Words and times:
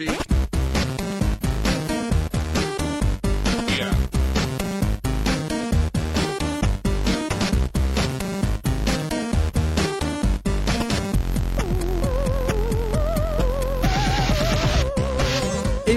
cheek. 0.00 0.29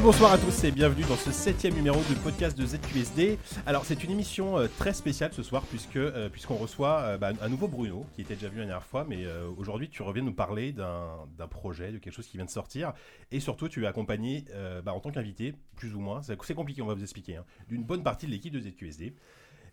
Bonsoir 0.04 0.34
à 0.34 0.38
tous 0.38 0.66
et 0.66 0.72
bienvenue 0.72 1.06
dans 1.08 1.16
ce 1.16 1.32
septième 1.32 1.76
numéro 1.76 1.98
du 2.10 2.16
podcast 2.16 2.58
de 2.58 2.66
ZQSD. 2.66 3.40
Alors 3.66 3.86
c'est 3.86 4.04
une 4.04 4.12
émission 4.12 4.58
euh, 4.60 4.68
très 4.78 4.92
spéciale 4.92 5.32
ce 5.32 5.44
soir 5.44 5.64
euh, 5.96 6.28
puisqu'on 6.28 6.56
reçoit 6.56 7.00
euh, 7.04 7.18
bah, 7.18 7.32
un 7.42 7.48
nouveau 7.48 7.70
Bruno 7.70 8.06
qui 8.14 8.20
était 8.20 8.34
déjà 8.34 8.50
venu 8.50 8.60
la 8.60 8.66
dernière 8.66 8.86
fois, 8.86 9.06
mais 9.08 9.26
aujourd'hui 9.56 9.90
tu 9.90 10.02
reviens 10.02 10.24
nous 10.24 10.34
parler 10.34 10.74
d'un 10.74 11.48
projet, 11.50 11.94
de 11.94 12.00
quelque 12.00 12.14
chose 12.14 12.28
qui 12.28 12.36
vient 12.36 12.46
de 12.46 12.50
sortir 12.50 12.92
et 13.32 13.40
surtout 13.40 13.70
tu 13.70 13.86
es 13.86 13.88
accompagné 13.88 14.44
bah, 14.84 14.94
en 14.94 15.00
tant 15.00 15.10
qu'invité, 15.10 15.56
plus 15.78 15.96
ou 15.96 16.02
moins, 16.02 16.22
c'est 16.22 16.54
compliqué 16.54 16.82
on 16.82 16.88
va 16.88 16.96
vous 16.96 17.04
expliquer, 17.04 17.38
hein, 17.38 17.46
d'une 17.70 17.86
bonne 17.86 18.04
partie 18.04 18.26
de 18.26 18.32
l'équipe 18.32 18.52
de 18.52 18.60
ZQSD. 18.60 19.16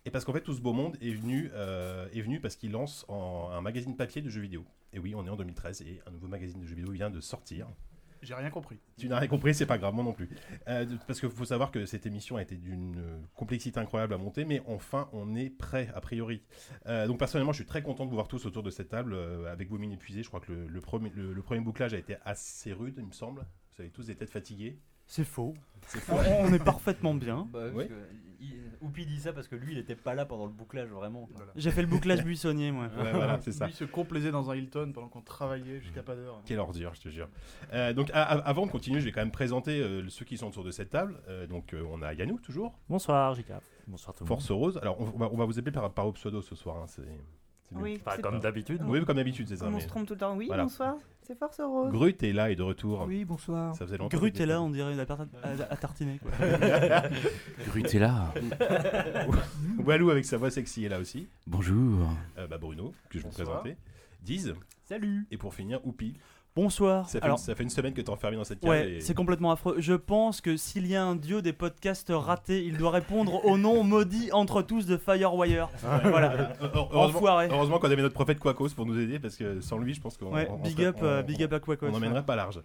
Et 0.04 0.10
parce 0.12 0.24
qu'en 0.24 0.32
fait 0.32 0.42
tout 0.42 0.54
ce 0.54 0.60
beau 0.60 0.72
monde 0.72 0.96
est 1.02 1.12
venu, 1.12 1.50
est 2.12 2.22
venu 2.22 2.38
parce 2.38 2.54
qu'il 2.54 2.70
lance 2.70 3.04
un 3.08 3.60
magazine 3.62 3.96
papier 3.96 4.22
de 4.22 4.28
jeux 4.28 4.42
vidéo. 4.42 4.64
Et 4.92 5.00
oui 5.00 5.12
on 5.16 5.26
est 5.26 5.30
en 5.30 5.36
2013 5.36 5.82
et 5.82 6.00
un 6.06 6.12
nouveau 6.12 6.28
magazine 6.28 6.60
de 6.60 6.66
jeux 6.66 6.76
vidéo 6.76 6.92
vient 6.92 7.10
de 7.10 7.20
sortir. 7.20 7.66
J'ai 8.22 8.34
rien 8.34 8.50
compris. 8.50 8.78
Tu 8.98 9.08
n'as 9.08 9.18
rien 9.18 9.28
compris, 9.28 9.54
c'est 9.54 9.66
pas 9.66 9.78
grave, 9.78 9.94
moi 9.94 10.04
non 10.04 10.12
plus. 10.12 10.28
Euh, 10.68 10.84
parce 11.06 11.20
qu'il 11.20 11.30
faut 11.30 11.44
savoir 11.44 11.70
que 11.70 11.86
cette 11.86 12.04
émission 12.06 12.36
a 12.36 12.42
été 12.42 12.56
d'une 12.56 13.02
complexité 13.34 13.80
incroyable 13.80 14.12
à 14.14 14.18
monter, 14.18 14.44
mais 14.44 14.60
enfin, 14.66 15.08
on 15.12 15.34
est 15.34 15.48
prêt, 15.50 15.88
a 15.94 16.00
priori. 16.00 16.42
Euh, 16.86 17.06
donc, 17.06 17.18
personnellement, 17.18 17.52
je 17.52 17.58
suis 17.58 17.66
très 17.66 17.82
content 17.82 18.04
de 18.04 18.10
vous 18.10 18.16
voir 18.16 18.28
tous 18.28 18.44
autour 18.44 18.62
de 18.62 18.70
cette 18.70 18.90
table, 18.90 19.14
euh, 19.14 19.50
avec 19.50 19.70
vos 19.70 19.78
mines 19.78 19.92
épuisées. 19.92 20.22
Je 20.22 20.28
crois 20.28 20.40
que 20.40 20.52
le, 20.52 20.66
le 20.66 20.80
premier, 20.80 21.10
le, 21.14 21.32
le 21.32 21.42
premier 21.42 21.60
bouclage 21.62 21.94
a 21.94 21.98
été 21.98 22.16
assez 22.24 22.72
rude, 22.72 22.94
il 22.98 23.06
me 23.06 23.12
semble. 23.12 23.46
Vous 23.76 23.82
avez 23.82 23.90
tous 23.90 24.06
des 24.06 24.14
têtes 24.16 24.30
fatiguées. 24.30 24.78
C'est 25.06 25.24
faux. 25.24 25.54
C'est 25.88 26.08
On, 26.10 26.44
on 26.44 26.52
est 26.52 26.62
parfaitement 26.62 27.14
bien. 27.14 27.48
Bah, 27.52 27.68
Oui. 27.74 27.84
Il- 28.40 28.60
Oupi 28.80 29.04
dit 29.04 29.20
ça 29.20 29.32
parce 29.34 29.46
que 29.46 29.56
lui 29.56 29.72
il 29.72 29.78
était 29.78 29.94
pas 29.94 30.14
là 30.14 30.24
pendant 30.24 30.46
le 30.46 30.52
bouclage 30.52 30.88
vraiment. 30.88 31.28
Voilà. 31.34 31.52
J'ai 31.54 31.70
fait 31.70 31.82
le 31.82 31.86
bouclage 31.86 32.24
buissonnier, 32.24 32.72
moi. 32.72 32.86
Ouais, 32.96 33.12
voilà, 33.12 33.38
c'est 33.42 33.52
ça. 33.52 33.66
Lui 33.66 33.74
se 33.74 33.84
complaisait 33.84 34.30
dans 34.30 34.50
un 34.50 34.56
Hilton 34.56 34.92
pendant 34.94 35.08
qu'on 35.08 35.20
travaillait 35.20 35.80
jusqu'à 35.80 36.02
pas 36.02 36.14
d'heure. 36.16 36.40
Quelle 36.46 36.58
ordure, 36.60 36.94
je 36.94 37.00
te 37.02 37.08
jure. 37.10 37.28
Euh, 37.74 37.92
donc, 37.92 38.10
avant 38.14 38.64
de 38.66 38.70
continuer, 38.70 39.00
je 39.00 39.04
vais 39.04 39.12
quand 39.12 39.20
même 39.20 39.30
présenter 39.30 39.80
euh, 39.82 40.08
ceux 40.08 40.24
qui 40.24 40.38
sont 40.38 40.46
autour 40.48 40.64
de 40.64 40.70
cette 40.70 40.88
table. 40.90 41.20
Euh, 41.28 41.46
donc, 41.46 41.74
euh, 41.74 41.84
on 41.90 42.00
a 42.02 42.14
Yannou, 42.14 42.38
toujours. 42.38 42.72
Bonsoir, 42.88 43.34
Jika. 43.34 43.60
Bonsoir 43.86 44.14
tout 44.16 44.24
le 44.24 44.28
monde. 44.30 44.38
Force 44.38 44.50
Rose. 44.50 44.78
Alors, 44.80 44.98
on 45.00 45.04
va, 45.18 45.28
on 45.30 45.36
va 45.36 45.44
vous 45.44 45.58
appeler 45.58 45.72
par, 45.72 45.92
par 45.92 46.06
au 46.06 46.12
pseudo 46.12 46.40
ce 46.40 46.54
soir. 46.54 46.76
hein, 46.78 46.86
c'est. 46.86 47.02
Oui, 47.72 47.98
Pas 47.98 48.16
c'est- 48.16 48.22
comme 48.22 48.40
d'habitude. 48.40 48.80
Oui, 48.84 49.04
comme 49.04 49.16
d'habitude, 49.16 49.48
c'est 49.48 49.56
ça. 49.56 49.66
on 49.66 49.70
mais- 49.70 49.80
se 49.80 49.86
trompe 49.88 50.06
tout 50.06 50.14
le 50.14 50.18
temps. 50.20 50.36
Oui, 50.36 50.46
Voilà. 50.48 50.64
bonsoir, 50.64 50.96
c'est 51.22 51.38
Force 51.38 51.60
Rose. 51.60 51.90
Grut 51.92 52.16
est 52.22 52.32
là 52.32 52.50
et 52.50 52.56
de 52.56 52.62
retour. 52.62 53.04
Oui, 53.06 53.24
bonsoir. 53.24 53.74
Ça 53.76 53.86
faisait 53.86 53.96
longtemps. 53.98 54.16
Grut 54.18 54.32
est 54.40 54.46
là, 54.46 54.60
on 54.60 54.70
dirait 54.70 54.94
la 54.96 55.06
personne 55.06 55.28
à, 55.42 55.50
à 55.72 55.76
tartiner. 55.76 56.18
quoi. 56.18 56.30
Grutella. 57.68 58.32
pas. 58.58 58.64
Walou 59.84 60.10
avec 60.10 60.24
sa 60.24 60.36
voix 60.36 60.50
sexy 60.50 60.84
est 60.84 60.88
là 60.88 60.98
aussi. 60.98 61.28
Bonjour. 61.46 62.08
Euh, 62.38 62.46
bah, 62.46 62.58
Bruno, 62.58 62.92
que 63.08 63.18
je 63.18 63.24
vais 63.24 63.30
vous 63.30 63.36
Bonsoir. 63.38 63.60
présenter. 63.62 63.76
Diz. 64.22 64.54
Salut. 64.84 65.26
Et 65.30 65.36
pour 65.36 65.54
finir, 65.54 65.80
Oupi. 65.86 66.16
Bonsoir. 66.56 67.08
Ça 67.08 67.20
fait, 67.20 67.24
Alors, 67.24 67.38
une, 67.38 67.42
ça 67.44 67.54
fait 67.54 67.62
une 67.62 67.70
semaine 67.70 67.94
que 67.94 68.00
t'es 68.00 68.10
enfermé 68.10 68.36
dans 68.36 68.42
cette 68.44 68.58
cave. 68.60 68.70
ouais, 68.70 68.92
et- 68.94 69.00
c'est 69.00 69.14
complètement 69.14 69.52
affreux. 69.52 69.76
Je 69.78 69.92
pense 69.94 70.40
que 70.40 70.56
s'il 70.56 70.86
y 70.88 70.96
a 70.96 71.04
un 71.04 71.14
dieu 71.14 71.42
des 71.42 71.52
podcasts 71.52 72.10
ratés, 72.14 72.64
il 72.64 72.76
doit 72.76 72.90
répondre 72.90 73.44
au 73.46 73.56
nom 73.56 73.84
maudit 73.84 74.32
entre 74.32 74.60
tous 74.62 74.84
de 74.84 74.96
Firewire. 74.96 75.68
voilà. 76.04 76.52
Heureusement, 76.60 77.38
heureusement 77.50 77.78
qu'on 77.78 77.90
avait 77.90 78.02
notre 78.02 78.14
prophète 78.14 78.40
Quacos 78.40 78.70
pour 78.74 78.84
nous 78.84 78.98
aider 78.98 79.20
parce 79.20 79.36
que 79.36 79.60
sans 79.60 79.78
lui, 79.78 79.94
je 79.94 80.00
pense 80.00 80.16
qu'on 80.16 80.32
Ouais, 80.34 80.48
big 80.64 80.82
up, 80.82 80.96
on- 81.00 81.04
euh, 81.04 81.22
big 81.22 81.40
up 81.42 81.52
à 81.52 81.60
Quacos. 81.60 81.86
On 81.86 81.92
n'emmènerait 81.92 82.24
pas 82.26 82.36
large. 82.36 82.60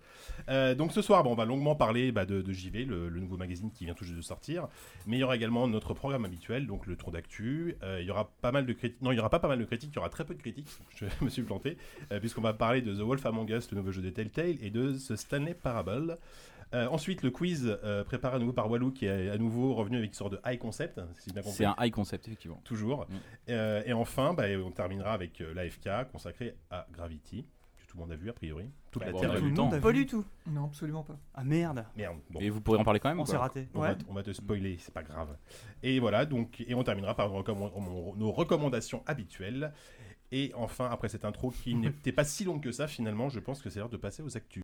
Euh, 0.50 0.74
donc 0.74 0.92
ce 0.92 1.02
soir, 1.04 1.24
bon, 1.24 1.32
on 1.34 1.36
va 1.36 1.46
longuement 1.46 1.76
parler 1.76 2.12
bah, 2.12 2.26
de, 2.26 2.42
de 2.42 2.52
JV, 2.54 2.86
le, 2.86 3.08
le 3.08 3.20
nouveau 3.20 3.38
magazine 3.38 3.72
qui 3.72 3.86
vient 3.86 3.94
tout 3.94 4.04
juste 4.04 4.18
de 4.18 4.22
sortir. 4.22 4.68
Mais 5.06 5.18
il 5.18 5.20
y 5.20 5.24
aura 5.24 5.36
également 5.36 5.68
notre 5.68 5.94
programme 5.94 6.26
habituel, 6.26 6.66
donc 6.66 6.88
le 6.88 6.96
tour 6.96 7.12
d'actu. 7.12 7.76
Euh, 7.84 8.00
il 8.02 8.08
y 8.08 8.12
aura 8.12 8.32
pas 8.42 8.52
mal 8.52 8.66
de 8.66 8.74
critiques. 8.74 9.02
Non, 9.04 9.12
il 9.12 9.16
y 9.16 9.20
aura 9.20 9.30
pas 9.30 9.40
pas 9.40 9.48
mal 9.48 9.60
de 9.60 9.66
critiques. 9.66 9.92
Il 9.94 9.96
y 9.96 10.00
aura 10.00 10.10
très 10.10 10.26
peu 10.26 10.34
de 10.34 10.42
critiques. 10.42 10.68
Je 10.96 11.06
me 11.22 11.30
suis 11.30 11.44
planté, 11.44 11.78
euh, 12.12 12.20
puisqu'on 12.20 12.42
va 12.42 12.54
parler 12.54 12.82
de 12.82 12.92
The 12.94 13.02
Wolf 13.02 13.24
Among 13.28 13.48
Us, 13.52 13.68
nouveau 13.76 13.92
jeu 13.92 14.02
de 14.02 14.10
Telltale, 14.10 14.56
et 14.62 14.70
de 14.70 14.92
The 14.94 15.16
Stanley 15.16 15.54
Parable. 15.54 16.18
Euh, 16.74 16.88
ensuite, 16.88 17.22
le 17.22 17.30
quiz 17.30 17.78
euh, 17.84 18.04
préparé 18.04 18.38
à 18.38 18.40
nouveau 18.40 18.52
par 18.52 18.70
Walou, 18.70 18.92
qui 18.92 19.06
est 19.06 19.30
à 19.30 19.38
nouveau 19.38 19.76
revenu 19.76 19.98
avec 19.98 20.10
une 20.10 20.14
sorte 20.16 20.34
de 20.34 20.40
high 20.46 20.58
concept, 20.60 21.00
si. 21.20 21.30
C'est 21.44 21.64
un 21.66 21.76
high 21.80 21.94
concept 21.94 22.28
effectivement. 22.28 22.60
Toujours. 22.66 23.02
Mm. 23.02 23.14
Euh, 23.50 23.84
et 23.86 23.94
enfin, 23.94 24.34
bah, 24.34 24.46
on 24.66 24.72
terminera 24.72 25.14
avec 25.14 25.40
euh, 25.42 25.54
l'AFK 25.54 26.12
consacré 26.12 26.56
à 26.72 26.88
Gravity, 26.92 27.46
que 27.78 27.86
tout 27.88 27.98
le 27.98 28.02
monde 28.02 28.12
a 28.12 28.16
vu 28.16 28.30
a 28.30 28.34
priori. 28.34 28.66
Toute 28.92 29.04
Ouais, 29.04 29.08
la 29.08 29.12
bon, 29.14 29.20
Terre 29.20 29.32
a 29.32 29.36
vu. 29.40 29.54
a 29.54 29.80
Pas 29.80 29.92
vu. 29.92 29.94
du 29.94 30.06
tout. 30.08 30.26
Non, 30.48 30.66
absolument 30.66 31.04
pas. 31.04 31.18
Ah 31.36 31.44
merde, 31.44 31.86
Merde. 31.96 32.18
Bon. 32.32 32.40
Et 32.42 32.50
vous 32.50 32.60
pourrez 32.62 32.80
en 32.80 32.84
parler 32.84 33.00
quand 33.00 33.10
même 33.10 33.20
on 33.20 33.26
s'est 33.26 33.38
raté. 33.38 33.68
On, 33.76 33.82
Ouais. 33.82 33.90
va, 33.90 33.96
t- 33.96 34.06
on 34.10 34.14
va 34.14 34.24
te 34.24 34.34
spoiler, 34.34 34.78
c'est 34.80 34.94
pas 34.94 35.04
grave. 35.04 35.38
Et 35.84 36.00
voilà, 36.00 36.26
donc, 36.26 36.62
et 36.68 36.74
on 36.74 36.84
terminera 36.84 37.16
par 37.16 37.30
nos, 37.30 37.42
recommand- 37.42 38.18
nos 38.18 38.32
recommandations 38.32 39.04
habituelles. 39.06 39.72
Et 40.38 40.52
enfin, 40.54 40.90
après 40.92 41.08
cette 41.08 41.24
intro 41.24 41.50
qui 41.50 41.76
n'était 41.76 42.12
pas 42.12 42.26
si 42.26 42.44
longue 42.44 42.62
que 42.62 42.74
ça, 42.74 42.88
finalement, 42.88 43.30
je 43.30 43.40
pense 43.40 43.62
que 43.62 43.70
c'est 43.70 43.80
l'heure 43.80 43.88
de 43.88 43.96
passer 43.96 44.22
aux 44.22 44.36
actus. 44.36 44.62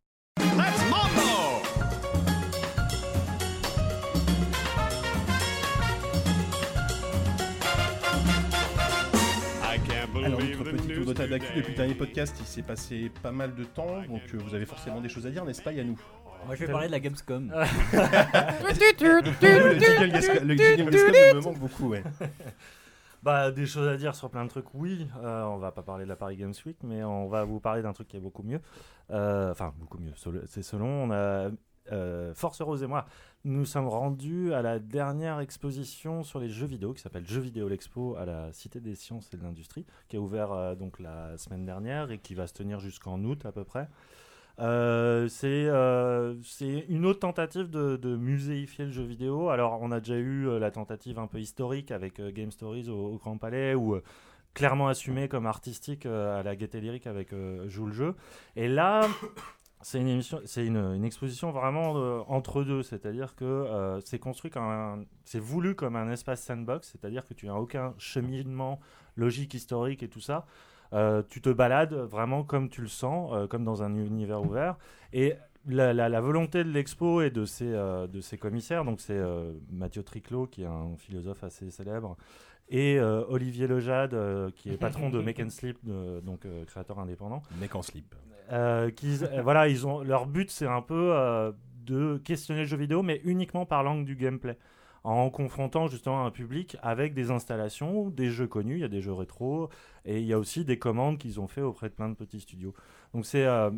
Alors, 10.14 10.40
notre 10.42 10.64
petit 10.64 10.94
tour 10.94 11.06
de 11.06 11.14
table 11.14 11.30
d'actu 11.30 11.56
depuis 11.56 11.72
le 11.72 11.78
dernier 11.78 11.96
podcast, 11.96 12.36
il 12.40 12.46
s'est 12.46 12.62
passé 12.62 13.10
pas 13.24 13.32
mal 13.32 13.56
de 13.56 13.64
temps, 13.64 14.04
donc 14.04 14.22
euh, 14.34 14.38
vous 14.38 14.54
avez 14.54 14.66
forcément 14.66 15.00
des 15.00 15.10
choses 15.10 15.26
à 15.26 15.32
dire, 15.32 15.46
n'est-ce 15.46 15.62
pas, 15.62 15.72
Yannou? 15.72 15.98
Moi 16.46 16.56
je 16.56 16.66
vais 16.66 16.72
parler 16.72 16.88
de 16.88 16.92
la 16.92 17.00
Gamescom. 17.00 17.48
Le 17.52 18.74
jingle 19.80 20.10
Gascom 20.10 20.46
me 20.46 21.42
manque 21.42 21.60
beaucoup, 21.60 21.90
ouais. 21.90 22.04
Bah, 23.24 23.52
des 23.52 23.68
choses 23.68 23.88
à 23.88 23.98
dire 23.98 24.16
sur 24.16 24.30
plein 24.32 24.46
de 24.46 24.50
trucs, 24.50 24.74
oui. 24.74 25.08
Euh, 25.22 25.44
on 25.44 25.58
va 25.58 25.72
pas 25.72 25.84
parler 25.84 26.06
de 26.06 26.10
la 26.10 26.16
Paris 26.16 26.38
Games 26.38 26.54
Week, 26.66 26.78
mais 26.84 27.04
on 27.04 27.28
va 27.28 27.44
vous 27.44 27.60
parler 27.60 27.84
d'un 27.84 27.94
truc 27.94 28.08
qui 28.08 28.18
est 28.18 28.22
beaucoup 28.22 28.44
mieux. 28.44 28.62
Euh, 29.12 29.52
Enfin, 29.52 29.74
beaucoup 29.78 30.00
mieux. 30.00 30.14
C'est 30.48 30.64
selon. 30.64 30.88
On 30.88 31.12
a 31.12 31.52
euh, 31.92 32.34
Force 32.34 32.62
Rose 32.62 32.84
et 32.84 32.88
moi. 32.88 33.06
Nous 33.44 33.66
sommes 33.66 33.88
rendus 33.88 34.54
à 34.54 34.62
la 34.62 34.80
dernière 34.80 35.40
exposition 35.40 36.24
sur 36.24 36.40
les 36.40 36.50
jeux 36.50 36.68
vidéo 36.68 36.94
qui 36.94 37.02
s'appelle 37.02 37.26
Jeux 37.26 37.42
vidéo 37.42 37.68
l'Expo 37.68 38.16
à 38.16 38.26
la 38.26 38.54
Cité 38.54 38.80
des 38.80 38.96
Sciences 38.96 39.30
et 39.34 39.38
de 39.38 39.44
l'Industrie, 39.44 39.86
qui 40.08 40.18
a 40.18 40.20
ouvert 40.20 40.52
euh, 40.52 40.76
donc 40.76 41.00
la 41.00 41.38
semaine 41.38 41.66
dernière 41.66 42.12
et 42.12 42.20
qui 42.20 42.36
va 42.36 42.46
se 42.48 42.54
tenir 42.54 42.80
jusqu'en 42.80 43.24
août 43.24 43.46
à 43.46 43.52
peu 43.52 43.64
près. 43.64 43.88
Euh, 44.62 45.28
c'est 45.28 45.48
euh, 45.48 46.36
c'est 46.44 46.86
une 46.88 47.06
autre 47.08 47.20
tentative 47.20 47.70
de, 47.70 48.16
muséifier 48.16 48.86
le 48.86 48.92
jeu 48.92 49.04
vidéo. 49.04 49.50
Alors, 49.50 49.80
on 49.82 49.92
a 49.92 50.00
déjà 50.00 50.18
eu 50.18 50.48
euh, 50.48 50.60
la 50.60 50.70
tentative 50.70 51.18
un 51.18 51.28
peu 51.28 51.40
historique 51.40 51.92
avec 51.92 52.22
Game 52.22 52.52
Stories 52.52 52.90
au, 52.90 53.18
Grand 53.18 53.38
Palais, 53.38 53.74
ou 53.74 54.00
clairement 54.54 54.88
assumé 54.88 55.28
comme 55.28 55.46
artistique 55.48 56.06
à 56.06 56.44
la 56.44 56.56
Gaieté 56.56 56.80
Lyrique 56.80 57.08
avec 57.08 57.34
Joue 57.68 57.88
le 57.88 57.94
jeu. 57.94 58.16
Et 58.56 58.68
là, 58.68 59.08
c'est 59.82 60.00
une, 60.00 60.22
une, 60.58 60.78
une 60.78 61.06
exposition 61.06 61.52
vraiment 61.52 61.94
entre 62.30 62.64
deux, 62.64 62.84
c'est-à-dire 62.84 63.36
que 63.36 64.00
c'est 64.06 64.20
construit 64.20 64.52
comme 64.52 64.64
un, 64.64 65.06
c'est 65.26 65.40
voulu 65.40 65.74
comme 65.74 65.96
un 65.96 66.12
espace 66.12 66.44
sandbox, 66.44 66.92
c'est-à-dire 66.92 67.26
que 67.26 67.34
tu 67.34 67.48
n'as 67.48 67.56
aucun 67.56 67.96
cheminement 67.98 68.80
logique, 69.16 69.54
historique 69.54 70.04
et 70.04 70.10
tout 70.10 70.22
ça. 70.22 70.46
Euh, 70.94 71.24
tu 71.30 71.42
te 71.42 71.50
balades 71.50 71.94
vraiment 71.94 72.44
comme 72.44 72.70
tu 72.70 72.82
le 72.82 72.88
sens, 72.88 73.32
euh, 73.34 73.48
comme 73.48 73.64
dans 73.64 73.82
un 73.84 73.96
univers 73.96 74.42
ouvert. 74.42 74.76
Et 75.14 75.36
la, 75.68 75.94
la- 75.94 76.10
la 76.10 76.22
volonté 76.22 76.64
de 76.64 76.70
l'expo 76.70 77.22
et 77.22 77.30
de 77.30 77.46
ses, 77.46 77.72
euh, 77.74 78.08
de 78.08 78.20
ses 78.20 78.38
commissaires, 78.38 78.84
donc 78.84 79.00
c'est 79.00 79.20
Mathieu 79.72 80.04
Triclot, 80.04 80.48
qui 80.48 80.64
est 80.64 80.68
un 80.68 80.96
philosophe 80.98 81.44
assez 81.44 81.70
célèbre, 81.72 82.18
et 82.70 83.00
Olivier 83.00 83.68
Lejade, 83.68 84.16
qui 84.56 84.70
est 84.70 84.78
patron 84.78 85.10
de 85.10 85.20
Make 85.26 85.40
and 85.40 85.50
Sleep, 85.50 85.78
donc 86.24 86.48
créateur 86.68 87.00
indépendant. 87.00 87.44
Euh, 88.52 88.90
qu'ils- 88.92 89.24
euh, 89.26 89.42
voilà, 89.42 89.68
ils 89.68 89.86
ont, 89.86 90.02
leur 90.04 90.26
but, 90.26 90.50
c'est 90.50 90.68
un 90.68 90.82
peu 90.82 91.14
de 91.86 92.18
questionner 92.24 92.62
le 92.62 92.66
jeu 92.68 92.78
vidéo, 92.78 93.02
mais 93.04 93.22
uniquement 93.26 93.66
par 93.66 93.84
l'angle 93.84 94.06
du 94.06 94.16
gameplay. 94.16 94.58
En 95.04 95.30
confrontant 95.32 95.88
justement 95.88 96.26
un 96.26 96.32
public 96.32 96.78
avec 96.84 97.14
des 97.14 97.32
installations, 97.32 98.10
des 98.10 98.30
jeux 98.30 98.48
connus, 98.48 98.76
il 98.76 98.82
y 98.82 98.84
a 98.84 98.88
des 98.88 99.02
jeux 99.02 99.14
rétro, 99.14 99.70
et 100.06 100.20
il 100.20 100.26
y 100.26 100.34
a 100.34 100.38
aussi 100.38 100.64
des 100.64 100.78
commandes 100.78 101.18
qu'ils 101.18 101.40
ont 101.40 101.48
fait 101.48 101.62
auprès 101.62 101.90
de 101.90 101.94
plein 101.94 102.10
de 102.10 102.14
petits 102.14 102.40
studios. 102.40 102.74
Donc 103.14 103.26
c'est 103.26 103.46
euh, 103.46 103.72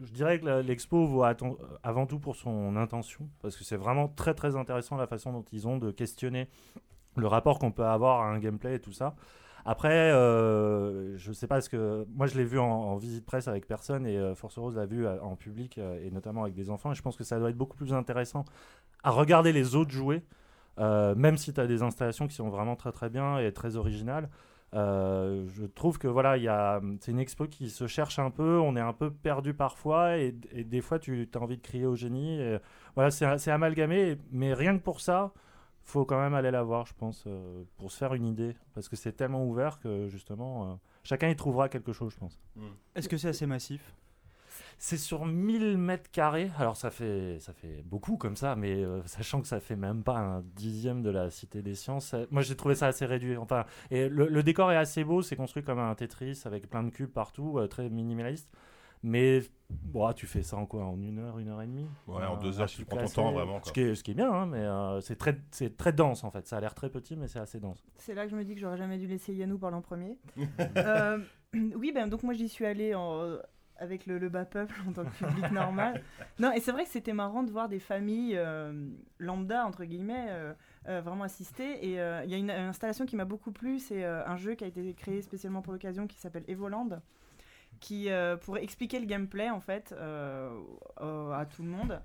je 0.00 0.12
dirais 0.12 0.38
que 0.38 0.60
l'expo 0.60 1.06
vaut 1.06 1.24
avant 1.82 2.06
tout 2.06 2.20
pour 2.20 2.36
son 2.36 2.76
intention, 2.76 3.28
parce 3.42 3.56
que 3.56 3.64
c'est 3.64 3.76
vraiment 3.76 4.08
très 4.08 4.34
très 4.34 4.54
intéressant 4.54 4.96
la 4.96 5.08
façon 5.08 5.32
dont 5.32 5.44
ils 5.52 5.66
ont 5.66 5.78
de 5.78 5.90
questionner 5.90 6.48
le 7.16 7.26
rapport 7.26 7.58
qu'on 7.58 7.72
peut 7.72 7.84
avoir 7.84 8.20
à 8.20 8.26
un 8.28 8.38
gameplay 8.38 8.76
et 8.76 8.80
tout 8.80 8.92
ça. 8.92 9.16
Après, 9.64 10.12
euh, 10.12 11.16
je 11.16 11.32
sais 11.32 11.46
pas 11.46 11.60
ce 11.60 11.68
que. 11.68 12.06
Moi, 12.14 12.26
je 12.26 12.38
l'ai 12.38 12.44
vu 12.44 12.58
en, 12.58 12.96
visite 12.96 13.26
presse 13.26 13.48
avec 13.48 13.66
personne 13.66 14.06
et 14.06 14.16
euh, 14.16 14.34
Force 14.34 14.56
Rose 14.56 14.76
l'a 14.76 14.86
vu 14.86 15.06
euh, 15.06 15.20
en 15.20 15.36
public 15.36 15.78
et 15.78 16.10
notamment 16.10 16.42
avec 16.42 16.54
des 16.54 16.70
enfants. 16.70 16.92
Et 16.92 16.94
je 16.94 17.02
pense 17.02 17.16
que 17.16 17.24
ça 17.24 17.38
doit 17.38 17.50
être 17.50 17.56
beaucoup 17.56 17.76
plus 17.76 17.92
intéressant 17.92 18.44
à 19.02 19.10
regarder 19.10 19.52
les 19.52 19.74
autres 19.74 19.90
jouer, 19.90 20.22
euh, 20.78 21.14
même 21.14 21.36
si 21.36 21.52
tu 21.52 21.60
as 21.60 21.66
des 21.66 21.82
installations 21.82 22.26
qui 22.26 22.34
sont 22.34 22.48
vraiment 22.48 22.76
très 22.76 22.92
très 22.92 23.10
bien 23.10 23.38
et 23.38 23.52
très 23.52 23.76
originales. 23.76 24.28
Euh, 24.74 25.46
je 25.48 25.64
trouve 25.64 25.98
que 25.98 26.08
voilà, 26.08 26.36
il 26.36 26.42
y 26.42 26.48
a, 26.48 26.80
c'est 27.00 27.10
une 27.10 27.20
expo 27.20 27.46
qui 27.46 27.70
se 27.70 27.86
cherche 27.86 28.18
un 28.18 28.30
peu, 28.30 28.58
on 28.58 28.76
est 28.76 28.80
un 28.80 28.92
peu 28.92 29.10
perdu 29.10 29.54
parfois, 29.54 30.18
et, 30.18 30.34
et 30.52 30.62
des 30.62 30.82
fois 30.82 30.98
tu 30.98 31.28
as 31.34 31.38
envie 31.38 31.56
de 31.56 31.62
crier 31.62 31.86
au 31.86 31.96
génie. 31.96 32.38
et 32.38 32.58
voilà, 32.94 33.10
c'est, 33.10 33.38
c'est 33.38 33.50
amalgamé, 33.50 34.18
mais 34.30 34.52
rien 34.52 34.76
que 34.76 34.82
pour 34.82 35.00
ça, 35.00 35.32
faut 35.88 36.04
quand 36.04 36.20
même 36.20 36.34
aller 36.34 36.50
la 36.50 36.62
voir, 36.62 36.84
je 36.86 36.92
pense, 36.92 37.24
euh, 37.26 37.64
pour 37.78 37.90
se 37.90 37.96
faire 37.96 38.12
une 38.12 38.26
idée, 38.26 38.54
parce 38.74 38.88
que 38.90 38.96
c'est 38.96 39.12
tellement 39.12 39.44
ouvert 39.46 39.78
que 39.80 40.06
justement, 40.08 40.64
euh, 40.64 40.74
chacun 41.02 41.28
y 41.30 41.36
trouvera 41.36 41.70
quelque 41.70 41.92
chose, 41.92 42.12
je 42.12 42.18
pense. 42.18 42.38
Est-ce 42.94 43.08
que 43.08 43.16
c'est 43.16 43.28
assez 43.28 43.46
massif? 43.46 43.94
C'est 44.80 44.96
sur 44.96 45.26
1000 45.26 45.76
mètres 45.76 46.08
carrés. 46.12 46.50
Alors 46.56 46.76
ça 46.76 46.90
fait, 46.90 47.38
ça 47.40 47.52
fait 47.52 47.82
beaucoup 47.84 48.16
comme 48.16 48.36
ça, 48.36 48.54
mais 48.54 48.84
euh, 48.84 49.02
sachant 49.06 49.40
que 49.40 49.48
ça 49.48 49.58
fait 49.58 49.74
même 49.76 50.04
pas 50.04 50.16
un 50.18 50.42
dixième 50.54 51.02
de 51.02 51.10
la 51.10 51.30
Cité 51.30 51.62
des 51.62 51.74
Sciences, 51.74 52.06
ça- 52.06 52.26
moi 52.30 52.42
j'ai 52.42 52.54
trouvé 52.56 52.76
ça 52.76 52.86
assez 52.86 53.04
réduit. 53.04 53.36
Enfin, 53.36 53.64
et 53.90 54.08
le, 54.08 54.28
le 54.28 54.42
décor 54.44 54.70
est 54.70 54.76
assez 54.76 55.02
beau, 55.02 55.20
c'est 55.22 55.34
construit 55.36 55.64
comme 55.64 55.80
un 55.80 55.94
Tetris 55.96 56.42
avec 56.44 56.70
plein 56.70 56.84
de 56.84 56.90
cubes 56.90 57.10
partout, 57.10 57.58
euh, 57.58 57.66
très 57.66 57.88
minimaliste. 57.90 58.48
Mais 59.02 59.42
bon, 59.70 60.12
tu 60.12 60.26
fais 60.26 60.42
ça 60.42 60.56
en 60.56 60.66
quoi? 60.66 60.84
En 60.84 61.00
une 61.00 61.18
heure, 61.20 61.38
une 61.38 61.48
heure 61.48 61.62
et 61.62 61.66
demie? 61.66 61.86
Ouais, 62.08 62.24
en 62.24 62.36
deux 62.36 62.60
heures, 62.60 62.66
tu 62.68 62.76
truc 62.76 62.88
prends 62.88 62.96
ton 62.98 63.04
assez- 63.04 63.14
temps, 63.14 63.32
vraiment, 63.32 63.54
quoi. 63.60 63.62
Ce 63.64 63.72
qui 63.72 63.80
est, 63.80 63.94
ce 63.94 64.02
qui 64.02 64.10
est 64.12 64.14
bien, 64.14 64.30
hein, 64.32 64.46
mais 64.46 64.58
euh, 64.58 65.00
c'est 65.00 65.14
très, 65.16 65.38
c'est 65.52 65.76
très 65.76 65.92
dense 65.92 66.22
en 66.24 66.30
fait. 66.30 66.46
Ça 66.48 66.56
a 66.56 66.60
l'air 66.60 66.74
très 66.74 66.88
petit, 66.90 67.16
mais 67.16 67.26
c'est 67.28 67.38
assez 67.40 67.58
dense. 67.60 67.84
C'est 67.96 68.14
là 68.14 68.24
que 68.24 68.30
je 68.30 68.36
me 68.36 68.44
dis 68.44 68.54
que 68.54 68.60
j'aurais 68.60 68.76
jamais 68.76 68.98
dû 68.98 69.06
laisser 69.06 69.34
Yannou 69.34 69.58
parler 69.58 69.76
en 69.76 69.82
premier. 69.82 70.18
Euh, 70.76 71.18
oui, 71.54 71.92
ben 71.92 72.08
donc 72.08 72.22
moi 72.24 72.34
j'y 72.34 72.48
suis 72.48 72.66
allée 72.66 72.94
en- 72.94 73.38
avec 73.78 74.06
le, 74.06 74.18
le 74.18 74.28
bas 74.28 74.44
peuple 74.44 74.74
en 74.88 74.92
tant 74.92 75.04
que 75.04 75.10
public 75.10 75.50
normal. 75.50 76.02
Non, 76.38 76.52
et 76.52 76.60
c'est 76.60 76.70
vrai 76.70 76.84
que 76.84 76.90
c'était 76.90 77.12
marrant 77.12 77.42
de 77.42 77.50
voir 77.50 77.68
des 77.68 77.80
familles 77.80 78.36
euh, 78.36 78.72
lambda 79.18 79.66
entre 79.66 79.84
guillemets 79.84 80.26
euh, 80.28 80.52
euh, 80.88 81.00
vraiment 81.00 81.24
assister. 81.24 81.84
Et 81.84 81.92
il 81.94 82.30
y 82.30 82.34
a 82.34 82.36
une, 82.36 82.50
une 82.50 82.68
installation 82.68 83.06
qui 83.06 83.16
m'a 83.16 83.24
beaucoup 83.24 83.50
plu, 83.50 83.78
c'est 83.78 84.04
un 84.04 84.36
jeu 84.36 84.54
qui 84.54 84.64
a 84.64 84.66
été 84.68 84.94
créé 84.94 85.20
spécialement 85.22 85.62
pour 85.62 85.72
l'occasion 85.72 86.06
qui 86.06 86.18
s'appelle 86.18 86.44
Evoland 86.48 87.00
qui 87.80 88.08
pourrait 88.42 88.64
expliquer 88.64 88.98
le 88.98 89.06
gameplay 89.06 89.50
en 89.50 89.60
fait 89.60 89.92
à 89.92 91.46
tout 91.46 91.62
le 91.62 91.68
monde. 91.68 92.00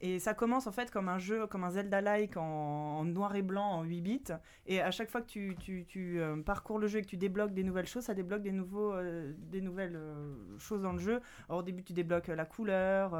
Et 0.00 0.18
ça 0.18 0.34
commence 0.34 0.66
en 0.66 0.72
fait 0.72 0.90
comme 0.90 1.08
un 1.08 1.18
jeu, 1.18 1.46
comme 1.46 1.64
un 1.64 1.70
Zelda-like 1.70 2.36
en, 2.36 3.04
noir 3.04 3.34
et 3.34 3.42
blanc, 3.42 3.66
en 3.66 3.82
8 3.82 4.00
bits. 4.02 4.22
Et 4.66 4.80
à 4.80 4.90
chaque 4.90 5.10
fois 5.10 5.22
que 5.22 5.26
tu, 5.26 6.20
euh, 6.20 6.42
parcours 6.42 6.78
le 6.78 6.86
jeu 6.86 6.98
et 6.98 7.02
que 7.02 7.08
tu 7.08 7.16
débloques 7.16 7.54
des 7.54 7.64
nouvelles 7.64 7.86
choses, 7.86 8.04
ça 8.04 8.14
débloque 8.14 8.42
des, 8.42 8.52
nouveaux, 8.52 8.92
euh, 8.92 9.32
des 9.38 9.62
nouvelles 9.62 9.96
euh, 9.96 10.34
choses 10.58 10.82
dans 10.82 10.92
le 10.92 10.98
jeu. 10.98 11.20
Alors 11.48 11.60
au 11.60 11.62
début, 11.62 11.82
tu 11.82 11.94
débloques 11.94 12.28
la 12.28 12.44
couleur, 12.44 13.12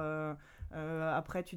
euh, 0.74 1.16
après 1.16 1.42
tu 1.42 1.56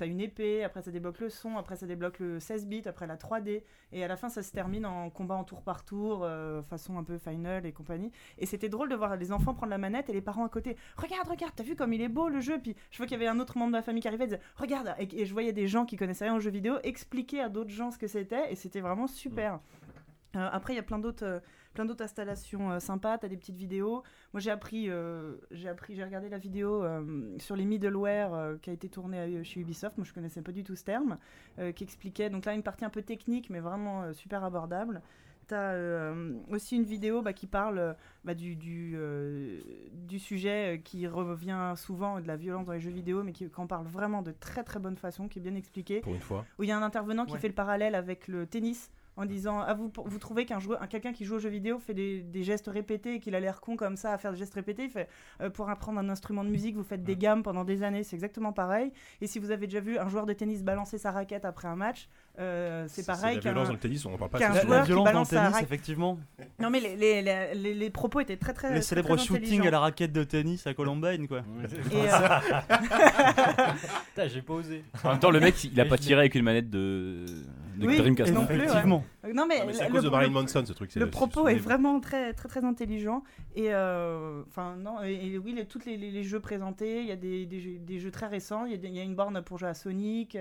as 0.00 0.04
une 0.06 0.20
épée, 0.20 0.64
après 0.64 0.82
ça 0.82 0.90
débloque 0.90 1.20
le 1.20 1.30
son, 1.30 1.56
après 1.56 1.76
ça 1.76 1.86
débloque 1.86 2.18
le 2.18 2.40
16 2.40 2.66
bits, 2.66 2.82
après 2.86 3.06
la 3.06 3.16
3D. 3.16 3.62
Et 3.92 4.04
à 4.04 4.08
la 4.08 4.16
fin, 4.16 4.28
ça 4.28 4.42
se 4.42 4.52
termine 4.52 4.84
en 4.84 5.10
combat 5.10 5.36
en 5.36 5.44
tour 5.44 5.62
par 5.62 5.84
tour, 5.84 6.24
euh, 6.24 6.62
façon 6.62 6.98
un 6.98 7.04
peu 7.04 7.18
final 7.18 7.66
et 7.66 7.72
compagnie. 7.72 8.10
Et 8.38 8.46
c'était 8.46 8.68
drôle 8.68 8.88
de 8.88 8.96
voir 8.96 9.16
les 9.16 9.32
enfants 9.32 9.54
prendre 9.54 9.70
la 9.70 9.78
manette 9.78 10.10
et 10.10 10.12
les 10.12 10.20
parents 10.20 10.44
à 10.44 10.48
côté. 10.48 10.76
Regarde, 10.96 11.28
regarde, 11.28 11.52
t'as 11.56 11.64
vu 11.64 11.76
comme 11.76 11.92
il 11.92 12.02
est 12.02 12.08
beau 12.08 12.28
le 12.28 12.40
jeu? 12.40 12.58
Puis 12.60 12.76
je 12.90 12.98
vois 12.98 13.06
qu'il 13.06 13.18
y 13.18 13.20
avait 13.20 13.28
un 13.28 13.40
autre 13.40 13.56
membre 13.58 13.72
de 13.72 13.76
la 13.76 13.82
famille 13.82 14.02
qui 14.02 14.08
arrivait 14.08 14.24
et 14.24 14.28
disait 14.28 14.40
Regarde. 14.56 14.94
Et, 14.98 15.22
et 15.22 15.26
je 15.26 15.32
voyais 15.32 15.52
des 15.52 15.68
gens 15.68 15.86
qui 15.86 15.96
connaissaient 15.96 16.24
rien 16.24 16.34
aux 16.34 16.40
jeux 16.40 16.50
vidéo 16.50 16.74
expliquer 16.82 17.40
à 17.40 17.48
d'autres 17.48 17.70
gens 17.70 17.90
ce 17.90 17.98
que 17.98 18.06
c'était. 18.06 18.52
Et 18.52 18.56
c'était 18.56 18.80
vraiment 18.80 19.06
super. 19.06 19.60
Euh, 20.36 20.48
après, 20.52 20.74
il 20.74 20.76
y 20.76 20.80
a 20.80 20.82
plein 20.82 20.98
d'autres, 20.98 21.40
plein 21.78 21.84
d'autres 21.86 22.02
installations 22.02 22.72
euh, 22.72 22.80
sympas. 22.80 23.18
T'as 23.18 23.28
des 23.28 23.36
petites 23.36 23.54
vidéos. 23.56 24.02
Moi, 24.32 24.40
j'ai 24.40 24.50
appris, 24.50 24.90
euh, 24.90 25.36
j'ai 25.52 25.68
appris, 25.68 25.94
j'ai 25.94 26.02
regardé 26.02 26.28
la 26.28 26.38
vidéo 26.38 26.82
euh, 26.82 27.36
sur 27.38 27.54
les 27.54 27.64
middleware 27.64 28.34
euh, 28.34 28.56
qui 28.60 28.70
a 28.70 28.72
été 28.72 28.88
tournée 28.88 29.20
à- 29.20 29.42
chez 29.44 29.60
Ubisoft. 29.60 29.96
Moi, 29.96 30.04
je 30.04 30.12
connaissais 30.12 30.42
pas 30.42 30.50
du 30.50 30.64
tout 30.64 30.74
ce 30.74 30.82
terme, 30.82 31.18
euh, 31.60 31.70
qui 31.70 31.84
expliquait. 31.84 32.30
Donc 32.30 32.46
là, 32.46 32.54
une 32.54 32.64
partie 32.64 32.84
un 32.84 32.90
peu 32.90 33.02
technique, 33.02 33.48
mais 33.48 33.60
vraiment 33.60 34.02
euh, 34.02 34.12
super 34.12 34.42
abordable. 34.42 35.02
T'as 35.46 35.72
euh, 35.74 36.34
aussi 36.50 36.74
une 36.76 36.82
vidéo 36.82 37.22
bah, 37.22 37.32
qui 37.32 37.46
parle 37.46 37.94
bah, 38.24 38.34
du, 38.34 38.56
du, 38.56 38.94
euh, 38.96 39.60
du 39.92 40.18
sujet 40.18 40.82
qui 40.84 41.06
revient 41.06 41.74
souvent, 41.76 42.20
de 42.20 42.26
la 42.26 42.36
violence 42.36 42.66
dans 42.66 42.72
les 42.72 42.80
jeux 42.80 42.90
vidéo, 42.90 43.22
mais 43.22 43.32
qui, 43.32 43.48
qui 43.48 43.60
en 43.60 43.68
parle 43.68 43.86
vraiment 43.86 44.22
de 44.22 44.32
très 44.32 44.64
très 44.64 44.80
bonne 44.80 44.96
façon, 44.96 45.28
qui 45.28 45.38
est 45.38 45.42
bien 45.42 45.54
expliqué 45.54 46.00
Pour 46.00 46.12
une 46.14 46.20
fois. 46.20 46.44
où 46.58 46.64
il 46.64 46.68
y 46.68 46.72
a 46.72 46.76
un 46.76 46.82
intervenant 46.82 47.24
qui 47.24 47.38
fait 47.38 47.48
le 47.48 47.54
parallèle 47.54 47.94
avec 47.94 48.26
le 48.26 48.46
tennis 48.48 48.90
en 49.18 49.26
disant 49.26 49.60
ah, 49.60 49.74
vous, 49.74 49.92
vous 49.94 50.18
trouvez 50.18 50.46
qu'un 50.46 50.60
joueur, 50.60 50.80
un- 50.82 50.86
quelqu'un 50.86 51.12
qui 51.12 51.24
joue 51.26 51.34
aux 51.34 51.38
jeux 51.40 51.48
vidéo 51.50 51.78
fait 51.78 51.92
des, 51.92 52.20
des 52.22 52.42
gestes 52.44 52.68
répétés 52.72 53.14
et 53.16 53.20
qu'il 53.20 53.34
a 53.34 53.40
l'air 53.40 53.60
con 53.60 53.76
comme 53.76 53.96
ça 53.96 54.12
à 54.12 54.18
faire 54.18 54.32
des 54.32 54.38
gestes 54.38 54.54
répétés 54.54 54.84
il 54.84 54.90
fait 54.90 55.08
euh, 55.40 55.50
pour 55.50 55.68
apprendre 55.68 55.98
un 55.98 56.08
instrument 56.08 56.44
de 56.44 56.48
musique 56.48 56.76
vous 56.76 56.84
faites 56.84 57.02
des 57.04 57.16
gammes 57.16 57.42
pendant 57.42 57.64
des 57.64 57.82
années 57.82 58.04
c'est 58.04 58.16
exactement 58.16 58.52
pareil 58.52 58.92
et 59.20 59.26
si 59.26 59.38
vous 59.38 59.50
avez 59.50 59.66
déjà 59.66 59.80
vu 59.80 59.98
un 59.98 60.08
joueur 60.08 60.24
de 60.24 60.32
tennis 60.32 60.62
balancer 60.62 60.96
sa 60.98 61.10
raquette 61.10 61.44
après 61.44 61.68
un 61.68 61.76
match 61.76 62.08
euh, 62.38 62.86
c'est 62.88 63.04
pareil 63.04 63.34
La 63.36 63.42
qu'un- 63.42 63.50
violence 63.50 63.66
dans 63.68 63.74
le 63.74 63.80
tennis, 63.80 64.06
on 64.06 64.14
en 64.14 64.16
parle 64.18 64.30
pas 64.30 64.38
La, 64.38 64.48
la 64.64 64.80
qui 64.82 64.86
violence 64.86 65.12
dans 65.12 65.20
le 65.20 65.26
tennis, 65.26 65.52
raquette. 65.54 65.62
effectivement. 65.64 66.18
non 66.60 66.70
mais 66.70 66.78
les, 66.78 66.94
les, 66.96 67.20
les, 67.22 67.54
les- 67.56 67.74
les 67.74 67.90
propos 67.90 68.20
étaient 68.20 68.36
très 68.36 68.52
très 68.54 68.68
Le 68.68 68.74
très, 68.74 68.82
célèbre 68.82 69.16
très 69.16 69.24
shooting 69.26 69.42
intelligents. 69.44 69.64
à 69.66 69.70
la 69.72 69.80
raquette 69.80 70.12
de 70.12 70.22
tennis 70.22 70.64
à 70.68 70.72
Columbine, 70.74 71.26
quoi. 71.26 71.38
Euh, 74.18 74.28
j'ai 74.28 74.42
pas 74.42 74.54
osé. 74.54 74.84
En 75.04 75.10
même 75.10 75.18
temps, 75.18 75.30
le 75.30 75.40
mec, 75.40 75.62
il 75.64 75.80
a 75.80 75.84
pas 75.84 75.98
tiré 75.98 76.20
avec 76.20 76.34
une 76.34 76.44
manette 76.44 76.70
de, 76.70 77.24
de 77.78 77.86
Oui, 77.86 77.96
Dreamcast. 77.96 78.32
non 78.34 78.44
plus, 78.46 78.60
ouais. 78.60 79.32
Non 79.34 79.46
mais, 79.46 79.64
mais 79.66 79.72
c'est 79.72 79.84
à 79.84 79.88
cause 79.90 80.02
de 80.04 80.08
Marilyn 80.08 80.32
Manson, 80.32 80.64
ce 80.66 80.72
truc. 80.72 80.94
Le 80.94 81.08
propos 81.10 81.48
est 81.48 81.54
vraiment 81.56 82.00
très 82.00 82.32
très 82.34 82.48
très 82.48 82.64
intelligent 82.64 83.22
et 83.54 83.72
euh, 83.74 84.42
enfin 84.48 84.76
non 84.76 85.02
et, 85.02 85.14
et 85.32 85.38
oui 85.38 85.52
les, 85.52 85.66
toutes 85.66 85.84
les, 85.86 85.96
les- 85.96 86.10
les 86.10 86.22
jeux 86.24 86.40
présentés 86.40 87.00
il 87.00 87.06
y 87.06 87.12
a 87.12 87.16
des, 87.16 87.46
des, 87.46 87.60
jeux, 87.60 87.78
des 87.78 87.98
jeux 87.98 88.10
très 88.10 88.26
récents 88.26 88.64
il 88.66 88.72
y, 88.72 88.98
a 88.98 89.02
y 89.02 89.04
une 89.04 89.14
borne 89.14 89.42
pour 89.42 89.58
jouer 89.58 89.68
à 89.68 89.74
Sonic 89.74 90.36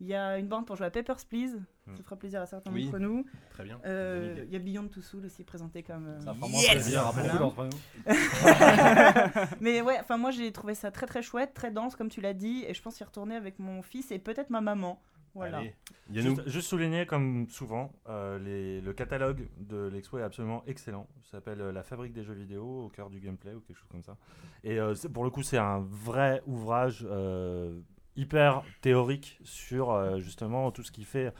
il 0.00 0.06
y 0.06 0.14
a 0.14 0.38
une 0.38 0.46
borne 0.48 0.64
pour 0.64 0.76
jouer 0.76 0.86
à 0.86 0.90
Papers 0.90 1.24
Please 1.28 1.56
Mm. 1.86 1.96
ça 1.96 2.02
fera 2.04 2.16
plaisir 2.16 2.40
à 2.42 2.46
certains 2.46 2.70
Oui. 2.72 2.84
d'entre 2.84 2.98
nous 2.98 3.24
Très 3.50 3.64
bien. 3.64 3.80
Euh, 3.86 4.44
il 4.46 4.52
y 4.52 4.56
a 4.56 4.58
Beyond 4.60 4.86
Two 4.88 5.00
Soul 5.00 5.24
aussi 5.24 5.42
présenté 5.44 5.82
comme 5.82 6.06
euh, 6.06 6.20
Ça 6.20 6.34
fera 6.34 6.46
moins 6.46 6.60
plaisir 6.70 7.06
à 7.06 7.10
beaucoup 7.12 7.38
d'entre 7.38 7.64
nous. 7.64 7.70
mais 9.60 9.80
ouais 9.80 9.96
enfin 10.00 10.16
moi 10.16 10.30
j'ai 10.30 10.52
trouvé 10.52 10.74
ça 10.74 10.90
très 10.90 11.06
très 11.06 11.22
chouette 11.22 11.52
très 11.54 11.70
dense 11.70 11.96
comme 11.96 12.08
tu 12.08 12.20
l'as 12.20 12.34
dit 12.34 12.64
et 12.68 12.74
je 12.74 12.82
pense 12.82 13.00
y 13.00 13.04
retourner 13.04 13.34
avec 13.34 13.58
mon 13.58 13.82
fils 13.82 14.10
et 14.12 14.18
peut-être 14.18 14.50
ma 14.50 14.60
maman 14.60 15.00
voilà 15.34 15.58
Allez. 15.58 15.74
Yannou. 16.12 16.36
Juste, 16.36 16.48
juste 16.48 16.68
souligner, 16.68 17.06
comme 17.06 17.48
souvent, 17.48 17.92
euh, 18.08 18.38
les- 18.38 18.80
le 18.80 18.92
catalogue 18.92 19.48
de 19.58 19.88
l'expo 19.88 20.18
est 20.18 20.22
absolument 20.22 20.62
excellent. 20.66 21.06
Ça 21.22 21.32
s'appelle 21.32 21.60
euh, 21.60 21.72
La 21.72 21.82
fabrique 21.82 22.12
des 22.12 22.24
jeux 22.24 22.34
vidéo 22.34 22.84
au 22.84 22.88
cœur 22.88 23.10
du 23.10 23.20
gameplay 23.20 23.54
ou 23.54 23.60
quelque 23.60 23.76
chose 23.78 23.88
comme 23.90 24.02
ça. 24.02 24.16
Et 24.64 24.78
euh, 24.80 24.94
pour 25.12 25.24
le 25.24 25.30
coup, 25.30 25.42
c'est 25.42 25.58
un 25.58 25.80
vrai 25.80 26.42
ouvrage 26.46 27.06
euh, 27.08 27.80
hyper 28.16 28.62
théorique 28.80 29.38
sur 29.44 29.90
euh, 29.92 30.18
justement 30.18 30.70
tout 30.72 30.82
ce 30.82 30.90
qui 30.92 31.04
fait 31.04 31.32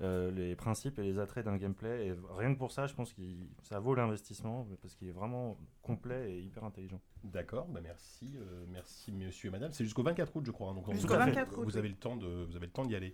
euh, 0.00 0.30
les 0.30 0.54
principes 0.54 0.96
et 1.00 1.02
les 1.02 1.18
attraits 1.18 1.44
d'un 1.44 1.56
gameplay. 1.56 2.06
Et 2.08 2.14
rien 2.36 2.52
que 2.54 2.58
pour 2.58 2.70
ça, 2.70 2.86
je 2.86 2.94
pense 2.94 3.12
que 3.12 3.22
ça 3.62 3.80
vaut 3.80 3.94
l'investissement 3.96 4.64
parce 4.80 4.94
qu'il 4.94 5.08
est 5.08 5.12
vraiment 5.12 5.56
complet 5.82 6.34
et 6.34 6.40
hyper 6.40 6.62
intelligent. 6.64 7.00
D'accord, 7.24 7.66
bah 7.66 7.80
merci, 7.82 8.36
euh, 8.36 8.64
merci 8.70 9.10
monsieur 9.10 9.48
et 9.48 9.50
madame. 9.50 9.72
C'est 9.72 9.82
jusqu'au 9.82 10.04
24 10.04 10.36
août, 10.36 10.44
je 10.46 10.52
crois. 10.52 10.70
hein, 10.70 10.74
donc 10.74 10.86
on- 10.86 10.92
Jusqu'au 10.92 11.08
vous 11.08 11.14
avez- 11.14 11.32
24 11.32 11.58
août, 11.58 11.64
Vous 11.64 11.72
oui. 11.72 11.78
avez 11.78 11.88
le 11.88 11.96
temps 11.96 12.14
de, 12.16 12.44
vous 12.44 12.54
avez 12.56 12.66
le 12.66 12.72
temps 12.72 12.84
d'y 12.84 12.94
aller. 12.94 13.12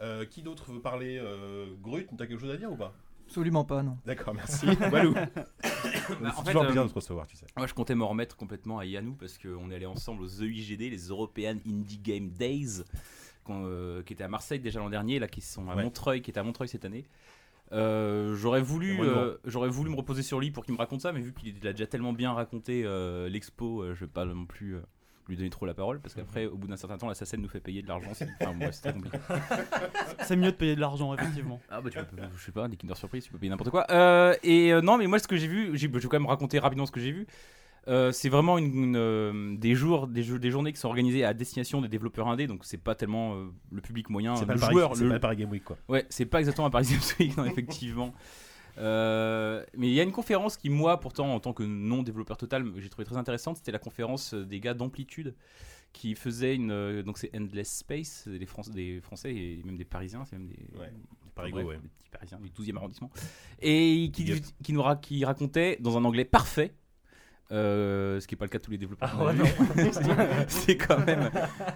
Euh, 0.00 0.24
qui 0.24 0.42
d'autre 0.42 0.72
veut 0.72 0.80
parler 0.80 1.18
euh, 1.22 1.66
Grut, 1.80 2.08
t'as 2.18 2.26
quelque 2.26 2.40
chose 2.40 2.50
à 2.50 2.56
dire 2.56 2.72
ou 2.72 2.76
pas? 2.76 2.92
Absolument 3.26 3.64
pas, 3.64 3.82
non. 3.82 3.96
D'accord, 4.04 4.34
merci. 4.34 4.66
Walou. 4.92 5.14
Bah, 5.14 5.28
C'est 5.32 5.70
fait, 5.70 6.18
toujours 6.18 6.62
un 6.62 6.64
euh, 6.64 6.64
plaisir 6.64 6.84
de 6.84 6.88
te 6.90 6.94
recevoir, 6.94 7.26
tu 7.26 7.36
sais. 7.36 7.46
Moi, 7.56 7.66
je 7.66 7.74
comptais 7.74 7.94
me 7.94 8.04
remettre 8.04 8.36
complètement 8.36 8.78
à 8.78 8.84
Yannou 8.84 9.14
parce 9.14 9.38
qu'on 9.38 9.70
est 9.70 9.76
allé 9.76 9.86
ensemble 9.86 10.22
aux 10.22 10.28
EIGD, 10.28 10.80
les 10.90 11.08
European 11.08 11.56
Indie 11.66 11.98
Game 11.98 12.28
Days, 12.30 12.82
euh, 13.48 14.02
qui 14.02 14.12
étaient 14.12 14.24
à 14.24 14.28
Marseille 14.28 14.60
déjà 14.60 14.80
l'an 14.80 14.90
dernier, 14.90 15.18
là 15.18 15.28
qui 15.28 15.40
sont 15.40 15.70
à 15.70 15.76
Ouais. 15.76 15.84
Montreuil, 15.84 16.22
qui 16.22 16.30
est 16.30 16.38
à 16.38 16.42
Montreuil 16.42 16.68
cette 16.68 16.84
année. 16.84 17.06
Euh, 17.72 18.36
j'aurais 18.36 18.60
voulu, 18.60 19.00
euh, 19.00 19.36
j'aurais 19.44 19.70
voulu 19.70 19.90
me 19.90 19.96
reposer 19.96 20.22
sur 20.22 20.38
lui 20.38 20.50
pour 20.50 20.64
qu'il 20.64 20.74
me 20.74 20.78
raconte 20.78 21.00
ça, 21.00 21.12
mais 21.12 21.20
vu 21.20 21.32
qu'il 21.32 21.66
a 21.66 21.72
déjà 21.72 21.86
tellement 21.86 22.12
bien 22.12 22.32
raconté 22.32 22.82
euh, 22.84 23.28
l'expo, 23.28 23.82
euh, 23.82 23.94
je 23.94 24.00
vais 24.00 24.10
pas 24.10 24.24
non 24.26 24.44
plus 24.44 24.76
euh, 24.76 24.82
lui 25.28 25.36
donner 25.36 25.50
trop 25.50 25.64
la 25.66 25.74
parole 25.74 26.00
parce 26.00 26.14
qu'après, 26.14 26.46
au 26.46 26.56
bout 26.56 26.66
d'un 26.68 26.76
certain 26.76 26.98
temps, 26.98 27.08
la 27.08 27.14
SACEM 27.14 27.40
nous 27.40 27.48
fait 27.48 27.60
payer 27.60 27.82
de 27.82 27.88
l'argent. 27.88 28.10
c'est- 28.12 28.28
Enfin, 28.40 28.52
moi, 28.52 28.70
c'est 28.72 28.82
très 28.82 28.92
compliqué. 28.94 29.18
C'est 30.24 30.36
mieux 30.36 30.50
de 30.52 30.56
payer 30.56 30.74
de 30.76 30.80
l'argent, 30.80 31.14
effectivement. 31.14 31.60
Ah 31.70 31.80
bah 31.80 31.90
tu 31.90 31.98
peux, 31.98 32.04
je 32.36 32.44
sais 32.44 32.52
pas, 32.52 32.68
des 32.68 32.76
Kinder 32.76 32.96
Surprise, 32.96 33.24
tu 33.24 33.30
peux 33.32 33.38
payer 33.38 33.50
n'importe 33.50 33.70
quoi. 33.70 33.86
Euh, 33.90 34.34
et 34.42 34.72
euh, 34.72 34.80
non, 34.80 34.98
mais 34.98 35.06
moi 35.06 35.18
ce 35.18 35.26
que 35.28 35.36
j'ai 35.36 35.46
vu, 35.48 35.70
j'ai- 35.76 35.88
je 35.88 35.92
vais 35.98 36.00
quand 36.08 36.18
même 36.18 36.26
raconter 36.26 36.58
rapidement 36.58 36.86
ce 36.86 36.92
que 36.92 37.00
j'ai 37.00 37.12
vu. 37.12 37.26
Euh, 37.86 38.12
c'est 38.12 38.30
vraiment 38.30 38.56
une, 38.56 38.72
une, 38.74 38.96
euh, 38.96 39.56
des 39.58 39.74
jours, 39.74 40.06
des, 40.06 40.22
jeux, 40.22 40.38
des 40.38 40.50
journées 40.50 40.72
qui 40.72 40.78
sont 40.80 40.88
organisées 40.88 41.22
à 41.22 41.34
destination 41.34 41.82
des 41.82 41.88
développeurs 41.88 42.28
indés, 42.28 42.46
donc 42.46 42.60
c'est 42.64 42.78
pas 42.82 42.94
tellement 42.94 43.34
euh, 43.34 43.44
le 43.72 43.82
public 43.82 44.08
moyen, 44.08 44.36
C'est 44.36 44.46
pas 44.46 44.54
le 44.54 44.58
le 44.58 44.60
Paris- 44.62 44.72
joueur. 44.72 44.96
c'est 44.96 45.02
le- 45.02 45.08
pas 45.10 45.14
le 45.16 45.20
Paris 45.20 45.36
Game 45.36 45.50
Week, 45.50 45.64
quoi. 45.64 45.76
Ouais, 45.90 46.06
c'est 46.08 46.24
pas 46.24 46.38
exactement 46.38 46.66
un 46.66 46.70
Paris 46.70 46.86
Games 46.90 47.00
Week, 47.20 47.36
non, 47.36 47.44
effectivement. 47.44 48.14
Euh, 48.78 49.64
mais 49.76 49.88
il 49.88 49.94
y 49.94 50.00
a 50.00 50.02
une 50.02 50.12
conférence 50.12 50.56
qui, 50.56 50.68
moi, 50.70 50.98
pourtant, 51.00 51.34
en 51.34 51.40
tant 51.40 51.52
que 51.52 51.62
non 51.62 52.02
développeur 52.02 52.36
total, 52.36 52.70
j'ai 52.78 52.88
trouvé 52.88 53.04
très 53.04 53.16
intéressante. 53.16 53.56
C'était 53.56 53.72
la 53.72 53.78
conférence 53.78 54.34
des 54.34 54.60
gars 54.60 54.74
d'Amplitude 54.74 55.34
qui 55.92 56.14
faisait 56.14 56.54
une. 56.56 56.70
euh, 56.72 57.02
donc, 57.02 57.18
c'est 57.18 57.30
Endless 57.36 57.78
Space, 57.78 58.26
des, 58.28 58.46
Français, 58.46 58.72
des 58.72 59.00
Français 59.00 59.34
et 59.34 59.62
même 59.64 59.76
des 59.76 59.84
Parisiens, 59.84 60.24
c'est 60.24 60.36
même 60.36 60.48
des. 60.48 60.58
Ouais, 60.78 60.88
des- 60.90 61.30
Paris 61.34 61.50
bref, 61.52 61.64
Go, 61.64 61.70
ouais. 61.70 61.76
des 61.78 61.88
petits 61.88 62.10
Parisiens 62.10 62.38
du 62.40 62.48
12e 62.50 62.76
arrondissement. 62.76 63.10
Et 63.60 64.10
qui, 64.12 64.24
qui, 64.62 64.72
nous 64.72 64.82
ra- 64.82 64.96
qui 64.96 65.24
racontait 65.24 65.78
dans 65.80 65.96
un 65.96 66.04
anglais 66.04 66.24
parfait. 66.24 66.72
Euh, 67.52 68.20
ce 68.20 68.26
qui 68.26 68.34
n'est 68.34 68.38
pas 68.38 68.46
le 68.46 68.50
cas 68.50 68.58
de 68.58 68.64
tous 68.64 68.70
les 68.70 68.78
développeurs. 68.78 69.10
Ah 69.20 69.24
ouais, 69.26 69.34
c'est 70.48 70.76
quand 70.76 71.04
même. 71.04 71.30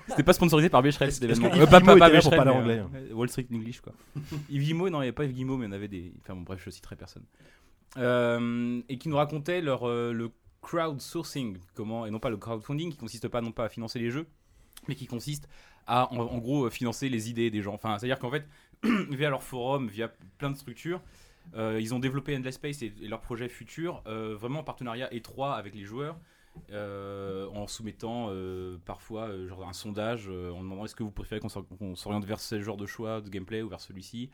C'était 0.09 0.23
pas 0.23 0.33
sponsorisé 0.33 0.69
par 0.71 0.83
Becherel 0.83 1.13
cet 1.13 1.23
événement. 1.25 1.51
Euh, 1.55 1.67
pas, 1.67 1.81
pas, 1.81 1.97
pas 1.97 2.11
pour 2.21 2.31
mais, 2.33 2.39
anglais, 2.51 2.83
euh, 2.95 3.13
Wall 3.15 3.29
Street 3.29 3.47
English 3.53 3.81
quoi. 3.81 3.93
Yves 4.51 4.75
non, 4.77 4.87
il 4.87 4.91
n'y 4.91 4.97
avait 4.97 5.13
pas 5.13 5.25
Yves 5.25 5.47
mais 5.47 5.67
on 5.69 5.73
avait 5.73 5.89
des. 5.89 6.13
Enfin 6.23 6.35
bon, 6.35 6.43
bref, 6.43 6.61
je 6.65 6.71
citerai 6.71 6.97
personne. 6.97 7.25
euh, 7.99 8.81
et 8.89 8.99
qui 8.99 9.09
nous 9.09 9.17
racontaient 9.17 9.61
leur, 9.61 9.89
euh, 9.89 10.13
le 10.13 10.31
crowdsourcing, 10.63 11.59
comment, 11.75 12.07
et 12.07 12.11
non 12.11 12.19
pas 12.19 12.31
le 12.31 12.37
crowdfunding, 12.37 12.91
qui 12.93 12.99
consiste 12.99 13.29
pas 13.29 13.41
non 13.41 13.53
pas 13.53 13.65
à 13.65 13.69
financer 13.69 13.99
les 13.99 14.11
jeux, 14.11 14.27
mais 14.89 14.95
qui 14.95 15.07
consiste 15.07 15.49
à, 15.87 16.13
en, 16.13 16.19
en 16.19 16.39
gros, 16.39 16.69
financer 16.71 17.09
les 17.09 17.31
idées 17.31 17.51
des 17.51 17.63
gens. 17.63 17.75
Enfin, 17.75 17.99
c'est-à-dire 17.99 18.19
qu'en 18.19 18.31
fait, 18.31 18.47
via 19.11 19.31
leur 19.31 19.43
forum, 19.43 19.89
via 19.89 20.09
plein 20.39 20.51
de 20.51 20.57
structures, 20.57 21.01
euh, 21.55 21.79
ils 21.81 21.95
ont 21.95 21.99
développé 21.99 22.37
Endless 22.37 22.57
Space 22.57 22.83
et, 22.83 22.93
et 23.01 23.09
leurs 23.09 23.21
projets 23.21 23.49
futurs 23.49 24.03
euh, 24.07 24.35
vraiment 24.35 24.61
en 24.61 24.65
partenariat 24.65 25.13
étroit 25.15 25.55
avec 25.57 25.75
les 25.75 25.85
joueurs. 25.85 26.19
euh, 26.73 27.47
en 27.55 27.67
soumettant 27.69 28.31
parfois 28.85 29.31
genre 29.47 29.69
un 29.69 29.73
sondage 29.73 30.29
en 30.29 30.61
demandant 30.63 30.85
est-ce 30.85 30.97
que 30.97 31.05
vous 31.05 31.13
préférez 31.13 31.41
qu'on 31.41 31.49
s'or- 31.49 31.67
qu'on 31.79 31.95
s'oriente 31.95 32.25
vers 32.25 32.41
ce 32.41 32.61
genre 32.61 32.77
de 32.77 32.87
choix 32.87 33.21
de 33.21 33.29
gameplay 33.31 33.63
ou 33.63 33.69
vers 33.69 33.81
celui-ci 33.81 34.31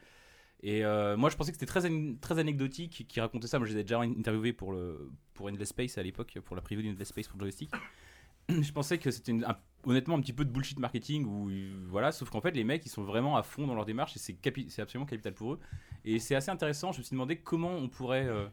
et 0.63 0.83
moi 1.17 1.29
je 1.29 1.37
pensais 1.37 1.53
que 1.53 1.59
c'était 1.59 1.67
très, 1.67 1.83
très 2.23 2.39
anecdotique 2.39 3.05
qui 3.09 3.21
racontait 3.21 3.47
ça 3.47 3.59
moi 3.59 3.69
je 3.69 3.75
les 3.75 3.81
ai 3.81 3.85
déjà 3.85 4.01
interviewés 4.01 4.55
pour, 4.55 4.73
le, 4.73 5.11
pour 5.35 5.47
Endless 5.49 5.69
Space 5.69 5.99
à 5.99 6.03
l'époque 6.03 6.39
pour 6.45 6.57
la 6.57 6.63
preview 6.63 6.83
d'Endless 6.83 7.09
Space 7.09 7.29
pour 7.29 7.37
le 7.39 7.45
joystick 7.45 7.71
je 8.49 8.73
pensais 8.73 8.97
que 8.99 9.11
c'était 9.11 9.33
un- 9.45 9.59
honnêtement 9.87 10.17
un 10.17 10.21
petit 10.21 10.33
peu 10.33 10.45
de 10.45 10.51
bullshit 10.51 10.79
marketing 10.79 11.25
ou 11.27 11.51
voilà 11.89 12.13
sauf 12.13 12.31
qu'en 12.31 12.41
fait 12.41 12.53
les 12.53 12.65
mecs 12.65 12.85
ils 12.87 12.91
sont 12.91 13.03
vraiment 13.03 13.37
à 13.37 13.43
fond 13.43 13.67
dans 13.67 13.75
leur 13.75 13.85
démarche 13.85 14.17
et 14.17 14.19
c'est 14.19 14.83
absolument 14.83 15.07
capital 15.07 15.35
pour 15.35 15.55
eux. 15.55 15.61
Et 16.05 16.19
c'est 16.19 16.35
assez 16.35 16.51
intéressant 16.51 16.93
je 16.93 16.99
me 16.99 17.03
suis 17.03 17.15
demandé 17.15 17.37
comment 17.37 17.73
on 17.73 17.89
pourrait 17.89 18.27
euh, 18.27 18.47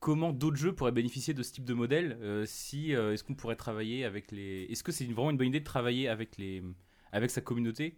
comment 0.00 0.32
d'autres 0.32 0.56
jeux 0.56 0.74
pourraient 0.74 0.92
bénéficier 0.92 1.34
de 1.34 1.42
ce 1.42 1.52
type 1.52 1.64
de 1.64 1.74
modèle 1.74 2.18
euh, 2.20 2.44
si 2.46 2.94
euh, 2.94 3.12
est-ce 3.12 3.24
qu'on 3.24 3.34
pourrait 3.34 3.56
travailler 3.56 4.04
avec 4.04 4.32
les 4.32 4.64
est-ce 4.70 4.82
que 4.82 4.92
c'est 4.92 5.04
vraiment 5.06 5.30
une 5.30 5.36
bonne 5.36 5.48
idée 5.48 5.60
de 5.60 5.64
travailler 5.64 6.08
avec 6.08 6.36
les 6.36 6.62
avec 7.12 7.30
sa 7.30 7.40
communauté 7.40 7.96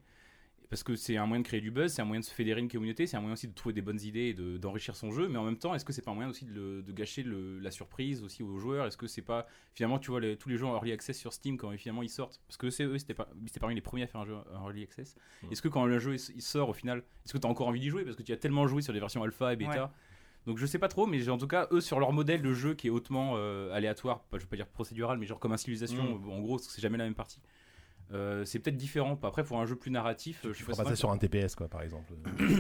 parce 0.69 0.83
que 0.83 0.97
c'est 0.97 1.17
un 1.17 1.27
moyen 1.27 1.43
de 1.43 1.47
créer 1.47 1.61
du 1.61 1.71
buzz, 1.71 1.93
c'est 1.93 2.03
un 2.03 2.05
moyen 2.05 2.21
de 2.21 2.25
se 2.25 2.33
fédérer 2.35 2.61
une 2.61 2.69
communauté, 2.69 3.07
c'est 3.07 3.17
un 3.17 3.21
moyen 3.21 3.35
aussi 3.35 3.47
de 3.49 3.55
trouver 3.55 3.73
des 3.73 3.83
bonnes 3.83 4.01
idées 4.01 4.27
et 4.29 4.35
de- 4.35 4.57
d'enrichir 4.59 4.97
son 4.97 5.11
jeu, 5.13 5.29
mais 5.29 5.39
en 5.39 5.45
même 5.45 5.57
temps, 5.59 5.75
est-ce 5.75 5.85
que 5.85 5.93
c'est 5.93 6.03
pas 6.03 6.11
un 6.11 6.15
moyen 6.15 6.29
aussi 6.31 6.45
de, 6.45 6.53
le- 6.53 6.83
de 6.83 6.93
gâcher 6.93 7.23
le- 7.23 7.59
la 7.61 7.71
surprise 7.71 8.23
aussi 8.23 8.43
aux 8.43 8.59
joueurs? 8.59 8.87
Est-ce 8.87 8.97
que 8.97 9.07
c'est 9.07 9.23
pas 9.23 9.47
finalement, 9.75 9.99
tu 9.99 10.11
vois, 10.11 10.21
les- 10.21 10.37
tous 10.37 10.49
les 10.49 10.57
jeux 10.57 10.67
en 10.67 10.75
early 10.75 10.93
access 10.93 11.19
sur 11.19 11.33
Steam 11.33 11.57
quand 11.57 11.71
finalement 11.79 12.03
ils 12.03 12.09
sortent, 12.11 12.41
parce 12.49 12.57
que 12.57 12.71
c'est 12.71 12.85
eux, 12.85 12.99
c'était 12.99 13.15
pas- 13.15 13.29
c'était 13.47 13.61
parmi 13.61 13.75
les 13.75 13.81
premiers 13.81 14.03
à 14.03 14.07
faire 14.07 14.21
un 14.21 14.27
jeu 14.27 14.35
en 14.55 14.67
early 14.67 14.83
access. 14.83 15.15
Est-ce 15.51 15.63
que 15.63 15.69
quand 15.69 15.85
le 15.87 15.99
jeu 15.99 16.17
il 16.35 16.43
sort 16.43 16.69
au 16.69 16.75
final, 16.75 16.99
est-ce 17.25 17.33
que 17.33 17.39
tu 17.39 17.47
as 17.47 17.51
encore 17.51 17.69
envie 17.69 17.81
d'y 17.81 17.89
jouer? 17.91 18.05
Parce 18.05 18.17
que 18.17 18.23
tu 18.23 18.33
as 18.33 18.37
tellement 18.37 18.67
joué 18.67 18.83
sur 18.83 18.93
les 18.93 19.01
versions 19.01 19.23
alpha 19.23 19.53
et 19.53 19.57
bêta 19.57 19.85
Ouais. 19.85 19.91
donc 20.47 20.59
je 20.59 20.67
sais 20.67 20.79
pas 20.79 20.89
trop, 20.89 21.07
mais 21.07 21.19
j'ai- 21.21 21.31
en 21.31 21.39
tout 21.39 21.49
cas, 21.49 21.69
eux, 21.73 21.81
sur 21.81 21.99
leur 22.01 22.13
modèle 22.13 22.43
de 22.43 22.53
jeu 22.53 22.75
qui 22.75 22.87
est 22.89 22.91
hautement 22.91 23.35
euh, 23.37 23.73
aléatoire, 23.73 24.25
pas- 24.25 24.39
je 24.39 24.43
vais 24.45 24.49
pas 24.49 24.57
dire 24.57 24.67
procédural, 24.69 25.19
mais 25.19 25.27
genre 25.27 25.39
comme 25.41 25.53
un 25.53 25.57
civilisation, 25.57 26.21
en 26.29 26.41
gros, 26.41 26.59
c'est 26.59 26.81
jamais 26.81 26.99
la 26.99 27.05
même 27.05 27.15
partie. 27.15 27.41
Euh, 28.13 28.45
c'est 28.45 28.59
peut-être 28.61 28.77
différent. 28.77 29.19
Après, 29.23 29.43
pour 29.45 29.59
un 29.61 29.67
jeu 29.67 29.77
plus 29.77 29.91
narratif, 29.91 30.41
je 30.45 30.49
Tu 30.51 30.55
suis 30.57 30.65
feras 30.65 30.77
pas 30.77 30.85
pas 30.85 30.91
ça 30.91 30.97
sur 30.97 31.11
un 31.11 31.19
TPS, 31.19 31.55
quoi, 31.57 31.69
par 31.69 31.83
exemple. 31.83 32.13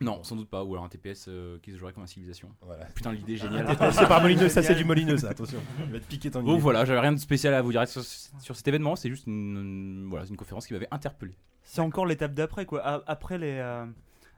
Non, 0.00 0.24
sans 0.24 0.34
doute 0.34 0.48
pas. 0.50 0.64
Ou 0.64 0.72
alors 0.72 0.84
un 0.84 0.88
TPS 0.88 1.26
euh, 1.28 1.58
qui 1.62 1.70
se 1.70 1.76
jouerait 1.78 1.92
comme 1.92 2.02
un 2.02 2.06
civilisation. 2.08 2.48
Voilà. 2.62 2.86
Putain, 2.86 3.12
l'idée 3.12 3.34
est 3.34 3.36
géniale. 3.36 3.68
c'est 3.92 4.08
pas 4.08 4.18
molineux, 4.20 4.48
ça 4.48 4.60
c'est 4.60 4.74
du 4.74 4.84
molineux, 4.84 5.16
ça, 5.16 5.28
attention. 5.28 5.60
Il 5.86 5.92
va 5.92 6.00
te 6.00 6.06
piquer 6.06 6.28
ton 6.28 6.40
Donc 6.42 6.54
idée. 6.54 6.60
voilà, 6.60 6.84
j'avais 6.84 6.98
rien 6.98 7.12
de 7.12 7.18
spécial 7.18 7.54
à 7.54 7.62
vous 7.62 7.70
dire 7.70 7.86
sur, 7.86 8.02
sur 8.02 8.56
cet 8.56 8.66
événement. 8.66 8.96
C'est 8.96 9.10
juste 9.10 9.28
une, 9.28 9.34
une- 9.56 10.06
voilà, 10.08 10.26
une 10.26 10.36
conférence 10.36 10.66
qui 10.66 10.72
m'avait 10.72 10.88
interpellé. 10.90 11.36
C'est 11.62 11.82
encore 11.82 12.04
l'étape 12.06 12.34
d'après, 12.34 12.66
quoi. 12.66 12.80
A- 12.84 13.04
Après 13.06 13.38
les, 13.38 13.58
euh, 13.58 13.86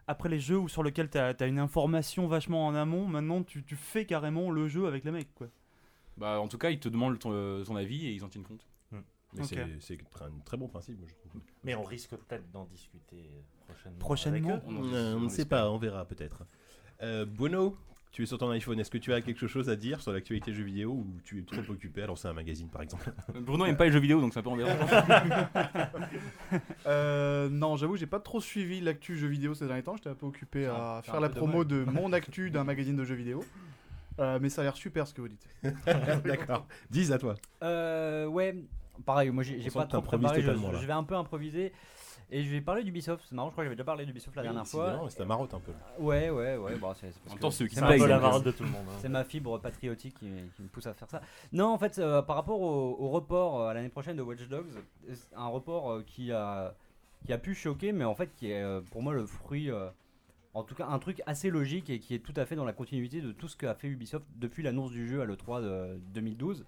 après 0.07 0.29
les 0.29 0.39
jeux 0.39 0.59
où, 0.59 0.69
sur 0.69 0.83
lesquels 0.83 1.09
tu 1.09 1.17
as, 1.17 1.47
une 1.47 1.59
information 1.61 2.27
vachement 2.27 2.67
en 2.67 2.75
amont, 2.75 3.07
maintenant 3.07 3.43
tu, 3.43 3.63
tu 3.65 3.77
fais 3.77 4.05
carrément 4.05 4.51
le 4.51 4.69
jeu 4.69 4.87
avec 4.87 5.03
les 5.05 5.13
mecs, 5.13 5.35
quoi. 5.35 5.47
Bah, 6.19 6.41
en 6.41 6.49
tout 6.49 6.59
cas, 6.59 6.69
ils 6.71 6.79
te 6.79 6.91
demandent 6.91 7.19
ton, 7.19 7.31
euh, 7.33 7.65
ton 7.65 7.77
avis 7.77 8.07
et 8.07 8.13
ils 8.13 8.23
en 8.23 8.29
tiennent 8.29 8.45
compte. 8.45 8.67
Mais 9.35 9.43
Ok. 9.43 9.49
c'est- 9.49 9.67
c'est 9.81 9.99
un 10.23 10.31
très 10.45 10.57
bon 10.57 10.69
principe, 10.69 10.99
je 11.07 11.15
trouve. 11.15 11.41
Mais 11.65 11.75
on 11.75 11.83
risque 11.83 12.11
peut-être 12.11 12.51
d'en 12.53 12.65
discuter 12.67 13.31
prochainement. 13.67 13.99
Prochainement. 13.99 14.49
avec 14.51 14.63
eux. 14.63 14.67
On 14.69 14.77
en- 14.77 14.93
Euh, 14.95 15.15
on 15.17 15.21
ne 15.21 15.29
sait 15.29 15.45
pas, 15.47 15.71
on 15.71 15.79
verra 15.79 16.05
peut-être. 16.05 16.45
Euh, 17.03 17.27
Bono, 17.27 17.77
tu 18.13 18.23
es 18.23 18.27
sur 18.27 18.39
ton 18.39 18.49
iPhone. 18.51 18.79
Est-ce 18.79 18.91
que 18.93 18.99
tu 18.99 19.13
as 19.13 19.21
quelque 19.21 19.49
chose 19.49 19.69
à 19.69 19.75
dire 19.75 20.01
sur 20.01 20.13
l'actualité 20.13 20.53
jeux 20.55 20.63
vidéo 20.63 20.93
ou 20.93 21.07
tu 21.25 21.41
es 21.41 21.43
trop 21.43 21.69
occupé? 21.73 22.03
À 22.03 22.07
lancer 22.07 22.29
un 22.29 22.33
magazine 22.33 22.69
par 22.69 22.83
exemple 22.83 23.13
Bruno 23.35 23.65
aime 23.67 23.77
pas 23.77 23.87
les 23.87 23.93
jeux 23.93 23.99
vidéo, 23.99 24.21
donc 24.21 24.33
c'est 24.33 24.39
un 24.39 24.43
peu 24.43 24.51
embêtant. 24.51 24.71
Euh, 26.87 27.49
non, 27.49 27.77
j'avoue, 27.77 27.97
j'ai 27.97 28.07
pas 28.07 28.21
trop 28.21 28.41
suivi 28.41 28.81
l'actu 28.81 29.17
jeux 29.17 29.27
vidéo 29.29 29.55
ces 29.55 29.67
derniers 29.67 29.83
temps. 29.83 29.97
J'étais 29.97 30.11
un 30.11 30.15
peu 30.15 30.27
occupé 30.27 30.67
à 30.67 31.01
faire 31.05 31.21
la 31.21 31.29
promo 31.29 31.65
de 31.65 31.85
mon 31.85 32.13
actu 32.13 32.51
d'un 32.51 32.65
magazine 32.65 32.97
de 32.97 33.05
jeux 33.05 33.15
vidéo. 33.17 33.45
Euh, 34.21 34.39
mais 34.41 34.49
ça 34.49 34.61
a 34.61 34.65
l'air 34.65 34.77
super 34.77 35.09
ce 35.09 35.15
que 35.15 35.21
vous 35.21 35.29
dites. 35.29 35.49
D'accord. 36.25 36.69
Dis 36.91 37.13
à 37.13 37.19
toi. 37.19 37.35
Euh, 37.65 38.27
ouais, 38.27 38.55
pareil, 39.05 39.31
moi 39.31 39.43
j'ai 39.43 39.57
pas 39.71 39.87
trop 39.89 39.99
préparé, 40.19 40.41
je, 40.43 40.53
je 40.81 40.87
vais 40.87 40.93
un 40.93 41.05
peu 41.05 41.15
improviser. 41.17 41.73
Et 42.31 42.43
je 42.43 42.51
vais 42.51 42.63
parler 42.63 42.83
d'Ubisoft, 42.83 43.23
c'est 43.29 43.35
marrant, 43.35 43.49
je 43.49 43.53
crois 43.53 43.63
que 43.65 43.67
j'avais 43.67 43.77
déjà 43.77 43.85
parlé 43.85 44.07
d'Ubisoft 44.07 44.35
la 44.35 44.43
dernière 44.43 44.67
fois. 44.67 44.93
C'est 45.11 45.21
un 45.21 45.27
marotte 45.27 45.53
un 45.55 45.61
peu. 45.61 45.73
Ouais, 45.99 46.31
ouais, 46.31 46.57
ouais, 46.57 46.77
bon, 46.77 46.93
c'est 46.95 47.13
c'est 47.75 47.81
un 47.83 47.87
peu 47.99 48.07
la 48.09 48.19
marotte 48.19 48.45
de 48.45 48.51
tout 48.51 48.63
le 48.65 48.71
monde. 48.71 48.87
hein. 48.89 48.97
C'est 49.01 49.11
ma 49.11 49.25
fibre 49.25 49.59
patriotique 49.59 50.15
qui, 50.19 50.31
qui 50.57 50.63
me 50.63 50.69
pousse 50.69 50.87
à 50.87 50.95
faire 50.95 51.09
ça. 51.11 51.21
Non, 51.53 51.67
en 51.67 51.79
fait, 51.79 51.99
euh, 51.99 52.23
par 52.23 52.37
rapport 52.37 52.61
au, 52.61 52.97
au 52.99 53.11
report 53.11 53.61
euh, 53.61 53.69
à 53.69 53.75
l'année 53.75 53.91
prochaine 53.91 54.17
de 54.17 54.23
Watch 54.23 54.49
Dogs, 54.49 54.71
un 55.37 55.49
report 55.49 55.91
euh, 55.93 56.03
qui, 56.07 56.33
a, 56.33 56.75
qui 57.27 57.33
a 57.33 57.39
pu 57.39 57.55
choquer, 57.55 57.93
mais 57.93 58.05
en 58.05 58.15
fait 58.15 58.35
qui 58.35 58.51
est 58.51 58.65
pour 58.91 59.03
moi 59.03 59.13
le 59.13 59.27
fruit, 59.27 59.71
euh, 59.71 59.91
en 60.55 60.65
tout 60.65 60.75
cas 60.75 60.87
un 60.87 60.99
truc 60.99 61.21
assez 61.27 61.51
logique 61.51 61.91
et 61.91 61.99
qui 62.01 62.15
est 62.15 62.21
tout 62.21 62.35
à 62.37 62.47
fait 62.47 62.57
dans 62.57 62.65
la 62.65 62.73
continuité 62.73 63.21
de 63.21 63.33
tout 63.33 63.49
ce 63.49 63.57
qu'a 63.57 63.75
fait 63.75 63.89
Ubisoft 63.89 64.25
depuis 64.37 64.63
l'annonce 64.63 64.93
du 64.93 65.07
jeu 65.07 65.21
à 65.21 65.27
l'E3 65.27 65.63
de 65.63 65.99
2012. 66.15 66.65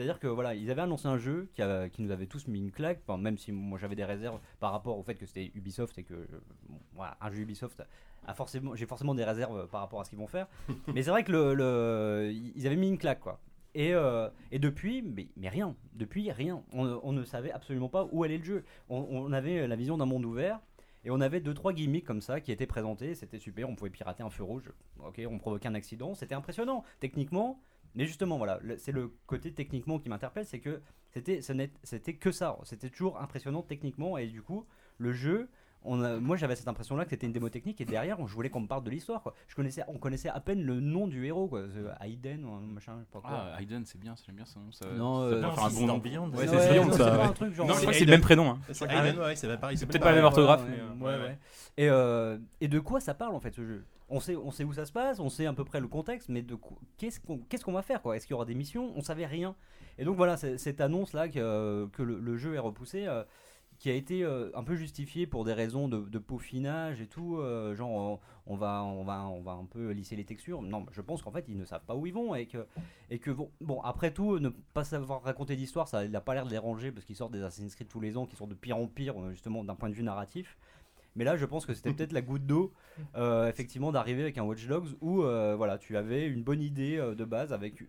C'est-à-dire 0.00 0.18
que 0.18 0.28
voilà, 0.28 0.54
ils 0.54 0.70
avaient 0.70 0.80
annoncé 0.80 1.06
un 1.08 1.18
jeu 1.18 1.50
qui, 1.52 1.60
a- 1.60 1.90
qui 1.90 2.00
nous 2.00 2.10
avait 2.10 2.24
tous 2.26 2.48
mis 2.48 2.58
une 2.58 2.70
claque, 2.70 3.00
enfin, 3.06 3.18
même 3.18 3.36
si 3.36 3.52
moi 3.52 3.78
j'avais 3.78 3.96
des 3.96 4.04
réserves 4.06 4.40
par 4.58 4.72
rapport 4.72 4.96
au 4.98 5.02
fait 5.02 5.14
que 5.14 5.26
c'était 5.26 5.50
Ubisoft 5.54 5.98
et 5.98 6.04
que 6.04 6.14
euh, 6.14 6.26
bon, 6.70 6.78
voilà, 6.94 7.18
un 7.20 7.30
jeu 7.30 7.40
Ubisoft 7.42 7.82
a 8.26 8.32
forcément, 8.32 8.74
j'ai 8.74 8.86
forcément 8.86 9.14
des 9.14 9.24
réserves 9.24 9.66
par 9.68 9.82
rapport 9.82 10.00
à 10.00 10.04
ce 10.04 10.08
qu'ils 10.10 10.18
vont 10.18 10.26
faire. 10.26 10.46
mais 10.94 11.02
c'est 11.02 11.10
vrai 11.10 11.22
que 11.22 11.32
le, 11.32 11.52
le- 11.52 12.32
ils 12.32 12.66
avaient 12.66 12.76
mis 12.76 12.88
une 12.88 12.96
claque 12.96 13.20
quoi. 13.20 13.40
Et, 13.74 13.92
euh, 13.92 14.30
et 14.50 14.58
depuis, 14.58 15.02
mais, 15.02 15.28
mais 15.36 15.50
rien, 15.50 15.76
depuis 15.92 16.30
rien. 16.32 16.62
On, 16.72 16.84
ne- 16.86 16.98
on 17.02 17.12
ne 17.12 17.22
savait 17.24 17.52
absolument 17.52 17.90
pas 17.90 18.08
où 18.10 18.24
allait 18.24 18.38
le 18.38 18.44
jeu. 18.44 18.64
On, 18.88 19.06
on 19.10 19.32
avait 19.32 19.66
la 19.68 19.76
vision 19.76 19.98
d'un 19.98 20.06
monde 20.06 20.24
ouvert. 20.24 20.60
Et 21.04 21.10
on 21.10 21.20
avait 21.20 21.40
deux 21.40 21.54
trois 21.54 21.72
gimmicks 21.74 22.04
comme 22.06 22.20
ça 22.22 22.40
qui 22.40 22.52
étaient 22.52 22.66
présentés, 22.66 23.14
c'était 23.14 23.38
super, 23.38 23.68
on 23.70 23.74
pouvait 23.74 23.88
pirater 23.90 24.22
un 24.22 24.28
feu 24.28 24.44
rouge, 24.44 24.70
ok, 24.98 25.18
on 25.30 25.38
provoquait 25.38 25.68
un 25.68 25.74
accident, 25.74 26.14
c'était 26.14 26.34
impressionnant 26.34 26.84
techniquement, 27.00 27.58
mais 27.94 28.06
justement 28.06 28.36
voilà, 28.38 28.60
c'est 28.78 28.92
le 28.92 29.12
côté 29.26 29.52
techniquement 29.52 29.98
qui 29.98 30.08
m'interpelle, 30.08 30.46
c'est 30.46 30.60
que 30.60 30.80
c'était 31.12 32.14
que 32.14 32.32
ça, 32.32 32.56
c'était 32.64 32.88
toujours 32.90 33.20
impressionnant 33.20 33.62
techniquement 33.62 34.16
et 34.18 34.26
du 34.26 34.42
coup 34.42 34.66
le 34.98 35.12
jeu, 35.12 35.48
on 35.82 36.02
a- 36.02 36.20
moi 36.20 36.36
j'avais 36.36 36.54
cette 36.56 36.68
impression 36.68 36.94
là 36.94 37.04
que 37.04 37.10
c'était 37.10 37.26
une 37.26 37.32
démo 37.32 37.48
technique 37.48 37.80
et 37.80 37.84
derrière 37.86 38.18
je 38.26 38.34
voulais 38.34 38.50
qu'on 38.50 38.60
me 38.60 38.66
parle 38.68 38.84
de 38.84 38.90
l'histoire 38.90 39.22
quoi. 39.22 39.34
Je 39.48 39.54
connaissais, 39.54 39.82
on 39.88 39.96
connaissait 39.98 40.28
à 40.28 40.38
peine 40.38 40.62
le 40.62 40.78
nom 40.78 41.08
du 41.08 41.24
héros 41.26 41.48
quoi, 41.48 41.62
ce 41.68 42.04
Aiden 42.06 42.44
ou 42.44 42.52
un 42.52 42.60
machin, 42.60 42.96
je 43.00 43.04
sais 43.04 43.10
pas 43.10 43.20
quoi. 43.20 43.30
Ah, 43.54 43.62
Aiden, 43.62 43.84
c'est 43.86 43.98
bien, 43.98 44.14
j'aime 44.24 44.36
bien 44.36 44.44
son 44.44 44.60
nom. 44.60 44.72
Ça, 44.72 44.86
Non, 44.92 45.20
ça 45.30 45.34
euh, 45.36 45.40
faire 45.40 45.64
un 45.64 45.68
bon 45.68 45.70
c'est 45.70 45.86
nom. 45.86 45.98
Beyond. 45.98 46.28
Ouais, 46.30 46.36
Ouais, 46.40 46.46
c'est 46.48 46.56
ouais, 46.56 46.72
Beyond, 46.74 46.92
ça. 46.92 47.10
ouais. 47.12 47.16
pas 47.18 47.26
un 47.28 47.32
truc 47.32 47.54
genre. 47.54 47.66
Non, 47.66 47.72
je 47.72 47.78
C'est 47.78 47.84
crois 47.86 47.92
que 47.94 47.98
c'est 47.98 48.04
le 48.04 48.10
même 48.12 48.20
prénom. 48.20 48.50
hein. 48.50 48.58
C'est 48.72 48.86
Ah, 48.90 49.06
Aiden, 49.08 49.18
ouais, 49.20 49.34
c'est 49.36 49.48
pas 49.48 49.56
pareil. 49.56 49.76
C'est 49.78 49.86
peut-être 49.86 50.02
pas 50.02 50.10
la 50.10 50.16
même 50.16 50.24
orthographe, 50.26 50.62
Ouais, 50.64 50.70
mais, 50.98 51.06
ouais, 51.06 51.12
euh, 51.14 51.26
ouais. 51.28 51.38
Et, 51.78 51.88
euh, 51.88 52.38
et 52.60 52.68
de 52.68 52.78
quoi 52.78 53.00
ça 53.00 53.14
parle 53.14 53.34
en 53.34 53.40
fait 53.40 53.54
ce 53.54 53.64
jeu? 53.66 53.84
On 54.10 54.20
sait, 54.20 54.34
où 54.34 54.72
ça 54.72 54.84
se 54.84 54.92
passe, 54.92 55.20
on 55.20 55.28
sait 55.28 55.46
à 55.46 55.52
peu 55.52 55.64
près 55.64 55.80
le 55.80 55.88
contexte, 55.88 56.28
mais 56.28 56.44
qu'est-ce 56.98 57.20
qu'on 57.20 57.72
va 57.72 57.82
faire 57.82 58.00
Est-ce 58.12 58.26
qu'il 58.26 58.34
y 58.34 58.34
aura 58.34 58.44
des 58.44 58.54
missions? 58.54 58.92
On 58.96 59.02
savait 59.02 59.26
rien. 59.26 59.54
Et 59.98 60.04
donc 60.04 60.16
voilà, 60.16 60.36
cette 60.36 60.80
annonce 60.80 61.12
là 61.12 61.28
que, 61.28 61.88
que 61.92 62.02
le, 62.02 62.36
jeu 62.36 62.54
est 62.54 62.58
repoussé, 62.58 63.06
euh, 63.06 63.22
qui 63.80 63.88
a 63.88 63.94
été 63.94 64.22
euh, 64.22 64.50
un 64.54 64.62
peu 64.62 64.76
justifiée 64.76 65.26
pour 65.26 65.44
des 65.44 65.54
raisons 65.54 65.88
de, 65.88 66.18
peaufinage 66.18 67.00
et 67.00 67.06
tout, 67.06 67.38
euh, 67.38 67.74
genre 67.74 67.90
on, 67.90 68.20
on 68.46 68.56
va, 68.56 68.84
on, 68.84 69.04
va, 69.04 69.26
on 69.26 69.40
va 69.40 69.52
un 69.52 69.64
peu 69.64 69.90
lisser 69.92 70.16
les 70.16 70.24
textures. 70.24 70.60
Non, 70.60 70.84
je 70.92 71.00
pense 71.00 71.22
qu'en 71.22 71.30
fait 71.30 71.46
ils 71.48 71.56
ne 71.56 71.64
savent 71.64 71.84
pas 71.86 71.96
où 71.96 72.04
ils 72.06 72.12
vont 72.12 72.34
et 72.34 72.46
que, 72.46 72.66
bon, 73.60 73.80
après 73.80 74.12
tout, 74.12 74.38
ne 74.38 74.50
pas 74.50 74.84
savoir 74.84 75.22
raconter 75.22 75.56
d'histoire, 75.56 75.88
ça 75.88 76.06
n'a 76.06 76.20
pas 76.20 76.34
l'air 76.34 76.44
de 76.44 76.50
les 76.50 76.56
déranger 76.56 76.92
parce 76.92 77.06
qu'ils 77.06 77.16
sortent 77.16 77.32
des 77.32 77.42
Assassin's 77.42 77.74
Creed 77.74 77.88
tous 77.88 78.00
les 78.00 78.18
ans 78.18 78.26
qui 78.26 78.36
sont 78.36 78.46
de 78.46 78.54
pire 78.54 78.76
en 78.76 78.86
pire, 78.86 79.18
euh, 79.18 79.30
justement 79.30 79.64
d'un 79.64 79.74
point 79.74 79.88
de 79.88 79.94
vue 79.94 80.02
narratif. 80.02 80.58
Mais 81.16 81.24
là, 81.24 81.36
je 81.36 81.44
pense 81.44 81.66
que 81.66 81.74
c'était 81.74 81.92
peut-être 81.94 82.12
la 82.12 82.22
goutte 82.22 82.46
d'eau, 82.46 82.72
euh, 83.16 83.48
effectivement, 83.48 83.92
d'arriver 83.92 84.22
avec 84.22 84.38
un 84.38 84.42
Watch 84.42 84.66
Dogs 84.66 84.88
où 85.00 85.22
euh, 85.22 85.54
voilà, 85.56 85.78
tu 85.78 85.96
avais 85.96 86.26
une 86.26 86.42
bonne 86.42 86.62
idée 86.62 86.96
euh, 86.96 87.14
de 87.14 87.24
base 87.24 87.52
avec 87.52 87.82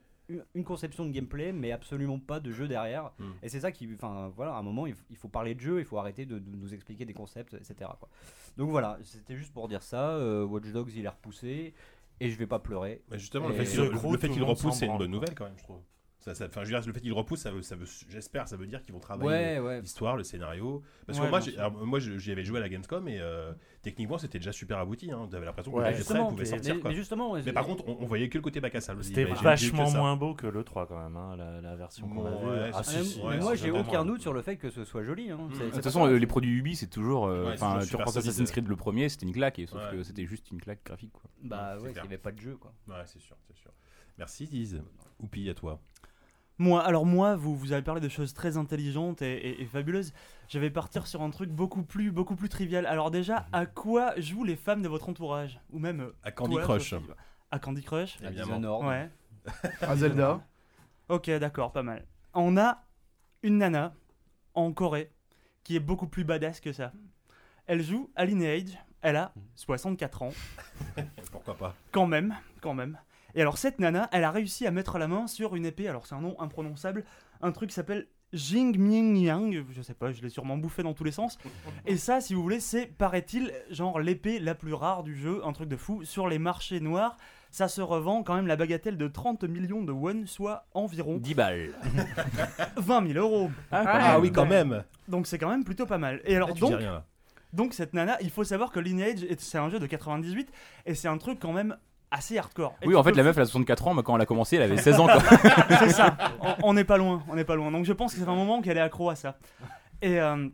une, 0.53 0.63
conception 0.63 1.05
de 1.05 1.11
gameplay, 1.11 1.51
mais 1.51 1.71
absolument 1.71 2.19
pas 2.19 2.39
de 2.39 2.51
jeu 2.51 2.67
derrière. 2.67 3.11
Mm. 3.19 3.23
Et 3.43 3.49
c'est 3.49 3.59
ça 3.59 3.71
qui, 3.71 3.89
enfin, 3.93 4.31
voilà, 4.35 4.53
à 4.53 4.59
un 4.59 4.63
moment, 4.63 4.87
il, 4.87 4.95
faut 5.15 5.27
parler 5.27 5.55
de 5.55 5.59
jeu, 5.59 5.79
il 5.79 5.85
faut 5.85 5.97
arrêter 5.97 6.25
de, 6.25 6.39
de 6.39 6.55
nous 6.55 6.73
expliquer 6.73 7.05
des 7.05 7.13
concepts, 7.13 7.53
etc. 7.53 7.89
Quoi. 7.99 8.09
Donc 8.57 8.69
voilà, 8.69 8.97
c'était 9.03 9.35
juste 9.35 9.53
pour 9.53 9.67
dire 9.67 9.83
ça. 9.83 10.11
euh, 10.11 10.45
Watch 10.45 10.71
Dogs, 10.71 10.91
il 10.95 11.05
est 11.05 11.09
repoussé. 11.09 11.73
Et 12.19 12.29
je 12.29 12.37
vais 12.37 12.45
pas 12.45 12.59
pleurer. 12.59 13.01
Mais 13.09 13.17
justement, 13.17 13.45
Et 13.45 13.57
le 13.57 13.65
fait 13.65 13.65
qu'il 13.65 13.79
le 13.79 13.89
le 13.89 14.45
repousse, 14.45 14.75
c'est 14.75 14.85
une 14.85 14.97
bonne 14.97 15.09
nouvelle 15.09 15.33
quand 15.33 15.45
même, 15.45 15.57
je 15.57 15.63
trouve. 15.63 15.81
Ça, 16.23 16.35
ça, 16.35 16.45
enfin, 16.45 16.61
je 16.63 16.71
veux 16.71 16.79
dire, 16.79 16.85
le 16.87 16.93
fait 16.93 16.99
qu'ils 16.99 17.09
le 17.09 17.15
repoussent, 17.15 17.39
ça 17.41 17.49
veut, 17.49 17.63
ça 17.63 17.75
veut, 17.75 17.87
j'espère, 18.07 18.47
ça 18.47 18.55
veut 18.55 18.67
dire 18.67 18.83
qu'ils 18.83 18.93
vont 18.93 18.99
travailler 18.99 19.27
Ouais, 19.27 19.59
ouais. 19.59 19.81
l'histoire, 19.81 20.15
le 20.15 20.23
scénario. 20.23 20.83
Parce 21.07 21.17
Ouais, 21.17 21.25
que 21.25 21.29
moi, 21.31 21.39
j'ai- 21.39 21.57
alors, 21.57 21.71
moi, 21.83 21.97
j'y 21.99 22.31
avais 22.31 22.43
joué 22.43 22.59
à 22.59 22.61
la 22.61 22.69
Gamescom 22.69 23.07
et 23.07 23.19
euh, 23.19 23.51
techniquement, 23.81 24.19
c'était 24.19 24.37
déjà 24.37 24.51
super 24.51 24.77
abouti. 24.77 25.11
Hein. 25.11 25.27
T'avais 25.31 25.47
l'impression 25.47 25.71
que 25.71 25.77
le 25.79 25.83
pouvait 26.29 26.35
mais, 26.37 26.45
sortir. 26.45 26.75
mais 26.75 26.81
quoi. 26.81 26.91
justement, 26.91 27.31
ouais, 27.31 27.41
Mais 27.43 27.51
par 27.53 27.65
contre, 27.65 27.85
on, 27.87 27.97
on 28.01 28.05
voyait 28.05 28.29
que 28.29 28.37
le 28.37 28.43
côté 28.43 28.59
bac 28.61 28.75
à. 28.75 28.81
C'était 28.81 29.23
vachement 29.25 29.89
moins 29.89 30.15
beau 30.15 30.35
que 30.35 30.45
le 30.45 30.63
3 30.63 30.85
quand 30.85 31.01
même, 31.01 31.17
hein, 31.17 31.35
la, 31.35 31.59
la 31.59 31.75
version 31.75 32.07
qu'on 32.07 32.23
a 32.23 32.29
Ouais, 32.29 32.65
vue. 32.67 32.71
Ah, 32.75 32.83
c'est- 32.83 32.91
si, 32.91 32.97
Ah, 32.99 33.03
si, 33.03 33.17
mais 33.19 33.25
ouais, 33.27 33.39
moi, 33.39 33.55
j'ai 33.55 33.71
aucun 33.71 34.05
doute 34.05 34.21
sur 34.21 34.33
le 34.33 34.43
fait 34.43 34.57
que 34.57 34.69
ce 34.69 34.83
soit 34.85 35.03
joli. 35.03 35.31
hein. 35.31 35.39
C'est- 35.53 35.65
De 35.65 35.69
toute 35.71 35.83
façon, 35.83 36.05
euh, 36.05 36.17
les 36.19 36.27
produits 36.27 36.51
Ubi, 36.55 36.75
c'est 36.75 36.85
toujours. 36.85 37.25
euh, 37.25 37.51
Enfin, 37.51 37.79
tu 37.79 37.95
reprends. 37.95 38.11
Assassin's 38.15 38.51
Creed 38.51 38.67
le 38.67 38.75
premier, 38.75 39.09
c'était 39.09 39.25
une 39.25 39.33
claque, 39.33 39.59
sauf 39.67 39.81
que 39.89 40.03
c'était 40.03 40.27
juste 40.27 40.51
une 40.51 40.61
claque 40.61 40.83
graphique. 40.85 41.13
Quoi. 41.13 41.23
Bah 41.41 41.77
ouais, 41.79 41.89
il 41.89 41.93
n'y 41.93 41.99
avait 41.99 42.19
pas 42.19 42.31
de 42.31 42.39
jeu 42.39 42.57
quoi. 42.57 42.71
Ouais, 42.87 42.93
c'est 43.07 43.19
sûr, 43.19 43.35
c'est 43.47 43.57
sûr. 43.57 43.71
Merci, 44.19 44.45
Diz. 44.45 44.79
Oupi, 45.19 45.49
à 45.49 45.53
toi. 45.55 45.79
Moi, 46.57 46.83
alors 46.83 47.05
moi, 47.05 47.35
vous, 47.35 47.55
vous 47.55 47.71
avez 47.71 47.81
parlé 47.81 48.01
de 48.01 48.09
choses 48.09 48.33
très 48.33 48.55
intelligentes 48.57 49.21
et, 49.21 49.33
et- 49.33 49.61
et 49.61 49.65
fabuleuses. 49.65 50.13
Je 50.47 50.59
vais 50.59 50.69
partir 50.69 51.07
sur 51.07 51.21
un 51.23 51.29
truc 51.31 51.49
beaucoup 51.49 51.81
plus, 51.83 52.11
beaucoup 52.11 52.35
plus 52.35 52.49
trivial. 52.49 52.85
Alors 52.85 53.09
déjà, 53.09 53.47
à 53.51 53.65
quoi 53.65 54.13
jouent 54.19 54.43
les 54.43 54.55
femmes 54.55 54.81
de 54.83 54.87
votre 54.87 55.09
entourage 55.09 55.59
Ou 55.71 55.79
même 55.79 56.01
euh, 56.01 56.15
À 56.23 56.31
Candy 56.31 56.53
toi, 56.55 56.63
Crush. 56.63 56.89
Sophie 56.91 57.05
À 57.49 57.57
Candy 57.59 57.81
Crush 57.81 58.19
À 58.21 58.27
Évidemment. 58.27 58.57
Dishonored. 58.57 58.85
Ouais. 58.85 59.09
À 59.81 59.95
Zelda. 59.95 60.41
Ok, 61.09 61.29
d'accord, 61.29 61.71
pas 61.73 61.83
mal. 61.83 62.05
On 62.33 62.55
a 62.57 62.83
une 63.43 63.57
nana 63.57 63.93
en 64.53 64.71
Corée 64.71 65.11
qui 65.63 65.75
est 65.75 65.79
beaucoup 65.81 66.07
plus 66.07 66.23
badass 66.23 66.61
que 66.61 66.71
ça. 66.71 66.93
Elle 67.65 67.81
joue 67.83 68.09
à 68.15 68.23
Lineage. 68.23 68.77
Elle 69.01 69.17
a 69.17 69.33
64 69.55 70.21
ans. 70.21 70.33
Pourquoi 71.31 71.55
pas? 71.55 71.75
Quand 71.91 72.05
même, 72.07 72.35
quand 72.61 72.73
même. 72.73 72.97
Et 73.35 73.41
alors 73.41 73.57
cette 73.57 73.79
nana, 73.79 74.09
elle 74.11 74.23
a 74.23 74.31
réussi 74.31 74.65
à 74.67 74.71
mettre 74.71 74.97
la 74.97 75.07
main 75.07 75.27
sur 75.27 75.55
une 75.55 75.65
épée, 75.65 75.87
alors 75.87 76.05
c'est 76.07 76.15
un 76.15 76.21
nom 76.21 76.39
imprononçable, 76.39 77.03
un 77.41 77.51
truc 77.51 77.69
qui 77.69 77.75
s'appelle 77.75 78.07
Jing 78.33 78.77
Ming 78.77 79.17
Yang, 79.17 79.65
je 79.71 79.81
sais 79.81 79.93
pas, 79.93 80.11
je 80.13 80.21
l'ai 80.21 80.29
sûrement 80.29 80.55
bouffé 80.57 80.83
dans 80.83 80.93
tous 80.93 81.03
les 81.03 81.11
sens. 81.11 81.37
Et 81.85 81.97
ça, 81.97 82.21
si 82.21 82.33
vous 82.33 82.41
voulez, 82.41 82.61
c'est, 82.61 82.85
paraît-il, 82.85 83.51
genre 83.69 83.99
l'épée 83.99 84.39
la 84.39 84.55
plus 84.55 84.73
rare 84.73 85.03
du 85.03 85.17
jeu, 85.17 85.41
un 85.45 85.51
truc 85.51 85.67
de 85.67 85.75
fou. 85.75 86.05
Sur 86.05 86.29
les 86.29 86.39
marchés 86.39 86.79
noirs, 86.79 87.17
ça 87.49 87.67
se 87.67 87.81
revend 87.81 88.23
quand 88.23 88.35
même 88.35 88.47
la 88.47 88.55
bagatelle 88.55 88.95
de 88.95 89.07
30 89.09 89.43
millions 89.43 89.83
de 89.83 89.91
won, 89.91 90.23
soit 90.27 90.65
environ 90.73 91.17
10 91.17 91.33
balles. 91.35 91.71
20 92.77 93.07
000 93.13 93.19
euros. 93.19 93.51
Ah 93.71 94.17
oui, 94.21 94.31
quand 94.31 94.45
même. 94.45 94.83
Donc 95.09 95.27
c'est 95.27 95.37
quand 95.37 95.49
même 95.49 95.63
plutôt 95.65 95.85
pas 95.85 95.97
mal. 95.97 96.21
Et 96.23 96.35
alors 96.35 96.49
Ah, 96.51 96.53
tu 96.53 96.63
dis 96.63 96.69
donc, 96.71 96.79
rien 96.79 96.91
là. 96.93 97.05
donc 97.51 97.73
cette 97.73 97.93
nana, 97.93 98.17
il 98.21 98.29
faut 98.29 98.43
savoir 98.45 98.71
que 98.71 98.79
Lineage, 98.79 99.23
est- 99.23 99.41
c'est 99.41 99.57
un 99.57 99.69
jeu 99.69 99.79
de 99.79 99.85
98, 99.87 100.49
et 100.85 100.95
c'est 100.95 101.09
un 101.09 101.17
truc 101.17 101.39
quand 101.39 101.51
même 101.53 101.75
assez 102.11 102.37
hardcore. 102.37 102.75
Et 102.81 102.87
Oui, 102.87 102.95
en 102.95 103.03
fait, 103.03 103.11
peux 103.11 103.17
la 103.17 103.23
meuf, 103.23 103.37
elle 103.37 103.43
a 103.43 103.45
64 103.45 103.87
ans, 103.87 103.93
mais 103.93 104.03
quand 104.03 104.15
elle 104.15 104.21
a 104.21 104.25
commencé, 104.25 104.57
elle 104.57 104.63
avait 104.63 104.77
16 104.77 104.99
ans. 104.99 105.07
Quoi. 105.07 105.21
C'est 105.79 105.89
ça. 105.91 106.15
On- 106.63 106.73
n'est 106.73 106.83
pas 106.83 106.97
loin. 106.97 107.23
On 107.29 107.35
n'est 107.35 107.45
pas 107.45 107.55
loin. 107.55 107.71
Donc 107.71 107.85
je 107.85 107.93
pense 107.93 108.13
que 108.13 108.19
c'est 108.19 108.27
un 108.27 108.35
moment 108.35 108.61
qu'elle 108.61 108.77
est 108.77 108.81
accro 108.81 109.09
à 109.09 109.15
ça. 109.15 109.37
Et, 110.01 110.19
euh, 110.19 110.47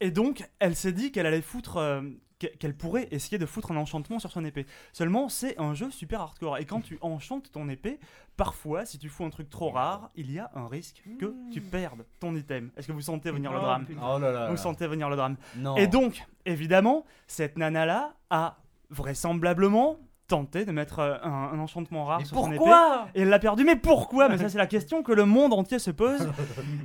et 0.00 0.10
donc 0.10 0.48
elle 0.58 0.76
s'est 0.76 0.92
dit 0.92 1.12
qu'elle 1.12 1.26
allait 1.26 1.40
foutre, 1.42 1.76
euh, 1.78 2.02
qu'e- 2.38 2.56
qu'elle 2.58 2.76
pourrait 2.76 3.08
essayer 3.10 3.38
de 3.38 3.46
foutre 3.46 3.72
un 3.72 3.76
enchantement 3.76 4.18
sur 4.18 4.30
son 4.32 4.44
épée. 4.44 4.66
Seulement 4.92 5.28
c'est 5.28 5.58
un 5.58 5.74
jeu 5.74 5.90
super 5.90 6.20
hardcore. 6.20 6.58
Et 6.58 6.64
quand 6.66 6.80
tu 6.80 6.98
enchantes 7.00 7.50
ton 7.52 7.68
épée, 7.68 7.98
parfois 8.36 8.84
si 8.84 8.98
tu 8.98 9.08
fous 9.08 9.24
un 9.24 9.30
truc 9.30 9.48
trop 9.50 9.70
rare, 9.70 10.10
il 10.16 10.30
y 10.32 10.38
a 10.38 10.50
un 10.54 10.66
risque 10.68 11.02
que 11.18 11.34
tu 11.52 11.60
perdes 11.60 12.04
ton 12.18 12.34
item. 12.34 12.70
Est-ce 12.76 12.86
que 12.86 12.92
vous 12.92 13.00
sentez 13.02 13.30
venir 13.30 13.52
le 13.52 13.60
drame 13.60 13.86
Oh 14.02 14.18
là 14.18 14.32
là. 14.32 14.50
Vous 14.50 14.56
sentez 14.56 14.86
venir 14.86 15.08
le 15.08 15.16
drame. 15.16 15.36
Non. 15.56 15.76
Et 15.76 15.86
donc, 15.86 16.26
évidemment, 16.44 17.04
cette 17.26 17.56
nana-là 17.56 18.14
a 18.30 18.56
vraisemblablement 18.90 19.96
tenté 20.30 20.64
de 20.64 20.72
mettre 20.72 21.00
euh, 21.00 21.16
un, 21.22 21.50
un 21.52 21.58
enchantement 21.58 22.04
rare 22.04 22.20
Mais 22.20 22.24
sur 22.24 22.36
son 22.38 22.46
épée. 22.48 22.56
pourquoi? 22.56 23.08
Et 23.14 23.22
elle 23.22 23.28
l'a 23.28 23.38
perdu. 23.38 23.64
Mais 23.64 23.76
pourquoi? 23.76 24.28
Mais 24.28 24.38
ça, 24.38 24.48
c'est 24.48 24.58
la 24.58 24.66
question 24.66 25.02
que 25.02 25.12
le 25.12 25.24
monde 25.24 25.52
entier 25.52 25.78
se 25.78 25.90
pose. 25.90 26.30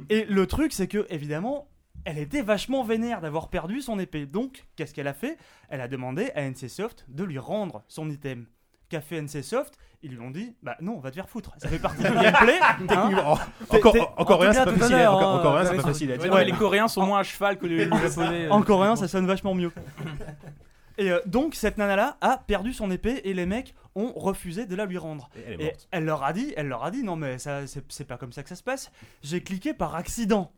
Et 0.09 0.25
le 0.25 0.45
truc, 0.47 0.73
c'est 0.73 0.87
que, 0.87 1.05
évidemment, 1.09 1.67
elle 2.03 2.17
était 2.17 2.41
vachement 2.41 2.83
vénère 2.83 3.21
d'avoir 3.21 3.49
perdu 3.49 3.81
son 3.81 3.97
épée. 3.99 4.25
Donc, 4.25 4.65
qu'est-ce 4.75 4.93
qu'elle 4.93 5.07
a 5.07 5.13
fait? 5.13 5.37
Elle 5.69 5.81
a 5.81 5.87
demandé 5.87 6.31
à 6.35 6.41
NCSoft 6.49 7.05
de 7.07 7.23
lui 7.23 7.39
rendre 7.39 7.83
son 7.87 8.09
item. 8.09 8.45
Qu'a 8.87 9.01
fait 9.01 9.19
NCSoft 9.19 9.73
Ils 10.03 10.11
lui 10.11 10.19
ont 10.19 10.29
dit 10.29 10.55
Bah 10.61 10.75
non, 10.79 10.93
on 10.97 10.99
va 10.99 11.09
te 11.09 11.15
faire 11.15 11.27
foutre. 11.27 11.51
Ça 11.57 11.67
fait 11.69 11.79
partie 11.79 12.03
du 12.03 12.09
gameplay. 12.21 12.59
hein. 12.61 13.09
Encore, 13.69 13.93
t'es- 13.93 14.01
encore 14.17 14.37
en 14.37 14.41
rien, 14.41 14.53
c'est 14.53 14.63
pas 14.65 14.71
facile. 14.73 14.95
à- 14.95 15.11
Encore, 15.11 15.29
hein. 15.29 15.39
encore 15.39 15.55
rien, 15.55 15.65
c'est 15.65 15.75
pas 15.77 15.81
facile 15.81 16.11
à 16.11 16.13
Ouais, 16.13 16.19
dire. 16.19 16.31
non, 16.31 16.37
mais 16.37 16.45
les 16.45 16.51
Coréens 16.51 16.87
sont 16.87 17.03
moins 17.03 17.19
à 17.19 17.23
cheval 17.23 17.57
que 17.57 17.65
les, 17.65 17.85
les 17.85 17.97
Japonais. 17.97 18.47
En 18.49 18.61
coréen, 18.61 18.95
ça 18.95 19.07
sonne 19.07 19.25
vachement 19.25 19.55
mieux. 19.55 19.71
Et 20.97 21.11
euh, 21.11 21.19
donc, 21.25 21.55
cette 21.55 21.77
nana-là 21.77 22.17
a 22.21 22.37
perdu 22.37 22.73
son 22.73 22.89
épée 22.91 23.21
et 23.25 23.33
les 23.33 23.45
mecs 23.45 23.73
ont 23.95 24.11
refusé 24.13 24.65
de 24.65 24.75
la 24.75 24.85
lui 24.85 24.97
rendre. 24.97 25.29
Et 25.35 25.39
Elle 25.47 25.53
est 25.53 25.63
Et 25.63 25.65
morte. 25.65 25.87
elle 25.91 26.05
leur 26.05 26.23
a 26.23 26.33
dit, 26.33 26.53
elle 26.57 26.67
leur 26.67 26.83
a 26.83 26.91
dit, 26.91 27.03
non 27.03 27.15
mais 27.15 27.37
ça, 27.37 27.65
c'est 27.67 27.83
c'est 27.89 28.05
pas 28.05 28.17
comme 28.17 28.31
ça 28.33 28.43
que 28.43 28.49
ça 28.49 28.55
se 28.55 28.63
passe. 28.63 28.91
J'ai 29.23 29.41
cliqué 29.41 29.73
par 29.73 29.95
accident. 29.95 30.51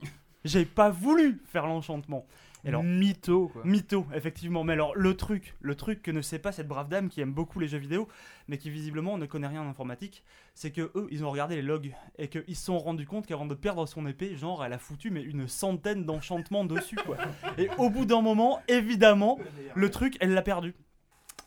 J'ai 0.46 0.66
pas 0.66 0.90
voulu 0.90 1.42
faire 1.46 1.68
l'enchantement. 1.68 2.26
Et 2.66 2.70
alors, 2.70 2.84
Mytho, 2.84 3.50
quoi. 3.50 3.62
mytho, 3.64 4.06
effectivement. 4.14 4.64
Mais 4.64 4.74
alors, 4.74 4.96
le 4.96 5.16
truc, 5.16 5.56
le 5.62 5.76
truc 5.76 6.02
que 6.02 6.12
ne 6.12 6.22
sait 6.22 6.40
pas 6.40 6.52
cette 6.52 6.68
brave 6.68 6.90
dame 6.90 7.08
qui 7.08 7.22
aime 7.22 7.32
beaucoup 7.32 7.60
les 7.60 7.68
jeux 7.68 7.78
vidéo, 7.78 8.08
mais 8.48 8.58
qui 8.58 8.70
visiblement 8.70 9.18
ne 9.18 9.26
connaît 9.26 9.48
rien 9.48 9.62
en 9.62 9.70
informatique, 9.70 10.24
c'est 10.54 10.72
que 10.72 10.92
eux, 10.96 11.08
ils 11.12 11.24
ont 11.24 11.32
regardé 11.32 11.56
les 11.56 11.62
logs 11.62 11.94
et 12.18 12.28
qu'ils 12.28 12.56
se 12.56 12.66
sont 12.66 12.80
rendus 12.80 13.06
compte 13.06 13.28
qu'avant 13.28 13.46
de 13.46 13.54
perdre 13.54 13.86
son 13.86 14.06
épée, 14.08 14.36
genre, 14.36 14.66
elle 14.66 14.74
a 14.74 14.80
foutu 14.80 15.12
mais 15.12 15.22
une 15.22 15.48
centaine 15.48 16.06
d'enchantements 16.06 16.66
dessus, 16.66 16.98
quoi. 16.98 17.18
Et 17.58 17.70
au 17.78 17.90
bout 17.90 18.06
d'un 18.06 18.22
moment, 18.22 18.60
évidemment, 18.68 19.40
le 19.76 19.92
truc, 19.92 20.18
elle 20.20 20.34
l'a 20.34 20.42
perdu. 20.42 20.74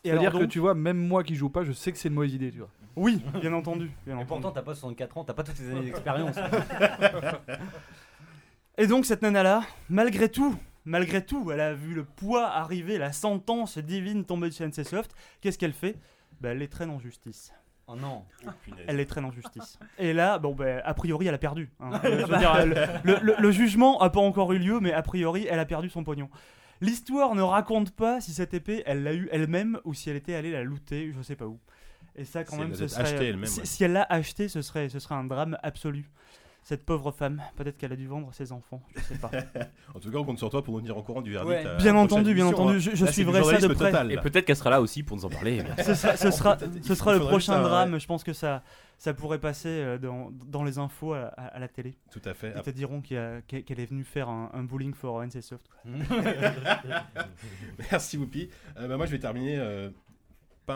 C'est-à-dire 0.03 0.33
que 0.33 0.45
tu 0.45 0.59
vois, 0.59 0.73
même 0.73 0.97
moi 0.97 1.23
qui 1.23 1.35
joue 1.35 1.49
pas, 1.49 1.63
je 1.63 1.73
sais 1.73 1.91
que 1.91 1.97
c'est 1.97 2.07
une 2.07 2.15
mauvaise 2.15 2.33
idée, 2.33 2.51
tu 2.51 2.59
vois. 2.59 2.69
oui, 2.95 3.21
bien 3.39 3.53
entendu, 3.53 3.91
bien 4.05 4.19
Et 4.19 4.25
pourtant, 4.25 4.51
t'as 4.51 4.63
pas 4.63 4.73
64 4.73 5.17
ans, 5.17 5.23
t'as 5.23 5.33
pas 5.33 5.43
toutes 5.43 5.57
ces 5.57 5.69
années 5.69 5.85
d'expérience. 5.85 6.37
Et 8.77 8.87
donc 8.87 9.05
cette 9.05 9.21
nana-là, 9.21 9.63
malgré 9.89 10.29
tout, 10.29 10.55
malgré 10.85 11.25
tout, 11.25 11.51
elle 11.51 11.59
a 11.61 11.73
vu 11.73 11.93
le 11.93 12.03
poids 12.05 12.47
arriver, 12.47 12.97
la 12.97 13.11
sentence 13.11 13.77
divine 13.77 14.25
tomber 14.25 14.49
de 14.49 14.53
chez 14.53 14.65
NCSoft. 14.65 15.11
Qu'est-ce 15.41 15.57
qu'elle 15.57 15.73
fait? 15.73 15.97
Ben, 16.39 16.51
Elle 16.51 16.57
les 16.59 16.67
traîne 16.67 16.89
en 16.89 16.99
justice. 16.99 17.53
oh 17.87 17.95
non. 17.95 18.25
Elle 18.87 18.97
les 18.97 19.05
traîne 19.05 19.25
en 19.25 19.31
justice. 19.31 19.77
Et 19.97 20.13
là, 20.13 20.39
bon, 20.39 20.55
ben, 20.55 20.81
a 20.83 20.93
priori, 20.93 21.27
elle 21.27 21.33
a 21.35 21.37
perdu. 21.37 21.69
hein. 21.79 21.99
Je 22.03 22.09
veux 22.25 22.37
dire, 22.37 22.55
elle- 22.55 23.01
le, 23.03 23.17
le- 23.21 23.35
le 23.37 23.51
jugement 23.51 23.99
a 24.01 24.09
pas 24.09 24.21
encore 24.21 24.51
eu 24.53 24.57
lieu, 24.59 24.79
mais 24.79 24.91
a 24.93 25.01
priori, 25.01 25.47
elle 25.49 25.59
a 25.59 25.65
perdu 25.65 25.89
son 25.89 26.03
pognon. 26.03 26.29
L'histoire 26.79 27.35
ne 27.35 27.43
raconte 27.43 27.91
pas 27.91 28.21
si 28.21 28.33
cette 28.33 28.55
épée, 28.55 28.81
elle 28.87 29.03
l'a 29.03 29.13
eue 29.13 29.29
elle-même 29.31 29.79
ou 29.83 29.93
si 29.93 30.09
elle 30.09 30.15
était 30.15 30.33
allée 30.33 30.51
la 30.51 30.63
looter, 30.63 31.11
je 31.15 31.21
sais 31.21 31.35
pas 31.35 31.45
où. 31.45 31.59
Et 32.15 32.25
ça, 32.25 32.43
quand 32.43 32.55
Si 32.55 32.59
même, 32.61 32.73
ce 32.73 32.87
serait. 32.87 33.03
achetée 33.03 33.35
si, 33.45 33.65
si 33.67 33.83
elle 33.83 33.93
l'a 33.93 34.05
acheté, 34.09 34.47
ce 34.49 34.61
serait, 34.63 34.89
ce 34.89 34.97
serait 34.99 35.15
un 35.15 35.23
drame 35.23 35.57
absolu. 35.61 36.09
Cette 36.63 36.85
pauvre 36.85 37.11
femme, 37.11 37.41
peut-être 37.55 37.75
qu'elle 37.77 37.91
a 37.91 37.95
dû 37.95 38.05
vendre 38.07 38.31
ses 38.33 38.51
enfants, 38.51 38.83
je 38.95 39.01
sais 39.01 39.15
pas. 39.17 39.31
En 39.95 39.99
tout 39.99 40.11
cas, 40.11 40.17
on 40.19 40.23
compte 40.23 40.37
sur 40.37 40.49
toi 40.51 40.63
pour 40.63 40.75
nous 40.75 40.81
tenir 40.81 40.95
au 40.95 41.01
courant 41.01 41.21
du 41.23 41.31
verdict. 41.31 41.49
Ouais. 41.57 41.63
la 41.63 41.75
Bien 41.75 41.95
entendu, 41.95 42.33
bien 42.35 42.45
émission, 42.45 42.63
entendu, 42.65 42.77
hein. 42.77 42.79
je, 42.79 42.95
je 42.95 43.05
Là, 43.05 43.11
suivrai 43.11 43.43
ça 43.43 43.57
de 43.67 43.73
près. 43.73 43.85
total, 43.91 44.11
Et 44.11 44.17
peut-être 44.17 44.45
qu'elle 44.45 44.55
sera 44.55 44.69
là 44.69 44.79
aussi 44.79 45.01
pour 45.01 45.17
nous 45.17 45.25
en 45.25 45.29
parler. 45.29 45.63
Ce 45.83 45.95
sera, 45.95 46.15
ce 46.15 46.29
sera, 46.31 46.57
ce 46.83 46.95
sera 46.95 47.13
le 47.13 47.19
prochain 47.21 47.61
drame. 47.61 47.93
ouais. 47.93 47.99
Je 47.99 48.05
pense 48.05 48.23
que 48.23 48.31
ça, 48.33 48.61
ça 48.99 49.13
pourrait 49.15 49.39
passer 49.39 49.69
euh, 49.69 49.97
dans, 49.97 50.29
dans 50.45 50.63
les 50.63 50.77
infos 50.77 51.13
à, 51.13 51.25
à- 51.35 51.47
à 51.47 51.59
la 51.59 51.67
télé. 51.67 51.95
Tout 52.11 52.21
à 52.25 52.35
fait. 52.35 52.53
Ils 52.55 52.61
te 52.61 52.69
diront 52.69 53.01
qu'elle 53.01 53.41
est 53.49 53.85
venue 53.89 54.03
faire 54.03 54.29
un, 54.29 54.51
un 54.53 54.63
bullying 54.63 54.93
for 54.93 55.23
NCSoft. 55.25 55.67
quoi. 55.67 55.91
Merci 57.91 58.17
Whoopi. 58.17 58.49
Euh, 58.77 58.87
bah, 58.87 58.97
moi 58.97 59.05
je 59.07 59.11
vais 59.11 59.19
terminer, 59.19 59.57
euh, 59.57 59.89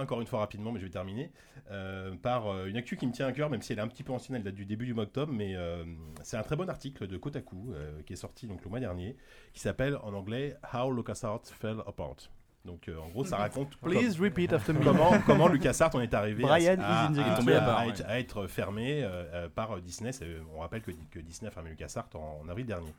encore 0.01 0.21
une 0.21 0.27
fois 0.27 0.39
rapidement, 0.39 0.71
mais 0.71 0.79
je 0.79 0.85
vais 0.85 0.91
terminer 0.91 1.31
euh, 1.71 2.15
par 2.15 2.47
euh, 2.47 2.65
une 2.67 2.77
actu 2.77 2.97
qui 2.97 3.07
me 3.07 3.11
tient 3.11 3.27
à 3.27 3.31
cœur, 3.31 3.49
même 3.49 3.61
si 3.61 3.73
elle 3.73 3.79
est 3.79 3.81
un 3.83 3.87
petit 3.87 4.03
peu 4.03 4.13
ancienne, 4.13 4.35
elle 4.35 4.43
date 4.43 4.55
du 4.55 4.65
début 4.65 4.85
du 4.85 4.93
mois 4.93 5.05
d'octobre, 5.05 5.33
mais 5.33 5.55
euh, 5.55 5.83
c'est 6.23 6.37
un 6.37 6.43
très 6.43 6.55
bon 6.55 6.69
article 6.69 7.07
de 7.07 7.17
Kotaku 7.17 7.73
qui 8.05 8.13
est 8.13 8.17
sorti 8.17 8.47
donc 8.47 8.63
le 8.63 8.69
mois 8.69 8.79
dernier, 8.79 9.15
qui 9.53 9.59
s'appelle 9.59 9.97
en 9.97 10.13
anglais 10.13 10.55
How 10.73 10.91
LucasArts 10.91 11.45
Fell 11.45 11.77
Apart. 11.87 12.29
Donc 12.65 12.87
euh, 12.89 12.97
en 12.97 13.09
gros 13.09 13.23
ça 13.25 13.37
raconte 13.37 13.75
Please 13.77 14.19
repeat 14.19 14.51
after 14.51 14.73
me. 14.73 14.79
comment, 14.83 15.11
comment 15.25 15.47
LucasArts 15.47 15.95
en 15.95 16.01
est 16.01 16.13
arrivé 16.13 16.43
à- 16.43 16.47
Brian 16.47 16.77
à, 16.79 17.03
is 17.05 17.07
in 17.07 17.13
the 17.13 17.19
à- 17.19 17.21
game. 17.23 17.31
à- 17.33 17.35
Tombé 17.37 17.53
à 17.53 17.61
part, 17.61 17.77
à 17.79 17.83
ouais. 17.85 17.89
être, 17.91 18.03
à 18.07 18.19
être 18.19 18.47
fermé 18.47 19.03
euh, 19.03 19.07
euh, 19.33 19.49
par 19.49 19.79
Disney. 19.81 20.11
On 20.55 20.59
rappelle 20.61 20.81
que, 20.81 20.91
que 21.11 21.19
Disney 21.19 21.47
a 21.47 21.51
fermé 21.51 21.69
LucasArts 21.69 22.09
en, 22.15 22.41
en 22.43 22.49
avril 22.49 22.65
dernier. 22.65 22.91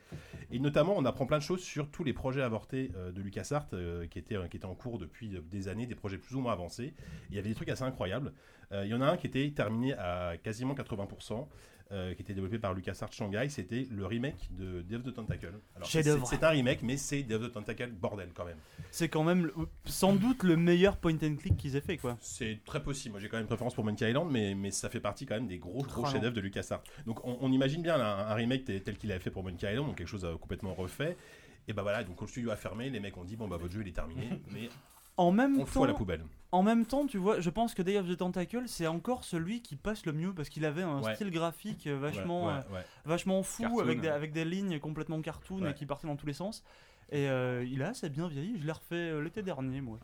Et 0.50 0.58
notamment, 0.60 0.94
on 0.96 1.04
apprend 1.04 1.26
plein 1.26 1.38
de 1.38 1.42
choses 1.42 1.62
sur 1.62 1.90
tous 1.90 2.04
les 2.04 2.12
projets 2.12 2.42
avortés 2.42 2.92
euh, 2.96 3.10
de 3.12 3.20
LucasArts 3.20 3.66
euh, 3.72 4.06
qui, 4.06 4.18
étaient, 4.18 4.36
qui 4.50 4.56
étaient 4.56 4.66
en 4.66 4.74
cours 4.74 4.98
depuis 4.98 5.28
des 5.50 5.68
années, 5.68 5.86
des 5.86 5.94
projets 5.96 6.18
plus 6.18 6.36
ou 6.36 6.40
moins 6.40 6.52
avancés. 6.52 6.94
Il 7.30 7.36
y 7.36 7.38
avait 7.38 7.48
des 7.48 7.54
trucs 7.54 7.68
assez 7.68 7.82
incroyables. 7.82 8.32
Euh, 8.72 8.84
il 8.84 8.90
y 8.90 8.94
en 8.94 9.00
a 9.00 9.06
un 9.06 9.16
qui 9.16 9.26
était 9.26 9.48
terminé 9.50 9.94
à 9.94 10.34
quasiment 10.42 10.74
80%. 10.74 11.46
Euh, 11.92 12.14
qui 12.14 12.22
était 12.22 12.34
développé 12.34 12.58
par 12.58 12.74
LucasArts 12.74 13.12
Shanghai, 13.12 13.48
c'était 13.48 13.86
le 13.90 14.06
remake 14.06 14.48
de 14.58 14.82
Day 14.82 14.96
of 14.96 15.04
the 15.04 15.14
Tentacle. 15.14 15.52
Alors, 15.76 15.88
c'est- 15.88 16.42
un 16.42 16.48
remake, 16.48 16.82
mais 16.82 16.96
c'est 16.96 17.22
Day 17.22 17.34
of 17.34 17.42
the 17.48 17.52
Tentacle, 17.52 17.90
bordel 17.92 18.30
quand 18.34 18.44
même. 18.44 18.58
C'est 18.90 19.08
quand 19.08 19.22
même 19.24 19.50
sans 19.84 20.14
doute 20.14 20.42
le 20.42 20.56
meilleur 20.56 20.96
point 20.96 21.14
and 21.22 21.36
click 21.36 21.56
qu'ils 21.56 21.76
aient 21.76 21.80
fait. 21.80 21.96
quoi. 21.96 22.16
C'est 22.20 22.60
très 22.64 22.82
possible. 22.82 23.12
Moi, 23.12 23.20
j'ai 23.20 23.28
quand 23.28 23.36
même 23.36 23.44
une 23.44 23.48
préférence 23.48 23.74
pour 23.74 23.84
Monkey 23.84 24.08
Island, 24.10 24.28
mais, 24.30 24.54
mais 24.54 24.70
ça 24.70 24.88
fait 24.90 25.00
partie 25.00 25.26
quand 25.26 25.36
même 25.36 25.46
des 25.46 25.58
gros, 25.58 25.82
gros 25.82 26.04
chefs-d'œuvre 26.06 26.34
de 26.34 26.40
LucasArts. 26.40 26.82
Donc, 27.06 27.24
on, 27.24 27.38
on 27.40 27.52
imagine 27.52 27.82
bien 27.82 27.96
là, 27.96 28.30
un 28.30 28.34
remake 28.34 28.64
tel, 28.64 28.82
tel 28.82 28.96
qu'il 28.98 29.10
avait 29.12 29.20
fait 29.20 29.30
pour 29.30 29.44
Monkey 29.44 29.70
Island, 29.70 29.86
donc 29.86 29.96
quelque 29.98 30.08
chose 30.08 30.24
euh, 30.24 30.36
complètement 30.36 30.74
refait. 30.74 31.16
Et 31.68 31.72
bah 31.72 31.82
voilà, 31.82 32.04
donc 32.04 32.14
quand 32.16 32.26
le 32.26 32.30
studio 32.30 32.50
a 32.50 32.56
fermé, 32.56 32.90
les 32.90 33.00
mecs 33.00 33.16
ont 33.16 33.24
dit 33.24 33.34
bon 33.34 33.48
bah 33.48 33.56
votre 33.56 33.72
jeu 33.72 33.82
il 33.82 33.88
est 33.88 33.92
terminé, 33.92 34.28
mais 34.52 34.68
En 35.16 35.32
même 35.32 35.60
On 35.60 35.64
temps, 35.64 35.82
à 35.84 35.86
la 35.86 35.94
poubelle. 35.94 36.24
en 36.52 36.62
même 36.62 36.84
temps, 36.84 37.06
tu 37.06 37.16
vois, 37.18 37.40
je 37.40 37.48
pense 37.50 37.74
que 37.74 37.82
Day 37.82 37.96
of 37.98 38.06
the 38.08 38.16
Tentacle, 38.16 38.62
c'est 38.66 38.86
encore 38.86 39.24
celui 39.24 39.62
qui 39.62 39.74
passe 39.76 40.04
le 40.04 40.12
mieux 40.12 40.34
parce 40.34 40.48
qu'il 40.50 40.64
avait 40.64 40.82
un 40.82 41.00
Ouais. 41.02 41.14
style 41.14 41.30
graphique 41.30 41.86
euh, 41.86 41.94
Ouais, 41.94 42.00
vachement, 42.00 42.46
ouais, 42.48 42.52
euh, 42.52 42.74
ouais. 42.74 42.84
vachement 43.04 43.42
fou 43.42 43.62
Cartoon. 43.62 43.80
avec 43.80 44.00
des, 44.00 44.08
avec 44.08 44.32
des 44.32 44.44
lignes 44.44 44.78
complètement 44.78 45.20
cartoon 45.22 45.62
Ouais. 45.62 45.70
et 45.70 45.74
qui 45.74 45.86
partaient 45.86 46.06
dans 46.06 46.16
tous 46.16 46.26
les 46.26 46.32
sens. 46.34 46.62
Et 47.10 47.28
euh, 47.30 47.64
il 47.64 47.82
a 47.82 47.88
assez 47.90 48.10
bien 48.10 48.28
vieilli. 48.28 48.58
Je 48.60 48.66
l'ai 48.66 48.72
refait 48.72 49.20
l'été 49.22 49.42
dernier, 49.42 49.80
moi. 49.80 49.98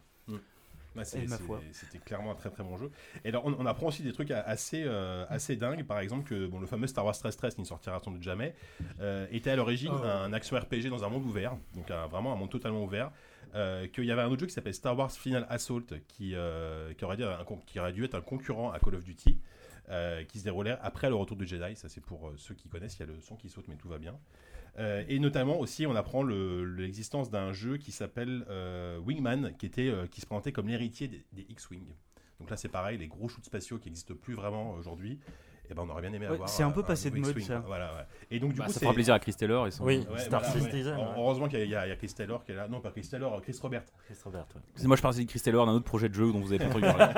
C'est- 1.05 1.27
foi. 1.39 1.59
C'était 1.73 1.97
clairement 1.99 2.33
un 2.33 2.35
très 2.35 2.51
très 2.51 2.63
bon 2.63 2.77
jeu. 2.77 2.91
Et 3.25 3.29
alors, 3.31 3.47
on, 3.47 3.55
on 3.59 3.65
apprend 3.65 3.87
aussi 3.87 4.03
des 4.03 4.13
trucs 4.13 4.31
assez, 4.31 4.85
euh, 4.87 5.25
assez 5.31 5.57
dingues. 5.57 5.85
Par 5.85 5.99
exemple, 6.01 6.29
que 6.29 6.47
bon, 6.47 6.61
le 6.61 6.67
fameux 6.67 6.87
Star 6.87 7.03
Wars 7.07 7.15
1313, 7.15 7.55
qui 7.55 7.63
ne 7.63 7.67
sortira 7.67 7.99
sans 8.01 8.11
doute 8.11 8.23
jamais, 8.23 8.55
euh, 9.01 9.27
était 9.31 9.49
à 9.51 9.57
l'origine 9.57 9.91
Oh. 9.95 10.05
un 10.05 10.35
action 10.35 10.55
RPG 10.55 10.91
dans 10.91 11.03
un 11.03 11.09
monde 11.09 11.25
ouvert. 11.25 11.57
Donc, 11.75 11.91
un- 11.91 12.07
vraiment 12.09 12.31
un 12.35 12.37
monde 12.37 12.51
totalement 12.51 12.85
ouvert. 12.85 13.11
Euh, 13.55 13.87
qu'il 13.87 14.05
y 14.05 14.11
avait 14.11 14.23
un 14.23 14.29
autre 14.31 14.41
jeu 14.41 14.47
qui 14.47 14.53
s'appelle 14.55 14.75
Star 14.75 14.97
Wars 14.99 15.11
Final 15.13 15.47
Assault, 15.51 15.85
qui, 16.09 16.35
euh, 16.35 16.95
qui, 16.95 17.05
aurait 17.05 17.17
dû, 17.17 18.05
être 18.05 18.15
un 18.15 18.21
concurrent 18.23 18.71
à 18.71 18.79
Call 18.79 18.95
of 18.95 19.05
Duty. 19.05 19.39
euh, 19.89 20.23
qui 20.25 20.39
se 20.39 20.45
déroulait 20.45 20.79
après 20.81 21.09
le 21.09 21.17
retour 21.17 21.37
du 21.37 21.45
Jedi. 21.47 21.75
Ça, 21.77 21.89
c'est 21.89 22.01
pour 22.01 22.33
ceux 22.37 22.55
qui 22.55 22.69
connaissent. 22.69 22.97
Il 22.97 23.01
y 23.01 23.03
a 23.03 23.07
le 23.07 23.21
son 23.21 23.35
qui 23.37 23.49
saute, 23.49 23.67
mais 23.69 23.75
tout 23.77 23.89
va 23.89 23.99
bien. 23.99 24.17
Et 25.09 25.19
notamment 25.19 25.59
aussi, 25.59 25.87
on 25.87 25.95
apprend 25.97 26.23
le- 26.23 26.65
l'existence 26.65 27.31
d'un 27.31 27.53
jeu 27.53 27.77
qui 27.77 27.91
s'appelle 27.93 28.47
Wingman, 29.05 29.55
qui, 29.59 29.67
était, 29.67 29.93
qui 30.11 30.21
se 30.21 30.27
présentait 30.27 30.53
comme 30.53 30.69
l'héritier 30.69 31.09
des, 31.09 31.25
des 31.33 31.47
X-Wing. 31.51 31.85
Donc 32.39 32.49
là, 32.49 32.57
c'est 32.57 32.69
pareil, 32.71 32.97
les 32.97 33.09
gros 33.09 33.29
shoots 33.29 33.45
spatiaux 33.45 33.79
qui 33.79 33.89
n'existent 33.89 34.15
plus 34.15 34.35
vraiment 34.35 34.71
aujourd'hui. 34.75 35.19
Et 35.73 35.75
ben, 35.75 35.85
on 35.87 35.91
aurait 35.91 36.03
bien 36.03 36.13
aimé 36.13 36.27
Ouais, 36.29 36.35
avoir. 36.35 36.49
c'est 36.51 36.63
un 36.63 36.71
peu 36.71 36.81
euh, 36.81 36.85
passé 36.85 37.11
de 37.11 37.17
mode, 37.19 37.41
ça. 37.41 37.57
quoi. 37.57 37.65
Voilà, 37.67 37.87
ouais. 37.95 38.03
Et 38.31 38.39
donc, 38.39 38.53
du 38.53 38.59
Bah, 38.59 38.67
coup, 38.67 38.73
ça 38.73 38.79
c'est. 38.79 38.85
fera 38.85 38.95
plaisir 38.95 39.15
à 39.15 39.19
Chris 39.19 39.33
Taylor 39.35 39.67
et 39.67 39.71
son. 39.71 39.85
Oui, 39.85 40.07
Ouais, 40.13 40.19
Star 40.21 40.43
voilà, 40.43 40.61
Citizen. 40.61 40.95
ouais. 40.97 41.01
ouais. 41.03 41.09
Heureusement 41.17 41.49
qu'il 41.49 41.67
y, 41.69 41.75
a- 41.75 41.89
y 41.89 41.97
Chris 41.97 42.13
Taylor 42.15 42.45
qui 42.45 42.53
est 42.53 42.55
là. 42.55 42.69
Non, 42.69 42.81
pas 42.81 42.91
Chris 42.91 43.09
Taylor, 43.11 43.41
Chris 43.41 43.59
Robert. 43.63 43.83
Chris 44.05 44.17
Robert, 44.25 44.47
moi 44.85 44.97
je 44.97 45.03
parlais 45.03 45.25
de 45.25 45.29
Chris 45.31 45.41
Taylor 45.41 45.65
d'un 45.67 45.73
autre 45.73 45.85
projet 45.87 46.09
de 46.11 46.15
jeu 46.15 46.31
dont 46.31 46.41
vous 46.41 46.53
avez 46.53 46.59
pas 46.65 46.67
entendu 46.71 46.83
parler. 46.83 47.15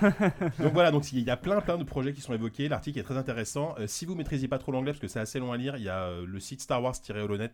donc 0.60 0.72
voilà, 0.72 0.90
donc 0.92 1.12
il 1.12 1.20
y 1.24 1.30
a 1.30 1.36
plein 1.36 1.60
plein 1.60 1.78
de 1.78 1.84
projets 1.84 2.12
qui 2.12 2.20
sont 2.20 2.32
évoqués. 2.32 2.68
L'article 2.68 2.98
est 2.98 3.02
très 3.02 3.16
intéressant. 3.16 3.74
Euh, 3.78 3.86
si 3.86 4.06
vous 4.06 4.14
maîtrisez 4.14 4.46
pas 4.48 4.58
trop 4.58 4.70
l'anglais, 4.72 4.92
parce 4.92 5.00
que 5.00 5.08
c'est 5.08 5.20
assez 5.20 5.38
long 5.40 5.52
à 5.52 5.56
lire, 5.56 5.76
il 5.76 5.82
y 5.82 5.88
a 5.88 6.04
euh, 6.04 6.24
le 6.26 6.38
site 6.40 6.60
Star 6.60 6.82
Wars-Holonet 6.82 7.50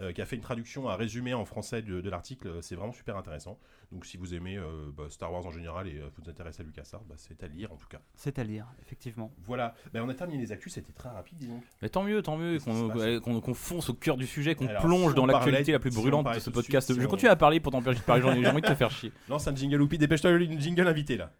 euh, 0.00 0.12
qui 0.12 0.20
a 0.22 0.26
fait 0.26 0.36
une 0.36 0.42
traduction, 0.42 0.88
un 0.88 0.96
résumé 0.96 1.34
en 1.34 1.44
français 1.44 1.82
de, 1.82 2.00
de 2.00 2.10
l'article. 2.10 2.48
Euh, 2.48 2.60
C'est 2.62 2.74
vraiment 2.74 2.92
super 2.92 3.16
intéressant. 3.16 3.58
Donc 3.92 4.06
si 4.06 4.16
vous 4.16 4.34
aimez 4.34 4.56
euh, 4.56 4.90
bah, 4.96 5.04
Star 5.08 5.32
Wars 5.32 5.46
en 5.46 5.52
général 5.52 5.86
et 5.86 5.98
euh, 5.98 6.06
vous 6.16 6.24
vous 6.24 6.30
intéressez 6.30 6.62
à 6.62 6.64
LucasArts, 6.64 7.04
bah, 7.08 7.14
c'est 7.16 7.42
à 7.44 7.46
lire 7.48 7.70
en 7.72 7.76
tout 7.76 7.86
cas. 7.86 8.00
C'est 8.16 8.38
à 8.38 8.44
lire, 8.44 8.66
effectivement. 8.82 9.30
Voilà, 9.46 9.74
Ben, 9.92 10.02
on 10.02 10.08
a 10.08 10.14
terminé 10.14 10.40
les 10.40 10.50
actus, 10.52 10.72
c'était 10.72 10.92
très 10.92 11.08
rapide 11.10 11.38
disons. 11.38 11.60
Mais 11.80 11.88
tant 11.88 12.02
mieux, 12.02 12.20
tant 12.22 12.36
mieux 12.36 12.58
qu'on 13.20 13.54
fonce 13.54 13.90
au 13.90 13.94
cœur 13.94 14.16
du 14.16 14.26
sujet, 14.26 14.54
qu'on 14.56 14.66
plonge 14.66 15.10
si 15.12 15.16
dans 15.16 15.26
l'actualité 15.26 15.70
la 15.72 15.78
plus 15.78 15.94
brûlante 15.94 16.26
de 16.34 16.38
ce 16.40 16.50
podcast. 16.50 16.86
suite, 16.88 16.96
si 16.96 17.00
je 17.02 17.06
on- 17.06 17.10
continue 17.10 17.30
à 17.30 17.36
parler 17.36 17.60
pour 17.60 17.70
t'empêcher 17.72 18.00
de 18.00 18.04
parler, 18.04 18.22
j'en 18.22 18.32
ai 18.32 18.40
j'ai 18.42 18.48
envie 18.48 18.62
de 18.62 18.66
te 18.66 18.74
faire 18.74 18.90
chier. 18.90 19.12
Lance 19.28 19.46
un 19.46 19.54
jingle 19.54 19.80
Oupi, 19.80 19.98
dépêche-toi, 19.98 20.32
une 20.32 20.60
jingle 20.60 20.88
invité 20.88 21.16
là. 21.16 21.30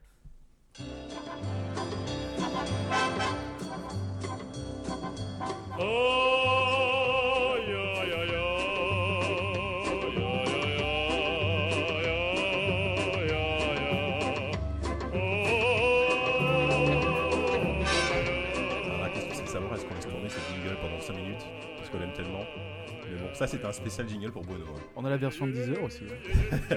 Ça 23.34 23.46
c'est 23.46 23.64
un 23.64 23.72
spécial 23.72 24.08
jingle 24.08 24.30
pour 24.30 24.42
Bruno. 24.42 24.64
hein. 24.76 24.80
On 24.96 25.04
a 25.04 25.10
la 25.10 25.16
version 25.16 25.46
de 25.46 25.52
10 25.52 25.70
heures 25.70 25.82
aussi. 25.84 26.02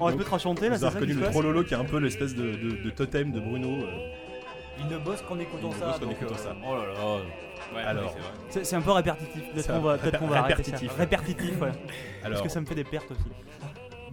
On 0.00 0.10
va 0.10 0.34
à 0.34 0.38
chanter 0.38 0.68
là, 0.68 0.74
Vous 0.74 0.80
c'est 0.80 0.84
avez 0.86 0.92
ça 0.92 0.98
reconnu 0.98 1.06
qui 1.06 1.12
se 1.12 1.18
le 1.18 1.24
passe 1.26 1.32
Trololo 1.32 1.64
qui 1.64 1.74
est 1.74 1.76
un 1.76 1.84
peu 1.84 1.98
l'espèce 1.98 2.34
de, 2.34 2.52
de- 2.56 2.82
de 2.82 2.90
totem 2.90 3.32
de 3.32 3.40
Bruno. 3.40 3.68
euh, 3.68 4.08
Il 4.80 4.86
ne 4.88 4.98
bosse 4.98 5.22
qu'en 5.22 5.38
écoutant 5.38 5.70
Il 5.70 5.74
ne 5.76 5.80
ça. 5.80 5.86
bosse 5.86 5.98
qu'en 5.98 6.04
donc, 6.06 6.12
écoutant 6.14 6.34
euh, 6.34 6.38
ça. 6.38 6.56
Oh 6.66 6.74
là 6.76 6.82
là. 6.86 7.16
Ouais, 7.74 7.82
Alors. 7.82 8.14
oui, 8.16 8.22
c'est. 8.50 8.64
C'est 8.64 8.76
un 8.76 8.80
peu 8.82 8.90
répétitif. 8.92 9.42
Peut-être 9.52 9.64
C'est 9.66 9.72
qu'on 9.72 9.80
va, 9.80 9.98
peut-être 9.98 10.18
qu'on 10.18 10.26
va 10.26 10.38
arrêter 10.40 10.62
ça. 10.64 10.76
répétitif. 10.76 10.96
Répétitif, 10.98 11.60
ouais. 11.60 11.68
Parce 11.70 12.24
Alors, 12.24 12.42
que 12.42 12.48
ça 12.48 12.60
me 12.60 12.66
fait 12.66 12.74
des 12.74 12.84
pertes 12.84 13.10
aussi. 13.10 13.30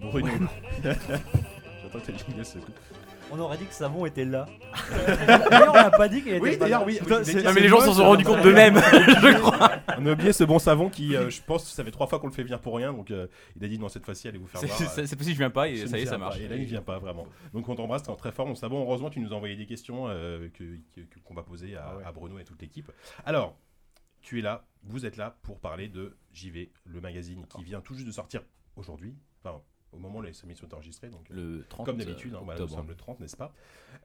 Bruno. 0.00 0.28
J'attends 0.82 1.98
que 1.98 2.06
ta 2.06 2.12
jingle 2.16 2.44
se 2.44 2.58
coupe. 2.58 2.78
On 3.36 3.40
aurait 3.40 3.56
dit 3.58 3.66
que 3.66 3.74
Savon 3.74 4.06
était 4.06 4.24
là. 4.24 4.46
D'ailleurs, 5.50 5.70
on 5.70 5.74
n'a 5.74 5.90
pas 5.90 6.08
dit 6.08 6.22
qu'il 6.22 6.32
était 6.34 6.40
Oui, 6.40 6.52
pas 6.56 6.64
d'ailleurs, 6.66 6.80
là. 6.80 6.86
oui. 6.86 6.98
Putain, 7.00 7.24
c'est- 7.24 7.44
Ah, 7.44 7.52
mais 7.52 7.60
les 7.62 7.68
gens 7.68 7.80
s'en 7.80 7.94
sont 7.94 8.04
rendus 8.04 8.24
compte 8.24 8.42
d'eux-mêmes, 8.42 8.76
je 8.92 9.38
crois. 9.40 9.72
On 9.98 10.06
a 10.06 10.12
oublié 10.12 10.32
ce 10.32 10.44
bon 10.44 10.58
savon 10.58 10.88
qui, 10.88 11.16
euh, 11.16 11.30
je 11.30 11.42
pense, 11.42 11.64
ça 11.72 11.82
fait 11.84 11.90
trois 11.90 12.06
fois 12.06 12.20
qu'on 12.20 12.28
le 12.28 12.32
fait 12.32 12.42
venir 12.44 12.60
pour 12.60 12.76
rien. 12.76 12.92
Donc, 12.92 13.10
euh, 13.10 13.26
il 13.56 13.64
a 13.64 13.68
dit 13.68 13.78
non, 13.78 13.88
cette 13.88 14.04
fois-ci, 14.04 14.28
allez 14.28 14.38
vous 14.38 14.46
faire 14.46 14.60
C'est 14.60 14.66
voir. 14.68 14.78
c'est- 14.78 15.06
c'est 15.06 15.16
possible, 15.16 15.34
je 15.34 15.38
viens 15.38 15.50
pas 15.50 15.68
et 15.68 15.76
Ce 15.78 15.86
ça 15.88 15.96
y 15.98 16.00
ne 16.02 16.06
est, 16.06 16.08
ça 16.10 16.18
marche. 16.18 16.38
pas. 16.38 16.44
Et 16.44 16.48
là, 16.48 16.56
il 16.56 16.64
vient 16.64 16.82
pas 16.82 16.98
vraiment. 16.98 17.26
Donc, 17.52 17.68
on 17.68 17.74
t'embrasse, 17.74 18.02
t'es 18.04 18.14
très 18.16 18.30
fort. 18.32 18.46
Mon 18.46 18.54
savon, 18.54 18.80
heureusement, 18.82 19.10
tu 19.10 19.18
nous 19.20 19.32
as 19.32 19.36
envoyé 19.36 19.56
des 19.56 19.66
questions 19.66 20.06
euh, 20.08 20.48
que- 20.54 20.78
que- 20.94 21.18
qu'on 21.24 21.34
va 21.34 21.42
poser 21.42 21.76
à, 21.76 21.86
Ah 21.90 21.96
ouais. 21.96 22.04
à 22.04 22.12
Bruno 22.12 22.38
et 22.38 22.44
toute 22.44 22.60
l'équipe. 22.62 22.90
Alors, 23.26 23.56
tu 24.22 24.38
es 24.38 24.42
là, 24.42 24.64
vous 24.84 25.06
êtes 25.06 25.16
là 25.16 25.36
pour 25.42 25.58
parler 25.58 25.88
de 25.88 26.16
JV, 26.32 26.70
le 26.84 27.00
magazine 27.00 27.44
qui 27.48 27.64
vient 27.64 27.80
tout 27.80 27.94
juste 27.94 28.06
de 28.06 28.12
sortir 28.12 28.42
aujourd'hui. 28.76 29.14
Enfin, 29.44 29.60
au 29.94 29.98
moment 29.98 30.18
où 30.18 30.22
les 30.22 30.44
émissions 30.44 30.68
sont 30.68 30.74
enregistrées. 30.74 31.08
Donc, 31.08 31.28
Le 31.30 31.64
30 31.68 31.86
comme 31.86 31.98
d'habitude, 31.98 32.34
hein, 32.34 32.40
voilà, 32.44 32.58
nous 32.60 32.64
octobre. 32.64 32.80
sommes 32.80 32.88
le 32.90 32.96
30, 32.96 33.20
n'est-ce 33.20 33.36
pas? 33.36 33.54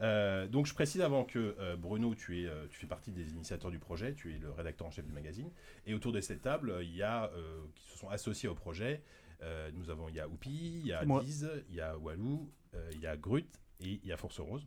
Euh, 0.02 0.48
Donc 0.48 0.66
je 0.66 0.74
précise 0.74 1.02
avant 1.02 1.26
que 1.26 1.56
euh, 1.60 1.76
Bruno, 1.76 2.16
tu, 2.16 2.42
es, 2.42 2.46
euh, 2.48 2.68
tu 2.70 2.78
fais 2.80 2.88
partie 2.88 3.12
des 3.12 3.32
initiateurs 3.34 3.72
du 3.72 3.80
projet, 3.80 4.14
tu 4.14 4.34
es 4.34 4.38
le 4.38 4.52
rédacteur 4.52 4.88
en 4.88 4.92
chef 4.92 5.06
du 5.06 5.12
magazine, 5.12 5.50
et 5.86 5.94
autour 5.94 6.12
de 6.12 6.22
cette 6.22 6.42
table, 6.42 6.78
il 6.82 6.96
y 6.96 7.04
a 7.04 7.26
euh, 7.34 7.62
qui 7.76 7.90
se 7.90 7.98
sont 7.98 8.10
associés 8.10 8.48
au 8.50 8.56
projet. 8.56 9.04
Euh, 9.42 9.72
nous 9.74 9.90
avons, 9.90 10.10
il 10.10 10.16
y 10.16 10.20
a 10.20 10.28
Oupi, 10.28 10.80
il 10.80 10.88
y 10.88 10.94
a. 10.94 11.04
Diz, 11.22 11.50
il 11.70 11.76
y 11.76 11.82
a 11.82 11.98
Walou, 11.98 12.52
euh, 12.76 12.90
il 12.94 13.00
y 13.00 13.08
a 13.08 13.16
Grut 13.18 13.48
et 13.82 14.00
il 14.04 14.06
y 14.06 14.12
a 14.12 14.18
Force 14.18 14.40
Rose. 14.40 14.66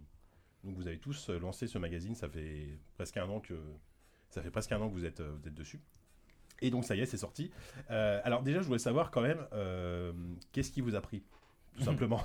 Donc 0.64 0.76
vous 0.76 0.86
avez 0.86 0.98
tous 0.98 1.28
lancé 1.28 1.66
ce 1.66 1.76
magazine, 1.78 2.14
ça 2.14 2.28
fait 2.28 2.78
presque 2.94 3.16
un 3.16 3.28
an 3.28 3.40
que 3.40 3.54
ça 4.30 4.42
fait 4.42 4.50
presque 4.50 4.72
un 4.72 4.80
an 4.80 4.88
que 4.88 4.94
vous 4.94 5.04
êtes, 5.04 5.20
vous 5.20 5.46
êtes 5.48 5.54
dessus. 5.54 5.80
Et 6.62 6.70
donc 6.70 6.84
ça 6.84 6.94
y 6.96 7.00
est, 7.00 7.06
c'est 7.06 7.16
sorti. 7.16 7.50
Euh, 7.90 8.20
alors 8.24 8.42
déjà, 8.42 8.62
je 8.62 8.66
voulais 8.66 8.78
savoir 8.78 9.10
quand 9.10 9.20
même, 9.22 9.38
euh, 9.52 10.12
qu'est-ce 10.52 10.70
qui 10.70 10.80
vous 10.80 10.94
a 10.94 11.00
pris 11.00 11.22
Tout 11.76 11.82
simplement? 11.84 12.22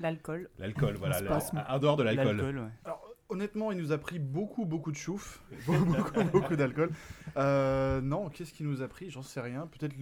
L'alcool. 0.00 0.48
L'alcool, 0.58 0.96
voilà. 0.96 1.20
La- 1.20 1.74
en 1.74 1.78
dehors 1.78 1.96
de 1.96 2.02
l'alcool. 2.02 2.36
L'alcool, 2.36 2.58
ouais. 2.58 2.70
Alors, 2.84 3.08
honnêtement, 3.28 3.72
il 3.72 3.78
nous 3.78 3.92
a 3.92 3.98
pris 3.98 4.18
beaucoup, 4.18 4.64
beaucoup 4.64 4.90
de 4.92 4.96
chouf. 4.96 5.42
beaucoup, 5.66 5.84
beaucoup, 5.84 6.24
beaucoup 6.32 6.56
d'alcool. 6.56 6.90
Euh, 7.36 8.00
non, 8.00 8.28
qu'est-ce 8.28 8.52
qui 8.52 8.64
nous 8.64 8.82
a 8.82 8.88
pris? 8.88 9.10
J'en 9.10 9.22
sais 9.22 9.40
rien. 9.40 9.66
Peut-être 9.66 9.94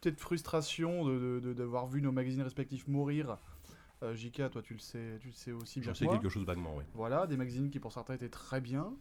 peut-être 0.00 0.18
frustration 0.20 1.04
de- 1.06 1.18
de- 1.18 1.40
de- 1.40 1.52
d'avoir 1.52 1.86
vu 1.86 2.02
nos 2.02 2.12
magazines 2.12 2.42
respectifs 2.42 2.88
mourir. 2.88 3.38
Euh, 4.02 4.16
JK, 4.16 4.50
toi, 4.50 4.62
tu 4.62 4.72
le 4.74 4.80
sais, 4.80 5.16
tu 5.20 5.28
le 5.28 5.32
sais 5.32 5.52
aussi 5.52 5.78
bien 5.78 5.86
J'en 5.86 5.92
que 5.92 5.98
sais 5.98 6.04
moi. 6.06 6.14
quelque 6.18 6.28
chose 6.28 6.44
vaguement, 6.44 6.74
oui. 6.76 6.82
Voilà, 6.94 7.28
des 7.28 7.36
magazines 7.36 7.70
qui 7.70 7.78
pour 7.78 7.92
certains 7.92 8.14
étaient 8.14 8.28
très 8.28 8.60
bien. 8.60 8.92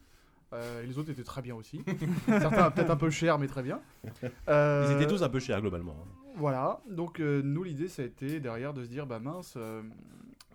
Euh, 0.53 0.83
et 0.83 0.87
les 0.87 0.97
autres 0.97 1.09
étaient 1.11 1.23
très 1.23 1.41
bien 1.41 1.55
aussi. 1.55 1.81
certains 2.27 2.71
peut-être 2.71 2.89
un 2.91 2.97
peu 2.97 3.09
cher, 3.09 3.39
mais 3.39 3.47
très 3.47 3.63
bien. 3.63 3.79
Euh, 4.49 4.85
Ils 4.89 4.95
étaient 4.95 5.07
tous 5.07 5.23
un 5.23 5.29
peu 5.29 5.39
chers 5.39 5.61
globalement. 5.61 5.95
hein. 6.01 6.07
Voilà, 6.35 6.79
donc 6.89 7.19
euh, 7.19 7.41
nous 7.43 7.63
l'idée 7.63 7.87
ça 7.87 8.01
a 8.01 8.05
été 8.05 8.39
derrière 8.39 8.73
de 8.73 8.83
se 8.83 8.89
dire 8.89 9.05
bah 9.05 9.19
mince, 9.19 9.55
euh, 9.57 9.81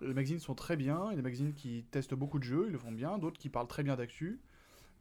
les 0.01 0.13
magazines 0.13 0.39
sont 0.39 0.55
très 0.55 0.75
bien, 0.75 1.05
il 1.05 1.09
y 1.11 1.13
a 1.13 1.15
des 1.17 1.21
magazines 1.21 1.53
qui 1.53 1.85
testent 1.91 2.13
beaucoup 2.15 2.39
de 2.39 2.43
jeux, 2.43 2.65
ils 2.67 2.71
le 2.71 2.77
font 2.79 2.91
bien, 2.91 3.17
d'autres 3.17 3.39
qui 3.39 3.49
parlent 3.49 3.67
très 3.67 3.83
bien 3.83 3.95
d'actu. 3.95 4.39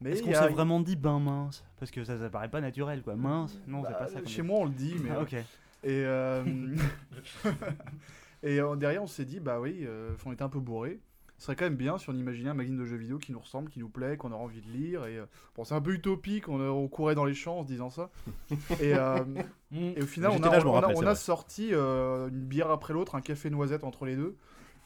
Mais 0.02 0.10
Est-ce 0.12 0.22
qu'on 0.22 0.32
a- 0.32 0.34
s'est 0.46 0.48
vraiment 0.52 0.80
dit 0.80 0.96
ben 0.96 1.18
mince 1.18 1.64
Parce 1.78 1.90
que 1.90 2.04
ça, 2.04 2.18
ça 2.18 2.28
paraît 2.28 2.50
pas 2.50 2.60
naturel 2.60 3.02
quoi. 3.02 3.16
Mince 3.16 3.58
Non, 3.66 3.80
bah, 3.80 3.88
c'est 3.92 3.98
pas 3.98 4.08
ça. 4.08 4.26
Chez 4.26 4.42
dit. 4.42 4.48
moi 4.48 4.58
on 4.60 4.64
le 4.66 4.70
dit, 4.72 4.96
mais 5.02 5.10
Ah, 5.14 5.22
ok. 5.22 5.32
Et, 5.84 6.02
euh, 6.04 6.42
et 8.42 8.58
derrière, 8.76 9.02
on 9.02 9.06
s'est 9.06 9.24
dit, 9.24 9.40
bah 9.40 9.60
oui, 9.60 9.80
euh, 9.84 10.14
on 10.24 10.32
était 10.32 10.42
un 10.42 10.48
peu 10.48 10.58
bourré. 10.60 11.00
Ce 11.38 11.44
serait 11.46 11.56
quand 11.56 11.66
même 11.66 11.76
bien 11.76 11.98
si 11.98 12.08
on 12.08 12.14
imaginait 12.14 12.50
un 12.50 12.54
magazine 12.54 12.78
de 12.78 12.86
jeux 12.86 12.96
vidéo 12.96 13.18
qui 13.18 13.32
nous 13.32 13.38
ressemble, 13.38 13.68
qui 13.68 13.78
nous 13.78 13.88
plaît, 13.88 14.16
qu'on 14.16 14.32
aurait 14.32 14.42
envie 14.42 14.62
de 14.62 14.70
lire. 14.70 15.04
Et 15.06 15.18
euh, 15.18 15.26
bon, 15.54 15.64
c'est 15.64 15.74
un 15.74 15.80
peu 15.80 15.92
utopique, 15.92 16.48
on, 16.48 16.60
euh, 16.60 16.70
on 16.70 16.88
courait 16.88 17.14
dans 17.14 17.24
les 17.24 17.34
champs 17.34 17.58
en 17.58 17.62
se 17.62 17.68
disant 17.68 17.90
ça. 17.90 18.10
et, 18.80 18.94
euh, 18.94 19.24
et 19.72 20.02
au 20.02 20.06
final, 20.06 20.30
on 20.30 20.42
a, 20.42 20.50
là, 20.50 20.66
on 20.66 20.72
rappelle, 20.72 20.96
on 20.96 21.14
sorti 21.14 21.70
euh, 21.72 22.28
une 22.28 22.46
bière 22.46 22.70
après 22.70 22.94
l'autre, 22.94 23.14
un 23.14 23.20
café 23.20 23.50
noisette 23.50 23.84
entre 23.84 24.06
les 24.06 24.16
deux. 24.16 24.36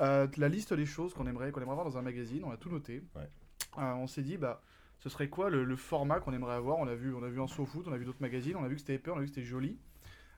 Euh, 0.01 0.27
la 0.37 0.49
liste 0.49 0.73
des 0.75 0.87
choses 0.87 1.15
qu'on 1.15 1.27
aimerait, 1.27 1.53
qu'on 1.53 1.61
aimerait 1.61 1.73
avoir 1.73 1.87
dans 1.87 1.99
un 1.99 2.03
magazine, 2.03 2.43
on 2.45 2.51
a 2.51 2.57
tout 2.57 2.71
noté. 2.71 3.03
Ouais. 3.15 3.29
On 3.77 4.07
s'est 4.07 4.23
dit, 4.23 4.37
bah, 4.37 4.63
ce 4.99 5.09
serait 5.09 5.29
quoi 5.29 5.51
le, 5.51 5.65
le 5.65 5.77
format 5.77 6.21
qu'on 6.21 6.33
aimerait 6.33 6.55
avoir? 6.55 6.79
On 6.79 6.87
a 6.89 6.95
vu, 6.95 7.15
on 7.15 7.23
a 7.23 7.29
vu 7.29 7.41
un 7.41 7.47
SoFoot, 7.47 7.87
on 7.87 7.93
a 7.93 7.97
vu 7.97 8.05
d'autres 8.05 8.21
magazines, 8.23 8.57
on 8.57 8.65
a 8.65 8.69
vu 8.69 8.75
que 8.75 8.81
c'était 8.81 8.95
épais, 8.95 9.11
on 9.11 9.17
a 9.17 9.21
vu 9.21 9.27
que 9.27 9.35
c'était 9.35 9.47
joli. 9.47 9.79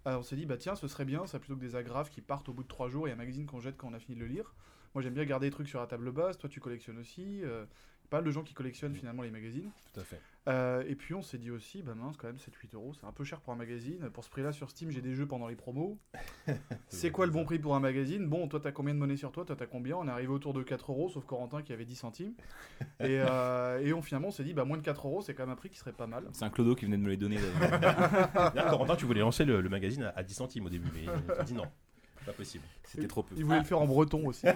Euh, 0.06 0.16
on 0.16 0.22
s'est 0.22 0.36
dit, 0.36 0.46
bah 0.46 0.56
tiens, 0.56 0.74
ce 0.74 0.88
serait 0.88 1.04
bien, 1.04 1.26
ça 1.26 1.38
plutôt 1.38 1.54
que 1.54 1.60
des 1.60 1.76
agrafes 1.76 2.10
qui 2.10 2.20
partent 2.20 2.48
au 2.48 2.52
bout 2.52 2.64
de 2.64 2.68
trois 2.68 2.88
jours 2.88 3.08
et 3.08 3.12
un 3.12 3.16
magazine 3.16 3.46
qu'on 3.46 3.60
jette 3.60 3.76
quand 3.76 3.88
on 3.88 3.94
a 3.94 3.98
fini 3.98 4.16
de 4.16 4.20
le 4.20 4.26
lire. 4.26 4.54
Moi 4.94 5.02
j'aime 5.02 5.14
bien 5.14 5.24
garder 5.24 5.46
des 5.48 5.52
trucs 5.52 5.68
sur 5.68 5.80
la 5.80 5.86
table 5.86 6.10
basse, 6.12 6.38
toi 6.38 6.48
tu 6.48 6.60
collectionnes 6.60 6.98
aussi. 6.98 7.42
euh, 7.44 7.64
pas 8.10 8.18
mal 8.18 8.26
de 8.26 8.30
gens 8.30 8.42
qui 8.42 8.52
collectionnent 8.52 8.94
finalement 8.94 9.22
les 9.22 9.30
magazines. 9.30 9.70
Tout 9.94 10.00
à 10.00 10.04
fait. 10.04 10.20
Euh, 10.46 10.84
et 10.86 10.94
puis 10.96 11.14
on 11.14 11.22
s'est 11.22 11.38
dit 11.38 11.50
aussi, 11.50 11.80
bah 11.82 11.94
mince, 11.94 12.18
quand 12.18 12.26
même 12.26 12.36
7-8 12.36 12.74
euros, 12.74 12.92
c'est 12.92 13.06
un 13.06 13.12
peu 13.12 13.24
cher 13.24 13.40
pour 13.40 13.54
un 13.54 13.56
magazine. 13.56 14.10
Pour 14.10 14.22
ce 14.22 14.28
prix-là 14.28 14.52
sur 14.52 14.68
Steam, 14.68 14.90
j'ai 14.90 15.00
des 15.00 15.14
jeux 15.14 15.24
pendant 15.24 15.48
les 15.48 15.56
promos. 15.56 15.98
c'est 16.88 17.10
quoi 17.10 17.24
le 17.24 17.32
bon 17.32 17.46
prix 17.46 17.58
pour 17.58 17.74
un 17.74 17.80
magazine? 17.80 18.26
Bon, 18.28 18.48
toi 18.48 18.60
t'as 18.60 18.70
combien 18.70 18.92
de 18.92 18.98
monnaie 18.98 19.16
sur 19.16 19.32
toi? 19.32 19.46
Toi 19.46 19.56
t'as 19.56 19.64
combien? 19.64 19.96
On 19.96 20.06
est 20.06 20.10
arrivé 20.10 20.30
autour 20.30 20.52
de 20.52 20.62
4 20.62 20.90
euros, 20.92 21.08
sauf 21.08 21.24
Corentin 21.24 21.62
qui 21.62 21.72
avait 21.72 21.86
10 21.86 21.94
centimes. 21.94 22.34
et, 23.00 23.18
euh, 23.18 23.80
et 23.80 23.94
on 23.94 24.02
finalement 24.02 24.28
on 24.28 24.32
s'est 24.32 24.44
dit, 24.44 24.52
bah 24.52 24.66
moins 24.66 24.76
de 24.76 24.82
4 24.82 25.06
euros, 25.06 25.22
c'est 25.22 25.32
quand 25.32 25.44
même 25.44 25.52
un 25.52 25.56
prix 25.56 25.70
qui 25.70 25.78
serait 25.78 25.92
pas 25.94 26.06
mal. 26.06 26.24
C'est 26.34 26.44
un 26.44 26.50
clodo 26.50 26.74
qui 26.74 26.84
venait 26.84 26.98
de 26.98 27.02
me 27.02 27.08
les 27.08 27.16
donner. 27.16 27.38
Corentin, 28.54 28.96
tu 28.96 29.06
voulais 29.06 29.20
lancer 29.20 29.46
le, 29.46 29.62
le 29.62 29.68
magazine 29.70 30.02
à, 30.02 30.10
à 30.10 30.22
10 30.22 30.34
centimes 30.34 30.66
au 30.66 30.70
début, 30.70 30.90
mais 30.92 31.04
il 31.04 31.34
t'a 31.34 31.44
dit 31.44 31.54
non. 31.54 31.64
Pas 32.26 32.32
possible. 32.32 32.64
C'était 32.84 33.08
trop 33.08 33.22
peu. 33.22 33.34
Il 33.36 33.44
voulait 33.44 33.58
le 33.58 33.64
faire 33.64 33.80
en 33.80 33.86
breton 33.86 34.26
aussi. 34.26 34.46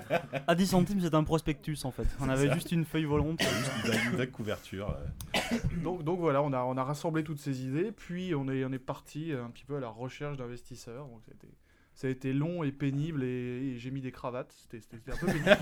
À 0.46 0.54
10 0.54 0.66
centimes, 0.66 1.00
c'était 1.00 1.16
un 1.16 1.24
prospectus 1.24 1.84
en 1.84 1.90
fait. 1.90 2.06
On 2.20 2.28
avait 2.28 2.48
ça. 2.48 2.54
juste 2.54 2.70
une 2.72 2.84
feuille 2.84 3.04
volante. 3.06 3.40
Juste 3.40 3.72
une 3.84 3.90
vague- 3.90 4.04
une 4.12 4.16
vague 4.18 4.30
couverture. 4.30 4.90
euh. 4.90 5.56
Donc, 5.82 6.04
donc 6.04 6.20
voilà, 6.20 6.42
on 6.42 6.52
a, 6.52 6.62
on 6.62 6.76
a 6.76 6.84
rassemblé 6.84 7.24
toutes 7.24 7.38
ces 7.40 7.64
idées, 7.64 7.92
puis 7.92 8.34
on 8.34 8.48
est, 8.48 8.64
on 8.64 8.72
est 8.72 8.78
parti 8.78 9.32
un 9.32 9.50
petit 9.50 9.64
peu 9.64 9.76
à 9.76 9.80
la 9.80 9.88
recherche 9.88 10.36
d'investisseurs. 10.36 11.06
Donc 11.06 11.22
ça 11.24 11.32
a 11.32 11.34
été, 11.34 11.48
ça 11.94 12.06
a 12.08 12.10
été 12.10 12.32
long 12.32 12.62
et 12.62 12.72
pénible, 12.72 13.24
et, 13.24 13.26
et 13.74 13.78
j'ai 13.78 13.90
mis 13.90 14.00
des 14.02 14.12
cravates. 14.12 14.54
C'était 14.70 14.80
un 15.12 15.16
peu 15.16 15.26
pénible. 15.26 15.56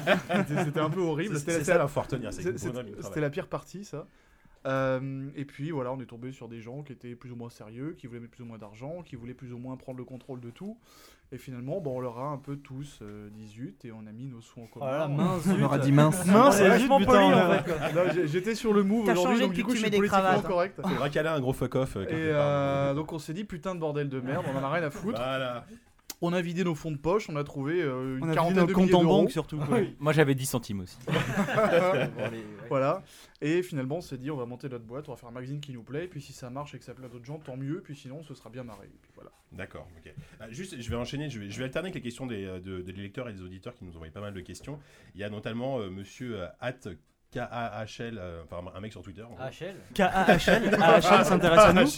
C'était- 0.48 0.64
C'était 0.64 0.80
un 0.80 0.90
peu 0.90 1.00
horrible. 1.00 1.34
C'est 1.34 1.40
C'était 1.40 1.52
c'est 1.64 1.64
c'est 1.64 3.12
C'est- 3.14 3.20
la 3.20 3.30
pire 3.30 3.46
partie, 3.48 3.84
ça. 3.84 4.06
Euh, 4.66 5.28
et 5.36 5.44
puis 5.44 5.70
voilà, 5.72 5.92
on 5.92 6.00
est 6.00 6.06
tombé 6.06 6.32
sur 6.32 6.48
des 6.48 6.60
gens 6.62 6.82
qui 6.82 6.92
étaient 6.94 7.14
plus 7.14 7.30
ou 7.30 7.36
moins 7.36 7.50
sérieux, 7.50 7.94
qui 7.98 8.06
voulaient 8.06 8.20
mettre 8.20 8.32
plus 8.32 8.42
ou 8.44 8.46
moins 8.46 8.56
d'argent, 8.56 9.02
qui 9.02 9.14
voulaient 9.14 9.34
plus 9.34 9.52
ou 9.52 9.58
moins 9.58 9.76
prendre 9.76 9.98
le 9.98 10.04
contrôle 10.04 10.40
de 10.40 10.48
tout. 10.50 10.78
Et 11.34 11.38
finalement, 11.38 11.80
bon, 11.80 11.96
on 11.96 12.00
leur 12.00 12.18
a 12.20 12.28
un 12.28 12.36
peu 12.38 12.54
tous 12.56 13.00
euh, 13.02 13.28
18 13.30 13.86
et 13.86 13.90
on 13.92 14.06
a 14.06 14.12
mis 14.12 14.26
nos 14.26 14.40
sous 14.40 14.60
en 14.60 14.66
commun. 14.66 14.86
Voilà, 14.86 15.08
mince. 15.08 15.42
On 15.48 15.62
aura 15.64 15.78
dit 15.78 15.90
mince. 15.90 16.24
Mince, 16.26 16.56
c'est 16.58 16.68
vachement 16.68 17.00
poli, 17.00 17.24
en 17.24 17.50
fait. 17.50 18.26
J'étais 18.28 18.54
sur 18.54 18.72
le 18.72 18.84
move 18.84 19.08
aujourd'hui, 19.08 19.40
donc 19.40 19.52
du 19.52 19.64
coup, 19.64 19.72
je 19.72 19.78
suis 19.78 19.90
politiquement 19.90 20.08
cravates, 20.20 20.46
correct. 20.46 20.80
C'est 20.86 20.94
vrai 20.94 21.10
qu'elle 21.10 21.26
a 21.26 21.34
un 21.34 21.40
gros 21.40 21.52
fuck 21.52 21.74
off. 21.74 21.96
euh, 21.96 22.02
Et 22.04 22.12
euh, 22.12 22.94
donc 22.94 23.12
on 23.12 23.18
s'est 23.18 23.32
dit 23.32 23.42
putain 23.42 23.74
de 23.74 23.80
bordel 23.80 24.08
de 24.08 24.20
merde, 24.20 24.44
on 24.54 24.56
en 24.58 24.62
a 24.62 24.70
rien 24.70 24.84
à 24.84 24.90
foutre. 24.90 25.18
Voilà. 25.20 25.64
On 26.20 26.32
a 26.32 26.40
vidé 26.40 26.64
nos 26.64 26.74
fonds 26.74 26.90
de 26.92 26.96
poche, 26.96 27.28
on 27.28 27.36
a 27.36 27.44
trouvé 27.44 27.82
euh, 27.82 28.18
une 28.18 28.24
On 28.24 28.28
a 28.28 28.34
quarantaine 28.34 28.58
nos 28.60 28.66
de 28.66 28.72
comptes 28.72 28.84
milliers 28.86 28.94
en 28.96 29.02
d'euros. 29.02 29.22
banque 29.22 29.30
surtout. 29.30 29.58
quoi. 29.58 29.80
Moi 29.98 30.12
j'avais 30.12 30.34
10 30.34 30.46
centimes 30.46 30.80
aussi. 30.80 30.96
Voilà. 32.68 33.02
Et 33.40 33.62
finalement, 33.62 33.96
on 33.96 34.00
s'est 34.00 34.16
dit, 34.18 34.30
on 34.30 34.36
va 34.36 34.46
monter 34.46 34.68
notre 34.68 34.84
boîte, 34.84 35.08
on 35.08 35.12
va 35.12 35.16
faire 35.16 35.28
un 35.28 35.32
magazine 35.32 35.60
qui 35.60 35.72
nous 35.72 35.82
plaît, 35.82 36.04
et 36.04 36.08
puis 36.08 36.20
si 36.22 36.32
ça 36.32 36.48
marche 36.50 36.74
et 36.74 36.78
que 36.78 36.84
ça 36.84 36.94
plaît 36.94 37.06
à 37.06 37.08
d'autres 37.08 37.24
gens, 37.26 37.38
tant 37.38 37.56
mieux, 37.56 37.80
puis 37.82 37.94
sinon, 37.94 38.22
ce 38.22 38.34
sera 38.34 38.48
bien 38.50 38.64
marré. 38.64 38.86
Et 38.86 38.98
puis 39.02 39.10
voilà. 39.14 39.30
D'accord, 39.52 39.86
ok. 39.98 40.12
Ah, 40.40 40.50
juste, 40.50 40.80
je 40.80 40.90
vais 40.90 40.96
enchaîner, 40.96 41.28
je 41.28 41.38
vais, 41.38 41.50
je 41.50 41.58
vais 41.58 41.64
alterner 41.64 41.86
avec 41.88 41.94
les 41.96 42.00
questions 42.00 42.26
des, 42.26 42.44
euh, 42.44 42.58
de, 42.58 42.78
de 42.78 42.82
des 42.82 42.92
lecteurs 43.02 43.28
et 43.28 43.32
des 43.34 43.42
auditeurs 43.42 43.74
qui 43.74 43.84
nous 43.84 43.92
ont 43.92 43.96
envoyé 43.96 44.12
pas 44.12 44.20
mal 44.20 44.32
de 44.34 44.40
questions. 44.40 44.78
Il 45.14 45.20
y 45.20 45.24
a 45.24 45.30
notamment 45.30 45.78
euh, 45.78 45.90
monsieur 45.90 46.40
euh, 46.40 46.46
at 46.60 46.72
KAHL, 47.34 48.18
euh, 48.18 48.42
enfin 48.44 48.62
un 48.74 48.80
mec 48.80 48.92
sur 48.92 49.02
Twitter. 49.02 49.22
en. 49.22 49.34
HL 49.36 49.74
K-A-H-L. 49.94 50.74
AHL 50.82 51.24
s'intéresse 51.24 51.60
à 51.60 51.72
nous. 51.72 51.88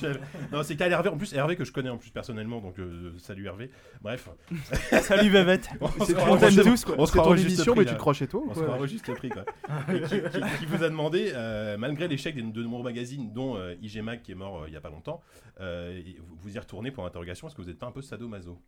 Non, 0.53 0.63
c'est 0.63 0.77
Kyle 0.77 0.91
Hervé. 0.93 1.09
En 1.11 1.17
plus, 1.17 1.33
Hervé 1.35 1.57
que 1.57 1.65
je 1.65 1.73
connais 1.73 1.91
en 1.91 1.99
plus 1.99 2.11
personnellement, 2.11 2.61
donc 2.61 2.79
euh, 2.79 3.13
salut 3.19 3.47
Hervé. 3.47 3.71
Bref, 4.01 4.29
Salut 5.03 5.31
Bébête. 5.31 5.69
on 5.81 5.89
C'est 6.05 6.15
se 6.15 6.39
t'aimes 6.41 6.51
juste- 6.51 6.65
tous, 6.65 6.85
quoi. 6.87 6.95
on 6.99 7.07
se 7.07 7.13
C'est 7.13 7.19
croit 7.19 7.29
ton 7.29 7.35
au 7.35 7.37
juste 7.37 7.49
émission, 7.49 7.73
prix, 7.75 7.81
mais 7.81 7.85
là. 7.85 7.91
tu 7.91 7.97
te 7.97 8.01
crois 8.01 8.13
chez 8.15 8.27
toi 8.27 8.41
ou 8.41 8.47
On 8.51 8.55
se 8.55 8.59
quoi 8.61 8.69
croit 8.69 8.81
au 8.81 8.87
juste 8.87 9.15
prix, 9.15 9.29
quoi. 9.31 9.45
Et 9.95 10.01
qui, 10.01 10.21
qui- 10.21 10.59
qui 10.59 10.67
vous 10.67 10.83
a 10.83 10.89
demandé, 10.89 11.33
euh, 11.35 11.77
malgré 11.77 12.09
l'échec 12.09 12.35
de, 12.35 12.43
de 12.43 12.63
nombreux 12.63 12.83
magazines, 12.85 13.33
dont 13.33 13.57
euh, 13.57 13.75
IG 13.83 14.01
Mag 14.03 14.23
qui 14.23 14.33
est 14.33 14.37
mort 14.37 14.63
euh, 14.63 14.69
il 14.69 14.75
y 14.75 14.77
a 14.77 14.81
pas 14.81 14.91
longtemps, 14.91 15.21
euh, 15.61 15.97
et 15.99 16.17
vous, 16.21 16.37
vous 16.41 16.57
y 16.57 16.59
retournez 16.59 16.91
pour 16.91 17.05
interrogation. 17.07 17.47
Est-ce 17.47 17.55
que 17.57 17.63
vous 17.63 17.71
êtes 17.71 17.79
pas 17.79 17.87
un 17.87 17.93
peu 17.93 18.03
sadomaso? 18.03 18.59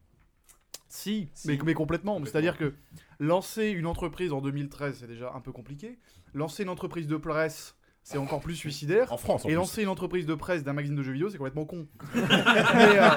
Si, 0.88 1.28
mais, 1.44 1.58
mais 1.64 1.74
complètement. 1.74 2.18
C'est-à-dire 2.24 2.56
que 2.56 2.74
lancer 3.18 3.66
une 3.68 3.86
entreprise 3.86 4.32
en 4.32 4.40
2013, 4.40 4.98
c'est 5.00 5.06
déjà 5.06 5.32
un 5.34 5.40
peu 5.40 5.52
compliqué. 5.52 5.98
Lancer 6.34 6.62
une 6.62 6.68
entreprise 6.68 7.06
de 7.06 7.16
presse, 7.16 7.76
c'est 8.02 8.16
encore 8.18 8.40
plus 8.40 8.54
suicidaire. 8.54 9.12
En 9.12 9.18
France, 9.18 9.44
en 9.44 9.48
Et 9.48 9.52
plus. 9.52 9.56
lancer 9.56 9.82
une 9.82 9.88
entreprise 9.88 10.24
de 10.24 10.34
presse 10.34 10.64
d'un 10.64 10.72
magazine 10.72 10.96
de 10.96 11.02
jeux 11.02 11.12
vidéo, 11.12 11.28
c'est 11.28 11.36
complètement 11.36 11.66
con. 11.66 11.86
mais, 12.14 12.98
euh, 12.98 13.10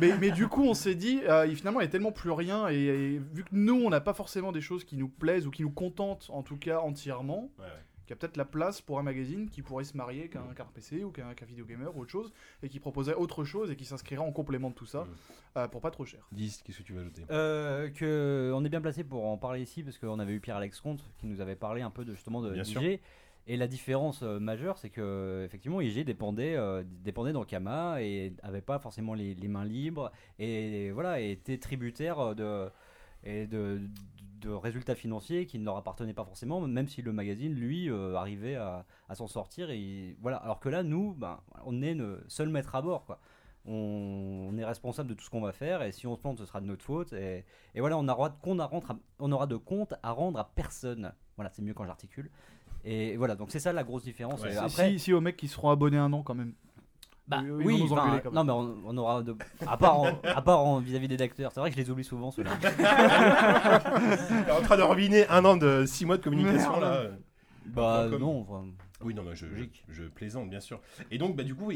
mais, 0.00 0.18
mais 0.18 0.30
du 0.30 0.48
coup, 0.48 0.64
on 0.64 0.74
s'est 0.74 0.94
dit, 0.94 1.20
euh, 1.28 1.46
finalement, 1.54 1.80
il 1.80 1.84
n'y 1.84 1.88
a 1.88 1.92
tellement 1.92 2.12
plus 2.12 2.30
rien. 2.30 2.68
Et, 2.70 2.76
et 2.84 3.18
vu 3.34 3.44
que 3.44 3.50
nous, 3.52 3.74
on 3.84 3.90
n'a 3.90 4.00
pas 4.00 4.14
forcément 4.14 4.52
des 4.52 4.60
choses 4.62 4.84
qui 4.84 4.96
nous 4.96 5.08
plaisent 5.08 5.46
ou 5.46 5.50
qui 5.50 5.62
nous 5.62 5.70
contentent, 5.70 6.28
en 6.30 6.42
tout 6.42 6.56
cas 6.56 6.78
entièrement, 6.78 7.50
Ouais, 7.58 7.64
ouais. 7.64 7.70
Qu'il 8.04 8.10
y 8.10 8.12
a 8.12 8.16
peut-être 8.16 8.36
la 8.36 8.44
place 8.44 8.80
pour 8.80 8.98
un 8.98 9.02
magazine 9.02 9.48
qui 9.50 9.62
pourrait 9.62 9.84
se 9.84 9.96
marier 9.96 10.28
qu'un 10.28 10.52
qu'un 10.54 10.64
PC 10.66 11.04
ou 11.04 11.10
qu'un 11.10 11.34
qu'un 11.34 11.46
vidéo 11.46 11.64
gamer 11.64 11.96
ou 11.96 12.00
autre 12.02 12.10
chose, 12.10 12.32
et 12.62 12.68
qui 12.68 12.78
proposerait 12.80 13.16
autre 13.16 13.44
chose 13.44 13.70
et 13.70 13.76
qui 13.76 13.84
s'inscrirait 13.84 14.22
en 14.22 14.32
complément 14.32 14.70
de 14.70 14.74
tout 14.74 14.86
ça, 14.86 15.04
Mm. 15.04 15.08
euh, 15.58 15.68
pour 15.68 15.80
pas 15.80 15.90
trop 15.90 16.04
cher. 16.04 16.26
Dis, 16.32 16.60
qu'est-ce 16.64 16.78
que 16.78 16.82
tu 16.82 16.92
veux 16.92 17.00
ajouter? 17.00 17.22
Euh, 17.30 17.88
que 17.90 18.52
on 18.54 18.64
est 18.64 18.68
bien 18.68 18.80
placé 18.80 19.04
pour 19.04 19.24
en 19.26 19.36
parler 19.38 19.62
ici 19.62 19.82
parce 19.82 19.98
qu'on 19.98 20.18
avait 20.18 20.32
eu 20.34 20.40
Pierre-Alex 20.40 20.80
Comte 20.80 21.02
qui 21.18 21.26
nous 21.26 21.40
avait 21.40 21.56
parlé 21.56 21.82
un 21.82 21.90
peu 21.90 22.04
de 22.04 22.12
justement 22.14 22.40
de 22.42 22.50
Bien 22.52 22.64
sûr. 22.64 22.82
IG. 22.82 23.00
Et 23.46 23.58
la 23.58 23.66
différence 23.66 24.22
euh, 24.22 24.40
majeure, 24.40 24.78
c'est 24.78 24.88
que 24.88 25.42
effectivement 25.44 25.82
IG 25.82 26.02
dépendait, 26.06 26.56
euh, 26.56 26.82
dépendait 27.04 27.32
d'Ankama 27.34 28.00
et 28.02 28.32
avait 28.42 28.62
pas 28.62 28.78
forcément 28.78 29.12
les, 29.12 29.34
les 29.34 29.48
mains 29.48 29.66
libres 29.66 30.10
et 30.38 30.90
voilà 30.92 31.20
et 31.20 31.32
était 31.32 31.58
tributaire 31.58 32.34
de 32.34 32.70
et 33.22 33.46
de, 33.46 33.80
de 34.44 34.50
résultats 34.50 34.94
financiers 34.94 35.46
qui 35.46 35.58
ne 35.58 35.64
leur 35.64 35.76
appartenaient 35.76 36.14
pas 36.14 36.24
forcément, 36.24 36.60
même 36.60 36.88
si 36.88 37.02
le 37.02 37.12
magazine 37.12 37.52
lui 37.54 37.88
euh, 37.90 38.14
arrivait 38.16 38.54
à, 38.56 38.84
à 39.08 39.14
s'en 39.14 39.26
sortir 39.26 39.70
et 39.70 40.16
voilà. 40.20 40.36
Alors 40.38 40.60
que 40.60 40.68
là, 40.68 40.82
nous, 40.82 41.14
ben, 41.14 41.40
on 41.64 41.82
est 41.82 41.94
le 41.94 42.22
seul 42.28 42.48
maître 42.50 42.74
à 42.74 42.82
bord 42.82 43.04
quoi. 43.06 43.18
On, 43.66 44.50
on 44.52 44.58
est 44.58 44.64
responsable 44.64 45.08
de 45.08 45.14
tout 45.14 45.24
ce 45.24 45.30
qu'on 45.30 45.40
va 45.40 45.52
faire 45.52 45.82
et 45.82 45.90
si 45.92 46.06
on 46.06 46.14
se 46.16 46.20
plante, 46.20 46.38
ce 46.38 46.44
sera 46.44 46.60
de 46.60 46.66
notre 46.66 46.84
faute 46.84 47.12
et, 47.14 47.44
et 47.74 47.80
voilà, 47.80 47.96
on 47.96 48.06
aura 48.08 48.28
de 48.28 48.36
compte 48.42 48.60
à 48.60 48.66
rendre, 48.66 48.90
à- 48.90 48.98
on 49.18 49.32
aura 49.32 49.46
de 49.46 49.56
compte 49.56 49.94
à 50.02 50.10
rendre 50.12 50.38
à 50.38 50.44
personne. 50.54 51.12
Voilà, 51.36 51.50
c'est 51.50 51.62
mieux 51.62 51.72
quand 51.74 51.86
j'articule. 51.86 52.30
Et 52.84 53.16
voilà, 53.16 53.34
donc 53.36 53.50
c'est 53.50 53.60
ça 53.60 53.72
la 53.72 53.82
grosse 53.82 54.04
différence. 54.04 54.42
Ouais, 54.42 54.50
Et 54.50 54.52
Si- 54.52 54.58
après, 54.58 54.90
si, 54.90 54.98
si 54.98 55.12
aux 55.14 55.20
mecs 55.22 55.38
qui 55.38 55.48
seront 55.48 55.70
abonnés 55.70 55.96
un 55.96 56.12
an 56.12 56.22
quand 56.22 56.34
même. 56.34 56.52
Bah, 57.26 57.38
ils- 57.40 57.46
ils 57.46 57.50
vont 57.52 57.56
oui, 57.64 57.78
nous 57.80 57.92
enfin, 57.92 58.02
engueuler 58.02 58.22
quand 58.22 58.32
même. 58.32 58.34
non 58.34 58.44
mais 58.44 58.52
on, 58.84 58.88
on 58.90 58.96
aura 58.98 59.22
de, 59.22 59.34
à 59.66 59.76
part 59.76 59.98
en- 60.00 60.20
à 60.24 60.42
part 60.42 60.60
en- 60.60 60.78
vis-à-vis 60.80 61.08
des 61.08 61.16
lecteurs. 61.16 61.52
C'est 61.52 61.60
vrai 61.60 61.70
que 61.70 61.76
je 61.76 61.80
les 61.82 61.90
oublie 61.90 62.04
souvent 62.04 62.30
ceux-là. 62.30 62.50
T'es 64.46 64.50
en 64.52 64.60
train 64.62 64.76
de 64.76 64.82
ruiner 64.82 65.26
un 65.28 65.44
an 65.44 65.56
de 65.56 65.84
6 65.86 66.04
mois 66.06 66.16
de 66.16 66.22
communication 66.22 66.78
là. 66.80 67.04
bah 67.66 68.06
Comme- 68.10 68.20
non, 68.20 68.40
enfin, 68.40 68.66
Oui, 69.02 69.14
non, 69.14 69.22
non, 69.22 69.34
je, 69.34 69.46
je, 69.46 69.50
Logique. 69.54 69.84
je 69.88 70.04
plaisante, 70.04 70.48
bien 70.48 70.60
sûr. 70.60 70.80
Et 71.10 71.18
donc, 71.18 71.36
bah, 71.36 71.42
du 71.42 71.54
coup, 71.54 71.70
euh, 71.70 71.74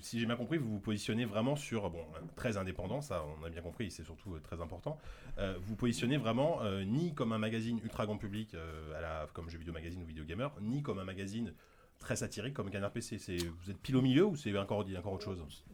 si 0.00 0.18
j'ai 0.20 0.26
bien 0.26 0.36
compris, 0.36 0.58
vous 0.58 0.68
vous 0.70 0.80
positionnez 0.80 1.24
vraiment 1.24 1.56
sur, 1.56 1.88
bon, 1.90 2.00
euh, 2.16 2.20
très 2.34 2.56
indépendant, 2.58 3.00
ça, 3.00 3.22
on 3.40 3.44
a 3.46 3.48
bien 3.50 3.62
compris, 3.62 3.90
c'est 3.90 4.04
surtout 4.04 4.34
euh, 4.34 4.40
très 4.40 4.60
important. 4.60 4.98
Euh, 5.38 5.54
vous 5.58 5.68
vous 5.70 5.76
positionnez 5.76 6.16
vraiment 6.18 6.58
euh, 6.62 6.84
ni 6.84 7.14
comme 7.14 7.32
un 7.32 7.38
magazine 7.38 7.80
ultra 7.82 8.04
grand 8.06 8.16
public, 8.18 8.54
euh, 8.54 8.96
à 8.98 9.00
la, 9.00 9.26
comme 9.32 9.48
Jeux 9.48 9.58
Vidéo 9.58 9.72
Magazine 9.72 10.02
ou 10.02 10.06
Vidéo 10.06 10.24
Gamer, 10.24 10.50
ni 10.60 10.82
comme 10.82 10.98
un 10.98 11.04
magazine 11.04 11.52
très 11.98 12.16
satirique 12.16 12.54
comme 12.54 12.70
Canard 12.70 12.90
PC. 12.92 13.18
C'est, 13.18 13.36
vous 13.38 13.70
êtes 13.70 13.78
pile 13.78 13.96
au 13.96 14.02
milieu 14.02 14.24
ou 14.26 14.36
c'est 14.36 14.56
encore, 14.56 14.84
encore 14.98 15.12
autre 15.12 15.24
chose? 15.24 15.64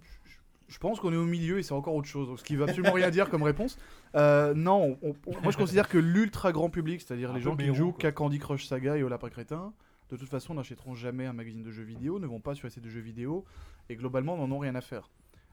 Je 0.68 0.78
pense 0.78 1.00
qu'on 1.00 1.12
est 1.12 1.16
au 1.16 1.26
milieu 1.26 1.58
et 1.58 1.62
c'est 1.62 1.74
encore 1.74 1.94
autre 1.94 2.08
chose, 2.08 2.38
ce 2.38 2.44
qui 2.44 2.56
veut 2.56 2.64
absolument 2.64 2.92
rien 2.94 3.10
dire 3.10 3.28
comme 3.28 3.42
réponse. 3.42 3.78
Euh, 4.14 4.54
non, 4.54 4.96
on- 5.02 5.14
on- 5.26 5.40
moi 5.42 5.52
je 5.52 5.58
considère 5.58 5.86
que 5.88 5.98
l'ultra 5.98 6.50
grand 6.50 6.70
public, 6.70 7.02
c'est-à-dire 7.02 7.30
Un 7.30 7.34
les 7.34 7.40
gens 7.42 7.56
qui 7.56 7.68
ne 7.68 7.74
jouent 7.74 7.92
qu'à 7.92 8.10
Candy 8.12 8.38
Crush 8.38 8.64
Saga 8.66 8.96
et 8.96 9.02
au 9.02 9.08
Lapin 9.08 9.28
Crétin, 9.28 9.74
de 10.10 10.16
toute 10.16 10.30
façon 10.30 10.54
n'achèteront 10.54 10.94
jamais 10.94 11.26
un 11.26 11.34
magazine 11.34 11.62
de 11.62 11.70
jeux 11.70 11.82
vidéo, 11.82 12.18
ne 12.18 12.26
vont 12.26 12.40
pas 12.40 12.54
sur 12.54 12.66
les 12.66 12.70
sites 12.70 12.84
de 12.84 12.88
jeux 12.88 13.00
vidéo 13.00 13.44
et 13.90 13.96
globalement 13.96 14.36
n'en 14.38 14.50
ont 14.50 14.58
rien 14.58 14.74
à 14.74 14.80
faire. 14.80 15.10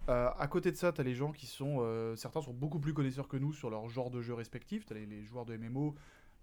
Euh, 0.07 0.29
à 0.39 0.47
côté 0.47 0.71
de 0.71 0.77
ça, 0.77 0.93
tu 0.93 1.01
as 1.01 1.03
les 1.03 1.13
gens 1.15 1.31
qui 1.33 1.45
sont. 1.47 1.79
euh, 1.81 2.15
certains 2.15 2.41
sont 2.41 2.53
beaucoup 2.53 2.79
plus 2.79 2.93
connaisseurs 2.93 3.27
que 3.27 3.35
nous 3.37 3.51
sur 3.53 3.69
leur 3.69 3.89
genre 3.89 4.09
de 4.09 4.21
jeu 4.21 4.33
respectif. 4.33 4.85
Tu 4.85 4.93
as 4.93 4.95
les, 4.95 5.05
les 5.05 5.23
joueurs 5.25 5.45
de 5.45 5.55
MMO 5.57 5.93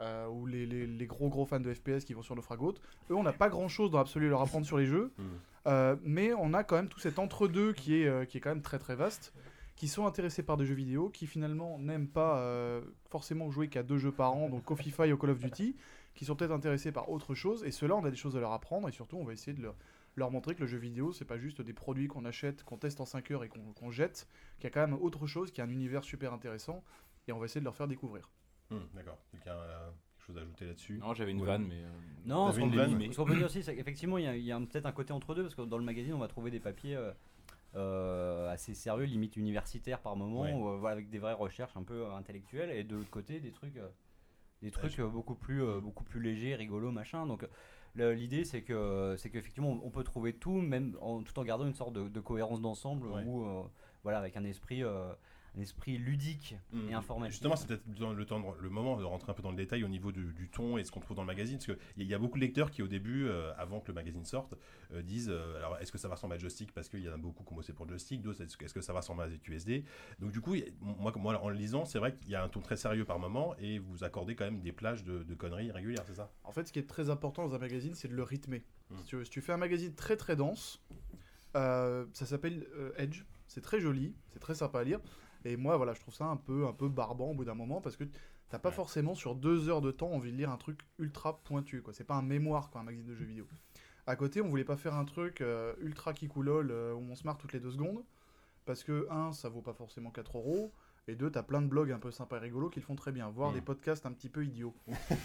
euh, 0.00 0.26
ou 0.28 0.46
les, 0.46 0.66
les- 0.66 0.86
les 0.86 1.06
gros 1.06 1.28
gros 1.28 1.46
fans 1.46 1.60
de 1.60 1.72
FPS 1.72 2.04
qui 2.04 2.12
vont 2.14 2.22
sur 2.22 2.34
le 2.34 2.42
Fragote. 2.42 2.80
Eux, 3.10 3.14
on 3.14 3.22
n'a 3.22 3.32
pas 3.32 3.48
grand 3.48 3.68
chose 3.68 3.90
dans 3.90 3.98
l'absolu 3.98 4.26
à 4.26 4.30
leur 4.30 4.42
apprendre 4.42 4.66
sur 4.66 4.76
les 4.78 4.86
jeux. 4.86 5.12
Mhm. 5.18 5.24
Euh, 5.68 5.96
mais 6.02 6.32
on 6.34 6.54
a 6.54 6.62
quand 6.64 6.76
même 6.76 6.88
tout 6.88 7.00
cet 7.00 7.18
entre-deux 7.18 7.72
qui 7.72 8.00
est, 8.02 8.06
euh, 8.06 8.24
qui 8.24 8.38
est 8.38 8.40
quand 8.40 8.50
même 8.50 8.62
très 8.62 8.78
très 8.78 8.94
vaste, 8.94 9.32
qui 9.74 9.88
sont 9.88 10.06
intéressés 10.06 10.42
par 10.42 10.56
des 10.56 10.64
jeux 10.64 10.74
vidéo, 10.74 11.08
qui 11.10 11.26
finalement 11.26 11.78
n'aiment 11.78 12.08
pas 12.08 12.40
forcément 13.10 13.50
jouer 13.50 13.68
qu'à 13.68 13.82
deux 13.82 13.98
jeux 13.98 14.12
par 14.12 14.32
an, 14.34 14.48
donc 14.48 14.70
au 14.70 14.76
FIFA 14.76 15.08
et 15.08 15.12
au 15.12 15.18
Call 15.18 15.30
of 15.30 15.38
Duty, 15.38 15.76
qui 16.14 16.24
sont 16.24 16.34
peut-être 16.34 16.50
intéressés 16.52 16.92
par 16.92 17.10
autre 17.10 17.34
chose, 17.34 17.62
et 17.64 17.70
ceux-là, 17.70 17.94
on 17.96 18.04
a 18.04 18.10
des 18.10 18.16
choses 18.16 18.36
à 18.36 18.40
leur 18.40 18.52
apprendre, 18.52 18.88
et 18.88 18.92
surtout, 18.92 19.16
on 19.18 19.24
va 19.24 19.34
essayer 19.34 19.52
de 19.52 19.60
leur, 19.60 19.74
leur 20.14 20.30
montrer 20.30 20.54
que 20.54 20.60
le 20.62 20.66
jeu 20.66 20.78
vidéo, 20.78 21.12
c'est 21.12 21.26
pas 21.26 21.36
juste 21.36 21.60
des 21.60 21.74
produits 21.74 22.08
qu'on 22.08 22.24
achète, 22.24 22.62
qu'on 22.64 22.78
teste 22.78 23.02
en 23.02 23.04
5 23.04 23.30
heures 23.32 23.44
et 23.44 23.48
qu'on 23.50 23.60
qu'on 23.74 23.90
jette, 23.90 24.26
qu'il 24.58 24.64
y 24.64 24.66
a 24.68 24.70
quand 24.70 24.80
même 24.80 24.94
autre 24.98 25.26
chose, 25.26 25.50
qu'il 25.50 25.58
y 25.58 25.66
a 25.66 25.68
un 25.68 25.72
univers 25.72 26.04
super 26.04 26.32
intéressant, 26.32 26.82
et 27.28 27.32
on 27.32 27.38
va 27.38 27.44
essayer 27.44 27.60
de 27.60 27.66
leur 27.66 27.76
faire 27.76 27.88
découvrir. 27.88 28.30
Hum, 28.70 28.82
D'accord. 28.94 29.18
Quelqu'un 29.30 29.52
a 29.52 29.92
quelque 30.16 30.26
chose 30.26 30.38
à 30.38 30.40
ajouter 30.40 30.64
là-dessus 30.66 30.98
Non, 30.98 31.14
j'avais 31.14 31.30
une 31.32 31.40
Ouais. 31.40 31.46
vanne, 31.46 31.66
mais. 31.68 31.82
euh, 31.84 31.88
Non, 32.24 32.46
ce 32.52 32.58
qu'on 32.58 32.66
une 32.66 32.72
peut, 32.72 33.36
dire 33.36 33.46
aussi, 33.46 33.62
c'est 33.62 33.76
qu'effectivement, 33.76 34.18
il 34.18 34.24
y 34.24 34.28
a, 34.28 34.36
il 34.36 34.44
y 34.44 34.52
a 34.52 34.58
peut-être 34.58 34.86
un 34.86 34.92
côté 34.92 35.12
entre 35.12 35.34
deux, 35.34 35.42
parce 35.42 35.54
que 35.54 35.62
dans 35.62 35.78
le 35.78 35.84
magazine, 35.84 36.14
on 36.14 36.18
va 36.18 36.28
trouver 36.28 36.50
des 36.50 36.60
papiers 36.60 36.96
euh, 36.96 37.12
euh, 37.76 38.50
assez 38.50 38.74
sérieux, 38.74 39.04
limite 39.04 39.36
universitaires 39.36 40.00
par 40.00 40.16
moment, 40.16 40.40
Ouais. 40.42 40.54
euh, 40.54 40.86
avec 40.86 41.10
des 41.10 41.18
vraies 41.18 41.32
recherches 41.34 41.76
un 41.76 41.82
peu 41.82 42.06
euh, 42.06 42.14
intellectuelles, 42.16 42.70
et 42.70 42.84
de 42.84 42.96
l'autre 42.96 43.10
côté, 43.10 43.38
des 43.40 43.52
trucs, 43.52 43.76
euh, 43.76 43.88
des 44.62 44.70
trucs 44.70 44.98
euh, 44.98 45.06
beaucoup, 45.08 45.34
plus, 45.34 45.62
euh, 45.62 45.80
beaucoup 45.80 46.04
plus 46.04 46.20
légers, 46.20 46.54
rigolos, 46.56 46.90
machin. 46.90 47.26
Donc, 47.26 47.46
l'idée, 47.94 48.44
c'est 48.44 48.62
que 48.62 49.14
c'est 49.18 49.30
qu'effectivement, 49.30 49.70
on- 49.70 49.86
on 49.86 49.90
peut 49.90 50.04
trouver 50.04 50.32
tout, 50.34 50.52
même 50.60 50.96
en, 51.00 51.22
tout 51.22 51.38
en 51.38 51.44
gardant 51.44 51.66
une 51.66 51.74
sorte 51.74 51.92
de, 51.92 52.08
de 52.08 52.20
cohérence 52.20 52.60
d'ensemble, 52.60 53.06
Ouais. 53.08 53.22
ou 53.24 53.46
euh, 53.46 53.62
voilà, 54.02 54.18
avec 54.18 54.36
un 54.36 54.44
esprit, 54.44 54.82
euh, 55.56 55.60
un 55.60 55.62
esprit 55.62 55.96
ludique 55.98 56.56
et 56.88 56.94
informatif. 56.94 57.32
Justement, 57.32 57.56
c'est 57.56 57.66
peut-être 57.66 57.88
dans 57.98 58.12
le, 58.12 58.24
temps 58.26 58.40
de- 58.40 58.62
le 58.62 58.68
moment 58.70 58.96
de 58.98 59.04
rentrer 59.04 59.30
un 59.32 59.34
peu 59.34 59.42
dans 59.42 59.50
le 59.50 59.56
détail 59.56 59.84
au 59.84 59.88
niveau 59.88 60.12
du, 60.12 60.32
du 60.32 60.48
ton 60.48 60.76
et 60.78 60.84
ce 60.84 60.90
qu'on 60.92 61.00
trouve 61.00 61.16
dans 61.16 61.22
le 61.22 61.26
magazine. 61.26 61.56
Parce 61.58 61.66
qu'il 61.66 61.74
y, 61.74 62.02
a- 62.02 62.04
il 62.04 62.06
y 62.10 62.14
a 62.14 62.18
beaucoup 62.18 62.36
de 62.38 62.44
lecteurs 62.44 62.70
qui, 62.70 62.82
au 62.82 62.88
début, 62.88 63.26
euh, 63.26 63.52
avant 63.56 63.80
que 63.80 63.88
le 63.88 63.94
magazine 63.94 64.24
sorte, 64.24 64.54
euh, 64.92 65.02
disent 65.02 65.30
euh, 65.30 65.56
alors, 65.58 65.78
est-ce 65.78 65.90
que 65.92 65.98
ça 65.98 66.08
va 66.08 66.14
ressembler 66.14 66.36
à 66.36 66.38
Joystick 66.38 66.72
Parce 66.72 66.88
qu'il 66.88 67.00
y 67.00 67.08
en 67.08 67.14
a 67.14 67.16
beaucoup 67.16 67.44
qui 67.44 67.52
ont 67.52 67.56
bossé 67.56 67.72
pour 67.72 67.88
Joystick. 67.88 68.22
D'autres, 68.22 68.42
est-ce 68.42 68.56
que, 68.56 68.64
est-ce 68.64 68.74
que 68.74 68.80
ça 68.80 68.92
va 68.92 69.00
ressembler 69.00 69.24
à 69.26 69.30
ZQSD 69.30 69.84
Donc, 70.18 70.32
du 70.32 70.40
coup, 70.40 70.54
a- 70.54 70.58
moi, 70.80 71.12
moi, 71.16 71.40
en 71.42 71.48
le 71.48 71.56
lisant, 71.56 71.84
c'est 71.84 71.98
vrai 71.98 72.14
qu'il 72.14 72.30
y 72.30 72.34
a 72.34 72.42
un 72.42 72.48
ton 72.48 72.60
très 72.60 72.76
sérieux 72.76 73.04
par 73.04 73.18
moment 73.18 73.54
et 73.58 73.78
vous 73.78 74.04
accordez 74.04 74.34
quand 74.36 74.44
même 74.44 74.60
des 74.60 74.72
plages 74.72 75.04
de, 75.04 75.22
de 75.22 75.34
conneries 75.34 75.70
régulières, 75.70 76.04
c'est 76.06 76.14
ça? 76.14 76.30
En 76.44 76.52
fait, 76.52 76.66
ce 76.68 76.72
qui 76.72 76.78
est 76.78 76.86
très 76.88 77.10
important 77.10 77.46
dans 77.46 77.54
un 77.54 77.58
magazine, 77.58 77.94
c'est 77.94 78.08
de 78.08 78.14
le 78.14 78.22
rythmer. 78.22 78.64
Mm. 78.90 78.96
Si, 78.98 79.04
tu 79.06 79.24
si 79.24 79.30
tu 79.30 79.40
fais 79.40 79.52
un 79.52 79.56
magazine 79.56 79.94
très 79.94 80.16
très 80.16 80.36
dense, 80.36 80.80
euh, 81.56 82.06
ça 82.12 82.26
s'appelle 82.26 82.66
euh, 82.76 82.92
Edge, 82.96 83.22
c'est 83.46 83.60
très 83.60 83.80
joli, 83.80 84.14
c'est 84.28 84.38
très 84.40 84.54
sympa 84.54 84.80
à 84.80 84.84
lire. 84.84 85.00
Et 85.46 85.56
moi, 85.56 85.76
voilà, 85.76 85.94
je 85.94 86.00
trouve 86.00 86.14
ça 86.14 86.24
un 86.26 86.36
peu, 86.36 86.66
un 86.66 86.72
peu 86.72 86.88
barbant 86.88 87.30
au 87.30 87.34
bout 87.34 87.44
d'un 87.44 87.54
moment 87.54 87.80
parce 87.80 87.96
que 87.96 88.04
t'as 88.48 88.58
pas 88.58 88.68
Ouais. 88.70 88.74
forcément 88.74 89.14
sur 89.14 89.34
deux 89.36 89.68
heures 89.68 89.80
de 89.80 89.92
temps 89.92 90.10
envie 90.10 90.32
de 90.32 90.36
lire 90.36 90.50
un 90.50 90.56
truc 90.56 90.80
ultra 90.98 91.38
pointu. 91.44 91.82
quoi. 91.82 91.92
C'est 91.92 92.04
pas 92.04 92.14
un 92.16 92.22
mémoire, 92.22 92.70
quoi, 92.70 92.80
un 92.80 92.84
magazine 92.84 93.06
de 93.06 93.14
jeux 93.14 93.24
vidéo. 93.26 93.46
À 94.08 94.16
côté, 94.16 94.40
on 94.40 94.48
voulait 94.48 94.64
pas 94.64 94.76
faire 94.76 94.94
un 94.94 95.04
truc 95.04 95.40
euh, 95.40 95.74
ultra 95.80 96.12
kikoulol 96.14 96.70
euh, 96.70 96.94
où 96.94 96.98
on 97.10 97.14
se 97.14 97.24
marre 97.24 97.38
toutes 97.38 97.52
les 97.52 97.60
deux 97.60 97.70
secondes 97.70 98.04
parce 98.64 98.82
que, 98.82 99.06
un, 99.10 99.32
ça 99.32 99.48
vaut 99.48 99.62
pas 99.62 99.72
forcément 99.74 100.10
4 100.10 100.38
euros. 100.38 100.72
Et 101.08 101.14
deux, 101.14 101.30
t'as 101.30 101.44
plein 101.44 101.62
de 101.62 101.68
blogs 101.68 101.92
un 101.92 102.00
peu 102.00 102.10
sympas 102.10 102.36
et 102.38 102.40
rigolos 102.40 102.68
qui 102.68 102.80
le 102.80 102.84
font 102.84 102.96
très 102.96 103.12
bien, 103.12 103.28
voire 103.30 103.52
Mm. 103.52 103.54
des 103.54 103.60
podcasts 103.60 104.06
un 104.06 104.12
petit 104.12 104.28
peu 104.28 104.44
idiots. 104.44 104.74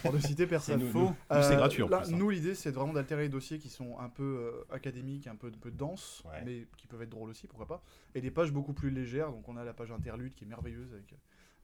Pour 0.04 0.14
ne 0.14 0.20
citer 0.20 0.46
personne. 0.48 0.80
nous, 0.80 0.92
faux. 0.92 1.00
nous, 1.00 1.08
nous, 1.08 1.16
c'est 1.42 1.54
Euh, 1.54 1.58
gratuit 1.58 1.82
en 1.82 1.88
là, 1.90 2.02
plus. 2.02 2.14
hein. 2.14 2.18
Nous, 2.18 2.30
l'idée, 2.30 2.54
c'est 2.54 2.70
vraiment 2.70 2.94
d'altérer 2.94 3.24
les 3.24 3.30
dossiers 3.30 3.58
qui 3.58 3.70
sont 3.70 3.98
un 4.00 4.10
peu 4.10 4.24
euh, 4.24 4.64
académiques, 4.76 5.26
un 5.26 5.36
peu, 5.36 5.48
un 5.48 5.60
peu 5.60 5.72
denses, 5.72 6.22
Ouais. 6.26 6.44
mais 6.46 6.68
qui 6.78 6.86
peuvent 6.86 7.02
être 7.02 7.10
drôles 7.10 7.32
aussi, 7.32 7.48
pourquoi 7.48 7.68
pas. 7.68 7.84
Et 8.14 8.22
des 8.22 8.30
pages 8.30 8.52
beaucoup 8.52 8.74
plus 8.74 8.92
légères. 8.92 9.32
Donc, 9.32 9.50
on 9.50 9.58
a 9.58 9.64
la 9.64 9.74
page 9.74 9.92
interlude 9.92 10.36
qui 10.36 10.44
est 10.44 10.48
merveilleuse 10.48 10.94
avec, 10.94 11.16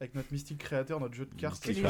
avec 0.02 0.16
notre 0.16 0.32
mystique 0.32 0.58
créateur, 0.58 1.00
notre 1.00 1.14
jeu 1.14 1.26
de 1.28 1.36
cartes. 1.36 1.64
Vidéo. 1.68 1.88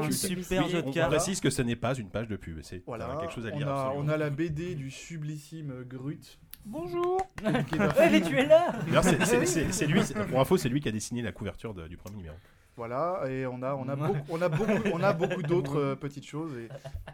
culte. 0.00 0.12
Super 0.14 0.64
Oui, 0.64 0.70
jeu 0.70 0.82
de 0.82 0.88
on 0.88 0.92
cartes. 0.92 1.10
précise 1.10 1.40
que 1.40 1.50
ce 1.50 1.60
n'est 1.60 1.76
pas 1.76 1.94
une 1.94 2.08
page 2.08 2.28
de 2.28 2.36
pub, 2.36 2.60
c'est 2.62 2.82
Voilà, 2.86 3.18
quelque 3.20 3.34
chose 3.34 3.46
à 3.46 3.50
on, 3.52 3.58
lire. 3.58 3.68
a, 3.68 3.86
absolument. 3.88 4.06
on 4.06 4.08
a 4.08 4.16
la 4.16 4.30
BD 4.30 4.74
du 4.76 4.90
sublissime 4.90 5.84
Grut. 5.84 6.38
Bonjour. 6.64 7.26
est 7.44 7.64
film- 7.64 8.22
tu 8.28 8.36
es 8.38 8.46
là 8.46 8.72
D'ailleurs, 8.86 9.04
c'est- 9.04 9.24
c'est- 9.24 9.46
c'est 9.46 9.72
c'est 9.72 9.86
lui, 9.86 10.02
c'est- 10.02 10.14
pour 10.26 10.40
info, 10.40 10.56
c'est 10.56 10.68
lui 10.68 10.80
qui 10.80 10.88
a 10.88 10.92
dessiné 10.92 11.22
la 11.22 11.32
couverture 11.32 11.74
de- 11.74 11.88
du 11.88 11.96
premier 11.96 12.16
numéro. 12.16 12.36
Voilà, 12.76 13.24
et 13.28 13.44
on 13.46 13.62
a, 13.62 13.74
on 13.74 13.88
a, 13.90 13.96
beaucoup, 13.96 14.20
on 14.30 14.40
a 14.40 14.48
beaucoup, 14.48 14.72
on 14.94 15.02
a 15.02 15.12
beaucoup 15.12 15.42
d'autres 15.42 15.78
euh, 15.78 15.96
petites 15.96 16.24
choses. 16.26 16.52
Et, 16.56 16.68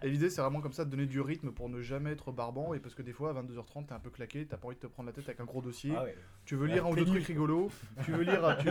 et 0.06 0.11
l'idée, 0.11 0.30
c'est 0.30 0.40
vraiment 0.40 0.61
comme 0.61 0.72
ça 0.74 0.85
de 0.85 0.90
donner 0.90 1.06
du 1.06 1.20
rythme 1.20 1.50
pour 1.50 1.68
ne 1.68 1.80
jamais 1.80 2.12
être 2.12 2.30
barbant. 2.30 2.72
Et 2.74 2.78
parce 2.78 2.94
que 2.94 3.02
des 3.02 3.12
fois, 3.12 3.30
à 3.30 3.32
22h30, 3.42 3.87
t'es 3.87 3.92
un 3.94 3.98
peu 3.98 4.11
claqué, 4.11 4.46
t'as 4.46 4.59
pas 4.59 4.68
envie 4.68 4.76
de 4.76 4.80
te 4.80 4.87
prendre 4.87 5.09
la 5.09 5.12
tête 5.12 5.24
avec 5.26 5.40
un 5.40 5.44
gros 5.44 5.62
dossier. 5.62 5.92
Ah 5.96 6.04
ouais. 6.04 6.14
Tu 6.44 6.54
veux 6.54 6.66
lire 6.66 6.87
un 6.87 6.90
ou 6.90 6.94
deux 6.94 7.04
trucs 7.06 7.24
rigolos. 7.26 7.70
Tu 8.04 8.12
veux 8.12 8.22
lire, 8.22 8.56
tu, 8.61 8.68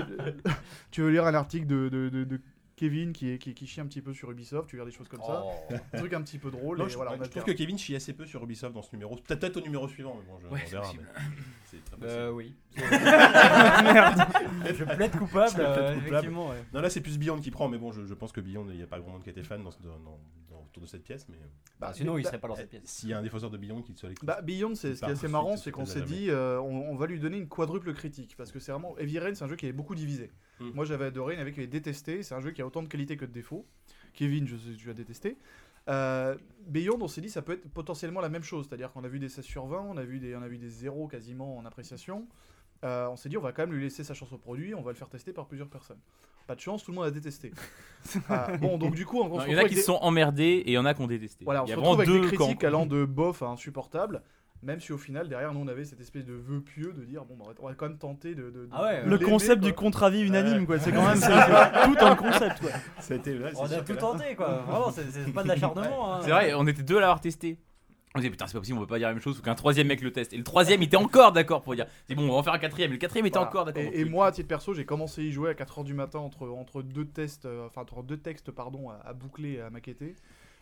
tu 0.91 1.01
veux 1.01 1.09
lire 1.09 1.25
un 1.25 1.33
article 1.33 1.65
de, 1.67 1.89
de, 1.89 2.07
de- 2.09 2.23
de 2.23 2.39
Kevin 2.75 3.13
qui, 3.13 3.29
est, 3.29 3.37
qui, 3.37 3.53
qui 3.53 3.67
chie 3.67 3.79
un 3.81 3.85
petit 3.87 4.01
peu 4.01 4.13
sur 4.13 4.29
Ubisoft. 4.31 4.67
Tu 4.69 4.75
veux 4.75 4.81
lire 4.81 4.85
des 4.85 4.91
choses 4.97 5.07
comme 5.07 5.21
ça. 5.21 5.43
Oh. 5.45 5.73
Un 5.93 5.97
truc 5.97 6.13
un 6.13 6.21
petit 6.21 6.37
peu 6.37 6.51
drôle. 6.51 6.77
Non, 6.77 6.87
et 6.87 6.89
je, 6.89 6.95
voilà, 6.95 7.11
ouais, 7.11 7.17
on 7.21 7.23
je 7.23 7.29
trouve 7.29 7.43
que 7.43 7.51
Kevin 7.51 7.77
chie 7.77 7.95
assez 7.95 8.13
peu 8.13 8.25
sur 8.25 8.43
Ubisoft 8.43 8.73
dans 8.73 8.81
ce 8.81 8.89
numéro. 8.93 9.15
Peut-être 9.15 9.39
peut-être 9.39 9.57
au 9.57 9.61
numéro 9.61 9.87
suivant, 9.87 10.17
mais 10.19 10.25
bon, 10.29 10.39
je, 10.39 10.47
Ouais, 10.47 10.61
on 10.67 10.69
verra. 10.69 10.91
C'est 11.65 11.83
très 11.85 11.95
possible. 11.97 12.19
Euh, 12.19 12.31
oui. 12.31 12.53
Merde. 12.77 14.21
Je 14.77 14.83
plaide 14.83 15.11
coupable, 15.17 15.49
Je 15.51 15.55
plaide 15.55 15.67
euh, 15.67 15.93
coupable. 15.93 16.07
effectivement. 16.07 16.49
ouais. 16.49 16.63
Non, 16.73 16.81
là, 16.81 16.89
c'est 16.89 17.01
plus 17.01 17.17
Beyond 17.17 17.39
qui 17.39 17.51
prend, 17.51 17.67
mais 17.67 17.77
bon, 17.77 17.91
je, 17.91 18.05
je 18.05 18.13
pense 18.13 18.31
que 18.31 18.41
Beyond, 18.41 18.67
il 18.69 18.77
n'y 18.77 18.83
a 18.83 18.87
pas 18.87 18.99
grand 18.99 19.11
monde 19.11 19.23
qui 19.23 19.29
était 19.29 19.43
fan 19.43 19.63
dans, 19.63 19.69
dans- 19.69 19.89
dans- 19.99 20.19
dans- 20.49 20.65
autour 20.69 20.83
de 20.83 20.87
cette 20.87 21.03
pièce. 21.03 21.25
Mais 21.29 21.37
Bah, 21.79 21.91
Sinon, 21.93 22.17
il 22.17 22.23
bah, 22.23 22.29
serait 22.29 22.39
pas 22.39 22.47
dans 22.49 22.55
cette 22.55 22.69
pièce. 22.69 22.81
s'il 22.85 23.09
y 23.09 23.13
a 23.13 23.19
un 23.19 23.21
défenseur 23.21 23.49
de 23.49 23.57
Beyond 23.57 23.81
qui 23.81 23.95
soit 23.95 24.09
l'écoute. 24.09 24.27
Bah, 24.27 24.41
Beyond, 24.41 24.75
c'est, 24.75 24.95
ce 24.95 24.99
qui 25.01 25.09
est 25.09 25.13
assez 25.13 25.27
marrant, 25.27 25.55
c'est 25.57 25.71
qu'on 25.71 25.85
s'est 25.85 26.01
dit, 26.01 26.29
euh, 26.29 26.59
on, 26.59 26.89
on 26.91 26.95
va 26.95 27.07
lui 27.07 27.19
donner 27.19 27.37
une 27.37 27.47
quadruple 27.47 27.93
critique. 27.93 28.35
Parce 28.37 28.51
que 28.51 28.59
c'est 28.59 28.71
vraiment. 28.71 28.97
Heavy 28.97 29.19
Rain, 29.19 29.33
c'est 29.35 29.43
un 29.43 29.47
jeu 29.47 29.55
qui 29.55 29.67
est 29.67 29.71
beaucoup 29.73 29.95
divisé. 29.95 30.31
Mm. 30.59 30.69
Moi, 30.73 30.85
j'avais 30.85 31.05
adoré, 31.05 31.33
il 31.33 31.37
y 31.37 31.39
en 31.39 31.41
avait 31.41 31.51
qui 31.51 31.59
avaient 31.59 31.67
détesté. 31.67 32.23
C'est 32.23 32.35
un 32.35 32.41
jeu 32.41 32.51
qui 32.51 32.61
a 32.61 32.65
autant 32.67 32.81
de 32.83 32.87
qualité 32.87 33.17
que 33.17 33.25
de 33.25 33.31
défauts. 33.31 33.65
Kevin, 34.13 34.47
je 34.47 34.55
sais, 34.55 34.75
tu 34.77 34.89
as 34.89 34.93
détesté. 34.93 35.37
Euh, 35.87 36.35
Beyond, 36.67 36.97
on 37.01 37.07
s'est 37.07 37.21
dit, 37.21 37.29
ça 37.29 37.41
peut 37.41 37.53
être 37.53 37.69
potentiellement 37.69 38.21
la 38.21 38.29
même 38.29 38.43
chose. 38.43 38.65
C'est-à-dire 38.67 38.91
qu'on 38.91 39.03
a 39.03 39.07
vu 39.07 39.19
des 39.19 39.29
16 39.29 39.43
sur 39.45 39.65
20, 39.67 39.81
on 39.89 39.97
a 39.97 40.03
vu 40.03 40.19
des, 40.19 40.35
on 40.35 40.41
a 40.41 40.47
vu 40.47 40.57
des 40.57 40.69
0 40.69 41.07
quasiment 41.07 41.57
en 41.57 41.65
appréciation. 41.65 42.25
Euh, 42.83 43.07
on 43.09 43.15
s'est 43.15 43.29
dit, 43.29 43.37
on 43.37 43.41
va 43.41 43.51
quand 43.51 43.63
même 43.63 43.73
lui 43.73 43.83
laisser 43.83 44.03
sa 44.03 44.13
chance 44.13 44.31
au 44.33 44.37
produit, 44.37 44.73
on 44.75 44.81
va 44.81 44.91
le 44.91 44.97
faire 44.97 45.09
tester 45.09 45.31
par 45.33 45.45
plusieurs 45.47 45.69
personnes. 45.69 45.99
Pas 46.47 46.55
de 46.55 46.59
chance, 46.59 46.83
tout 46.83 46.91
le 46.91 46.95
monde 46.95 47.05
a 47.05 47.11
détesté. 47.11 47.51
Ah, 48.29 48.55
bon, 48.57 48.77
donc 48.77 48.93
du 48.95 49.05
coup, 49.05 49.19
on, 49.19 49.25
on 49.25 49.37
Non, 49.37 49.39
se 49.41 49.47
Il 49.47 49.53
y 49.53 49.55
en 49.55 49.59
a 49.59 49.63
qui 49.67 49.73
des- 49.75 49.81
se 49.81 49.87
sont 49.87 49.95
emmerdés 50.01 50.43
et 50.43 50.69
il 50.71 50.73
y 50.73 50.77
en 50.77 50.85
a 50.85 50.93
qui 50.93 51.01
ont 51.01 51.07
détesté. 51.07 51.43
voilà, 51.43 51.63
on 51.63 51.65
il 51.65 51.69
y 51.69 51.71
se 51.73 51.77
a 51.77 51.81
retrouve 51.81 51.97
vraiment 51.97 52.11
avec 52.13 52.23
des 52.23 52.29
deux 52.29 52.37
critiques 52.37 52.61
camps. 52.61 52.67
allant 52.67 52.85
de 52.85 53.03
bof 53.05 53.41
à 53.41 53.47
insupportable, 53.47 54.21
même 54.65 54.79
si 54.79 54.91
au 54.91 54.97
final, 54.97 55.29
derrière, 55.29 55.53
nous, 55.53 55.59
on 55.61 55.67
avait 55.67 55.85
cette 55.85 56.01
espèce 56.01 56.25
de 56.25 56.33
vœu 56.33 56.59
pieux 56.61 56.91
de 56.91 57.05
dire, 57.05 57.23
bon, 57.25 57.35
bah, 57.37 57.45
on 57.59 57.67
va 57.67 57.73
quand 57.75 57.87
même 57.87 57.97
tenter 57.97 58.35
de... 58.35 58.43
de- 58.43 58.49
de- 58.51 58.69
Ah 58.71 58.83
ouais, 58.83 59.03
de 59.05 59.09
Le 59.09 59.19
concept 59.19 59.61
quoi. 59.61 59.69
du 59.69 59.73
contre-avis 59.75 60.21
unanime, 60.23 60.65
quoi. 60.65 60.79
C'est 60.79 60.91
quand 60.93 61.05
même 61.07 61.19
tout 61.19 62.05
un 62.05 62.15
concept, 62.15 62.59
quoi. 62.59 62.71
Ça 62.99 63.13
a 63.13 63.17
été- 63.17 63.37
là, 63.37 63.49
c'est 63.53 63.57
On 63.59 63.63
a 63.65 63.81
tout 63.81 63.93
là- 63.93 63.99
tenté, 63.99 64.35
quoi. 64.35 64.63
Vraiment, 64.67 64.91
c'est 64.91 65.31
pas 65.33 65.43
de 65.43 65.47
l'acharnement. 65.47 66.15
hein. 66.15 66.19
C'est 66.23 66.31
vrai, 66.31 66.53
on 66.55 66.67
était 66.67 66.83
deux 66.83 66.97
à 66.97 67.01
l'avoir 67.01 67.21
testé. 67.21 67.59
On 68.17 68.19
disait 68.19 68.29
putain, 68.31 68.47
c'est 68.47 68.53
pas 68.53 68.59
possible, 68.59 68.77
on 68.77 68.81
peut 68.81 68.87
pas 68.87 68.97
dire 68.97 69.09
la 69.09 69.13
même 69.13 69.21
chose, 69.21 69.35
faut 69.35 69.43
qu'un 69.43 69.55
troisième 69.55 69.87
mec 69.87 70.01
le 70.01 70.09
teste. 70.13 70.31
Et 70.31 70.37
le 70.37 70.43
troisième 70.45 70.81
était 70.81 70.95
encore 70.95 71.33
d'accord 71.33 71.61
pour 71.61 71.75
dire 71.75 71.85
c'est 72.07 72.15
bon, 72.15 72.23
on 72.23 72.31
va 72.31 72.33
en 72.35 72.43
faire 72.43 72.53
un 72.53 72.59
quatrième. 72.59 72.91
Et 72.91 72.93
le 72.93 72.97
quatrième 72.97 73.25
était 73.25 73.37
Voilà. 73.37 73.49
encore 73.49 73.65
d'accord. 73.65 73.81
Et, 73.83 73.99
et 73.99 74.05
moi, 74.05 74.27
à 74.27 74.31
titre 74.31 74.47
perso, 74.47 74.73
j'ai 74.73 74.85
commencé 74.85 75.19
à 75.19 75.23
y 75.25 75.31
jouer 75.33 75.49
à 75.49 75.53
4h 75.53 75.83
du 75.83 75.93
matin 75.93 76.19
entre, 76.19 76.47
entre 76.47 76.81
deux 76.81 77.03
tests, 77.05 77.45
euh, 77.45 77.65
enfin 77.67 77.81
entre 77.81 78.03
deux 78.03 78.15
textes 78.15 78.51
pardon, 78.51 78.89
à, 78.89 79.01
à 79.05 79.11
boucler 79.11 79.55
et 79.55 79.61
à 79.61 79.69
maqueter. 79.69 80.15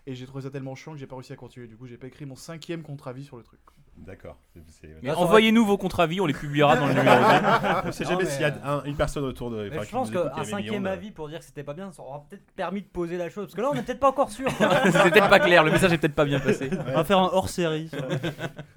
Et 0.08 0.16
j'ai 0.16 0.26
trouvé 0.26 0.42
ça 0.46 0.50
tellement 0.50 0.74
chiant 0.74 0.94
que 0.94 0.98
j'ai 0.98 1.06
pas 1.06 1.16
réussi 1.16 1.32
à 1.32 1.36
continuer. 1.36 1.68
Du 1.68 1.78
coup, 1.78 1.86
j'ai 1.86 1.98
pas 1.98 2.08
écrit 2.08 2.26
mon 2.26 2.36
cinquième 2.36 2.82
contre-avis 2.82 3.24
sur 3.24 3.38
le 3.38 3.44
truc. 3.44 3.60
D'accord. 3.98 4.38
envoyez-nous 5.16 5.66
vos 5.66 5.78
contre-avis, 5.78 6.20
on 6.20 6.26
les 6.26 6.34
publiera 6.34 6.76
dans 6.76 6.88
le 6.88 6.94
numéro 6.96 7.16
2. 7.16 7.88
On 7.88 7.92
sait 7.92 8.04
Non, 8.04 8.10
jamais 8.12 8.24
mais, 8.24 8.30
s'il 8.30 8.42
y 8.42 8.46
a 8.46 8.54
un- 8.66 8.84
une 8.84 8.96
personne 8.96 9.24
autour 9.24 9.50
de. 9.52 9.70
Mais 9.70 9.70
enfin, 9.76 9.82
je 9.82 9.86
qui 9.88 9.92
pense 9.94 10.12
nous 10.12 10.18
écoute, 10.20 10.32
qu'un 10.34 10.42
aime 10.42 10.46
cinquième 10.46 10.86
avis 10.88 11.12
pour 11.12 11.30
dire 11.30 11.40
que 11.40 11.46
c'était 11.46 11.64
pas 11.64 11.74
bien, 11.74 11.92
ça 11.92 12.02
aura 12.02 12.26
peut-être 12.30 12.44
permis 12.56 12.82
de 12.82 12.88
poser 12.88 13.18
la 13.18 13.30
chose. 13.30 13.46
Parce 13.46 13.56
que 13.56 13.62
là, 13.62 13.70
on 13.72 13.76
est 13.76 13.84
peut-être 13.84 14.00
pas 14.00 14.10
encore 14.10 14.30
sûr. 14.32 14.50
C'était 14.86 15.10
peut-être 15.12 15.30
pas 15.30 15.40
clair, 15.40 15.64
le 15.64 15.72
message 15.72 15.94
est 15.94 15.98
peut-être 15.98 16.16
pas 16.16 16.26
bien 16.26 16.40
passé. 16.40 16.70
On 16.88 16.94
va 16.94 17.04
faire 17.04 17.20
un 17.20 17.30
hors-série. 17.32 17.90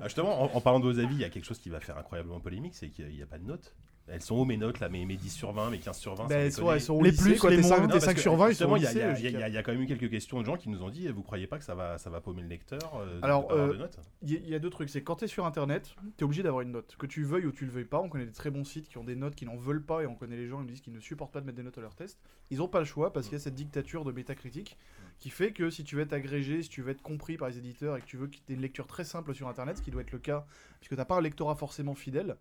Ah, 0.00 0.04
Justement, 0.04 0.42
en, 0.42 0.56
en 0.56 0.60
parlant 0.60 0.80
de 0.80 0.84
vos 0.84 0.98
avis, 0.98 1.14
il 1.14 1.20
y 1.20 1.24
a 1.24 1.28
quelque 1.30 1.44
chose 1.46 1.58
qui 1.58 1.70
va 1.70 1.80
faire 1.80 1.96
incroyablement 1.98 2.40
polémique, 2.40 2.74
c'est 2.74 2.88
qu'il 2.88 3.08
n'y 3.08 3.22
a 3.22 3.26
pas 3.26 3.38
de 3.38 3.44
notes. 3.46 3.74
Elles 4.08 4.22
sont 4.22 4.36
où 4.36 4.44
mes 4.44 4.56
notes 4.56 4.78
là, 4.78 4.88
mes, 4.88 5.04
mes 5.04 5.16
10 5.16 5.30
sur 5.30 5.50
20, 5.50 5.68
mes 5.70 5.78
15 5.80 5.98
sur 5.98 6.14
20 6.14 6.26
Ben, 6.28 6.28
sans 6.28 6.36
elles, 6.38 6.52
sont, 6.52 6.60
déconner. 6.62 6.74
elles 6.76 6.80
sont 6.80 6.94
au 6.94 7.02
Les 7.02 7.10
lycée, 7.10 7.22
plus, 7.24 7.38
quoi, 7.40 7.50
les 7.50 7.56
tes 7.56 7.62
moins. 7.62 7.70
cinq- 7.70 7.80
Non, 7.80 7.86
tes 7.88 7.92
parce 7.94 8.04
5 8.04 8.14
que, 8.14 8.20
sur 8.20 8.36
20, 8.36 8.44
ils 8.44 8.46
sont 8.46 8.50
justement, 8.50 8.72
au 8.74 8.76
il 8.76 8.82
y, 8.82 8.86
a- 8.86 8.90
lycée. 8.90 8.98
il 9.00 9.02
y 9.02 9.04
a- 9.04 9.08
logique. 9.10 9.24
il 9.34 9.40
y 9.40 9.42
a- 9.42 9.48
il 9.48 9.54
y 9.54 9.58
a 9.58 9.62
quand 9.64 9.72
même 9.72 9.82
eu 9.82 9.86
quelques 9.88 10.08
questions 10.10 10.40
de 10.40 10.46
gens 10.46 10.56
qui 10.56 10.68
nous 10.68 10.80
ont 10.84 10.90
dit 10.90 11.08
Vous 11.08 11.22
croyez 11.24 11.48
pas 11.48 11.58
que 11.58 11.64
ça 11.64 11.74
va, 11.74 11.98
ça 11.98 12.08
va 12.08 12.20
paumer 12.20 12.42
le 12.42 12.46
lecteur 12.48 12.78
euh, 13.00 13.18
de 13.18 13.24
Alors, 13.24 13.50
euh, 13.50 13.72
de 13.72 13.78
notes 13.78 13.98
Il 14.22 14.30
y, 14.32 14.36
a- 14.36 14.40
il 14.44 14.48
y 14.50 14.54
a 14.54 14.60
deux 14.60 14.70
trucs, 14.70 14.90
c'est 14.90 15.02
quand 15.06 15.16
tu 15.16 15.24
es 15.24 15.28
sur 15.28 15.46
internet, 15.46 15.94
tu 16.18 16.20
es 16.20 16.24
obligé 16.24 16.42
d'avoir 16.42 16.62
une 16.62 16.72
note. 16.72 16.96
Que 16.98 17.06
tu 17.06 17.22
veuilles 17.22 17.46
ou 17.46 17.52
tu 17.52 17.64
le 17.64 17.70
veuilles 17.70 17.84
pas, 17.84 18.00
on 18.00 18.08
connaît 18.08 18.26
des 18.26 18.32
très 18.32 18.50
bons 18.50 18.64
sites 18.64 18.88
qui 18.88 18.98
ont 18.98 19.04
des 19.04 19.14
notes 19.14 19.36
qui 19.36 19.46
n'en 19.46 19.56
veulent 19.56 19.84
pas 19.84 20.02
et 20.02 20.06
on 20.06 20.16
connaît 20.16 20.36
les 20.36 20.48
gens 20.48 20.60
qui 20.60 20.66
disent 20.66 20.80
qu'ils 20.80 20.92
ne 20.92 21.00
supportent 21.00 21.32
pas 21.32 21.40
de 21.40 21.46
mettre 21.46 21.56
des 21.56 21.62
notes 21.62 21.78
à 21.78 21.80
leurs 21.80 21.94
tests. 21.94 22.18
Ils 22.50 22.58
n'ont 22.58 22.68
pas 22.68 22.80
le 22.80 22.84
choix 22.84 23.12
parce 23.12 23.26
qu'il 23.26 23.38
y 23.38 23.40
a 23.40 23.44
cette 23.44 23.54
dictature 23.54 24.04
de 24.04 24.12
métacritique 24.12 24.76
qui 25.18 25.30
fait 25.30 25.52
que 25.52 25.70
si 25.70 25.84
tu 25.84 25.94
veux 25.96 26.02
être 26.02 26.12
agrégé, 26.12 26.62
si 26.62 26.68
tu 26.68 26.82
veux 26.82 26.90
être 26.90 27.02
compris 27.02 27.36
par 27.36 27.48
les 27.48 27.56
éditeurs 27.56 27.96
et 27.96 28.00
que 28.00 28.06
tu 28.06 28.16
veux 28.16 28.26
qu'il 28.26 28.42
y 28.48 28.52
ait 28.52 28.56
une 28.56 28.62
lecture 28.62 28.86
très 28.86 29.04
simple 29.04 29.32
sur 29.32 29.48
internet, 29.48 29.78
ce 29.78 29.82
qui 29.82 29.90
doit 29.90 30.02
être 30.02 30.12
le 30.12 30.18
cas 30.18 30.44
puisque 30.80 30.92
tu 30.92 30.96
n'as 30.96 31.04
pas 31.04 31.16
un 31.16 31.22
lectorat 31.22 31.54
forcément 31.54 31.94
fidèle, 31.94 32.36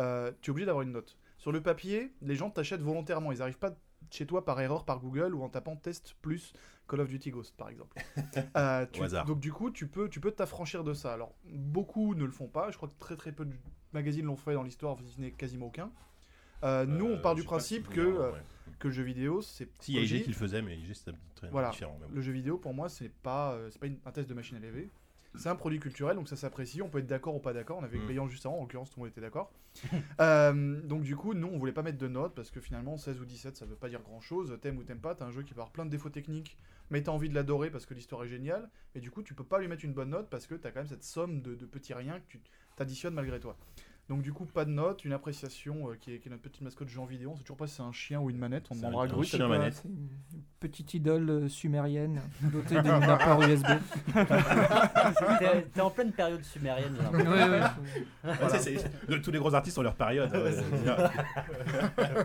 euh, 0.00 0.32
tu 0.42 0.50
es 0.50 0.52
obligé 0.52 0.66
d'avoir 0.66 0.82
une 0.82 0.92
note. 0.92 1.16
Sur 1.38 1.52
le 1.52 1.60
papier, 1.60 2.12
les 2.20 2.34
gens 2.34 2.50
t'achètent 2.50 2.82
volontairement, 2.82 3.32
ils 3.32 3.38
n'arrivent 3.38 3.58
pas 3.58 3.74
chez 4.10 4.26
toi 4.26 4.44
par 4.44 4.60
erreur 4.60 4.84
par 4.84 5.00
Google 5.00 5.34
ou 5.34 5.42
en 5.42 5.48
tapant 5.48 5.76
test 5.76 6.14
plus 6.22 6.52
Call 6.88 7.00
of 7.00 7.08
Duty 7.08 7.30
Ghost 7.30 7.54
par 7.56 7.68
exemple. 7.68 7.96
Euh, 8.56 8.86
tu- 8.92 9.00
Au 9.00 9.04
hasard. 9.04 9.24
donc 9.26 9.40
du 9.40 9.52
coup, 9.52 9.70
tu 9.70 9.86
peux 9.86 10.08
tu 10.08 10.20
peux 10.20 10.30
t'affranchir 10.32 10.84
de 10.84 10.92
ça. 10.94 11.12
Alors 11.12 11.34
beaucoup 11.44 12.14
ne 12.14 12.24
le 12.24 12.30
font 12.32 12.48
pas. 12.48 12.70
Je 12.70 12.76
crois 12.76 12.88
que 12.88 12.98
très 12.98 13.16
très 13.16 13.32
peu 13.32 13.44
de 13.44 13.54
magazines 13.92 14.24
l'ont 14.26 14.36
fait 14.36 14.54
dans 14.54 14.62
l'histoire, 14.62 14.96
ce 15.14 15.20
n'est 15.20 15.30
quasiment 15.32 15.66
aucun. 15.66 15.90
Euh, 16.64 16.86
nous, 16.86 17.06
on 17.06 17.16
Euh, 17.16 17.20
part 17.22 17.34
du 17.34 17.42
principe 17.44 17.86
si 17.88 17.92
que, 17.94 18.00
vous- 18.00 18.18
ouais. 18.20 18.42
que 18.78 18.88
le 18.88 18.94
jeu 18.94 19.02
vidéo, 19.02 19.42
c'est 19.42 19.68
Si, 19.80 19.92
il 19.92 19.96
y 19.96 19.98
a 19.98 20.02
IG 20.02 20.22
qui 20.22 20.28
le 20.30 20.34
faisait, 20.36 20.62
mais 20.62 20.76
IG 20.78 20.92
c'est 20.94 21.12
très 21.34 21.48
Voilà. 21.50 21.70
différent. 21.70 21.98
bon. 22.00 22.06
le 22.12 22.20
jeu 22.20 22.32
vidéo 22.32 22.56
pour 22.58 22.72
moi, 22.74 22.88
c'est 22.88 23.08
pas 23.10 23.58
c'est 23.70 23.78
pas 23.80 23.86
une- 23.86 23.98
un 24.04 24.12
test 24.12 24.28
de 24.28 24.34
machine 24.34 24.56
à 24.56 24.60
laver. 24.60 24.90
C'est 25.34 25.48
un 25.48 25.56
produit 25.56 25.80
culturel, 25.80 26.16
donc 26.16 26.28
ça 26.28 26.36
s'apprécie. 26.36 26.82
On 26.82 26.88
peut 26.88 26.98
être 26.98 27.06
d'accord 27.06 27.34
ou 27.34 27.40
pas 27.40 27.52
d'accord. 27.52 27.78
On 27.78 27.84
avait 27.84 27.98
Mm. 27.98 28.06
Beyond 28.06 28.28
juste 28.28 28.44
avant, 28.46 28.58
en 28.58 28.60
l'occurrence, 28.62 28.90
tout 28.90 29.00
le 29.00 29.04
monde 29.04 29.12
était 29.12 29.20
d'accord. 29.20 29.52
Euh, 30.20 30.80
donc, 30.82 31.02
du 31.02 31.16
coup, 31.16 31.32
nous, 31.34 31.48
on 31.48 31.58
voulait 31.58 31.72
pas 31.72 31.82
mettre 31.82 31.98
de 31.98 32.06
notes 32.08 32.34
parce 32.34 32.50
que 32.50 32.60
finalement, 32.60 32.96
16 32.98 33.20
ou 33.20 33.24
17, 33.24 33.56
ça 33.56 33.64
veut 33.64 33.76
pas 33.76 33.88
dire 33.88 34.02
grand 34.02 34.20
chose. 34.20 34.56
T'aimes 34.60 34.76
ou 34.78 34.84
t'aimes 34.84 35.00
pas, 35.00 35.14
t'as 35.14 35.24
un 35.24 35.30
jeu 35.30 35.42
qui 35.42 35.52
avoir 35.52 35.70
plein 35.70 35.86
de 35.86 35.90
défauts 35.90 36.10
techniques, 36.10 36.58
mais 36.90 37.02
t'as 37.02 37.12
envie 37.12 37.28
de 37.28 37.34
l'adorer 37.34 37.70
parce 37.70 37.86
que 37.86 37.94
l'histoire 37.94 38.22
est 38.24 38.28
géniale. 38.28 38.68
Et 38.94 39.00
du 39.00 39.10
coup, 39.10 39.22
tu 39.22 39.34
peux 39.34 39.44
pas 39.44 39.58
lui 39.58 39.68
mettre 39.68 39.84
une 39.84 39.94
bonne 39.94 40.10
note 40.10 40.28
parce 40.28 40.46
que 40.46 40.54
t'as 40.54 40.70
quand 40.70 40.80
même 40.80 40.88
cette 40.88 41.04
somme 41.04 41.40
de, 41.40 41.54
de 41.54 41.66
petits 41.66 41.94
riens 41.94 42.20
que 42.20 42.26
tu 42.28 42.40
t'additionnes 42.76 43.14
malgré 43.14 43.40
toi. 43.40 43.56
Donc, 44.08 44.20
du 44.20 44.32
coup, 44.32 44.44
pas 44.44 44.64
de 44.64 44.70
note, 44.70 45.04
une 45.04 45.12
appréciation 45.12 45.88
euh, 45.90 45.94
qui, 45.98 46.12
est, 46.12 46.18
qui 46.18 46.28
est 46.28 46.30
notre 46.30 46.42
petite 46.42 46.60
mascotte 46.60 46.88
Jean 46.88 47.04
Vidéo. 47.06 47.30
On 47.32 47.36
sait 47.36 47.42
toujours 47.44 47.56
pas 47.56 47.66
si 47.66 47.76
c'est 47.76 47.82
un 47.82 47.92
chien 47.92 48.20
ou 48.20 48.28
une 48.30 48.36
manette. 48.36 48.64
On 48.70 48.74
demandera 48.74 49.04
à 49.04 49.06
Grut. 49.06 49.24
chien 49.24 49.48
manette. 49.48 49.74
c'est 49.74 49.88
une 49.88 50.08
petite 50.60 50.92
idole 50.94 51.30
euh, 51.30 51.48
sumérienne 51.48 52.20
dotée 52.42 52.74
d'une- 52.82 53.00
d'un 53.00 53.16
port 53.16 53.40
USB. 53.42 53.66
T'es 55.38 55.62
t'es 55.72 55.80
en 55.80 55.90
pleine 55.90 56.12
période 56.12 56.42
sumérienne. 56.44 56.94
j'ai 56.96 57.02
l'impression. 57.02 57.30
Ouais, 57.30 57.48
ouais. 57.48 58.30
Ouais, 58.42 58.58
c'est- 58.58 58.76
c'est- 58.78 59.06
de- 59.08 59.16
tous 59.18 59.30
les 59.30 59.38
gros 59.38 59.54
artistes 59.54 59.78
ont 59.78 59.82
leur 59.82 59.94
période. 59.94 60.30
euh, 60.34 60.52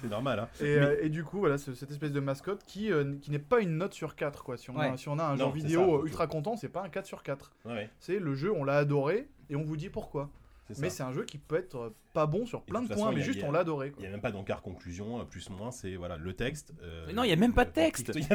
c'est 0.00 0.08
normal. 0.08 0.40
Hein. 0.40 0.48
Et, 0.60 0.64
euh, 0.76 0.96
et 1.02 1.08
du 1.08 1.24
coup, 1.24 1.38
voilà, 1.38 1.58
c'est 1.58 1.74
cette 1.74 1.90
espèce 1.90 2.12
de 2.12 2.20
mascotte 2.20 2.64
qui, 2.66 2.90
euh, 2.92 3.14
qui 3.20 3.30
n'est 3.30 3.38
pas 3.38 3.60
une 3.60 3.76
note 3.78 3.94
sur 3.94 4.16
4. 4.16 4.44
Quoi. 4.44 4.56
Si, 4.56 4.70
on 4.70 4.78
a, 4.78 4.96
si 4.96 5.08
on 5.08 5.18
a 5.18 5.24
un 5.24 5.30
Non, 5.32 5.36
genre 5.36 5.52
c'est 5.54 5.58
vidéo 5.60 5.98
ça, 6.00 6.04
ultra 6.06 6.26
content, 6.26 6.56
c'est 6.56 6.68
pas 6.68 6.82
un 6.82 6.88
4 6.88 7.06
sur 7.06 7.22
4. 7.22 7.52
Ouais, 7.64 7.90
C'est 8.00 8.18
le 8.18 8.34
jeu, 8.34 8.52
on 8.52 8.64
l'a 8.64 8.76
adoré 8.78 9.28
et 9.50 9.56
on 9.56 9.62
vous 9.62 9.76
dit 9.76 9.88
pourquoi. 9.90 10.30
Mais 10.78 10.90
c'est 10.90 11.02
un 11.02 11.12
jeu 11.12 11.24
qui 11.24 11.38
peut 11.38 11.56
être 11.56 11.76
euh, 11.76 11.96
pas 12.18 12.26
bon 12.26 12.46
sur 12.46 12.62
plein 12.62 12.82
de 12.82 12.86
points, 12.88 12.96
façon, 12.96 13.12
mais 13.12 13.20
a- 13.20 13.24
juste 13.24 13.44
a- 13.44 13.46
on 13.46 13.52
l'a 13.52 13.60
adoré. 13.60 13.92
Il 13.98 14.00
n'y 14.00 14.06
a 14.08 14.10
même 14.10 14.20
pas 14.20 14.32
d'encart 14.32 14.60
conclusion, 14.62 15.20
euh, 15.20 15.24
plus 15.24 15.48
moins, 15.50 15.70
c'est 15.70 15.94
voilà, 15.94 16.16
le 16.16 16.32
texte. 16.32 16.72
euh, 16.82 17.04
Mais 17.06 17.12
non, 17.12 17.22
il 17.22 17.30
y 17.30 17.32
a 17.32 17.36
même 17.36 17.52
pas 17.52 17.64
de 17.64 17.70
texte. 17.70 18.10
Il 18.16 18.22
y 18.22 18.26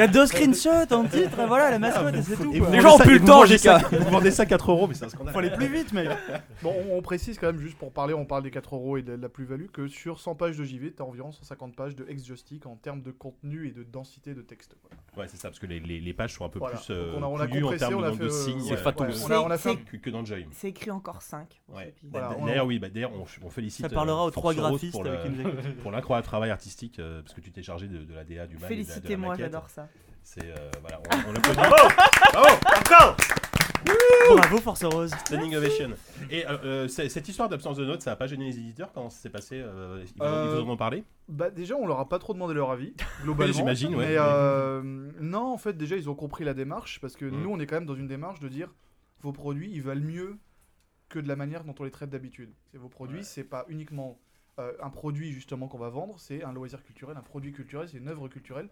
a 0.00 0.04
y 0.04 0.08
deux 0.08 0.26
screenshots 0.26 0.92
en 0.92 1.04
titre, 1.06 1.46
voilà, 1.46 1.70
la 1.70 1.78
mascotte, 1.78 2.14
et 2.14 2.22
c'est 2.22 2.36
tout. 2.36 2.52
Et 2.52 2.60
Les 2.60 2.80
gens 2.80 2.96
ont 2.96 2.98
plus 2.98 3.18
le 3.18 3.24
temps, 3.24 3.44
JK. 3.46 3.58
ça- 3.58 3.78
Vous 3.78 4.10
vendez 4.10 4.30
ça 4.30 4.44
4 4.46 4.70
euros, 4.70 4.86
mais 4.86 4.94
c'est 4.94 5.04
un 5.04 5.08
scandale. 5.08 5.32
Faut 5.32 5.38
aller 5.38 5.50
plus 5.50 5.68
vite, 5.72 5.92
mais. 5.92 6.06
Bon, 6.62 6.74
on, 6.90 7.00
précise 7.00 7.38
quand 7.38 7.46
même, 7.46 7.58
juste 7.58 7.78
pour 7.78 7.90
parler, 7.90 8.12
on 8.12 8.26
parle 8.26 8.42
des 8.42 8.50
4 8.50 8.74
euros 8.74 8.98
et 8.98 9.02
de 9.02 9.14
la 9.14 9.28
plus-value, 9.30 9.68
que 9.72 9.88
sur 9.88 10.20
100 10.20 10.34
pages 10.34 10.58
de 10.58 10.64
JV, 10.64 10.92
tu 10.94 11.00
as 11.02 11.06
environ 11.06 11.32
150 11.32 11.74
pages 11.74 11.96
de 11.96 12.04
ex-joystick 12.06 12.66
en 12.66 12.76
termes 12.76 13.00
de 13.00 13.10
contenu 13.12 13.66
et 13.66 13.70
de 13.70 13.82
densité 13.82 14.34
de 14.34 14.42
texte. 14.42 14.76
Ouais, 15.16 15.24
c'est 15.26 15.38
ça, 15.38 15.48
parce 15.48 15.58
que 15.58 15.66
les, 15.66 15.80
les, 15.80 16.00
les 16.00 16.12
pages 16.12 16.34
sont 16.34 16.44
un 16.44 16.50
peu 16.50 16.58
Voilà. 16.58 16.76
plus 16.76 16.88
euh, 16.90 17.14
on 17.16 17.22
a, 17.22 17.26
on 17.26 17.40
a 17.40 17.46
pouillues 17.46 17.62
en 17.64 17.68
compressé, 17.68 17.78
termes 17.88 17.94
on 17.94 18.00
de 18.02 18.06
a 18.06 18.12
fait. 18.12 18.22
euh, 18.24 18.28
C'est 18.30 19.76
que, 19.76 19.96
que 19.96 20.10
dans 20.10 20.20
enjoy. 20.20 20.46
C'est 20.52 20.68
écrit 20.68 20.90
encore 20.90 21.22
5. 21.22 21.60
Ouais. 21.74 21.94
Voilà, 22.10 22.28
Bah, 22.30 22.36
on- 22.40 22.46
D'ailleurs, 22.46 22.66
oui, 22.66 22.78
bah, 22.78 22.88
d'ailleurs, 22.88 23.12
on, 23.12 23.24
on 23.46 23.50
félicite. 23.50 23.82
Ça 23.86 23.88
parlera 23.88 24.22
euh, 24.24 24.26
aux 24.26 24.30
trois 24.30 24.54
graphistes 24.54 24.92
pour 25.82 25.90
l'incroyable 25.92 26.26
travail 26.26 26.50
artistique, 26.50 26.98
euh, 26.98 27.22
parce 27.22 27.34
que 27.34 27.40
tu 27.40 27.52
t'es 27.52 27.62
chargé 27.62 27.86
de, 27.86 27.98
de 28.04 28.14
la 28.14 28.24
DA 28.24 28.46
du 28.46 28.56
mal. 28.58 28.68
Félicitez-moi, 28.68 29.36
j'adore 29.38 29.68
ça. 29.70 29.88
C'est 30.22 30.44
euh, 30.44 30.70
voilà, 30.80 31.00
on, 31.26 31.30
on 31.30 31.32
l'applaudit. 31.32 31.58
Bravo, 32.32 32.54
Encore 32.80 33.16
Bravo, 34.36 34.58
Force 34.58 34.84
Rose. 34.84 35.10
standing 35.24 35.54
ovation. 35.56 35.90
Et 36.30 36.46
euh, 36.46 36.56
euh, 36.64 36.88
c'est- 36.88 37.08
cette 37.08 37.28
histoire 37.28 37.48
d'absence 37.48 37.76
de 37.78 37.84
notes, 37.86 38.02
ça 38.02 38.12
a 38.12 38.16
pas 38.16 38.26
gêné 38.26 38.44
les 38.46 38.58
éditeurs? 38.58 38.92
Quand 38.92 39.08
ça 39.10 39.18
s'est 39.20 39.30
passé 39.30 39.60
euh, 39.60 40.02
Ils 40.04 40.06
vous, 40.18 40.24
Euh, 40.24 40.46
ils 40.58 40.62
vous 40.64 40.68
en 40.68 40.72
ont 40.72 40.76
parlé? 40.76 41.04
Bah 41.28 41.50
déjà, 41.50 41.76
on 41.76 41.86
leur 41.86 41.98
a 41.98 42.08
pas 42.08 42.18
trop 42.18 42.34
demandé 42.34 42.52
leur 42.54 42.70
avis, 42.70 42.94
globalement. 43.22 43.52
j'imagine, 43.56 43.94
ouais. 43.94 44.08
Mais 44.08 44.14
euh, 44.18 44.82
non, 45.20 45.52
en 45.52 45.58
fait, 45.58 45.72
déjà, 45.76 45.96
ils 45.96 46.10
ont 46.10 46.14
compris 46.14 46.44
la 46.44 46.52
démarche, 46.54 47.00
parce 47.00 47.16
que 47.16 47.24
Mm. 47.24 47.42
nous, 47.42 47.50
on 47.50 47.58
est 47.58 47.66
quand 47.66 47.76
même 47.76 47.86
dans 47.86 47.94
une 47.94 48.08
démarche 48.08 48.40
de 48.40 48.48
dire, 48.48 48.68
vos 49.22 49.32
produits, 49.32 49.70
ils 49.72 49.82
valent 49.82 50.00
mieux 50.04 50.36
que 51.10 51.18
de 51.18 51.28
la 51.28 51.36
manière 51.36 51.64
dont 51.64 51.74
on 51.78 51.84
les 51.84 51.90
traite 51.90 52.08
d'habitude. 52.08 52.50
C'est 52.72 52.78
vos 52.78 52.88
produits, 52.88 53.18
Ouais. 53.18 53.22
c'est 53.24 53.44
pas 53.44 53.66
uniquement 53.68 54.18
euh, 54.58 54.72
un 54.82 54.90
produit 54.90 55.32
justement 55.32 55.68
qu'on 55.68 55.78
va 55.78 55.88
vendre, 55.90 56.18
c'est 56.18 56.42
un 56.44 56.52
loisir 56.52 56.82
culturel, 56.82 57.16
un 57.16 57.22
produit 57.22 57.52
culturel, 57.52 57.88
c'est 57.88 57.98
une 57.98 58.08
œuvre 58.08 58.28
culturelle. 58.28 58.68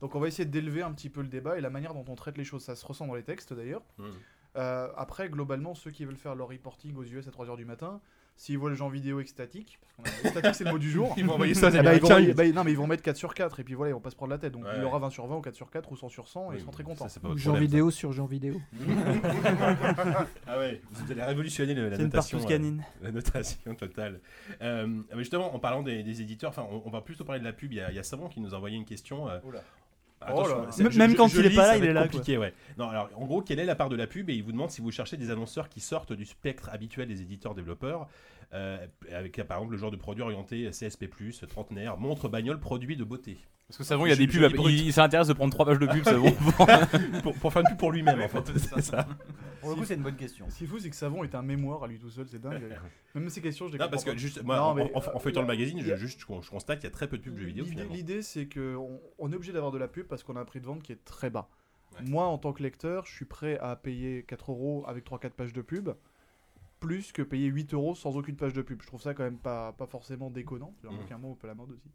Donc 0.00 0.14
on 0.14 0.20
va 0.20 0.28
essayer 0.28 0.44
d'élever 0.48 0.82
un 0.82 0.92
petit 0.92 1.10
peu 1.10 1.20
le 1.20 1.28
débat 1.28 1.58
et 1.58 1.60
la 1.60 1.70
manière 1.70 1.92
dont 1.94 2.04
on 2.08 2.14
traite 2.14 2.38
les 2.38 2.44
choses. 2.44 2.62
Ça 2.64 2.76
se 2.76 2.86
ressent 2.86 3.06
dans 3.06 3.14
les 3.14 3.22
textes 3.22 3.52
d'ailleurs. 3.52 3.82
Euh, 4.56 4.88
après, 4.96 5.28
globalement, 5.30 5.74
ceux 5.74 5.90
qui 5.90 6.04
veulent 6.04 6.16
faire 6.16 6.34
leur 6.34 6.48
reporting 6.48 6.96
aux 6.96 7.04
US 7.04 7.26
à 7.28 7.30
3h 7.30 7.56
du 7.56 7.64
matin, 7.64 8.00
s'ils 8.40 8.56
voient 8.56 8.70
le 8.70 8.74
genre 8.76 8.88
vidéo 8.88 9.20
extatique, 9.20 9.78
parce 9.80 9.92
qu'on 10.16 10.24
a- 10.24 10.30
extatique 10.30 10.54
c'est 10.54 10.64
le 10.64 10.70
mot 10.72 10.78
du 10.78 10.90
jour, 10.90 11.12
Ils 11.18 11.26
vont 11.26 11.34
envoyer 11.34 11.52
ça 11.52 11.68
ben, 11.70 11.92
ils 11.92 12.00
vont, 12.00 12.34
bah, 12.34 12.48
non 12.52 12.64
mais 12.64 12.70
ils 12.72 12.76
vont 12.76 12.86
mettre 12.86 13.02
4 13.02 13.14
sur 13.16 13.34
4 13.34 13.60
et 13.60 13.64
puis 13.64 13.74
voilà 13.74 13.90
ils 13.90 13.92
vont 13.92 14.00
pas 14.00 14.08
se 14.08 14.16
prendre 14.16 14.30
la 14.30 14.38
tête 14.38 14.52
donc 14.54 14.64
Ouais, 14.64 14.70
il 14.76 14.80
y 14.82 14.84
aura 14.84 14.98
20 14.98 15.10
sur 15.10 15.26
20 15.26 15.36
ou 15.36 15.40
4 15.42 15.54
sur 15.54 15.70
4 15.70 15.92
ou 15.92 15.96
100 15.96 16.08
sur 16.08 16.26
100 16.26 16.40
et 16.40 16.46
Oui, 16.48 16.54
ils 16.56 16.60
seront 16.60 16.70
très 16.72 16.82
ça, 16.84 16.88
contents. 16.88 17.04
votre 17.22 17.36
Jean 17.36 17.50
problème, 17.50 17.54
ça. 17.54 17.60
vidéo 17.60 17.90
sur 17.90 18.12
Jean 18.12 18.24
vidéo. 18.24 18.54
Ah 20.46 20.58
ouais, 20.58 20.80
vous 20.90 21.12
allez 21.12 21.22
révolutionner 21.22 21.74
le- 21.74 21.88
la 21.90 21.96
C'est 21.96 22.02
une 22.02 22.08
notation. 22.08 22.38
euh, 22.38 22.44
canine. 22.46 22.82
La 23.02 23.12
notation 23.12 23.74
totale. 23.74 24.20
Euh, 24.62 24.86
mais 24.86 25.18
justement, 25.18 25.54
en 25.54 25.58
parlant 25.58 25.82
des, 25.82 26.02
des 26.02 26.22
éditeurs, 26.22 26.50
enfin, 26.50 26.66
on, 26.70 26.82
on 26.86 26.90
va 26.90 27.00
plutôt 27.02 27.24
parler 27.24 27.40
de 27.40 27.44
la 27.44 27.52
pub. 27.52 27.72
Il 27.72 27.76
y 27.76 27.80
a, 27.80 27.90
il 27.90 27.96
y 27.96 27.98
a 27.98 28.02
Savon 28.02 28.28
qui 28.28 28.40
nous 28.40 28.54
a 28.54 28.56
envoyé 28.56 28.76
une 28.76 28.84
question. 28.84 29.28
euh. 29.28 29.38
Attention, 30.20 30.56
Oh 30.56 30.60
là. 30.60 30.66
Même- 30.82 30.92
je- 30.92 30.98
même 30.98 31.10
je- 31.12 31.16
quand 31.16 31.28
je 31.28 31.40
il 31.40 31.46
est 31.46 31.48
lis, 31.50 31.56
pas 31.56 31.66
là, 31.66 31.76
il 31.76 31.84
est 31.84 31.92
là, 31.92 32.02
Compliqué, 32.02 32.38
ouais. 32.38 32.52
Non, 32.78 32.88
alors 32.88 33.08
en 33.16 33.24
gros, 33.26 33.42
quelle 33.42 33.58
est 33.58 33.64
la 33.64 33.74
part 33.74 33.88
de 33.88 33.96
la 33.96 34.06
pub? 34.06 34.28
Et 34.30 34.34
il 34.34 34.42
vous 34.42 34.52
demande 34.52 34.70
si 34.70 34.80
vous 34.80 34.90
cherchez 34.90 35.16
des 35.16 35.30
annonceurs 35.30 35.68
qui 35.68 35.80
sortent 35.80 36.12
du 36.12 36.24
spectre 36.24 36.68
habituel 36.72 37.08
des 37.08 37.22
éditeurs 37.22 37.54
développeurs, 37.54 38.06
euh, 38.52 38.86
avec 39.12 39.36
par 39.46 39.58
exemple 39.58 39.72
le 39.72 39.78
genre 39.78 39.90
de 39.90 39.96
produit 39.96 40.22
orienté 40.22 40.68
CSP+, 40.70 41.08
trentenaire, 41.48 41.96
montre 41.98 42.28
bagnole, 42.28 42.58
produit 42.60 42.96
de 42.96 43.04
beauté. 43.04 43.38
Parce 43.68 43.78
que 43.78 43.84
Savon, 43.84 44.04
il 44.04 44.08
y 44.08 44.12
a 44.12 44.16
des 44.16 44.26
pubs. 44.26 44.52
Il, 44.68 44.86
il 44.86 44.92
s'intéresse 44.92 45.28
de 45.28 45.32
prendre 45.32 45.52
trois 45.52 45.64
pages 45.64 45.78
de 45.78 45.86
pub, 45.86 46.02
Savon. 46.02 46.32
pour, 47.22 47.34
pour 47.34 47.52
faire 47.52 47.62
une 47.62 47.68
pub 47.68 47.78
pour 47.78 47.92
lui-même, 47.92 48.20
en 48.20 48.26
fait. 48.28 48.50
C'est 48.58 48.80
ça. 48.82 49.06
Pour 49.60 49.70
le 49.70 49.76
coup, 49.76 49.84
c'est 49.84 49.94
une 49.94 50.02
bonne 50.02 50.16
question. 50.16 50.48
Ce 50.48 50.56
qui 50.56 50.64
est 50.64 50.66
fou 50.66 50.78
c'est 50.78 50.88
que 50.90 50.96
Savon 50.96 51.22
est 51.22 51.34
un 51.34 51.42
mémoire 51.42 51.84
à 51.84 51.86
lui 51.86 51.98
tout 51.98 52.08
seul, 52.10 52.26
c'est 52.26 52.40
dingue. 52.40 52.62
Même 53.14 53.28
ces 53.28 53.42
questions 53.42 53.66
je 53.68 53.72
les 53.74 53.78
Non, 53.78 53.88
parce 53.90 54.04
que 54.04 54.16
juste, 54.16 54.42
moi, 54.42 54.56
Non, 54.56 54.62
en, 54.62 54.74
mais, 54.74 54.90
en- 54.94 54.98
en 54.98 55.16
euh, 55.16 55.18
feuilletant 55.18 55.42
le 55.42 55.46
magazine, 55.46 55.80
je, 55.82 55.88
y 55.88 55.92
a- 55.92 55.96
juste, 55.96 56.18
je, 56.20 56.40
je 56.40 56.50
constate 56.50 56.78
qu'il 56.80 56.88
y 56.88 56.92
a 56.92 56.94
très 56.94 57.06
peu 57.08 57.18
de 57.18 57.22
pubs 57.22 57.36
jeux 57.36 57.46
vidéo 57.46 57.66
L'idée- 57.92 58.22
c'est 58.22 58.46
que 58.46 58.74
on, 58.76 58.98
on 59.18 59.30
est 59.30 59.34
obligé 59.36 59.52
d'avoir 59.52 59.70
de 59.70 59.76
la 59.78 59.86
pub 59.86 60.06
parce 60.06 60.22
qu'on 60.24 60.34
a 60.36 60.40
un 60.40 60.44
prix 60.46 60.60
de 60.60 60.66
vente 60.66 60.82
qui 60.82 60.92
est 60.92 61.04
très 61.04 61.28
bas. 61.28 61.48
Ouais. 61.92 62.08
Moi 62.08 62.24
en 62.26 62.38
tant 62.38 62.52
que 62.54 62.62
lecteur, 62.62 63.04
je 63.04 63.12
suis 63.14 63.26
prêt 63.26 63.58
à 63.60 63.76
payer 63.76 64.22
4 64.22 64.50
euros 64.50 64.84
avec 64.88 65.04
3-4 65.04 65.30
pages 65.30 65.52
de 65.52 65.60
pub 65.60 65.90
plus 66.80 67.12
que 67.12 67.22
payer 67.22 67.46
8 67.46 67.74
euros 67.74 67.94
sans 67.94 68.16
aucune 68.16 68.36
page 68.36 68.54
de 68.54 68.62
pub. 68.62 68.80
Je 68.82 68.86
trouve 68.86 69.00
ça 69.00 69.14
quand 69.14 69.22
même 69.22 69.38
pas, 69.38 69.72
pas 69.72 69.86
forcément 69.86 70.30
déconnant. 70.30 70.74
J'ai 70.82 70.88
remarqué 70.88 71.14
un 71.14 71.18
mot, 71.18 71.28
on 71.28 71.34
peut 71.34 71.46
la 71.46 71.54
mode 71.54 71.70
aussi. 71.70 71.90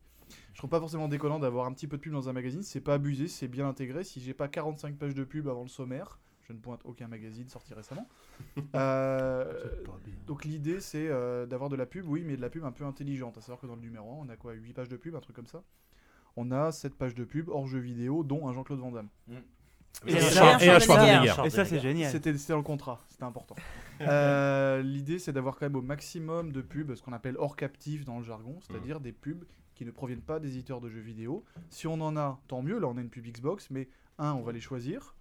Je 0.53 0.57
trouve 0.57 0.69
pas 0.69 0.79
forcément 0.79 1.07
déconnant 1.07 1.39
d'avoir 1.39 1.65
un 1.65 1.73
petit 1.73 1.87
peu 1.87 1.97
de 1.97 2.01
pub 2.01 2.13
dans 2.13 2.29
un 2.29 2.33
magazine. 2.33 2.63
C'est 2.63 2.81
pas 2.81 2.95
abusé, 2.95 3.27
c'est 3.27 3.47
bien 3.47 3.67
intégré. 3.67 4.03
Si 4.03 4.21
j'ai 4.21 4.33
pas 4.33 4.47
45 4.47 4.95
pages 4.97 5.15
de 5.15 5.23
pub 5.23 5.47
avant 5.47 5.63
le 5.63 5.67
sommaire, 5.67 6.19
je 6.47 6.53
ne 6.53 6.59
pointe 6.59 6.81
aucun 6.83 7.07
magazine 7.07 7.49
sorti 7.49 7.73
récemment. 7.73 8.07
Euh, 8.75 9.71
donc 10.27 10.43
l'idée 10.43 10.81
c'est 10.81 11.07
euh, 11.07 11.45
d'avoir 11.45 11.69
de 11.69 11.77
la 11.77 11.85
pub, 11.85 12.05
oui, 12.07 12.23
mais 12.25 12.35
de 12.35 12.41
la 12.41 12.49
pub 12.49 12.65
un 12.65 12.71
peu 12.71 12.83
intelligente. 12.83 13.37
À 13.37 13.41
savoir 13.41 13.59
que 13.59 13.67
dans 13.67 13.75
le 13.75 13.81
numéro 13.81 14.11
1, 14.21 14.25
on 14.25 14.29
a 14.29 14.35
quoi? 14.35 14.53
8 14.53 14.73
pages 14.73 14.89
de 14.89 14.97
pub, 14.97 15.15
un 15.15 15.21
truc 15.21 15.35
comme 15.35 15.47
ça? 15.47 15.63
On 16.35 16.51
a 16.51 16.71
7 16.71 16.95
pages 16.95 17.15
de 17.15 17.23
pub 17.23 17.47
hors 17.47 17.67
jeu 17.67 17.79
vidéo, 17.79 18.23
dont 18.23 18.47
un 18.47 18.53
Jean-Claude 18.53 18.79
Van 18.79 18.91
Damme. 18.91 19.09
Et, 19.29 19.35
Et 20.07 20.17
un 20.17 20.21
ça, 20.21 20.79
Schwarzenegger. 20.79 21.33
Et 21.45 21.49
c'est 21.49 21.79
génial. 21.79 22.11
C'était 22.11 22.33
dans 22.33 22.57
le 22.57 22.63
contrat, 22.63 23.03
c'était 23.09 23.23
important. 23.23 23.55
Euh, 24.01 24.81
L'idée, 24.81 25.19
c'est 25.19 25.31
d'avoir 25.31 25.55
quand 25.55 25.67
même 25.67 25.77
au 25.77 25.81
maximum 25.81 26.51
de 26.51 26.59
pubs, 26.61 26.95
ce 26.95 27.01
qu'on 27.01 27.13
appelle 27.13 27.37
hors 27.37 27.55
captif 27.55 28.03
dans 28.03 28.17
le 28.17 28.25
jargon, 28.25 28.59
c'est-à-dire 28.59 28.99
des 28.99 29.13
pubs 29.13 29.45
qui 29.73 29.85
ne 29.85 29.91
proviennent 29.91 30.19
pas 30.19 30.41
des 30.41 30.49
éditeurs 30.49 30.81
de 30.81 30.89
jeux 30.89 30.99
vidéo. 30.99 31.45
Si 31.69 31.87
on 31.87 32.01
en 32.01 32.17
a, 32.17 32.37
tant 32.49 32.61
mieux, 32.61 32.77
là 32.77 32.87
on 32.87 32.97
a 32.97 32.99
une 33.01 33.09
pub 33.09 33.25
Xbox, 33.25 33.69
mais 33.69 33.87
un, 34.17 34.33
on 34.33 34.41
va 34.41 34.51
les 34.51 34.59
choisir, 34.59 35.15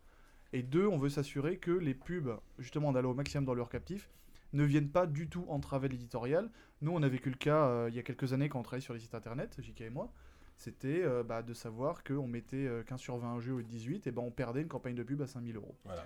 et 0.53 0.65
deux, 0.65 0.89
on 0.89 0.99
veut 0.99 1.09
s'assurer 1.09 1.57
que 1.59 1.71
les 1.71 1.95
pubs, 1.95 2.31
justement 2.59 2.89
en 2.89 2.97
allant 2.97 3.11
au 3.11 3.15
maximum 3.15 3.45
dans 3.45 3.55
le 3.55 3.61
hors 3.61 3.69
captif, 3.69 4.09
ne 4.53 4.65
viennent 4.65 4.91
pas 4.91 5.07
du 5.07 5.29
tout 5.29 5.45
entraver 5.49 5.89
l'éditorial. 5.89 6.51
Nous, 6.81 6.93
on 6.93 7.03
a 7.03 7.09
vécu 7.09 7.29
le 7.29 7.37
cas 7.37 7.67
euh, 7.67 7.89
il 7.91 7.95
y 7.95 7.99
a 7.99 8.03
quelques 8.03 8.33
années 8.33 8.49
quand 8.49 8.61
on 8.61 8.63
travaillait 8.63 8.85
sur 8.85 8.95
les 8.95 9.01
sites 9.01 9.15
internet, 9.15 9.57
JK 9.61 9.83
et 9.83 9.91
moi, 9.91 10.13
c'était 10.57 11.03
euh, 11.03 11.23
bah, 11.23 11.43
de 11.43 11.53
savoir 11.55 12.05
qu'on 12.05 12.27
mettait 12.27 12.67
euh, 12.67 12.83
15 12.83 13.01
sur 13.01 13.17
20 13.17 13.35
un 13.35 13.41
jeu 13.41 13.53
au 13.55 13.63
18, 13.63 14.07
et 14.07 14.11
ben 14.13 14.23
on 14.23 14.31
perdait 14.31 14.63
une 14.63 14.69
campagne 14.69 14.95
de 14.95 15.03
pub 15.03 15.21
à 15.23 15.27
5000 15.27 15.57
euros. 15.57 15.75
Voilà. 15.85 16.05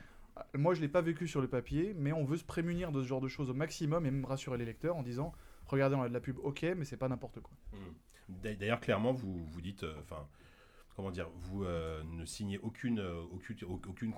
Moi, 0.55 0.75
je 0.75 0.81
l'ai 0.81 0.89
pas 0.89 1.01
vécu 1.03 1.27
sur 1.27 1.41
le 1.41 1.49
papier, 1.49 1.95
mais 1.97 2.13
on 2.13 2.25
veut 2.25 2.37
se 2.37 2.45
prémunir 2.45 2.93
de 2.93 3.03
ce 3.03 3.09
genre 3.09 3.21
de 3.21 3.29
choses 3.29 3.51
au 3.51 3.55
maximum 3.55 4.07
et 4.07 4.11
même 4.11 4.25
rassurer 4.25 4.57
les 4.57 4.65
lecteurs 4.65 4.97
en 4.97 5.03
disant 5.03 5.33
regardez, 5.67 5.97
on 5.97 6.03
a 6.03 6.09
de 6.09 6.15
la 6.15 6.21
pub, 6.21 6.39
ok, 6.43 6.63
mais 6.77 6.85
c'est 6.85 6.97
pas 6.97 7.09
n'importe 7.09 7.41
quoi. 7.41 7.53
Mm. 7.73 7.77
D'a- 8.43 8.55
D'ailleurs, 8.55 8.81
clairement, 8.81 9.13
vous 9.13 9.45
vous 9.45 9.61
dites, 9.61 9.83
euh, 9.83 9.95
enfin, 10.01 10.27
comment 10.97 11.11
dire, 11.11 11.29
vous 11.35 11.65
euh, 11.65 12.03
ne 12.05 12.25
signez 12.25 12.59
aucune, 12.59 13.01
euh, 13.01 13.23
aucune, 13.33 14.13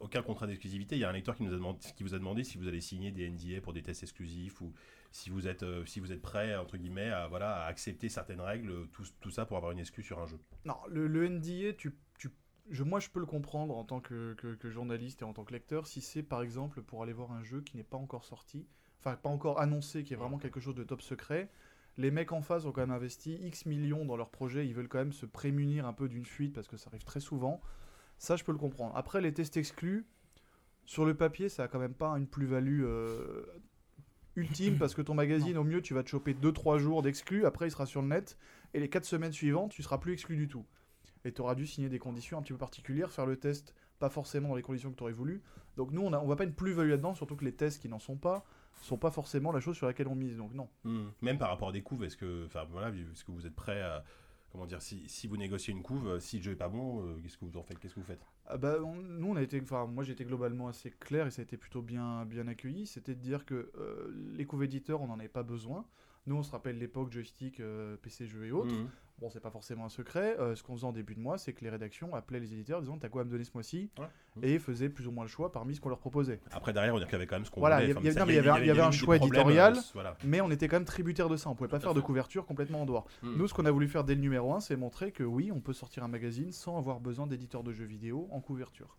aucun 0.00 0.22
contrat 0.22 0.46
d'exclusivité. 0.46 0.96
Il 0.96 1.00
y 1.00 1.04
a 1.04 1.08
un 1.08 1.12
lecteur 1.12 1.34
qui 1.34 1.42
nous 1.42 1.52
a 1.52 1.56
demandé, 1.56 1.78
qui 1.96 2.02
vous 2.04 2.14
a 2.14 2.18
demandé 2.18 2.44
si 2.44 2.56
vous 2.56 2.68
allez 2.68 2.80
signer 2.80 3.10
des 3.10 3.28
NDA 3.28 3.60
pour 3.60 3.72
des 3.72 3.82
tests 3.82 4.02
exclusifs 4.02 4.60
ou 4.60 4.72
si 5.14 5.30
vous 5.30 5.46
êtes, 5.46 5.62
euh, 5.62 5.86
si 5.86 6.00
vous 6.00 6.10
êtes 6.10 6.20
prêt 6.20 6.56
entre 6.56 6.76
guillemets 6.76 7.10
à 7.10 7.28
voilà 7.28 7.62
à 7.62 7.66
accepter 7.66 8.08
certaines 8.08 8.40
règles, 8.40 8.88
tout, 8.88 9.04
tout 9.20 9.30
ça 9.30 9.46
pour 9.46 9.56
avoir 9.56 9.70
une 9.70 9.78
excuse 9.78 10.04
sur 10.04 10.18
un 10.18 10.26
jeu. 10.26 10.40
Non, 10.64 10.74
le, 10.88 11.28
NDA, 11.28 11.72
tu, 11.78 11.94
je, 12.68 12.82
moi, 12.82 12.98
je 12.98 13.08
peux 13.10 13.20
le 13.20 13.26
comprendre 13.26 13.76
en 13.76 13.84
tant 13.84 14.00
que 14.00 14.34
journaliste 14.64 15.22
et 15.22 15.24
en 15.24 15.32
tant 15.32 15.44
que 15.44 15.52
lecteur 15.52 15.86
si 15.86 16.00
c'est 16.00 16.24
par 16.24 16.42
exemple 16.42 16.82
pour 16.82 17.04
aller 17.04 17.12
voir 17.12 17.30
un 17.30 17.44
jeu 17.44 17.60
qui 17.60 17.76
n'est 17.76 17.84
pas 17.84 17.96
encore 17.96 18.24
sorti, 18.24 18.66
enfin 18.98 19.14
pas 19.14 19.28
encore 19.28 19.60
annoncé, 19.60 20.02
qui 20.02 20.14
est 20.14 20.16
vraiment 20.16 20.38
quelque 20.38 20.58
chose 20.58 20.74
de 20.74 20.82
top 20.82 21.00
secret. 21.00 21.48
Les 21.96 22.10
mecs 22.10 22.32
en 22.32 22.42
face 22.42 22.64
ont 22.64 22.72
quand 22.72 22.80
même 22.80 22.90
investi 22.90 23.34
X 23.34 23.66
millions 23.66 24.04
dans 24.04 24.16
leur 24.16 24.30
projet, 24.30 24.66
ils 24.66 24.74
veulent 24.74 24.88
quand 24.88 24.98
même 24.98 25.12
se 25.12 25.26
prémunir 25.26 25.86
un 25.86 25.92
peu 25.92 26.08
d'une 26.08 26.26
fuite 26.26 26.52
parce 26.52 26.66
que 26.66 26.76
ça 26.76 26.90
arrive 26.90 27.04
très 27.04 27.20
souvent. 27.20 27.60
Ça, 28.18 28.34
je 28.34 28.42
peux 28.42 28.52
le 28.52 28.58
comprendre. 28.58 28.96
Après, 28.96 29.20
les 29.20 29.32
tests 29.32 29.56
exclus, 29.56 30.06
sur 30.86 31.04
le 31.04 31.14
papier, 31.14 31.48
ça 31.48 31.64
a 31.64 31.68
quand 31.68 31.78
même 31.78 31.94
pas 31.94 32.10
une 32.16 32.26
plus-value 32.26 32.82
euh, 32.82 33.44
ultime 34.36 34.78
parce 34.78 34.94
que 34.94 35.02
ton 35.02 35.14
magazine, 35.14 35.56
au 35.56 35.64
mieux, 35.64 35.82
tu 35.82 35.94
vas 35.94 36.02
te 36.02 36.08
choper 36.08 36.34
2-3 36.34 36.78
jours 36.78 37.02
d'exclus, 37.02 37.46
après 37.46 37.68
il 37.68 37.70
sera 37.70 37.86
sur 37.86 38.02
le 38.02 38.08
net, 38.08 38.36
et 38.72 38.80
les 38.80 38.88
4 38.88 39.04
semaines 39.04 39.32
suivantes, 39.32 39.70
tu 39.70 39.82
seras 39.82 39.98
plus 39.98 40.12
exclu 40.12 40.36
du 40.36 40.48
tout. 40.48 40.64
Et 41.24 41.32
tu 41.32 41.40
auras 41.40 41.54
dû 41.54 41.66
signer 41.66 41.88
des 41.88 41.98
conditions 41.98 42.38
un 42.38 42.42
petit 42.42 42.52
peu 42.52 42.58
particulières, 42.58 43.10
faire 43.10 43.26
le 43.26 43.36
test 43.36 43.74
pas 43.98 44.10
forcément 44.10 44.50
dans 44.50 44.56
les 44.56 44.62
conditions 44.62 44.90
que 44.90 44.96
tu 44.96 45.02
aurais 45.02 45.12
voulu. 45.12 45.42
Donc 45.76 45.90
nous, 45.90 46.02
on 46.02 46.10
ne 46.10 46.16
on 46.16 46.24
voit 46.24 46.36
pas 46.36 46.44
une 46.44 46.52
plus-value 46.52 46.90
là-dedans, 46.90 47.14
surtout 47.14 47.36
que 47.36 47.44
les 47.44 47.54
tests 47.54 47.80
qui 47.80 47.88
n'en 47.88 47.98
sont 47.98 48.16
pas, 48.16 48.44
sont 48.82 48.98
pas 48.98 49.10
forcément 49.10 49.52
la 49.52 49.60
chose 49.60 49.76
sur 49.76 49.86
laquelle 49.86 50.08
on 50.08 50.14
mise. 50.14 50.36
Donc 50.36 50.52
non. 50.54 50.68
Mm. 50.84 51.06
Même 51.22 51.38
par 51.38 51.48
rapport 51.48 51.68
à 51.68 51.72
des 51.72 51.82
couves, 51.82 52.04
est-ce 52.04 52.16
que, 52.16 52.44
enfin 52.46 52.64
voilà, 52.70 52.88
est-ce 52.88 53.24
que 53.24 53.32
vous 53.32 53.46
êtes 53.46 53.54
prêt 53.54 53.80
à 53.80 54.04
comment 54.54 54.66
dire, 54.66 54.80
si, 54.80 55.02
si 55.08 55.26
vous 55.26 55.36
négociez 55.36 55.72
une 55.72 55.82
couve, 55.82 56.06
euh, 56.06 56.20
si 56.20 56.36
le 56.36 56.44
jeu 56.44 56.52
est 56.52 56.56
pas 56.56 56.68
bon, 56.68 57.04
euh, 57.04 57.16
qu'est-ce 57.20 57.36
que 57.36 57.44
vous 57.44 57.56
en 57.56 57.64
faites 57.64 57.76
Qu'est-ce 57.80 57.94
que 57.94 57.98
vous 57.98 58.06
faites? 58.06 58.24
Ah 58.46 58.56
bah, 58.56 58.76
on- 58.84 58.94
nous, 58.94 59.26
on 59.26 59.34
a 59.34 59.42
été, 59.42 59.60
enfin, 59.60 59.84
moi 59.86 60.04
j'ai 60.04 60.12
été 60.12 60.24
globalement 60.24 60.68
assez 60.68 60.92
clair 60.92 61.26
et 61.26 61.32
ça 61.32 61.42
a 61.42 61.44
été 61.44 61.56
plutôt 61.56 61.82
bien, 61.82 62.24
bien 62.24 62.46
accueilli. 62.46 62.86
C'était 62.86 63.16
de 63.16 63.20
dire 63.20 63.44
que 63.46 63.72
euh, 63.76 64.12
les 64.36 64.46
couves 64.46 64.62
éditeurs, 64.62 65.02
on 65.02 65.08
n'en 65.08 65.18
avait 65.18 65.26
pas 65.26 65.42
besoin. 65.42 65.84
Nous, 66.26 66.36
on 66.36 66.44
se 66.44 66.52
rappelle 66.52 66.78
l'époque 66.78 67.10
joystick, 67.10 67.58
euh, 67.58 67.96
PC 67.96 68.28
jeux 68.28 68.46
et 68.46 68.52
autres. 68.52 68.72
Mm. 68.72 68.88
Bon, 69.20 69.30
c'est 69.30 69.40
pas 69.40 69.50
forcément 69.50 69.84
un 69.84 69.88
secret. 69.88 70.36
Euh, 70.40 70.56
ce 70.56 70.62
qu'on 70.64 70.74
faisait 70.74 70.86
en 70.86 70.92
début 70.92 71.14
de 71.14 71.20
mois, 71.20 71.38
c'est 71.38 71.52
que 71.52 71.62
les 71.62 71.70
rédactions 71.70 72.14
appelaient 72.16 72.40
les 72.40 72.52
éditeurs 72.52 72.78
en 72.78 72.82
disant 72.82 72.98
T'as 72.98 73.08
quoi 73.08 73.22
à 73.22 73.24
me 73.24 73.30
donner 73.30 73.44
ce 73.44 73.52
mois-ci 73.54 73.88
Ouais. 73.98 74.06
Et 74.42 74.58
faisaient 74.58 74.88
plus 74.88 75.06
ou 75.06 75.12
moins 75.12 75.22
le 75.24 75.28
choix 75.30 75.52
parmi 75.52 75.74
ce 75.76 75.80
qu'on 75.80 75.88
leur 75.88 76.00
proposait. 76.00 76.40
Après 76.50 76.72
derrière, 76.72 76.92
on 76.94 76.98
dirait 76.98 77.08
qu'il 77.08 77.14
y 77.14 77.22
avait 77.22 77.26
quand 77.28 77.36
même 77.36 77.44
ce 77.44 77.50
qu'on 77.52 77.60
Voilà, 77.60 77.76
voulait. 77.80 77.92
Enfin, 77.92 78.00
il 78.00 78.06
y 78.06 78.18
avait- 78.18 78.32
il 78.62 78.66
y 78.66 78.70
avait 78.70 78.80
un 78.80 78.90
choix 78.90 79.16
éditorial. 79.16 79.76
euh, 79.76 79.80
voilà. 79.94 80.16
Mais 80.24 80.40
on 80.40 80.50
était 80.50 80.66
quand 80.66 80.76
même 80.76 80.84
tributaire 80.84 81.28
de 81.28 81.36
ça. 81.36 81.48
On 81.48 81.54
pouvait 81.54 81.68
pas 81.68 81.78
Tout 81.78 81.84
faire 81.84 81.94
de 81.94 82.00
couverture 82.00 82.44
complètement 82.44 82.82
en 82.82 82.86
dehors. 82.86 83.06
Mm. 83.22 83.36
Nous, 83.36 83.46
ce 83.48 83.54
qu'on 83.54 83.66
a 83.66 83.70
voulu 83.70 83.86
faire 83.86 84.02
dès 84.02 84.16
le 84.16 84.20
numéro 84.20 84.52
1, 84.52 84.58
c'est 84.60 84.76
montrer 84.76 85.12
que 85.12 85.22
oui, 85.22 85.52
on 85.52 85.60
peut 85.60 85.72
sortir 85.72 86.02
un 86.02 86.08
magazine 86.08 86.50
sans 86.50 86.76
avoir 86.76 86.98
besoin 86.98 87.28
d'éditeurs 87.28 87.62
de 87.62 87.72
jeux 87.72 87.84
vidéo 87.86 88.28
en 88.32 88.40
couverture. 88.40 88.96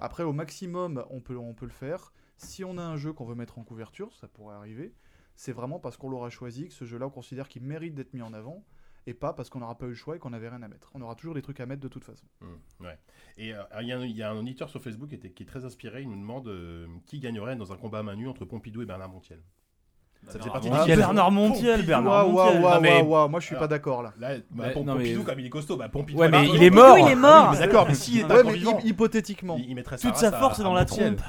Après, 0.00 0.22
au 0.22 0.32
maximum, 0.32 1.04
on 1.10 1.20
peut, 1.20 1.36
on 1.36 1.54
peut 1.54 1.64
le 1.66 1.72
faire. 1.72 2.12
Si 2.36 2.62
on 2.64 2.78
a 2.78 2.82
un 2.82 2.96
jeu 2.96 3.12
qu'on 3.12 3.24
veut 3.24 3.34
mettre 3.34 3.58
en 3.58 3.64
couverture, 3.64 4.14
ça 4.14 4.28
pourrait 4.28 4.54
arriver, 4.54 4.92
c'est 5.34 5.52
vraiment 5.52 5.78
parce 5.78 5.96
qu'on 5.96 6.10
l'aura 6.10 6.28
choisi, 6.30 6.68
que 6.68 6.74
ce 6.74 6.84
jeu-là, 6.84 7.06
on 7.06 7.10
considère 7.10 7.48
qu'il 7.48 7.62
mérite 7.62 7.94
d'être 7.94 8.12
mis 8.12 8.20
en 8.22 8.32
avant, 8.34 8.62
et 9.06 9.14
pas 9.14 9.32
parce 9.32 9.50
qu'on 9.50 9.58
n'aura 9.60 9.76
pas 9.76 9.86
eu 9.86 9.90
le 9.90 9.94
choix 9.94 10.16
et 10.16 10.18
qu'on 10.18 10.30
n'avait 10.30 10.48
rien 10.48 10.62
à 10.62 10.68
mettre. 10.68 10.90
On 10.94 11.00
aura 11.02 11.14
toujours 11.14 11.34
des 11.34 11.42
trucs 11.42 11.58
à 11.60 11.66
mettre 11.66 11.80
de 11.82 11.88
toute 11.88 12.04
façon. 12.04 12.24
Mm, 12.40 12.84
ouais. 12.84 12.98
Et 13.36 13.52
euh, 13.54 13.62
il 13.80 13.88
y, 13.88 13.92
a 13.92 13.98
un- 13.98 14.04
il 14.04 14.16
y 14.16 14.22
a 14.22 14.30
un 14.30 14.36
auditeur 14.36 14.68
sur 14.70 14.80
Facebook 14.82 15.08
qui, 15.08 15.14
était, 15.16 15.30
qui 15.30 15.42
est 15.42 15.46
très 15.46 15.64
inspiré. 15.64 16.02
Il 16.02 16.08
nous 16.10 16.16
demande 16.20 16.46
euh, 16.48 16.86
qui 17.06 17.18
gagnerait 17.18 17.56
dans 17.56 17.72
un 17.72 17.76
combat 17.76 17.98
à 17.98 18.02
main 18.02 18.14
nue 18.16 18.28
entre 18.28 18.44
Pompidou 18.44 18.82
et 18.82 18.86
Bernard 18.86 19.08
Montiel? 19.08 19.40
Ça 20.28 20.38
faisait 20.38 20.50
Ah, 20.50 20.52
partie 20.52 20.70
Montiel. 20.70 20.86
des 20.98 21.02
Bernard 21.02 21.32
Montiel, 21.32 21.70
Pompidou, 21.72 21.86
Bernard 21.88 22.12
waouh, 22.12 22.32
Montiel. 22.32 22.62
waouh, 22.62 22.62
waouh, 22.62 22.74
Non, 22.76 22.80
mais- 22.80 23.28
moi 23.28 23.40
je 23.40 23.46
suis 23.46 23.56
pas 23.56 23.66
d'accord 23.66 24.04
là. 24.04 24.12
Là, 24.20 24.36
bah, 24.52 24.66
non, 24.72 24.94
mais- 24.94 25.02
Pompidou, 25.08 25.24
comme 25.24 25.40
il 25.40 25.46
est 25.46 25.50
costaud, 25.50 25.76
bah 25.76 25.88
Pompidou. 25.88 26.20
Ouais, 26.20 26.28
voilà. 26.28 26.44
mais 26.44 26.48
Ah, 26.52 26.56
il 26.56 26.62
est 26.62 26.70
mort. 26.70 26.96
il 26.96 27.08
est 27.10 27.14
mort. 27.16 27.48
Oui, 27.50 27.56
mais 27.58 27.66
d'accord, 27.66 27.88
mais 27.88 27.94
s'il 27.94 28.20
est 28.20 28.24
Ouais, 28.32 28.44
mais 28.44 28.52
vivant, 28.52 28.78
hy- 28.78 28.86
hypothétiquement. 28.86 29.56
il, 29.58 29.70
il 29.70 29.74
mettrait 29.74 29.98
sa 29.98 30.06
Toute 30.08 30.16
sa 30.18 30.28
à- 30.28 30.38
force 30.38 30.58
est 30.58 30.62
à 30.62 30.64
dans 30.64 30.74
la 30.74 30.84
trompe. 30.84 31.20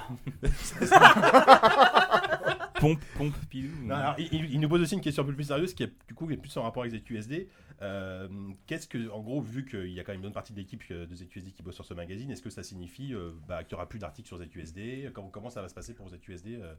Pompe, 2.80 3.00
pompe, 3.18 3.34
pilou. 3.50 3.70
Non, 3.84 3.96
alors, 3.96 4.16
il, 4.20 4.60
nous 4.60 4.68
pose 4.68 4.82
aussi 4.82 4.94
une 4.96 5.02
question 5.02 5.24
un 5.24 5.26
peu 5.26 5.34
plus 5.34 5.46
sérieuse 5.46 5.74
qui 5.74 5.84
est 5.84 5.92
du 6.08 6.14
coup 6.14 6.30
est 6.32 6.38
plus 6.38 6.56
en 6.58 6.64
rapport 6.64 6.84
avec 6.84 6.94
ZQSD. 6.94 7.48
Euh, 7.82 8.28
Qu'est-ce 8.68 8.88
que, 8.88 9.10
en 9.10 9.22
gros, 9.22 9.42
vu 9.42 9.66
qu'il 9.66 9.90
y 9.92 10.00
a 10.00 10.04
quand 10.04 10.12
même 10.12 10.20
une 10.20 10.24
bonne 10.24 10.34
partie 10.34 10.54
de 10.54 10.58
l'équipe 10.60 10.84
euh, 10.92 11.06
de 11.06 11.16
ZQSD 11.16 11.52
qui 11.52 11.64
bosse 11.64 11.76
sur 11.76 11.86
ce 11.86 11.94
magazine, 11.94 12.30
est-ce 12.32 12.42
que 12.42 12.50
ça 12.50 12.64
signifie 12.64 13.14
euh, 13.14 13.32
bah, 13.48 13.64
qu'il 13.64 13.76
n'y 13.76 13.80
aura 13.80 13.90
plus 13.90 14.00
d'articles 14.00 14.28
sur 14.28 14.38
ZQSD 14.38 15.12
comment, 15.14 15.30
comment 15.30 15.50
ça 15.50 15.62
va 15.62 15.68
se 15.70 15.74
passer 15.76 15.94
pour 15.94 16.10
ZQSD 16.10 16.56
euh, 16.62 16.74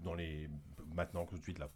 dans 0.00 0.14
les 0.14 0.48
maintenant 0.94 1.24
tout 1.26 1.36
de 1.38 1.42
suite 1.42 1.58
là? 1.58 1.68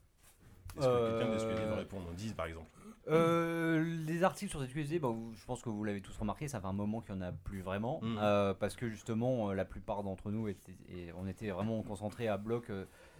Est-ce 0.76 0.86
que 0.86 1.18
quelqu'un 1.18 1.32
de 1.32 1.38
ZQSD 1.38 1.62
Euh, 1.62 1.68
veut 1.70 1.74
répondre? 1.74 2.12
10 2.14 2.32
par 2.34 2.46
exemple. 2.46 2.68
Les 3.08 4.22
articles 4.24 4.50
sur 4.50 4.60
ZQSD, 4.62 4.98
bah, 4.98 5.08
vous- 5.08 5.32
je 5.34 5.44
pense 5.46 5.62
que 5.62 5.68
vous 5.68 5.84
l'avez 5.84 6.00
tous 6.00 6.16
remarqué, 6.18 6.48
ça 6.48 6.60
fait 6.60 6.66
un 6.66 6.72
moment 6.72 7.00
qu'il 7.00 7.14
n'y 7.14 7.22
en 7.22 7.28
a 7.28 7.32
plus 7.32 7.60
vraiment. 7.62 8.00
Euh, 8.02 8.52
parce 8.54 8.74
que 8.76 8.88
justement, 8.88 9.52
la 9.52 9.64
plupart 9.64 10.02
d'entre 10.02 10.30
nous, 10.30 10.48
étaient, 10.48 10.76
et 10.88 11.12
on 11.16 11.26
était 11.26 11.50
vraiment 11.50 11.82
concentrés 11.82 12.28
à 12.28 12.36
bloc 12.36 12.70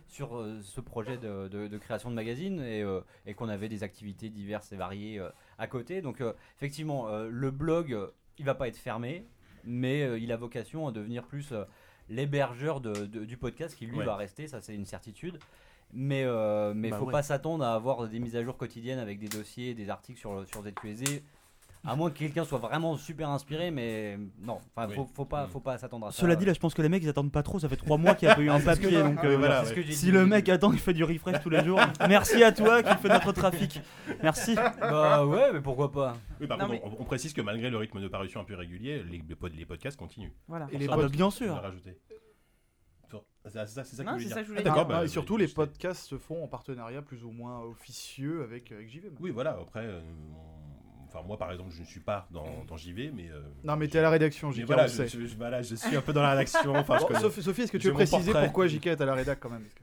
sur 0.07 0.37
euh, 0.37 0.61
ce 0.63 0.81
projet 0.81 1.17
de, 1.19 1.49
de- 1.49 1.67
de 1.69 1.79
création 1.79 2.11
de 2.11 2.15
magazine 2.15 2.61
et, 2.61 2.83
euh, 2.83 3.01
et 3.27 3.35
qu'on 3.35 3.49
avait 3.49 3.69
des 3.69 3.83
activités 3.83 4.29
diverses 4.31 4.73
et 4.73 4.77
variées 4.77 5.19
euh, 5.19 5.29
à 5.59 5.67
côté. 5.67 6.01
Donc, 6.03 6.23
effectivement, 6.57 7.09
le 7.29 7.51
blog, 7.51 7.97
il 8.39 8.45
va 8.45 8.55
pas 8.55 8.69
être 8.69 8.77
fermé, 8.77 9.27
mais 9.65 10.21
il 10.21 10.31
a 10.33 10.37
vocation 10.37 10.87
à 10.89 10.93
devenir 10.93 11.25
plus 11.25 11.53
l'hébergeur 12.09 12.81
de- 12.81 13.05
du 13.25 13.37
podcast 13.37 13.77
qui 13.77 13.87
lui 13.87 13.99
Ouais. 13.99 14.05
va 14.05 14.17
rester, 14.17 14.47
ça 14.49 14.61
c'est 14.61 14.75
une 14.75 14.85
certitude. 14.87 15.39
Mais 15.93 16.25
euh, 16.25 16.73
mais 16.75 16.91
Bah 16.91 16.99
faut 16.99 17.07
ouais. 17.07 17.13
pas 17.13 17.23
s'attendre 17.23 17.65
à 17.65 17.75
avoir 17.75 18.09
des 18.09 18.19
mises 18.19 18.35
à 18.37 18.43
jour 18.43 18.57
quotidiennes 18.57 18.99
avec 18.99 19.19
des 19.21 19.29
dossiers, 19.29 19.73
des 19.75 19.89
articles 19.89 20.19
sur 20.19 20.47
sur 20.49 20.63
ZQSD. 20.63 21.23
À 21.87 21.95
moins 21.97 22.11
que 22.11 22.19
quelqu'un 22.19 22.45
soit 22.45 22.59
vraiment 22.59 22.97
super 22.97 23.29
inspiré, 23.31 23.71
mais 23.71 24.19
non, 24.41 24.59
enfin 24.75 24.89
Oui. 24.89 24.95
faut, 24.97 25.09
faut 25.15 25.25
pas 25.25 25.47
Mm. 25.47 25.51
faut 25.51 25.61
pas 25.61 25.79
s'attendre 25.79 26.07
à 26.07 26.11
ça. 26.13 26.21
Cela 26.21 26.35
dit, 26.37 26.45
là, 26.45 26.53
je 26.53 26.59
pense 26.59 26.75
que 26.75 26.83
les 26.83 26.89
mecs 26.89 27.03
ils 27.03 27.09
attendent 27.09 27.31
pas 27.33 27.43
trop. 27.43 27.59
Ça 27.59 27.69
fait 27.69 27.77
3 27.77 27.97
mois 27.99 28.15
qu'il 28.15 28.27
n'y 28.29 28.33
a 28.33 28.35
pas 28.37 28.43
eu 28.43 28.51
un 28.51 28.61
papier. 28.91 29.03
donc, 29.03 29.23
euh, 29.25 29.37
voilà, 29.37 29.61
c'est 29.61 29.67
ce 29.67 29.71
ouais. 29.71 29.77
que 29.83 29.87
j'ai 29.87 29.93
Si 29.93 30.07
dit. 30.07 30.11
le 30.13 30.27
mec 30.27 30.49
attend, 30.49 30.73
il 30.73 30.79
fait 30.79 30.93
du 30.95 31.05
refresh 31.05 31.41
tous 31.43 31.51
les 31.51 31.65
jours. 31.65 31.81
Merci 32.09 32.43
à 32.43 32.53
toi 32.53 32.83
qui 32.83 32.95
fait 32.97 33.09
notre 33.09 33.33
trafic. 33.33 33.81
Merci. 34.23 34.55
bah 34.81 35.25
ouais, 35.27 35.53
mais 35.53 35.61
pourquoi 35.61 35.91
pas 35.93 36.17
Oui, 36.41 36.47
par 36.47 36.59
Non, 36.59 36.67
contre, 36.69 36.85
on, 36.85 36.97
on 37.01 37.05
précise 37.05 37.33
que 37.33 37.41
malgré 37.41 37.71
le 37.71 37.77
rythme 37.77 38.01
de 38.01 38.09
parution 38.09 38.41
un 38.41 38.45
peu 38.45 38.55
régulier, 38.55 39.03
les, 39.05 39.23
les 39.29 39.35
pod- 39.37 39.55
les 39.55 39.65
podcasts 39.67 39.97
continuent. 39.97 40.33
Voilà. 40.49 40.67
Et 40.73 40.79
les 40.79 40.87
Ah 40.89 40.97
bah 40.97 41.03
pod- 41.03 41.13
bien 41.13 41.27
On 41.27 41.31
sûr. 41.31 41.55
ça, 43.47 43.65
c'est 43.65 43.75
ça, 43.75 43.85
c'est 43.85 43.95
ça 43.97 44.03
que 44.03 44.09
Non, 44.09 44.13
vous 44.17 44.19
voulez 44.19 44.25
c'est 44.25 44.29
dire. 44.29 44.35
ça 44.35 44.41
que 44.41 44.47
je 44.47 44.51
voulais 44.51 44.61
Ah, 44.61 44.65
dire. 44.65 44.73
d'accord, 44.75 44.87
Ah, 44.91 44.99
bah, 45.01 45.05
et 45.05 45.09
surtout, 45.09 45.37
je- 45.39 45.43
les 45.45 45.49
podcasts 45.49 46.05
se 46.09 46.19
font 46.19 46.43
en 46.43 46.49
partenariat 46.49 47.01
plus 47.01 47.23
ou 47.25 47.31
moins 47.31 47.61
officieux 47.61 48.43
avec, 48.43 48.73
avec 48.73 48.89
JV. 48.91 49.09
Oui, 49.21 49.31
voilà. 49.31 49.51
Après, 49.53 49.85
euh, 49.85 50.01
on- 50.35 50.76
enfin 51.17 51.27
moi 51.27 51.37
par 51.39 51.51
exemple, 51.53 51.71
je 51.73 51.81
ne 51.81 51.87
suis 51.87 52.01
pas 52.01 52.27
dans, 52.31 52.65
dans 52.69 52.77
JV, 52.77 53.11
mais. 53.15 53.29
euh, 53.31 53.41
Non, 53.65 53.77
mais 53.77 53.87
je- 53.87 53.91
t'es 53.93 53.99
à 53.99 54.03
la 54.03 54.11
rédaction, 54.11 54.51
JK, 54.51 54.65
voilà, 54.67 54.85
on 54.85 54.87
je, 54.89 54.93
sait. 54.93 55.09
je- 55.09 55.27
je- 55.27 55.37
voilà, 55.37 55.63
je 55.63 55.75
suis 55.75 55.97
un 55.97 56.01
peu 56.03 56.13
dans 56.13 56.23
la 56.23 56.31
rédaction. 56.31 56.75
Enfin, 56.75 56.99
Bon, 56.99 57.07
connais- 57.07 57.21
Sophie, 57.21 57.43
Sophie, 57.43 57.63
est-ce 57.63 57.73
que 57.73 57.79
tu 57.79 57.89
veux 57.89 57.95
préciser 57.95 58.33
pourquoi 58.33 58.67
JK 58.67 58.87
est 58.89 59.01
à 59.01 59.07
la 59.07 59.15
rédac 59.15 59.39
quand 59.41 59.51
même 59.51 59.63
parce 59.63 59.75
que- 59.75 59.81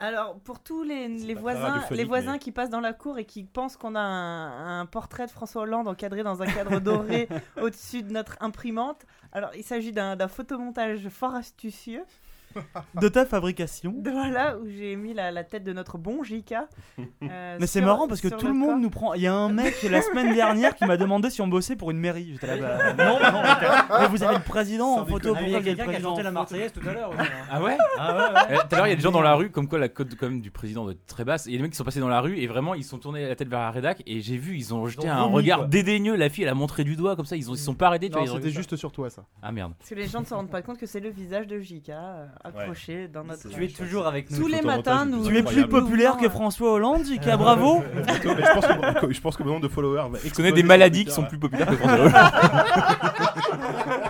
Alors, 0.00 0.38
pour 0.40 0.60
tous 0.62 0.84
les, 0.84 1.08
voisins, 1.34 1.82
les 1.90 2.04
voisins 2.04 2.32
mais- 2.34 2.38
qui 2.38 2.52
passent 2.52 2.70
dans 2.70 2.78
la 2.80 2.92
cour 2.92 3.18
et 3.18 3.24
qui 3.24 3.42
pensent 3.42 3.76
qu'on 3.76 3.96
a 3.96 4.00
un, 4.00 4.80
un 4.80 4.86
portrait 4.86 5.26
de 5.26 5.30
François 5.32 5.62
Hollande 5.62 5.88
encadré 5.88 6.22
dans 6.22 6.40
un 6.40 6.46
cadre 6.46 6.78
doré 6.78 7.28
au-dessus 7.60 8.04
de 8.04 8.12
notre 8.12 8.36
imprimante, 8.40 9.04
alors 9.32 9.50
il 9.56 9.64
s'agit 9.64 9.90
d'un 9.92 10.28
photomontage 10.28 11.08
fort 11.08 11.34
astucieux, 11.34 12.04
De 13.00 13.08
ta 13.08 13.24
fabrication. 13.26 13.92
de- 13.96 14.10
voilà, 14.10 14.58
où 14.58 14.68
j'ai 14.68 14.96
mis 14.96 15.14
la, 15.14 15.30
la 15.30 15.44
tête 15.44 15.64
de 15.64 15.72
notre 15.72 15.98
bon 15.98 16.22
JK. 16.22 16.54
euh, 17.22 17.56
Mais 17.60 17.66
c'est 17.66 17.80
marrant 17.80 18.08
parce 18.08 18.20
que 18.20 18.28
tout 18.28 18.46
le 18.46 18.54
monde 18.54 18.70
corps. 18.70 18.78
nous 18.78 18.90
prend. 18.90 19.14
Il 19.14 19.22
y 19.22 19.26
a 19.26 19.34
un 19.34 19.48
mec 19.48 19.82
la 19.82 20.02
semaine 20.02 20.34
dernière 20.34 20.74
qui 20.74 20.84
m'a 20.84 20.96
demandé 20.96 21.30
si 21.30 21.40
on 21.42 21.48
bossait 21.48 21.76
pour 21.76 21.90
une 21.90 21.98
mairie. 21.98 22.30
J'étais 22.32 22.58
là, 22.58 22.92
bah, 22.94 23.04
non, 23.04 23.18
non, 23.20 23.42
mais, 24.00 24.06
vous 24.08 24.22
avez 24.22 24.36
le 24.36 24.42
président 24.42 24.96
Sans 24.96 25.02
en 25.02 25.06
photo. 25.06 25.34
Ah, 25.36 25.40
mais 25.40 25.46
Il 25.48 25.52
y 25.52 25.54
Pourquoi 25.54 25.60
a 25.60 25.62
quelqu'un 25.62 25.74
qui 25.76 25.80
a 25.82 25.84
président 25.92 26.10
chanté 26.10 26.22
la 26.22 26.30
Marseillaise 26.30 26.72
tout 26.72 26.88
à 26.88 26.92
l'heure. 26.92 27.10
Ah 27.50 27.62
ouais 27.62 27.76
Ah 27.98 28.16
ouais, 28.16 28.34
ouais. 28.34 28.40
Eh, 28.50 28.54
Tout 28.68 28.74
à 28.74 28.76
l'heure, 28.76 28.86
il 28.86 28.90
y 28.90 28.92
a 28.92 28.96
des 28.96 29.02
gens 29.02 29.10
dans 29.12 29.22
la 29.22 29.34
rue, 29.34 29.50
comme 29.50 29.68
quoi 29.68 29.78
la 29.78 29.88
cote 29.88 30.14
quand 30.18 30.26
même 30.28 30.40
du 30.40 30.50
président 30.50 30.84
doit 30.84 30.92
être 30.92 31.06
très 31.06 31.24
basse. 31.24 31.46
Et 31.46 31.50
les 31.52 31.58
mecs 31.58 31.70
qui 31.72 31.76
sont 31.76 31.84
passés 31.84 32.00
dans 32.00 32.08
la 32.08 32.20
rue 32.20 32.38
et 32.38 32.46
vraiment 32.46 32.74
ils 32.74 32.84
sont 32.84 32.98
tournés 32.98 33.26
la 33.28 33.36
tête 33.36 33.48
vers 33.48 33.60
la 33.60 33.70
rédac 33.70 34.02
et 34.06 34.20
j'ai 34.20 34.36
vu 34.36 34.56
ils 34.56 34.74
ont 34.74 34.86
jeté 34.86 35.08
ont 35.08 35.12
un 35.12 35.22
regard 35.22 35.58
quoi. 35.60 35.66
dédaigneux. 35.68 36.16
La 36.16 36.28
fille 36.28 36.44
elle 36.44 36.50
a 36.50 36.54
montré 36.54 36.84
du 36.84 36.96
doigt 36.96 37.16
comme 37.16 37.26
ça. 37.26 37.36
Ils 37.36 37.44
se 37.44 37.54
sont 37.56 37.74
pas 37.74 37.86
arrêtés. 37.88 38.08
tu 38.08 38.12
Non, 38.16 38.20
vois, 38.20 38.26
ils 38.28 38.32
ont 38.32 38.36
c'était 38.36 38.50
juste 38.50 38.76
sur 38.76 38.92
toi 38.92 39.10
ça. 39.10 39.16
ça. 39.22 39.26
Ah 39.42 39.52
merde. 39.52 39.72
Parce 39.78 39.90
que 39.90 39.94
les 39.94 40.06
gens 40.06 40.20
ne 40.20 40.26
se 40.26 40.34
rendent 40.34 40.50
pas 40.50 40.62
compte 40.62 40.78
que 40.78 40.86
c'est 40.86 41.00
le 41.00 41.10
visage 41.10 41.46
de 41.46 41.58
JK 41.60 41.90
euh, 41.90 42.26
accroché 42.48 43.08
dans 43.08 43.24
notre. 43.24 43.48
Tu 43.48 43.64
es 43.64 43.68
toujours 43.68 44.06
avec 44.06 44.30
nous. 44.30 44.38
Tous 44.38 44.46
les 44.48 44.62
matins, 44.62 45.04
nous. 45.06 45.26
Tu 45.26 45.36
es 45.36 45.42
plus 45.42 45.66
populaire 45.68 46.16
que 46.16 46.28
François 46.28 46.72
Hollande, 46.72 47.04
JK, 47.04 47.36
bravo. 47.36 47.82
Bientôt, 48.06 48.30
mais 48.36 48.42
je 49.14 49.20
pense 49.20 49.36
que, 49.36 49.42
mon 49.42 49.50
nombre 49.50 49.62
de 49.62 49.68
followers 49.68 50.08
va 50.10 50.18
Je 50.24 50.32
connais 50.34 50.52
des 50.52 50.62
maladies 50.62 51.04
qui 51.04 51.10
sont 51.12 51.24
plus 51.24 51.38
populaires 51.38 51.68
que 51.68 51.76
François 51.76 51.98
Hollande. 51.98 52.12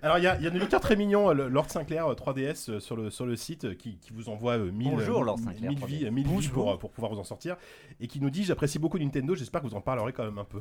Alors 0.00 0.18
il 0.18 0.24
y 0.24 0.28
a, 0.28 0.36
il 0.36 0.44
y 0.44 0.46
a 0.46 0.50
des 0.50 0.60
lecteurs 0.60 0.80
très 0.80 0.94
mignons, 0.94 1.30
euh, 1.30 1.34
le- 1.34 1.48
Lord 1.48 1.68
Sinclair 1.70 2.06
euh, 2.06 2.14
3DS 2.14 2.70
euh, 2.70 2.78
sur 2.80 2.94
le, 2.94 3.10
sur 3.10 3.26
le 3.26 3.34
site 3.34 3.64
euh, 3.64 3.74
qui, 3.74 3.98
qui 3.98 4.12
vous 4.12 4.28
envoie 4.28 4.52
euh, 4.56 4.70
1000 4.70 4.90
Bonjour, 4.92 5.22
euh, 5.22 5.24
Lord 5.24 5.38
1000 5.38 5.46
Sinclair, 5.48 5.70
vies, 5.72 6.04
3DS. 6.04 6.06
euh, 6.06 6.10
1000 6.12 6.26
vies 6.28 6.48
pour, 6.50 6.70
euh, 6.70 6.76
pour 6.76 6.92
pouvoir 6.92 7.12
vous 7.12 7.18
en 7.18 7.24
sortir 7.24 7.56
et 8.00 8.06
qui 8.06 8.20
nous 8.20 8.30
dit 8.30 8.44
j'apprécie 8.44 8.78
beaucoup 8.78 8.96
Nintendo, 8.98 9.34
j'espère 9.34 9.60
que 9.60 9.66
vous 9.66 9.74
en 9.74 9.80
parlerez 9.80 10.12
quand 10.12 10.24
même 10.24 10.38
un 10.38 10.44
peu. 10.44 10.60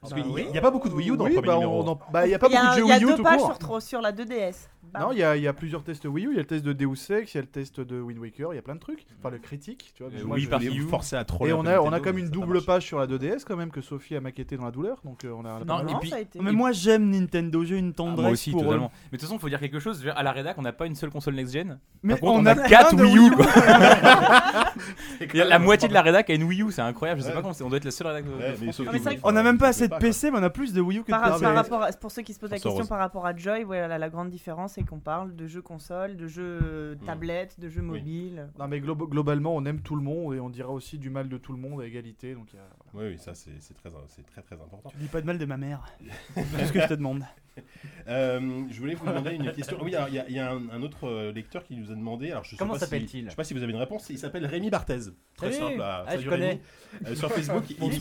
Parce 0.00 0.12
Bah 0.12 0.20
qu'il 0.20 0.30
oui. 0.30 0.46
n'y 0.52 0.58
a 0.58 0.60
pas 0.60 0.70
beaucoup 0.70 0.88
de 0.88 0.94
Wii 0.94 1.10
U 1.10 1.16
dans 1.16 1.24
Oui, 1.24 1.30
le 1.30 1.36
premier 1.36 1.48
bah, 1.48 1.54
numéro. 1.54 1.82
on 1.82 1.88
en- 1.88 1.98
bah, 2.12 2.26
il 2.26 2.30
y 2.30 2.34
a 2.34 2.38
pas 2.38 2.46
Il 2.48 2.52
y 2.52 2.56
a, 2.56 2.60
beaucoup 2.60 2.74
de 2.74 2.76
il 2.76 2.82
jeux 2.82 2.88
y 2.88 2.92
a 2.92 2.96
Wii 2.98 3.04
U 3.12 3.16
deux 3.16 3.22
pages 3.24 3.40
sur, 3.40 3.82
sur 3.82 4.00
la 4.02 4.12
2DS. 4.12 4.54
Non, 4.98 5.12
il 5.12 5.18
y, 5.18 5.22
a, 5.22 5.36
il 5.36 5.42
y 5.42 5.48
a 5.48 5.52
plusieurs 5.52 5.82
tests 5.82 6.04
Wii 6.06 6.26
U. 6.26 6.30
Il 6.30 6.34
y 6.34 6.38
a 6.38 6.40
le 6.40 6.46
test 6.46 6.64
de 6.64 6.72
Deus 6.72 7.10
Ex, 7.10 7.34
il 7.34 7.36
y 7.36 7.38
a 7.38 7.42
le 7.42 7.46
test 7.48 7.80
de 7.80 8.00
Wind 8.00 8.18
Waker, 8.18 8.52
il 8.52 8.56
y 8.56 8.58
a 8.58 8.62
plein 8.62 8.74
de 8.74 8.80
trucs. 8.80 9.04
Enfin, 9.18 9.30
le 9.30 9.38
critique, 9.38 9.92
tu 9.94 10.02
vois. 10.02 10.12
Euh, 10.12 10.18
donc 10.18 10.26
moi, 10.26 10.36
oui, 10.36 10.42
je- 10.42 10.48
par- 10.48 10.62
Et 10.62 10.68
Wii 10.68 10.78
U. 10.78 10.82
vous 10.82 10.88
forcez 10.88 11.16
à 11.16 11.24
troller 11.24 11.50
Et 11.50 11.54
on 11.54 11.66
a, 11.66 11.78
on 11.80 11.92
a 11.92 12.00
comme 12.00 12.16
mais 12.16 12.22
une 12.22 12.28
double 12.30 12.62
page 12.62 12.84
sur 12.84 12.98
la 12.98 13.06
2DS 13.06 13.44
quand 13.44 13.56
même 13.56 13.70
que 13.70 13.80
Sophie 13.80 14.16
a 14.16 14.20
maquetté 14.20 14.56
dans 14.56 14.64
la 14.64 14.70
douleur. 14.70 15.00
Donc 15.04 15.24
euh, 15.24 15.32
on 15.36 15.44
a. 15.44 15.58
on 15.58 15.62
a 15.62 15.64
Non, 15.64 15.80
et 15.88 15.92
Non, 15.92 15.98
puis- 15.98 16.10
ça 16.10 16.16
a 16.16 16.20
été. 16.20 16.38
Mais 16.40 16.52
moi 16.52 16.72
j'aime 16.72 17.10
Nintendo, 17.10 17.64
j'ai 17.64 17.76
une 17.78 17.90
Ah, 17.90 17.96
tendresse 17.96 18.22
moi 18.22 18.30
aussi, 18.30 18.50
pour 18.52 18.62
eux. 18.62 18.64
totalement. 18.64 18.90
Mais 19.12 19.18
de 19.18 19.20
toute 19.20 19.28
façon, 19.28 19.38
faut 19.38 19.48
dire 19.48 19.60
quelque 19.60 19.78
chose. 19.80 20.04
À 20.14 20.22
la 20.22 20.32
rédac, 20.32 20.56
on 20.58 20.62
n'a 20.62 20.72
pas 20.72 20.86
une 20.86 20.94
seule 20.94 21.10
console 21.10 21.34
next-gen. 21.34 21.78
Mais 22.02 22.14
Par 22.14 22.20
contre, 22.20 22.38
on, 22.38 22.42
on 22.42 22.46
a, 22.46 22.52
a 22.52 22.68
4 22.68 22.88
plein 22.96 22.98
de 22.98 23.04
Wii 23.04 23.28
U. 23.28 23.30
Quoi. 23.32 23.46
Il 25.34 25.40
la 25.40 25.58
moitié 25.58 25.88
de 25.88 25.94
la 25.94 26.02
rédac 26.02 26.30
a 26.30 26.34
une 26.34 26.44
Wii 26.44 26.62
U, 26.62 26.70
c'est 26.72 26.82
incroyable. 26.82 27.20
Je 27.20 27.24
sais 27.24 27.30
Ouais. 27.30 27.36
pas 27.36 27.42
comment 27.42 27.52
c'est. 27.54 27.64
On 27.64 27.68
doit 27.68 27.78
être 27.78 27.84
la 27.84 27.90
seule 27.90 28.06
rédac 28.08 28.24
mais 28.26 28.54
mais 28.62 29.18
On 29.22 29.34
a 29.36 29.42
même 29.42 29.58
pas 29.58 29.68
assez 29.68 29.88
de 29.88 29.94
PC, 29.96 30.30
mais 30.30 30.38
on 30.38 30.42
a 30.42 30.50
plus 30.50 30.72
de 30.72 30.80
Wii 30.80 30.98
U 30.98 31.02
que 31.02 31.06
de 31.06 31.10
Par, 31.10 31.38
PC. 31.38 31.98
pour 32.00 32.10
ceux 32.10 32.22
qui 32.22 32.32
se 32.34 32.38
posent 32.40 32.50
la 32.50 32.58
question 32.58 32.86
par 32.86 32.98
rapport 32.98 33.26
à 33.26 33.34
Joy, 33.36 33.64
voilà, 33.64 33.98
la 33.98 34.08
grande 34.08 34.30
différence 34.30 34.75
c'est 34.76 34.84
qu'on 34.84 35.00
parle 35.00 35.34
de 35.34 35.46
jeux 35.46 35.62
console, 35.62 36.16
de 36.18 36.26
jeux 36.28 36.98
tablettes, 37.06 37.58
de 37.58 37.68
jeux 37.70 37.80
Oui. 37.80 37.86
mobiles. 37.98 38.48
Non, 38.58 38.68
mais 38.68 38.78
glo- 38.80 38.94
globalement, 39.08 39.56
on 39.56 39.64
aime 39.64 39.80
tout 39.80 39.96
le 39.96 40.02
monde 40.02 40.34
et 40.34 40.40
on 40.40 40.50
dira 40.50 40.70
aussi 40.70 40.98
du 40.98 41.08
mal 41.10 41.28
de 41.30 41.38
tout 41.38 41.52
le 41.52 41.58
monde 41.58 41.80
à 41.80 41.86
égalité. 41.86 42.34
Donc 42.34 42.52
il 42.52 42.56
y 42.56 42.58
a- 42.58 42.68
quoi. 42.78 43.00
Oui, 43.02 43.08
oui, 43.12 43.18
ça 43.18 43.34
c'est 43.34 43.50
très, 43.74 43.88
très 43.90 44.42
très 44.42 44.54
important. 44.56 44.90
Tu 44.90 44.98
dis 44.98 45.08
pas 45.08 45.20
de 45.22 45.26
mal 45.26 45.38
de 45.38 45.44
ma 45.46 45.56
mère. 45.56 45.82
C'est 46.34 46.66
ce 46.66 46.72
que 46.72 46.80
je 46.80 46.86
te 46.88 46.94
demande. 46.94 47.22
Euh, 48.06 48.64
je 48.70 48.78
voulais 48.78 48.94
vous 48.94 49.06
demander 49.06 49.32
une 49.34 49.50
question. 49.52 49.78
Oui, 49.82 49.94
alors, 49.94 50.08
il 50.10 50.14
y 50.14 50.18
a, 50.18 50.28
il 50.28 50.34
y 50.34 50.38
a 50.38 50.52
un, 50.52 50.68
un 50.68 50.82
autre 50.82 51.04
euh, 51.08 51.32
lecteur 51.32 51.64
qui 51.64 51.74
nous 51.74 51.90
a 51.90 51.94
demandé. 51.94 52.30
Alors, 52.30 52.44
je 52.44 52.50
sais 52.50 52.56
Comment 52.56 52.74
pas 52.74 52.78
si- 52.80 52.84
s'appelle-t-il? 52.84 53.24
Je 53.24 53.30
sais 53.30 53.36
pas 53.36 53.44
si 53.44 53.54
vous 53.54 53.62
avez 53.62 53.72
une 53.72 53.78
réponse. 53.78 54.10
Il 54.10 54.18
s'appelle 54.18 54.44
Rémi 54.44 54.68
Barthez. 54.68 54.98
Très 55.36 55.52
Salut. 55.52 55.70
simple. 55.78 55.82
Ah, 55.82 56.04
je 56.18 56.28
connais. 56.28 56.48
Rémi. 56.48 56.60
Euh, 57.06 57.14
sur 57.14 57.32
Facebook. 57.32 57.64
il- 57.70 57.76
il- 57.82 57.92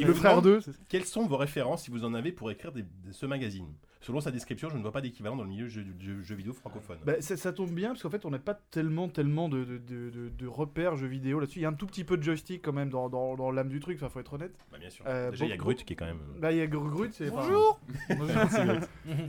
il 0.00 0.06
le 0.08 0.12
frère 0.14 0.30
demande 0.32 0.44
d'eux. 0.44 0.60
c'est- 0.60 0.72
Quelles 0.88 1.04
sont 1.04 1.24
vos 1.26 1.36
références 1.36 1.84
si 1.84 1.92
vous 1.92 2.04
en 2.04 2.14
avez 2.14 2.32
pour 2.32 2.50
écrire 2.50 2.72
des- 2.72 2.82
de 2.82 3.12
ce 3.12 3.26
magazine? 3.26 3.68
Selon 4.02 4.20
sa 4.20 4.30
description, 4.30 4.68
je 4.68 4.76
ne 4.76 4.82
vois 4.82 4.92
pas 4.92 5.00
d'équivalent 5.00 5.34
dans 5.36 5.42
le 5.42 5.48
milieu 5.48 5.66
jeu, 5.68 5.84
jeu- 5.98 6.22
jeu 6.22 6.34
vidéo 6.36 6.52
francophone. 6.52 6.98
Bah, 7.04 7.14
ça, 7.20 7.36
ça 7.36 7.52
tombe 7.52 7.70
bien 7.70 7.88
parce 7.88 8.02
qu'en 8.02 8.10
fait 8.10 8.24
on 8.24 8.30
n'a 8.30 8.38
pas 8.38 8.54
tellement 8.54 9.08
tellement 9.08 9.48
de, 9.48 9.64
de, 9.64 9.78
de, 9.78 10.10
de- 10.10 10.28
de 10.28 10.46
repères 10.46 10.96
jeux 10.96 11.06
vidéo 11.08 11.40
là-dessus. 11.40 11.58
Il 11.58 11.62
y 11.62 11.64
a 11.64 11.70
un 11.70 11.72
tout 11.72 11.86
petit 11.86 12.04
peu 12.04 12.16
de 12.16 12.22
joystick 12.22 12.62
quand 12.62 12.72
même 12.74 12.90
dans, 12.90 13.08
dans, 13.08 13.34
dans 13.36 13.50
l'âme 13.50 13.68
du 13.68 13.80
truc, 13.80 13.96
enfin 13.96 14.08
faut 14.10 14.20
être 14.20 14.34
honnête. 14.34 14.52
Bah, 14.70 14.78
bien 14.78 14.90
sûr. 14.90 15.04
Euh, 15.08 15.30
Déjà, 15.30 15.46
il 15.46 15.48
y 15.48 15.52
a 15.52 15.56
Grut 15.56 15.74
qui 15.76 15.94
est 15.94 15.96
quand 15.96 16.04
même. 16.04 16.18
euh, 16.36 16.40
Bah 16.40 16.52
il 16.52 16.58
y 16.58 16.60
a 16.60 16.66
Gr- 16.66 16.88
Grut, 16.90 17.10
c'est 17.14 17.30
Bonjour. 17.30 17.80
Bonjour, 18.10 18.42
c'est 18.50 18.64
Grut. 18.66 18.82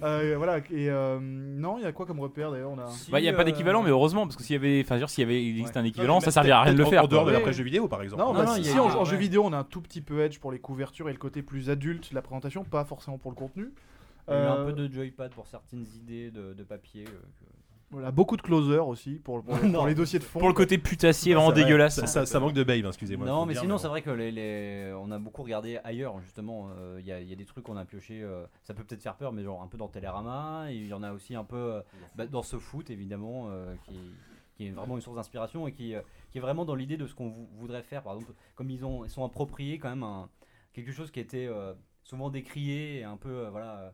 Euh, 0.03 0.35
voilà 0.37 0.57
et 0.57 0.89
euh, 0.89 1.17
non 1.21 1.77
il 1.77 1.83
y 1.83 1.87
a 1.87 1.91
quoi 1.93 2.05
comme 2.05 2.19
repère 2.19 2.51
d'ailleurs 2.51 2.71
on 2.71 2.77
a. 2.79 2.85
Bah, 3.09 3.19
il 3.19 3.23
n'y 3.23 3.29
a 3.29 3.33
pas 3.33 3.45
d'équivalent, 3.45 3.81
mais 3.81 3.89
heureusement, 3.89 4.25
parce 4.25 4.35
que 4.35 4.43
s'il 4.43 4.53
y 4.53 4.57
avait, 4.59 4.81
enfin, 4.85 5.05
s'il 5.07 5.21
y 5.21 5.25
avait, 5.25 5.41
il 5.43 5.57
existe 5.59 5.75
Ouais. 5.75 5.81
un 5.81 5.85
équivalent, 5.85 6.15
mais 6.19 6.25
ça 6.25 6.31
servirait 6.31 6.55
à 6.57 6.61
rien 6.63 6.73
de 6.73 6.77
le 6.77 6.85
faire. 6.85 7.05
En 7.05 7.07
dehors 7.07 7.21
de 7.23 7.25
quoi. 7.27 7.31
la 7.31 7.37
Ouais. 7.39 7.43
presse 7.43 7.55
jeu 7.57 7.63
vidéo, 7.63 7.87
par 7.87 8.01
exemple. 8.03 8.21
Non, 8.21 8.33
Non, 8.33 8.39
bah, 8.41 8.45
non, 8.45 8.55
si, 8.61 8.69
il 8.69 8.79
en, 8.79 9.05
jeu 9.05 9.17
vidéo 9.17 9.43
on 9.45 9.53
a 9.53 9.57
un 9.57 9.63
tout 9.63 9.81
petit 9.81 10.01
peu 10.01 10.21
edge 10.21 10.39
pour 10.39 10.51
les 10.51 10.59
couvertures 10.59 11.07
et 11.09 11.13
le 11.13 11.17
côté 11.17 11.41
plus 11.41 11.69
adulte 11.69 12.09
de 12.11 12.15
la 12.15 12.21
présentation, 12.21 12.63
pas 12.63 12.83
forcément 12.85 13.17
pour 13.17 13.31
le 13.31 13.35
contenu. 13.37 13.69
Eu 14.27 14.31
Euh, 14.33 14.51
un 14.51 14.65
peu 14.65 14.73
de 14.73 14.91
joypad 14.93 15.31
pour 15.33 15.47
certaines 15.47 15.85
idées 15.95 16.31
de, 16.31 16.53
de 16.53 16.63
papier. 16.63 17.05
euh, 17.07 17.11
que- 17.11 17.45
Voilà, 17.91 18.11
beaucoup 18.11 18.35
de 18.35 18.41
closer 18.41 18.79
aussi 18.79 19.11
pour, 19.15 19.41
pour, 19.41 19.55
pour 19.59 19.69
Non. 19.69 19.85
les 19.85 19.95
dossiers 19.95 20.19
de 20.19 20.23
fond. 20.25 20.39
Pour 20.39 20.49
le 20.49 20.53
côté 20.53 20.77
putassier, 20.77 21.33
vraiment 21.33 21.53
dégueulasse. 21.53 21.95
Ça, 21.95 22.07
ça- 22.07 22.25
ça 22.25 22.39
manque 22.41 22.51
de 22.53 22.63
babe, 22.65 22.85
excusez-moi. 22.85 23.25
Non, 23.25 23.45
mais 23.45 23.53
dire, 23.53 23.61
sinon, 23.61 23.77
c'est 23.77 23.87
vrai 23.87 24.01
que 24.01 24.09
les, 24.09 24.31
les- 24.31 24.93
on 24.99 25.09
a 25.11 25.17
beaucoup 25.19 25.43
regardé 25.43 25.79
ailleurs, 25.85 26.19
justement. 26.19 26.69
euh, 26.77 26.97
Il 26.99 27.05
y, 27.05 27.13
a, 27.13 27.21
il 27.21 27.29
y 27.29 27.31
a 27.31 27.35
des 27.37 27.45
trucs 27.45 27.63
qu'on 27.63 27.77
a 27.77 27.85
pioché. 27.85 28.21
euh, 28.21 28.45
ça 28.63 28.73
peut 28.73 28.83
peut-être 28.83 29.01
faire 29.01 29.15
peur, 29.15 29.31
mais 29.31 29.43
genre 29.43 29.61
un 29.61 29.67
peu 29.67 29.77
dans 29.77 29.87
Télérama. 29.87 30.65
et 30.69 30.75
Il 30.75 30.87
y 30.87 30.93
en 30.93 31.03
a 31.03 31.13
aussi 31.13 31.33
un 31.35 31.45
peu 31.45 31.55
euh, 31.75 31.81
bah, 32.15 32.25
dans 32.27 32.43
ce 32.43 32.57
foot, 32.57 32.89
évidemment, 32.89 33.47
euh, 33.49 33.73
qui, 33.85 33.97
qui 34.57 34.67
est 34.67 34.71
vraiment 34.71 34.95
une 34.95 35.01
source 35.01 35.15
d'inspiration 35.15 35.65
et 35.67 35.71
qui, 35.71 35.95
euh, 35.95 36.01
qui 36.31 36.39
est 36.39 36.41
vraiment 36.41 36.65
dans 36.65 36.75
l'idée 36.75 36.97
de 36.97 37.07
ce 37.07 37.15
qu'on 37.15 37.29
vou- 37.29 37.47
voudrait 37.53 37.83
faire. 37.83 38.03
Par 38.03 38.15
exemple, 38.15 38.33
comme 38.55 38.69
ils, 38.69 38.83
ont, 38.83 39.05
ils 39.05 39.09
sont 39.09 39.23
appropriés 39.23 39.79
quand 39.79 39.89
même 39.89 40.03
un- 40.03 40.27
quelque 40.73 40.91
chose 40.91 41.09
qui 41.11 41.21
était 41.21 41.47
euh, 41.47 41.73
souvent 42.03 42.29
décrié 42.29 42.97
et 42.99 43.03
un 43.05 43.15
peu. 43.15 43.29
euh, 43.45 43.49
voilà. 43.49 43.77
euh, 43.79 43.89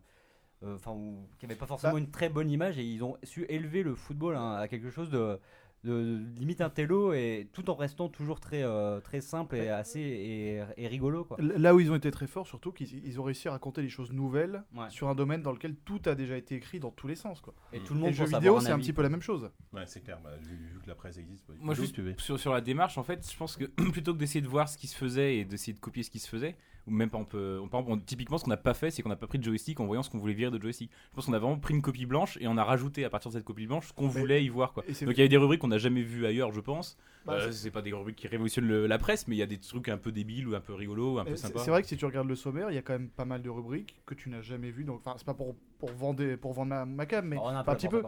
Enfin, 0.66 0.92
ou- 0.92 1.28
qui 1.40 1.46
n'avait 1.48 1.60
pas 1.60 1.66
forcément 1.68 1.94
Bah. 1.94 2.00
une 2.00 2.10
très 2.12 2.30
bonne 2.30 2.50
image 2.50 2.78
et 2.78 2.84
ils 2.84 3.04
ont 3.04 3.18
su 3.24 3.46
élever 3.50 3.84
le 3.84 3.96
football 3.96 4.36
hein, 4.36 4.54
à 4.54 4.68
quelque 4.68 4.90
chose 4.90 5.10
de, 5.10 5.38
de- 5.84 6.24
limite 6.38 6.62
un 6.62 6.70
télo 6.70 7.12
et 7.12 7.50
tout 7.52 7.70
en 7.70 7.76
restant 7.76 8.08
toujours 8.08 8.40
très 8.40 8.64
euh, 8.64 9.02
très 9.02 9.20
simple 9.20 9.58
et 9.58 9.68
assez 9.68 10.00
et, 10.00 10.64
et 10.78 10.88
rigolo 10.88 11.26
quoi. 11.26 11.36
Là 11.42 11.76
où 11.76 11.82
ils 11.82 11.92
ont 11.92 11.96
été 11.96 12.10
très 12.12 12.28
forts, 12.28 12.48
surtout 12.48 12.72
qu'ils 12.72 13.06
ils 13.06 13.20
ont 13.20 13.24
réussi 13.24 13.50
à 13.50 13.52
raconter 13.52 13.82
des 13.82 13.90
choses 13.90 14.14
nouvelles 14.14 14.64
Ouais. 14.74 14.90
sur 14.90 15.10
un 15.10 15.16
domaine 15.16 15.42
dans 15.42 15.52
lequel 15.52 15.76
tout 15.84 16.00
a 16.06 16.16
déjà 16.16 16.38
été 16.38 16.56
écrit 16.56 16.80
dans 16.80 16.92
tous 16.92 17.08
les 17.08 17.16
sens. 17.16 17.42
Quoi. 17.42 17.54
Et 17.74 17.80
tout 17.82 17.94
le 17.94 18.00
Et 18.00 18.02
monde 18.04 18.10
le 18.12 18.16
jeu 18.16 18.24
pense 18.24 18.34
vidéo, 18.36 18.60
c'est 18.62 18.72
un 18.72 18.80
petit 18.80 18.94
peu 18.94 19.02
la 19.02 19.10
même 19.10 19.22
chose. 19.22 19.52
Ouais, 19.74 19.84
c'est 19.86 20.00
clair. 20.02 20.20
bah, 20.24 20.30
vu, 20.42 20.56
vu 20.56 20.80
que 20.80 20.88
la 20.88 20.96
presse 20.96 21.18
existe. 21.18 21.44
bah, 21.50 21.56
Moi, 21.60 21.74
juste 21.76 21.94
tu 21.96 22.16
sur, 22.18 22.40
sur 22.40 22.54
la 22.54 22.62
démarche, 22.62 22.98
en 22.98 23.04
fait, 23.04 23.30
je 23.30 23.36
pense 23.36 23.58
que 23.58 23.66
plutôt 23.92 24.14
que 24.14 24.20
d'essayer 24.20 24.42
de 24.42 24.48
voir 24.48 24.70
ce 24.70 24.78
qui 24.78 24.88
se 24.88 24.96
faisait 24.96 25.36
et 25.40 25.44
d'essayer 25.46 25.74
de 25.74 25.80
copier 25.82 26.04
ce 26.04 26.10
qui 26.10 26.20
se 26.20 26.30
faisait, 26.30 26.56
ou 26.88 26.92
même 26.92 27.10
pas, 27.10 27.18
on 27.18 27.26
peut, 27.26 27.60
on- 27.62 27.70
on- 27.88 27.98
typiquement, 27.98 28.38
ce 28.38 28.44
qu'on 28.44 28.50
n'a 28.50 28.58
pas 28.58 28.74
fait, 28.74 28.92
c'est 28.92 29.02
qu'on 29.02 29.10
n'a 29.10 29.16
pas 29.16 29.28
pris 29.28 29.40
de 29.40 29.44
joystick 29.44 29.80
en 29.80 29.86
voyant 29.86 30.04
ce 30.04 30.10
qu'on 30.10 30.18
voulait 30.18 30.34
virer 30.34 30.52
de 30.52 30.62
joystick. 30.62 30.92
Je 31.12 31.16
pense 31.16 31.26
qu'on 31.28 31.34
a 31.34 31.40
vraiment 31.40 31.58
pris 31.58 31.74
une 31.74 31.82
copie 31.82 32.06
blanche 32.06 32.38
et 32.42 32.48
on 32.48 32.58
a 32.58 32.64
rajouté 32.64 33.06
à 33.06 33.10
partir 33.10 33.32
de 33.32 33.38
cette 33.38 33.46
copie 33.46 33.68
blanche 33.68 33.88
ce 33.88 33.94
qu'on 33.94 34.08
voulait 34.08 34.44
y 34.44 34.50
voir. 34.50 34.74
Quoi. 34.74 34.84
Donc 34.88 34.96
il 35.00 35.08
y 35.18 35.22
avait 35.22 35.30
des 35.30 35.38
rubriques 35.38 35.62
qu'on 35.62 35.68
n'a 35.70 35.78
jamais 35.78 36.02
vues 36.02 36.26
ailleurs, 36.26 36.52
je 36.52 36.60
pense. 36.62 36.98
Bah, 37.26 37.36
Euh, 37.36 37.52
c'est 37.54 37.72
pas 37.72 37.82
des 37.82 37.94
rubriques 37.94 38.18
qui 38.18 38.28
révolutionnent 38.28 38.68
le- 38.68 38.86
la 38.86 38.98
presse, 38.98 39.30
mais 39.30 39.36
il 39.38 39.40
y 39.40 39.44
a 39.44 39.46
des 39.46 39.58
trucs 39.58 39.88
un 39.88 39.98
peu 39.98 40.12
débiles 40.12 40.46
ou 40.46 40.56
un 40.56 40.60
peu 40.60 40.74
rigolos, 40.74 41.20
un 41.20 41.24
peu 41.24 41.32
Euh, 41.32 41.36
C'est 41.38 41.48
sympas. 41.48 41.60
c'est 41.60 41.72
vrai 41.72 41.82
que 41.82 41.88
si 41.88 41.96
tu 41.96 42.06
regardes 42.06 42.28
le 42.28 42.36
sommaire, 42.36 42.70
il 42.70 42.76
y 42.76 42.78
a 42.78 42.82
quand 42.82 42.92
même 42.92 43.08
pas 43.08 43.24
mal 43.24 43.42
de 43.42 43.50
rubriques 43.50 43.96
que 44.06 44.14
tu 44.14 44.30
n'as 44.30 44.42
jamais 44.42 44.72
vues. 44.72 44.84
Donc, 44.84 45.00
enfin, 45.06 45.16
c'est 45.18 45.26
pas 45.26 45.34
pour, 45.34 45.56
pour 45.80 45.90
vendre, 45.94 46.36
pour 46.36 46.52
vendre 46.52 46.70
ma, 46.72 46.84
ma 46.86 47.06
cam, 47.06 47.26
mais 47.26 47.38
on 47.38 47.48
a 47.48 47.52
un 47.52 47.62
enfin, 47.62 47.72
un 47.72 47.76
peu 47.76 47.78
petit 47.78 47.88
peu. 47.88 48.04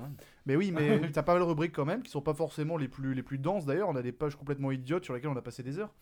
Mais 0.45 0.57
oui, 0.57 0.71
mais 0.71 0.99
t'as 1.13 1.23
pas 1.23 1.31
mal 1.33 1.43
de 1.43 1.47
rubriques 1.47 1.71
quand 1.71 1.85
même 1.85 2.03
qui 2.03 2.11
sont 2.11 2.19
pas 2.21 2.33
forcément 2.33 2.75
les 2.75 2.89
plus, 2.89 3.13
les 3.13 3.23
plus 3.23 3.37
denses 3.37 3.65
d'ailleurs. 3.65 3.87
On 3.87 3.95
a 3.95 4.01
des 4.01 4.11
pages 4.11 4.35
complètement 4.35 4.69
idiotes 4.71 5.05
sur 5.05 5.13
lesquelles 5.13 5.29
on 5.31 5.37
a 5.37 5.41
passé 5.41 5.63
des 5.63 5.79
heures. 5.79 5.93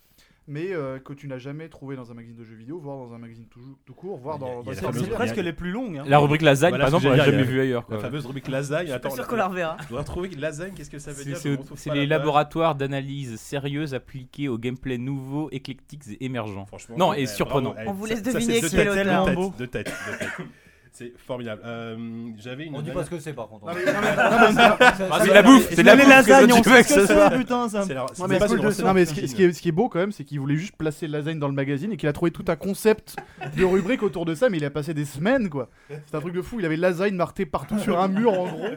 Mais 0.46 0.74
euh, 0.74 1.00
que 1.00 1.14
tu 1.14 1.28
n'as 1.30 1.38
jamais 1.38 1.70
trouvé 1.70 1.96
dans 1.96 2.12
un 2.12 2.14
magazine 2.16 2.36
de 2.36 2.44
jeux 2.44 2.56
vidéo, 2.56 2.78
voire 2.78 2.98
dans 2.98 3.14
un 3.14 3.18
magazine 3.18 3.46
tout, 3.50 3.62
tout 3.86 3.94
court, 3.94 4.18
voire 4.18 4.38
dans, 4.40 4.62
dans 4.62 4.72
la 4.72 4.76
C'est 4.76 5.10
presque 5.10 5.38
a- 5.38 5.42
les 5.42 5.54
plus 5.54 5.72
longues. 5.72 6.00
hein. 6.00 6.04
La 6.06 6.18
rubrique 6.20 6.42
lasagne, 6.42 6.72
Voilà 6.72 6.84
par 6.86 6.94
exemple, 6.96 7.14
on 7.14 7.18
l'a 7.18 7.24
jamais 7.24 7.44
vu 7.44 7.62
ailleurs. 7.62 7.84
La 7.90 7.96
quoi. 7.96 8.00
fameuse 8.00 8.26
rubrique 8.26 8.50
lasagne. 8.50 8.82
Je 8.82 8.86
suis 8.88 8.94
Attends, 8.94 9.08
pas 9.10 9.16
sûre 9.16 9.24
la- 9.24 9.30
qu'on 9.30 9.36
la 9.38 9.48
reverra. 9.48 9.78
Je 9.84 9.88
voudrais 9.88 10.04
trouver 10.04 10.30
lasagne, 10.32 10.74
qu'est-ce 10.76 10.90
que 10.90 11.00
ça 11.00 11.14
veut 11.14 11.24
dire 11.24 11.38
c'est- 11.38 11.58
Je 11.86 11.94
les 11.94 12.06
la 12.06 12.18
laboratoires 12.18 12.76
d'analyse 12.76 13.40
sérieuses 13.40 13.94
appliqués 13.94 14.50
au 14.50 14.58
gameplay 14.58 14.98
nouveau, 14.98 15.48
éclectiques 15.52 16.04
et 16.20 16.26
émergents. 16.26 16.66
Franchement, 16.66 16.98
Non, 16.98 17.14
et 17.14 17.26
surprenant. 17.26 17.74
On 17.88 17.94
vous 17.94 18.06
laisse 18.06 18.22
deviner 18.22 18.60
c'est 18.60 18.68
qui 18.70 18.76
est 18.76 18.84
l'auteur. 18.86 19.26
de 19.58 19.66
tête, 19.66 19.86
de 19.94 20.18
tête. 20.20 20.48
C'est 20.96 21.12
formidable. 21.26 21.60
Euh, 21.66 21.98
J'avais 22.38 22.66
une. 22.66 22.76
On 22.76 22.82
dit 22.84 22.92
pas 22.92 23.04
ce 23.04 23.10
que 23.10 23.18
c'est 23.18 23.34
par 23.34 23.48
contre. 23.48 23.66
Non, 23.66 23.72
mais- 23.74 23.84
non, 23.94 24.00
mais- 24.00 24.10
Ah, 24.16 25.20
c'est 25.22 25.28
de 25.30 25.34
la 25.34 25.42
bouffe, 25.42 25.68
c'est 25.72 25.76
de 25.78 25.82
la 25.88 25.96
les 25.96 26.04
bouffe. 26.04 26.10
lasagnes, 26.10 26.46
qu'est-ce 26.48 26.54
on 26.54 26.62
que 26.62 26.64
tu 26.64 26.70
veux 26.70 26.76
sait 26.76 26.84
que 26.84 26.90
ce 26.90 26.96
que 27.00 27.08
c'est, 27.32 27.38
putain. 27.40 27.68
ça- 27.70 27.80
la- 27.92 28.06
Non, 28.20 28.28
mais, 28.30 28.38
pas 28.38 28.48
ce- 28.48 28.56
une 28.56 28.66
recette 28.66 28.86
non, 28.86 28.94
mais 28.94 29.06
ce, 29.06 29.10
qui, 29.14 29.22
cuisine. 29.22 29.30
ce 29.32 29.36
qui 29.36 29.44
est, 29.44 29.54
ce 29.54 29.62
qui 29.64 29.70
est 29.70 29.72
beau 29.72 29.90
quand 29.90 29.98
même, 29.98 30.12
c'est 30.12 30.24
qu'il 30.24 30.40
voulait 30.40 30.56
juste 30.56 30.76
placer 30.76 31.08
le 31.08 31.14
lasagne 31.14 31.40
dans 31.40 31.48
le 31.48 31.56
magazine 31.56 31.92
et 31.94 31.98
qu'il 31.98 32.08
a 32.08 32.14
trouvé 32.14 32.30
tout 32.30 32.46
un 32.48 32.56
concept 32.56 33.16
de 33.58 33.64
rubrique 33.66 34.04
autour 34.04 34.26
de 34.26 34.36
ça, 34.36 34.50
mais 34.50 34.58
il 34.58 34.66
a 34.66 34.70
passé 34.70 34.94
des 34.94 35.06
semaines 35.06 35.50
quoi. 35.50 35.68
C'est 35.90 36.16
un 36.16 36.20
truc 36.22 36.36
de 36.36 36.44
fou. 36.44 36.60
Il 36.60 36.66
avait 36.68 36.78
lasagne 36.78 37.16
marqué 37.16 37.48
partout 37.48 37.80
sur 37.80 38.00
un 38.00 38.08
mur 38.08 38.32
en 38.40 38.46
gros. 38.46 38.68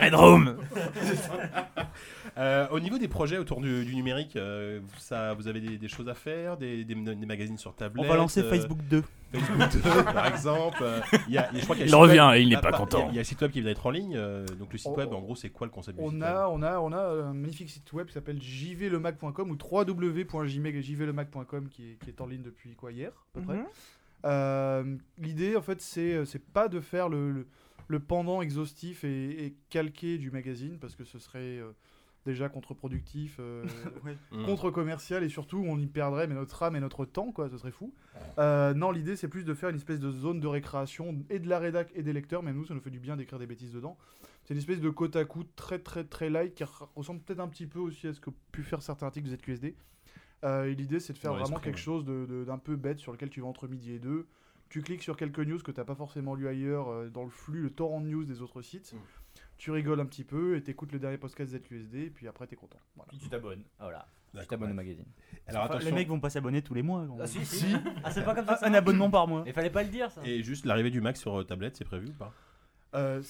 Red 0.00 0.14
Room 0.14 0.56
Euh, 2.36 2.66
au 2.72 2.80
niveau 2.80 2.98
des 2.98 3.06
projets 3.06 3.38
autour 3.38 3.60
du, 3.60 3.84
du 3.84 3.94
numérique, 3.94 4.34
euh, 4.34 4.80
ça, 4.98 5.34
vous 5.34 5.46
avez 5.46 5.60
des, 5.60 5.78
des 5.78 5.86
choses 5.88 6.08
à 6.08 6.14
faire, 6.14 6.56
des, 6.56 6.84
des- 6.84 6.96
des 6.96 7.26
magazines 7.26 7.58
sur 7.58 7.76
tablette. 7.76 8.04
On 8.04 8.08
va 8.08 8.16
lancer 8.16 8.40
euh, 8.42 8.50
Facebook 8.50 8.78
2. 8.90 9.04
Facebook 9.32 9.82
2, 9.84 10.04
par 10.12 10.26
exemple. 10.26 10.82
il 11.28 11.34
y 11.34 11.38
a- 11.38 11.48
je 11.54 11.60
crois 11.62 11.76
qu'il 11.76 11.84
y 11.84 11.88
a 11.88 11.90
Il 11.90 11.94
revient 11.94 12.20
web- 12.20 12.38
et 12.38 12.42
il 12.42 12.48
n'est 12.48 12.56
Ah, 12.56 12.60
pas 12.60 12.72
bah, 12.72 12.78
content. 12.78 13.06
Il 13.10 13.14
y 13.14 13.18
a- 13.18 13.20
le 13.20 13.24
site 13.24 13.40
web 13.40 13.52
qui 13.52 13.60
vient 13.60 13.70
d'être 13.70 13.86
en 13.86 13.90
ligne. 13.90 14.16
euh, 14.16 14.44
donc 14.58 14.72
le 14.72 14.78
site 14.78 14.90
On- 14.90 14.96
web, 14.96 15.12
en 15.12 15.20
gros, 15.20 15.36
c'est 15.36 15.50
quoi 15.50 15.68
le 15.68 15.72
concept 15.72 15.96
du 15.96 16.02
On 16.04 16.10
site 16.10 16.22
a, 16.24 16.48
web? 16.50 16.58
on 16.58 16.62
a, 16.64 16.78
on 16.80 16.92
a 16.92 17.22
un 17.28 17.34
magnifique 17.34 17.70
site 17.70 17.92
web 17.92 18.08
qui 18.08 18.14
s'appelle 18.14 18.42
jvlemac.com 18.42 19.50
ou 19.50 19.56
www.jvlemac.com 20.42 21.68
qui 21.68 21.92
est, 21.92 21.98
qui 22.02 22.10
est 22.10 22.20
en 22.20 22.26
ligne 22.26 22.42
depuis 22.42 22.74
quoi 22.74 22.92
hier 22.92 23.10
à 23.12 23.38
peu 23.38 23.42
près. 23.42 23.56
Mhm. 23.58 23.64
Euh, 24.26 24.96
L'idée, 25.18 25.56
en 25.56 25.62
fait, 25.62 25.80
c'est 25.80 26.24
c'est 26.24 26.44
pas 26.44 26.68
de 26.68 26.80
faire 26.80 27.08
le, 27.08 27.30
le, 27.30 27.46
le 27.88 28.00
pendant 28.00 28.42
exhaustif 28.42 29.04
et, 29.04 29.46
et 29.46 29.54
calqué 29.70 30.18
du 30.18 30.30
magazine 30.30 30.78
parce 30.80 30.94
que 30.96 31.04
ce 31.04 31.18
serait 31.18 31.58
euh, 31.58 31.72
déjà 32.24 32.48
contre-productif, 32.48 33.36
euh, 33.40 33.64
Mm. 34.32 34.46
contre-commercial 34.46 35.22
et 35.24 35.28
surtout 35.28 35.58
on 35.66 35.78
y 35.78 35.86
perdrait 35.86 36.26
mais 36.26 36.34
notre 36.34 36.62
âme 36.62 36.76
et 36.76 36.80
notre 36.80 37.04
temps, 37.04 37.32
quoi. 37.32 37.48
Ce 37.50 37.58
serait 37.58 37.70
fou. 37.70 37.92
Euh, 38.38 38.74
non, 38.74 38.90
l'idée, 38.90 39.16
c'est 39.16 39.28
plus 39.28 39.44
de 39.44 39.54
faire 39.54 39.68
une 39.68 39.76
espèce 39.76 40.00
de 40.00 40.10
zone 40.10 40.40
de 40.40 40.46
récréation 40.46 41.14
et 41.30 41.38
de 41.38 41.48
la 41.48 41.58
rédac 41.58 41.90
et 41.94 42.02
des 42.02 42.12
lecteurs. 42.12 42.42
Même 42.42 42.56
nous, 42.56 42.64
ça 42.64 42.74
nous 42.74 42.80
fait 42.80 42.90
du 42.90 43.00
bien 43.00 43.16
d'écrire 43.16 43.38
des 43.38 43.46
bêtises 43.46 43.72
dedans. 43.72 43.96
C'est 44.44 44.54
une 44.54 44.58
espèce 44.58 44.80
de 44.80 44.90
côte 44.90 45.16
à 45.16 45.24
côte 45.24 45.48
très 45.56 45.78
très 45.78 46.04
très 46.04 46.28
light 46.30 46.54
qui 46.54 46.64
re- 46.64 46.88
ressemble 46.96 47.20
peut-être 47.20 47.40
un 47.40 47.48
petit 47.48 47.66
peu 47.66 47.78
aussi 47.78 48.06
à 48.08 48.12
ce 48.12 48.20
que 48.20 48.30
pu 48.52 48.62
faire 48.62 48.82
certains 48.82 49.06
articles 49.06 49.28
de 49.28 49.34
ZQSD. 49.36 49.74
Euh, 50.44 50.64
et 50.64 50.74
l'idée, 50.74 51.00
c'est 51.00 51.12
de 51.14 51.18
faire 51.18 51.32
vraiment 51.44 51.58
quelque 51.64 51.78
chose 51.78 52.04
de- 52.04 52.26
de- 52.26 52.44
d'un 52.44 52.58
peu 52.58 52.76
bête 52.76 52.98
sur 52.98 53.12
lequel 53.12 53.30
tu 53.30 53.40
vas 53.40 53.46
entre 53.46 53.68
midi 53.68 53.92
et 53.92 53.98
deux. 53.98 54.26
Tu 54.68 54.82
cliques 54.82 55.02
sur 55.02 55.16
quelques 55.16 55.38
news 55.40 55.58
que 55.58 55.70
tu 55.70 55.78
n'as 55.80 55.84
pas 55.84 55.94
forcément 55.94 56.34
lu 56.34 56.48
ailleurs 56.48 56.88
euh, 56.88 57.08
dans 57.08 57.22
le 57.24 57.30
flux, 57.30 57.62
le 57.62 57.70
torrent 57.70 58.00
de 58.00 58.06
news 58.08 58.24
des 58.24 58.42
autres 58.42 58.60
sites. 58.60 58.92
Mm. 58.92 58.96
Tu 59.56 59.70
rigoles 59.70 60.00
un 60.00 60.06
petit 60.06 60.24
peu 60.24 60.56
et 60.56 60.62
t'écoutes 60.62 60.92
le 60.92 60.98
dernier 60.98 61.16
podcast 61.18 61.52
ZQSD 61.56 61.94
et 62.06 62.10
puis 62.10 62.26
après 62.28 62.46
t'es 62.46 62.56
content. 62.56 62.78
Voilà. 62.96 63.08
Puis 63.08 63.18
tu 63.18 63.28
t'abonnes. 63.28 63.62
Voilà. 63.78 64.06
Tu 64.40 64.46
t'abonnes 64.48 64.72
au 64.72 64.74
magazine. 64.74 65.04
Alors 65.46 65.62
Enfin, 65.64 65.74
attention. 65.74 65.90
les 65.90 65.94
mecs 65.94 66.08
vont 66.08 66.18
pas 66.18 66.30
s'abonner 66.30 66.60
tous 66.60 66.74
les 66.74 66.82
mois. 66.82 67.06
Ah 67.20 67.26
si 67.26 67.44
si. 67.46 67.66
Ah 68.02 68.10
c'est 68.10 68.24
pas 68.24 68.34
comme 68.34 68.46
ça. 68.46 68.58
Un 68.62 68.74
abonnement 68.74 69.08
par 69.10 69.28
mois. 69.28 69.44
Il 69.46 69.52
fallait 69.52 69.70
pas 69.70 69.84
le 69.84 69.90
dire 69.90 70.10
ça. 70.10 70.22
Et 70.24 70.42
juste 70.42 70.64
l'arrivée 70.66 70.90
du 70.90 71.00
Mac 71.00 71.16
sur 71.16 71.38
euh, 71.40 71.44
tablette, 71.44 71.76
c'est 71.76 71.84
prévu 71.84 72.08
ou 72.08 72.12
pas? 72.12 72.32
Euh, 72.96 73.22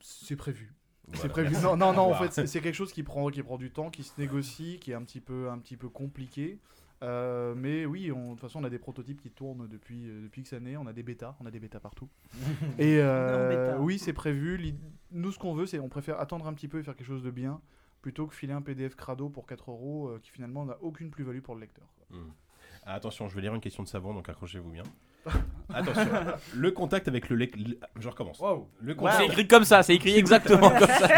c'est 0.00 0.36
prévu. 0.36 0.72
C'est 1.14 1.28
prévu. 1.28 1.50
merci. 1.50 1.64
Non, 1.64 1.76
non, 1.76 1.92
non, 1.94 2.02
en 2.12 2.14
fait, 2.14 2.32
c'est- 2.32 2.46
c'est 2.46 2.60
quelque 2.60 2.74
chose 2.74 2.92
qui 2.92 3.02
prend, 3.02 3.28
qui 3.28 3.42
prend 3.42 3.56
du 3.58 3.70
temps, 3.70 3.90
qui 3.90 4.02
se 4.02 4.12
négocie, 4.20 4.78
qui 4.78 4.92
est 4.92 4.94
un 4.94 5.02
petit 5.04 5.20
peu, 5.20 5.50
un 5.50 5.58
petit 5.58 5.76
peu 5.76 5.88
compliqué. 5.88 6.58
Euh, 7.02 7.54
mais 7.56 7.84
oui, 7.84 8.12
on- 8.12 8.28
de 8.28 8.30
toute 8.32 8.40
façon, 8.40 8.60
on 8.60 8.64
a 8.64 8.70
des 8.70 8.78
prototypes 8.78 9.20
qui 9.20 9.30
tournent 9.30 9.66
depuis, 9.68 10.08
euh, 10.08 10.22
depuis 10.22 10.42
X 10.42 10.52
années. 10.52 10.76
On 10.76 10.86
a 10.86 10.92
des 10.92 11.02
bêtas, 11.02 11.36
on 11.40 11.46
a 11.46 11.50
des 11.50 11.58
bêtas 11.60 11.80
partout. 11.80 12.08
Et 12.78 12.98
euh, 13.00 13.76
oui, 13.78 13.98
c'est 13.98 14.12
prévu. 14.12 14.74
Nous, 15.10 15.32
ce 15.32 15.38
qu'on 15.38 15.54
veut, 15.54 15.66
c'est 15.66 15.78
on 15.78 15.88
préfère 15.88 16.20
attendre 16.20 16.46
un 16.46 16.54
petit 16.54 16.68
peu 16.68 16.78
et 16.78 16.82
faire 16.82 16.96
quelque 16.96 17.06
chose 17.06 17.22
de 17.22 17.30
bien 17.30 17.60
plutôt 18.02 18.26
que 18.26 18.34
filer 18.34 18.52
un 18.52 18.62
PDF 18.62 18.96
crado 18.96 19.28
pour 19.28 19.46
4 19.46 19.70
euros 19.70 20.08
euh, 20.08 20.18
qui 20.20 20.30
finalement 20.30 20.64
n'a 20.64 20.76
aucune 20.80 21.10
plus-value 21.10 21.40
pour 21.40 21.54
le 21.54 21.60
lecteur. 21.60 21.86
Mm. 22.10 22.16
Ah, 22.84 22.94
attention, 22.94 23.28
je 23.28 23.34
vais 23.36 23.42
lire 23.42 23.54
une 23.54 23.60
question 23.60 23.82
de 23.84 23.88
savon, 23.88 24.12
donc 24.12 24.28
accrochez-vous 24.28 24.70
bien. 24.70 24.82
Attention, 25.74 26.08
le 26.54 26.70
contact 26.70 27.08
avec 27.08 27.28
le 27.28 27.36
lec... 27.36 27.56
le- 27.56 27.78
Je 27.98 28.08
recommence. 28.08 28.40
Le 28.80 28.92
C'est 28.92 28.96
contact... 28.96 29.22
écrit 29.24 29.48
comme 29.48 29.64
ça, 29.64 29.82
c'est 29.82 29.94
écrit 29.94 30.16
exactement 30.16 30.70
comme 30.78 30.88
ça. 30.88 31.08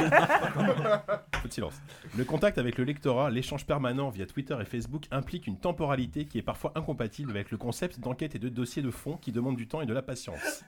Peu 1.42 1.48
de 1.48 1.52
silence. 1.52 1.74
Le 2.16 2.24
contact 2.24 2.59
avec 2.59 2.78
le 2.78 2.84
lectorat, 2.84 3.30
l'échange 3.30 3.66
permanent 3.66 4.09
via 4.11 4.26
Twitter 4.26 4.57
et 4.61 4.64
Facebook 4.64 5.05
implique 5.11 5.46
une 5.46 5.59
temporalité 5.59 6.24
qui 6.26 6.38
est 6.38 6.42
parfois 6.42 6.72
incompatible 6.74 7.30
avec 7.32 7.50
le 7.50 7.57
concept 7.59 8.00
d'enquête 8.00 8.34
et 8.34 8.38
de 8.38 8.48
dossier 8.48 8.82
de 8.82 8.90
fond 8.90 9.16
qui 9.16 9.32
demande 9.32 9.57
du 9.57 9.66
temps 9.68 9.80
et 9.80 9.86
de 9.86 9.92
la 9.94 10.02
patience. 10.02 10.64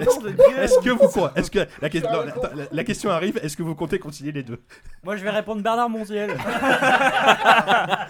Est-ce 0.00 0.58
est-ce 0.60 0.78
que 0.80 0.90
vous 0.90 1.08
quoi 1.08 1.32
Est-ce 1.36 1.50
que 1.50 1.60
la, 1.80 1.88
question- 1.88 2.12
non, 2.12 2.20
la- 2.24 2.32
attends, 2.32 2.54
la- 2.54 2.64
la 2.70 2.84
question 2.84 3.10
arrive 3.10 3.38
Est-ce 3.42 3.56
que 3.56 3.62
vous 3.62 3.74
comptez 3.74 3.98
concilier 3.98 4.32
les 4.32 4.42
deux? 4.42 4.60
Moi 5.02 5.16
je 5.16 5.24
vais 5.24 5.30
répondre 5.30 5.62
Bernard 5.62 5.88
Montiel. 5.90 6.30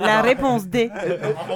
La 0.00 0.20
réponse 0.22 0.66
D. 0.66 0.90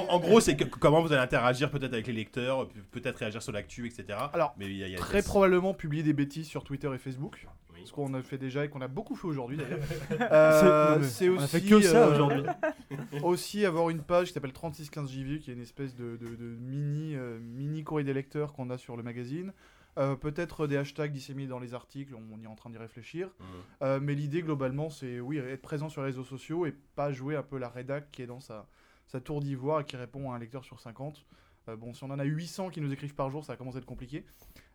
en, 0.09 0.19
gros, 0.19 0.39
c'est 0.39 0.55
que- 0.55 0.63
comment 0.65 1.01
vous 1.01 1.11
allez 1.11 1.21
interagir 1.21 1.69
peut-être 1.71 1.93
avec 1.93 2.07
les 2.07 2.13
lecteurs, 2.13 2.67
pe- 2.67 2.79
peut-être 2.99 3.17
réagir 3.17 3.41
sur 3.41 3.51
l'actu, 3.51 3.87
etc. 3.87 4.17
Alors, 4.33 4.53
mais 4.57 4.65
il 4.65 4.77
y 4.77 4.83
a, 4.83 4.87
il 4.87 4.93
y 4.93 4.95
a- 4.95 4.99
Très 4.99 5.21
probablement 5.21 5.73
publier 5.73 6.03
des 6.03 6.13
bêtises 6.13 6.47
sur 6.47 6.63
Twitter 6.63 6.89
et 6.93 6.97
Facebook. 6.97 7.45
Ce 7.85 7.93
qu'on 7.93 8.13
a 8.13 8.21
fait 8.21 8.37
déjà 8.37 8.65
et 8.65 8.67
qu'on 8.67 8.81
a 8.81 8.89
beaucoup 8.89 9.15
fait 9.15 9.25
aujourd'hui 9.27 9.55
d'ailleurs. 9.55 9.79
C'est- 10.09 10.17
Euh, 10.31 10.95
non, 10.95 10.99
mais 10.99 11.07
c'est 11.07 11.29
on 11.29 11.35
aussi. 11.35 11.43
a 11.43 11.47
fait 11.47 11.61
que 11.61 11.81
ça 11.81 11.97
euh, 12.07 12.11
aujourd'hui. 12.13 12.43
aussi 13.23 13.65
avoir 13.65 13.89
une 13.89 14.01
page 14.01 14.27
qui 14.27 14.33
s'appelle 14.33 14.51
3615JV 14.51 15.39
qui 15.39 15.49
est 15.49 15.53
une 15.53 15.61
espèce 15.61 15.95
de, 15.95 16.17
de- 16.17 16.35
de 16.35 16.57
mini, 16.59 17.15
euh, 17.15 17.39
mini 17.41 17.83
courrier 17.85 18.03
des 18.05 18.13
lecteurs 18.13 18.51
qu'on 18.51 18.69
a 18.69 18.77
sur 18.77 18.97
le 18.97 19.03
magazine. 19.03 19.53
Euh, 19.99 20.15
Peut-être 20.15 20.65
des 20.65 20.77
hashtags 20.77 21.11
disséminés 21.11 21.47
dans 21.47 21.59
les 21.59 21.73
articles, 21.73 22.15
on, 22.15 22.23
on 22.33 22.41
est 22.41 22.47
en 22.47 22.55
train 22.55 22.69
d'y 22.69 22.77
réfléchir. 22.77 23.27
Mhm. 23.39 23.45
Euh, 23.83 23.99
mais 24.01 24.15
l'idée 24.15 24.41
globalement, 24.41 24.89
c'est 24.89 25.19
oui, 25.19 25.37
être 25.37 25.61
présent 25.61 25.89
sur 25.89 26.01
les 26.01 26.07
réseaux 26.07 26.23
sociaux 26.23 26.65
et 26.65 26.73
pas 26.95 27.11
jouer 27.11 27.35
un 27.35 27.43
peu 27.43 27.57
la 27.57 27.69
rédac 27.69 28.09
qui 28.11 28.21
est 28.21 28.27
dans 28.27 28.39
sa, 28.39 28.67
sa 29.07 29.19
tour 29.19 29.41
d'ivoire 29.41 29.81
et 29.81 29.85
qui 29.85 29.97
répond 29.97 30.31
à 30.31 30.35
un 30.35 30.39
lecteur 30.39 30.63
sur 30.63 30.79
50. 30.79 31.25
Euh, 31.67 31.75
bon, 31.75 31.93
si 31.93 32.03
on 32.03 32.09
en 32.11 32.19
a 32.19 32.23
800 32.23 32.69
qui 32.69 32.79
nous 32.81 32.91
écrivent 32.93 33.13
par 33.15 33.29
jour, 33.29 33.43
ça 33.45 33.57
commence 33.57 33.75
à 33.75 33.79
être 33.79 33.85
compliqué. 33.85 34.25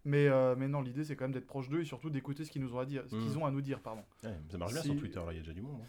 Mais, 0.04 0.28
euh, 0.28 0.54
mais 0.58 0.68
non, 0.68 0.82
l'idée 0.82 1.02
c'est 1.04 1.16
quand 1.16 1.24
même 1.24 1.32
d'être 1.32 1.46
proche 1.46 1.70
d'eux 1.70 1.80
et 1.80 1.84
surtout 1.86 2.10
d'écouter 2.10 2.44
ce 2.44 2.50
qu'ils 2.50 2.60
nous 2.60 2.74
ont 2.74 2.78
à 2.78 2.84
dire, 2.84 3.04
ce 3.08 3.16
qu'ils 3.16 3.38
ont 3.38 3.46
à 3.46 3.50
nous 3.50 3.62
dire, 3.62 3.80
pardon. 3.80 4.02
Ouais, 4.22 4.34
ça 4.50 4.58
marche 4.58 4.72
bien 4.74 4.82
sur 4.82 4.96
Twitter, 5.00 5.16
là, 5.18 5.32
il 5.32 5.36
y 5.36 5.38
a 5.38 5.40
déjà 5.40 5.54
du 5.54 5.62
monde. 5.62 5.80
hein. 5.82 5.86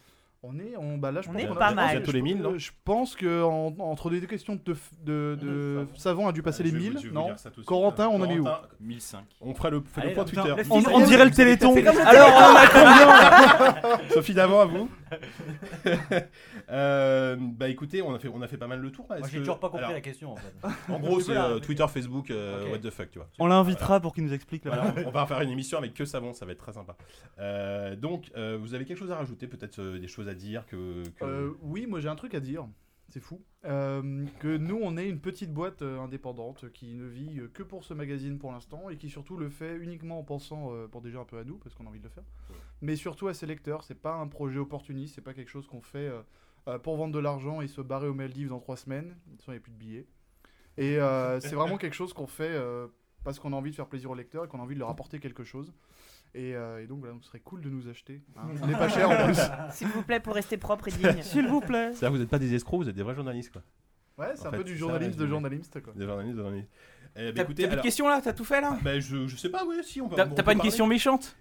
On 0.48 0.58
est, 0.60 0.76
on, 0.78 0.96
bah 0.96 1.10
là, 1.10 1.22
je 1.22 1.28
On 1.28 1.32
pense 1.32 1.42
est 1.42 1.46
pas 1.48 1.70
je 1.70 1.74
mal. 1.74 1.96
Bientôt 1.96 2.12
les 2.12 2.22
1000, 2.22 2.38
non 2.40 2.56
Je 2.56 2.70
pense 2.84 3.16
que 3.16 3.42
en- 3.42 3.74
entre 3.80 4.10
des 4.10 4.20
questions 4.28 4.58
de, 4.64 4.74
f- 4.74 4.76
de, 5.04 5.36
de 5.40 5.86
savant 5.96 6.28
a 6.28 6.32
dû 6.32 6.40
passer 6.42 6.62
les 6.62 6.70
Je 6.70 6.74
vais 6.76 6.80
vous- 6.80 6.90
1000, 6.90 6.98
je 6.98 7.02
vais 7.04 7.08
vous 7.08 7.14
non. 7.14 7.34
Corentin, 7.66 8.08
on 8.08 8.20
en 8.20 8.30
est 8.30 8.38
où 8.38 8.44
Corentin, 8.44 8.68
1005. 8.80 9.20
On 9.40 9.54
fera 9.54 9.70
le, 9.70 9.80
fait 9.92 10.00
Allez, 10.02 10.10
le 10.10 10.14
point 10.14 10.24
là, 10.24 10.30
Twitter. 10.30 10.62
putain, 10.62 10.90
On, 10.92 11.02
on 11.02 11.06
dirait 11.06 11.24
le 11.24 11.30
téléthon. 11.32 11.74
Le 11.74 11.88
Alors, 11.88 12.28
on 12.28 12.56
a 12.56 12.66
combien 12.68 14.08
Sophie 14.10 14.34
d'avant 14.34 14.60
à 14.60 14.66
vous. 14.66 14.88
Euh, 16.70 17.36
bah 17.38 17.68
écoutez, 17.68 18.02
on 18.02 18.14
a 18.14 18.18
fait, 18.18 18.28
on 18.28 18.42
a 18.42 18.48
fait 18.48 18.56
pas 18.56 18.66
mal 18.66 18.80
le 18.80 18.90
tour. 18.90 19.06
Moi 19.08 19.18
j'ai 19.26 19.34
que- 19.34 19.38
toujours 19.38 19.60
pas 19.60 19.68
compris 19.68 19.84
alors, 19.84 19.94
la 19.94 20.00
question 20.00 20.32
en 20.32 20.36
fait. 20.36 20.52
En 20.92 20.98
gros, 20.98 21.20
c'est 21.20 21.36
euh, 21.36 21.58
Twitter, 21.58 21.84
Facebook, 21.88 22.30
euh, 22.30 22.64
Ok. 22.64 22.72
what 22.72 22.78
the 22.78 22.90
fuck, 22.90 23.10
tu 23.10 23.18
vois. 23.18 23.28
On 23.38 23.46
l'invitera 23.46 24.00
pour 24.00 24.14
qu'il 24.14 24.24
nous 24.24 24.32
explique. 24.32 24.64
là. 24.64 24.72
Voilà, 24.74 24.94
on 25.06 25.08
on 25.08 25.12
va 25.12 25.26
faire 25.26 25.40
une 25.42 25.50
émission 25.50 25.78
avec 25.78 25.94
que 25.94 26.04
savon, 26.04 26.32
ça 26.32 26.44
va 26.46 26.52
être 26.52 26.58
très 26.58 26.72
sympa. 26.72 26.96
Euh, 27.38 27.94
donc, 27.96 28.30
euh, 28.36 28.58
vous 28.60 28.74
avez 28.74 28.84
quelque 28.84 28.98
chose 28.98 29.10
à 29.12 29.16
rajouter, 29.16 29.46
peut-être 29.46 29.78
euh, 29.80 29.98
des 29.98 30.08
choses 30.08 30.28
à 30.28 30.34
dire 30.34 30.66
que. 30.66 31.02
que- 31.18 31.24
Euh, 31.24 31.50
oui, 31.62 31.86
moi 31.86 32.00
j'ai 32.00 32.08
un 32.08 32.16
truc 32.16 32.34
à 32.34 32.40
dire. 32.40 32.66
C'est 33.08 33.20
fou. 33.20 33.42
Euh, 33.64 34.24
que 34.40 34.56
nous, 34.56 34.78
on 34.82 34.96
est 34.96 35.08
une 35.08 35.20
petite 35.20 35.52
boîte 35.52 35.82
euh, 35.82 36.00
indépendante 36.00 36.70
qui 36.72 36.94
ne 36.94 37.06
vit 37.06 37.40
euh, 37.40 37.48
que 37.52 37.62
pour 37.62 37.84
ce 37.84 37.94
magazine 37.94 38.38
pour 38.38 38.52
l'instant 38.52 38.90
et 38.90 38.96
qui 38.96 39.10
surtout 39.10 39.36
le 39.36 39.48
fait 39.48 39.76
uniquement 39.76 40.18
en 40.18 40.24
pensant, 40.24 40.72
euh, 40.72 40.86
bon 40.86 41.00
déjà 41.00 41.20
un 41.20 41.24
peu 41.24 41.38
à 41.38 41.44
nous 41.44 41.56
parce 41.58 41.74
qu'on 41.74 41.86
a 41.86 41.88
envie 41.88 42.00
de 42.00 42.04
le 42.04 42.10
faire, 42.10 42.24
mais 42.80 42.96
surtout 42.96 43.28
à 43.28 43.34
ses 43.34 43.46
lecteurs. 43.46 43.84
C'est 43.84 43.94
pas 44.00 44.14
un 44.14 44.26
projet 44.26 44.58
opportuniste, 44.58 45.14
c'est 45.14 45.20
pas 45.20 45.34
quelque 45.34 45.50
chose 45.50 45.66
qu'on 45.66 45.82
fait 45.82 46.08
euh, 46.08 46.22
euh, 46.68 46.78
pour 46.78 46.96
vendre 46.96 47.14
de 47.14 47.18
l'argent 47.20 47.60
et 47.60 47.68
se 47.68 47.80
barrer 47.80 48.08
aux 48.08 48.14
Maldives 48.14 48.48
dans 48.48 48.58
trois 48.58 48.76
semaines. 48.76 49.14
De 49.26 49.30
toute 49.32 49.40
façon, 49.40 49.52
il 49.52 49.54
n'y 49.54 49.58
a 49.58 49.60
plus 49.60 49.72
de 49.72 49.78
billets. 49.78 50.06
Et 50.76 50.98
euh, 50.98 51.38
c'est 51.40 51.54
vraiment 51.54 51.76
quelque 51.78 51.94
chose 51.94 52.12
qu'on 52.12 52.26
fait 52.26 52.50
euh, 52.50 52.88
parce 53.22 53.38
qu'on 53.38 53.52
a 53.52 53.56
envie 53.56 53.70
de 53.70 53.76
faire 53.76 53.86
plaisir 53.86 54.10
aux 54.10 54.14
lecteurs 54.14 54.44
et 54.44 54.48
qu'on 54.48 54.58
a 54.58 54.62
envie 54.62 54.74
de 54.74 54.80
leur 54.80 54.90
apporter 54.90 55.20
quelque 55.20 55.44
chose. 55.44 55.72
Et, 56.38 56.54
euh, 56.54 56.82
et 56.82 56.86
donc 56.86 56.98
voilà, 56.98 57.14
donc 57.14 57.22
ce 57.22 57.28
serait 57.28 57.40
cool 57.40 57.62
de 57.62 57.70
nous 57.70 57.88
acheter. 57.88 58.20
hein. 58.36 58.42
On 58.62 58.66
n'est 58.66 58.74
pas 58.74 58.88
cher 58.90 59.08
en 59.10 59.24
plus. 59.24 59.38
S'il 59.70 59.88
vous 59.88 60.02
plaît, 60.02 60.20
pour 60.20 60.34
rester 60.34 60.58
propre 60.58 60.88
et 60.88 60.90
digne. 60.92 61.16
S'il 61.22 61.46
vous 61.48 61.60
plaît. 61.60 61.92
C'est-à-dire 61.94 62.08
que 62.08 62.12
vous 62.14 62.18
n'êtes 62.18 62.28
pas 62.28 62.38
des 62.38 62.54
escrocs, 62.54 62.82
vous 62.82 62.88
êtes 62.90 62.94
des 62.94 63.02
vrais 63.02 63.14
journalistes, 63.14 63.52
quoi. 63.52 63.62
Ouais, 64.18 64.32
c'est 64.34 64.46
un 64.46 64.50
fait, 64.50 64.56
peu 64.58 64.64
du 64.64 64.76
journalisme 64.76 65.18
de 65.18 65.26
journaliste 65.26 65.82
quoi. 65.82 65.92
Des 65.94 66.06
journalistes, 66.06 66.36
des 66.36 66.42
journalistes. 66.42 66.70
Eh, 67.16 67.26
bah, 67.28 67.32
T'as 67.36 67.42
écoutez, 67.42 67.44
t'as 67.44 67.52
plus 67.52 67.64
de 67.68 67.72
alors- 67.72 67.82
questions 67.82 68.08
là? 68.08 68.20
T'as 68.22 68.32
tout 68.32 68.44
fait 68.44 68.60
là? 68.62 68.78
Bah, 68.82 68.98
je, 69.00 69.26
je 69.26 69.36
sais 69.36 69.50
pas, 69.50 69.64
ouais, 69.66 69.82
si 69.82 70.00
on 70.00 70.08
va. 70.08 70.16
T'as 70.16 70.24
pas 70.26 70.30
une 70.30 70.44
parler. 70.44 70.60
question 70.60 70.86
méchante? 70.86 71.36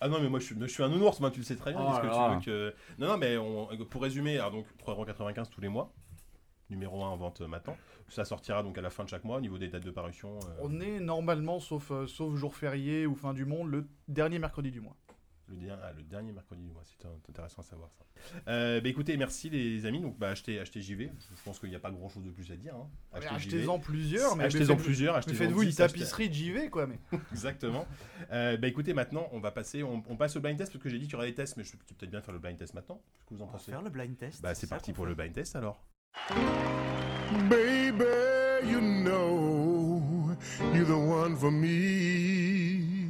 Ah 0.00 0.08
non, 0.08 0.20
mais 0.20 0.28
moi 0.28 0.38
je 0.40 0.44
suis, 0.46 0.56
je 0.60 0.66
suis 0.66 0.82
un 0.82 0.88
nounours, 0.88 1.20
moi 1.20 1.30
tu 1.30 1.38
le 1.40 1.44
sais 1.44 1.56
très 1.56 1.72
bien. 1.72 1.80
Oh 1.84 1.90
Est-ce 1.92 2.00
que 2.00 2.06
là 2.06 2.12
tu 2.12 2.18
là. 2.18 2.34
veux 2.36 2.40
que. 2.40 2.74
Non, 2.98 3.08
non, 3.08 3.16
mais 3.18 3.36
on- 3.36 3.68
pour 3.88 4.02
résumer, 4.02 4.38
alors 4.38 4.50
donc 4.52 4.66
3,95€ 4.84 5.48
tous 5.50 5.60
les 5.60 5.68
mois. 5.68 5.92
Numéro 6.70 7.02
1 7.04 7.08
en 7.08 7.16
vente 7.16 7.40
euh, 7.40 7.46
maintenant. 7.46 7.76
Ça 8.08 8.24
sortira 8.24 8.62
donc 8.62 8.76
à 8.78 8.80
la 8.80 8.90
fin 8.90 9.04
de 9.04 9.08
chaque 9.08 9.24
mois 9.24 9.36
au 9.38 9.40
niveau 9.40 9.58
des 9.58 9.68
dates 9.68 9.84
de 9.84 9.90
parution. 9.90 10.38
euh, 10.38 10.56
On 10.62 10.80
est 10.80 11.00
normalement, 11.00 11.60
sauf, 11.60 11.90
euh, 11.90 12.06
sauf 12.06 12.34
jour 12.36 12.54
férié 12.54 13.06
ou 13.06 13.14
fin 13.14 13.32
du 13.34 13.44
monde, 13.44 13.70
le 13.70 13.86
dernier 14.08 14.38
mercredi 14.38 14.70
du 14.70 14.80
mois. 14.80 14.96
le, 15.48 15.56
dernier, 15.56 15.82
ah, 15.84 15.92
le 15.96 16.02
dernier 16.04 16.32
mercredi 16.32 16.62
du 16.62 16.70
mois, 16.72 16.82
c'est 16.84 17.06
intéressant 17.28 17.62
à 17.62 17.64
savoir 17.64 17.90
ça. 17.92 18.04
Euh, 18.48 18.80
bah 18.80 18.88
écoutez, 18.88 19.16
merci 19.16 19.48
les 19.50 19.86
amis. 19.86 20.00
Donc 20.00 20.18
bah, 20.18 20.28
achetez, 20.30 20.58
achetez 20.60 20.80
JV. 20.80 21.10
Je 21.36 21.42
pense 21.44 21.58
qu'il 21.58 21.70
n'y 21.70 21.74
a 21.74 21.80
pas 21.80 21.90
grand 21.90 22.08
chose 22.08 22.22
de 22.24 22.30
plus 22.30 22.50
à 22.52 22.56
dire. 22.56 22.74
hein. 22.76 22.88
JV. 23.20 23.26
Achetez-en 23.34 23.78
plusieurs, 23.78 24.36
mais 24.36 24.44
Achetez-en 24.44 24.76
mais 24.76 24.82
plusieurs. 24.82 25.14
Mais 25.14 25.18
achetez-en 25.18 25.36
faites-vous 25.36 25.62
une 25.62 25.68
10, 25.70 25.80
achetez- 25.80 25.86
tapisserie 25.92 26.28
de 26.28 26.34
JV 26.34 26.68
quoi. 26.70 26.86
Mais... 26.86 26.98
Exactement. 27.32 27.86
Euh, 28.32 28.56
bah 28.58 28.68
écoutez, 28.68 28.92
maintenant 28.94 29.28
on 29.32 29.40
va 29.40 29.50
passer, 29.50 29.82
on, 29.82 30.02
on 30.08 30.16
passe 30.16 30.36
au 30.36 30.40
blind 30.40 30.56
test 30.58 30.72
parce 30.72 30.82
que 30.82 30.88
j'ai 30.90 30.98
dit 30.98 31.04
qu'il 31.06 31.12
y 31.14 31.16
aura 31.16 31.26
des 31.26 31.34
tests, 31.34 31.56
mais 31.56 31.64
je 31.64 31.72
vais 31.72 31.78
peut-être 31.78 32.10
bien 32.10 32.20
faire 32.20 32.34
le 32.34 32.40
blind 32.40 32.56
test 32.58 32.74
maintenant. 32.74 33.00
Qu'est-ce 33.14 33.24
que 33.26 33.34
vous 33.34 33.40
en 33.42 33.44
On 33.44 33.46
va 33.48 33.52
pensez? 33.54 33.70
faire 33.72 33.82
le 33.82 33.90
blind 33.90 34.16
test. 34.18 34.42
Bah 34.42 34.54
c'est 34.54 34.68
parti 34.68 34.92
pour 34.92 35.04
fait. 35.04 35.10
le 35.10 35.14
blind 35.16 35.32
test 35.32 35.56
alors. 35.56 35.82
Baby, 37.48 38.04
you 38.68 38.80
know 38.80 40.36
you're 40.72 40.84
the 40.84 40.96
one 40.96 41.36
for 41.36 41.50
me. 41.50 43.08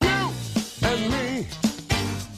You 0.00 0.30
and 0.82 1.10
me 1.10 1.46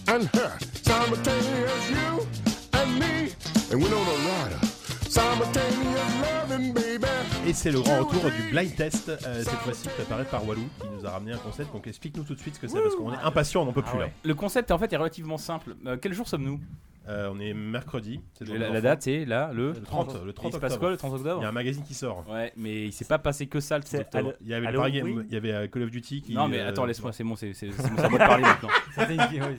and 0.08 0.24
her, 0.34 0.56
simultaneous 0.82 1.90
you 1.90 2.26
and 2.72 2.98
me 2.98 3.32
and 3.70 3.82
Winona 3.82 4.14
Ryder, 4.26 4.66
simultaneous 5.08 6.22
loving, 6.22 6.72
baby. 6.72 7.06
Et 7.46 7.52
c'est 7.52 7.70
le 7.70 7.80
grand 7.82 7.98
retour 8.04 8.30
du 8.30 8.50
blind 8.50 8.74
test, 8.74 9.10
euh, 9.10 9.42
cette 9.44 9.52
fois-ci 9.60 9.88
préparé 9.88 10.24
par 10.24 10.46
Walou 10.48 10.66
qui 10.80 10.88
nous 10.88 11.04
a 11.04 11.10
ramené 11.10 11.32
un 11.32 11.38
concept. 11.38 11.72
Donc 11.72 11.86
explique-nous 11.86 12.24
tout 12.24 12.34
de 12.34 12.40
suite 12.40 12.54
ce 12.54 12.60
que 12.60 12.68
c'est 12.68 12.80
parce 12.80 12.94
qu'on 12.96 13.12
est 13.12 13.18
impatient, 13.18 13.62
on 13.62 13.66
n'en 13.66 13.72
peut 13.72 13.82
plus 13.82 13.98
là. 13.98 14.08
Le 14.24 14.34
concept 14.34 14.70
en 14.70 14.78
fait 14.78 14.90
est 14.92 14.96
relativement 14.96 15.36
simple. 15.38 15.76
Euh, 15.86 15.98
quel 16.00 16.14
jour 16.14 16.26
sommes-nous? 16.26 16.60
Euh, 17.06 17.30
on 17.30 17.38
est 17.38 17.52
mercredi. 17.52 18.20
jour 18.40 18.56
la, 18.56 18.70
la 18.70 18.80
date 18.80 19.02
c'est 19.02 19.26
là 19.26 19.50
le 19.52 19.72
Le 19.72 19.80
30, 19.82 20.24
le 20.24 20.32
30 20.32 20.52
Il 20.52 20.54
se 20.54 20.58
passe 20.58 20.72
octobre. 20.72 20.80
quoi 20.80 20.90
le 20.90 20.96
30 20.96 21.10
Il 21.12 21.16
octobre 21.16 21.42
y 21.42 21.44
a 21.44 21.48
un 21.48 21.52
magazine 21.52 21.82
qui 21.84 21.92
sort. 21.92 22.24
Ouais, 22.30 22.50
mais 22.56 22.86
il 22.86 22.92
s'est 22.94 23.04
pas 23.04 23.18
passé 23.18 23.46
que 23.46 23.60
ça 23.60 23.76
le 23.76 23.84
30 23.84 23.90
C'est 23.90 24.00
octobre. 24.00 24.32
Il 24.40 24.48
y 24.48 24.54
avait, 24.54 24.62
le 24.72 24.80
Halloween 24.80 25.00
Paris- 25.14 25.26
il 25.28 25.34
y 25.34 25.36
avait 25.36 25.52
euh, 25.52 25.66
Call 25.68 25.82
of 25.82 25.90
Duty 25.90 26.22
qui. 26.22 26.32
Non 26.34 26.48
mais 26.48 26.60
euh, 26.60 26.68
attends, 26.70 26.86
laisse-moi, 26.86 27.12
c'est 27.12 27.22
bon, 27.24 27.36
c'est 27.36 27.52
c'est- 27.52 27.70
c'est 27.72 27.90
bon, 27.90 27.94
c'est 27.98 28.04
à 28.04 28.08
moi 28.08 28.18
de 28.18 28.24
parler 28.26 28.42
maintenant. 28.44 28.68
C'était 28.96 29.14
une, 29.16 29.20
oui, 29.42 29.56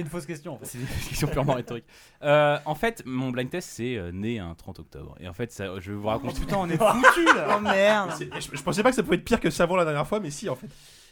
une 0.00 0.06
fausse 0.06 0.26
question. 0.26 0.54
En 0.54 0.58
fait. 0.58 0.66
C'est 0.66 0.78
une 0.78 0.86
question 1.08 1.28
purement 1.28 1.54
rhétorique. 1.54 1.84
Euh, 2.24 2.58
en 2.64 2.74
fait, 2.74 3.02
mon 3.06 3.30
blind 3.30 3.48
test 3.50 3.68
c'est 3.70 3.96
euh, 3.96 4.10
né 4.10 4.40
un 4.40 4.54
30 4.54 4.80
octobre. 4.80 5.14
Et 5.20 5.28
en 5.28 5.32
fait, 5.32 5.52
ça, 5.52 5.66
je 5.78 5.92
vais 5.92 5.96
vous 5.96 6.02
Oh 6.06 6.10
raconter. 6.10 6.40
putain, 6.40 6.56
on 6.58 6.68
est 6.68 6.76
foutu 6.78 7.24
là. 7.26 7.46
Oh 7.56 7.60
merde. 7.60 8.10
C'est- 8.18 8.28
Je, 8.40 8.56
je 8.56 8.62
pensais 8.62 8.82
pas 8.82 8.90
que 8.90 8.96
ça 8.96 9.02
pouvait 9.04 9.16
être 9.16 9.24
pire 9.24 9.38
que 9.40 9.50
Savon 9.50 9.76
la 9.76 9.84
dernière 9.84 10.06
fois, 10.06 10.18
mais 10.18 10.30
si 10.30 10.48
en 10.48 10.56
fait. 10.56 10.66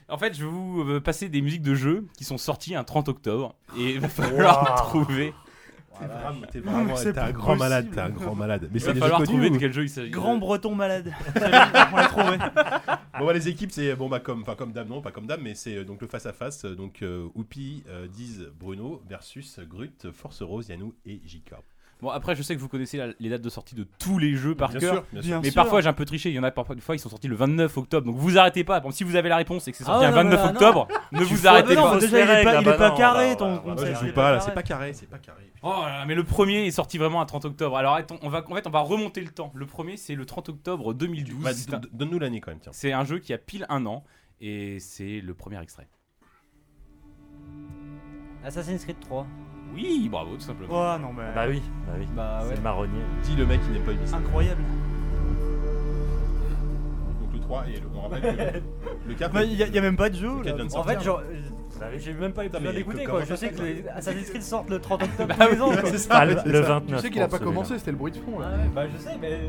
En 0.08 0.18
fait, 0.18 0.34
je 0.34 0.44
vais 0.44 0.50
vous 0.50 0.82
euh, 0.88 1.00
passer 1.00 1.28
des 1.28 1.42
musiques 1.42 1.62
de 1.62 1.74
jeux 1.74 2.06
qui 2.16 2.22
sont 2.24 2.38
sorties 2.38 2.74
un 2.76 2.84
30 2.84 3.08
octobre. 3.08 3.54
Et 3.76 3.90
il 3.94 4.00
va 4.00 4.08
falloir 4.08 4.74
trouver. 4.88 5.32
T'es 5.98 6.06
vraiment, 6.06 6.46
t'es 6.50 6.60
vraiment- 6.60 6.94
t'es 6.94 7.08
un 7.08 7.12
pas 7.12 7.32
grand 7.32 7.56
malade, 7.56 7.84
possible. 7.86 7.94
t'es 7.94 8.00
un 8.02 8.10
grand 8.10 8.34
malade. 8.34 8.68
Mais 8.70 8.78
Il 8.78 8.80
c'est 8.80 8.92
va 8.92 9.00
falloir 9.00 9.22
trouver 9.22 9.48
ou- 9.48 9.52
de 9.54 9.58
quel 9.58 9.72
jeu 9.72 9.82
il 9.84 9.88
s'agit. 9.88 10.10
Grand 10.10 10.36
breton 10.38 10.74
malade. 10.74 11.12
On 11.36 11.96
l'a 11.96 12.06
trouvé. 12.08 12.38
Bon, 13.18 13.26
bah, 13.26 13.32
les 13.32 13.48
équipes, 13.48 13.72
c'est 13.72 13.94
bon, 13.96 14.08
bah, 14.08 14.20
comme, 14.20 14.42
enfin, 14.42 14.54
comme 14.56 14.72
dame, 14.72 14.88
non, 14.88 15.00
pas 15.00 15.10
comme 15.12 15.26
dame, 15.26 15.40
mais 15.42 15.54
c'est 15.54 15.76
euh, 15.78 15.84
donc 15.84 16.00
le 16.02 16.06
face 16.06 16.26
à 16.26 16.32
face. 16.32 16.64
Donc, 16.64 17.02
euh, 17.02 17.26
Oupi, 17.34 17.82
euh, 17.88 18.06
Diz, 18.08 18.48
Bruno 18.58 19.02
versus 19.08 19.58
Grut, 19.60 20.10
Force 20.12 20.42
Rose, 20.42 20.68
Yanou 20.68 20.94
et 21.06 21.20
JK. 21.24 21.52
Bon, 22.02 22.10
après, 22.10 22.36
je 22.36 22.42
sais 22.42 22.54
que 22.54 22.60
vous 22.60 22.68
connaissez 22.68 22.98
la- 22.98 23.08
les 23.18 23.30
dates 23.30 23.40
de 23.40 23.48
sortie 23.48 23.74
de 23.74 23.86
tous 23.98 24.18
les 24.18 24.34
jeux 24.34 24.54
par 24.54 24.68
bien 24.68 24.80
cœur. 24.80 24.94
sûr, 24.96 25.04
bien 25.12 25.22
sûr. 25.22 25.30
Bien 25.30 25.40
Mais 25.42 25.50
parfois 25.50 25.80
j'ai 25.80 25.88
un 25.88 25.94
peu 25.94 26.04
triché, 26.04 26.28
il 26.28 26.34
y 26.34 26.38
en 26.38 26.42
a 26.42 26.50
parfois 26.50 26.74
des 26.74 26.82
fois 26.82 26.94
ils 26.94 26.98
sont 26.98 27.08
sortis 27.08 27.26
le 27.26 27.36
29 27.36 27.74
octobre. 27.78 28.06
Donc 28.06 28.16
vous 28.16 28.36
arrêtez 28.36 28.64
pas. 28.64 28.80
Bon, 28.80 28.90
si 28.90 29.02
vous 29.02 29.16
avez 29.16 29.30
la 29.30 29.36
réponse 29.38 29.66
et 29.66 29.72
que 29.72 29.78
c'est 29.78 29.84
Ah 29.84 29.92
sorti 29.92 30.04
un 30.04 30.10
mais 30.10 30.16
29 30.16 30.38
là, 30.40 30.44
non. 30.46 30.52
octobre, 30.52 30.88
ne 31.12 31.20
vous 31.24 31.46
arrêtez 31.46 31.68
Mais 31.70 31.74
non, 31.76 31.82
pas. 31.84 32.00
se 32.00 32.04
déjà 32.06 32.18
il 32.18 32.40
est 32.40 32.44
pas, 32.44 32.54
il 32.56 32.60
est 32.60 32.64
bah 32.64 32.72
pas 32.76 32.90
carré 32.90 33.36
ton 33.38 33.54
bah, 33.56 33.62
Moi, 33.64 33.76
je 33.78 33.94
joue 34.06 34.12
pas 34.12 34.32
là, 34.32 34.36
carré. 34.36 34.40
c'est 34.44 34.54
pas 34.54 34.62
carré, 34.62 34.92
c'est 34.92 35.08
pas 35.08 35.18
carré. 35.18 35.50
Oh 35.62 35.70
là 35.86 35.98
là, 36.00 36.04
mais 36.06 36.14
le 36.14 36.24
premier 36.24 36.66
est 36.66 36.70
sorti 36.70 36.98
vraiment 36.98 37.22
un 37.22 37.26
30 37.26 37.46
octobre. 37.46 37.76
Alors 37.78 37.94
attends, 37.94 38.18
on 38.20 38.28
va, 38.28 38.44
en 38.46 38.54
fait, 38.54 38.66
on 38.66 38.70
va 38.70 38.80
remonter 38.80 39.22
le 39.22 39.30
temps. 39.30 39.50
Le 39.54 39.64
premier 39.64 39.96
c'est 39.96 40.14
le 40.14 40.26
30 40.26 40.50
octobre 40.50 40.92
2012. 40.92 41.42
Bah, 41.42 41.54
C'est 41.54 41.72
un- 41.72 41.80
Donne-nous 41.92 42.18
l'année 42.18 42.40
quand 42.42 42.50
même, 42.50 42.60
tiens. 42.60 42.72
C'est 42.74 42.92
un 42.92 43.04
jeu 43.06 43.20
qui 43.20 43.32
a 43.32 43.38
pile 43.38 43.64
un 43.70 43.86
an 43.86 44.04
et 44.42 44.78
c'est 44.80 45.20
le 45.22 45.32
premier 45.32 45.60
extrait. 45.62 45.88
Assassin's 48.44 48.84
Creed 48.84 49.00
3. 49.00 49.26
Oui, 49.74 50.08
bravo, 50.10 50.34
tout 50.36 50.40
simplement. 50.40 50.68
Oh 50.72 50.98
non, 51.00 51.12
mais. 51.12 51.24
Bah 51.34 51.44
oui, 51.48 51.62
bah 51.86 51.92
oui. 51.98 52.06
Bah 52.16 52.38
C'est 52.42 52.48
ouais. 52.50 52.56
le 52.56 52.62
marronnier. 52.62 53.00
Dis 53.22 53.36
le 53.36 53.46
mec 53.46 53.60
qui 53.62 53.70
n'aime 53.70 53.82
pas 53.82 53.92
Ubisoft. 53.92 54.14
Incroyable. 54.24 54.62
Donc 57.20 57.32
le 57.34 57.40
3 57.40 57.64
et 57.68 57.72
le, 57.80 57.86
on 57.94 58.00
rappelle 58.00 58.22
que 58.22 58.42
le, 58.42 58.62
le 59.08 59.14
4. 59.14 59.32
Bah, 59.32 59.42
Il 59.44 59.52
y, 59.54 59.62
a- 59.62 59.66
il 59.66 59.74
y 59.74 59.78
a 59.78 59.82
même 59.82 59.96
pas 59.96 60.08
de 60.10 60.16
jeu. 60.16 60.28
Le 60.28 60.36
là. 60.38 60.42
quatre 60.44 60.56
vient 60.56 60.64
de 60.64 60.70
En 60.70 60.74
sortir. 60.74 60.98
fait, 60.98 61.04
genre, 61.04 61.22
oui. 61.28 61.98
j'ai 61.98 62.12
même 62.14 62.32
pas 62.32 62.44
eu 62.44 62.48
besoin 62.48 62.70
mais 62.72 62.76
d'écouter 62.78 63.04
que- 63.04 63.10
quoi. 63.10 63.20
comment 63.20 63.26
Je 63.30 63.34
sais 63.34 63.50
que 63.50 63.62
les 63.62 63.84
Assassin's 63.94 64.30
Creed 64.30 64.42
sortent 64.42 64.70
le 64.70 64.78
30 64.78 65.02
octobre 65.04 65.34
Bah 65.38 65.46
tous 65.46 65.52
les 65.54 65.60
ans. 65.60 65.70
quoi. 65.70 65.80
c'est 65.84 66.06
Ah, 66.10 66.18
ça, 66.18 66.24
le, 66.24 66.36
c'est 66.42 66.48
le 66.48 66.62
ça. 66.62 66.68
29. 66.68 66.96
Tu 67.00 67.02
sais 67.06 67.10
qu'il 67.12 67.22
a 67.22 67.24
pour 67.24 67.30
pas 67.32 67.36
celui-là. 67.38 67.52
commencé, 67.54 67.78
c'était 67.78 67.90
le 67.90 67.96
bruit 67.98 68.12
de 68.12 68.16
fond 68.18 68.38
là. 68.38 68.46
Ah 68.52 68.56
ouais, 68.56 68.68
bah 68.74 68.82
je 68.92 68.98
sais, 69.02 69.16
mais 69.20 69.40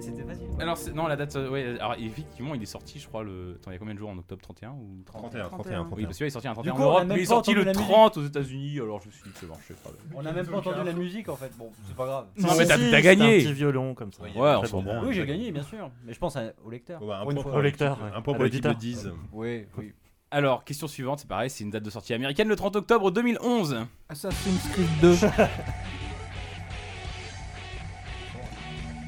c'était 0.00 0.22
facile. 0.22 0.46
quoi. 0.48 0.62
Alors 0.62 0.78
non, 0.94 1.06
la 1.06 1.16
date, 1.16 1.36
euh, 1.36 1.48
ouais, 1.50 1.64
alors 1.78 1.94
effectivement, 1.98 2.54
il 2.54 2.62
est 2.62 2.66
sorti, 2.66 2.98
je 2.98 3.06
crois 3.08 3.22
le. 3.22 3.56
Attends, 3.60 3.70
il 3.70 3.74
y 3.74 3.76
a 3.76 3.78
combien 3.78 3.94
de 3.94 3.98
jours 3.98 4.10
en 4.10 4.18
octobre 4.18 4.40
31 4.42 4.70
ou 4.70 5.02
30 5.06 5.22
31, 5.22 5.48
31, 5.48 5.84
31. 5.84 5.96
Oui, 5.96 6.04
parce 6.04 6.16
qu'il 6.16 6.26
est 6.26 6.30
sorti 6.30 6.48
un 6.48 6.52
31 6.54 6.62
Du 6.62 6.70
en 6.70 6.76
coup, 6.76 6.82
a 6.82 6.86
Europe, 6.86 7.04
mais 7.08 7.14
il 7.16 7.20
est 7.22 7.24
sorti 7.26 7.54
le 7.54 7.62
la 7.64 7.72
musique. 7.72 7.88
30 7.88 8.16
aux 8.16 8.24
États-Unis. 8.24 8.80
Alors 8.80 9.00
je 9.00 9.06
me 9.08 9.12
suis 9.12 9.22
dit, 9.24 9.30
c'est 9.34 9.46
bon, 9.46 9.54
je 9.62 9.68
sais 9.68 9.80
pas. 9.82 9.90
On 10.14 10.24
a 10.26 10.32
même 10.32 10.46
pas 10.46 10.56
entendu 10.58 10.84
la 10.84 10.92
musique 10.92 11.28
en 11.28 11.36
fait. 11.36 11.50
Bon, 11.58 11.70
c'est 11.86 11.96
pas 11.96 12.06
grave. 12.06 12.26
Non, 12.36 12.48
mais 12.58 12.66
t'as- 12.66 12.76
Si, 12.78 12.90
gagné. 13.02 13.36
un 13.36 13.38
petit 13.40 13.52
violon 13.52 13.94
comme 13.94 14.12
ça. 14.12 14.22
Ouais, 14.22 14.30
on 14.36 14.64
s'en 14.64 14.82
bon. 14.82 15.02
Oui, 15.04 15.14
j'ai 15.14 15.26
gagné, 15.26 15.50
bien 15.52 15.62
sûr. 15.64 15.90
Mais 16.04 16.12
je 16.12 16.18
pense 16.18 16.36
à- 16.36 16.52
au 16.64 16.70
lecteur. 16.70 17.02
Au 17.02 17.60
lecteur. 17.60 17.98
Un 18.14 18.22
point 18.22 18.34
pour 18.34 18.44
l'équipe 18.44 18.62
de 18.62 18.68
l'auditeur. 18.68 18.74
10. 18.74 19.08
Oui, 19.32 19.66
oui. 19.78 19.92
Alors, 20.32 20.62
question 20.62 20.86
suivante, 20.86 21.18
c'est 21.18 21.26
pareil, 21.28 21.50
c'est 21.50 21.64
une 21.64 21.70
date 21.70 21.82
de 21.82 21.90
sortie 21.90 22.14
américaine, 22.14 22.46
le 22.46 22.54
30 22.54 22.76
octobre 22.76 23.10
2011. 23.10 23.78
Assassin's 24.08 24.68
Creed 24.68 24.86
2. 25.00 25.16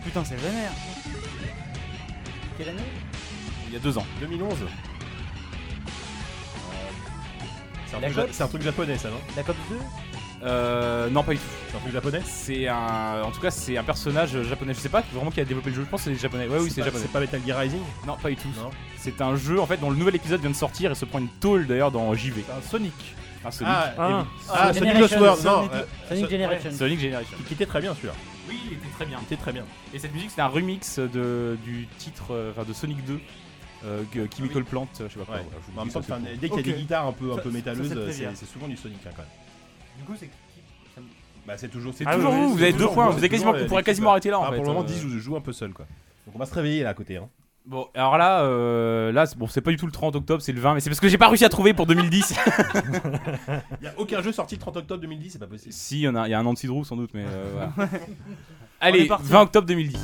Putain, 0.05 0.25
c'est 0.25 0.37
vénère. 0.37 0.73
Quelle 2.59 2.69
année? 2.71 2.79
Il 3.69 3.73
y 3.75 3.77
a 3.77 3.79
deux 3.79 3.97
ans. 3.97 4.07
2011. 4.21 4.55
C'est 7.87 7.97
un, 7.97 8.01
La 8.01 8.07
truc 8.09 8.17
ja- 8.17 8.23
Cops 8.23 8.35
c'est 8.37 8.43
un 8.43 8.49
truc 8.49 8.63
japonais 8.63 8.97
ça 8.99 9.11
non? 9.11 9.21
La 9.37 9.43
COP 9.43 9.57
2 9.71 9.77
Euh, 10.45 11.09
non, 11.11 11.23
pas 11.23 11.33
du 11.33 11.39
tout. 11.39 11.45
C'est 11.71 11.77
un 11.77 11.81
truc 11.81 11.93
japonais? 11.93 12.21
C'est 12.25 12.67
un, 12.69 13.23
en 13.23 13.31
tout 13.31 13.41
cas, 13.41 13.51
c'est 13.53 13.77
un 13.79 13.85
personnage 13.85 14.43
japonais. 14.43 14.75
Je 14.75 14.81
sais 14.81 14.89
pas 14.89 15.03
vraiment 15.13 15.31
qui 15.31 15.41
a 15.41 15.45
développé 15.45 15.71
le 15.71 15.77
jeu. 15.77 15.83
Je 15.85 15.89
pense 15.89 16.03
que 16.03 16.13
c'est 16.13 16.21
japonais. 16.21 16.49
Ouais, 16.49 16.59
oui, 16.59 16.69
c'est 16.71 16.81
pas- 16.81 16.87
japonais. 16.87 17.05
C'est 17.07 17.13
pas 17.13 17.21
Metal 17.21 17.41
Gear 17.47 17.59
Rising? 17.61 17.83
Non, 18.07 18.17
pas 18.17 18.29
du 18.31 18.37
tout. 18.37 18.49
Non. 18.59 18.71
C'est 18.97 19.21
un 19.21 19.37
jeu 19.37 19.61
en 19.61 19.67
fait 19.67 19.77
dont 19.77 19.91
le 19.91 19.97
nouvel 19.97 20.17
épisode 20.17 20.41
vient 20.41 20.51
de 20.51 20.57
sortir 20.57 20.91
et 20.91 20.95
se 20.97 21.05
prend 21.05 21.19
une 21.21 21.29
tôle 21.29 21.67
d'ailleurs 21.67 21.93
dans 21.93 22.13
JV. 22.15 22.45
C'est 22.47 22.53
un 22.53 22.71
Sonic. 22.71 22.93
Un 23.45 23.51
Sonic. 23.53 23.73
Ah, 23.77 23.93
Ah. 23.99 24.09
oui. 24.09 24.25
Ah, 24.53 24.73
Sonic 24.75 24.89
Generation, 24.93 25.21
Lost 25.21 25.21
World, 25.21 25.45
non. 25.45 25.57
Sonic- 25.59 25.73
euh, 25.75 25.85
Sonic 26.09 26.25
So- 26.25 26.31
Generation. 26.31 26.71
Sonic 26.73 27.01
Generation. 27.01 27.37
Qui 27.47 27.55
était 27.55 27.67
très 27.67 27.81
bien 27.81 27.95
celui-là. 27.95 28.15
Oui, 28.49 28.59
il 28.67 28.73
était 28.79 28.89
très 28.95 29.07
bien. 29.07 29.19
Il 29.21 29.25
était 29.25 29.37
très 29.37 29.53
bien. 29.53 29.65
Et 29.95 29.99
cette 29.99 30.13
musique, 30.15 30.31
c'est 30.31 30.41
un 30.41 30.47
remix 30.49 30.99
de, 30.99 31.57
du 31.65 31.87
titre, 31.99 32.33
euh, 32.33 32.51
enfin 32.51 32.65
de 32.65 32.73
Sonic 32.73 33.05
2, 33.05 33.21
euh, 33.85 34.03
que- 34.11 34.27
Chemical 34.37 34.65
Plant, 34.65 34.89
je 34.95 35.09
sais 35.09 35.19
pas 35.19 35.25
quoi. 35.25 35.35
Ouais. 35.37 35.43
voilà, 35.75 35.91
je 35.91 35.99
enfin, 35.99 36.19
dès 36.21 36.49
qu'il 36.49 36.57
y 36.57 36.61
a 36.61 36.63
des 36.63 36.73
guitares 36.81 37.07
un 37.07 37.13
peu, 37.13 37.33
un 37.33 37.37
peu 37.39 37.51
métalleuses, 37.51 37.95
c'est 38.35 38.47
souvent 38.47 38.69
du 38.69 38.77
Sonic 38.77 38.99
hein, 39.07 39.11
quand 39.17 39.23
même. 39.23 39.31
Du 39.99 40.05
coup, 40.05 40.15
c'est. 40.19 40.31
Bah 41.45 41.55
c'est 41.59 41.69
toujours 41.69 41.93
C'est 41.93 42.05
Ah 42.07 42.15
toujours 42.15 42.31
vous, 42.31 42.55
vous 42.55 42.63
avez 42.63 42.73
deux 42.73 42.87
points, 42.87 43.11
vous 43.11 43.19
avez 43.19 43.29
quasiment, 43.29 43.51
toujours 43.51 43.63
vous 43.65 43.69
pourrez 43.69 43.81
l'équipe, 43.81 43.87
quasiment 43.87 44.11
arrêter 44.13 44.31
là 44.31 44.39
en 44.39 44.45
Ah, 44.45 44.51
fait. 44.51 44.57
pour 44.57 44.65
le 44.65 44.71
moment, 44.71 44.83
euh. 44.83 44.87
10 44.87 45.09
je 45.09 45.19
joue 45.19 45.35
un 45.37 45.41
peu 45.41 45.53
seul 45.53 45.73
quoi. 45.73 45.87
Donc 46.25 46.37
on 46.37 46.39
va 46.39 46.47
se 46.47 46.55
réveiller 46.55 46.85
là 46.85 46.91
à 46.91 46.95
côté. 46.95 47.17
Hein. 47.17 47.29
Bon, 47.65 47.87
alors 47.95 48.19
là, 48.19 48.41
euh, 48.43 49.13
là, 49.13 49.25
c'est- 49.27 49.39
bon, 49.39 49.47
c'est 49.47 49.61
pas 49.61 49.71
du 49.71 49.77
tout 49.77 49.87
le 49.87 49.93
30 49.93 50.17
octobre, 50.17 50.43
c'est 50.43 50.53
le 50.53 50.61
20, 50.61 50.75
mais 50.75 50.81
c'est 50.81 50.91
parce 50.91 50.99
que 50.99 51.09
j'ai 51.09 51.17
pas 51.19 51.29
réussi 51.29 51.45
à 51.45 51.49
trouver 51.49 51.75
pour 51.75 51.87
2010. 51.87 52.35
Il 53.81 53.85
y 53.85 53.87
a 53.87 53.93
aucun 53.99 54.21
jeu 54.21 54.33
sorti 54.33 54.57
le 54.57 54.61
30 54.61 54.77
octobre 54.79 55.01
2010, 55.01 55.31
c'est 55.31 55.39
pas 55.39 55.47
possible. 55.47 55.73
si, 55.73 55.99
il 56.01 56.03
y 56.03 56.09
en 56.09 56.17
a, 56.17 56.27
il 56.27 56.33
y 56.33 56.35
a 56.35 56.41
un 56.41 56.47
an 56.47 56.53
de 56.55 56.59
Cidrou 56.59 56.85
sans 56.85 56.97
doute, 56.97 57.11
mais 57.15 57.25
euh, 57.25 57.53
voilà. 57.77 57.91
Allez, 58.81 59.07
parti. 59.07 59.27
20 59.29 59.41
octobre 59.43 59.67
2010. 59.69 59.97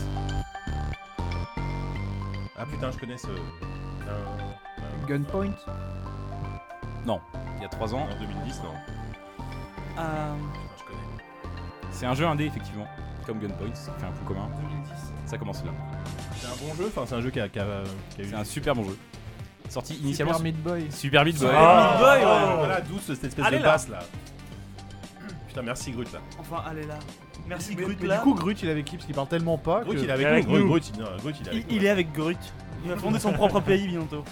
Ah 2.56 2.64
putain, 2.70 2.90
je 2.92 2.98
connais 2.98 3.18
ce. 3.18 3.26
Un- 3.26 4.82
un- 4.82 5.06
Gunpoint. 5.08 5.52
Il 7.06 7.62
y 7.62 7.64
a 7.64 7.68
3 7.68 7.92
ans. 7.94 8.06
En 8.08 8.20
2010, 8.20 8.60
non. 8.62 8.70
Euh, 9.98 10.32
Putain, 10.34 10.74
je 10.78 10.84
connais. 10.84 11.00
C'est 11.90 12.06
un 12.06 12.14
jeu 12.14 12.24
indé, 12.26 12.44
effectivement, 12.44 12.86
comme 13.26 13.40
Gunpoint, 13.40 13.74
ça 13.74 13.92
fait 13.98 14.06
un 14.06 14.10
point 14.12 14.26
commun. 14.28 14.48
2010. 14.62 14.92
Ça 15.26 15.38
commence 15.38 15.64
là. 15.64 15.72
C'est 16.40 16.46
un 16.46 16.68
bon 16.68 16.74
jeu, 16.76 16.86
enfin 16.88 17.04
c'est 17.06 17.14
un 17.14 17.20
jeu 17.20 17.30
qui 17.30 17.40
a, 17.40 17.48
qui 17.48 17.58
a- 17.58 17.82
qui 18.14 18.20
a 18.22 18.24
eu 18.24 18.28
C'est 18.28 18.34
un 18.34 18.44
super 18.44 18.74
bon 18.74 18.84
jeu. 18.84 18.96
Sorti 19.68 19.94
initialement. 19.96 20.34
Super 20.34 20.44
Meat 20.52 20.62
Boy. 20.62 20.86
Super 20.90 21.24
Meat 21.24 21.38
Boy. 21.38 21.50
Ah. 21.52 21.90
Meat 21.92 22.00
Boy, 22.00 22.20
Ah, 22.24 22.46
ouais. 22.50 22.56
Voilà, 22.56 22.80
d'où 22.80 22.98
cette 22.98 23.22
espèce 23.24 23.44
Allez 23.44 23.58
de 23.58 23.62
là. 23.62 23.68
basse 23.72 23.88
là. 23.88 23.98
Putain, 25.48 25.62
merci 25.62 25.90
Grut 25.92 26.10
là. 26.12 26.20
Enfin, 26.38 26.62
allez 26.66 26.86
là. 26.86 26.98
Merci 27.46 27.74
Mais, 27.76 27.82
Grut 27.82 27.96
mais 28.00 28.06
là. 28.08 28.16
du 28.16 28.22
coup, 28.22 28.34
Grut, 28.34 28.62
il 28.62 28.68
est 28.68 28.72
avec 28.72 28.84
qui 28.84 28.96
Parce 28.96 29.06
qu'il 29.06 29.14
parle 29.14 29.28
tellement 29.28 29.58
pas. 29.58 29.82
Grut 29.82 29.96
que- 29.96 30.00
il 30.02 30.08
est 30.08 30.12
avec, 30.12 30.46
nous. 30.48 30.58
nous. 30.58 30.66
Grut, 30.68 30.82
il, 30.94 31.00
non, 31.00 31.06
Grut, 31.18 31.34
il 31.40 31.48
est 31.48 31.50
il, 31.50 31.56
avec 31.56 31.66
il 31.70 31.78
nous. 31.78 31.84
est 31.84 31.88
avec 31.88 32.12
Grut. 32.12 32.38
Il 32.84 32.90
va 32.90 32.96
fonder 32.96 33.18
son 33.18 33.32
propre 33.32 33.60
pays 33.60 33.88
bientôt. 33.88 34.24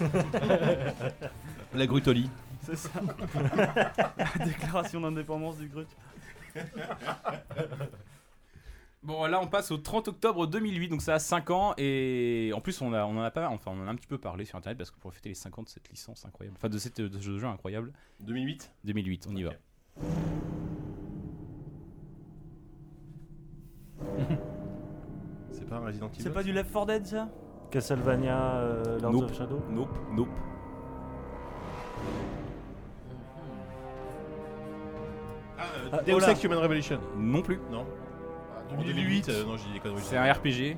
La 1.74 1.86
Grutoli. 1.86 2.30
C'est 2.64 2.76
ça. 2.76 2.88
Déclaration 4.44 5.00
d'indépendance 5.00 5.56
du 5.58 5.68
Grut. 5.68 5.86
Bon, 9.02 9.24
là, 9.26 9.40
on 9.40 9.46
passe 9.46 9.70
au 9.70 9.76
30 9.76 10.08
octobre 10.08 10.46
2008, 10.48 10.88
donc 10.88 11.00
ça 11.02 11.14
a 11.14 11.18
5 11.20 11.50
ans. 11.50 11.74
Et 11.78 12.50
en 12.54 12.60
plus, 12.60 12.80
on, 12.82 12.92
a, 12.92 13.04
on 13.04 13.16
en 13.16 13.22
a 13.22 13.30
pas, 13.30 13.48
enfin, 13.48 13.70
on 13.72 13.80
en 13.82 13.86
a 13.86 13.90
un 13.90 13.94
petit 13.94 14.08
peu 14.08 14.18
parlé 14.18 14.44
sur 14.44 14.56
internet 14.56 14.76
parce 14.78 14.90
que 14.90 14.98
pour 14.98 15.12
fêter 15.14 15.28
les 15.28 15.34
5 15.36 15.56
ans 15.58 15.62
de 15.62 15.68
cette 15.68 15.88
licence 15.88 16.24
incroyable, 16.24 16.56
enfin 16.58 16.68
de, 16.68 16.78
cette, 16.78 17.00
de 17.00 17.18
ce 17.18 17.38
jeu 17.38 17.46
incroyable, 17.46 17.92
2008 18.20 18.72
2008, 18.84 19.28
on 19.30 19.36
y 19.36 19.42
va. 19.44 19.52
C'est 25.52 25.68
pas 25.68 25.76
un 25.76 25.80
Resident 25.86 26.08
Evil 26.08 26.22
C'est 26.22 26.32
pas 26.32 26.42
du 26.42 26.52
Left 26.52 26.72
4 26.72 26.86
Dead 26.86 27.06
ça? 27.06 27.28
Castlevania 27.70 28.56
euh, 28.56 29.00
Lords 29.00 29.12
Nope. 29.12 29.24
of 29.24 29.36
Shadow? 29.36 29.62
Nope, 29.70 29.98
nope. 30.12 30.28
Ah, 35.58 35.62
euh, 35.62 35.88
Ah, 35.92 36.02
Deus 36.02 36.18
oh. 36.24 36.30
Ex 36.30 36.42
Human 36.44 36.58
Revolution 36.58 37.00
Non 37.16 37.42
plus. 37.42 37.58
Non. 37.70 37.86
En 38.72 38.82
2008. 38.82 39.26
2008 39.26 39.28
euh, 39.28 39.44
Non, 39.44 39.56
j'ai 39.56 39.64
dit 39.68 39.72
des 39.74 39.80
conneries. 39.80 40.02
C'est 40.02 40.16
un 40.16 40.32
RPG. 40.32 40.76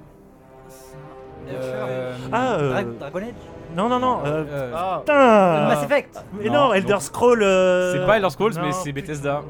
Euh, 1.51 2.15
Ah, 2.33 2.55
euh, 2.57 2.71
Dra- 2.73 2.83
Dragon 3.11 3.19
Age 3.19 3.35
Non, 3.77 3.89
non, 3.89 3.99
non. 3.99 4.21
euh, 4.25 4.45
Euh, 4.51 4.73
Ah, 4.75 4.99
Putain 5.01 5.69
Mass 5.69 5.85
Effect 5.85 6.25
Mais 6.35 6.47
Non, 6.51 6.53
non, 6.69 6.75
Elder 6.75 6.93
non. 6.95 7.01
Scroll. 7.01 7.43
euh, 7.43 7.93
C'est 8.01 8.07
pas 8.07 8.17
Elder 8.17 8.31
Scrolls, 8.31 8.55
non, 8.55 8.63
mais 8.63 8.73
c'est 8.73 8.93
putain. 8.93 9.01
Bethesda. 9.07 9.43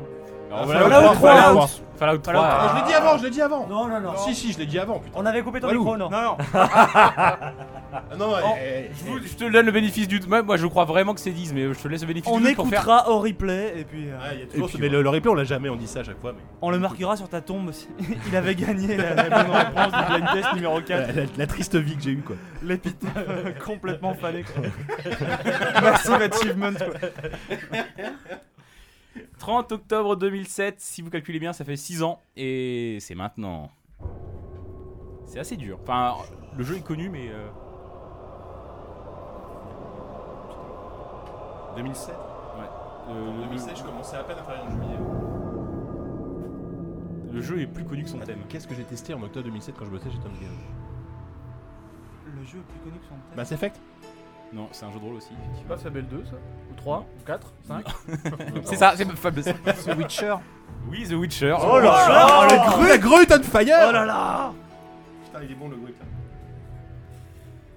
Alors, 0.50 0.66
Fallout 0.66 0.88
voilà, 0.88 1.00
3, 1.02 1.14
Fallout, 1.14 1.66
Fallout 1.98 2.18
3. 2.18 2.18
Fallout 2.18 2.18
3. 2.18 2.34
Ah, 2.44 2.72
je 2.74 2.80
l'ai 2.80 2.86
dit 2.88 2.94
avant, 2.94 3.18
je 3.18 3.24
l'ai 3.24 3.30
dit 3.30 3.42
avant 3.42 3.66
Non, 3.66 3.86
non, 3.88 4.00
non. 4.00 4.16
Si, 4.16 4.34
si, 4.34 4.52
je 4.52 4.58
l'ai 4.58 4.66
dit 4.66 4.78
avant, 4.78 4.98
putain. 4.98 5.18
On 5.20 5.26
avait 5.26 5.42
coupé 5.42 5.60
ton 5.60 5.66
Walou. 5.68 5.80
micro, 5.80 5.96
non 5.96 6.08
Non, 6.10 6.22
non. 6.22 6.36
Ah, 7.90 8.02
non, 8.18 8.26
Oh, 8.30 8.48
eh, 8.62 8.90
eh, 8.90 8.90
Je, 8.92 9.04
vous- 9.10 9.18
je 9.18 9.34
te 9.34 9.50
donne 9.50 9.64
le 9.64 9.72
bénéfice 9.72 10.06
du 10.06 10.18
doute. 10.18 10.28
Moi, 10.28 10.42
moi, 10.42 10.58
je 10.58 10.66
crois 10.66 10.84
vraiment 10.84 11.14
que 11.14 11.20
c'est 11.20 11.30
10, 11.30 11.54
mais 11.54 11.72
je 11.72 11.78
te 11.78 11.88
laisse 11.88 12.02
le 12.02 12.06
bénéfice 12.06 12.30
On 12.30 12.36
du 12.38 12.44
doute 12.44 12.56
pour 12.56 12.68
faire. 12.68 12.80
écoutera 12.80 13.08
au 13.10 13.18
replay 13.20 13.72
et 13.78 13.84
puis 13.84 14.08
euh, 14.10 14.16
Ah, 14.22 14.26
il 14.34 14.38
y 14.40 14.42
a 14.42 14.44
Et 14.44 14.48
toujours 14.48 14.66
puis, 14.68 14.76
ce- 14.76 14.82
mais 14.82 14.88
le, 14.90 15.00
le 15.00 15.08
replay, 15.08 15.30
on 15.30 15.34
l'a 15.34 15.44
jamais, 15.44 15.70
on 15.70 15.76
dit 15.76 15.86
ça 15.86 16.00
à 16.00 16.04
chaque 16.04 16.20
fois. 16.20 16.32
Mais... 16.34 16.42
on 16.60 16.70
le 16.70 16.78
marquera 16.78 17.16
sur 17.16 17.28
ta 17.30 17.40
tombe 17.40 17.68
aussi. 17.68 17.88
Il 18.28 18.36
avait 18.36 18.54
gagné 18.54 18.94
la, 18.98 19.14
la 19.14 19.22
bonne 19.42 19.50
réponse 19.56 19.92
du 19.92 20.04
blind 20.12 20.28
test 20.34 20.52
numéro 20.54 20.80
4. 20.82 21.06
La, 21.08 21.22
la- 21.22 21.28
la 21.38 21.46
triste 21.46 21.76
vie 21.76 21.96
que 21.96 22.02
j'ai 22.02 22.10
eue, 22.10 22.22
quoi. 22.24 22.36
L'épitaphe 22.62 23.58
complètement 23.64 24.14
fané 24.14 24.44
quoi. 24.44 24.62
Massive 25.82 26.12
achievement 26.30 26.72
quoi. 26.72 27.08
30 29.38 29.72
octobre 29.72 30.16
2007, 30.16 30.80
si 30.80 31.00
vous 31.02 31.10
calculez 31.10 31.38
bien, 31.38 31.52
ça 31.52 31.64
fait 31.64 31.76
6 31.76 32.02
ans. 32.02 32.20
Et 32.36 32.98
c'est 33.00 33.14
maintenant. 33.14 33.70
C'est 35.26 35.38
assez 35.38 35.56
dur. 35.56 35.78
Enfin, 35.82 36.14
le 36.56 36.64
jeu 36.64 36.76
est 36.76 36.82
connu, 36.84 37.08
mais. 37.08 37.28
euh, 37.30 37.48
2007 41.76 42.14
euh, 43.08 43.30
En 43.30 43.36
le- 43.36 43.42
2007, 43.44 43.78
je 43.78 43.82
commençais 43.84 44.16
à 44.16 44.24
peine 44.24 44.38
à 44.38 44.42
faire 44.42 44.64
un 44.64 44.70
jeu 44.70 44.80
vidéo. 44.80 44.98
le 47.32 47.40
jeu 47.42 47.60
est 47.60 47.66
plus 47.66 47.84
connu 47.84 48.02
que 48.02 48.08
son 48.10 48.18
thème. 48.18 48.40
Qu'est-ce 48.48 48.66
que 48.66 48.74
j'ai 48.74 48.84
testé 48.84 49.14
en 49.14 49.22
octobre 49.22 49.44
2007 49.44 49.76
quand 49.78 49.84
je 49.84 49.90
bossais 49.90 50.10
chez 50.10 50.18
Tom 50.18 50.32
Game 50.40 50.50
Le 52.36 52.44
jeu 52.44 52.58
est 52.58 52.62
plus 52.72 52.80
connu 52.80 52.98
que 52.98 53.04
son 53.04 53.10
thème. 53.14 53.36
Mass 53.36 53.52
Effect? 53.52 53.80
Non, 54.52 54.68
c'est 54.72 54.86
un 54.86 54.90
jeu 54.92 54.98
de 54.98 55.04
rôle 55.04 55.14
aussi, 55.16 55.28
c'est 55.56 55.68
pas 55.68 55.76
Fable 55.76 56.06
2, 56.06 56.24
ça 56.24 56.36
Ou 56.70 56.74
3 56.74 56.98
Ou 57.20 57.24
4 57.26 57.52
5 57.64 57.84
C'est 58.64 58.76
ça, 58.76 58.94
c'est 58.96 59.06
fabuleux. 59.16 59.42
The 59.84 59.94
Witcher. 59.96 60.34
Oui, 60.90 61.06
The 61.06 61.12
Witcher. 61.12 61.54
Oh 61.60 61.78
là 61.78 62.08
là 62.08 62.48
Oh, 62.78 62.82
le 62.82 62.96
Grut, 62.98 63.26
la 63.28 63.40
fire 63.42 63.76
Oh 63.88 63.92
là 63.92 64.04
là 64.06 64.52
Putain, 65.24 65.40
il 65.44 65.52
est 65.52 65.54
bon 65.54 65.68
le 65.68 65.76
Grut. 65.76 65.88
là. 65.98 66.06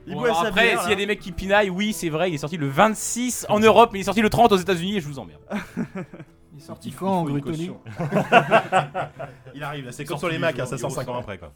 Il 0.07 0.13
Bon, 0.13 0.19
boit 0.21 0.29
alors 0.29 0.41
sa 0.43 0.47
après, 0.47 0.63
bière, 0.69 0.79
s'il 0.81 0.89
y 0.89 0.93
a 0.93 0.95
là. 0.95 1.01
des 1.01 1.05
mecs 1.07 1.19
qui 1.19 1.31
pinaillent, 1.33 1.69
oui, 1.69 1.91
c'est 1.93 2.09
vrai, 2.09 2.31
il 2.31 2.35
est 2.35 2.37
sorti 2.39 2.55
le 2.57 2.67
26 2.69 3.45
en 3.49 3.59
Europe, 3.59 3.89
mais 3.91 3.99
il 3.99 4.01
est 4.01 4.05
sorti 4.05 4.21
le 4.21 4.29
30 4.29 4.53
aux 4.53 4.57
États-Unis 4.57 4.97
et 4.97 5.01
je 5.01 5.07
vous 5.07 5.19
emmerde. 5.19 5.41
Il 6.53 6.57
est 6.57 6.67
sorti 6.67 6.89
Il 6.89 6.95
quand 6.95 7.07
en 7.07 7.23
faut 7.23 7.29
une 7.29 7.39
Grutoli 7.39 7.67
caution. 7.69 7.81
Il 9.55 9.63
arrive, 9.63 9.85
là, 9.85 9.91
c'est 9.93 10.03
comme 10.05 10.17
sur 10.17 10.27
les 10.27 10.35
du 10.35 10.41
Mac, 10.41 10.55
jour, 10.55 10.63
hein, 10.63 10.67
ça 10.67 10.77
sort 10.77 10.89
gros 10.89 10.99
5 10.99 11.07
ans 11.09 11.17
après, 11.19 11.37
quoi. 11.37 11.53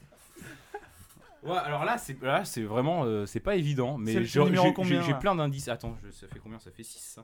Ouais, 1.46 1.58
alors 1.58 1.86
là, 1.86 1.98
c'est 1.98 2.20
là, 2.24 2.44
c'est 2.44 2.64
vraiment, 2.64 3.04
euh, 3.06 3.26
c'est 3.26 3.40
pas 3.40 3.56
évident, 3.56 3.98
mais 3.98 4.24
j'ai 4.26 5.14
plein 5.20 5.36
d'indices. 5.36 5.68
Attends, 5.68 5.96
je- 6.04 6.12
ça 6.12 6.28
fait 6.28 6.40
combien? 6.40 6.60
Ça 6.60 6.72
fait 6.72 6.84
6. 6.84 7.20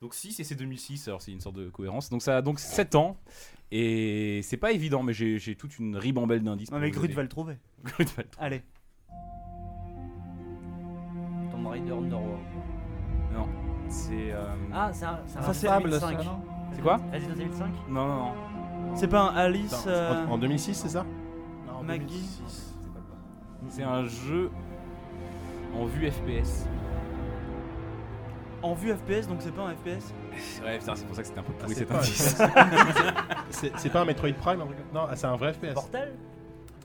Donc 0.00 0.14
6 0.14 0.40
et 0.40 0.44
c'est 0.44 0.56
2006, 0.56 1.06
alors 1.06 1.22
c'est 1.22 1.30
une 1.30 1.40
sorte 1.40 1.54
de 1.54 1.70
cohérence. 1.70 2.10
Donc 2.10 2.22
ça 2.22 2.38
a 2.38 2.42
donc 2.42 2.58
7 2.58 2.96
ans 2.96 3.16
et 3.70 4.40
c'est 4.42 4.56
pas 4.56 4.72
évident, 4.72 5.04
mais 5.04 5.12
j'ai 5.12 5.38
j'ai 5.38 5.54
toute 5.54 5.78
une 5.78 5.96
ribambelle 5.96 6.42
d'indices. 6.42 6.72
Non 6.72 6.80
mais 6.80 6.90
Grut 6.90 7.12
va 7.12 7.22
le 7.22 7.28
trouver. 7.28 7.56
Grut 7.84 8.04
va 8.16 8.22
le 8.24 8.28
trouver. 8.28 8.44
Allez. 8.46 8.62
Tomb 11.52 11.66
Raider 11.68 11.92
Underworld. 11.92 12.42
Non, 13.32 13.48
c'est 13.88 14.32
euh, 14.32 14.44
Ah, 14.72 14.90
c'est 14.92 15.04
un, 15.04 15.20
c'est 15.26 15.38
un 15.38 15.42
Ça, 15.42 15.54
c'est 15.54 15.68
Resident 15.68 15.72
Fable, 15.72 15.88
Evil 15.90 16.00
ça, 16.00 16.08
5. 16.08 16.24
non 16.24 16.40
c'est 16.74 16.82
quoi? 16.82 17.00
Resident 17.12 17.34
Evil 17.40 17.54
5 17.54 17.72
Non, 17.88 18.06
non, 18.08 18.16
non. 18.16 18.96
C'est 18.96 19.08
pas 19.08 19.20
un 19.30 19.34
Alice 19.36 19.84
euh, 19.86 20.26
En, 20.26 20.32
en 20.32 20.38
2006, 20.38 20.74
c'est 20.74 20.88
ça? 20.88 21.06
Non, 21.66 21.82
Maggie. 21.84 22.06
2006. 22.06 22.61
C'est 23.72 23.82
un 23.84 24.04
jeu 24.04 24.50
en 25.74 25.86
vue 25.86 26.10
FPS. 26.10 26.66
en 28.62 28.74
vue 28.74 28.92
FPS 28.94 29.26
donc 29.26 29.38
c'est 29.40 29.50
pas 29.54 29.62
un 29.62 29.74
FPS 29.74 30.12
Ouais, 30.62 30.78
putain, 30.78 30.94
c'est 30.94 31.06
pour 31.06 31.16
ça 31.16 31.22
que 31.22 31.28
c'était 31.28 31.40
un 31.40 31.42
peu 31.42 31.52
pourri 31.54 31.74
Ah, 31.90 32.02
c'est 32.02 32.12
cet 32.12 32.38
pas- 32.52 32.62
indice. 32.62 32.82
C'est 33.50 33.72
c'est 33.78 33.88
pas 33.90 34.02
un 34.02 34.04
Metroid 34.04 34.32
Prime 34.34 34.60
un 34.60 34.66
truc 34.66 34.76
Non, 34.92 35.06
ah, 35.10 35.16
c'est 35.16 35.26
un 35.26 35.36
vrai 35.36 35.54
FPS. 35.54 35.72
Portal 35.74 36.12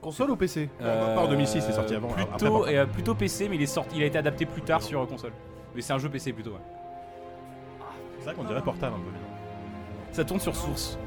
Console 0.01 0.31
ou 0.31 0.35
PC 0.37 0.69
Euh, 0.81 1.13
pas 1.15 1.21
en 1.23 1.27
2006, 1.27 1.61
c'est 1.61 1.73
sorti 1.73 1.93
avant, 1.95 2.09
après 2.11 2.25
Plutôt, 2.37 2.67
et, 2.67 2.77
euh, 2.77 2.85
plutôt 2.85 3.15
PC, 3.15 3.49
mais 3.49 3.55
il 3.57 3.61
est 3.61 3.65
sorti, 3.65 3.97
il 3.97 4.03
a 4.03 4.05
été 4.05 4.17
adapté 4.17 4.45
plus 4.45 4.61
tard 4.61 4.81
sur 4.81 5.01
euh, 5.01 5.05
console. 5.05 5.33
Mais 5.75 5.81
c'est 5.81 5.91
un 5.93 5.97
jeu 5.97 6.07
PC 6.09 6.31
plutôt. 6.31 6.51
Ouais. 6.51 6.57
C'est 8.19 8.25
vrai 8.25 8.33
qu'on 8.35 8.43
dirait 8.45 8.61
Portal 8.61 8.93
un 8.93 8.97
peu. 8.97 10.13
Ça 10.13 10.23
tourne 10.23 10.39
sur 10.39 10.55
source. 10.55 10.97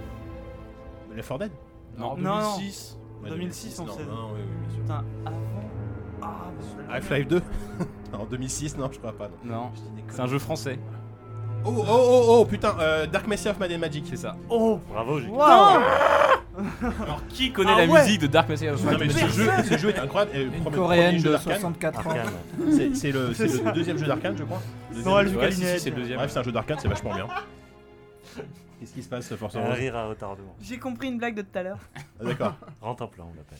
Left 1.14 1.26
4 1.28 1.38
Dead 1.38 1.52
Non. 1.96 2.16
Non, 2.16 2.36
non. 2.40 2.56
2006. 2.58 2.98
Ouais, 3.22 3.30
2006, 3.30 3.80
on 3.80 3.84
non, 3.84 3.92
non, 3.92 4.30
oui, 4.34 4.40
oui, 4.40 4.56
bien 4.60 4.70
sûr. 4.70 4.80
Putain 4.82 5.04
avant. 5.26 5.69
Ah 6.88 6.94
Half-Life 6.94 7.28
2 7.28 7.42
En 8.12 8.24
2006, 8.24 8.76
non, 8.76 8.88
je 8.92 8.98
crois 8.98 9.12
pas. 9.12 9.30
non. 9.44 9.54
Non. 9.54 9.70
Je 9.74 9.80
dis 9.80 10.02
des 10.02 10.02
C'est 10.12 10.20
un 10.20 10.26
jeu 10.26 10.38
français. 10.38 10.78
Oh, 11.62 11.74
oh, 11.76 11.84
oh, 11.88 12.24
oh, 12.40 12.44
putain, 12.46 12.74
euh, 12.80 13.06
Dark 13.06 13.26
Messiah 13.26 13.50
of 13.50 13.58
Mad 13.58 13.70
and 13.70 13.78
Magic. 13.78 14.04
C'est 14.08 14.16
ça. 14.16 14.34
Oh 14.48 14.80
Bravo, 14.90 15.20
j'ai 15.20 15.28
Alors 17.02 17.20
qui 17.28 17.52
connaît 17.52 17.72
Ah 17.74 17.86
la 17.86 17.92
ouais. 17.92 18.02
musique 18.02 18.20
de 18.22 18.26
Dark 18.26 18.48
Messiah 18.48 18.72
of 18.72 18.82
Non, 18.82 18.92
Mad 18.92 19.00
mais 19.00 19.06
and 19.06 19.10
ce 19.10 19.20
Magic 19.22 19.36
jeu, 19.36 19.50
ce 19.64 19.78
jeu 19.78 19.88
est 19.90 19.98
incroyable. 19.98 20.30
Et 20.34 20.44
le 20.44 20.54
Une 20.54 20.62
premier- 20.62 20.76
coréenne 20.76 21.22
de 21.22 21.30
d'Arkane. 21.30 21.54
64 21.54 22.06
ans. 22.06 22.14
C'est 22.94 23.12
le, 23.12 23.72
deuxième 23.74 23.98
jeu 23.98 24.06
d'Arkane, 24.06 24.36
je 24.38 24.44
crois. 24.44 24.60
Deuxième 24.92 25.14
jeu. 25.18 25.22
Lucas 25.24 25.38
Ouais, 25.40 25.50
si, 25.50 25.56
si, 25.58 25.62
Linet. 25.64 25.78
c'est 25.78 25.90
le 25.90 25.96
deuxième. 25.96 26.16
Bref, 26.18 26.30
c'est 26.32 26.38
un 26.38 26.42
jeu 26.42 26.52
d'Arkane, 26.52 26.78
c'est 26.80 26.88
vachement 26.88 27.14
bien. 27.14 27.26
Qu'est-ce 28.80 28.94
qui 28.94 29.02
se 29.02 29.08
passe, 29.10 29.30
Rose 29.32 29.52
rire 29.54 29.94
à 29.96 30.06
retardement. 30.06 30.56
J'ai 30.62 30.78
compris 30.78 31.08
une 31.08 31.18
blague 31.18 31.34
de 31.34 31.42
tout 31.42 31.58
à 31.58 31.62
l'heure. 31.62 31.78
Ah, 31.94 32.24
D'accord. 32.24 32.54
Rentre 32.80 33.02
en 33.02 33.08
plein, 33.08 33.24
on 33.24 33.36
l'appelle. 33.36 33.58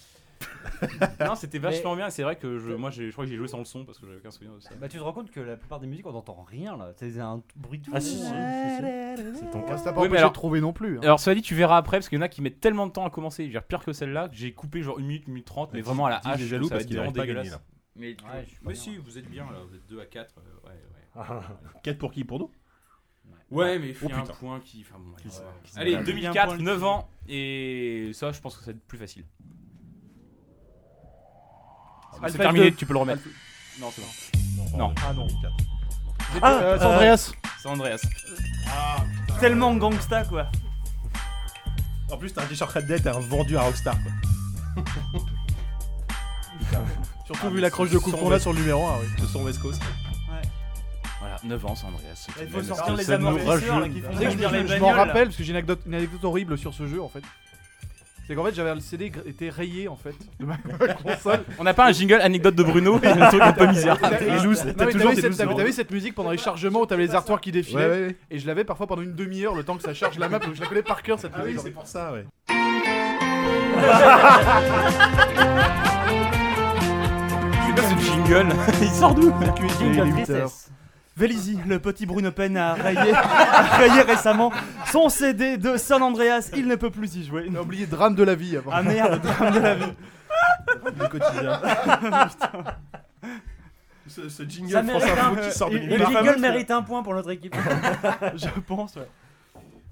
Non, 1.21 1.35
c'était 1.35 1.59
vachement 1.59 1.95
bien. 1.97 2.11
C'est 2.11 2.23
vrai 2.23 2.37
que 2.37 2.59
je, 2.59 2.73
moi, 2.73 2.91
je 2.91 3.11
crois 3.11 3.25
que 3.25 3.31
j'ai 3.31 3.37
joué 3.37 3.49
sans 3.49 3.59
le 3.59 3.65
son 3.65 3.85
parce 3.85 3.99
que 3.99 4.07
j'avais 4.07 4.19
aucun 4.19 4.31
souvenir 4.31 4.55
de 4.55 4.61
ça. 4.61 4.71
Bah 4.81 4.89
tu 4.89 4.97
te 4.99 5.03
rends 5.03 5.13
compte 5.13 5.31
que 5.31 5.41
la 5.41 5.57
plupart 5.57 5.81
des 5.81 5.87
musiques 5.87 6.07
on 6.07 6.13
n'entend 6.13 6.43
rien 6.43 6.77
là, 6.77 6.93
c'est 6.97 7.19
un 7.21 7.43
bruit 7.57 7.79
de 7.79 7.87
fond. 7.87 7.93
Ah 7.95 8.01
si, 8.01 8.17
si. 8.17 8.23
C'est 8.25 9.51
ton 9.51 9.63
cas. 9.63 9.77
ça 9.77 9.85
t'a 9.85 9.93
pas 9.93 10.01
Oui, 10.01 10.09
mais 10.09 10.13
empêché 10.13 10.19
alors- 10.19 10.31
de 10.31 10.35
trouver 10.35 10.61
non 10.61 10.73
plus. 10.73 10.99
hein. 10.99 11.01
Alors, 11.03 11.21
cela 11.21 11.35
dit, 11.35 11.43
tu 11.43 11.55
verras 11.55 11.77
après 11.77 11.99
parce 11.99 12.09
qu'il 12.09 12.17
y 12.17 12.21
en 12.21 12.25
a 12.25 12.29
qui 12.29 12.43
mettent 12.43 12.61
tellement 12.61 12.87
de 12.87 12.93
temps 12.93 13.05
à 13.07 13.11
commencer. 13.11 13.43
Je 13.45 13.49
veux 13.49 13.53
dire, 13.53 13.63
pire 13.65 13.85
que 13.85 13.93
celle-là, 13.93 14.29
que 14.29 14.37
j'ai 14.37 14.53
coupé 14.53 14.83
genre 14.83 14.99
1 14.99 15.03
minute, 15.03 15.25
1 15.29 15.31
minute 15.33 15.47
30, 15.47 15.73
mais 15.73 15.81
Dis- 15.81 15.85
vraiment 15.87 16.07
à 16.07 16.11
la 16.11 16.19
dis, 16.21 16.29
hache. 16.29 16.41
il 16.41 16.45
est 16.45 16.49
jaloux 16.49 16.65
ça 16.65 16.71
va 16.71 16.75
parce 16.77 16.83
être 16.85 16.89
qu'il 16.89 16.97
vraiment 16.97 17.11
arrive 17.11 17.17
pas 17.17 17.23
à 17.23 17.27
gagner, 17.27 17.43
dégueulasse. 17.43 17.61
là. 17.61 17.67
Mais, 17.97 18.09
Ouais, 18.09 18.45
je 18.45 18.49
suis 18.51 18.57
pas 18.59 18.63
mais 18.69 18.73
bien. 18.73 18.83
si, 18.83 18.97
vous 18.97 19.19
êtes 19.19 19.29
bien 19.31 19.45
là, 19.45 19.59
vous 19.69 19.75
êtes 19.77 19.87
2 19.89 20.01
à 20.01 20.07
4. 20.07 20.35
ouais, 20.65 20.71
ouais. 20.71 21.41
4 21.83 21.99
pour 21.99 22.13
qui 22.13 22.25
Pour 22.25 22.39
nous? 22.39 22.51
Ouais, 23.51 23.79
mais 23.81 23.89
il 24.01 24.09
y 24.09 24.13
a 24.13 24.17
un 24.19 24.21
putain. 24.23 24.35
point 24.35 24.61
qui. 24.61 24.85
Enfin 24.89 25.01
bon, 25.01 25.13
allez, 25.13 25.23
Qui 25.23 25.29
ouais. 25.29 25.35
se- 25.35 25.65
qui 25.65 25.73
se 25.73 25.79
Allez, 25.81 25.91
balade. 25.93 26.07
2004, 26.07 26.47
point. 26.55 26.59
9 26.65 26.85
ans. 26.85 27.09
Et 27.29 28.11
ça, 28.15 28.31
je 28.31 28.41
pense 28.41 28.57
que 28.57 28.61
ça 28.65 28.71
va 28.71 28.77
être 28.77 28.87
plus 28.87 28.97
facile. 28.99 29.25
C'est 32.29 32.39
terminé, 32.39 32.71
2. 32.71 32.77
tu 32.77 32.87
peux 32.87 32.93
le 32.93 32.99
remettre. 32.99 33.23
Non, 33.81 33.91
c'est 33.95 34.03
bon. 34.03 34.79
Non. 34.79 34.95
Ah 35.05 35.13
non. 35.13 35.27
2004. 35.27 35.53
Ah, 36.43 36.53
Euh, 36.53 36.79
c'est 36.79 36.85
euh, 36.85 36.89
Andreas. 36.89 37.33
C'est 37.61 37.69
Andreas. 37.69 38.01
Tellement 39.41 39.75
gangsta 39.75 40.25
quoi. 40.25 40.47
En 42.11 42.17
plus, 42.17 42.33
t'as 42.33 42.43
un 42.43 42.47
t-shirt 42.47 42.71
Red 42.73 42.87
Dead, 42.87 43.03
t'as 43.03 43.17
un 43.17 43.21
vendu 43.21 43.57
à 43.57 43.63
Rockstar. 43.63 43.97
Quoi. 44.03 44.85
Surtout 47.25 47.41
Ah, 47.47 47.51
vu 47.51 47.61
l'accroche 47.61 47.91
de 47.91 47.99
coupe 47.99 48.19
qu'on 48.19 48.33
a 48.33 48.41
sur 48.41 48.53
le 48.53 48.59
numéro 48.59 48.85
1. 48.87 48.99
Oui. 48.99 49.29
Son 49.33 49.45
West 49.45 49.61
Coast. 49.61 49.81
Voilà, 51.21 51.37
9 51.45 51.67
ans, 51.67 51.75
c'est 51.75 51.87
Andreas. 51.87 52.27
Il 52.41 52.49
faut 52.49 52.63
sortir 52.63 52.97
les 52.97 53.05
ça 53.05 53.19
nous 53.19 53.29
amortisseurs 53.29 53.85
qui 53.85 54.01
font 54.01 54.11
je, 54.13 54.79
m'en 54.79 54.91
rappelle 54.91 55.27
parce 55.27 55.37
que 55.37 55.45
j'ai 55.45 55.51
une 55.51 55.57
anecdote, 55.57 55.83
une 55.87 55.95
anecdote 55.95 56.25
horrible 56.25 56.59
sur 56.59 56.75
ce 56.75 56.87
jeu 56.87 57.03
en 57.03 57.09
fait. 57.09 57.23
C'est 58.31 58.37
qu'en 58.37 58.45
fait, 58.45 58.55
j'avais 58.55 58.73
le 58.73 58.81
CD 58.81 59.11
était 59.27 59.49
rayé 59.49 59.89
en 59.89 59.97
fait 59.97 60.15
de 60.39 60.47
ma 60.47 60.57
console. 61.03 61.41
On 61.59 61.65
n'a 61.65 61.75
pas 61.75 61.89
un 61.89 61.91
jingle 61.91 62.21
anecdote 62.21 62.55
de 62.55 62.63
Bruno 62.63 63.01
Un 63.03 63.27
truc 63.27 63.43
un 63.43 63.53
peu 63.53 63.67
toujours 63.67 63.99
t'avais 64.77 65.65
des 65.65 65.73
cette, 65.73 65.91
musique 65.91 66.15
pendant 66.15 66.31
les 66.31 66.39
chargements 66.39 66.83
où 66.83 66.87
t'avais 66.87 67.09
les 67.09 67.15
artoirs 67.17 67.41
qui 67.41 67.51
défilaient. 67.51 67.85
Ouais, 67.85 67.91
ouais, 67.91 68.07
ouais. 68.07 68.17
Et 68.31 68.39
je 68.39 68.47
l'avais 68.47 68.63
parfois 68.63 68.87
pendant 68.87 69.03
une 69.03 69.17
demi-heure 69.17 69.57
le 69.57 69.65
temps 69.65 69.77
que 69.77 69.83
ça 69.83 69.95
charge 69.95 70.17
la 70.17 70.29
map. 70.29 70.39
Donc 70.39 70.55
je 70.55 70.61
la 70.61 70.69
connais 70.69 70.85
par 70.85 71.03
cœur 71.03 71.19
cette 71.19 71.33
Ah 71.35 71.41
oui, 71.43 71.55
musique. 71.55 71.63
c'est 71.65 71.71
pour 71.73 71.89
ça, 71.89 72.13
ouais. 72.13 72.25
C'est 77.67 77.83
ce 77.83 77.97
jingle 78.13 78.55
Il 78.81 78.91
sort 78.91 79.13
d'où 79.13 79.33
Jingle. 79.81 80.47
Vélizy, 81.17 81.59
le 81.67 81.79
petit 81.81 82.07
Bruno 82.07 82.31
Pen 82.33 82.57
a 82.57 82.75
rayé, 82.75 83.13
a 83.13 83.63
rayé 83.77 84.03
récemment 84.03 84.53
son 84.91 85.09
CD 85.09 85.59
de 85.59 85.77
San 85.77 86.03
Andreas. 86.03 86.51
Il 86.57 86.67
ne 86.67 86.77
peut 86.77 86.91
plus 86.91 87.15
y 87.17 87.25
jouer. 87.25 87.47
On 87.51 87.57
a 87.57 87.61
oublié 87.63 87.87
drame 87.87 88.15
de 88.15 88.23
la 88.23 88.35
vie 88.35 88.57
avant. 88.57 88.71
Ah 88.73 88.83
merde, 88.83 89.21
drame 89.21 89.55
de 89.55 89.59
la 89.59 89.75
vie. 89.75 89.93
Le 90.99 91.09
quotidien. 91.09 91.61
ce, 94.07 94.29
ce 94.29 94.43
jingle 94.45 94.71
Ça 94.71 94.83
France 94.83 95.03
mérite 95.03 95.19
Info 95.19 95.35
un- 95.41 95.49
qui 95.49 95.53
sort 95.57 95.71
de 95.71 95.77
Le 95.77 95.87
nulle 95.87 95.99
part. 95.99 96.11
jingle 96.25 96.41
mérite 96.41 96.71
un 96.71 96.83
point 96.83 97.03
pour 97.03 97.15
notre 97.15 97.31
équipe. 97.31 97.55
Je 98.35 98.61
pense, 98.67 98.97
ouais. 98.97 99.09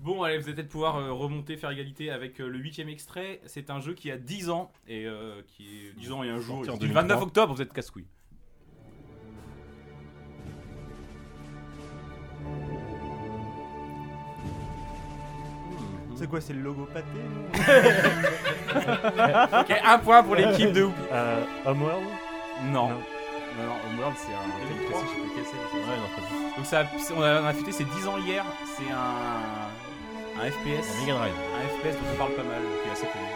Bon, 0.01 0.23
allez, 0.23 0.39
vous 0.39 0.45
allez 0.45 0.55
peut-être 0.55 0.69
pouvoir 0.69 0.97
euh, 0.97 1.13
remonter, 1.13 1.57
faire 1.57 1.71
égalité 1.73 2.11
avec 2.11 2.41
euh, 2.41 2.49
le 2.49 2.59
huitième 2.59 2.89
extrait. 2.89 3.41
C'est 3.47 3.69
un 3.69 3.81
jeu 3.81 3.95
qui 3.95 4.11
a 4.13 4.17
10 4.17 4.49
ans, 4.49 4.71
et 4.87 5.07
euh, 5.07 5.43
qui 5.49 5.65
est 5.89 5.99
10 5.99 6.13
ans 6.13 6.23
et 6.23 6.31
un 6.31 6.39
jour. 6.39 6.59
Sorti 6.65 6.71
en 6.71 6.75
Du 6.75 6.87
2003. 6.87 7.03
29 7.03 7.23
octobre, 7.23 7.55
vous 7.55 7.61
êtes 7.63 7.73
casse-couille. 7.73 8.07
C'est 16.17 16.29
quoi, 16.29 16.41
c'est 16.41 16.53
le 16.53 16.61
logo 16.63 16.89
pâté 16.93 17.07
Ok, 19.61 19.71
un 19.85 19.99
point 19.99 20.23
pour 20.25 20.35
l'équipe 20.35 20.73
de 20.73 20.83
Whoopi. 20.85 21.01
Euh, 21.13 21.45
Homeworld 21.65 22.05
Non. 22.65 22.89
Non. 22.89 22.97
Non, 23.59 23.75
Homeworld, 23.91 24.17
c'est 24.17 24.33
un 24.33 24.47
je 24.61 24.67
sais 24.67 24.73
plus 25.15 25.23
lequel 25.29 25.45
c'est. 25.45 25.77
Ouais, 25.77 25.97
non, 25.97 26.09
pas 26.15 26.21
du 26.23 26.27
tout. 26.27 26.43
Donc, 26.57 26.67
ça, 26.67 26.79
c'est- 26.99 27.15
on, 27.17 27.23
a, 27.23 27.41
on 27.43 27.47
a 27.47 27.53
fêté 27.53 27.71
ses 27.73 27.85
10 27.85 28.07
ans 28.09 28.19
hier. 28.19 28.45
C'est 28.77 28.91
un, 28.93 29.69
un 30.43 30.47
FPS. 30.51 30.87
La 30.95 31.01
Mega 31.01 31.15
Drive. 31.15 31.35
Un 31.55 31.61
FPS 31.69 31.95
dont 31.97 32.09
on 32.13 32.17
parle 32.19 32.33
pas 32.33 32.43
mal, 32.43 32.63
qui 32.83 32.89
est 32.89 32.93
assez 32.93 33.07
connu. 33.07 33.28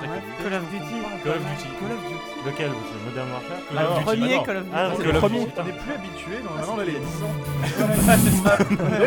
Call 0.00 0.54
of 0.54 0.62
Duty. 0.70 0.98
Call 1.22 1.32
of 1.32 1.38
Duty. 1.38 1.68
Call 1.78 1.92
of 1.92 2.00
Duty. 2.08 2.46
Lequel 2.46 2.68
vous 2.70 2.84
c'est 2.88 3.04
Modern 3.10 3.28
Warfare 3.30 3.60
Call 3.68 3.78
of 3.78 3.88
Duty. 3.92 4.04
Premier 4.04 4.34
Ah. 4.34 4.44
Call 4.46 4.56
of 4.56 4.62
Duty. 4.64 4.74
Ah, 4.76 4.90
C'est 4.96 5.02
Call 5.02 5.12
le 5.12 5.18
premier. 5.18 5.40
On 5.40 5.44
est 5.44 5.72
plus 5.72 5.92
habitué, 5.92 6.34
normalement 6.44 6.76
là 6.76 6.84
les 6.84 6.92
10 6.92 7.22
ans. 7.22 7.34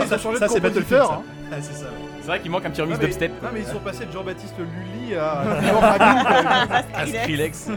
Ça 0.07 0.17
ça, 0.39 0.47
c'est 0.47 0.59
Battlefield. 0.59 1.03
Ah, 1.51 1.55
c'est 1.61 1.73
ça. 1.73 1.85
C'est 2.21 2.27
vrai 2.27 2.39
qu'il 2.39 2.51
manque 2.51 2.65
un 2.65 2.69
petit 2.69 2.81
remix 2.81 2.97
dubstep. 2.99 3.31
Non 3.43 3.49
mais 3.53 3.59
ils 3.61 3.65
sont 3.67 3.79
passés 3.79 4.05
de 4.05 4.11
Jean-Baptiste 4.11 4.55
Lully 4.57 5.15
à. 5.15 5.41
À 6.95 7.05
Skrillex. 7.05 7.69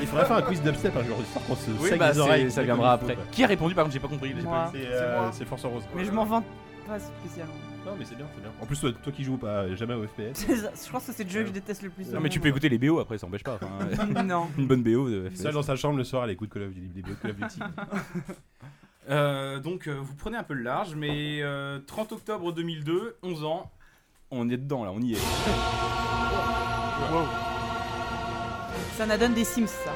Il 0.00 0.06
faudrait 0.06 0.26
faire 0.26 0.36
un 0.36 0.42
quiz 0.42 0.60
dubstep 0.62 0.94
un 0.96 1.04
jour, 1.04 1.16
histoire 1.22 1.44
qu'on 1.46 1.56
se 1.56 1.70
Oui, 1.80 1.88
saigne 1.88 1.98
bah, 1.98 2.10
les 2.12 2.18
oreilles. 2.20 2.42
c'est- 2.44 2.50
ça 2.56 2.62
viendra 2.62 2.92
après. 2.92 3.16
Qui 3.32 3.44
a 3.44 3.46
répondu 3.46 3.74
Par 3.74 3.84
contre, 3.84 3.94
j'ai 3.94 4.00
pas 4.00 4.08
compris. 4.08 4.34
C'est 4.36 4.42
C'est 4.42 4.86
euh, 4.92 5.20
moi. 5.20 5.30
c'est 5.32 5.44
Force 5.46 5.64
Rose. 5.64 5.84
Mais 5.94 6.04
je 6.04 6.10
m'en 6.10 6.24
vante 6.24 6.44
pas 6.86 6.98
spécialement. 6.98 7.52
Non, 7.86 7.96
mais 7.98 8.04
c'est 8.04 8.16
bien, 8.16 8.26
c'est 8.34 8.42
bien. 8.42 8.52
En 8.60 8.66
plus, 8.66 8.80
toi, 8.80 8.92
toi 8.92 9.12
qui 9.12 9.24
joues 9.24 9.38
pas 9.38 9.74
jamais 9.74 9.94
au 9.94 10.06
FPS. 10.06 10.46
Je 10.46 10.90
pense 10.90 11.06
que 11.06 11.12
c'est 11.12 11.24
le 11.24 11.30
jeu 11.30 11.42
que 11.42 11.48
je 11.48 11.52
déteste 11.52 11.82
le 11.82 11.90
plus. 11.90 12.10
Non, 12.10 12.20
mais 12.20 12.28
tu 12.28 12.40
peux 12.40 12.48
écouter 12.48 12.68
les 12.68 12.78
BO 12.78 12.98
après, 12.98 13.18
ça 13.18 13.26
empêche 13.26 13.44
pas. 13.44 13.58
enfin, 13.62 14.22
non. 14.24 14.48
Une 14.58 14.66
bonne 14.66 14.82
BO 14.82 15.08
de 15.08 15.30
FPS. 15.30 15.42
Seul 15.42 15.54
dans 15.54 15.62
sa 15.62 15.76
chambre 15.76 15.96
le 15.96 16.04
soir, 16.04 16.24
elle 16.24 16.30
écoute 16.30 16.50
Call 16.52 16.64
of 16.64 16.74
Duty. 16.74 16.88
des 16.88 17.02
Call 17.02 17.30
of 17.30 17.36
Duty. 17.36 17.60
Euh, 19.10 19.58
donc 19.58 19.86
euh, 19.86 19.96
vous 19.98 20.14
prenez 20.14 20.36
un 20.36 20.42
peu 20.42 20.52
le 20.52 20.62
large, 20.62 20.94
mais 20.94 21.40
euh, 21.40 21.78
30 21.86 22.12
octobre 22.12 22.52
2002, 22.52 23.16
11 23.22 23.44
ans, 23.44 23.70
on 24.30 24.50
est 24.50 24.58
dedans 24.58 24.84
là, 24.84 24.92
on 24.94 25.00
y 25.00 25.14
est. 25.14 25.18
Ça 28.98 29.06
n'a 29.06 29.16
donne 29.16 29.32
des 29.32 29.44
Sims, 29.44 29.66
ça. 29.66 29.92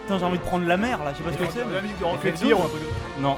Putain, 0.00 0.18
j'ai 0.18 0.24
envie 0.24 0.38
de 0.38 0.42
prendre 0.44 0.66
la 0.66 0.78
mer 0.78 1.04
là, 1.04 1.12
je 1.12 1.18
sais 1.18 1.24
pas 1.24 1.32
ce 1.32 1.38
que 1.38 1.52
c'est. 1.52 1.62
Ou 1.62 2.58
un 2.58 2.68
truc 2.68 2.82
comme 2.82 3.22
Non. 3.22 3.36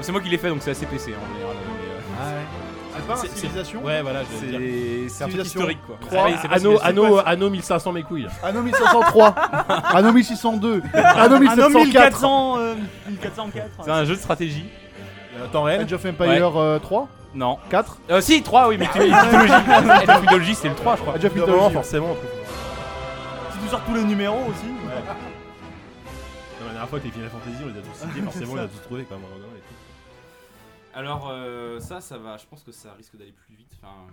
C'est 0.00 0.12
moi 0.12 0.20
qui 0.20 0.28
l'ai 0.28 0.38
fait 0.38 0.48
donc 0.48 0.58
c'est 0.62 0.70
assez 0.70 0.86
PC 0.86 1.14
en 1.14 1.34
général. 1.34 1.56
mais, 1.66 1.88
euh, 1.88 1.98
ça. 2.18 2.98
C'est 3.00 3.06
pas 3.06 3.12
un 3.12 3.16
c'est- 3.16 3.28
civilisation 3.36 3.82
Ouais, 3.84 4.02
voilà, 4.02 4.20
je 4.24 4.46
vais 4.46 4.46
dire. 4.50 4.60
c'est 4.60 5.08
c'est 5.08 5.24
un 5.24 5.28
truc 5.28 5.46
Civilisation 5.46 5.60
historique 5.60 5.78
quoi. 5.86 5.96
trois. 6.00 6.18
Ah 6.20 6.26
oui, 6.28 6.34
c'est 6.42 6.48
pas 6.48 6.54
Anno, 6.56 6.76
civilisation. 6.78 7.04
anno, 7.04 7.22
anno 7.26 7.50
1500 7.50 7.92
mes 7.92 8.02
couilles. 8.02 8.28
Anno 8.42 8.62
1503, 8.62 9.34
Anno 9.94 10.12
1602, 10.12 10.82
Anno 10.92 11.02
Ah 11.04 11.28
non, 11.28 11.38
1704, 11.40 11.82
1400, 11.84 12.58
euh, 12.58 12.74
1404. 13.08 13.68
C'est 13.84 13.90
un 13.90 14.04
jeu 14.04 14.14
de 14.14 14.20
stratégie. 14.20 14.66
Euh, 15.38 15.46
Temps 15.52 15.62
réel. 15.62 15.82
Age 15.82 15.92
of 15.92 16.04
Empire 16.04 16.56
euh, 16.60 16.78
3, 16.80 17.08
Non. 17.34 17.58
4, 17.70 17.98
Euh, 18.10 18.20
si, 18.20 18.42
3, 18.42 18.68
oui, 18.68 18.76
mais 18.78 18.88
tu 18.92 18.98
mythologie. 18.98 19.52
Age 19.52 20.08
of 20.08 20.20
Mythology, 20.22 20.54
c'est 20.56 20.68
le 20.68 20.74
3, 20.74 20.96
je 20.96 21.02
crois. 21.02 21.14
Age 21.14 21.24
of 21.24 21.34
Mythology. 21.34 21.74
forcément. 21.74 22.16
Si 23.52 23.58
tu 23.64 23.68
sors 23.68 23.80
tous 23.82 23.94
les 23.94 24.04
numéros 24.04 24.40
aussi. 24.48 24.66
Non, 24.66 24.90
La 26.66 26.72
dernière 26.72 26.88
fois, 26.88 26.98
t'es 27.00 27.08
Final 27.10 27.30
Fantasy, 27.30 27.62
on 27.62 27.66
les 27.68 27.78
a 27.78 27.82
tous 27.82 27.94
cités, 28.08 28.22
forcément, 28.22 28.52
on 28.52 28.56
les 28.56 28.62
a 28.62 28.66
tous 28.68 28.82
trouvés 28.82 29.06
quand 29.08 29.14
même. 29.16 29.24
Alors, 30.98 31.28
euh, 31.30 31.78
ça, 31.78 32.00
ça 32.00 32.18
va. 32.18 32.36
Je 32.38 32.46
pense 32.46 32.64
que 32.64 32.72
ça 32.72 32.92
risque 32.94 33.16
d'aller 33.16 33.30
plus 33.30 33.54
vite. 33.54 33.70
Enfin, 33.80 34.08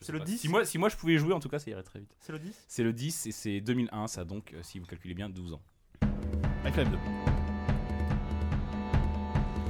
C'est 0.00 0.12
le 0.12 0.20
pas. 0.20 0.24
10? 0.24 0.38
si 0.38 0.48
moi, 0.48 0.64
si 0.64 0.78
moi 0.78 0.88
je 0.88 0.94
pouvais 0.94 1.18
jouer, 1.18 1.32
en 1.32 1.40
tout 1.40 1.48
cas, 1.48 1.58
ça 1.58 1.68
irait 1.72 1.82
très 1.82 1.98
vite. 1.98 2.14
C'est 2.20 2.30
le 2.30 2.38
10 2.38 2.64
C'est 2.68 2.84
le 2.84 2.92
10 2.92 3.26
et 3.26 3.32
c'est 3.32 3.60
2001, 3.60 4.06
ça 4.06 4.24
donc, 4.24 4.52
euh, 4.54 4.60
si 4.62 4.78
vous 4.78 4.86
calculez 4.86 5.14
bien, 5.14 5.28
12 5.28 5.54
ans. 5.54 5.60
Half-Life 6.64 6.88
2. 6.88 6.96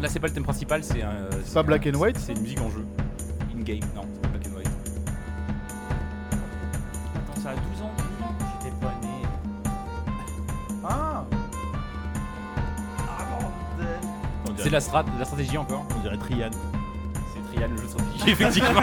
Là, 0.02 0.08
c'est 0.08 0.20
pas 0.20 0.26
le 0.26 0.34
thème 0.34 0.44
principal, 0.44 0.84
c'est 0.84 1.00
un. 1.00 1.30
C'est 1.44 1.54
pas 1.54 1.62
Black 1.62 1.86
and 1.86 1.94
White 1.98 2.18
C'est 2.18 2.34
une 2.34 2.42
musique 2.42 2.60
en 2.60 2.68
jeu. 2.68 2.84
In-game, 3.54 3.80
non, 3.94 4.02
c'est 4.12 4.20
pas 4.20 4.28
Black 4.28 4.46
and 4.48 4.56
White. 4.56 4.68
Attends, 7.14 7.40
ça 7.40 7.50
a 7.52 7.54
12 7.54 7.82
ans. 7.82 7.92
C'est 14.62 14.68
de 14.68 14.74
la, 14.74 14.80
strat- 14.80 15.04
de 15.04 15.18
la 15.18 15.24
stratégie 15.24 15.58
encore 15.58 15.84
On 15.96 16.00
dirait 16.00 16.16
Trian. 16.18 16.50
C'est 17.34 17.52
Trian, 17.54 17.68
le 17.70 17.76
jeu 17.76 17.82
de 17.84 17.88
stratégie, 17.88 18.24
effectivement. 18.30 18.80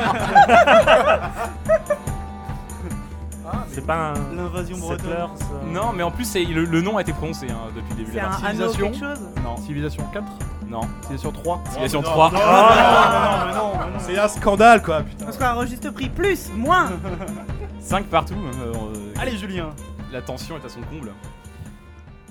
C'est 3.69 3.85
pas 3.85 4.11
un. 4.11 4.35
L'invasion 4.35 4.77
bretonne. 4.77 5.29
Non, 5.67 5.93
mais 5.93 6.03
en 6.03 6.11
plus, 6.11 6.25
c'est- 6.25 6.43
le, 6.43 6.65
le 6.65 6.81
nom 6.81 6.97
a 6.97 7.01
été 7.01 7.13
prononcé 7.13 7.47
hein, 7.49 7.57
depuis 7.75 7.91
le 7.91 7.95
début 7.97 8.07
de 8.11 8.15
C'est 8.17 8.21
la 8.21 8.27
un 8.29 8.43
anneau 8.43 8.69
Civilisation. 8.71 8.91
quelque 8.91 8.99
chose 8.99 9.43
Non, 9.43 9.57
Civilisation 9.57 10.03
4, 10.11 10.25
non. 10.67 10.81
Civilisation 11.01 11.31
3. 11.31 11.61
Civilisation 11.69 12.01
non, 12.01 12.09
3. 12.09 12.31
non, 12.31 12.39
Ah 12.43 13.43
non, 13.43 13.47
mais 13.47 13.53
non, 13.53 13.71
mais 13.85 13.93
non. 13.93 13.99
C'est 13.99 14.17
un 14.19 14.27
scandale 14.27 14.81
quoi, 14.81 15.01
putain. 15.01 15.25
Parce 15.25 15.37
qu'on 15.37 15.45
a 15.59 15.65
juste 15.65 15.89
prix. 15.91 16.09
Plus 16.09 16.49
Moins 16.55 16.89
5 17.79 18.05
partout. 18.07 18.33
euh, 18.35 18.73
euh, 18.73 19.13
Allez, 19.21 19.37
Julien. 19.37 19.69
La 20.11 20.21
tension 20.21 20.55
est 20.57 20.65
à 20.65 20.69
son 20.69 20.81
comble. 20.81 21.11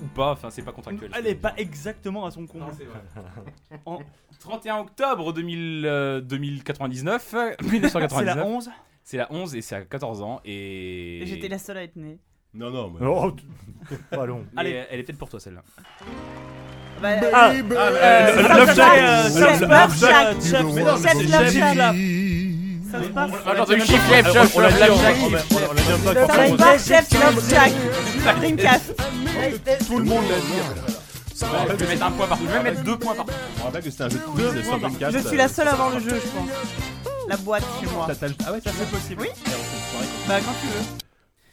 Ou 0.01 0.07
pas, 0.07 0.31
enfin, 0.31 0.49
c'est 0.49 0.61
pas 0.61 0.71
contractuel. 0.71 1.11
Elle 1.17 1.27
est 1.27 1.35
pas 1.35 1.53
exactement 1.57 2.25
à 2.25 2.31
son 2.31 2.45
comble. 2.45 2.65
Non, 2.65 2.71
c'est 2.77 2.85
vrai. 2.85 2.99
En 3.85 3.99
31 4.39 4.77
octobre 4.79 5.33
2000, 5.33 5.83
euh, 5.85 6.21
2099, 6.21 7.33
euh, 7.33 7.51
C'est 7.59 7.65
1999. 7.71 8.35
la 8.35 8.45
11. 8.45 8.69
C'est 9.03 9.17
la 9.17 9.31
11 9.31 9.55
et 9.55 9.61
c'est 9.61 9.75
à 9.75 9.81
14 9.81 10.21
ans 10.21 10.39
et. 10.45 11.21
Et 11.23 11.25
J'étais 11.25 11.47
la 11.47 11.57
seule 11.57 11.77
à 11.77 11.83
être 11.83 11.95
née. 11.95 12.19
Non, 12.53 12.69
non, 12.69 12.89
mais. 12.91 13.05
Oh, 13.05 13.31
tu- 13.31 13.45
Allons. 14.11 14.45
Allez, 14.55 14.71
Allez. 14.77 14.85
elle 14.91 14.99
est 14.99 15.03
peut-être 15.03 15.17
pour 15.19 15.29
toi 15.29 15.39
celle-là. 15.39 15.63
Bah, 17.01 17.09
Ah, 17.31 17.51
euh, 17.51 17.61
euh, 17.71 18.35
Love- 18.57 18.75
Shack. 18.75 19.69
Love 19.69 21.51
Shack. 21.53 21.95
Chiffre, 22.87 24.07
chef, 24.09 24.31
chef, 24.33 24.55
On 24.55 24.59
l'a 24.61 24.71
dit, 24.71 24.77
on- 24.89 24.97
chef, 24.97 25.17
on 25.21 25.25
on. 25.25 25.29
Dreamcast. 28.39 28.95
Tout 29.87 29.99
le 29.99 30.05
monde 30.05 30.23
l'a 30.29 30.39
dit. 30.39 30.61
Je 31.69 31.75
vais 31.75 31.87
mettre 31.87 32.05
un 32.05 32.11
point 32.11 32.27
partout. 32.27 32.43
Je 32.47 32.51
vais 32.57 32.63
mettre 32.63 32.83
deux 32.83 32.97
points 32.97 33.15
partout. 33.15 33.33
Me 33.57 33.63
rappelle 33.63 33.83
que 33.83 33.89
c'était 33.89 34.03
un 34.03 34.09
jeu 34.09 34.19
de 34.19 34.23
quiz 34.23 34.63
sur 34.63 34.79
Dreamcast. 34.79 35.17
Je 35.17 35.27
suis 35.27 35.37
la 35.37 35.47
seule 35.47 35.67
à 35.67 35.71
avoir 35.71 35.89
le 35.91 35.99
jeu, 35.99 36.21
je 36.23 36.27
pense. 36.29 36.49
La 37.27 37.37
boîte 37.37 37.63
chez 37.79 37.87
moi. 37.87 38.07
Ah 38.45 38.51
ouais, 38.53 38.61
Ça 38.61 38.71
c'est 38.77 38.89
possible. 38.89 39.21
Oui. 39.21 39.27
Bah, 40.27 40.39
quand 40.39 40.53
tu 40.61 40.67
veux. 40.67 40.83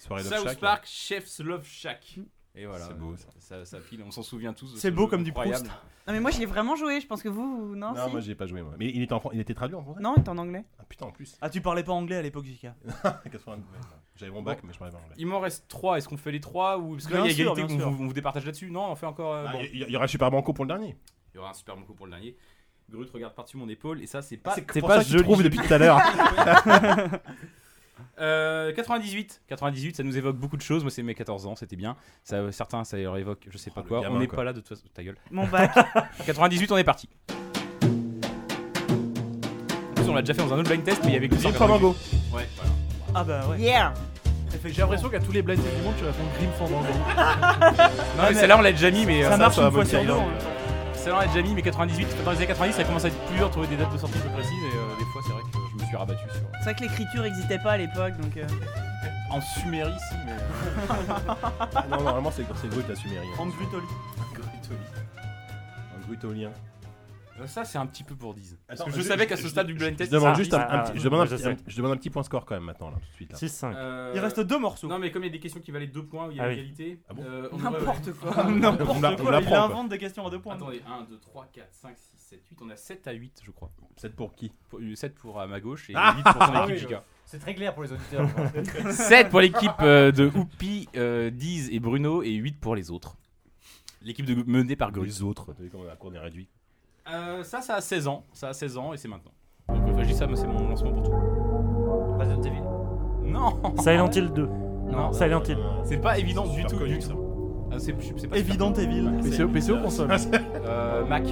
soirée 0.07 0.23
de 0.23 0.29
South. 0.29 0.59
Park, 0.61 0.85
Chef's 0.87 1.41
Love 1.41 1.65
Shack. 1.65 2.19
Et 2.57 2.67
voilà. 2.67 2.87
C'est 2.87 2.95
beau, 2.99 3.17
ça. 3.17 3.27
Ça, 3.41 3.65
ça 3.65 3.81
file, 3.81 4.03
on 4.07 4.11
s'en 4.13 4.23
souvient 4.23 4.53
tous. 4.53 4.73
de 4.75 4.79
C'est 4.79 4.91
ce 4.91 4.95
beau 4.95 5.09
comme 5.09 5.25
du 5.25 5.31
incroyable. 5.31 5.67
Non, 6.07 6.13
mais 6.13 6.21
moi, 6.21 6.31
j'y 6.31 6.43
ai 6.43 6.47
vraiment 6.47 6.77
joué. 6.77 7.01
Je 7.01 7.07
pense 7.07 7.23
que 7.23 7.29
vous, 7.29 7.69
vous- 7.69 7.75
non, 7.77 7.93
Non, 7.95 8.07
si 8.07 8.13
moi 8.13 8.21
j'y 8.21 8.31
ai 8.31 8.35
pas 8.37 8.47
joué 8.47 8.63
moi. 8.63 8.75
Mais 8.79 8.91
il 8.91 9.03
était, 9.03 9.13
en... 9.13 9.23
il 9.33 9.41
était 9.41 9.55
traduit 9.55 9.75
en 9.75 9.83
français 9.83 10.01
Non, 10.01 10.15
il 10.17 10.23
est 10.23 10.29
en 10.29 10.39
anglais. 10.39 10.65
Ah 10.79 10.85
putain, 10.89 11.07
en 11.07 11.11
plus. 11.11 11.37
Ah, 11.41 11.51
tu 11.51 11.61
parlais 11.61 11.83
pas 11.83 11.93
anglais 11.93 12.17
à 12.17 12.23
l'époque, 12.23 12.45
JK 12.45 12.69
82, 13.33 13.49
ouais. 13.49 13.79
J'avais 14.17 14.31
mon 14.31 14.43
bac, 14.43 14.61
mais 14.63 14.73
je 14.73 14.79
parlais 14.79 14.93
pas 14.93 14.99
anglais. 14.99 15.15
Il 15.19 15.27
m'en 15.27 15.41
reste 15.41 15.67
3. 15.69 15.99
Est-ce 15.99 16.09
qu'on 16.09 16.17
fait 16.17 16.31
les 16.31 16.41
3 16.41 16.79
ou 16.79 16.93
parce 16.93 17.07
que 17.07 17.15
là 17.15 17.21
il 17.21 17.27
y 17.27 17.29
a 17.31 17.33
égalité, 17.51 17.63
on 17.85 17.91
vous, 17.91 18.05
on 18.05 18.07
vous 18.07 18.13
départage 18.13 18.45
là-dessus 18.47 18.71
Non, 18.71 18.91
on 18.91 18.95
fait 18.95 19.07
encore. 19.07 19.33
euh, 19.35 19.47
Ah, 19.49 19.53
bon. 19.53 19.59
Il 19.73 19.81
y, 19.81 19.83
il 19.83 19.91
y 19.91 19.97
aura 19.97 20.07
Super 20.07 20.31
Banco 20.31 20.53
pour 20.53 20.65
le 20.65 20.69
dernier. 20.69 20.97
Il 21.33 21.39
y 21.39 21.41
aura 21.41 21.51
un 21.51 21.55
super 21.55 21.77
bon 21.77 21.83
coup 21.83 21.95
pour 21.95 22.07
le 22.07 22.13
dernier. 22.13 22.37
Grut 22.89 23.09
regarde 23.13 23.35
par-dessus 23.35 23.57
mon 23.57 23.69
épaule 23.69 24.01
et 24.03 24.07
ça 24.07 24.23
c'est 24.23 24.37
pas 24.37 24.55
C'est 24.55 24.81
pas 24.83 25.01
je 25.01 25.09
joli. 25.13 25.25
trouve 25.25 25.43
depuis 25.43 25.59
tout 25.59 25.73
à 25.75 25.79
l'heure. 25.79 25.99
Euh, 28.21 28.73
98, 28.73 29.43
98, 29.49 29.97
ça 29.97 30.03
nous 30.03 30.17
évoque 30.17 30.37
beaucoup 30.37 30.57
de 30.57 30.63
choses. 30.63 30.83
Moi, 30.85 30.91
c'est 30.91 31.03
mes 31.03 31.15
14 31.15 31.47
ans, 31.47 31.57
c'était 31.57 31.77
bien. 31.77 31.97
Ça, 32.23 32.51
certains, 32.53 32.85
ça 32.85 32.97
leur 32.97 33.17
évoque, 33.17 33.47
je 33.51 33.59
sais 33.59 33.71
pas 33.71 33.81
Oh, 33.81 33.85
le 33.85 33.89
quoi. 33.89 34.01
gamin, 34.03 34.17
on 34.17 34.19
n'est 34.21 34.27
quoi. 34.27 34.37
pas 34.37 34.45
là 34.45 34.53
de 34.53 34.61
toute 34.61 34.69
façon. 34.69 34.85
Ta 34.95 35.03
gueule. 35.03 35.17
Mon 35.31 35.47
bac. 35.47 35.73
98, 36.27 36.71
on 36.73 36.77
est 36.77 36.85
parti. 36.85 37.09
plus, 39.95 40.09
on 40.09 40.15
l'a 40.15 40.23
déjà 40.23 40.35
fait 40.35 40.43
dans 40.49 40.55
un 40.55 40.59
autre 40.59 40.69
blind 40.69 40.85
test, 40.85 41.01
mais 41.05 41.11
il 41.11 41.15
y 41.15 41.17
avait 41.17 41.29
que 41.29 41.35
Grim 41.35 41.53
188. 41.53 41.59
Fandango. 41.59 41.97
Ouais, 42.33 42.49
voilà. 42.57 42.71
Ah 43.15 43.25
bah 43.25 43.47
ouais. 43.51 43.59
Yeah 43.61 43.95
J'ai 44.65 44.81
l'impression 44.81 45.09
qu'à 45.09 45.21
tous 45.21 45.33
les 45.33 45.43
blind 45.43 45.63
tests 45.63 45.77
du 45.77 45.83
monde, 45.83 45.95
tu 45.99 46.05
réponds 46.05 46.25
Grim 46.39 46.51
Fandango. 46.59 46.87
Non, 48.17 48.23
mais 48.29 48.35
celle-là, 48.35 48.59
on 48.59 48.63
l'a 48.63 48.73
déjà 48.73 48.91
mis, 48.91 49.07
mais. 49.07 49.23
Ça 49.23 49.35
euh, 49.35 49.37
marche 49.37 49.55
ça 49.57 49.63
une 49.63 49.67
va 49.69 49.73
fois 49.73 49.85
sur 49.85 50.03
deux. 50.05 50.11
hein. 50.11 50.15
en. 50.17 50.95
Celle-là, 50.95 51.17
on 51.19 51.21
l'a 51.21 51.27
déjà 51.27 51.43
mis, 51.43 51.55
mais 51.55 51.63
98. 51.63 52.09
Dans 52.25 52.31
les 52.31 52.37
années 52.39 52.47
90, 52.47 52.75
ça 52.75 52.85
commence 52.85 53.05
à 53.05 53.09
être 53.09 53.19
plus 53.27 53.37
dur 53.37 53.47
de 53.49 53.53
trouver 53.53 53.67
des 53.67 53.77
dates 53.77 53.93
de 53.93 53.99
sortie 53.99 54.19
plus 54.19 54.31
précises, 54.31 54.53
et 54.53 54.77
euh, 54.77 54.99
des 54.99 55.05
fois, 55.13 55.21
c'est 55.27 55.33
suis 55.95 55.97
rabattu 55.97 56.23
sur. 56.31 56.41
C'est 56.59 56.65
vrai 56.65 56.75
que 56.75 56.81
l'écriture 56.83 57.23
n'existait 57.23 57.59
pas 57.59 57.73
à 57.73 57.77
l'époque, 57.79 58.17
donc... 58.21 58.37
euh, 58.37 58.47
En 59.31 59.41
Sumérie, 59.41 59.93
si, 60.11 60.15
mais. 60.27 60.37
Non, 61.91 62.03
normalement, 62.03 62.31
c'est 62.31 62.45
c'est 62.57 62.69
Grut 62.69 62.85
la 62.89 62.95
Sumérie. 62.97 63.27
En 63.39 63.47
Grutoli. 63.47 63.87
Un 65.97 66.07
Grutolien. 66.07 66.51
Euh, 67.41 67.47
Ça, 67.49 67.65
c'est 67.65 67.79
un 67.79 67.87
petit 67.87 68.05
peu 68.05 68.15
pour 68.15 68.33
10. 68.33 68.57
Parce 68.69 68.85
que 68.85 68.91
je 68.93 68.97
je- 68.99 69.03
savais 69.03 69.27
qu'à 69.27 69.37
ce 69.37 69.43
je- 69.43 69.49
stade 69.49 69.67
du 69.67 69.75
blind 69.75 69.91
Je 69.95 69.97
test. 69.97 70.13
demande 70.13 70.37
juste 70.37 70.55
un, 70.55 70.61
Ah, 70.69 70.79
petit, 70.85 70.99
je 71.01 71.05
demande 71.05 71.23
un 71.23 71.27
petit- 71.27 71.43
sais. 71.43 71.49
un- 71.49 71.57
je 71.67 71.77
demande 71.77 71.93
un 71.93 71.97
petit 71.97 72.11
point 72.11 72.23
score 72.23 72.45
quand 72.47 72.55
même 72.55 72.63
maintenant, 72.63 72.91
là, 72.91 72.97
tout 72.97 73.09
de 73.11 73.15
suite. 73.15 73.33
Là. 73.33 73.39
6-5. 73.39 73.75
Euh, 73.75 74.13
Il 74.15 74.21
reste 74.21 74.39
deux 74.39 74.59
morceaux. 74.59 74.87
Non, 74.87 75.01
mais 75.01 75.11
comme 75.11 75.23
il 75.25 75.27
y 75.27 75.31
a 75.31 75.33
des 75.33 75.41
questions 75.41 75.61
qui 75.61 75.73
valaient 75.73 75.89
2 75.89 76.05
points, 76.05 76.29
où 76.29 76.31
il 76.31 76.37
y 76.37 76.41
a 76.41 76.45
Ah 76.45 76.47
oui. 76.49 76.53
égalité. 76.55 77.01
Ah 77.11 77.15
bon 77.15 77.25
euh, 77.27 77.49
on 77.51 77.59
N'importe 77.59 78.13
quoi. 78.13 78.45
N'importe 78.51 78.89
on 78.89 79.01
quoi, 79.01 79.41
il 79.41 79.47
quoi. 79.49 79.59
invente 79.65 79.89
des 79.89 79.99
questions 79.99 80.25
à 80.25 80.31
deux 80.31 80.39
points. 80.41 80.55
Attendez, 80.55 80.81
1, 80.87 81.03
2, 81.11 81.19
3, 81.19 81.47
4, 81.53 81.69
5, 81.73 81.97
6, 81.99 82.14
7, 82.35 82.41
8. 82.51 82.59
On 82.63 82.71
a 82.71 82.77
7 82.77 83.07
à 83.09 83.13
8, 83.13 83.41
je 83.45 83.51
crois. 83.51 83.71
C'est 83.97 84.15
pour 84.15 84.35
qui? 84.35 84.53
7 84.95 85.15
pour 85.15 85.41
à 85.41 85.47
ma 85.47 85.61
gauche 85.61 85.91
et 85.91 85.95
Ah 85.97 86.15
8 86.17 86.23
pour 86.25 86.33
ton 86.35 86.39
Ah 86.55 86.65
équipe 86.65 86.77
Giga. 86.79 87.05
C'est 87.27 87.39
très 87.39 87.55
clair 87.55 87.75
pour 87.75 87.83
les 87.85 87.93
auditeurs. 87.93 88.29
7 88.91 89.29
pour 89.31 89.41
l'équipe 89.41 89.71
euh, 89.81 90.13
de 90.13 90.27
Oupi, 90.35 90.89
euh, 90.97 91.31
Diz 91.31 91.71
et 91.73 91.81
Bruno 91.81 92.23
et 92.23 92.33
8 92.33 92.61
pour 92.61 92.75
les 92.77 92.91
autres. 92.91 93.17
L'équipe 94.03 94.27
de 94.27 94.35
menée 94.51 94.77
par 94.77 94.93
Gruz. 94.93 95.05
Les 95.07 95.23
autres. 95.23 95.47
Vous 95.53 95.57
savez 95.57 95.69
comment 95.71 95.85
la 95.85 95.97
cour 95.97 96.15
est 96.15 96.19
réduite? 96.19 96.51
Euh, 97.09 97.43
ça, 97.43 97.61
ça 97.63 97.77
a 97.77 97.81
16 97.81 98.07
ans. 98.09 98.25
Ça 98.33 98.49
a 98.49 98.53
16 98.53 98.77
ans 98.77 98.93
et 98.93 98.97
c'est 98.97 99.09
maintenant. 99.09 99.33
Donc, 99.69 99.89
euh, 99.89 100.03
je 100.03 100.09
dis 100.09 100.15
ça, 100.15 100.27
mais 100.27 100.37
c'est 100.37 100.47
mon 100.47 100.69
lancement 100.69 100.93
pour 100.93 101.03
tout. 101.05 101.13
Resident 102.19 102.43
Evil. 102.43 102.63
Non 103.31 103.77
Silent 103.79 104.11
Hill 104.11 104.29
2. 104.33 104.47
Non, 104.47 105.13
Silent 105.13 105.43
Hill. 105.49 105.59
c'est 105.85 105.97
pas 105.99 106.19
évident 106.19 106.47
du 106.47 106.65
tout. 106.65 106.77
connu, 106.77 106.97
du 106.97 107.01
ça. 107.01 107.13
tout. 107.13 107.69
Ah, 107.73 107.79
c'est 107.79 107.95
c'est 108.19 108.29
pas 108.29 108.37
Évident 108.39 108.73
Evil. 108.75 109.11
PCO, 109.23 109.49
PCO 109.49 109.79
console. 109.83 110.11
Euh, 110.67 111.05
Mac. 111.07 111.25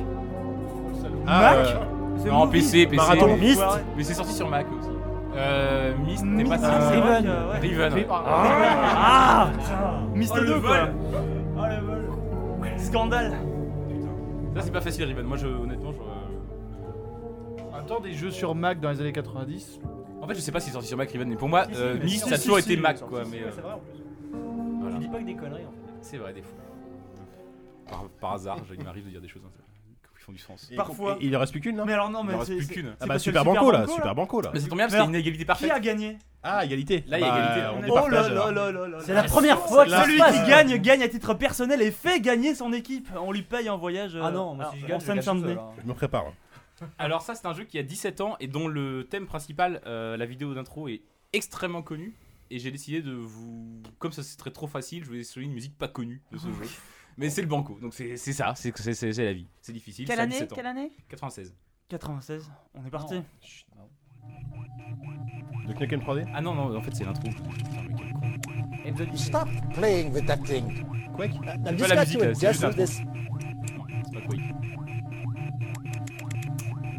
Ah, 1.26 1.40
Mac 1.56 1.66
euh, 1.66 2.30
Non, 2.30 2.46
movie. 2.46 2.58
PC, 2.60 2.86
PC. 2.86 2.96
Marathon. 2.96 3.36
Myst. 3.36 3.62
Mais 3.96 4.02
c'est 4.04 4.14
sorti 4.14 4.32
sur 4.32 4.48
Mac 4.48 4.66
aussi. 4.78 4.88
Euh, 5.34 5.94
Myst, 6.04 6.24
t'es 6.36 6.44
pas 6.44 6.56
Ah, 6.62 6.80
si. 6.80 6.86
c'est 6.88 7.00
Riven. 7.00 7.26
ouais. 7.30 7.58
Riven. 7.58 7.94
ouais. 7.94 8.06
Ah 8.10 9.50
Myst 10.14 10.32
Oh, 10.36 10.40
le 10.40 10.46
2 10.46 10.60
quoi. 10.60 10.84
vol. 10.84 10.94
Oh 11.56 11.60
le 11.68 11.86
vol. 11.86 12.08
Scandale. 12.78 13.32
Ça, 14.54 14.60
c'est 14.60 14.70
pas 14.72 14.80
facile, 14.82 15.04
Riven. 15.04 15.24
Moi, 15.24 15.36
je, 15.38 15.46
honnêtement, 15.46 15.92
je. 15.92 15.98
En 17.72 17.76
même 17.78 17.86
temps, 17.86 18.00
des 18.00 18.12
jeux 18.12 18.30
sur 18.30 18.54
Mac 18.54 18.80
dans 18.80 18.90
les 18.90 19.00
années 19.00 19.12
90. 19.12 19.80
En 20.20 20.26
fait, 20.28 20.34
je 20.34 20.40
sais 20.40 20.52
pas 20.52 20.60
si 20.60 20.66
c'est 20.66 20.72
sorti 20.74 20.88
sur 20.88 20.98
Mac, 20.98 21.10
Riven, 21.10 21.28
mais 21.28 21.36
pour 21.36 21.48
moi, 21.48 21.64
Si, 21.64 21.74
si, 21.74 21.80
euh, 21.80 21.94
mais 21.98 22.04
Myst, 22.04 22.22
si, 22.24 22.28
ça 22.28 22.34
a 22.34 22.38
si, 22.38 22.44
toujours 22.44 22.58
si, 22.58 22.64
été 22.66 22.74
si, 22.76 22.80
Mac, 22.82 23.00
quoi. 23.00 23.24
si, 23.24 23.30
Mais 23.30 23.38
euh, 23.38 23.50
c'est 23.54 23.60
vrai 23.62 23.72
en 23.72 23.78
plus. 23.78 24.02
voilà. 24.80 24.96
Je 24.96 25.00
dis 25.00 25.08
pas 25.08 25.18
que 25.18 25.24
des 25.24 25.34
conneries 25.34 25.64
en 25.66 25.70
fait. 25.70 25.92
C'est 26.02 26.18
vrai, 26.18 26.32
des 26.34 26.42
fois. 26.42 26.52
Par, 27.88 28.04
par 28.20 28.32
hasard, 28.34 28.58
je- 28.68 28.74
il 28.74 28.84
m'arrive 28.84 29.04
de 29.06 29.10
dire 29.10 29.20
des 29.20 29.28
choses 29.28 29.42
hein, 29.46 29.50
qui 30.22 30.26
font 30.26 30.32
du 30.32 30.38
sens. 30.38 30.68
et- 30.70 30.76
Parfois. 30.76 31.16
et 31.20 31.26
Il 31.26 31.36
en 31.36 31.40
reste 31.40 31.52
plus 31.52 31.60
qu'une, 31.60 31.76
non 31.76 31.84
Mais 31.84 31.92
alors 31.94 32.10
non, 32.10 32.20
Il 32.22 32.28
mais 32.28 32.34
en 32.34 32.38
reste 32.38 32.50
c'est- 32.52 32.56
plus 32.56 32.64
c'est- 32.66 32.74
qu'une. 32.74 32.86
c'est 32.86 32.90
Ah 32.92 32.96
bah 33.00 33.06
parce 33.08 33.18
que 33.24 33.30
Super 33.30 33.44
le 33.44 33.50
Banco 33.52 33.70
là, 33.72 33.86
Super 33.88 34.14
Banco 34.14 34.40
là. 34.40 34.50
Mais 34.54 34.60
c'est 34.60 34.68
tombé 34.68 34.76
bien 34.76 34.86
parce 34.86 34.94
qu'il 34.94 35.02
y 35.02 35.06
a 35.06 35.08
une 35.08 35.14
égalité 35.16 35.38
Qui 35.42 35.46
parfaite. 35.46 35.70
a 35.70 35.80
gagné 35.80 36.18
Ah, 36.44 36.64
égalité. 36.64 37.04
Là, 37.06 37.18
il 37.18 37.20
y 37.20 37.24
a 37.24 37.30
Bah, 37.30 37.38
égalité, 37.38 37.60
On 37.60 37.70
hein. 37.70 37.72
Oh 37.76 37.80
là 37.80 37.86
départage. 37.86 38.12
là 38.34 38.42
alors. 38.42 38.50
là 38.52 38.72
là 38.72 38.88
là 38.88 38.98
C'est 39.00 39.14
là. 39.14 39.22
la 39.22 39.28
première 39.28 39.58
fois 39.60 39.84
que 39.84 39.90
ça 39.90 40.02
Celui 40.04 40.18
passe. 40.18 40.40
qui 40.42 40.48
gagne, 40.50 40.76
gagne 40.78 41.02
à 41.02 41.08
titre 41.08 41.34
personnel 41.34 41.80
et 41.82 41.90
fait 41.92 42.20
gagner 42.20 42.54
son 42.54 42.72
équipe. 42.72 43.08
On 43.20 43.30
lui 43.32 43.42
paye 43.42 43.68
un 43.68 43.76
voyage. 43.76 44.16
Ah 44.20 44.30
non, 44.30 44.54
moi 44.54 44.66
euh, 44.66 44.68
si 44.72 44.78
je 44.78 44.84
en 44.84 44.86
je 44.86 44.88
gagne 44.88 44.98
tout 45.00 45.04
Seine-Saint-Denis. 45.06 45.54
seul, 45.54 45.58
hein. 45.58 45.70
Je 45.82 45.88
me 45.88 45.94
prépare. 45.94 46.24
Alors, 46.98 47.22
ça, 47.22 47.34
c'est 47.36 47.46
un 47.46 47.52
jeu 47.52 47.62
qui 47.64 47.78
a 47.78 47.82
17 47.84 48.20
ans 48.20 48.36
et 48.40 48.48
dont 48.48 48.66
le 48.66 49.04
thème 49.08 49.26
principal, 49.26 49.80
euh, 49.86 50.16
la 50.16 50.26
vidéo 50.26 50.52
d'intro, 50.54 50.88
est 50.88 51.02
extrêmement 51.32 51.82
connu. 51.82 52.14
Et 52.50 52.58
j'ai 52.58 52.70
décidé 52.72 53.00
de 53.02 53.12
vous. 53.12 53.80
Comme 54.00 54.12
ça 54.12 54.22
serait 54.24 54.50
trop 54.50 54.66
facile, 54.66 55.04
je 55.04 55.10
vais 55.10 55.18
essayer 55.18 55.46
une 55.46 55.52
musique 55.54 55.78
pas 55.78 55.88
connue 55.88 56.22
de 56.32 56.38
ce 56.38 56.48
jeu. 56.48 56.68
Mais 57.18 57.28
c'est 57.30 57.42
le 57.42 57.48
banco, 57.48 57.78
donc 57.80 57.92
c'est 57.94 58.16
c'est 58.16 58.32
ça, 58.32 58.54
c'est 58.56 58.76
c'est- 58.76 59.12
la 59.24 59.32
vie. 59.32 59.46
C'est 59.60 59.72
difficile. 59.72 60.06
Quelle 60.06 60.16
ça 60.16 60.22
a 60.22 60.24
année 60.24 60.32
17 60.32 60.52
ans. 60.52 60.56
Quelle 60.56 60.66
année 60.66 60.92
96. 61.08 61.54
96, 61.88 62.50
on 62.74 62.84
est 62.86 62.90
parti. 62.90 63.14
De 65.66 65.72
Knuckle 65.74 65.98
3D 66.00 66.24
Ah 66.34 66.40
non, 66.40 66.54
non, 66.54 66.74
en 66.76 66.82
fait, 66.82 66.94
c'est 66.94 67.04
l'intro. 67.04 67.28
Putain, 67.28 67.50
mais 67.82 67.94
quel 67.98 68.12
con. 68.12 68.72
Et 68.84 68.92
the- 68.92 69.16
Stop 69.16 69.48
playing 69.74 70.12
with 70.12 70.26
that 70.26 70.38
thing. 70.38 70.84
Quake? 71.14 71.32
I've 71.34 71.62
pas 71.62 71.76
just 71.76 71.88
la 71.94 72.04
musique, 72.04 72.20
with 72.20 72.76
this. 72.76 72.96
C'est 72.96 74.12
pas 74.14 74.20
Quake. 74.26 74.40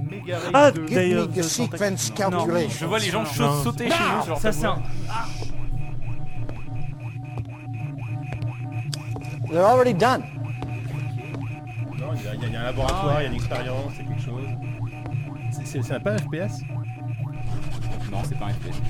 Méga 0.10 0.40
Race 0.40 0.52
Ah, 0.54 0.72
2. 0.72 0.88
Give 0.88 0.98
me 0.98 1.28
the 1.28 1.42
sequence 1.44 2.10
Non. 2.10 2.16
calculation. 2.16 2.70
Je 2.80 2.86
vois 2.86 3.00
les 3.00 3.10
gens 3.10 3.24
Non. 3.24 3.30
chauds 3.30 3.64
sauter 3.64 3.90
chez 3.90 3.98
nous 4.28 4.36
Ça 4.38 4.52
c'est 4.52 4.66
un. 4.66 4.82
They're 9.54 9.64
already 9.66 9.94
done. 9.94 10.24
Non, 12.00 12.08
il 12.16 12.24
y, 12.24 12.28
a- 12.28 12.34
il 12.48 12.52
y 12.54 12.56
a 12.56 12.62
un 12.62 12.64
laboratoire, 12.64 13.22
il 13.22 13.24
y 13.24 13.28
a 13.28 13.30
une 13.30 13.36
expérience, 13.36 13.94
c'est 13.96 14.04
quelque 14.04 14.22
chose. 14.22 14.48
C'est- 15.52 15.66
C'est 15.66 15.82
c'est 15.84 16.00
pas 16.00 16.12
un 16.14 16.18
FPS 16.18 16.62
Non, 18.12 18.18
c'est 18.28 18.38
pas 18.40 18.46
un 18.46 18.50
FPS. 18.50 18.82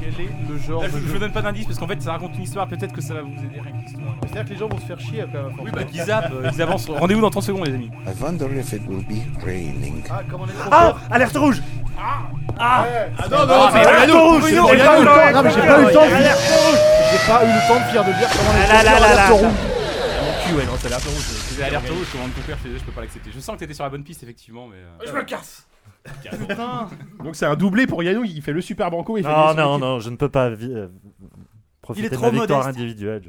Quel 0.00 0.26
est 0.26 0.30
le 0.48 0.58
genre 0.58 0.82
Là, 0.82 0.88
de 0.88 0.92
je, 0.92 0.98
je 0.98 1.06
jeu 1.06 1.12
vous 1.14 1.18
donne 1.18 1.32
pas 1.32 1.42
d'indice 1.42 1.64
parce 1.66 1.78
qu'en 1.78 1.88
fait, 1.88 2.00
ça 2.02 2.12
raconte 2.12 2.36
une 2.36 2.42
histoire. 2.42 2.68
Peut-être 2.68 2.92
que 2.92 3.00
ça 3.00 3.14
va 3.14 3.22
vous 3.22 3.32
aider 3.32 3.60
rien 3.60 3.72
que 3.72 3.78
l'histoire. 3.84 4.14
C'est-à-dire 4.22 4.44
que 4.44 4.50
les 4.50 4.56
gens 4.56 4.68
vont 4.68 4.78
se 4.78 4.84
faire 4.84 5.00
chier 5.00 5.22
après. 5.22 5.38
force. 5.42 5.54
Oui, 5.64 5.70
bah, 5.72 5.84
qu'ils 5.84 6.02
zappent, 6.02 6.32
euh, 6.32 6.50
ils 6.52 6.62
avancent. 6.62 6.88
Rendez-vous 6.88 7.20
dans 7.20 7.30
30 7.30 7.42
secondes, 7.42 7.66
les 7.66 7.74
amis. 7.74 7.90
I 8.06 8.10
wonder 8.22 8.46
if 8.56 8.72
it 8.74 8.82
will 8.86 9.04
be 9.06 9.22
raining. 9.44 10.02
Ah, 10.10 10.20
comment 10.30 10.44
on 10.44 10.46
est 10.46 10.52
trop 10.52 10.68
Ah. 10.70 10.96
Alerte 11.10 11.36
rouge 11.36 11.62
Ah 11.98 12.20
non, 12.30 12.54
Ah, 12.60 12.86
non, 13.30 13.36
mais 13.72 13.82
c'est 13.82 13.88
alerte 13.88 14.10
rouge. 14.12 14.52
Non, 14.54 14.68
mais 15.42 15.50
j'ai 15.50 15.60
pas 15.60 15.80
eu 15.80 15.84
le 15.86 15.92
temps 15.92 16.06
de. 16.06 16.97
J'ai 17.20 17.32
pas 17.32 17.44
eu 17.44 17.48
le 17.48 17.68
temps 17.68 18.04
de 18.04 18.12
dire 18.18 18.28
comment 18.30 18.50
Ah 18.70 18.82
là 18.82 18.82
là 18.84 19.00
là 19.00 19.14
là. 19.14 19.30
Mon 19.30 20.44
cul, 20.46 20.54
ouais, 20.56 20.66
non, 20.66 20.72
c'est 20.78 20.88
l'alerte 20.88 21.04
rouge. 21.04 21.22
c'est- 21.22 21.62
alerte 21.62 21.88
rouge, 21.88 22.06
commande 22.12 22.32
Cooper, 22.34 22.52
je 22.52 22.58
suis 22.58 22.62
désolé, 22.64 22.78
je 22.80 22.84
peux 22.84 22.92
pas 22.92 23.00
l'accepter. 23.02 23.30
Je 23.34 23.40
sens 23.40 23.54
que 23.54 23.60
t'étais 23.60 23.74
sur 23.74 23.84
la 23.84 23.90
bonne 23.90 24.04
piste, 24.04 24.22
effectivement, 24.22 24.66
mais. 24.66 24.76
euh, 24.76 25.06
Je 25.06 25.12
me 25.12 25.22
casse 25.24 25.66
Putain. 26.22 26.88
Donc 27.22 27.36
c'est 27.36 27.44
un 27.46 27.54
doublé 27.56 27.86
pour 27.86 28.02
Yannou, 28.02 28.24
il 28.24 28.40
fait 28.40 28.52
le 28.52 28.60
Super 28.62 28.90
Banco. 28.90 29.18
Il 29.18 29.24
fait 29.24 29.28
Non, 29.28 29.50
les- 29.50 29.56
non, 29.56 29.78
non, 29.78 30.00
je 30.00 30.08
ne 30.10 30.16
peux 30.16 30.28
pas 30.30 30.46
euh, 30.48 30.88
profiter 31.82 32.08
de 32.08 32.16
ma 32.16 32.30
victoire 32.30 32.66
individuelle. 32.66 33.22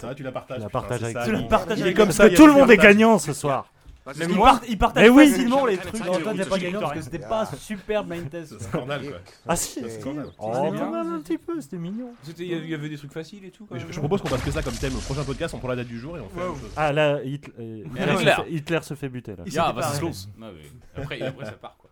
Ça 0.00 0.08
va, 0.08 0.14
tu 0.14 0.22
la 0.24 0.32
partages. 0.32 0.58
Je 0.58 0.62
la 0.62 0.68
putain, 0.68 0.80
partage 0.80 0.98
c'est 0.98 1.04
avec 1.04 1.16
ça, 1.16 1.24
toi. 1.24 1.32
il- 1.32 1.36
Tu 1.36 1.42
le 1.42 1.48
partages 1.48 1.78
comme 1.94 1.94
Parce 2.06 2.16
ça, 2.16 2.28
que 2.30 2.34
tout 2.34 2.46
le 2.46 2.52
monde 2.52 2.70
est 2.70 2.76
partages. 2.76 2.94
gagnant 2.96 3.18
ce 3.18 3.32
soir. 3.32 3.66
Même 4.14 4.30
Il 4.30 4.36
moi. 4.36 4.50
part- 4.50 4.60
il 4.68 4.78
partage 4.78 5.02
Mais 5.02 5.08
oui. 5.10 5.28
facilement 5.30 5.66
les 5.66 5.76
trucs. 5.78 6.04
Non, 6.04 6.18
toi 6.20 6.32
t'es 6.34 6.44
pas 6.44 6.58
gagnant 6.58 6.80
parce 6.80 6.94
que 6.94 7.00
c'était 7.02 7.18
pas 7.18 7.42
un 7.42 7.56
super 7.56 8.04
blind 8.04 8.30
test. 8.30 8.54
C'est 8.58 8.66
un 8.66 8.68
scandale 8.68 9.02
quoi. 9.08 9.18
Ah 9.48 9.56
si 9.56 9.80
C'est 9.80 9.84
un 9.96 10.00
scandale. 10.00 10.26
Oh, 10.38 10.52
un 10.54 11.20
petit 11.20 11.38
peu, 11.38 11.60
c'était 11.60 11.76
mignon. 11.78 12.10
C'était- 12.22 12.44
Il 12.44 12.50
y 12.50 12.54
avait- 12.54 12.64
il 12.64 12.70
y 12.70 12.74
avait 12.74 12.88
des 12.88 12.96
trucs 12.98 13.12
faciles 13.12 13.44
et 13.44 13.50
tout. 13.50 13.66
quand 13.66 13.74
Mais 13.74 13.80
Je, 13.80 13.98
propose 13.98 14.22
qu'on 14.22 14.28
fasse 14.28 14.42
que 14.42 14.50
ça 14.50 14.62
comme 14.62 14.74
thème 14.74 14.94
au 14.96 15.00
prochain 15.00 15.24
podcast, 15.24 15.54
on 15.54 15.58
prend 15.58 15.68
la 15.68 15.76
date 15.76 15.88
du 15.88 15.98
jour 15.98 16.16
et 16.16 16.20
on 16.20 16.28
fait 16.28 16.40
chose. 16.40 16.70
Ah 16.76 16.92
là, 16.92 17.20
Hitler, 17.24 17.52
euh, 17.58 17.84
Hitler, 17.84 18.12
Hitler. 18.12 18.34
se 18.82 18.94
fait- 18.94 19.08
buter 19.08 19.32
là. 19.36 19.44
S'était 19.44 19.56
bah 19.72 20.52
mais 20.52 21.02
Après, 21.02 21.20
après, 21.22 21.44
ça 21.44 21.52
part 21.52 21.76
quoi. 21.78 21.85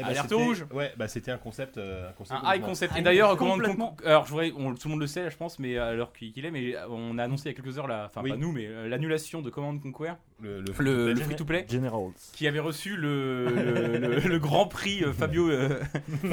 Eh 0.00 0.02
ben, 0.04 0.08
Alerte 0.10 0.28
c'était- 0.30 0.42
rouge. 0.42 0.66
Ouais, 0.72 0.92
bah 0.96 1.08
c'était 1.08 1.30
un 1.30 1.38
concept. 1.38 1.78
euh, 1.78 2.08
Un 2.08 2.12
concept 2.12 2.32
Un 2.32 2.36
high 2.38 2.44
complètement- 2.44 2.66
concept. 2.68 2.96
Et 2.96 3.02
d'ailleurs, 3.02 3.36
complètement. 3.36 3.74
commande 3.94 4.00
Alors, 4.06 4.24
je 4.26 4.30
voudrais, 4.30 4.52
on- 4.56 4.74
tout 4.74 4.88
le 4.88 4.90
monde 4.90 5.00
le 5.00 5.06
sait, 5.06 5.30
je 5.30 5.36
pense, 5.36 5.58
mais 5.58 5.76
à 5.78 5.92
l'heure 5.94 6.12
qu'il 6.12 6.32
qu'il 6.32 6.44
est, 6.44 6.50
mais 6.50 6.74
on 6.88 7.18
a 7.18 7.24
annoncé 7.24 7.48
il 7.48 7.52
y 7.52 7.54
a 7.58 7.62
quelques 7.62 7.78
heures, 7.78 7.86
la, 7.86 8.06
enfin 8.06 8.20
Oui. 8.24 8.30
pas 8.30 8.36
nous, 8.36 8.52
mais 8.52 8.66
euh, 8.66 8.88
l'annulation 8.88 9.42
de 9.42 9.50
Command 9.50 9.80
Conquer, 9.80 10.12
Le, 10.42 10.62
le, 10.78 11.12
le 11.12 11.16
free-to-play, 11.16 11.66
Generals. 11.68 12.12
qui 12.32 12.46
avait 12.48 12.60
reçu 12.60 12.96
le, 12.96 13.46
le, 13.48 13.98
le- 13.98 14.18
le 14.28 14.38
grand 14.38 14.66
prix 14.66 15.04
euh, 15.04 15.12
Fabio, 15.12 15.50
euh, 15.50 15.80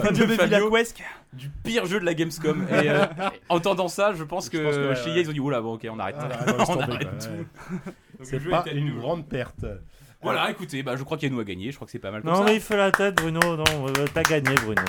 Fabio 0.02 0.28
Fabio 0.28 0.72
du 1.34 1.50
pire 1.64 1.86
jeu 1.86 2.00
de 2.00 2.06
la 2.06 2.14
Gamescom. 2.14 2.66
Et 2.70 2.90
euh, 2.90 3.06
entendant 3.50 3.88
ça, 3.90 4.14
je 4.14 4.24
pense 4.24 4.50
que, 4.50 4.58
Je 4.60 4.64
pense 4.64 4.76
que, 4.76 4.90
ouais, 4.90 4.96
chez 4.96 5.10
ouais. 5.12 5.18
EA, 5.18 5.22
ils 5.22 5.30
ont 5.30 5.34
dit, 5.34 5.40
oula, 5.40 5.62
bon, 5.62 5.74
ok, 5.74 5.86
on 5.92 6.00
arrête. 6.00 6.16
Ah, 6.20 6.30
on 6.48 6.58
laisse 6.58 6.70
on 6.70 6.74
tomber, 6.78 6.84
arrête 6.84 7.10
quoi, 7.10 7.18
tout. 7.20 7.32
ouais. 7.34 7.38
Donc, 7.38 7.96
le 8.20 8.26
C'est 8.26 8.40
jeu 8.40 8.50
pas 8.50 8.66
une 8.74 8.98
grande 8.98 9.28
perte. 9.28 9.66
Voilà, 10.22 10.50
écoutez, 10.52 10.82
bah, 10.84 10.96
je 10.98 11.04
crois 11.04 11.18
qu'Yannou 11.18 11.40
a 11.40 11.44
gagné, 11.44 11.72
je 11.72 11.76
crois 11.76 11.86
que 11.86 11.92
c'est 11.92 12.00
pas 12.00 12.12
mal 12.12 12.22
comme 12.22 12.32
Non 12.32 12.38
ça. 12.40 12.44
mais 12.46 12.56
il 12.56 12.62
fait 12.62 12.76
la 12.78 12.92
tête 12.92 13.16
Bruno, 13.16 13.40
non, 13.56 13.64
euh, 13.88 14.06
t'as 14.14 14.24
gagné 14.24 14.56
Bruno. 14.56 14.82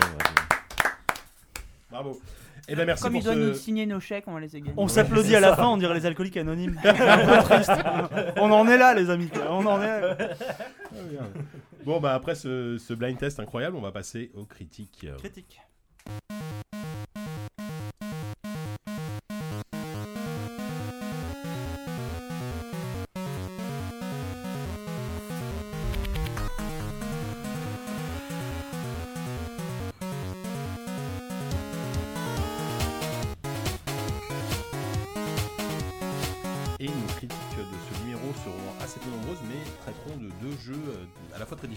Bravo. 1.91 2.21
Et 2.71 2.75
ben 2.75 2.85
merci 2.85 3.03
Comme 3.03 3.17
il 3.17 3.23
pour 3.23 3.33
doit 3.33 3.43
ce. 3.43 3.49
nous 3.49 3.55
signer 3.55 3.87
nos 3.87 3.99
chèques, 4.01 4.25
on 4.27 4.33
va 4.33 4.41
les 4.41 4.49
gagner. 4.49 4.73
On 4.77 4.89
s'applaudit 4.89 5.35
à 5.37 5.41
la 5.41 5.57
fin, 5.57 5.67
on 5.69 5.77
dirait 5.79 5.95
les 5.95 6.05
alcooliques 6.05 6.37
anonymes. 6.37 6.79
C'est 6.83 6.89
un 7.01 7.19
peu 7.39 7.43
triste. 7.45 7.71
On 8.37 8.51
en 8.51 8.69
est 8.69 8.77
là, 8.77 8.93
les 8.95 9.09
amis. 9.09 9.29
quoi. 9.29 9.47
On 9.51 9.65
en 9.65 9.81
est. 9.81 10.01
là. 10.01 10.17
Bon 11.87 11.99
bah 12.01 12.13
après 12.15 12.35
ce, 12.35 12.77
ce 12.77 12.93
blind 12.93 13.17
test 13.17 13.41
incroyable, 13.41 13.77
on 13.77 13.81
va 13.81 13.93
passer 13.93 14.31
aux 14.35 14.45
critiques. 14.45 15.07
Critique. 15.19 15.61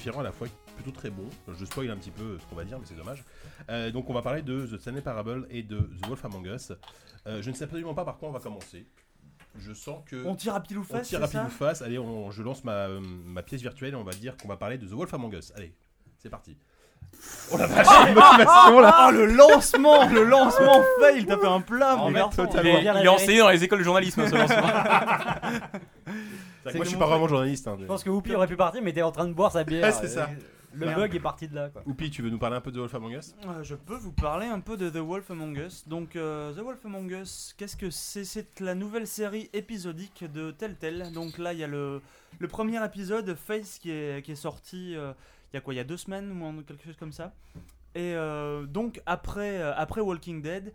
Différent, 0.01 0.21
à 0.21 0.23
la 0.23 0.31
fois 0.31 0.47
plutôt 0.75 0.91
très 0.91 1.09
bon. 1.11 1.29
Je 1.47 1.63
spoil 1.65 1.89
un 1.91 1.97
petit 1.97 2.11
peu 2.11 2.37
ce 2.39 2.45
qu'on 2.47 2.55
va 2.55 2.63
dire, 2.63 2.79
mais 2.79 2.85
c'est 2.87 2.95
dommage. 2.95 3.23
Euh, 3.69 3.91
donc 3.91 4.09
on 4.09 4.13
va 4.13 4.21
parler 4.21 4.41
de 4.41 4.65
The 4.65 4.79
Stanley 4.79 5.01
Parable 5.01 5.45
et 5.51 5.61
de 5.61 5.77
The 5.77 6.07
Wolf 6.07 6.25
Among 6.25 6.45
Us. 6.47 6.71
Euh, 7.27 7.41
je 7.41 7.49
ne 7.51 7.55
sais 7.55 7.65
absolument 7.65 7.93
pas 7.93 8.03
par 8.03 8.17
quoi 8.17 8.29
on 8.29 8.31
va 8.31 8.39
commencer. 8.39 8.87
Je 9.59 9.73
sens 9.73 10.01
que... 10.07 10.25
On 10.25 10.35
tire 10.35 10.55
à 10.55 10.61
pile 10.61 10.79
ou 10.79 10.81
On 10.81 10.83
face, 10.83 11.09
tire 11.09 11.19
c'est 11.19 11.37
à 11.37 11.43
pile 11.43 11.53
ou 11.53 11.55
face. 11.55 11.81
Allez, 11.81 11.99
on- 11.99 12.31
je 12.31 12.41
lance 12.41 12.63
ma, 12.63 12.87
euh, 12.87 12.99
ma 13.25 13.43
pièce 13.43 13.61
virtuelle 13.61 13.93
et 13.93 13.97
on 13.97 14.03
va 14.03 14.13
dire 14.13 14.35
qu'on 14.37 14.47
va 14.47 14.57
parler 14.57 14.77
de 14.77 14.87
The 14.87 14.91
Wolf 14.91 15.13
Among 15.13 15.33
Us. 15.33 15.51
Allez, 15.55 15.73
c'est 16.17 16.29
parti. 16.29 16.57
Oh 17.51 17.57
la 17.57 17.67
vache, 17.67 17.85
Ah, 17.89 18.05
motivation 18.07 18.79
là 18.79 18.95
ah, 18.95 19.11
le 19.11 19.25
lancement, 19.25 20.07
le 20.07 20.23
lancement 20.23 20.81
fail, 20.99 21.25
t'as 21.25 21.37
fait 21.37 21.45
un 21.47 21.59
plat, 21.59 21.97
il 22.07 22.17
est, 22.17 22.81
il 22.81 23.05
est 23.05 23.07
enseigné 23.09 23.39
dans 23.39 23.49
les 23.49 23.63
écoles 23.63 23.79
de 23.79 23.83
journalisme, 23.83 24.25
ce 24.27 24.33
lancement. 24.33 24.61
Moi 26.65 26.83
je 26.83 26.89
suis 26.89 26.97
pas 26.97 27.07
vraiment 27.07 27.27
journaliste. 27.27 27.67
Hein, 27.67 27.77
Je 27.79 27.85
pense 27.85 28.03
que 28.03 28.09
Whoopi 28.09 28.33
aurait 28.35 28.47
pu 28.47 28.55
partir, 28.55 28.81
mais 28.81 28.93
t'es 28.93 29.01
en 29.01 29.11
train 29.11 29.27
de 29.27 29.33
boire 29.33 29.51
sa 29.51 29.63
bière. 29.63 29.83
Ouais, 29.83 29.91
c'est 29.91 30.07
ça. 30.07 30.29
Le 30.73 30.85
Merde. 30.85 31.01
bug 31.01 31.15
est 31.15 31.19
parti 31.19 31.49
de 31.49 31.55
là, 31.55 31.67
quoi. 31.69 31.81
Oupi, 31.85 32.09
tu 32.09 32.21
veux 32.21 32.29
nous 32.29 32.37
parler 32.39 32.55
un 32.55 32.61
peu 32.61 32.71
de 32.71 32.79
Wolf 32.79 32.95
Among 32.95 33.11
Us? 33.11 33.35
Euh, 33.45 33.61
je 33.61 33.75
peux 33.75 33.95
vous 33.97 34.13
parler 34.13 34.45
un 34.47 34.61
peu 34.61 34.77
de 34.77 34.89
The 34.89 34.99
Wolf 34.99 35.29
Among 35.29 35.57
Us. 35.57 35.85
Donc, 35.85 36.15
euh, 36.15 36.53
The 36.53 36.59
Wolf 36.59 36.85
Among 36.85 37.11
Us, 37.11 37.53
qu'est-ce 37.57 37.75
que 37.75 37.89
c'est? 37.89 38.23
C'est 38.23 38.57
la 38.61 38.73
nouvelle 38.73 39.05
série 39.05 39.49
épisodique 39.51 40.23
de 40.31 40.51
Telltale. 40.51 41.11
Donc 41.11 41.37
là, 41.39 41.51
il 41.51 41.59
y 41.59 41.63
a 41.65 41.67
le, 41.67 42.01
le 42.39 42.47
premier 42.47 42.81
épisode, 42.85 43.35
Face, 43.35 43.79
qui 43.79 43.91
est, 43.91 44.23
qui 44.23 44.31
est 44.31 44.35
sorti 44.35 44.95
euh, 44.95 45.11
il 45.51 45.57
y 45.57 45.57
a 45.57 45.61
quoi? 45.61 45.73
Il 45.73 45.77
y 45.77 45.81
a 45.81 45.83
deux 45.83 45.97
semaines 45.97 46.31
ou 46.41 46.45
en- 46.45 46.61
quelque 46.63 46.85
chose 46.85 46.95
comme 46.97 47.11
ça. 47.11 47.33
Et 47.93 48.13
euh, 48.15 48.65
donc, 48.65 49.01
après, 49.05 49.57
euh, 49.57 49.73
après 49.75 49.99
Walking 49.99 50.41
Dead, 50.41 50.71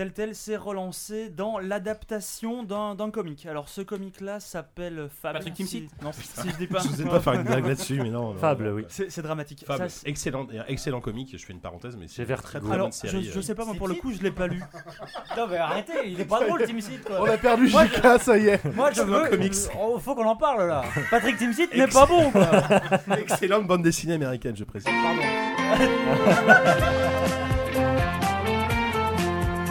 Telltale 0.00 0.34
s'est 0.34 0.56
relancé 0.56 1.28
dans 1.28 1.58
l'adaptation 1.58 2.62
d'un 2.62 2.94
d'un 2.94 3.10
comic. 3.10 3.44
Alors, 3.44 3.68
ce 3.68 3.82
comic-là 3.82 4.40
s'appelle 4.40 5.10
Fable. 5.20 5.34
Patrick 5.40 5.54
si- 5.56 5.62
Timsit 5.64 5.90
Non, 6.02 6.10
Si 6.12 6.48
je 6.48 6.56
dis 6.56 6.66
pas. 6.66 6.78
Je 6.84 6.88
sais 6.88 7.04
pas 7.04 7.20
faire 7.20 7.34
une 7.34 7.42
blague 7.42 7.66
là-dessus, 7.66 8.00
mais 8.02 8.08
non. 8.08 8.32
non, 8.32 8.38
Fable, 8.38 8.70
non. 8.70 8.74
oui. 8.76 8.84
C'est 8.88 9.20
dramatique. 9.20 9.62
Fable, 9.66 9.90
Ça, 9.90 10.00
excellent, 10.08 10.46
excellent 10.68 11.02
comique. 11.02 11.36
Je 11.36 11.44
fais 11.44 11.52
une 11.52 11.60
parenthèse, 11.60 11.98
mais 11.98 12.08
c'est 12.08 12.24
Vertigo. 12.24 12.48
très 12.48 12.60
très 12.60 12.72
Alors, 12.72 12.86
bonne 12.86 12.92
série. 12.92 13.24
je 13.24 13.38
euh. 13.38 13.42
sais 13.42 13.54
pas, 13.54 13.66
moi 13.66 13.74
pour 13.74 13.88
le 13.88 13.94
coup, 13.94 14.10
je 14.10 14.22
l'ai 14.22 14.30
pas 14.30 14.46
lu. 14.46 14.62
Non, 15.36 15.46
mais 15.48 15.58
arrêtez, 15.58 15.92
il 16.06 16.18
est 16.18 16.24
pas 16.24 16.42
drôle, 16.46 16.64
Tim 16.66 16.80
Seed, 16.80 17.00
On 17.10 17.24
a 17.26 17.36
perdu 17.36 17.68
JK, 17.68 18.20
ça 18.20 18.38
y 18.38 18.46
est. 18.48 18.64
Moi, 18.74 18.90
je 18.92 19.02
veux. 19.02 19.28
comics. 19.28 19.52
Oh, 19.78 19.98
faut 19.98 20.14
qu'on 20.14 20.24
en 20.26 20.36
parle 20.36 20.66
là. 20.66 20.82
Patrick 21.10 21.36
Tim 21.36 21.52
Seed 21.52 21.74
n'est 21.74 21.86
pas 21.88 22.06
bon, 22.06 22.30
quoi. 22.30 22.48
Excellente 23.18 23.66
bande 23.66 23.82
dessinée 23.82 24.14
américaine, 24.14 24.56
je 24.56 24.64
précise. 24.64 24.90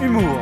Humour. 0.02 0.42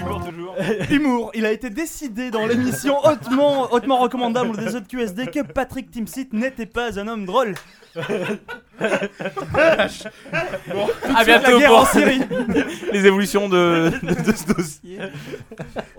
Humour 0.00 0.24
toujours. 0.24 0.54
Humour, 0.90 1.30
il 1.34 1.46
a 1.46 1.52
été 1.52 1.70
décidé 1.70 2.30
dans 2.30 2.46
l'émission 2.46 2.98
hautement, 3.04 3.72
hautement 3.72 3.98
recommandable 3.98 4.56
des 4.56 4.74
autres 4.74 4.88
QSD 4.88 5.26
que 5.28 5.42
Patrick 5.42 5.90
Timsit 5.90 6.32
n'était 6.32 6.66
pas 6.66 6.98
un 6.98 7.06
homme 7.08 7.26
drôle. 7.26 7.54
À 8.80 9.88
La 11.12 11.24
bientôt 11.24 11.58
guerre 11.58 11.74
en 11.74 11.78
pour 11.80 11.88
Syrie. 11.88 12.20
les 12.92 13.06
évolutions 13.06 13.48
de, 13.48 13.90
de, 14.02 14.30
de 14.30 14.36
ce 14.36 14.46
dossier. 14.52 14.98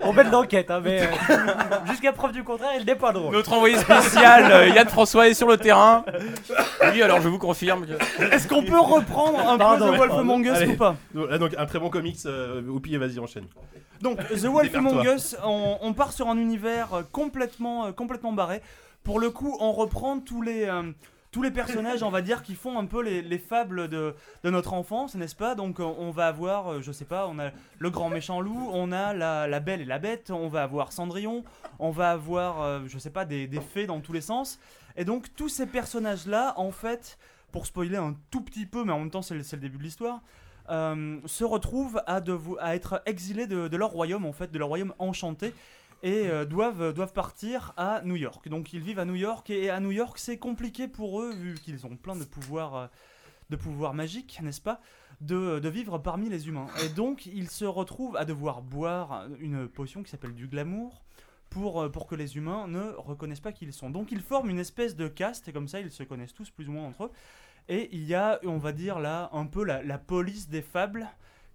On 0.00 0.12
bête 0.12 0.30
d'enquête, 0.30 0.70
hein, 0.70 0.80
mais 0.82 1.02
euh, 1.02 1.06
jusqu'à 1.90 2.12
preuve 2.12 2.32
du 2.32 2.42
contraire, 2.42 2.70
il 2.78 2.86
n'est 2.86 2.94
pas 2.94 3.12
drôle. 3.12 3.32
Notre 3.32 3.52
envoyé 3.52 3.76
spécial, 3.76 4.50
euh, 4.50 4.68
Yann 4.68 4.88
François, 4.88 5.28
est 5.28 5.34
sur 5.34 5.48
le 5.48 5.56
terrain. 5.58 6.04
Oui, 6.92 7.02
alors 7.02 7.20
je 7.20 7.28
vous 7.28 7.38
confirme 7.38 7.86
que. 7.86 8.24
Est-ce 8.34 8.48
qu'on 8.48 8.62
peut 8.62 8.80
reprendre 8.80 9.38
un 9.48 9.58
Pardon, 9.58 9.88
peu 9.90 9.94
The 9.94 9.98
Wolf. 9.98 10.12
Among 10.12 10.46
Us 10.46 10.68
ou 10.68 10.76
pas? 10.76 10.96
Donc, 11.14 11.30
là, 11.30 11.38
donc, 11.38 11.52
un 11.58 11.66
très 11.66 11.78
bon 11.78 11.90
comics. 11.90 12.18
Euh, 12.26 12.62
Oupi, 12.68 12.96
vas-y, 12.96 13.18
enchaîne. 13.18 13.44
Donc, 14.00 14.18
The 14.28 14.46
Wolf. 14.46 14.74
Among 14.74 15.04
Us, 15.04 15.36
on, 15.44 15.76
on 15.82 15.92
part 15.92 16.12
sur 16.12 16.28
un 16.28 16.38
univers 16.38 16.94
euh, 16.94 17.02
complètement, 17.12 17.86
euh, 17.86 17.92
complètement 17.92 18.32
barré. 18.32 18.62
Pour 19.04 19.20
le 19.20 19.30
coup, 19.30 19.56
on 19.60 19.72
reprend 19.72 20.18
tous 20.20 20.42
les, 20.42 20.64
euh, 20.64 20.82
tous 21.30 21.42
les 21.42 21.50
personnages, 21.50 22.02
on 22.02 22.10
va 22.10 22.22
dire, 22.22 22.42
qui 22.42 22.54
font 22.54 22.78
un 22.78 22.86
peu 22.86 23.02
les, 23.02 23.22
les 23.22 23.38
fables 23.38 23.88
de, 23.88 24.14
notre 24.44 24.72
enfance, 24.72 25.14
n'est-ce 25.14 25.36
pas? 25.36 25.54
Donc, 25.54 25.78
euh, 25.78 25.84
on 25.84 26.10
va 26.10 26.26
avoir, 26.26 26.72
euh, 26.72 26.82
je 26.82 26.90
sais 26.90 27.04
pas, 27.04 27.28
on 27.28 27.38
a 27.38 27.50
le 27.78 27.90
grand 27.90 28.08
méchant 28.08 28.40
loup, 28.40 28.68
on 28.72 28.90
a 28.90 29.14
la, 29.14 29.60
belle 29.60 29.80
et 29.80 29.84
la 29.84 29.98
bête, 29.98 30.30
on 30.30 30.48
va 30.48 30.62
avoir 30.62 30.92
Cendrillon, 30.92 31.44
on 31.78 31.90
va 31.90 32.10
avoir, 32.10 32.62
euh, 32.62 32.80
je 32.86 32.98
sais 32.98 33.10
pas, 33.10 33.24
des, 33.24 33.48
fées 33.72 33.86
dans 33.86 34.00
tous 34.00 34.12
les 34.12 34.20
sens. 34.20 34.58
Et 34.96 35.04
donc, 35.04 35.34
tous 35.36 35.48
ces 35.48 35.66
personnages-là, 35.66 36.54
en 36.56 36.72
fait, 36.72 37.16
pour 37.52 37.66
spoiler 37.66 37.96
un 37.96 38.16
tout 38.30 38.40
petit 38.40 38.66
peu, 38.66 38.84
mais 38.84 38.92
en 38.92 38.98
même 38.98 39.10
temps, 39.10 39.22
c'est 39.22 39.34
le, 39.34 39.56
début 39.56 39.78
de 39.78 39.82
l'histoire. 39.84 40.20
se 40.68 41.44
retrouvent 41.44 42.02
à, 42.06 42.20
être 42.74 43.02
exilés 43.06 43.46
de 43.46 43.76
leur 43.76 43.90
royaume, 43.90 44.26
en 44.26 44.32
fait, 44.32 44.50
de 44.50 44.58
leur 44.58 44.68
royaume 44.68 44.94
enchanté, 44.98 45.54
et 46.02 46.28
euh, 46.28 46.44
doivent, 46.44 46.92
doivent 46.92 47.12
partir 47.12 47.72
à 47.76 48.02
New 48.04 48.16
York. 48.16 48.48
Donc 48.48 48.72
ils 48.72 48.80
vivent 48.80 48.98
à 48.98 49.04
New 49.04 49.16
York, 49.16 49.50
et 49.50 49.70
à 49.70 49.80
New 49.80 49.90
York, 49.90 50.18
c'est 50.18 50.38
compliqué 50.38 50.88
pour 50.88 51.20
eux, 51.20 51.32
vu 51.32 51.54
qu'ils 51.54 51.86
ont 51.86 51.96
plein 51.96 52.16
de 52.16 52.24
pouvoirs, 52.24 52.76
euh, 52.76 52.86
de 53.50 53.56
pouvoirs 53.56 53.94
magiques, 53.94 54.40
n'est-ce 54.42 54.60
pas, 54.60 54.80
de, 55.20 55.58
de 55.58 55.68
vivre 55.68 55.98
parmi 55.98 56.28
les 56.28 56.48
humains. 56.48 56.68
Et 56.84 56.88
donc 56.88 57.26
ils 57.26 57.50
se 57.50 57.64
retrouvent 57.64 58.16
à 58.16 58.24
devoir 58.24 58.62
boire 58.62 59.26
une 59.38 59.68
potion 59.68 60.02
qui 60.02 60.10
s'appelle 60.10 60.34
du 60.34 60.46
glamour. 60.46 61.02
Pour, 61.50 61.82
euh, 61.82 61.88
pour 61.88 62.06
que 62.06 62.14
les 62.14 62.36
humains 62.36 62.68
ne 62.68 62.92
reconnaissent 62.96 63.40
pas 63.40 63.50
qui 63.50 63.64
ils 63.64 63.72
sont. 63.72 63.90
Donc 63.90 64.12
ils 64.12 64.20
forment 64.20 64.50
une 64.50 64.60
espèce 64.60 64.94
de 64.94 65.08
caste, 65.08 65.48
et 65.48 65.52
comme 65.52 65.66
ça 65.66 65.80
ils 65.80 65.90
se 65.90 66.04
connaissent 66.04 66.32
tous 66.32 66.48
plus 66.48 66.68
ou 66.68 66.72
moins 66.72 66.86
entre 66.86 67.06
eux. 67.06 67.10
Et 67.68 67.88
il 67.90 68.04
y 68.04 68.14
a, 68.14 68.38
on 68.44 68.58
va 68.58 68.70
dire 68.70 69.00
là, 69.00 69.30
un 69.32 69.46
peu 69.46 69.64
la 69.64 69.98
police 69.98 70.48
des 70.48 70.62
fables 70.62 71.08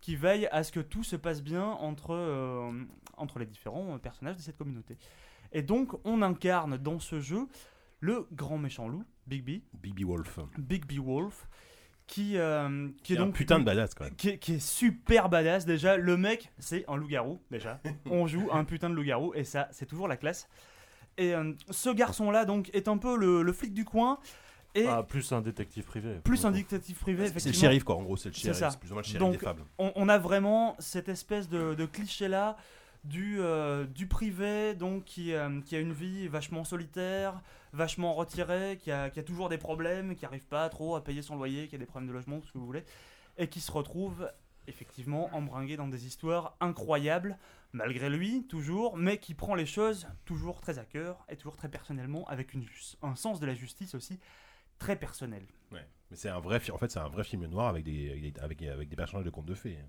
qui 0.06 0.16
veille 0.16 0.48
à 0.52 0.64
ce 0.64 0.72
que 0.72 0.82
tout 0.82 1.04
se 1.04 1.16
passe 1.16 1.42
bien 1.42 1.64
entre, 1.66 2.14
euh, 2.14 2.72
entre 3.18 3.40
les 3.40 3.48
différents 3.48 3.98
personnages 3.98 4.36
de 4.36 4.42
cette 4.42 4.56
communauté. 4.56 5.00
Et 5.52 5.64
donc, 5.64 5.94
on 6.06 6.22
incarne 6.22 6.78
dans 6.78 7.00
ce 7.00 7.20
jeu 7.20 7.48
le 8.02 8.28
grand 8.32 8.60
méchant 8.60 8.88
loup, 8.88 9.04
Big 9.26 9.44
B, 9.44 9.64
Bibi 9.82 10.04
Wolf. 10.04 10.38
Big 10.60 10.86
B 10.86 11.04
Wolf, 11.04 11.48
qui, 12.06 12.38
euh, 12.38 12.88
qui 13.02 13.14
est 13.14 13.16
est 13.16 13.20
un 13.20 13.26
donc 13.26 13.34
putain 13.34 13.58
de 13.58 13.64
badass 13.64 13.96
quand 13.96 14.04
même. 14.04 14.16
qui 14.16 14.30
est, 14.30 14.38
qui 14.38 14.54
est 14.54 14.60
super 14.60 15.28
badass 15.28 15.66
déjà. 15.66 15.98
Le 15.98 16.18
mec, 16.18 16.52
c'est 16.60 16.86
un 16.88 16.98
loup-garou 16.98 17.42
déjà. 17.50 17.82
On 18.06 18.28
joue 18.28 18.48
un 18.52 18.64
putain 18.64 18.92
de 18.92 18.94
loup-garou 18.94 19.34
et 19.34 19.44
ça, 19.44 19.70
c'est 19.72 19.88
toujours 19.88 20.08
la 20.08 20.18
classe. 20.18 20.48
Et 21.18 21.34
euh, 21.34 21.54
ce 21.72 21.90
garçon-là, 21.90 22.46
donc, 22.46 22.70
est 22.76 22.88
un 22.88 23.00
peu 23.00 23.18
le, 23.18 23.42
le 23.42 23.54
flic 23.54 23.74
du 23.74 23.86
coin 23.86 24.20
et 24.76 24.86
Ah, 24.88 25.02
plus 25.04 25.32
un 25.32 25.42
détective 25.42 25.84
privé. 25.86 26.20
plus 26.24 26.46
un 26.46 26.52
détective 26.52 26.98
privé. 26.98 27.28
C'est 27.38 27.48
le 27.50 27.54
shérif 27.56 27.84
quoi, 27.84 27.96
en 27.96 28.04
gros, 28.04 28.18
c'est 28.18 28.30
le 28.30 28.36
C'est 28.36 28.42
shérif. 28.42 28.58
ça. 28.60 28.72
C'est 28.72 28.80
plus 28.80 28.92
ou 28.92 28.94
moins 28.94 29.02
le 29.02 29.06
shérif 29.08 29.20
Donc, 29.20 29.32
des 29.34 29.38
fables. 29.40 29.64
on, 29.78 29.92
on 29.96 30.08
a 30.10 30.18
vraiment 30.18 30.76
cette 30.80 31.10
espèce 31.10 31.50
de, 31.50 31.74
de 31.74 31.86
cliché 31.86 32.28
là 32.28 32.58
du, 33.04 33.38
euh, 33.40 33.86
du 33.86 34.08
privé 34.08 34.74
donc 34.76 35.06
qui, 35.06 35.34
euh, 35.34 35.62
qui 35.62 35.76
a 35.76 35.80
une 35.80 35.94
vie 35.94 36.28
vachement 36.28 36.64
solitaire, 36.64 37.40
vachement 37.72 38.14
retirée, 38.16 38.78
qui 38.82 38.92
a, 38.92 39.10
qui 39.10 39.20
a 39.20 39.24
toujours 39.24 39.48
des 39.50 39.58
problèmes, 39.60 40.16
qui 40.16 40.26
arrive 40.26 40.46
pas 40.48 40.68
trop 40.70 40.96
à 40.96 41.04
payer 41.04 41.22
son 41.22 41.36
loyer, 41.36 41.68
qui 41.68 41.76
a 41.76 41.78
des 41.78 41.86
problèmes 41.86 42.08
de 42.10 42.14
logement, 42.14 42.40
tout 42.40 42.48
ce 42.48 42.54
que 42.54 42.58
vous 42.58 42.66
voulez, 42.66 42.84
et 43.38 43.48
qui 43.48 43.60
se 43.60 43.72
retrouve 43.72 44.30
effectivement 44.68 45.30
embringué 45.36 45.78
dans 45.78 45.88
des 45.88 46.08
histoires 46.08 46.56
incroyables, 46.60 47.38
malgré 47.74 48.10
lui 48.10 48.48
toujours, 48.48 48.98
mais 48.98 49.20
qui 49.20 49.36
prend 49.36 49.54
les 49.54 49.68
choses 49.68 50.08
toujours 50.26 50.60
très 50.60 50.80
à 50.80 50.86
cœur 50.86 51.24
et 51.30 51.36
toujours 51.36 51.56
très 51.58 51.70
personnellement, 51.70 52.26
avec 52.28 52.54
une, 52.56 52.66
un 53.04 53.16
sens 53.16 53.40
de 53.40 53.46
la 53.46 53.54
justice 53.54 53.94
aussi 53.94 54.20
très 54.80 54.96
personnel. 54.98 55.46
Ouais. 55.72 55.88
Mais 56.12 56.18
c'est 56.18 56.30
un 56.30 56.40
vrai, 56.40 56.62
en 56.72 56.78
fait, 56.78 56.92
c'est 56.92 57.00
un 57.00 57.08
vrai 57.10 57.24
film 57.24 57.46
noir 57.46 57.68
avec 57.68 57.84
des, 57.84 58.12
avec 58.12 58.22
des, 58.34 58.40
avec, 58.40 58.62
avec 58.64 58.90
des 58.90 58.96
personnages 58.96 59.26
de 59.26 59.30
contes 59.32 59.46
de 59.46 59.56
fées. 59.56 59.78
hein, 59.82 59.88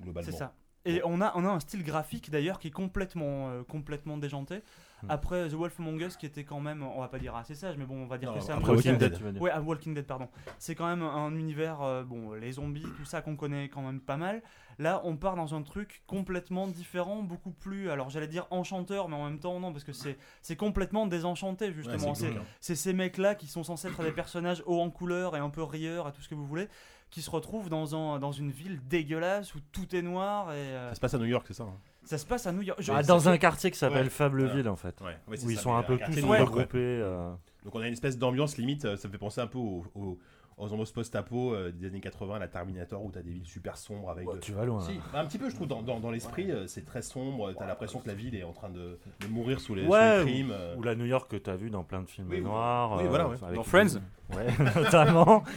Globalement. 0.00 0.30
C'est 0.30 0.36
ça. 0.36 0.54
Et 0.84 1.00
on 1.04 1.20
a, 1.20 1.32
on 1.34 1.44
a 1.44 1.48
un 1.48 1.60
style 1.60 1.82
graphique 1.84 2.30
d'ailleurs 2.30 2.58
qui 2.58 2.68
est 2.68 2.72
complètement, 2.72 3.50
euh, 3.50 3.62
complètement 3.62 4.16
déjanté. 4.16 4.62
Hmm. 5.02 5.10
Après 5.10 5.48
The 5.48 5.52
Wolf 5.52 5.78
Among 5.78 6.00
Us 6.00 6.16
qui 6.16 6.26
était 6.26 6.44
quand 6.44 6.60
même, 6.60 6.82
on 6.82 7.00
va 7.00 7.08
pas 7.08 7.18
dire 7.18 7.36
assez 7.36 7.54
sage, 7.54 7.76
mais 7.76 7.84
bon, 7.84 8.02
on 8.02 8.06
va 8.06 8.16
dire 8.18 8.30
Non, 8.32 8.38
que 8.38 8.44
c'est 8.44 8.52
un 8.52 8.60
Walking 8.60 8.96
Dead. 8.96 9.16
tu 9.16 9.22
vas 9.22 9.32
dire. 9.32 9.42
Ouais, 9.42 9.50
à 9.50 9.60
Walking 9.60 9.94
Dead, 9.94 10.06
pardon. 10.06 10.28
C'est 10.58 10.74
quand 10.74 10.86
même 10.88 11.02
un 11.02 11.34
univers, 11.36 11.82
euh, 11.82 12.02
bon, 12.04 12.32
les 12.32 12.52
zombies, 12.52 12.86
tout 12.96 13.04
ça 13.04 13.20
qu'on 13.22 13.36
connaît 13.36 13.68
quand 13.68 13.82
même 13.82 14.00
pas 14.00 14.16
mal. 14.16 14.42
Là, 14.80 15.00
on 15.04 15.16
part 15.16 15.34
dans 15.36 15.54
un 15.54 15.62
truc 15.62 16.02
complètement 16.06 16.68
différent, 16.68 17.22
beaucoup 17.22 17.50
plus, 17.50 17.90
alors 17.90 18.10
j'allais 18.10 18.28
dire 18.28 18.46
enchanteur, 18.50 19.08
mais 19.08 19.16
en 19.16 19.24
même 19.24 19.40
temps, 19.40 19.58
non, 19.60 19.72
parce 19.72 19.84
que 19.84 19.92
c'est 19.92 20.16
c'est 20.40 20.56
complètement 20.56 21.06
désenchanté, 21.06 21.66
Ouais, 21.66 21.72
justement. 21.74 22.14
c'est 22.14 22.26
c'est 22.26 22.30
glauque, 22.32 22.42
hein. 22.42 22.56
c'est 22.60 22.76
ces 22.76 22.92
mecs-là 22.92 23.34
qui 23.34 23.46
sont 23.48 23.64
censés 23.64 23.88
être 23.88 24.02
des 24.04 24.12
personnages 24.12 24.62
hauts 24.66 24.80
en 24.80 24.90
couleur 24.90 25.36
et 25.36 25.40
un 25.40 25.50
peu 25.50 25.62
rieurs 25.64 26.08
et 26.08 26.12
tout 26.12 26.22
ce 26.22 26.28
que 26.28 26.36
vous 26.36 26.46
voulez, 26.46 26.68
qui 27.10 27.22
se 27.22 27.30
retrouvent 27.30 27.68
dans, 27.70 27.94
un, 27.94 28.18
dans 28.18 28.32
une 28.32 28.50
ville 28.50 28.80
dégueulasse 28.86 29.54
où 29.54 29.58
tout 29.72 29.94
est 29.96 30.02
noir 30.02 30.52
et 30.52 30.56
euh, 30.56 30.88
Ça 30.90 30.94
se 30.96 31.00
passe 31.00 31.14
à 31.14 31.18
New 31.18 31.24
York, 31.26 31.44
c'est 31.48 31.54
ça 31.54 31.64
hein 31.64 31.76
ça 32.04 32.16
se 32.16 32.24
passe 32.24 32.46
à 32.46 32.52
New 32.52 32.62
York. 32.62 32.78
Je- 32.80 32.90
Ah, 32.90 33.02
dans 33.02 33.20
fait- 33.20 33.28
un 33.28 33.36
quartier 33.36 33.70
qui 33.70 33.76
s'appelle 33.76 34.04
Ouais. 34.04 34.08
Fableville 34.10 34.66
en 34.70 34.76
fait. 34.76 34.98
Ouais, 35.02 35.16
ouais, 35.28 35.36
c'est 35.36 35.44
Où 35.46 35.50
ils 35.50 35.56
ça, 35.56 35.62
sont 35.64 35.72
mais 35.72 35.78
un 35.80 35.82
peu 35.82 35.98
quartier 35.98 36.14
tous 36.22 36.22
de 36.22 36.26
New 36.26 36.34
York, 36.38 36.48
regroupés. 36.48 36.78
ouais. 36.78 37.02
euh, 37.02 37.30
Donc 37.64 37.74
on 37.74 37.80
a 37.80 37.86
une 37.86 37.92
espèce 37.92 38.16
d'ambiance 38.16 38.56
limite, 38.56 38.86
euh, 38.86 38.96
ça 38.96 39.08
me 39.08 39.12
fait 39.12 39.18
penser 39.18 39.42
un 39.42 39.46
peu 39.46 39.58
aux, 39.58 39.84
aux, 39.94 40.18
aux 40.58 40.72
ambiances 40.72 40.92
post-apo 40.92 41.54
euh, 41.54 41.70
des 41.72 41.86
années 41.86 42.00
80, 42.00 42.38
la 42.38 42.48
Terminator, 42.48 43.02
où 43.04 43.10
t'as 43.10 43.22
des 43.22 43.30
villes 43.30 43.46
super 43.46 43.76
sombres 43.76 44.10
avec. 44.10 44.26
ouais, 44.28 44.34
de- 44.34 44.40
tu 44.40 44.52
vas 44.52 44.64
loin. 44.64 44.80
Si, 44.80 44.98
un 45.14 45.24
petit 45.26 45.38
peu, 45.38 45.48
je 45.50 45.54
trouve, 45.54 45.68
dans, 45.68 45.82
dans, 45.82 46.00
dans 46.00 46.10
l'esprit, 46.10 46.50
euh, 46.50 46.66
c'est 46.66 46.84
très 46.84 47.02
sombre, 47.02 47.52
t'as 47.52 47.66
l'impression 47.66 48.00
que 48.00 48.08
la 48.08 48.14
ville 48.14 48.34
est 48.34 48.42
en 48.44 48.52
train 48.52 48.68
de, 48.70 48.98
de 49.20 49.26
mourir 49.28 49.60
sous 49.60 49.74
les, 49.74 49.84
sous 49.84 49.90
Ouais, 49.90 50.18
les 50.24 50.30
crimes. 50.30 50.50
euh. 50.52 50.76
Ou 50.76 50.82
la 50.82 50.94
New 50.94 51.04
York 51.06 51.30
que 51.30 51.36
t'as 51.36 51.56
vu 51.56 51.70
dans 51.70 51.84
plein 51.84 52.02
de 52.02 52.08
films 52.08 52.28
Oui, 52.30 52.40
noirs. 52.40 52.96
oui, 52.98 53.04
euh, 53.04 53.08
voilà, 53.08 53.28
ouais. 53.28 53.36
avec 53.42 53.54
Dans 53.56 53.62
des- 53.62 53.68
Friends 53.68 54.00
Ouais, 54.36 54.46
notamment. 54.76 55.44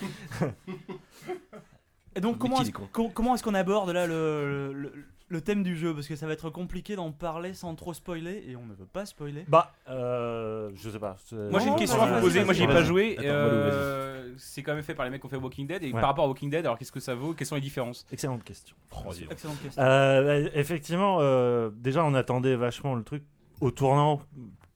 Et 2.15 2.19
donc, 2.19 2.37
comment 2.37 2.61
est-ce 3.35 3.43
qu'on 3.43 3.53
aborde 3.53 3.89
là 3.91 4.05
le, 4.05 4.73
le, 4.73 4.93
le 5.31 5.41
thème 5.41 5.63
du 5.63 5.75
jeu 5.75 5.93
parce 5.93 6.07
que 6.07 6.15
ça 6.15 6.27
va 6.27 6.33
être 6.33 6.49
compliqué 6.49 6.95
d'en 6.95 7.11
parler 7.11 7.53
sans 7.53 7.73
trop 7.75 7.93
spoiler 7.93 8.43
et 8.47 8.55
on 8.55 8.65
ne 8.65 8.73
veut 8.73 8.85
pas 8.85 9.05
spoiler. 9.05 9.45
Bah, 9.47 9.71
euh, 9.89 10.69
je 10.75 10.89
sais 10.89 10.99
pas. 10.99 11.15
c'est- 11.25 11.35
Moi 11.49 11.59
j'ai 11.59 11.69
une 11.69 11.75
question 11.75 12.01
à 12.01 12.05
vous 12.05 12.21
poser, 12.21 12.43
moi 12.43 12.53
j'y 12.53 12.63
ai 12.63 12.67
pas 12.67 12.83
joué. 12.83 13.17
Euh, 13.19 14.33
c'est 14.37 14.61
quand 14.63 14.73
même 14.73 14.83
fait 14.83 14.93
par 14.95 15.05
les 15.05 15.11
mecs 15.11 15.21
qui 15.21 15.25
ont 15.27 15.29
fait 15.29 15.37
Walking 15.37 15.67
Dead. 15.67 15.83
Et 15.83 15.87
Ouais. 15.93 15.99
par 15.99 16.09
rapport 16.09 16.25
à 16.25 16.27
Walking 16.27 16.49
Dead, 16.49 16.65
alors 16.65 16.77
qu'est-ce 16.77 16.91
que 16.91 16.99
ça 16.99 17.15
vaut 17.15 17.33
Quelles 17.33 17.47
sont 17.47 17.55
les 17.55 17.61
différences? 17.61 18.05
Excellente 18.11 18.43
question. 18.43 18.75
Excellente 19.29 19.61
question. 19.61 19.81
Euh, 19.81 20.43
bah, 20.43 20.49
effectivement, 20.53 21.17
euh, 21.21 21.69
déjà 21.73 22.03
on 22.05 22.13
attendait 22.13 22.55
vachement 22.55 22.95
le 22.95 23.03
truc 23.03 23.23
au 23.61 23.71
tournant 23.71 24.21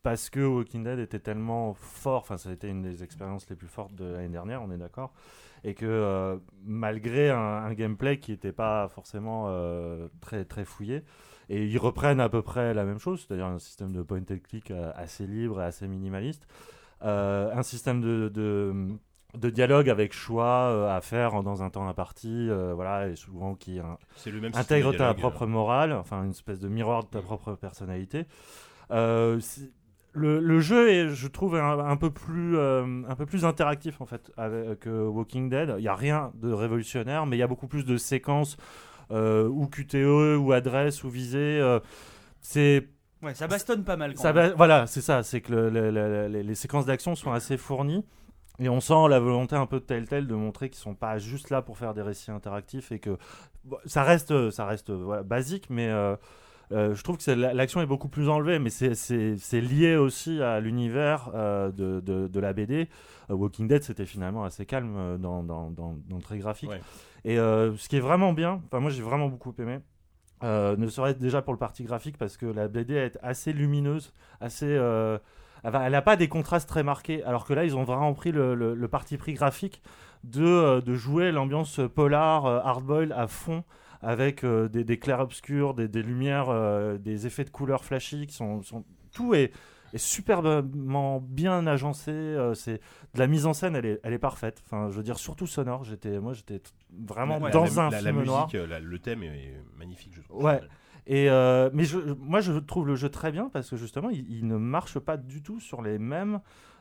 parce 0.04 0.30
que 0.30 0.40
Walking 0.40 0.84
Dead 0.84 1.00
était 1.00 1.20
tellement 1.20 1.74
fort, 1.74 2.22
enfin 2.22 2.38
ça 2.38 2.50
a 2.50 2.54
été 2.54 2.68
une 2.68 2.82
des 2.82 3.04
expériences 3.04 3.50
les 3.50 3.56
plus 3.56 3.68
fortes 3.68 3.96
de 3.96 4.06
l'année 4.06 4.30
dernière, 4.30 4.62
on 4.62 4.70
est 4.72 4.78
d'accord, 4.78 5.12
et 5.68 5.74
que 5.74 5.86
euh, 5.86 6.38
malgré 6.64 7.30
un, 7.32 7.38
un 7.40 7.74
gameplay 7.74 8.20
qui 8.20 8.32
n'était 8.32 8.52
pas 8.54 8.88
forcément 8.88 9.46
euh, 9.48 10.08
très, 10.22 10.46
très 10.46 10.64
fouillé, 10.64 11.04
et 11.50 11.66
ils 11.66 11.78
reprennent 11.78 12.20
à 12.22 12.30
peu 12.30 12.42
près 12.42 12.74
la 12.74 12.86
même 12.86 13.00
chose, 13.00 13.26
c'est-à-dire 13.28 13.48
un 13.48 13.60
système 13.60 13.92
de 13.92 14.02
point 14.02 14.20
and 14.32 14.38
click 14.44 14.72
euh, 14.72 14.92
assez 14.96 15.26
libre 15.28 15.62
et 15.62 15.66
assez 15.66 15.88
minimaliste, 15.88 16.48
euh, 17.04 17.52
un 17.54 17.64
système 17.64 18.00
de, 18.00 18.30
de, 18.30 18.74
de 19.38 19.50
dialogue 19.50 19.90
avec 19.90 20.14
choix 20.14 20.94
à 20.96 21.02
faire 21.02 21.44
dans 21.44 21.62
un 21.64 21.70
temps 21.70 21.88
imparti, 21.88 22.48
voilà, 22.76 23.08
et 23.10 23.16
souvent 23.16 23.56
qui 23.56 23.80
un- 23.80 23.98
intègre 24.62 24.92
ta 24.98 25.10
propre 25.20 25.46
morale, 25.48 25.94
enfin 25.94 26.24
une 26.24 26.32
espèce 26.32 26.60
de 26.60 26.70
miroir 26.70 27.04
de 27.04 27.10
ta 27.10 27.22
propre 27.22 27.54
personnalité. 27.56 28.26
Euh, 28.92 29.40
le, 30.16 30.40
le 30.40 30.60
jeu 30.60 30.90
est, 30.90 31.10
je 31.10 31.28
trouve, 31.28 31.56
un, 31.56 31.80
un 31.80 31.98
peu 31.98 32.10
plus, 32.10 32.58
euh, 32.58 33.04
un 33.08 33.16
peu 33.16 33.26
plus 33.26 33.46
interactif 33.46 34.02
en 34.02 34.06
fait 34.06 34.32
avec, 34.38 34.80
que 34.80 35.06
Walking 35.08 35.50
Dead. 35.50 35.76
Il 35.78 35.82
n'y 35.82 35.88
a 35.88 35.96
rien 35.96 36.32
de 36.36 36.52
révolutionnaire, 36.52 37.26
mais 37.26 37.36
il 37.38 37.40
y 37.40 37.44
a 37.44 37.48
beaucoup 37.48 37.68
plus 37.68 37.86
de 37.86 37.98
séquences 37.98 38.58
euh, 39.12 39.48
ou 39.48 39.68
QTE 39.68 40.38
ou 40.40 40.52
adresse 40.54 41.04
ou 41.04 41.10
visée. 41.10 41.60
euh, 41.62 41.80
c'est 42.42 42.88
Ouais, 43.24 43.34
ça 43.34 43.48
bastonne 43.48 43.84
pas 43.84 43.98
mal 43.98 44.14
quand 44.14 44.22
ça 44.22 44.34
même. 44.34 44.50
va- 44.52 44.56
voilà, 44.56 44.88
c'est 44.88 45.02
ça, 45.02 45.24
c'est 45.24 45.42
que 45.42 45.52
le- 45.52 45.70
le- 45.70 45.90
le- 45.92 46.28
les, 46.42 46.56
séquences 46.56 46.86
d'action 46.86 47.16
sont 47.16 47.32
assez 47.32 47.58
fournies. 47.58 48.06
Et 48.60 48.70
on 48.70 48.80
sent 48.80 49.10
la 49.10 49.20
volonté 49.20 49.56
un 49.56 49.66
peu 49.66 49.80
de 49.80 49.86
Telltale 49.86 50.28
de 50.28 50.36
montrer 50.36 50.70
qu'ils 50.70 50.80
sont 50.80 50.96
pas 50.96 51.18
juste 51.18 51.50
là 51.50 51.62
pour 51.62 51.78
faire 51.78 51.94
des 51.94 52.02
récits 52.02 52.32
interactifs 52.32 52.92
et 52.92 53.00
que 53.00 53.18
bon, 53.66 53.78
ça 53.86 54.04
reste, 54.04 54.50
ça 54.52 54.66
reste 54.66 54.92
voilà, 54.92 55.24
basique, 55.24 55.70
mais 55.70 55.90
euh, 55.90 56.16
euh, 56.16 56.16
je 56.72 57.02
trouve 57.04 57.18
que 57.18 57.32
l'action 57.32 57.82
est 57.82 57.86
beaucoup 57.86 58.08
plus 58.10 58.30
enlevée, 58.30 58.60
mais 58.60 58.70
c'est- 58.70 58.96
lié 59.62 59.96
aussi 59.96 60.42
à 60.42 60.60
l'univers 60.60 61.30
euh, 61.36 61.72
de, 61.72 62.00
de- 62.00 62.28
de 62.28 62.40
la 62.40 62.54
BD. 62.54 62.90
Euh, 63.30 63.34
Walking 63.36 63.68
Dead, 63.68 63.84
c'était 63.84 64.06
finalement 64.06 64.44
assez 64.44 64.66
calme 64.66 64.96
euh, 64.98 65.18
dans, 65.18 65.44
dans, 65.44 65.70
dans- 65.72 65.96
dans 66.08 66.16
le 66.18 66.22
trait 66.22 66.38
graphique. 66.40 66.70
Ouais. 66.70 66.82
Et 67.24 67.40
euh, 67.40 67.76
ce 67.78 67.88
qui 67.90 67.98
est 67.98 68.02
vraiment 68.02 68.34
bien, 68.34 68.62
moi 68.72 68.90
j'ai 68.90 69.02
vraiment 69.04 69.28
beaucoup 69.30 69.54
aimé, 69.60 69.80
euh, 70.44 70.76
ne 70.78 70.88
serait-ce 70.88 71.18
déjà 71.18 71.42
pour 71.42 71.54
le 71.54 71.60
parti 71.60 71.84
graphique 71.84 72.18
parce 72.18 72.38
que 72.38 72.46
la 72.46 72.68
BD 72.68 72.94
est 72.96 73.18
assez 73.24 73.54
lumineuse, 73.54 74.14
assez. 74.42 74.66
euh, 74.68 75.18
elle 75.64 75.92
n'a 75.92 76.02
pas 76.04 76.16
des 76.16 76.28
contrastes 76.28 76.70
très 76.70 76.84
marqués, 76.84 77.24
alors 77.24 77.46
que 77.46 77.54
là 77.54 77.64
ils 77.66 77.76
ont 77.76 77.84
vraiment 77.84 78.14
pris 78.14 78.32
le, 78.32 78.54
le- 78.54 78.76
le 78.76 78.88
parti 78.88 79.18
pris 79.18 79.34
graphique 79.34 79.82
de, 80.24 80.44
euh, 80.46 80.82
de 80.82 80.94
jouer 80.94 81.32
l'ambiance 81.32 81.80
polar, 81.96 82.46
euh, 82.46 82.60
hardboil 82.64 83.12
à 83.14 83.26
fond, 83.28 83.64
avec 84.06 84.44
euh, 84.44 84.68
des, 84.70 84.84
des 84.84 85.00
clairs-obscurs, 85.00 85.74
des, 85.74 85.88
des 85.88 86.04
lumières, 86.04 86.50
euh, 86.50 86.98
des 86.98 87.26
effets 87.28 87.44
de 87.44 87.50
couleurs 87.50 87.84
flashy 87.84 88.28
qui 88.28 88.36
sont. 88.36 88.62
sont- 88.62 88.86
tout 89.14 89.34
est, 89.34 89.52
est 89.94 89.98
superbement 89.98 91.22
bien 91.22 91.66
agencé. 91.68 92.12
euh, 92.12 92.54
c'est 92.54 92.80
de 93.14 93.20
la 93.20 93.28
mise 93.28 93.46
en 93.46 93.54
scène, 93.54 93.76
elle 93.76 93.86
est, 93.86 94.00
elle 94.04 94.14
est 94.14 94.20
parfaite. 94.20 94.62
Enfin, 94.66 94.90
je 94.92 94.98
veux 94.98 95.04
dire, 95.04 95.18
surtout 95.18 95.48
sonore. 95.48 95.84
J'étais, 95.86 96.20
moi, 96.20 96.34
j'étais 96.34 96.62
vraiment 97.08 97.40
dans 97.40 97.64
la, 97.64 97.82
un 97.82 97.90
la, 97.90 97.98
film 97.98 98.06
la 98.06 98.12
musique, 98.14 98.28
noir. 98.28 98.50
la- 98.68 98.80
le 98.80 99.00
thème 99.00 99.24
est, 99.24 99.28
est 99.28 99.62
magnifique, 99.78 100.14
je 100.16 100.22
trouve. 100.22 100.44
Ouais. 100.44 100.60
Et 101.08 101.30
euh, 101.30 101.70
mais 101.74 101.84
je, 101.84 101.98
moi, 102.20 102.42
je 102.42 102.54
trouve 102.54 102.88
le 102.88 102.96
jeu 102.96 103.10
très 103.10 103.32
bien 103.32 103.50
parce 103.50 103.70
que 103.70 103.76
justement, 103.78 104.10
il, 104.10 104.30
il 104.32 104.48
ne 104.48 104.58
marche 104.58 105.00
pas 105.00 105.18
du 105.18 105.42
tout 105.44 105.60
sur 105.60 105.82
les 105.82 105.98
mêmes 106.00 106.40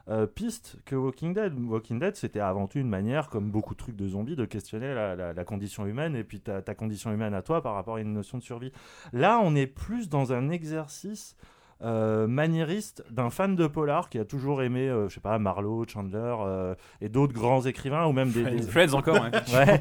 euh, 0.08 0.26
pistes 0.26 0.76
que 0.84 0.94
Walking 0.96 1.32
Dead. 1.34 1.58
Walking 1.58 1.98
Dead, 1.98 2.14
c'était 2.16 2.40
avant 2.40 2.66
tout 2.66 2.78
une 2.78 2.88
manière, 2.88 3.28
comme 3.28 3.50
beaucoup 3.50 3.74
de 3.74 3.78
trucs 3.78 3.96
de 3.96 4.06
zombies, 4.06 4.36
de 4.36 4.44
questionner 4.44 4.92
la, 4.94 5.16
la- 5.16 5.32
la 5.32 5.44
condition 5.44 5.86
humaine 5.86 6.14
et 6.16 6.24
puis 6.24 6.40
ta, 6.40 6.60
ta 6.62 6.74
condition 6.74 7.12
humaine 7.12 7.34
à 7.34 7.42
toi 7.42 7.62
par 7.62 7.74
rapport 7.74 7.96
à 7.96 8.00
une 8.00 8.12
notion 8.12 8.36
de 8.38 8.42
survie. 8.42 8.72
Là, 9.12 9.40
on 9.42 9.54
est 9.54 9.66
plus 9.66 10.08
dans 10.08 10.32
un 10.32 10.50
exercice 10.50 11.36
euh, 11.84 12.26
maniériste 12.26 13.04
d'un 13.10 13.30
fan 13.30 13.54
de 13.56 13.66
polar 13.66 14.08
qui 14.08 14.18
a 14.18 14.24
toujours 14.24 14.62
aimé, 14.62 14.88
euh, 14.88 15.08
je 15.08 15.14
sais 15.14 15.20
pas, 15.20 15.38
Marlowe, 15.38 15.84
Chandler 15.86 16.34
euh, 16.40 16.74
et 17.00 17.08
d'autres 17.08 17.34
grands 17.34 17.62
écrivains 17.66 18.06
ou 18.06 18.12
même 18.12 18.30
des, 18.30 18.42
des- 18.44 18.62
Friends 18.62 18.94
encore, 18.94 19.16
hein. 19.16 19.30
Ouais. 19.52 19.80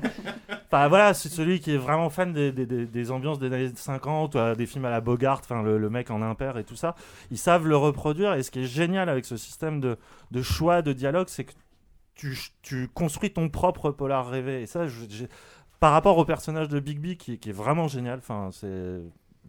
Enfin 0.68 0.88
voilà, 0.90 1.14
c'est 1.14 1.30
celui 1.30 1.60
qui 1.60 1.72
est 1.74 1.78
vraiment 1.78 2.10
fan 2.10 2.34
des, 2.34 2.52
des- 2.52 3.12
ambiances 3.12 3.40
des 3.40 3.48
années 3.48 3.72
50, 3.74 4.36
euh, 4.36 4.56
des 4.56 4.66
films 4.66 4.86
à 4.86 4.90
la 4.90 5.02
Bogart, 5.02 5.40
enfin 5.44 5.64
le, 5.64 5.78
le 5.78 5.90
mec 5.90 6.12
en 6.12 6.22
impair 6.22 6.58
et 6.58 6.64
tout 6.64 6.76
ça. 6.76 6.96
Ils 7.32 7.38
savent 7.38 7.68
le 7.68 7.78
reproduire 7.78 8.34
et 8.34 8.44
ce 8.44 8.52
qui 8.52 8.60
est 8.60 8.66
génial 8.66 9.08
avec 9.10 9.26
ce 9.26 9.38
système 9.38 9.80
de, 9.80 9.98
de 10.32 10.42
choix, 10.42 10.82
de 10.82 10.94
dialogue, 10.94 11.28
c'est 11.30 11.46
que 11.46 11.54
tu, 12.16 12.38
tu 12.62 12.88
construis 12.94 13.32
ton 13.32 13.50
propre 13.50 13.92
polar 13.92 14.28
rêvé. 14.30 14.62
Et 14.62 14.66
ça, 14.66 14.88
je- 14.88 15.06
par 15.80 15.92
rapport 15.92 16.18
au 16.18 16.24
personnage 16.26 16.70
de 16.70 16.80
Bigby 16.80 17.18
qui, 17.18 17.38
qui 17.40 17.50
est 17.50 17.54
vraiment 17.54 17.88
génial, 17.90 18.20
enfin 18.20 18.50
c'est, 18.52 19.02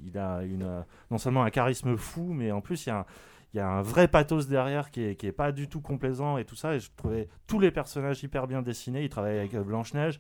il 0.05 0.19
a 0.19 0.43
une, 0.43 0.63
euh, 0.63 0.81
non 1.11 1.19
seulement 1.19 1.45
un 1.45 1.51
charisme 1.51 1.97
fou, 1.97 2.33
mais 2.33 2.53
en 2.53 2.61
plus 2.61 2.87
il 2.87 2.91
y 3.55 3.61
a 3.61 3.69
un, 3.69 3.83
vrai 3.83 4.09
pathos 4.09 4.49
derrière 4.49 4.91
qui 4.91 5.03
est 5.03 5.37
pas 5.37 5.53
du 5.53 5.69
tout 5.69 5.81
complaisant 5.81 6.39
et 6.39 6.45
tout 6.45 6.57
ça. 6.57 6.75
Et 6.75 6.81
je 6.81 6.91
trouvais 6.97 7.29
tous 7.47 7.61
les 7.61 7.71
personnages 7.71 8.23
hyper 8.23 8.47
bien 8.47 8.63
dessinés. 8.63 9.05
Il 9.05 9.09
travaille 9.09 9.39
avec 9.39 9.55
euh, 9.55 9.63
Blanche-Neige. 9.63 10.19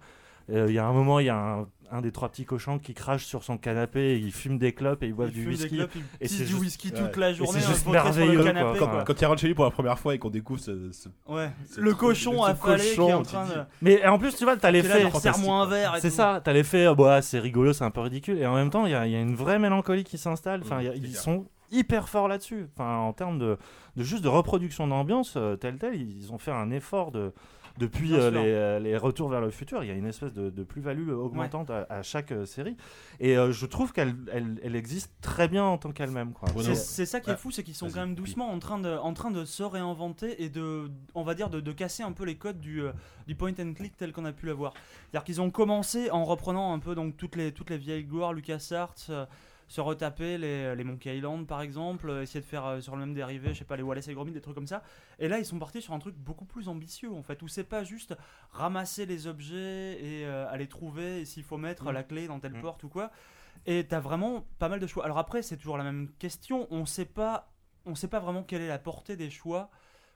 Euh, 0.50 0.66
Il 0.68 0.74
y 0.74 0.78
a 0.78 0.86
un 0.86 0.92
moment, 0.92 1.20
il 1.20 1.26
y 1.26 1.30
a 1.30 1.36
un, 1.36 1.66
un 1.90 2.00
des 2.00 2.10
trois 2.12 2.28
petits 2.28 2.44
cochons 2.44 2.78
qui 2.78 2.92
crache 2.94 3.24
sur 3.24 3.44
son 3.44 3.56
canapé, 3.56 4.14
et 4.14 4.16
il 4.16 4.32
fume 4.32 4.58
des 4.58 4.72
clopes 4.72 5.02
et 5.02 5.06
il 5.06 5.12
boit 5.14 5.26
Il 5.26 5.32
du 5.32 5.42
fume 5.42 5.52
des 5.52 5.62
whisky. 5.62 5.76
clopes, 5.76 5.90
il 5.94 6.02
et 6.20 6.28
c'est 6.28 6.38
du 6.44 6.46
juste- 6.48 6.60
whisky 6.60 6.88
ouais. 6.92 6.98
toute 7.00 7.16
la 7.16 7.32
journée. 7.32 7.60
c'est 7.60 7.66
juste 7.68 7.84
portrait 7.84 8.12
sur 8.12 8.20
le 8.20 8.26
merveilleux, 8.26 8.44
canapé, 8.44 8.78
quoi. 8.78 8.86
Quand, 8.86 8.92
quoi. 8.92 9.04
quand 9.04 9.20
il 9.20 9.24
rentre 9.26 9.40
chez 9.40 9.46
lui 9.46 9.54
pour 9.54 9.64
la 9.64 9.70
première 9.70 9.98
fois 9.98 10.14
et 10.14 10.18
qu'on 10.18 10.30
découvre 10.30 10.60
ce, 10.60 10.90
ce- 10.92 11.08
Ouais. 11.28 11.50
ce 11.70 11.80
Le 11.80 11.90
truc- 11.90 12.00
cochon 12.00 12.42
affalé 12.42 12.82
qui 12.82 13.00
est 13.00 13.12
en 13.12 13.22
train 13.22 13.46
de. 13.46 13.54
Mais 13.80 14.04
en 14.06 14.18
plus, 14.18 14.34
tu 14.36 14.44
vois, 14.44 14.56
t'as 14.56 14.70
l'effet. 14.70 15.10
serre-moi 15.20 15.56
un 15.62 15.66
verre 15.66 15.96
et 15.96 16.00
C'est 16.00 16.10
ça, 16.10 16.40
t'as 16.42 16.52
l'effet, 16.52 16.86
euh, 16.86 16.94
bah, 16.94 17.22
c'est 17.22 17.38
rigolo, 17.38 17.72
c'est 17.72 17.84
un 17.84 17.90
peu 17.90 18.00
ridicule. 18.00 18.38
Et 18.38 18.46
en 18.46 18.54
même 18.54 18.70
temps, 18.70 18.86
il 18.86 18.92
y, 18.92 18.94
a 18.94 19.06
il 19.06 19.12
y 19.12 19.16
a 19.16 19.20
une 19.20 19.34
vraie 19.36 19.58
mélancolie 19.58 20.04
qui 20.04 20.18
s'installe. 20.18 20.60
Enfin, 20.64 20.78
a- 20.78 20.82
c'est 20.92 20.98
ils 20.98 21.14
sont 21.16 21.46
hyper 21.70 22.08
forts 22.08 22.28
là-dessus. 22.28 22.66
Enfin, 22.76 22.96
en 22.96 23.12
termes 23.12 23.38
de, 23.38 23.56
de 23.96 24.02
juste 24.02 24.22
de 24.24 24.28
reproduction 24.28 24.86
d'ambiance, 24.88 25.34
euh, 25.36 25.56
tel 25.56 25.78
tel, 25.78 25.94
ils 25.94 26.32
ont 26.32 26.38
fait 26.38 26.52
un 26.52 26.70
effort 26.70 27.12
de. 27.12 27.32
Depuis 27.78 28.14
euh, 28.14 28.30
les, 28.30 28.38
euh, 28.52 28.78
les 28.78 28.96
retours 28.96 29.28
vers 29.28 29.40
le 29.40 29.51
futur, 29.51 29.82
il 29.82 29.88
y 29.88 29.90
a 29.90 29.94
une 29.94 30.06
espèce 30.06 30.32
de, 30.32 30.48
de 30.48 30.62
plus-value 30.62 31.10
augmentante 31.10 31.70
à, 31.70 31.86
à 31.90 32.02
chaque 32.02 32.30
euh, 32.30 32.46
série. 32.46 32.76
Et 33.18 33.36
euh, 33.36 33.51
je 33.51 33.66
trouve 33.66 33.92
qu'elle 33.92 34.14
elle, 34.32 34.60
elle 34.62 34.76
existe 34.76 35.10
très 35.20 35.48
bien 35.48 35.64
en 35.64 35.76
tant 35.76 35.90
qu'elle-même. 35.90 36.32
C'est 36.74 37.05
ça 37.05 37.18
qui 37.18 37.30
est 37.30 37.32
Ouais. 37.32 37.38
fou, 37.38 37.51
c'est 37.51 37.64
qu'ils 37.64 37.74
sont 37.74 37.88
quand 37.88 38.01
même 38.01 38.14
doucement 38.14 38.48
en 38.52 38.60
train 38.60 38.78
de, 38.78 38.90
en 38.96 39.12
train 39.12 39.32
de 39.32 39.44
se 39.44 39.64
réinventer 39.64 40.42
et 40.44 40.51
de, 40.51 40.88
on 41.16 41.24
va 41.24 41.34
dire, 41.34 41.51
de, 41.51 41.59
de 41.60 41.72
casser 41.72 42.05
un 42.05 42.12
peu 42.12 42.24
les 42.24 42.36
codes 42.36 42.60
du, 42.60 42.82
du 43.26 43.34
point 43.34 43.52
and 43.59 43.72
click 43.74 43.96
tel 43.96 44.12
qu'on 44.12 44.24
a 44.24 44.32
pu 44.32 44.46
l'avoir. 44.46 44.72
C'est-à-dire 45.10 45.24
qu'ils 45.24 45.40
ont 45.40 45.51
commencé 45.51 46.12
en 46.12 46.24
reprenant 46.24 46.72
un 46.74 46.78
peu 46.78 46.94
donc 46.94 47.16
toutes 47.16 47.34
les, 47.34 47.51
toutes 47.51 47.70
les 47.70 47.78
vieilles 47.78 48.05
gloires, 48.05 48.32
LucasArts, 48.32 48.94
euh, 49.10 49.26
se 49.66 49.80
retaper 49.80 50.36
les, 50.38 50.74
les 50.76 50.84
Monkey 50.84 51.16
Island 51.16 51.46
par 51.46 51.60
exemple, 51.62 52.08
euh, 52.10 52.22
essayer 52.22 52.40
de 52.40 52.44
faire 52.46 52.66
euh, 52.66 52.80
sur 52.80 52.94
le 52.96 53.00
même 53.00 53.14
dérivé, 53.14 53.54
je 53.54 53.58
sais 53.60 53.64
pas, 53.64 53.76
les 53.76 53.82
Wallace 53.82 54.08
et 54.08 54.14
Gromit, 54.14 54.32
des 54.32 54.40
trucs 54.40 54.54
comme 54.54 54.66
ça. 54.66 54.82
Et 55.18 55.28
là, 55.28 55.38
ils 55.38 55.46
sont 55.46 55.58
partis 55.58 55.80
sur 55.82 55.94
un 55.94 55.98
truc 55.98 56.14
beaucoup 56.16 56.44
plus 56.44 56.68
ambitieux 56.68 57.10
en 57.12 57.22
fait, 57.22 57.42
où 57.42 57.48
c'est 57.48 57.64
pas 57.64 57.82
juste 57.84 58.14
ramasser 58.50 59.06
les 59.06 59.26
objets 59.26 59.98
et 60.04 60.24
euh, 60.26 60.46
aller 60.50 60.66
trouver 60.68 61.20
et 61.20 61.24
s'il 61.24 61.42
faut 61.44 61.56
mettre 61.58 61.84
Mm. 61.84 61.90
la 61.92 62.02
clé 62.02 62.26
dans 62.28 62.40
telle 62.40 62.52
Mm. 62.54 62.60
porte 62.62 62.84
ou 62.84 62.88
quoi. 62.88 63.10
Et 63.66 63.86
t'as 63.86 64.00
vraiment 64.00 64.44
pas 64.58 64.68
mal 64.68 64.80
de 64.80 64.86
choix. 64.86 65.04
Alors 65.04 65.18
après, 65.18 65.42
c'est 65.42 65.56
toujours 65.56 65.78
la 65.78 65.84
même 65.84 66.10
question. 66.18 66.66
On 66.70 66.84
sait 66.86 67.06
pas, 67.06 67.50
on 67.86 67.94
sait 67.94 68.08
pas 68.08 68.20
vraiment 68.20 68.42
quelle 68.42 68.60
est 68.62 68.68
la 68.68 68.78
portée 68.78 69.16
des 69.16 69.30
choix 69.30 69.70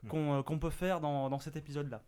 Mm. 0.04 0.08
qu'on 0.08 0.34
euh, 0.38 0.58
peut 0.58 0.70
faire 0.70 1.00
dans, 1.00 1.28
dans 1.30 1.38
cet 1.40 1.56
épisode-là. 1.56 2.02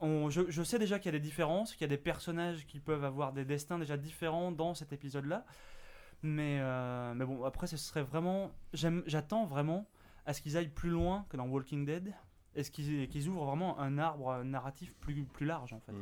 On- 0.00 0.30
je, 0.30 0.42
je 0.48 0.62
sais 0.62 0.78
déjà 0.78 0.98
qu'il 0.98 1.12
y 1.12 1.14
a 1.14 1.18
des 1.18 1.24
différences, 1.24 1.72
qu'il 1.72 1.82
y 1.82 1.84
a 1.84 1.88
des 1.88 1.98
personnages 1.98 2.66
qui 2.66 2.80
peuvent 2.80 3.04
avoir 3.04 3.32
des 3.34 3.44
destins 3.44 3.78
déjà 3.78 3.98
différents 3.98 4.50
dans 4.52 4.74
cet 4.74 4.92
épisode-là. 4.94 5.44
Mais, 6.22 6.58
euh, 6.60 7.14
mais 7.14 7.24
bon, 7.24 7.44
après, 7.44 7.66
ce 7.66 7.76
serait 7.76 8.02
vraiment. 8.02 8.50
J'attends 8.72 9.46
vraiment 9.46 9.86
à 10.26 10.34
ce 10.34 10.42
qu'ils 10.42 10.56
aillent 10.56 10.68
plus 10.68 10.90
loin 10.90 11.24
que 11.28 11.36
dans 11.36 11.46
Walking 11.46 11.84
Dead. 11.84 12.12
Et 12.54 12.64
ce 12.64 12.70
qu'ils 12.70 13.28
ouvrent 13.28 13.44
vraiment 13.44 13.78
un 13.78 13.96
arbre 13.98 14.42
narratif 14.42 14.94
plus, 14.96 15.22
plus 15.22 15.46
large 15.46 15.72
en 15.72 15.78
fait. 15.80 15.92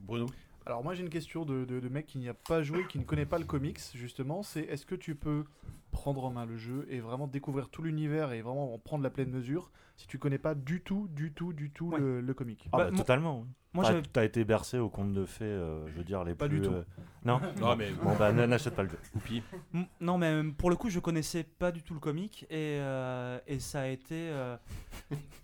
Bruno? 0.00 0.26
Alors 0.66 0.82
moi 0.82 0.94
j'ai 0.94 1.02
une 1.02 1.10
question 1.10 1.44
de, 1.44 1.64
de, 1.64 1.80
de 1.80 1.88
mec 1.88 2.06
qui 2.06 2.18
n'y 2.18 2.28
a 2.28 2.34
pas 2.34 2.62
joué, 2.62 2.86
qui 2.88 2.98
ne 2.98 3.04
connaît 3.04 3.26
pas 3.26 3.38
le 3.38 3.44
comics 3.44 3.78
justement, 3.94 4.42
c'est 4.42 4.62
est-ce 4.62 4.86
que 4.86 4.94
tu 4.94 5.14
peux 5.14 5.44
prendre 5.92 6.24
en 6.24 6.30
main 6.30 6.46
le 6.46 6.56
jeu 6.56 6.86
et 6.90 7.00
vraiment 7.00 7.26
découvrir 7.26 7.68
tout 7.68 7.82
l'univers 7.82 8.32
et 8.32 8.40
vraiment 8.42 8.74
en 8.74 8.78
prendre 8.78 9.04
la 9.04 9.10
pleine 9.10 9.30
mesure 9.30 9.70
si 9.96 10.06
tu 10.08 10.18
connais 10.18 10.38
pas 10.38 10.54
du 10.54 10.80
tout, 10.80 11.08
du 11.12 11.32
tout, 11.32 11.52
du 11.52 11.70
tout 11.70 11.90
Ouais. 11.90 12.00
le, 12.00 12.20
le 12.20 12.34
comic? 12.34 12.68
Ah 12.72 12.78
Bah, 12.78 12.90
bah, 12.90 12.96
totalement. 12.96 13.46
Moi, 13.74 13.84
T'as- 13.84 14.02
T'as 14.12 14.24
été 14.24 14.44
bercé 14.44 14.78
au 14.78 14.88
conte 14.88 15.12
de 15.12 15.24
fées, 15.24 15.44
euh, 15.44 15.86
je 15.88 15.92
veux 15.92 16.02
dire, 16.04 16.24
les 16.24 16.34
Pas 16.34 16.48
plus. 16.48 16.60
du 16.60 16.66
tout. 16.66 16.74
euh, 16.74 16.84
Non? 17.24 17.40
Non, 17.60 17.76
mais- 17.76 17.92
Bon, 17.92 18.14
bah, 18.16 18.32
n'achète 18.32 18.74
pas 18.74 18.82
le 18.84 18.88
jeu. 18.88 18.98
Oupi. 19.14 19.42
Non, 20.00 20.18
mais 20.18 20.26
euh, 20.32 20.50
pour 20.56 20.70
le 20.70 20.76
coup, 20.76 20.90
je 20.90 20.98
connaissais 20.98 21.44
pas 21.44 21.70
du 21.70 21.82
tout 21.82 21.94
le 21.94 22.00
comic 22.00 22.44
et, 22.50 22.78
euh, 22.80 23.38
et 23.46 23.60
ça 23.60 23.82
a 23.82 23.86
été. 23.86 24.14
euh, 24.30 24.56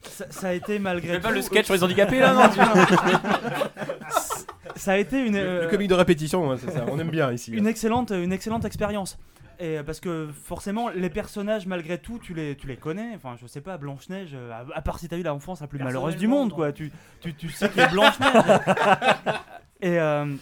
ça, 0.03 0.31
ça 0.33 0.49
a 0.49 0.53
été 0.53 0.79
malgré 0.81 1.15
Fais 1.15 1.21
pas 1.21 1.31
le 1.31 1.43
sketch 1.43 1.67
sur 1.67 1.75
les 1.75 1.85
handicapés 1.85 2.19
là, 2.21 2.35
non 2.39 2.43
ça 4.81 4.93
a 4.93 4.97
été 4.97 5.25
une, 5.25 5.37
Le, 5.37 5.43
le 5.43 5.49
euh, 5.63 5.69
comique 5.69 5.89
de 5.89 5.95
répétition, 5.95 6.51
hein, 6.51 6.57
c'est 6.59 6.71
ça. 6.71 6.85
On 6.89 6.99
aime 6.99 7.11
bien 7.11 7.31
ici. 7.33 7.53
une 7.53 7.67
excellente, 7.67 8.11
une 8.11 8.33
excellente 8.33 8.65
expérience. 8.65 9.19
Et 9.61 9.77
euh, 9.79 9.83
parce 9.83 10.01
que 10.01 10.29
forcément, 10.43 10.89
les 10.89 11.11
personnages, 11.11 11.67
malgré 11.67 11.99
tout, 11.99 12.19
tu 12.19 12.33
les, 12.33 12.57
tu 12.57 12.67
les 12.67 12.79
connais. 12.79 13.15
Enfin, 13.15 13.37
je 13.41 13.47
sais 13.47 13.61
pas, 13.61 13.77
Blanche-Neige, 13.77 14.31
euh, 14.33 14.51
à, 14.53 14.65
à 14.75 14.81
part 14.81 14.99
si 14.99 15.07
t'as 15.07 15.19
eu 15.19 15.23
l'enfance 15.23 15.61
la 15.61 15.67
plus 15.67 15.79
malheureuse 15.79 16.17
du 16.17 16.29
monde, 16.29 16.53
quoi. 16.55 16.73
Tu, 16.73 16.91
tu, 17.21 17.35
tu 17.35 17.51
sais 17.51 17.69
qui 17.69 17.79
est 17.79 17.91
Blanche-Neige. 17.91 18.43
et, 19.83 19.99
euh, 19.99 20.35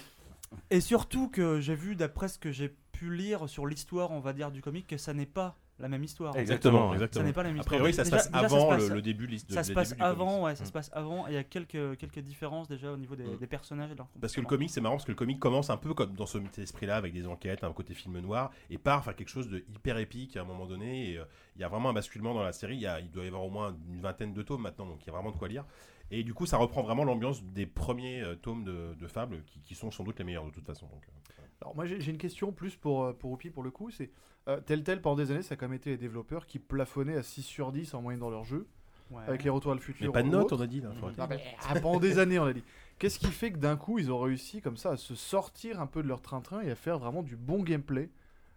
et 0.71 0.81
surtout 0.81 1.29
que 1.29 1.59
j'ai 1.61 1.75
vu, 1.75 1.97
d'après 1.97 2.29
ce 2.29 2.39
que 2.39 2.53
j'ai 2.53 2.73
pu 2.93 3.13
lire 3.13 3.49
sur 3.49 3.67
l'histoire, 3.67 4.13
on 4.13 4.21
va 4.21 4.33
dire, 4.33 4.53
du 4.53 4.63
comic, 4.63 4.87
que 4.87 4.97
ça 4.97 5.13
n'est 5.15 5.27
pas 5.27 5.57
la 5.79 5.89
même 5.89 6.03
histoire. 6.05 6.37
Exactement, 6.37 6.89
Ça 6.91 6.95
exactement. 6.95 7.25
n'est 7.25 7.33
pas 7.33 7.43
la 7.43 7.49
même 7.51 7.59
A 7.59 7.61
histoire. 7.61 7.77
priori, 7.79 7.95
ça 7.95 8.05
se 8.05 8.11
Déjà- 8.11 8.17
passe 8.23 8.31
déjà, 8.33 8.43
ça 8.43 8.49
se 8.49 8.55
avant 8.55 8.69
passe- 8.69 8.89
le, 8.89 8.95
le 8.97 9.03
début 9.03 9.27
de 9.27 9.33
l'histoire. 9.33 9.55
Ça 9.57 9.65
se 9.65 9.73
passe 9.73 9.95
avant, 10.01 10.43
ouais, 10.45 10.55
ça 10.57 10.65
Mm. 10.65 10.67
se 10.67 10.73
passe 10.73 10.91
avant. 10.93 11.27
Et 11.29 11.31
il 11.31 11.35
y 11.35 11.39
a 11.39 11.45
quelques, 11.45 11.97
quelques 11.99 12.19
différences 12.21 12.69
déjà 12.69 12.93
au 12.93 12.97
niveau 12.97 13.15
des, 13.17 13.25
Mm. 13.25 13.37
des 13.39 13.47
personnages 13.47 13.91
et 13.91 13.95
de 13.95 13.99
leur 13.99 14.09
Parce 14.21 14.35
que 14.35 14.41
le 14.41 14.47
comic, 14.47 14.71
c'est 14.71 14.81
marrant 14.81 14.97
parce 14.97 15.05
que 15.05 15.13
le 15.13 15.17
comic 15.17 15.39
commence 15.39 15.71
un 15.71 15.77
peu 15.77 15.95
comme 15.95 16.15
dans 16.15 16.27
ce 16.27 16.39
esprit-là, 16.61 16.97
avec 16.97 17.13
des 17.13 17.27
enquêtes, 17.27 17.63
un 17.65 17.73
côté 17.73 17.95
film 17.95 18.19
noir, 18.19 18.51
et 18.71 18.79
part 18.79 19.05
faire 19.05 19.15
quelque 19.17 19.29
chose 19.31 19.49
de 19.49 19.65
hyper 19.69 19.99
épique 19.99 20.37
à 20.37 20.41
un 20.43 20.45
moment 20.45 20.67
donné. 20.67 21.11
Et 21.13 21.19
euh, 21.19 21.25
il 21.57 21.61
y 21.63 21.65
a 21.65 21.69
vraiment 21.69 21.91
un 21.91 21.95
basculement 21.95 22.35
dans 22.35 22.43
la 22.43 22.53
série. 22.53 22.75
Il, 22.77 22.83
y 22.83 22.87
a- 22.87 23.01
il 23.01 23.11
doit 23.11 23.25
y 23.25 23.29
avoir 23.29 23.45
au 23.45 23.51
moins 23.51 23.77
une 23.89 24.01
vingtaine 24.01 24.33
de 24.35 24.43
tomes 24.43 24.63
maintenant, 24.63 24.87
donc 24.87 24.99
il 25.03 25.07
y 25.07 25.11
a 25.11 25.13
vraiment 25.13 25.31
de 25.31 25.37
quoi 25.37 25.49
lire. 25.49 25.65
Et 26.11 26.25
du 26.25 26.33
coup, 26.33 26.47
ça 26.47 26.57
reprend 26.57 26.83
vraiment 26.83 27.05
l'ambiance 27.05 27.45
des 27.45 27.67
premiers 27.67 28.23
euh, 28.23 28.35
tomes 28.35 28.65
de, 28.65 28.95
de 28.99 29.07
Fable, 29.07 29.43
qui, 29.45 29.61
qui 29.61 29.75
sont 29.75 29.91
sans 29.91 30.05
doute 30.05 30.19
les 30.19 30.25
meilleurs 30.25 30.47
de 30.47 30.51
toute 30.51 30.65
façon. 30.65 30.87
Donc, 30.87 31.03
euh, 31.07 31.43
Alors 31.61 31.75
moi 31.75 31.85
j'ai 31.87 32.11
une 32.11 32.19
question 32.19 32.51
plus 32.53 32.77
pour, 32.77 33.05
euh, 33.05 33.13
pour 33.13 33.31
Oupi 33.33 33.51
pour 33.51 33.63
le 33.63 33.71
coup, 33.71 33.91
c'est 33.91 34.11
euh, 34.49 34.61
tel 34.65 34.83
tel 34.83 35.01
pendant 35.01 35.17
des 35.17 35.31
années 35.31 35.43
ça 35.43 35.55
a 35.55 35.57
quand 35.57 35.67
même 35.69 35.77
été 35.77 35.91
les 35.91 35.97
développeurs 35.97 36.47
qui 36.47 36.59
plafonnaient 36.59 37.17
à 37.17 37.23
6 37.23 37.43
sur 37.43 37.71
10 37.73 37.95
en 37.95 38.03
moyenne 38.03 38.21
dans 38.21 38.31
leur 38.31 38.45
jeu, 38.45 38.67
Ouais. 39.11 39.23
avec 39.27 39.43
les 39.43 39.49
retours 39.51 39.73
à 39.73 39.75
le 39.75 39.81
futur. 39.81 40.07
mais 40.07 40.13
pas 40.13 40.23
de 40.23 40.29
notes, 40.29 40.53
on 40.53 40.61
a 40.61 40.67
dit. 40.67 40.83
Là. 40.83 40.91
Non, 41.01 41.27
mais, 41.31 41.43
ah, 41.67 41.81
pendant 41.81 41.99
des 41.99 42.19
années 42.19 42.39
on 42.39 42.45
a 42.45 42.53
dit. 42.53 42.63
Qu'est-ce 42.99 43.19
qui 43.19 43.29
fait 43.29 43.51
que 43.53 43.57
d'un 43.59 43.77
coup 43.77 43.99
ils 43.99 44.11
ont 44.13 44.19
réussi 44.19 44.61
comme 44.61 44.77
ça 44.77 44.91
à 44.91 44.97
se 44.99 45.15
sortir 45.15 45.81
un 45.81 45.87
peu 45.87 46.03
de 46.03 46.09
leur 46.09 46.21
train-train 46.21 46.61
et 46.61 46.71
à 46.71 46.75
faire 46.75 46.99
vraiment 46.99 47.23
du 47.23 47.37
bon 47.37 47.63
gameplay 47.63 48.11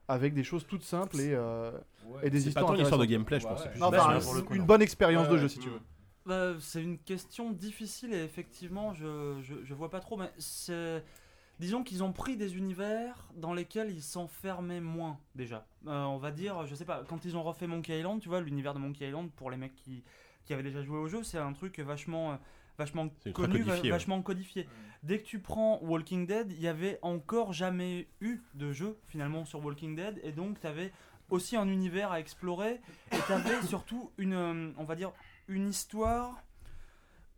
avec 0.10 0.34
des 0.34 0.44
choses 0.44 0.66
toutes 0.68 0.84
simples 0.84 1.20
et, 1.22 1.34
euh, 1.34 1.72
et 2.22 2.30
des 2.30 2.40
C'est 2.40 2.46
pas 2.46 2.50
histoires 2.50 2.66
tant 2.68 2.76
une 2.76 2.82
histoire 2.82 3.00
de 3.00 3.06
gameplay, 3.06 3.40
je 3.40 3.48
pense. 3.48 3.60
Ouais, 3.62 3.66
c'est 3.68 3.72
plus 3.72 3.80
Non, 3.80 3.92
coup, 4.46 4.54
une 4.56 4.60
non. 4.62 4.66
bonne 4.66 4.82
expérience 4.82 5.28
de 5.30 5.34
Ouais, 5.34 5.38
jeu 5.38 5.44
ouais. 5.44 5.50
si 5.50 5.60
tu 5.60 5.70
veux. 5.70 5.80
Bah, 6.26 6.54
c'est 6.60 6.84
une 6.84 6.98
question 6.98 7.52
difficile 7.52 8.14
et 8.14 8.22
effectivement, 8.24 8.94
je, 8.94 9.38
je, 9.42 9.54
je 9.64 9.74
vois 9.74 9.90
pas 9.90 10.00
trop, 10.02 10.18
mais 10.18 10.30
c'est. 10.38 11.02
Disons 11.62 11.84
qu'ils 11.84 12.04
ont 12.04 12.12
pris 12.12 12.38
des 12.38 12.58
univers 12.58 13.30
dans 13.36 13.54
lesquels 13.54 13.92
ils 13.92 14.02
s'enfermaient 14.02 14.82
moins 14.82 15.20
déjà. 15.36 15.68
Euh, 15.86 16.06
on 16.06 16.18
va 16.18 16.32
dire, 16.32 16.66
je 16.66 16.74
sais 16.74 16.86
pas, 16.86 17.04
quand 17.08 17.24
ils 17.24 17.38
ont 17.38 17.44
refait 17.44 17.68
Monkey 17.68 18.00
Island, 18.00 18.20
tu 18.20 18.30
vois, 18.30 18.42
l'univers 18.42 18.74
de 18.74 18.80
Monkey 18.80 19.08
Island, 19.08 19.30
pour 19.36 19.52
les 19.52 19.58
mecs 19.58 19.76
qui, 19.76 20.04
qui 20.44 20.54
avaient 20.54 20.64
déjà 20.64 20.82
joué 20.82 20.98
au 20.98 21.08
jeu, 21.08 21.22
c'est 21.22 21.38
un 21.38 21.54
truc 21.54 21.78
vachement, 21.78 22.32
euh, 22.32 22.36
vachement 22.80 23.10
connu, 23.36 23.64
codifié, 23.64 23.84
ouais. 23.84 23.90
vachement 23.92 24.24
codifié. 24.24 24.68
Dès 25.04 25.20
que 25.20 25.24
tu 25.24 25.38
prends 25.38 25.80
Walking 25.84 26.26
Dead, 26.26 26.52
il 26.52 26.60
y 26.60 26.68
avait 26.68 26.98
encore 27.04 27.54
jamais 27.54 28.08
eu 28.22 28.40
de 28.56 28.72
jeu 28.72 28.98
finalement 29.06 29.46
sur 29.46 29.64
Walking 29.64 29.96
Dead, 29.96 30.20
et 30.24 30.32
donc 30.32 30.60
tu 30.60 30.66
avais 30.66 30.92
aussi 31.30 31.58
un 31.58 31.68
univers 31.68 32.12
à 32.12 32.20
explorer, 32.20 32.82
et 33.12 33.18
tu 33.28 33.34
avais 33.34 33.62
surtout 33.68 34.10
une, 34.18 34.34
euh, 34.34 34.72
on 34.78 34.84
va 34.84 34.96
dire, 34.96 35.12
une 35.48 35.70
histoire 35.70 36.42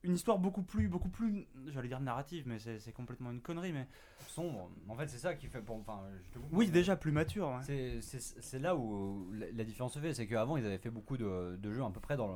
une 0.04 0.16
histoire 0.16 0.38
beaucoup 0.40 0.64
plus 0.64 0.88
beaucoup 0.88 1.10
plus 1.10 1.48
j'allais 1.68 1.88
dire 1.88 2.00
narrative 2.00 2.44
mais 2.48 2.60
c'est 2.60 2.92
complètement 2.92 3.32
une 3.32 3.42
connerie 3.42 3.72
mais 3.72 3.88
sombre. 4.28 4.70
En 4.90 4.96
fait, 4.96 5.08
c'est 5.08 5.18
ça 5.18 5.34
qui 5.36 5.48
fait. 5.48 5.62
Pour, 5.62 5.76
enfin, 5.78 6.02
je 6.24 6.30
te 6.30 6.40
coupe, 6.40 6.50
oui 6.52 6.70
déjà 6.70 6.96
plus 6.96 7.12
mature 7.12 7.48
ouais. 7.50 8.00
C'est- 8.02 8.60
là 8.60 8.76
où 8.76 9.32
la, 9.34 9.46
la 9.52 9.64
différence 9.64 9.94
se 9.94 10.00
fait, 10.00 10.14
c'est 10.14 10.28
qu'avant 10.28 10.58
ils 10.58 10.66
avaient 10.66 10.78
fait 10.78 10.90
beaucoup 10.90 11.18
de, 11.18 11.58
de 11.62 11.72
jeux 11.72 11.84
à 11.84 11.90
peu 11.90 12.00
près 12.00 12.16
dans 12.18 12.28
le. 12.28 12.34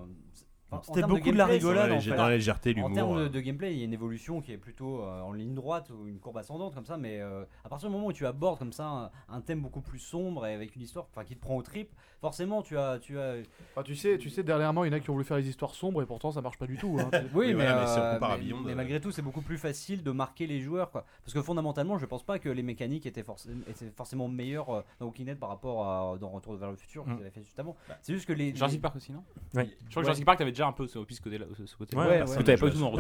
enfin, 0.70 0.78
en 0.78 0.82
C'était 0.82 1.00
termes 1.00 1.12
beaucoup 1.14 1.32
de 1.32 1.38
la 1.38 1.46
gameplay, 1.46 1.58
rigolade, 1.58 1.90
Dans 1.90 1.90
la 1.90 1.96
en 1.96 2.00
lég- 2.00 2.10
fait. 2.10 2.16
dans 2.18 2.24
la 2.28 2.36
légèreté, 2.36 2.70
En 2.72 2.74
l'humour. 2.74 2.94
termes 2.94 3.16
de, 3.18 3.22
euh, 3.26 3.30
de 3.30 3.40
gameplay, 3.40 3.74
il 3.74 3.80
y 3.80 3.82
a 3.82 3.86
une 3.86 3.94
évolution 3.94 4.42
qui 4.42 4.52
est 4.52 4.58
plutôt 4.58 5.02
euh, 5.02 5.22
en 5.22 5.32
ligne 5.34 5.54
droite 5.56 5.90
ou 5.90 6.08
une 6.08 6.20
courbe 6.20 6.38
ascendante 6.38 6.74
comme 6.76 6.86
ça, 6.86 6.98
mais 6.98 7.20
euh, 7.22 7.46
à 7.64 7.70
partir 7.70 7.90
du 7.90 7.96
moment 7.96 8.08
où 8.08 8.14
tu 8.14 8.26
abordes 8.26 8.60
comme 8.60 8.74
ça 8.74 8.88
un, 8.88 9.12
un 9.30 9.42
thème 9.42 9.62
beaucoup 9.62 9.82
plus 9.82 10.00
sombre 10.00 10.46
et 10.46 10.54
avec 10.54 10.76
une 10.76 10.82
histoire 10.82 11.08
enfin, 11.10 11.24
qui 11.24 11.36
te 11.36 11.42
prend 11.42 11.56
au 11.56 11.62
trip, 11.64 11.92
forcément 12.22 12.62
tu 12.62 12.78
as. 12.78 13.00
Tu 13.00 13.18
as 13.20 13.36
Enfin, 13.74 13.84
tu 13.84 13.96
sais, 13.96 14.18
tu 14.18 14.30
sais 14.30 14.44
dernièrement 14.44 14.84
il 14.86 14.88
y 14.92 14.94
en 14.94 14.98
a 14.98 15.00
qui 15.00 15.10
ont 15.10 15.14
voulu 15.14 15.26
faire 15.26 15.38
des 15.38 15.48
histoires 15.48 15.74
sombres 15.76 16.02
et 16.02 16.06
pourtant 16.06 16.32
ça 16.32 16.42
marche 16.42 16.58
pas 16.58 16.66
du 16.68 16.78
tout. 16.78 16.98
hein. 17.00 17.10
Oui, 17.34 17.48
mais, 17.48 17.54
voilà, 17.66 17.86
mais 17.86 18.02
euh, 18.02 18.20
à 18.26 18.38
mais- 18.38 18.44
Beyond, 18.44 18.60
mais 18.66 18.72
euh, 18.72 18.76
malgré 18.76 19.00
tout, 19.00 19.12
c'est 19.12 19.22
beaucoup 19.22 19.42
plus 19.42 19.58
facile 19.58 20.04
de 20.04 20.12
marquer 20.12 20.48
les 20.48 20.60
joueurs. 20.62 20.92
Quoi. 20.92 21.06
Parce 21.24 21.34
que 21.34 21.42
fondamentalement, 21.42 21.98
je 21.98 22.06
pense 22.06 22.24
pas 22.24 22.40
que 22.40 22.50
les 22.50 22.64
mécaniques 22.64 23.06
étaient, 23.06 23.22
forc- 23.24 23.48
étaient 23.70 23.92
forcément 23.96 24.28
meilleures 24.28 24.70
euh, 24.70 24.82
dans 25.00 25.06
Walking 25.08 25.26
Dead 25.26 25.38
par 25.40 25.50
rapport 25.50 25.86
à 25.88 26.18
dans 26.18 26.30
Retour 26.30 26.56
vers 26.56 26.72
le 26.72 26.76
futur 26.78 27.04
qu'ils 27.04 27.14
Mm. 27.14 27.18
avaient 27.20 27.30
fait 27.32 27.44
juste 27.44 27.60
avant. 27.60 27.76
C'est 28.02 28.14
juste 28.14 28.28
que 28.28 28.34
les. 28.34 28.54
Jurassic 28.56 28.78
les- 28.78 28.82
Park 28.82 28.96
aussi, 28.96 29.12
non? 29.12 29.24
Oui. 29.54 29.64
Je 29.86 29.90
crois 29.92 30.02
que 30.02 30.08
Jurassic 30.08 30.26
Park, 30.26 30.38
t'avais 30.40 30.52
déjà 30.52 30.68
un 30.68 30.72
peu 30.72 30.88
ce, 30.88 31.00
ce 31.08 31.22
côté-là. 31.22 31.46
Ce, 31.58 31.66
ce 31.66 31.76
côté 31.76 31.96
Ouais, 31.96 32.04
Ouais, 32.04 32.22
ouais, 32.24 32.30
ouais. 32.30 32.38
que 32.38 32.44
t'avais 32.44 32.58
pas 32.58 32.68
du 32.68 32.74
tout 32.74 32.80
dans 32.80 32.94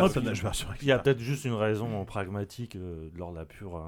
Il 0.82 0.88
y 0.88 0.92
a 0.92 1.00
peut-être 1.00 1.20
juste 1.20 1.46
une 1.46 1.54
raison 1.54 2.06
pragmatique 2.06 2.76
euh, 2.76 3.10
lors 3.16 3.32
de 3.32 3.38
la 3.38 3.46
pure 3.46 3.78
euh, 3.78 3.82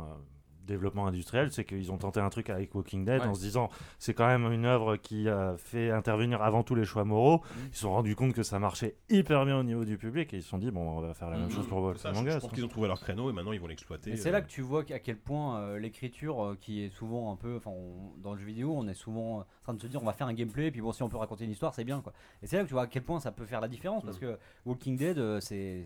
développement 0.70 1.06
industriel, 1.08 1.52
c'est 1.52 1.66
qu'ils 1.66 1.92
ont 1.92 1.98
tenté 1.98 2.20
un 2.22 2.30
truc 2.30 2.50
avec 2.50 2.74
Walking 2.74 3.04
Dead 3.06 3.22
Ouais. 3.22 3.28
en 3.28 3.34
se 3.34 3.42
disant 3.42 3.70
c'est 3.98 4.14
quand 4.14 4.28
même 4.28 4.52
une 4.52 4.66
œuvre 4.66 4.96
qui 4.96 5.28
a 5.28 5.56
fait 5.58 5.92
intervenir 5.92 6.42
avant 6.42 6.64
tout 6.64 6.76
les 6.76 6.86
choix 6.86 7.04
moraux. 7.04 7.42
Ils 7.70 7.76
se 7.76 7.82
sont 7.82 7.92
rendus 7.92 8.16
compte 8.16 8.34
que 8.34 8.44
ça 8.44 8.60
marchait 8.60 8.96
hyper 9.10 9.46
bien 9.46 9.58
au 9.60 9.64
niveau 9.64 9.84
du 9.86 9.98
public 9.98 10.34
et 10.34 10.38
ils 10.38 10.44
se 10.44 10.50
sont 10.50 10.58
dit 10.58 10.72
bon 10.72 10.82
on 10.98 11.02
va 11.02 11.14
faire 11.14 11.30
la 11.30 11.38
même 11.38 11.46
Mhm. 11.48 11.52
chose 11.52 11.68
pour 11.68 11.80
Walking 11.82 12.02
je, 12.14 12.20
je 12.20 12.24
Dead. 12.24 12.40
pense 12.42 12.52
qu'ils 12.52 12.66
ont 12.66 12.70
trouvé 12.70 12.88
leur 12.88 13.00
créneau 13.02 13.30
et 13.30 13.34
maintenant 13.34 13.52
ils 13.52 13.60
vont 13.60 13.68
l'exploiter. 13.68 14.12
Et 14.12 14.16
c'est 14.16 14.30
euh, 14.30 14.32
là 14.32 14.42
que 14.42 14.48
tu 14.50 14.62
vois 14.62 14.84
à 14.90 15.00
quel 15.00 15.18
point 15.18 15.60
euh, 15.60 15.80
l'écriture, 15.80 16.44
euh, 16.44 16.58
qui 16.60 16.84
est 16.84 16.90
souvent 16.90 17.32
un 17.32 17.36
peu, 17.36 17.58
enfin, 17.58 17.72
on- 17.72 18.14
dans 18.22 18.34
le 18.34 18.40
jeu 18.40 18.46
vidéo, 18.46 18.74
on 18.76 18.88
est 18.88 18.94
souvent 18.94 19.40
euh, 19.40 19.42
en 19.42 19.64
train 19.64 19.74
de 19.74 19.82
se 19.82 19.88
dire 19.88 20.02
on 20.02 20.06
va 20.06 20.14
faire 20.14 20.28
un 20.28 20.34
gameplay, 20.34 20.68
et 20.68 20.72
puis 20.72 20.82
bon, 20.82 20.92
si 20.92 21.04
on 21.04 21.10
peut 21.10 21.18
raconter 21.18 21.46
une 21.46 21.52
histoire, 21.52 21.74
c'est 21.74 21.84
bien 21.84 22.02
quoi. 22.02 22.14
Et 22.42 22.48
c'est 22.48 22.58
là 22.58 22.64
que 22.64 22.68
tu 22.68 22.74
vois 22.74 22.84
à 22.84 22.88
quel 22.88 23.04
point 23.04 23.20
ça 23.20 23.32
peut 23.32 23.46
faire 23.46 23.62
la 23.62 23.68
différence, 23.68 24.04
parce 24.04 24.18
que 24.20 24.38
Walking 24.66 24.98
Dead, 24.98 25.18
euh, 25.18 25.40
c'est 25.40 25.86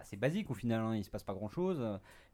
assez 0.00 0.16
basique 0.16 0.50
au 0.50 0.54
final, 0.54 0.80
hein, 0.80 0.94
il 0.96 1.04
se 1.04 1.10
passe 1.10 1.22
pas 1.22 1.34
grand 1.34 1.48
chose, 1.48 1.80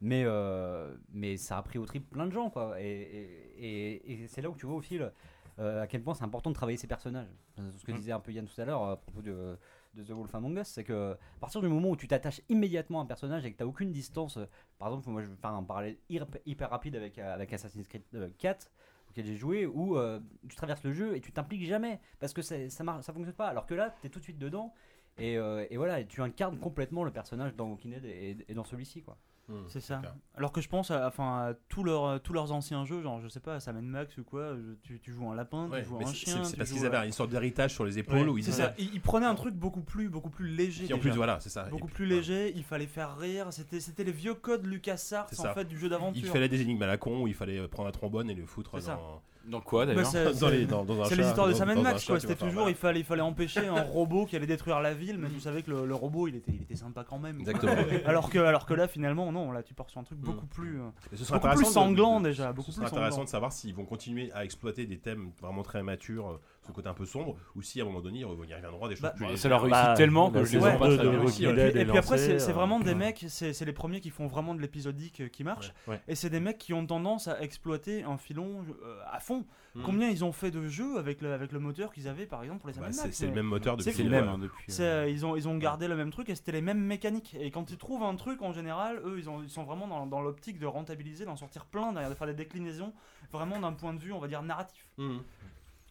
mais 0.00 0.22
euh, 0.24 0.94
mais 1.12 1.36
ça 1.36 1.58
a 1.58 1.62
pris 1.62 1.78
au 1.78 1.86
trip 1.86 2.08
plein 2.10 2.26
de 2.26 2.32
gens 2.32 2.50
quoi. 2.50 2.80
Et, 2.80 2.86
et, 2.86 3.94
et- 4.12 4.22
et 4.22 4.26
c'est 4.28 4.42
là 4.42 4.50
où 4.50 4.54
tu 4.56 4.66
vois 4.66 4.76
au 4.76 4.80
fil 4.80 5.10
euh, 5.58 5.82
à 5.82 5.86
quel 5.86 6.02
point 6.02 6.14
c'est 6.14 6.24
important 6.24 6.50
de 6.50 6.54
travailler 6.54 6.78
ses 6.78 6.86
personnages. 6.86 7.28
Euh, 7.58 7.70
Ce 7.72 7.84
que 7.84 7.92
disait 7.98 8.12
un 8.12 8.20
peu 8.20 8.32
Yann 8.32 8.46
tout 8.46 8.60
à 8.60 8.64
l'heure 8.64 8.82
à 8.84 8.96
propos 8.96 9.20
de, 9.20 9.58
de 9.94 10.02
The 10.02 10.10
Wolf 10.12 10.34
Among 10.34 10.56
Us, 10.58 10.68
c'est 10.68 10.84
que 10.84 11.12
à 11.12 11.40
partir 11.40 11.60
du 11.60 11.68
moment 11.68 11.90
où 11.90 11.96
tu 11.96 12.08
t'attaches 12.08 12.40
immédiatement 12.48 13.00
à 13.00 13.02
un 13.02 13.06
personnage 13.06 13.44
et 13.44 13.52
que 13.52 13.58
tu 13.58 13.62
n'as 13.62 13.68
aucune 13.68 13.92
distance, 13.92 14.38
par 14.78 14.88
exemple, 14.88 15.10
moi 15.10 15.20
je 15.22 15.26
vais 15.28 15.36
faire 15.36 15.50
un 15.52 15.62
parallèle 15.62 15.96
hyper, 16.08 16.26
hyper 16.46 16.70
rapide 16.70 16.96
avec, 16.96 17.18
avec 17.18 17.52
Assassin's 17.52 17.86
Creed 17.88 18.02
euh, 18.14 18.30
4 18.38 18.70
auquel 19.10 19.26
j'ai 19.26 19.36
joué, 19.36 19.66
où 19.66 19.98
euh, 19.98 20.20
tu 20.48 20.54
traverses 20.56 20.84
le 20.84 20.92
jeu 20.92 21.16
et 21.16 21.20
tu 21.20 21.32
t'impliques 21.32 21.66
jamais 21.66 22.00
parce 22.20 22.32
que 22.32 22.42
c'est- 22.42 22.70
ça 22.70 22.84
ne 22.84 23.02
ça 23.02 23.12
fonctionne 23.12 23.34
pas. 23.34 23.48
Alors 23.48 23.66
que 23.66 23.74
là, 23.74 23.94
tu 24.00 24.06
es 24.06 24.10
tout 24.10 24.20
de 24.20 24.24
suite 24.24 24.38
dedans. 24.38 24.72
Et, 25.18 25.36
euh, 25.36 25.66
et 25.68 25.76
voilà, 25.76 26.00
et 26.00 26.06
tu 26.06 26.22
incarnes 26.22 26.58
complètement 26.58 27.02
le 27.04 27.10
personnage 27.10 27.54
dans 27.56 27.68
Walking 27.68 27.90
Dead 27.90 28.04
et, 28.06 28.36
et 28.48 28.54
dans 28.54 28.64
celui-ci. 28.64 29.02
quoi. 29.02 29.18
Hmm, 29.50 29.64
c'est 29.68 29.80
ça. 29.80 29.98
clair. 29.98 30.14
alors 30.36 30.52
que 30.52 30.60
je 30.60 30.68
pense 30.68 30.90
à, 30.90 31.06
enfin 31.06 31.48
à 31.48 31.54
tous 31.68 31.84
leurs 31.84 32.20
tous 32.22 32.32
leurs 32.32 32.52
anciens 32.52 32.84
jeux 32.84 33.02
genre 33.02 33.20
je 33.20 33.28
sais 33.28 33.40
pas 33.40 33.60
Sam 33.60 33.80
Max 33.80 34.16
ou 34.18 34.24
quoi 34.24 34.54
je- 34.56 34.74
tu, 34.82 35.00
tu 35.00 35.12
joues 35.12 35.28
un 35.30 35.34
lapin 35.34 35.68
Ouais, 35.68 35.82
tu 35.82 35.88
joues 35.88 35.98
un 35.98 36.12
chien 36.12 36.44
c'est 36.44 36.56
parce 36.56 36.70
qu'ils 36.70 36.84
euh, 36.84 36.86
avaient 36.92 37.06
une 37.06 37.12
sorte 37.12 37.30
d'héritage 37.30 37.72
sur 37.74 37.84
les 37.84 37.98
épaules 37.98 38.30
c'est 38.42 38.52
ça. 38.52 38.74
Ils, 38.78 38.94
ils 38.94 39.00
prenaient 39.00 39.26
un 39.26 39.34
truc 39.34 39.54
beaucoup 39.54 39.82
plus 39.82 40.08
beaucoup 40.08 40.30
plus 40.30 40.48
léger 40.48 40.92
en 40.92 40.98
plus, 40.98 41.10
voilà, 41.10 41.40
c'est 41.40 41.50
ça. 41.50 41.64
Beaucoup 41.64 41.88
plus 41.88 42.06
léger 42.06 42.52
il 42.56 42.64
fallait 42.64 42.86
faire 42.86 43.16
rire. 43.16 43.48
C'était 43.50 44.04
les 44.04 44.12
vieux 44.12 44.34
codes 44.34 44.66
LucasArts 44.66 45.28
en 45.38 45.54
fait 45.54 45.64
du 45.64 45.78
jeu 45.78 45.86
Il 45.86 45.90
d'aventure 45.90 46.32
fallait 46.32 46.48
des 46.48 46.60
énigmes 46.62 46.82
à 46.82 46.86
la 46.86 46.96
con 46.96 47.22
où 47.22 47.28
il 47.28 47.34
fallait 47.34 47.66
prendre 47.68 47.88
un 47.88 47.92
trombone 47.92 48.30
et 48.30 48.34
le 48.34 48.46
foutre 48.46 48.80
dans, 48.80 49.22
Dans 49.46 49.60
quoi 49.60 49.86
Bah, 49.86 49.94
d'ailleurs 49.94 50.10
c'est- 50.10 50.24
dans, 50.24 51.04
c'est- 51.06 51.16
histoires 51.18 51.48
de 51.48 51.54
Sam 51.54 51.82
Max, 51.82 52.04
quoi. 52.04 52.20
C'était 52.20 52.34
toujours, 52.36 52.68
il 52.68 52.74
fallait, 52.74 53.00
il 53.00 53.04
fallait 53.06 53.22
empêcher 53.22 53.66
un 53.66 53.82
robot 53.82 54.26
qui 54.26 54.36
allait 54.36 54.46
détruire 54.46 54.80
la 54.80 54.92
ville, 54.94 55.16
mais 55.18 55.28
tu 55.30 55.40
savais 55.40 55.62
que 55.62 55.70
le, 55.70 55.86
le 55.86 55.94
robot, 55.94 56.28
il 56.28 56.36
était, 56.36 56.52
il 56.52 56.62
était 56.62 56.76
sympa 56.76 57.04
quand 57.08 57.18
même. 57.18 57.40
Exactement. 57.40 57.72
alors 58.06 58.28
que, 58.30 58.38
alors 58.38 58.66
que 58.66 58.74
là, 58.74 58.86
finalement, 58.86 59.32
non, 59.32 59.50
là, 59.50 59.62
tu 59.62 59.72
pars 59.74 59.88
sur 59.88 59.98
un 60.00 60.04
truc 60.04 60.18
Mm. 60.18 60.24
beaucoup 60.24 60.46
plus, 60.46 60.80
euh, 60.80 60.84
Et 61.12 61.16
ce 61.16 61.24
sera 61.24 61.38
beaucoup 61.38 61.56
plus 61.56 61.64
sanglant 61.64 62.20
de- 62.20 62.26
déjà, 62.28 62.48
Ce 62.50 62.54
beaucoup 62.54 62.70
sera 62.70 62.84
plus 62.86 62.92
intéressant 62.92 63.10
sanglant. 63.12 63.24
de 63.24 63.30
savoir 63.30 63.52
s'ils 63.52 63.74
vont 63.74 63.84
continuer 63.86 64.30
à 64.34 64.44
exploiter 64.44 64.84
des 64.86 64.98
thèmes 64.98 65.30
vraiment 65.40 65.62
très 65.62 65.82
matures, 65.82 66.38
côté 66.72 66.88
un 66.88 66.94
peu 66.94 67.04
sombre, 67.06 67.36
ou 67.54 67.62
si 67.62 67.80
à 67.80 67.84
un 67.84 67.86
moment 67.86 68.00
donné 68.00 68.20
ils 68.20 68.24
rev- 68.24 68.44
ils 68.48 68.54
reviendront 68.54 68.88
des 68.88 68.94
choses 68.96 69.02
Bah, 69.02 69.10
plus 69.16 69.26
Bah, 69.26 69.36
ça 69.36 69.48
leur 69.48 69.62
réussit 69.62 69.82
Bah, 69.84 69.94
tellement 69.96 70.30
que 70.30 70.44
je 70.44 70.58
les 70.58 70.60
pas 70.78 70.88
deux 70.88 70.96
très 70.96 71.04
de 71.04 71.08
réussi. 71.10 71.44
Et 71.44 71.84
puis 71.84 71.98
après, 71.98 72.18
c'est 72.18 72.48
euh, 72.50 72.52
vraiment 72.52 72.80
des 72.80 72.90
ouais. 72.90 72.94
mecs, 72.96 73.24
c'est 73.28 73.52
c'est 73.52 73.64
les 73.64 73.72
premiers 73.72 74.00
qui 74.00 74.10
font 74.10 74.26
vraiment 74.26 74.54
de 74.54 74.60
l'épisodique 74.60 75.20
euh, 75.20 75.28
qui 75.28 75.44
marche. 75.44 75.72
Ouais, 75.86 75.94
ouais. 75.94 76.00
Et 76.08 76.14
c'est 76.14 76.30
des 76.30 76.40
mecs 76.40 76.58
qui 76.58 76.72
ont 76.74 76.86
tendance 76.86 77.28
à 77.28 77.40
exploiter 77.42 78.02
un 78.04 78.16
filon 78.16 78.64
euh, 78.84 78.98
à 79.10 79.20
fond. 79.20 79.44
Mhm. 79.76 79.82
Combien 79.84 80.08
ils 80.08 80.24
ont 80.24 80.32
fait 80.32 80.50
de 80.50 80.66
jeux 80.66 80.98
avec 80.98 81.20
le, 81.20 81.32
avec 81.32 81.52
le 81.52 81.60
moteur 81.60 81.92
qu'ils 81.92 82.08
avaient 82.08 82.26
par 82.26 82.42
exemple 82.42 82.58
pour 82.60 82.70
les 82.70 82.74
Bah, 82.74 82.88
c'est 82.90 83.26
le 83.26 83.32
même 83.32 83.46
moteur 83.46 83.76
depuis. 83.76 83.92
c'est 83.92 83.96
C'est 83.98 84.02
le 84.02 84.10
même 84.10 84.28
hein, 84.28 84.38
depuis. 84.38 84.64
C'est, 84.66 84.82
euh, 84.82 85.04
euh, 85.04 85.08
ils, 85.10 85.24
ont, 85.24 85.36
ils 85.36 85.46
ont 85.48 85.56
gardé 85.58 85.86
le 85.86 85.94
même 85.94 86.10
truc 86.10 86.28
et 86.28 86.34
c'était 86.34 86.50
les 86.50 86.60
mêmes 86.60 86.80
mécaniques. 86.80 87.36
Et 87.38 87.52
quand 87.52 87.70
ils 87.70 87.76
trouvent 87.78 88.02
un 88.02 88.16
truc, 88.16 88.42
en 88.42 88.52
général, 88.52 89.00
eux, 89.04 89.16
ils, 89.18 89.30
ont, 89.30 89.42
ils 89.44 89.48
sont 89.48 89.62
vraiment 89.62 89.86
dans, 89.86 90.06
dans 90.06 90.20
l'optique 90.20 90.58
de 90.58 90.66
rentabiliser, 90.66 91.24
d'en 91.24 91.36
sortir 91.36 91.66
plein, 91.66 91.92
derrière, 91.92 92.10
de 92.10 92.16
faire 92.16 92.26
des 92.26 92.34
déclinaisons, 92.34 92.92
vraiment 93.32 93.60
d'un 93.60 93.72
point 93.72 93.94
de 93.94 94.00
vue, 94.00 94.12
on 94.12 94.18
va 94.18 94.26
dire, 94.26 94.42
narratif. 94.42 94.84
Mhm. 94.98 95.20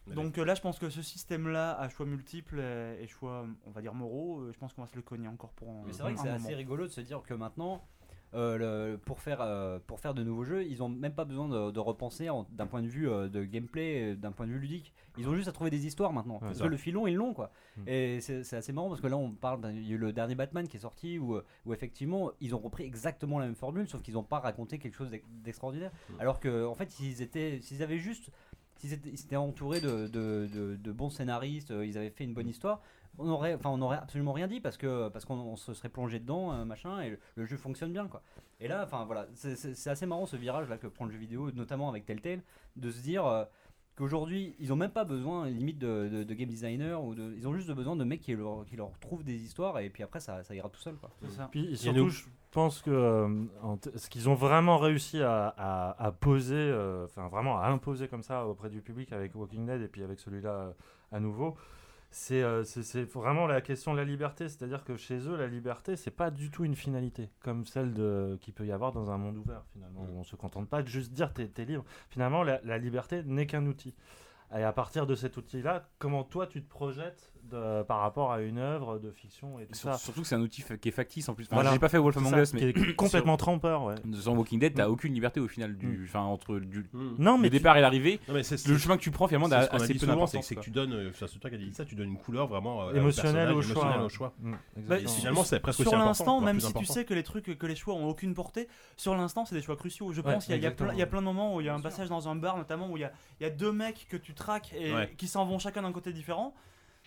Ouais. 0.06 0.14
Donc 0.14 0.38
euh, 0.38 0.44
là, 0.44 0.54
je 0.54 0.60
pense 0.62 0.78
que 0.78 0.88
ce 0.90 1.02
système-là, 1.02 1.78
à 1.78 1.88
choix 1.88 2.06
multiples 2.06 2.60
et, 2.60 3.06
choix, 3.06 3.46
on 3.66 3.70
va 3.70 3.80
dire, 3.82 3.94
moraux, 3.94 4.40
euh, 4.40 4.52
je 4.52 4.58
pense 4.58 4.72
qu'on 4.72 4.82
va 4.82 4.88
se 4.88 4.96
le 4.96 5.02
cogner 5.02 5.28
encore 5.28 5.52
pour 5.52 5.68
un, 5.70 5.82
Mais 5.86 5.92
c'est 5.92 6.02
vrai 6.02 6.14
que 6.14 6.20
c'est 6.20 6.28
assez 6.30 6.54
rigolo 6.54 6.84
de 6.84 6.90
se 6.92 7.00
dire 7.02 7.22
que 7.22 7.34
maintenant, 7.34 7.84
euh, 8.32 8.92
le- 8.92 8.96
pour, 8.98 9.20
faire, 9.20 9.40
euh, 9.40 9.78
pour 9.86 9.98
faire 10.00 10.14
de 10.14 10.22
nouveaux 10.22 10.44
jeux, 10.44 10.64
ils 10.64 10.82
ont 10.84 10.88
même 10.88 11.12
pas 11.14 11.24
besoin 11.24 11.48
de, 11.48 11.72
de 11.72 11.80
repenser 11.80 12.30
en- 12.30 12.44
d'un 12.52 12.66
point 12.68 12.80
de 12.80 12.86
vue 12.86 13.08
euh, 13.10 13.28
de 13.28 13.42
gameplay, 13.44 14.14
d'un 14.14 14.30
point 14.32 14.46
de 14.46 14.52
vue 14.52 14.60
ludique. 14.60 14.94
Ils 15.18 15.28
ont 15.28 15.34
juste 15.34 15.48
à 15.48 15.52
trouver 15.52 15.70
des 15.70 15.84
histoires 15.84 16.12
maintenant. 16.12 16.38
parce 16.38 16.58
ça. 16.58 16.64
que 16.64 16.68
le 16.68 16.76
filon, 16.76 17.06
ils 17.08 17.16
l'ont 17.16 17.34
quoi. 17.34 17.50
Mm. 17.76 17.88
Et 17.88 18.20
c'est 18.20 18.54
assez 18.56 18.72
marrant 18.72 18.88
parce 18.88 19.00
que 19.00 19.08
là, 19.08 19.16
on 19.16 19.32
parle 19.32 19.60
il 19.74 19.84
y 19.86 19.92
a 19.92 19.94
eu 19.96 19.98
le 19.98 20.12
dernier 20.12 20.36
Batman 20.36 20.66
qui 20.68 20.76
est 20.76 20.80
sorti 20.80 21.18
où, 21.18 21.38
où 21.66 21.72
effectivement, 21.74 22.30
ils 22.40 22.54
ont 22.54 22.58
repris 22.60 22.84
exactement 22.84 23.38
la 23.40 23.46
même 23.46 23.54
formule, 23.56 23.88
sauf 23.88 24.00
qu'ils 24.00 24.14
n'ont 24.14 24.22
pas 24.22 24.38
raconté 24.38 24.78
quelque 24.78 24.94
chose 24.94 25.10
d'ex- 25.10 25.26
d'extraordinaire. 25.28 25.90
Alors 26.20 26.38
que, 26.40 26.64
en 26.66 26.74
fait, 26.74 26.90
s'ils 26.90 27.22
étaient, 27.22 27.60
s'ils 27.60 27.82
avaient 27.82 27.98
juste, 27.98 28.30
s'ils 28.80 28.92
étaient, 28.94 29.10
ils 29.10 29.36
entourés 29.36 29.80
de, 29.80 30.92
bons 30.92 31.10
scénaristes, 31.10 31.70
euh, 31.70 31.86
ils 31.86 31.98
avaient 31.98 32.10
fait 32.10 32.24
une 32.24 32.34
bonne 32.34 32.48
histoire. 32.48 32.80
On 33.18 33.28
aurait, 33.28 33.58
absolument 33.94 34.32
rien 34.32 34.46
dit 34.46 34.60
parce 34.60 34.76
que 34.76 35.08
parce 35.08 35.24
qu'on 35.24 35.34
on 35.34 35.56
se 35.56 35.74
serait 35.74 35.88
plongé 35.88 36.20
dedans, 36.20 36.52
euh, 36.52 36.64
machin, 36.64 37.00
et 37.00 37.10
le, 37.10 37.18
le 37.34 37.44
jeu 37.44 37.56
fonctionne 37.56 37.92
bien, 37.92 38.06
quoi. 38.06 38.22
Et 38.60 38.68
là, 38.68 38.82
enfin 38.84 39.04
voilà, 39.04 39.26
c'est 39.34 39.88
assez 39.88 40.06
marrant 40.06 40.26
ce 40.26 40.36
virage 40.36 40.68
là 40.68 40.76
que 40.76 40.86
prend 40.86 41.06
le 41.06 41.10
jeu 41.10 41.18
vidéo, 41.18 41.50
notamment 41.52 41.88
avec 41.88 42.04
Telltale, 42.04 42.42
de 42.76 42.90
se 42.90 43.00
dire 43.00 43.26
euh, 43.26 43.44
qu'aujourd'hui, 44.00 44.54
ils 44.58 44.72
ont 44.72 44.76
même 44.76 44.90
pas 44.90 45.04
besoin, 45.04 45.48
limite, 45.48 45.78
de, 45.78 46.08
de- 46.08 46.24
de 46.24 46.34
game 46.34 46.48
designer 46.48 47.02
ou 47.04 47.14
de, 47.14 47.34
ils 47.36 47.46
ont 47.46 47.54
juste 47.54 47.70
besoin 47.70 47.94
de 47.96 48.02
mecs 48.04 48.20
qui 48.20 48.34
leur, 48.34 48.64
qui 48.66 48.76
leur 48.76 48.90
trouvent 48.98 49.22
des 49.22 49.36
histoires 49.36 49.78
et 49.78 49.90
puis 49.90 50.02
après 50.02 50.18
ça, 50.20 50.42
ça 50.42 50.54
ira 50.54 50.68
tout 50.68 50.80
seul, 50.80 50.94
quoi. 50.96 51.10
Ça. 51.28 51.48
Puis 51.52 51.76
surtout, 51.76 52.08
je 52.08 52.24
pense 52.50 52.82
que 52.82 52.90
euh, 52.90 53.44
ce 53.94 54.10
qu'ils 54.10 54.28
ont 54.28 54.34
vraiment 54.34 54.78
réussi 54.78 55.22
à, 55.22 55.54
à- 55.56 56.04
à 56.06 56.10
poser, 56.12 56.54
euh, 56.56 57.04
enfin 57.04 57.28
vraiment 57.28 57.60
à 57.60 57.68
imposer 57.68 58.08
comme 58.08 58.22
ça 58.24 58.46
auprès 58.46 58.70
du 58.70 58.80
public 58.80 59.12
avec 59.12 59.34
Walking 59.36 59.66
Dead 59.66 59.80
et 59.82 59.88
puis 59.88 60.02
avec 60.02 60.18
celui-là 60.18 60.50
euh, 60.50 60.72
à 61.12 61.20
nouveau, 61.20 61.54
c'est 62.10 62.42
euh, 62.42 62.64
c'est- 62.64 63.04
vraiment 63.12 63.46
la 63.46 63.60
question 63.60 63.92
de 63.92 63.98
la 63.98 64.04
liberté. 64.04 64.48
C'est-à-dire 64.48 64.84
que 64.84 64.96
chez 64.96 65.18
eux, 65.28 65.36
la 65.36 65.46
liberté, 65.46 65.96
c'est 65.96 66.10
pas 66.10 66.30
du 66.30 66.50
tout 66.50 66.64
une 66.64 66.74
finalité 66.74 67.30
comme 67.40 67.64
celle 67.66 67.92
de 67.94 68.36
qu'il 68.40 68.52
peut 68.54 68.66
y 68.66 68.72
avoir 68.72 68.92
dans 68.92 69.10
un 69.10 69.18
monde 69.18 69.36
ouvert 69.36 69.62
finalement. 69.72 70.02
Où 70.02 70.18
on 70.18 70.24
se 70.24 70.36
contente 70.36 70.68
pas 70.68 70.82
de 70.82 70.88
juste 70.88 71.12
dire 71.12 71.32
t'es 71.32 71.50
es 71.58 71.64
libre. 71.64 71.84
Finalement, 72.10 72.42
la, 72.42 72.60
la 72.64 72.78
liberté 72.78 73.22
n'est 73.24 73.46
qu'un 73.46 73.66
outil. 73.66 73.94
Et 74.56 74.62
à 74.64 74.72
partir 74.72 75.06
de 75.06 75.14
cet 75.14 75.36
outil-là, 75.36 75.88
comment 76.00 76.24
toi 76.24 76.46
tu 76.48 76.60
te 76.62 76.68
projettes 76.68 77.29
de- 77.50 77.82
par 77.82 78.00
rapport 78.00 78.32
à 78.32 78.40
une 78.40 78.58
œuvre 78.58 78.98
de 78.98 79.10
fiction 79.10 79.58
et 79.58 79.66
tout 79.66 79.74
Sur- 79.74 79.92
ça 79.92 79.98
Surtout 79.98 80.22
que 80.22 80.26
c'est 80.26 80.34
un 80.34 80.40
outil 80.40 80.62
qui 80.80 80.88
est 80.88 80.92
factice 80.92 81.28
en 81.28 81.34
plus. 81.34 81.44
Enfin, 81.46 81.56
Voilà. 81.56 81.72
J'ai 81.72 81.78
pas 81.78 81.88
fait 81.88 81.98
Wolf 81.98 82.14
C'est 82.16 82.20
Among 82.26 82.40
Us, 82.40 82.52
mais 82.54 82.72
qui 82.72 82.80
est 82.80 82.94
complètement 82.96 83.36
trompeur, 83.36 83.82
ouais. 83.84 83.94
Sur 84.14 84.32
Walking 84.34 84.58
Dead, 84.60 84.74
t'as 84.74 84.86
Mm. 84.86 84.90
aucune 84.90 85.14
liberté 85.14 85.40
au 85.40 85.48
final 85.48 85.76
du, 85.76 86.04
enfin 86.08 86.20
entre 86.20 86.58
du, 86.58 86.86
Mm. 86.92 87.14
Non, 87.18 87.38
mais 87.38 87.44
le 87.44 87.50
tu- 87.50 87.58
départ 87.58 87.76
et 87.76 87.80
l'arrivée. 87.80 88.20
Le 88.28 88.42
chemin 88.78 88.96
que 88.96 89.02
tu 89.02 89.10
prends 89.10 89.26
finalement 89.28 89.48
c'est 89.48 89.62
ce 89.66 89.74
assez 89.74 89.94
peu 89.94 90.06
d'importance. 90.06 90.44
c'est 90.46 90.54
que 90.54 90.60
tu 90.60 90.70
donnes, 90.70 90.92
euh, 90.92 91.10
c'est 91.14 91.38
toi 91.38 91.50
qui 91.50 91.56
as 91.56 91.58
dit 91.58 91.72
ça, 91.72 91.84
tu 91.84 91.94
donnes 91.94 92.08
une 92.10 92.18
couleur 92.18 92.46
vraiment 92.46 92.82
euh, 92.82 92.86
à 92.88 92.90
un 92.90 92.94
émotionnel 92.94 93.46
personnage, 93.46 93.56
au 93.56 93.62
choix. 93.62 93.82
émotionnel 93.82 94.06
au 94.06 94.08
choix. 94.08 94.32
Mm, 94.40 94.54
Bah, 94.88 94.98
sur- 95.00 95.10
Finalement, 95.10 95.44
c'est 95.44 95.60
presque 95.60 95.82
sur 95.82 95.96
l'instant, 95.96 96.40
même 96.40 96.60
si 96.60 96.72
tu 96.74 96.84
sais 96.84 97.04
que 97.04 97.14
les 97.14 97.22
trucs, 97.22 97.58
que 97.58 97.66
les 97.66 97.76
choix 97.76 97.94
ont 97.94 98.08
aucune 98.08 98.34
portée, 98.34 98.68
sur 98.96 99.14
l'instant, 99.16 99.44
c'est 99.44 99.54
des 99.54 99.62
choix 99.62 99.76
cruciaux. 99.76 100.12
Je 100.12 100.20
pense 100.20 100.44
qu'il 100.44 100.52
y, 100.52 100.54
a- 100.54 100.58
il 100.58 100.62
y 100.62 100.66
a 100.66 100.68
exactement. 100.70 101.06
plein- 101.06 101.20
de 101.20 101.24
moments 101.24 101.54
où 101.56 101.60
il 101.60 101.66
y 101.66 101.68
a 101.68 101.74
un 101.74 101.80
passage 101.80 102.08
dans 102.08 102.28
un 102.28 102.34
bar, 102.36 102.56
notamment 102.56 102.88
où 102.90 102.96
il 102.96 103.00
y 103.40 103.44
a, 103.44 103.50
deux 103.50 103.72
mecs 103.72 104.06
que 104.08 104.16
tu 104.16 104.32
traques 104.34 104.72
et 104.74 104.92
qui 105.16 105.26
s'en 105.26 105.44
vont 105.44 105.58
chacun 105.58 105.82
d'un 105.82 105.92
côté 105.92 106.12
différent. 106.12 106.54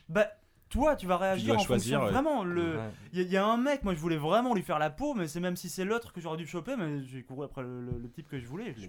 Bah, 0.09 0.27
toi, 0.69 0.95
tu 0.95 1.05
vas 1.05 1.17
réagir 1.17 1.55
en 1.55 1.59
choisir, 1.59 1.99
fonction. 1.99 2.13
Vraiment, 2.13 2.43
le. 2.43 2.77
Ouais. 2.77 2.91
Il 3.13 3.19
y, 3.19 3.21
a- 3.21 3.25
il 3.25 3.31
y 3.31 3.37
a 3.37 3.45
un 3.45 3.57
mec, 3.57 3.83
moi 3.83 3.93
je 3.93 3.99
voulais 3.99 4.17
vraiment 4.17 4.55
lui 4.55 4.63
faire 4.63 4.79
la 4.79 4.89
peau, 4.89 5.13
mais 5.13 5.27
c'est 5.27 5.39
même 5.39 5.55
si 5.55 5.69
c'est 5.69 5.85
l'autre 5.85 6.11
que 6.13 6.19
j'aurais 6.19 6.37
dû 6.37 6.47
choper, 6.47 6.75
mais 6.75 7.03
j'ai 7.03 7.21
couru 7.21 7.45
après 7.45 7.61
le, 7.61 7.81
le- 7.81 7.99
le 7.99 8.09
type 8.09 8.27
que 8.27 8.39
je 8.39 8.47
voulais. 8.47 8.73
Je 8.75 8.87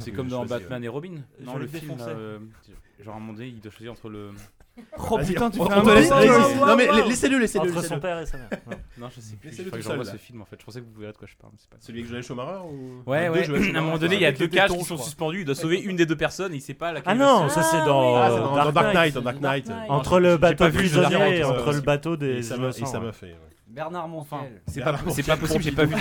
c'est 0.00 0.12
comme 0.12 0.28
dans 0.28 0.44
Batman 0.60 0.84
et 0.84 0.88
Robin. 0.88 1.14
Non, 1.40 1.56
le 1.56 1.66
film. 1.80 1.96
euh, 2.12 2.38
genre 3.00 3.14
à 3.14 3.16
un 3.16 3.20
moment 3.20 3.32
donné, 3.32 3.48
il 3.48 3.60
doit 3.60 3.72
choisir 3.72 3.90
entre 3.92 4.08
le. 4.08 4.30
Oh 4.98 5.16
Vas-y, 5.18 5.26
putain, 5.26 5.50
tu 5.50 5.58
fais 5.58 5.72
un 5.72 5.82
te 5.82 5.88
laisse- 5.90 6.10
allez-y. 6.12 6.28
deal. 6.30 6.58
Non 6.66 6.76
mais 6.76 6.86
la- 6.86 7.04
laissez-le, 7.06 7.38
laissez-le. 7.38 7.64
Entre 7.64 7.74
son 7.74 7.80
laissez-le. 7.80 8.00
père 8.00 8.18
et 8.20 8.26
sa 8.26 8.36
mère. 8.38 8.48
Ouais. 8.66 8.76
Non, 8.98 9.08
je 9.14 9.20
sais 9.20 9.36
plus. 9.36 9.50
Laissez-le 9.50 9.68
Il 9.68 9.70
faudrait 9.70 9.70
tout 9.70 9.76
que 9.76 9.82
j'envoie 9.82 10.04
seul, 10.04 10.12
ce 10.12 10.16
là. 10.18 10.18
film 10.18 10.40
en 10.40 10.44
fait. 10.46 10.56
Je 10.60 10.64
pensais 10.64 10.80
que 10.80 10.84
vous 10.86 11.00
verrez 11.00 11.12
de 11.12 11.18
quoi 11.18 11.28
je 11.30 11.36
parle. 11.36 11.52
mais 11.52 11.58
c'est 11.60 11.68
pas- 11.68 11.76
Celui 11.80 11.98
avec 12.00 12.10
Joël 12.10 12.22
Schumacher 12.22 12.60
ou 12.64 13.02
Ouais, 13.10 13.26
Deux 13.26 13.32
ouais. 13.32 13.44
Joël 13.44 13.76
À 13.76 13.78
un 13.78 13.82
moment 13.82 13.98
donné, 13.98 14.14
il 14.14 14.20
y 14.22 14.24
a 14.24 14.28
avec 14.28 14.38
deux 14.38 14.44
les 14.46 14.50
cages 14.50 14.68
tétons, 14.68 14.78
qui 14.78 14.84
je 14.84 14.88
sont 14.88 14.94
crois. 14.94 15.04
suspendues. 15.06 15.40
Il 15.40 15.44
doit 15.44 15.54
sauver 15.54 15.80
une 15.80 15.96
des 15.96 16.06
deux 16.06 16.16
personnes. 16.16 16.54
Il 16.54 16.60
sait 16.62 16.74
pas 16.74 16.92
laquelle. 16.92 17.04
Ah 17.10 17.14
il 17.14 17.18
va 17.18 17.24
non, 17.26 17.38
sauver. 17.48 17.50
ça 17.50 17.62
c'est 17.64 17.84
dans. 17.84 18.16
Ah, 18.16 18.28
c'est 18.30 18.36
dans, 18.38 18.54
Dark 18.54 18.66
dans 18.66 18.72
Dark 18.80 18.94
Knight. 18.94 19.14
Dans 19.14 19.20
Dark 19.22 19.40
Knight. 19.40 19.66
Knight. 19.68 19.90
Entre 19.90 20.20
le 20.20 20.36
bateau 20.38 20.56
pas 20.64 20.68
vu 20.70 20.78
prisonnier 20.78 21.38
et 21.38 21.44
entre 21.44 21.68
euh, 21.68 21.72
le 21.72 21.80
bateau 21.80 22.14
Et 22.14 22.18
des 22.18 22.42
ça 22.42 22.56
me 22.56 22.68
et 22.70 22.72
ça 22.72 23.00
me 23.00 23.12
fait. 23.12 23.26
ouais. 23.26 23.36
Bernard 23.66 24.08
Montiel. 24.08 24.62
C'est 24.66 24.80
pas, 24.80 24.92
Bernard 24.92 25.12
c'est 25.14 25.22
pas 25.26 25.36
Montiel, 25.36 25.38
possible, 25.60 25.62
j'ai 25.62 25.72
pas 25.72 25.84
vu. 25.84 25.94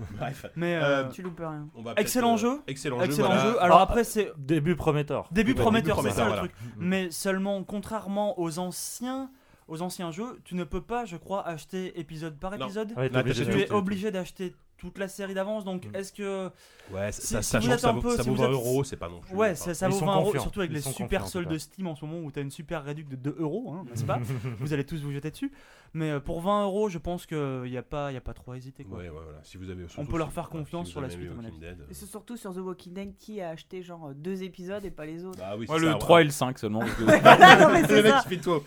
Bref. 0.18 0.46
Mais 0.56 0.76
Euh, 0.76 1.04
euh, 1.04 1.08
Tu 1.10 1.22
loupes 1.22 1.38
rien. 1.38 1.68
On 1.74 1.82
va 1.82 1.94
Excellent 1.96 2.34
peut-être, 2.36 2.46
euh, 2.46 2.54
jeu. 2.56 2.62
Excellent 2.66 2.98
jeu. 3.00 3.04
excellent 3.06 3.28
voilà. 3.28 3.42
jeu. 3.44 3.62
Alors 3.62 3.78
Ah, 3.78 3.82
après, 3.82 4.04
c'est 4.04 4.32
Début 4.38 4.76
prometteur. 4.76 5.28
Début 5.32 5.54
prometteur, 5.54 5.96
c'est 5.96 6.08
prometteur, 6.10 6.26
ça 6.28 6.42
le 6.42 6.48
truc. 6.48 6.52
Mais 6.78 7.10
seulement, 7.10 7.62
contrairement 7.64 8.38
aux 8.40 8.58
anciens, 8.58 9.30
aux 9.68 9.82
anciens 9.82 10.10
jeux, 10.10 10.40
tu 10.44 10.54
ne 10.54 10.64
peux 10.64 10.80
pas, 10.82 11.04
je 11.04 11.16
crois, 11.16 11.46
acheter 11.46 11.98
épisode 11.98 12.36
par 12.38 12.56
Non. 12.58 12.66
épisode. 12.66 12.92
Ouais, 12.96 13.08
t'es 13.08 13.14
Là, 13.14 13.20
obligé 13.20 13.44
t'as 13.44 13.50
de- 13.52 13.56
Tu 13.56 13.62
es 13.62 13.70
obligé 13.72 14.10
d'acheter 14.10 14.54
toute 14.78 14.96
la 14.98 15.08
série 15.08 15.34
d'avance. 15.34 15.62
Donc, 15.64 15.86
Mm. 15.86 15.94
est-ce 15.96 16.12
que 16.12 16.50
Ouais, 16.90 17.12
Si- 17.12 17.20
ça, 17.26 17.42
si 17.42 17.50
sachant 17.50 17.60
vous 17.60 17.68
que 17.68 17.74
êtes 17.74 17.80
ça 17.80 17.90
un 17.90 17.92
vaut, 17.92 18.00
peu- 18.00 18.16
ça 18.16 18.22
si 18.22 18.28
vaut 18.30 18.34
vous 18.34 18.40
20 18.42 18.48
êtes- 18.48 18.54
euros, 18.54 18.82
c'est 18.82 18.96
pas 18.96 19.08
non 19.10 19.20
plus. 19.20 19.34
Ouais, 19.36 19.48
enfin, 19.50 19.54
ça, 19.54 19.74
ça 19.74 19.86
Ils 19.88 19.92
vaut 19.92 19.98
sont 19.98 20.06
20 20.06 20.16
euros, 20.16 20.24
confiants. 20.24 20.40
surtout 20.42 20.60
avec 20.60 20.70
Ils 20.72 20.74
les 20.76 20.80
sont 20.80 20.90
super 20.92 21.20
confiants, 21.20 21.24
en 21.26 21.28
soldes 21.44 21.48
de. 21.52 21.58
Steam 21.58 21.86
en 21.86 21.94
ce 21.94 22.04
moment 22.04 22.24
où 22.26 22.32
tu 22.32 22.38
as 22.38 22.42
une 22.42 22.50
super 22.50 22.82
réduc 22.82 23.06
de 23.08 23.14
2 23.16 23.36
euros, 23.38 23.72
hein, 23.76 23.84
n'est-ce 23.90 24.04
pas 24.04 24.18
Vous 24.58 24.72
allez 24.72 24.84
tous 24.84 24.96
vous 25.02 25.12
jeter 25.12 25.30
dessus. 25.30 25.52
Mais 25.92 26.10
euh, 26.10 26.20
pour 26.20 26.40
20 26.40 26.64
euros, 26.64 26.88
je 26.88 26.98
pense 26.98 27.26
qu'il 27.26 27.62
n'y 27.64 27.76
a, 27.76 27.82
pas- 27.82 28.12
y 28.12 28.16
a 28.16 28.20
pas 28.20 28.32
trop 28.32 28.52
à 28.52 28.56
hésiter. 28.56 28.84
Quoi. 28.84 28.98
Ouais, 28.98 29.04
ouais, 29.08 29.10
voilà. 29.24 29.38
Si 29.42 29.56
vous 29.56 29.68
avez, 29.70 29.84
On 29.98 30.06
peut 30.06 30.18
leur 30.18 30.32
faire 30.32 30.48
confiance 30.48 30.86
si 30.86 30.92
sur 30.92 31.00
la 31.00 31.10
suite, 31.10 31.28
à 31.30 31.34
mon 31.34 31.42
Walking 31.42 31.60
Dead. 31.60 31.78
Et 31.90 31.94
c'est 31.94 32.06
surtout 32.06 32.36
sur 32.36 32.54
The 32.54 32.58
Walking 32.58 32.92
Dead 32.92 33.16
qui 33.16 33.40
a 33.40 33.50
acheté 33.50 33.82
genre 33.82 34.12
deux 34.14 34.42
épisodes 34.42 34.84
et 34.84 34.90
pas 34.90 35.06
les 35.06 35.24
autres. 35.24 35.38
Bah 35.38 35.54
oui, 35.58 35.66
Ouais, 35.68 35.76
c'est 35.78 35.84
le 35.86 35.92
ça, 35.92 35.98
3 35.98 36.16
ouais. 36.16 36.22
et 36.22 36.24
le 36.24 36.30
5 36.30 36.58
seulement. 36.58 36.80
non, 36.84 36.86
mais 37.06 37.82
Le 37.82 37.86
c'est 37.88 38.02
mec 38.02 38.14
fait 38.28 38.36
tout 38.36 38.62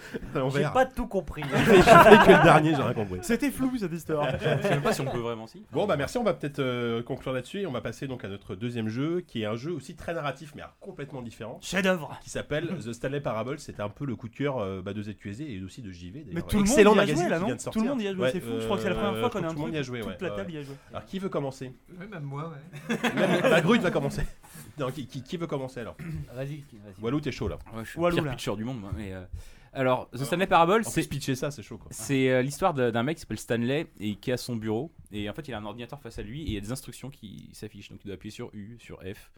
J'ai 0.53 0.63
pas 0.73 0.85
tout 0.85 1.07
compris. 1.07 1.43
J'ai 1.65 1.81
fait 1.81 1.81
que 1.81 2.31
le 2.37 2.43
dernier, 2.43 2.75
j'ai 2.75 2.81
rien 2.81 2.93
compris. 2.93 3.19
C'était 3.21 3.51
flou 3.51 3.77
cette 3.77 3.93
histoire. 3.93 4.29
Je 4.39 4.61
sais 4.61 4.69
même 4.69 4.81
pas 4.81 4.93
si 4.93 5.01
on 5.01 5.05
peut 5.05 5.19
vraiment 5.19 5.47
si. 5.47 5.65
Bon 5.71 5.85
bah 5.85 5.95
merci, 5.97 6.17
on 6.17 6.23
va 6.23 6.33
peut-être 6.33 6.59
euh, 6.59 7.01
conclure 7.03 7.33
là-dessus 7.33 7.61
et 7.61 7.67
on 7.67 7.71
va 7.71 7.81
passer 7.81 8.07
donc 8.07 8.23
à 8.25 8.27
notre 8.27 8.55
deuxième 8.55 8.87
jeu 8.89 9.21
qui 9.21 9.41
est 9.43 9.45
un 9.45 9.55
jeu 9.55 9.71
aussi 9.71 9.95
très 9.95 10.13
narratif 10.13 10.53
mais 10.55 10.61
alors, 10.61 10.75
complètement 10.79 11.21
différent 11.21 11.57
Chef-d'œuvre. 11.61 12.17
qui 12.21 12.29
s'appelle 12.29 12.67
The 12.83 12.91
Stanley 12.93 13.21
Parable. 13.21 13.59
C'était 13.59 13.81
un 13.81 13.89
peu 13.89 14.05
le 14.05 14.15
coup 14.15 14.27
de 14.29 14.35
cœur 14.35 14.57
euh, 14.59 14.81
bah, 14.81 14.93
de 14.93 15.01
ZQSD 15.01 15.43
et 15.45 15.61
aussi 15.63 15.81
de 15.81 15.91
JV 15.91 16.19
d'ailleurs. 16.23 16.33
Mais 16.35 16.41
tout 16.41 16.57
le 16.59 16.65
monde 16.65 16.99
magazine 17.15 17.29
là, 17.29 17.39
qui 17.39 17.45
vient 17.45 17.55
de 17.55 17.61
Tout 17.71 17.79
le 17.81 17.89
monde 17.89 18.01
y 18.01 18.07
a 18.07 18.13
joué, 18.13 18.21
Ouais, 18.21 18.31
c'est 18.31 18.39
fou. 18.39 18.51
Je 18.59 18.63
crois 18.65 18.77
que 18.77 18.83
c'est 18.83 18.89
la 18.89 18.95
euh, 18.95 18.99
première 19.03 19.19
fois 19.19 19.29
qu'on 19.29 19.37
a 19.37 19.41
un 19.41 19.41
crois 19.41 19.49
que 19.49 19.53
tout 19.53 19.59
le 19.59 19.65
monde 19.65 19.73
y 19.73 19.77
a 19.77 19.81
truc. 19.81 19.87
joué, 19.95 19.99
Toute 20.01 20.09
ouais, 20.09 20.17
la 20.21 20.29
ouais. 20.31 20.35
table 20.37 20.51
y 20.53 20.57
a 20.57 20.63
joué. 20.63 20.75
Alors 20.89 21.05
qui 21.05 21.19
veut 21.19 21.29
commencer 21.29 21.73
Oui, 21.99 22.07
même 22.07 22.23
moi, 22.23 22.51
ouais. 22.89 22.97
Même 23.15 23.41
La 23.49 23.61
Grut 23.61 23.79
va 23.81 23.91
commencer. 23.91 24.23
Non, 24.77 24.91
qui, 24.91 25.05
qui- 25.07 25.21
qui 25.23 25.37
veut 25.37 25.47
commencer 25.47 25.79
alors 25.81 25.95
Vas-y, 26.35 26.57
vas-y. 26.83 27.01
Walou, 27.01 27.19
t'es 27.21 27.31
chaud 27.31 27.47
là. 27.47 27.57
Ouais, 27.73 27.83
je 27.85 27.89
suis 27.91 27.99
Walou, 27.99 28.15
le 28.17 28.21
pire 28.21 28.31
là. 28.31 28.35
pitcher 28.35 28.55
du 28.55 28.63
monde. 28.63 28.79
moi, 28.79 28.91
mais, 28.95 29.13
euh, 29.13 29.23
Alors, 29.73 30.09
The 30.11 30.23
Stanley 30.23 30.47
Parable, 30.47 30.83
c'est 30.85 31.07
pitcher 31.07 31.35
ça, 31.35 31.51
c'est 31.51 31.61
chaud 31.63 31.77
quoi. 31.77 31.87
C'est 31.91 32.29
euh, 32.29 32.41
l'histoire 32.41 32.73
d'un 32.73 33.03
mec 33.03 33.17
qui 33.17 33.21
s'appelle 33.21 33.39
Stanley 33.39 33.87
et 33.99 34.15
qui 34.15 34.31
a 34.31 34.37
son 34.37 34.55
bureau. 34.55 34.91
Et 35.11 35.29
en 35.29 35.33
fait, 35.33 35.47
il 35.47 35.53
a 35.53 35.57
un 35.59 35.65
ordinateur 35.65 35.99
face 36.01 36.17
à 36.19 36.21
lui 36.23 36.41
et 36.41 36.45
il 36.47 36.53
y 36.53 36.57
a 36.57 36.61
des 36.61 36.71
instructions 36.71 37.09
qui 37.11 37.49
s'affichent. 37.53 37.89
Donc, 37.89 37.99
il 38.03 38.07
doit 38.07 38.15
appuyer 38.15 38.31
sur 38.33 38.49
U, 38.53 38.77
sur 38.79 38.99
F, 39.01 39.31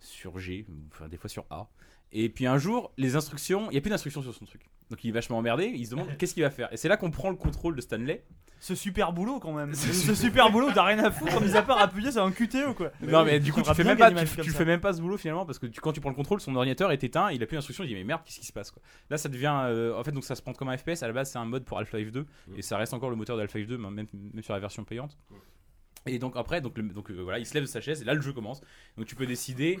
sur 0.00 0.38
G, 0.38 0.66
enfin 0.92 1.08
des 1.08 1.16
fois 1.16 1.28
sur 1.30 1.44
A. 1.50 1.66
Et 2.12 2.28
puis 2.30 2.46
un 2.46 2.56
jour, 2.58 2.92
les 2.96 3.16
instructions, 3.16 3.68
il 3.70 3.72
n'y 3.72 3.78
a 3.78 3.80
plus 3.82 3.90
d'instructions 3.90 4.22
sur 4.22 4.34
son 4.34 4.44
truc. 4.46 4.62
Donc, 4.90 5.04
il 5.04 5.08
est 5.10 5.12
vachement 5.12 5.38
emmerdé. 5.38 5.66
Il 5.66 5.84
se 5.86 5.90
demande 5.90 6.08
qu'est-ce 6.18 6.34
qu'il 6.34 6.42
va 6.42 6.50
faire? 6.50 6.72
Et 6.72 6.76
c'est 6.76 6.88
là 6.88 6.96
qu'on 6.96 7.10
prend 7.10 7.30
le 7.30 7.36
contrôle 7.36 7.76
de 7.76 7.80
Stanley. 7.80 8.24
Ce 8.60 8.74
super 8.74 9.12
boulot 9.12 9.38
quand 9.38 9.52
même. 9.52 9.72
Ce 9.74 10.14
super 10.16 10.50
boulot, 10.50 10.70
t'as 10.74 10.82
rien 10.82 10.98
à 10.98 11.12
foutre, 11.12 11.40
mis 11.40 11.56
à 11.56 11.62
part 11.62 11.78
appuyer 11.80 12.10
sur 12.10 12.24
un 12.24 12.32
QTE 12.32 12.74
quoi. 12.76 12.90
non, 13.00 13.24
mais 13.24 13.38
du 13.38 13.52
coup, 13.52 13.60
tu 13.62 13.66
fais 13.76 13.84
même 13.84 13.98
pas, 13.98 14.10
tu, 14.24 14.36
tu 14.42 14.50
fais 14.50 14.64
même 14.64 14.80
pas 14.80 14.92
ce 14.92 15.00
boulot 15.00 15.16
finalement 15.16 15.46
parce 15.46 15.60
que 15.60 15.66
tu- 15.66 15.80
quand 15.80 15.92
tu 15.92 16.00
prends 16.00 16.08
le 16.10 16.16
contrôle, 16.16 16.40
son 16.40 16.56
ordinateur 16.56 16.90
est 16.90 17.04
éteint. 17.04 17.30
Il 17.30 17.40
a 17.40 17.46
plus 17.46 17.54
d'instructions. 17.56 17.84
Il 17.84 17.86
dit 17.86 17.94
mais 17.94 18.02
merde, 18.02 18.22
qu'est-ce 18.24 18.40
qui 18.40 18.46
se 18.46 18.52
passe 18.52 18.72
quoi? 18.72 18.82
Là, 19.10 19.16
ça 19.16 19.28
devient, 19.28 19.54
euh, 19.66 19.94
en 19.96 20.02
fait, 20.02 20.10
donc 20.10 20.24
ça 20.24 20.34
se 20.34 20.42
prend 20.42 20.54
comme 20.54 20.68
un 20.70 20.76
FPS. 20.76 21.04
À 21.04 21.06
la 21.06 21.12
base, 21.12 21.30
c'est 21.30 21.38
un 21.38 21.44
mode 21.44 21.64
pour 21.64 21.78
Half-Life 21.78 22.10
2 22.10 22.26
et 22.56 22.62
ça 22.62 22.76
reste 22.78 22.94
encore 22.94 23.10
le 23.10 23.16
moteur 23.16 23.36
d'Half-Life 23.36 23.68
2, 23.68 23.78
même, 23.78 23.94
même 24.12 24.42
sur 24.42 24.54
la 24.54 24.58
version 24.60 24.82
payante. 24.82 25.16
Et 26.06 26.18
donc 26.18 26.32
après, 26.36 26.60
donc, 26.60 26.76
le- 26.78 26.82
donc 26.88 27.10
euh, 27.12 27.20
voilà, 27.22 27.38
il 27.38 27.46
se 27.46 27.54
lève 27.54 27.62
de 27.62 27.68
sa 27.68 27.80
chaise 27.80 28.02
et 28.02 28.04
là 28.04 28.14
le 28.14 28.20
jeu 28.22 28.32
commence. 28.32 28.60
Donc 28.96 29.06
tu 29.06 29.14
peux 29.14 29.26
décider, 29.26 29.78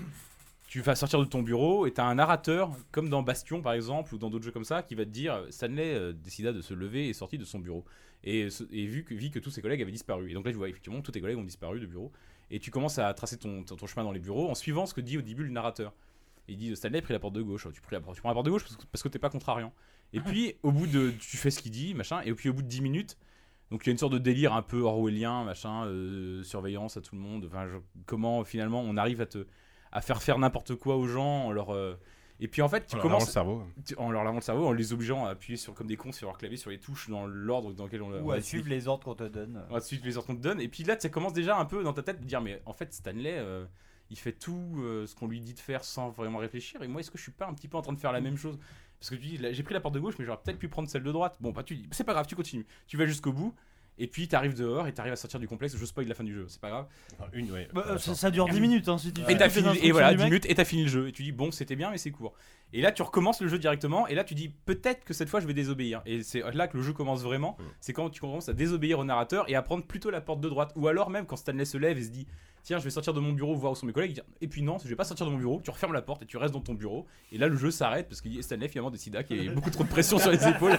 tu 0.68 0.80
vas 0.82 0.94
sortir 0.94 1.18
de 1.18 1.24
ton 1.24 1.42
bureau 1.42 1.86
et 1.86 1.92
tu 1.92 2.00
as 2.00 2.04
un 2.04 2.14
narrateur, 2.14 2.70
comme 2.92 3.08
dans 3.08 3.22
Bastion 3.24 3.60
par 3.62 3.72
exemple, 3.72 4.14
ou 4.14 4.18
dans 4.18 4.30
d'autres 4.30 4.44
jeux 4.44 4.52
comme 4.52 4.64
ça, 4.64 4.82
qui 4.84 4.94
va 4.94 5.04
te 5.04 5.10
dire 5.10 5.34
euh, 5.34 5.46
Stanley 5.50 5.94
euh, 5.94 6.12
décida 6.12 6.52
de 6.52 6.60
se 6.60 6.74
lever 6.74 7.06
et 7.06 7.10
est 7.10 7.14
sorti 7.14 7.38
de 7.38 7.44
son 7.44 7.58
bureau. 7.58 7.84
Et, 8.22 8.48
vu, 8.70 9.04
que, 9.04 9.14
vu 9.14 9.30
que 9.30 9.38
tous 9.38 9.50
ses 9.50 9.62
collègues 9.62 9.80
avaient 9.82 9.90
disparu. 9.92 10.30
Et 10.30 10.34
donc 10.34 10.44
là, 10.44 10.50
tu 10.52 10.58
vois 10.58 10.68
effectivement 10.68 11.00
tous 11.00 11.12
tes 11.12 11.20
collègues 11.20 11.38
ont 11.38 11.42
disparu 11.44 11.80
de 11.80 11.86
bureau. 11.86 12.12
Et 12.50 12.58
tu 12.60 12.70
commences 12.70 12.98
à 12.98 13.12
tracer 13.14 13.38
ton, 13.38 13.62
ton, 13.64 13.76
ton 13.76 13.86
chemin 13.86 14.04
dans 14.04 14.12
les 14.12 14.20
bureaux 14.20 14.48
en 14.50 14.54
suivant 14.54 14.86
ce 14.86 14.94
que 14.94 15.00
dit 15.00 15.18
au 15.18 15.22
début 15.22 15.42
le 15.44 15.50
narrateur. 15.50 15.92
Il 16.48 16.56
dit 16.56 16.74
Stanley 16.76 16.98
a 16.98 17.02
pris 17.02 17.12
la 17.14 17.18
porte 17.20 17.34
de 17.34 17.42
gauche. 17.42 17.66
Tu, 17.72 17.80
pris 17.80 17.94
la 17.94 18.00
porte- 18.00 18.16
tu 18.16 18.20
prends 18.20 18.30
la 18.30 18.34
porte 18.34 18.46
de 18.46 18.50
gauche 18.50 18.64
parce 18.64 18.76
que, 18.76 18.84
parce 18.90 19.02
que 19.02 19.08
t'es 19.08 19.18
pas 19.18 19.30
contrariant. 19.30 19.72
Et 20.12 20.20
puis 20.20 20.54
au 20.62 20.72
bout 20.72 20.86
de. 20.86 21.12
Tu 21.18 21.36
fais 21.38 21.50
ce 21.50 21.60
qu'il 21.60 21.70
dit, 21.72 21.94
machin. 21.94 22.20
Et 22.22 22.34
puis 22.34 22.48
au 22.50 22.52
bout 22.52 22.62
de 22.62 22.68
10 22.68 22.80
minutes, 22.82 23.16
donc 23.70 23.84
il 23.84 23.88
y 23.88 23.90
a 23.90 23.92
une 23.92 23.98
sorte 23.98 24.12
de 24.14 24.18
délire 24.18 24.52
un 24.52 24.62
peu 24.62 24.80
orwellien, 24.80 25.44
machin, 25.44 25.86
euh, 25.86 26.42
surveillance 26.42 26.96
à 26.96 27.00
tout 27.00 27.14
le 27.14 27.20
monde. 27.22 27.44
Enfin, 27.46 27.66
je- 27.68 27.78
comment 28.06 28.42
finalement 28.44 28.80
on 28.82 28.96
arrive 28.96 29.20
à 29.20 29.26
te 29.26 29.46
à 29.92 30.00
faire 30.00 30.22
faire 30.22 30.38
n'importe 30.38 30.74
quoi 30.76 30.96
aux 30.96 31.06
gens 31.06 31.46
en 31.46 31.52
leur. 31.52 31.70
euh, 31.74 31.98
et 32.40 32.46
puis 32.46 32.62
en 32.62 32.68
fait, 32.68 32.86
tu 32.86 32.94
commences 32.96 33.02
commences 33.02 33.26
le 33.26 33.32
cerveau. 33.32 33.62
tu- 33.84 33.96
en 33.96 34.10
leur 34.12 34.22
lavant 34.22 34.36
le 34.36 34.42
cerveau, 34.42 34.66
en 34.66 34.72
les 34.72 34.92
obligeant 34.92 35.26
à 35.26 35.30
appuyer 35.30 35.56
sur 35.56 35.74
comme 35.74 35.88
des 35.88 35.96
cons 35.96 36.12
sur 36.12 36.28
leur 36.28 36.38
clavier, 36.38 36.56
sur 36.56 36.70
les 36.70 36.78
touches 36.78 37.08
dans 37.10 37.26
l'ordre 37.26 37.72
dans 37.72 37.86
lequel 37.86 38.02
on, 38.02 38.12
on 38.12 38.22
Ou 38.22 38.30
à 38.30 38.40
suivre 38.40 38.68
les 38.68 38.86
ordres 38.86 39.02
qu'on 39.04 39.14
te 39.16 39.24
donne. 39.24 39.60
On 39.70 39.74
va 39.74 39.80
suivre 39.80 40.04
les 40.04 40.16
ordres 40.16 40.28
qu'on 40.28 40.36
te 40.36 40.40
donne. 40.42 40.60
Et 40.60 40.68
puis 40.68 40.84
là, 40.84 40.94
ça 40.98 41.08
commence 41.08 41.32
déjà 41.32 41.58
un 41.58 41.64
peu 41.64 41.82
dans 41.82 41.92
ta 41.92 42.02
tête 42.04 42.20
de 42.20 42.24
dire 42.26 42.40
mais 42.40 42.62
en 42.64 42.72
fait 42.72 42.92
Stanley, 42.94 43.34
euh, 43.38 43.64
il 44.10 44.18
fait 44.18 44.32
tout 44.32 44.76
euh, 44.78 45.04
ce 45.06 45.16
qu'on 45.16 45.26
lui 45.26 45.40
dit 45.40 45.52
de 45.54 45.58
faire 45.58 45.82
sans 45.82 46.10
vraiment 46.10 46.38
réfléchir. 46.38 46.80
Et 46.82 46.86
moi, 46.88 47.00
est-ce 47.00 47.10
que 47.10 47.18
je 47.18 47.24
suis 47.24 47.32
pas 47.32 47.46
un 47.48 47.54
petit 47.54 47.66
peu 47.66 47.76
en 47.76 47.82
train 47.82 47.92
de 47.92 47.98
faire 47.98 48.12
la 48.12 48.20
même 48.20 48.36
chose? 48.36 48.56
Parce 49.00 49.10
que 49.10 49.16
tu 49.16 49.22
dis, 49.26 49.38
là, 49.38 49.52
j'ai 49.52 49.62
pris 49.64 49.74
la 49.74 49.80
porte 49.80 49.94
de 49.94 50.00
gauche, 50.00 50.14
mais 50.18 50.24
j'aurais 50.24 50.38
peut-être 50.42 50.58
pu 50.58 50.68
prendre 50.68 50.88
celle 50.88 51.02
de 51.02 51.12
droite. 51.12 51.36
Bon, 51.40 51.50
bah 51.50 51.62
tu 51.64 51.74
dis, 51.76 51.88
c'est 51.90 52.04
pas 52.04 52.12
grave, 52.14 52.26
tu 52.26 52.34
continues. 52.36 52.66
Tu 52.86 52.96
vas 52.96 53.06
jusqu'au 53.06 53.32
bout. 53.32 53.52
Et 53.98 54.06
puis 54.06 54.28
t'arrives 54.28 54.54
dehors 54.54 54.86
et 54.86 54.92
t'arrives 54.92 55.12
à 55.12 55.16
sortir 55.16 55.40
du 55.40 55.48
complexe. 55.48 55.76
Je 55.76 55.84
spoil 55.84 56.06
la 56.06 56.14
fin 56.14 56.24
du 56.24 56.34
jeu, 56.34 56.46
c'est 56.48 56.60
pas 56.60 56.70
grave. 56.70 56.86
Enfin, 57.14 57.28
une, 57.32 57.50
ouais. 57.50 57.68
Bah, 57.72 57.84
euh, 57.88 57.98
ça, 57.98 58.14
ça 58.14 58.30
dure 58.30 58.48
10 58.48 58.60
minutes 58.60 58.88
hein, 58.88 58.98
si 58.98 59.12
tu 59.12 59.20
Et 59.22 59.34
les 59.34 59.48
fini, 59.50 59.78
et 59.82 59.90
voilà, 59.90 60.10
du 60.10 60.16
10 60.16 60.22
mec. 60.22 60.30
minutes, 60.30 60.46
et 60.48 60.54
t'as 60.54 60.64
fini 60.64 60.82
le 60.82 60.88
jeu. 60.88 61.08
Et 61.08 61.12
tu 61.12 61.22
dis, 61.22 61.32
bon, 61.32 61.50
c'était 61.50 61.76
bien, 61.76 61.90
mais 61.90 61.98
c'est 61.98 62.10
court. 62.10 62.34
Et 62.72 62.80
là, 62.80 62.92
tu 62.92 63.02
recommences 63.02 63.40
le 63.40 63.48
jeu 63.48 63.58
directement, 63.58 64.06
et 64.06 64.14
là, 64.14 64.24
tu 64.24 64.34
dis, 64.34 64.48
peut-être 64.48 65.04
que 65.04 65.14
cette 65.14 65.28
fois, 65.28 65.40
je 65.40 65.46
vais 65.46 65.54
désobéir. 65.54 66.02
Et 66.06 66.22
c'est 66.22 66.42
là 66.54 66.68
que 66.68 66.76
le 66.76 66.82
jeu 66.82 66.92
commence 66.92 67.22
vraiment. 67.22 67.56
Mm. 67.58 67.62
C'est 67.80 67.92
quand 67.92 68.10
tu 68.10 68.20
commences 68.20 68.48
à 68.48 68.52
désobéir 68.52 68.98
au 68.98 69.04
narrateur 69.04 69.48
et 69.48 69.54
à 69.54 69.62
prendre 69.62 69.84
plutôt 69.84 70.10
la 70.10 70.20
porte 70.20 70.40
de 70.40 70.48
droite. 70.48 70.72
Ou 70.76 70.86
alors, 70.88 71.10
même 71.10 71.26
quand 71.26 71.36
Stanley 71.36 71.64
se 71.64 71.78
lève 71.78 71.98
et 71.98 72.02
se 72.02 72.10
dit, 72.10 72.26
tiens, 72.62 72.78
je 72.78 72.84
vais 72.84 72.90
sortir 72.90 73.14
de 73.14 73.20
mon 73.20 73.32
bureau, 73.32 73.54
voir 73.54 73.72
où 73.72 73.74
sont 73.74 73.86
mes 73.86 73.92
collègues. 73.92 74.22
Et 74.40 74.48
puis 74.48 74.62
non, 74.62 74.78
je 74.78 74.88
vais 74.88 74.96
pas 74.96 75.04
sortir 75.04 75.26
de 75.26 75.30
mon 75.30 75.38
bureau. 75.38 75.60
Tu 75.64 75.70
refermes 75.70 75.94
la 75.94 76.02
porte 76.02 76.22
et 76.22 76.26
tu 76.26 76.36
restes 76.36 76.52
dans 76.52 76.60
ton 76.60 76.74
bureau. 76.74 77.06
Et 77.32 77.38
là, 77.38 77.48
le 77.48 77.56
jeu 77.56 77.70
s'arrête 77.70 78.08
parce 78.08 78.20
que 78.20 78.28
Stanley, 78.42 78.68
finalement, 78.68 78.90
décida 78.90 79.22
qu'il 79.22 79.36
y 79.36 79.40
avait 79.40 79.54
beaucoup 79.54 79.70
trop 79.70 79.84
de 79.84 79.88
pression 79.88 80.18
sur 80.18 80.30
les 80.30 80.46
épaules. 80.46 80.78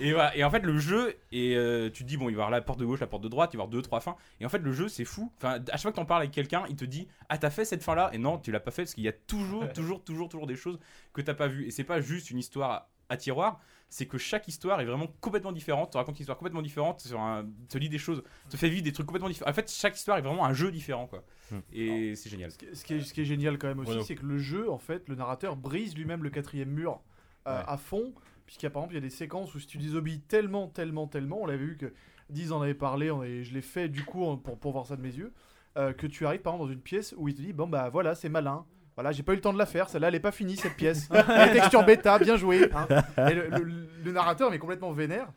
Et 0.00 0.12
voilà. 0.12 0.36
Et 0.36 0.44
en 0.44 0.50
fait, 0.50 0.60
le 0.60 0.78
jeu, 0.78 1.14
et 1.32 1.56
euh, 1.56 1.90
tu 1.90 2.02
te 2.04 2.08
dis, 2.08 2.16
bon, 2.16 2.28
il 2.28 2.34
va 2.34 2.42
y 2.42 2.42
avoir 2.42 2.50
la 2.50 2.60
porte 2.60 2.78
de 2.78 2.84
gauche, 2.84 3.00
la 3.00 3.06
porte 3.06 3.22
de 3.22 3.28
droite, 3.28 3.50
il 3.52 3.56
va 3.56 3.62
y 3.62 3.64
avoir 3.64 3.70
deux, 3.70 3.82
trois 3.82 4.00
fins. 4.00 4.16
Et 4.40 4.46
en 4.46 4.48
fait, 4.48 4.58
le 4.58 4.72
jeu, 4.72 4.88
c'est 4.88 5.04
fou. 5.04 5.32
Enfin, 5.38 5.60
à 5.68 5.72
chaque 5.72 5.82
fois 5.82 5.90
que 5.92 5.96
t'en 5.96 6.04
parles 6.04 6.22
avec 6.22 6.32
quelqu'un, 6.32 6.64
il 6.68 6.76
te 6.76 6.84
dit, 6.84 7.08
ah, 7.28 7.38
t'as 7.38 7.50
fait 7.50 7.64
cette 7.64 7.82
fin-là? 7.82 8.10
Et 8.12 8.18
non, 8.18 8.38
tu 8.38 8.50
l'as 8.52 8.60
pas 8.60 8.70
fait 8.70 8.82
parce 8.82 8.94
qu'il 8.94 9.04
y 9.04 9.08
a 9.08 9.12
toujours, 9.12 9.68
toujours, 9.72 10.02
toujours, 10.02 10.28
toujours 10.28 10.46
des 10.46 10.56
choses 10.56 10.78
que 11.12 11.20
t'as 11.20 11.34
pas 11.34 11.48
vues. 11.48 11.66
Et 11.66 11.70
c'est 11.70 11.84
pas 11.84 12.00
juste 12.00 12.30
une 12.30 12.38
histoire 12.38 12.70
à, 12.70 12.90
à 13.08 13.16
tiroir, 13.16 13.60
c'est 13.88 14.06
que 14.06 14.18
chaque 14.18 14.48
histoire 14.48 14.80
est 14.80 14.84
vraiment 14.84 15.06
complètement 15.20 15.52
différente. 15.52 15.92
Tu 15.92 15.96
racontes 15.98 16.16
une 16.16 16.22
histoire 16.22 16.38
complètement 16.38 16.62
différente, 16.62 17.00
sur 17.00 17.20
un, 17.20 17.46
te 17.68 17.78
lis 17.78 17.88
des 17.88 17.98
choses, 17.98 18.24
te 18.50 18.56
fait 18.56 18.68
vivre 18.68 18.82
des 18.82 18.92
trucs 18.92 19.06
complètement 19.06 19.28
différents. 19.28 19.50
En 19.50 19.54
fait, 19.54 19.70
chaque 19.70 19.96
histoire 19.96 20.18
est 20.18 20.22
vraiment 20.22 20.44
un 20.44 20.52
jeu 20.52 20.72
différent, 20.72 21.06
quoi. 21.06 21.22
Hmm. 21.52 21.60
Et 21.72 22.16
c'est 22.16 22.30
génial. 22.30 22.50
Ce 22.50 22.58
qui, 22.58 22.66
ce 22.72 22.84
qui 22.84 22.94
est, 22.94 23.00
ce 23.02 23.14
qui 23.14 23.20
est 23.20 23.24
génial 23.26 23.58
quand 23.58 23.68
même 23.68 23.78
aussi, 23.78 24.02
c'est 24.04 24.16
que 24.16 24.26
le 24.26 24.38
jeu, 24.38 24.70
en 24.70 24.78
fait, 24.78 25.08
le 25.08 25.14
narrateur 25.14 25.54
brise 25.54 25.94
lui-même 25.94 26.24
le 26.24 26.30
quatrième 26.30 26.70
mur 26.70 27.00
euh, 27.46 27.58
Ouais. 27.58 27.64
à 27.68 27.76
fond, 27.76 28.14
puisqu'il 28.46 28.66
y 28.66 28.68
a 28.68 28.70
par 28.70 28.82
exemple 28.82 28.94
il 28.94 28.96
y 28.96 29.04
a 29.04 29.08
des 29.08 29.10
séquences 29.14 29.54
où 29.54 29.60
si 29.60 29.66
tu 29.66 29.78
désobéis 29.78 30.20
tellement, 30.20 30.68
tellement, 30.68 31.06
tellement, 31.06 31.42
on 31.42 31.46
l'avait 31.46 31.64
vu 31.64 31.76
que 31.76 31.92
Diz 32.30 32.52
en 32.52 32.62
avait 32.62 32.74
parlé, 32.74 33.10
on 33.10 33.20
avait- 33.20 33.44
je 33.44 33.52
l'ai 33.52 33.60
fait 33.62 33.88
du 33.88 34.02
coup 34.04 34.24
en- 34.24 34.36
pour, 34.38 34.58
pour 34.58 34.72
voir 34.72 34.86
ça 34.86 34.96
de 34.96 35.02
mes 35.02 35.14
yeux, 35.14 35.32
euh, 35.76 35.92
que 35.92 36.06
tu 36.06 36.24
arrives 36.26 36.40
par 36.40 36.54
exemple 36.54 36.68
dans 36.68 36.72
une 36.74 36.80
pièce 36.80 37.14
où 37.18 37.28
il 37.28 37.34
te 37.34 37.42
dit 37.42 37.52
bon 37.52 37.66
bah 37.66 37.88
voilà 37.90 38.14
c'est 38.14 38.28
malin. 38.30 38.64
Voilà, 38.96 39.10
j'ai 39.10 39.24
pas 39.24 39.32
eu 39.32 39.36
le 39.36 39.40
temps 39.40 39.52
de 39.52 39.58
la 39.58 39.66
faire, 39.66 39.88
celle-là 39.88 40.06
elle 40.08 40.14
est 40.14 40.20
pas 40.20 40.30
finie 40.30 40.56
cette 40.56 40.76
pièce. 40.76 41.08
Est 41.12 41.52
texture 41.52 41.84
bêta, 41.84 42.16
bien 42.20 42.36
joué. 42.36 42.70
hein. 42.72 42.86
Et 43.28 43.34
le, 43.34 43.48
le- 43.48 43.88
le 44.04 44.12
narrateur 44.12 44.50
mais 44.52 44.58
complètement 44.60 44.92
vénère. 44.92 45.32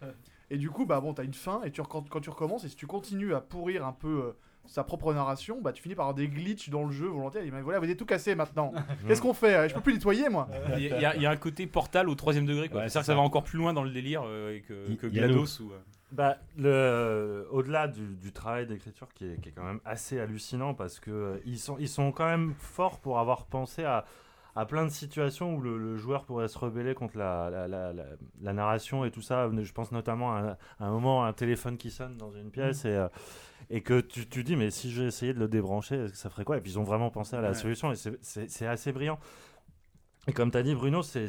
Et 0.52 0.58
du 0.58 0.70
coup, 0.70 0.86
bah 0.86 1.02
bon, 1.02 1.14
t'as 1.14 1.24
une 1.26 1.34
fin 1.34 1.62
et 1.64 1.72
tu, 1.72 1.82
quand, 1.82 2.08
quand 2.08 2.22
tu 2.22 2.30
recommences 2.30 2.64
et 2.64 2.70
si 2.70 2.76
tu 2.76 2.86
continues 2.88 3.34
à 3.34 3.42
pourrir 3.42 3.86
un 3.86 3.92
peu 3.94 4.08
euh, 4.28 4.32
sa 4.68 4.84
propre 4.84 5.14
narration, 5.14 5.60
bah 5.62 5.72
tu 5.74 5.82
finis 5.82 5.96
par 5.96 6.06
avoir 6.06 6.16
des 6.16 6.28
glitches 6.28 6.70
dans 6.70 6.84
le 6.84 6.92
jeu 6.92 7.08
volontaire. 7.08 7.42
Il 7.44 7.52
dit, 7.52 7.62
voilà, 7.62 7.80
vous 7.80 7.86
avez 7.86 7.98
tout 7.98 8.06
cassé 8.06 8.36
maintenant. 8.36 8.74
Qu'est-ce 9.08 9.22
qu'on 9.22 9.34
fait 9.34 9.56
euh, 9.56 9.68
Je 9.70 9.74
peux 9.74 9.82
plus 9.82 9.94
nettoyer 9.94 10.30
moi. 10.30 10.48
Il 10.78 10.84
y, 10.84 10.92
a- 10.92 10.96
il 10.98 11.02
y 11.02 11.06
a- 11.06 11.16
il 11.16 11.22
y 11.22 11.26
a 11.26 11.32
un 11.32 11.36
côté 11.38 11.66
portal 11.68 12.10
au 12.10 12.16
troisième 12.16 12.46
degré, 12.46 12.70
quoi. 12.70 12.82
Ouais, 12.82 12.90
C'est-à-dire 12.90 12.92
c'est 12.92 13.00
que 13.00 13.06
ça 13.06 13.12
ça. 13.14 13.16
va 13.16 13.22
encore 13.22 13.44
plus 13.44 13.58
loin 13.58 13.74
dans 13.74 13.84
le 13.84 13.90
délire 13.92 14.22
euh, 14.26 14.60
que, 14.68 14.94
que 14.96 15.08
GLaDOS 15.08 15.62
ou. 15.62 15.72
euh, 15.72 15.78
Bah, 16.12 16.38
le, 16.58 17.48
au-delà 17.52 17.88
du, 17.88 18.16
du 18.16 18.32
travail 18.32 18.68
d'écriture 18.68 19.08
qui 19.14 19.26
est, 19.26 19.42
qui 19.42 19.50
est 19.50 19.52
quand 19.52 19.64
même 19.64 19.80
assez 19.86 20.20
hallucinant 20.20 20.74
parce 20.74 21.00
que 21.00 21.12
euh, 21.12 21.38
ils, 21.46 21.60
sont, 21.60 21.78
ils 21.80 21.90
sont 21.90 22.12
quand 22.12 22.26
même 22.28 22.54
forts 22.58 23.00
pour 23.00 23.20
avoir 23.20 23.46
pensé 23.46 23.84
à, 23.84 24.06
à 24.56 24.66
plein 24.66 24.86
de 24.86 24.90
situations 24.90 25.56
où 25.56 25.62
le, 25.62 25.78
le 25.78 25.98
joueur 25.98 26.24
pourrait 26.26 26.48
se 26.48 26.58
rebeller 26.58 26.94
contre 26.96 27.18
la, 27.18 27.50
la, 27.50 27.68
la- 27.68 27.94
la- 27.94 28.04
la 28.42 28.54
narration 28.54 29.06
et 29.06 29.12
tout 29.12 29.22
ça. 29.22 29.50
Je 29.62 29.72
pense 29.72 29.92
notamment 29.92 30.34
à, 30.36 30.40
un- 30.40 30.58
à 30.80 30.88
un 30.88 30.92
moment 30.92 31.26
un 31.26 31.34
téléphone 31.34 31.78
qui 31.78 31.92
sonne 31.92 32.18
dans 32.18 32.32
une 32.32 32.52
pièce 32.52 32.86
et, 32.86 32.90
euh, 32.90 33.08
et 33.70 33.82
que 33.82 34.00
tu, 34.02 34.28
tu 34.28 34.44
dis 34.44 34.56
mais 34.56 34.72
si 34.72 34.92
j'ai 34.92 35.06
essayé 35.06 35.34
de 35.34 35.40
le 35.40 35.48
débrancher, 35.48 36.08
ça 36.14 36.30
ferait 36.30 36.44
quoi? 36.46 36.58
Et 36.58 36.62
puis 36.62 36.72
ils 36.72 36.80
ont 36.80 36.84
vraiment 36.84 37.10
pensé 37.10 37.36
à 37.36 37.42
la 37.42 37.50
Ouais. 37.50 37.54
solution 37.56 37.92
et 37.92 37.96
c'est- 37.96 38.66
assez 38.68 38.92
brillant. 38.92 39.20
Et 40.28 40.34
comme 40.34 40.52
tu 40.52 40.58
as 40.58 40.64
dit 40.64 40.76
Bruno, 40.76 41.04
c'est 41.04 41.28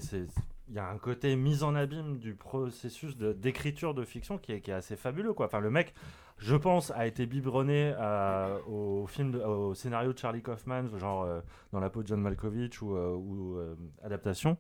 il 0.71 0.75
y 0.75 0.79
a 0.79 0.87
un 0.91 0.99
côté 0.99 1.35
mise 1.35 1.63
en 1.63 1.75
abîme 1.75 2.19
du 2.19 2.35
processus 2.35 3.17
d'écriture 3.17 3.95
de, 3.95 4.05
fiction 4.05 4.37
qui 4.37 4.53
est, 4.53 4.61
qui 4.61 4.71
est 4.71 4.75
assez 4.75 4.97
fabuleux. 4.97 5.33
Quoi. 5.33 5.47
Enfin, 5.47 5.61
le 5.61 5.71
mec, 5.71 5.95
je 6.37 6.55
pense, 6.57 6.91
a 6.91 7.07
été 7.07 7.25
biberonné 7.25 7.95
à- 7.99 8.59
au, 8.69 9.07
film 9.07 9.31
de- 9.31 9.39
au 9.41 9.73
scénario 9.75 10.13
de 10.13 10.19
Charlie 10.19 10.43
Kaufman, 10.43 10.99
genre 10.99 11.23
euh, 11.23 11.41
dans 11.73 11.81
la 11.81 11.89
peau 11.89 12.03
de 12.03 12.09
John 12.09 12.21
Malkovich 12.21 12.83
ou, 12.83 12.95
euh, 12.97 13.15
ou, 13.15 13.57
euh, 13.57 13.77
adaptation, 14.03 14.59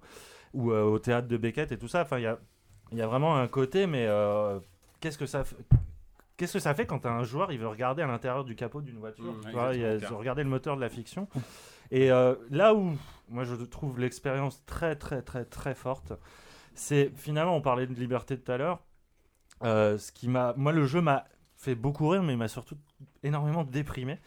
ou 0.55 0.73
euh, 0.73 0.83
au 0.85 0.99
théâtre 0.99 1.29
de 1.29 1.37
Beckett 1.37 1.73
et 1.73 1.79
tout 1.79 1.89
ça. 1.89 2.01
Enfin, 2.03 2.19
il 2.19 2.23
y 2.23 2.27
a, 2.27 2.39
il 2.93 2.97
y 2.97 3.03
a 3.03 3.07
vraiment 3.07 3.37
un 3.37 3.47
côté, 3.49 3.87
mais 3.87 4.07
euh, 4.07 4.61
qu'est-ce 5.01 5.19
que 5.19 5.27
ça 5.27 5.45
Qu'est-ce 6.39 6.55
que 6.55 6.59
ça 6.61 6.73
fait 6.75 6.87
quand 6.87 7.05
un 7.05 7.23
joueur 7.25 7.53
il 7.53 7.59
veut 7.59 7.69
regarder 7.69 8.01
à 8.03 8.07
l'intérieur 8.07 8.45
du 8.45 8.55
capot 8.57 8.81
d'une 8.81 8.99
voiture 8.99 9.25
Mmh, 9.25 9.41
tu 9.45 9.51
vois, 9.53 9.75
il 9.75 9.85
a- 9.85 9.99
Regarder 10.19 10.43
le 10.45 10.49
moteur 10.49 10.77
de 10.77 10.81
la 10.81 10.89
fiction. 10.89 11.29
Et 11.91 12.11
euh, 12.11 12.35
là 12.51 12.75
où 12.75 12.97
moi 13.29 13.45
je 13.45 13.55
trouve 13.57 13.99
l'expérience 14.01 14.65
très 14.65 14.97
très 14.97 15.21
très 15.21 15.45
très 15.45 15.75
forte, 15.75 16.13
c'est 16.75 17.11
finalement 17.17 17.57
on 17.57 17.61
parlait 17.61 17.87
de 17.87 17.95
liberté 17.95 18.39
tout 18.39 18.51
à 18.53 18.57
l'heure. 18.57 18.81
euh, 19.65 19.99
ce 19.99 20.13
qui 20.13 20.29
m'a, 20.29 20.55
moi 20.57 20.73
le 20.73 20.87
jeu 20.87 21.01
m'a 21.01 21.25
fait 21.57 21.75
beaucoup 21.75 22.09
rire, 22.09 22.23
mais 22.23 22.35
il 22.35 22.39
m'a 22.39 22.47
surtout 22.49 22.77
énormément 23.25 23.65
déprimé 23.65 24.19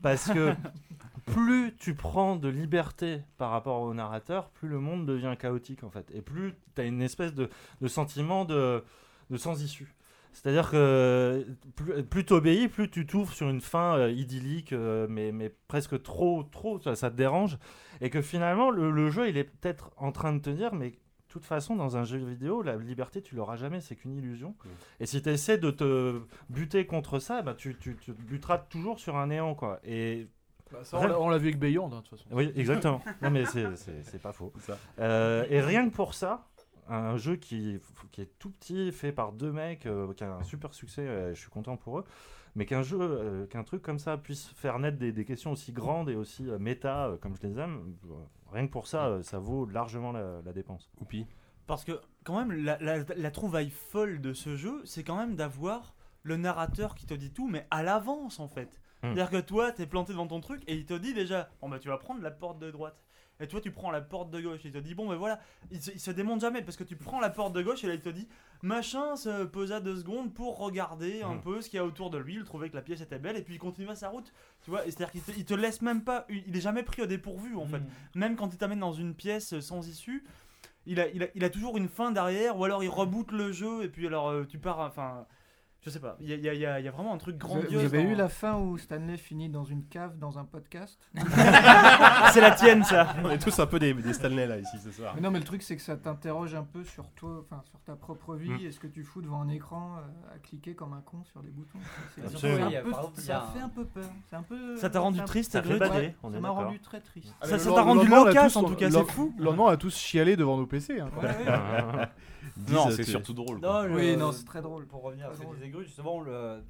parce 0.00 0.32
que 0.32 0.54
plus 1.26 1.74
tu 1.76 1.94
prends 1.94 2.36
de 2.36 2.48
liberté 2.48 3.20
par 3.36 3.50
rapport 3.50 3.82
au 3.82 3.92
narrateur, 3.92 4.48
plus 4.50 4.68
le 4.68 4.78
monde 4.80 5.04
devient 5.04 5.34
chaotique 5.38 5.84
en 5.84 5.90
fait, 5.90 6.10
et 6.14 6.22
plus 6.22 6.54
tu 6.74 6.80
as 6.80 6.84
une 6.84 7.02
espèce 7.02 7.34
de, 7.34 7.50
de 7.82 7.88
sentiment 7.88 8.46
de, 8.46 8.82
de 9.28 9.36
sans 9.36 9.62
issue. 9.62 9.94
C'est-à-dire 10.32 10.70
que 10.70 11.46
plus, 11.74 12.02
plus 12.04 12.24
tu 12.24 12.32
obéis, 12.32 12.68
plus 12.68 12.88
tu 12.90 13.06
t'ouvres 13.06 13.32
sur 13.32 13.48
une 13.48 13.60
fin 13.60 13.96
euh, 13.98 14.10
idyllique, 14.10 14.72
euh, 14.72 15.06
mais, 15.10 15.32
mais 15.32 15.52
presque 15.68 16.00
trop, 16.02 16.42
trop, 16.44 16.78
ça, 16.80 16.94
ça 16.94 17.10
te 17.10 17.16
dérange. 17.16 17.58
Et 18.00 18.10
que 18.10 18.22
finalement, 18.22 18.70
le, 18.70 18.90
le 18.90 19.10
jeu, 19.10 19.28
il 19.28 19.36
est 19.36 19.44
peut-être 19.44 19.90
en 19.96 20.12
train 20.12 20.32
de 20.32 20.38
te 20.40 20.50
dire, 20.50 20.74
mais 20.74 20.90
de 20.90 20.96
toute 21.28 21.44
façon, 21.44 21.74
dans 21.76 21.96
un 21.96 22.04
jeu 22.04 22.18
vidéo, 22.18 22.62
la 22.62 22.76
liberté, 22.76 23.20
tu 23.20 23.34
l'auras 23.34 23.56
jamais, 23.56 23.80
c'est 23.80 23.96
qu'une 23.96 24.16
illusion. 24.16 24.54
Et 25.00 25.06
si 25.06 25.20
tu 25.20 25.28
essaies 25.28 25.58
de 25.58 25.70
te 25.70 26.20
buter 26.48 26.86
contre 26.86 27.18
ça, 27.18 27.42
bah, 27.42 27.54
tu, 27.54 27.76
tu, 27.76 27.96
tu 28.00 28.12
te 28.12 28.22
buteras 28.22 28.58
toujours 28.58 28.98
sur 29.00 29.16
un 29.16 29.26
néant. 29.26 29.54
Quoi. 29.54 29.80
Et 29.84 30.28
Bah, 30.72 30.78
ça, 30.84 30.98
on 31.20 31.28
l'a- 31.28 31.38
vu 31.38 31.48
avec 31.48 31.58
Beyond, 31.58 31.86
hein, 31.86 31.88
de 31.88 31.94
toute 31.96 32.10
façon. 32.18 32.24
oui, 32.30 32.52
exactement. 32.56 33.02
non, 33.20 33.30
mais 33.30 33.44
c'est- 33.44 34.18
pas 34.22 34.32
faux. 34.32 34.52
Euh, 35.00 35.44
et 35.50 35.60
rien 35.60 35.88
que 35.90 35.94
pour 35.94 36.14
ça, 36.14 36.46
un 36.88 37.16
jeu 37.16 37.36
qui, 37.36 37.78
qui 38.12 38.20
est 38.22 38.38
tout 38.38 38.50
petit, 38.50 38.92
fait 38.92 39.12
par 39.12 39.32
deux 39.32 39.52
mecs, 39.52 39.86
euh, 39.86 40.12
qui 40.14 40.24
a 40.24 40.34
un 40.34 40.42
super 40.42 40.74
succès, 40.74 41.02
euh, 41.06 41.34
je 41.34 41.40
suis 41.40 41.50
content 41.50 41.76
pour 41.76 41.98
eux, 41.98 42.04
mais 42.54 42.66
qu'un 42.66 42.82
jeu, 42.82 42.98
euh, 43.00 43.46
qu'un 43.46 43.64
truc 43.64 43.82
comme 43.82 43.98
ça 43.98 44.16
puisse 44.16 44.48
faire 44.48 44.78
naître 44.78 44.98
des, 44.98 45.12
des 45.12 45.24
questions 45.24 45.52
aussi 45.52 45.72
grandes 45.72 46.10
et 46.10 46.16
aussi 46.16 46.48
euh, 46.48 46.58
méta, 46.58 47.06
euh, 47.08 47.16
comme 47.16 47.36
je 47.36 47.46
les 47.46 47.58
aime, 47.58 47.94
euh, 48.10 48.14
rien 48.52 48.66
que 48.66 48.72
pour 48.72 48.86
ça, 48.86 49.06
euh, 49.06 49.22
ça 49.22 49.38
vaut 49.38 49.66
largement 49.66 50.12
la, 50.12 50.40
la 50.44 50.52
dépense. 50.52 50.90
Oupi. 51.00 51.26
Parce 51.66 51.84
que, 51.84 52.00
quand 52.24 52.38
même, 52.38 52.52
la, 52.64 52.78
la- 52.78 53.04
la 53.16 53.30
trouvaille 53.30 53.70
folle 53.70 54.20
de 54.20 54.32
ce 54.32 54.56
jeu, 54.56 54.80
c'est 54.84 55.04
quand 55.04 55.16
même 55.16 55.36
d'avoir 55.36 55.94
le 56.22 56.36
narrateur 56.36 56.94
qui 56.94 57.06
te 57.06 57.14
dit 57.14 57.30
tout, 57.32 57.48
mais 57.48 57.66
à 57.70 57.82
l'avance 57.82 58.40
en 58.40 58.48
fait. 58.48 58.80
Hmm. 59.02 59.14
C'est-à-dire 59.14 59.30
que 59.30 59.40
toi, 59.40 59.70
t'es 59.72 59.86
planté 59.86 60.12
devant 60.12 60.26
ton 60.26 60.40
truc 60.40 60.62
et 60.66 60.74
il 60.74 60.84
te 60.86 60.94
dit 60.94 61.14
déjà, 61.14 61.48
bon 61.60 61.68
bah 61.68 61.78
tu 61.78 61.88
vas 61.88 61.98
prendre 61.98 62.20
la 62.22 62.30
porte 62.30 62.58
de 62.58 62.70
droite. 62.70 62.96
Et 63.40 63.46
toi, 63.46 63.60
tu 63.60 63.70
prends 63.70 63.90
la 63.90 64.00
porte 64.00 64.30
de 64.30 64.40
gauche. 64.40 64.60
Il 64.64 64.72
te 64.72 64.78
dit, 64.78 64.94
bon, 64.94 65.08
ben 65.08 65.14
voilà, 65.16 65.38
il 65.70 65.80
se, 65.80 65.90
il 65.92 66.00
se 66.00 66.10
démonte 66.10 66.40
jamais 66.40 66.60
parce 66.62 66.76
que 66.76 66.84
tu 66.84 66.96
prends 66.96 67.20
la 67.20 67.30
porte 67.30 67.52
de 67.54 67.62
gauche 67.62 67.84
et 67.84 67.86
là, 67.86 67.94
il 67.94 68.00
te 68.00 68.08
dit, 68.08 68.26
machin 68.62 69.14
se 69.16 69.44
posa 69.44 69.80
deux 69.80 69.96
secondes 69.96 70.34
pour 70.34 70.58
regarder 70.58 71.22
un 71.22 71.34
Mhm. 71.34 71.40
peu 71.42 71.60
ce 71.60 71.68
qu'il 71.70 71.76
y 71.76 71.80
a 71.80 71.84
autour 71.84 72.10
de 72.10 72.18
lui. 72.18 72.34
Il 72.34 72.44
trouvait 72.44 72.68
que 72.68 72.74
la 72.76 72.82
pièce 72.82 73.00
était 73.00 73.18
belle 73.18 73.36
et 73.36 73.42
puis 73.42 73.54
il 73.54 73.58
continue 73.58 73.88
à 73.88 73.94
sa 73.94 74.08
route. 74.08 74.32
Tu 74.64 74.70
vois, 74.70 74.84
Et 74.86 74.90
c'est-à-dire 74.90 75.12
qu'il 75.12 75.22
te, 75.22 75.30
il 75.32 75.44
te 75.44 75.54
laisse 75.54 75.82
même 75.82 76.02
pas, 76.02 76.26
il 76.28 76.56
est 76.56 76.60
jamais 76.60 76.82
pris 76.82 77.02
au 77.02 77.06
dépourvu 77.06 77.54
en 77.56 77.66
fait. 77.66 77.80
Même 78.14 78.34
quand 78.36 78.52
il 78.52 78.58
t'amène 78.58 78.80
dans 78.80 78.92
une 78.92 79.14
pièce 79.14 79.58
sans 79.60 79.86
issue, 79.88 80.24
il 80.86 80.98
a, 81.00 81.08
il, 81.08 81.22
a, 81.22 81.26
il 81.34 81.44
a 81.44 81.50
toujours 81.50 81.76
une 81.76 81.88
fin 81.88 82.10
derrière 82.10 82.58
ou 82.58 82.64
alors 82.64 82.82
il 82.82 82.88
reboot 82.88 83.30
le 83.30 83.52
jeu 83.52 83.84
et 83.84 83.88
puis 83.88 84.06
alors 84.06 84.30
euh, 84.30 84.44
tu 84.44 84.58
pars, 84.58 84.78
enfin, 84.80 85.26
je 85.80 85.90
sais 85.90 86.00
pas, 86.00 86.16
il 86.20 86.28
y 86.28 86.32
a, 86.32 86.36
il 86.36 86.42
y 86.44 86.48
a- 86.48 86.54
il 86.54 86.60
y 86.60 86.66
a- 86.66 86.80
il 86.80 86.84
y 86.84 86.88
a 86.88 86.90
vraiment 86.90 87.14
un 87.14 87.18
truc 87.18 87.36
grandiose. 87.38 87.72
vous 87.72 87.78
avez 87.78 88.02
dans- 88.02 88.10
eu 88.10 88.14
la 88.14 88.28
fin 88.28 88.56
où 88.58 88.76
Stanley 88.78 89.16
finit 89.16 89.48
dans 89.48 89.64
une 89.64 89.84
cave 89.86 90.18
dans 90.18 90.38
un 90.38 90.44
podcast 90.44 90.98
C'est 92.32 92.40
la 92.40 92.50
tienne 92.50 92.82
ça. 92.84 93.14
On 93.24 93.30
est 93.30 93.38
tous 93.38 93.58
un 93.60 93.66
peu 93.66 93.78
des, 93.78 93.94
des 93.94 94.12
Stanley 94.12 94.46
là 94.46 94.58
ici 94.58 94.76
ce 94.82 94.90
soir. 94.90 95.12
Mais 95.14 95.20
non, 95.20 95.30
mais 95.30 95.38
le 95.38 95.44
truc, 95.44 95.62
c'est 95.62 95.76
que 95.76 95.82
ça 95.82 95.96
t'interroge 95.96 96.54
un 96.54 96.64
peu 96.64 96.82
sur 96.84 97.08
toi, 97.12 97.44
enfin 97.44 97.62
sur 97.64 97.78
ta 97.80 97.94
propre 97.94 98.34
vie. 98.34 98.50
Mm. 98.50 98.66
Est-ce 98.66 98.80
que 98.80 98.86
tu 98.88 99.04
fous 99.04 99.22
devant 99.22 99.40
un 99.42 99.48
écran 99.48 99.96
euh, 99.98 100.34
à 100.34 100.38
cliquer 100.38 100.74
comme 100.74 100.92
un 100.92 101.00
con 101.00 101.22
sur 101.24 101.42
des 101.42 101.50
boutons? 101.50 101.78
Absolument. 102.24 102.70
peu- 102.82 103.20
Ça 103.20 103.48
fait 103.54 103.60
un 103.60 103.68
peu 103.68 103.84
peur. 103.84 104.10
C'est 104.28 104.36
un 104.36 104.42
peu. 104.42 104.76
Ça 104.76 104.90
t'a 104.90 105.00
rendu 105.00 105.22
triste, 105.24 105.52
Ça 105.52 105.62
m'a 106.40 106.48
rendu 106.50 106.80
très 106.80 107.00
triste. 107.00 107.34
Ça- 107.42 107.56
t'a 107.58 107.82
rendu 107.82 108.08
loquace, 108.08 108.56
en 108.56 108.64
tout 108.64 108.74
cas, 108.74 108.90
c'est 108.90 109.10
fou. 109.10 109.32
Le 109.38 109.44
lendemain, 109.44 109.64
on 109.64 109.68
a 109.68 109.76
tous 109.76 109.96
chialé 109.96 110.36
devant 110.36 110.56
nos 110.56 110.66
PC. 110.66 110.98
Non, 112.68 112.90
c'est 112.90 113.04
tu- 113.04 113.10
surtout 113.10 113.34
drôle. 113.34 113.60
quoi. 113.60 113.88
Non, 113.88 113.94
Oui, 113.94 114.16
non, 114.16 114.32
c'est 114.32 114.44
très 114.44 114.62
drôle. 114.62 114.86
Pour 114.86 115.02
revenir 115.02 115.28
à 115.28 115.34
ce 115.34 115.38
que 115.38 115.44
drôle. 115.44 115.56
disait 115.56 115.68
Gru, 115.70 115.84
justement, 115.84 116.20
le- 116.20 116.62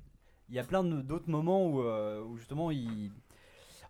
il 0.48 0.54
y 0.54 0.58
a 0.58 0.64
plein 0.64 0.82
d'autres 0.84 1.28
moments 1.30 1.66
où, 1.66 1.82
euh, 1.82 2.22
où 2.24 2.36
justement 2.36 2.70
il. 2.70 3.10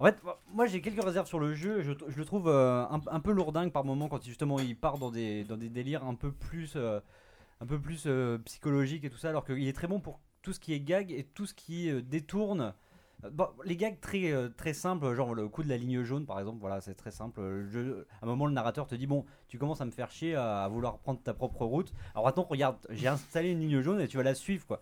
En 0.00 0.04
fait, 0.04 0.16
moi 0.54 0.66
j'ai 0.66 0.80
quelques 0.80 1.02
réserves 1.02 1.26
sur 1.26 1.40
le 1.40 1.54
jeu. 1.54 1.82
Je, 1.82 1.92
je 2.08 2.16
le 2.18 2.24
trouve 2.24 2.48
euh, 2.48 2.84
un, 2.88 3.00
un 3.10 3.20
peu 3.20 3.32
lourdingue 3.32 3.72
par 3.72 3.84
moment 3.84 4.08
quand 4.08 4.24
il, 4.24 4.28
justement 4.28 4.60
il 4.60 4.76
part 4.76 4.98
dans 4.98 5.10
des, 5.10 5.42
dans 5.44 5.56
des 5.56 5.68
délires 5.68 6.04
un 6.04 6.14
peu 6.14 6.30
plus, 6.30 6.74
euh, 6.76 7.00
un 7.60 7.66
peu 7.66 7.80
plus 7.80 8.04
euh, 8.06 8.38
psychologiques 8.44 9.02
et 9.04 9.10
tout 9.10 9.18
ça, 9.18 9.28
alors 9.30 9.44
qu'il 9.44 9.66
est 9.66 9.72
très 9.72 9.88
bon 9.88 9.98
pour 9.98 10.20
tout 10.42 10.52
ce 10.52 10.60
qui 10.60 10.72
est 10.72 10.78
gag 10.80 11.10
et 11.10 11.24
tout 11.24 11.46
ce 11.46 11.54
qui 11.54 11.90
euh, 11.90 12.00
détourne 12.00 12.74
Bon, 13.32 13.48
les 13.64 13.76
gags 13.76 13.98
très, 14.00 14.30
euh, 14.30 14.48
très 14.48 14.72
simples, 14.72 15.12
genre 15.14 15.34
le 15.34 15.48
coup 15.48 15.64
de 15.64 15.68
la 15.68 15.76
ligne 15.76 16.04
jaune 16.04 16.24
par 16.24 16.38
exemple, 16.38 16.58
voilà, 16.60 16.80
c'est 16.80 16.94
très 16.94 17.10
simple. 17.10 17.40
Le 17.40 17.68
jeu- 17.68 18.06
à 18.22 18.24
un 18.24 18.28
moment, 18.28 18.46
le 18.46 18.52
narrateur 18.52 18.86
te 18.86 18.94
dit 18.94 19.06
Bon, 19.08 19.24
tu 19.48 19.58
commences 19.58 19.80
à 19.80 19.84
me 19.84 19.90
faire 19.90 20.10
chier 20.10 20.36
à, 20.36 20.62
à 20.62 20.68
vouloir 20.68 20.98
prendre 20.98 21.20
ta 21.20 21.34
propre 21.34 21.64
route. 21.64 21.92
Alors 22.14 22.26
maintenant, 22.26 22.46
regarde, 22.48 22.76
j'ai 22.90 23.08
installé 23.08 23.50
une 23.50 23.60
ligne 23.60 23.80
jaune 23.80 24.00
et 24.00 24.06
tu 24.06 24.16
vas 24.18 24.22
la 24.22 24.34
suivre 24.34 24.64
quoi. 24.66 24.80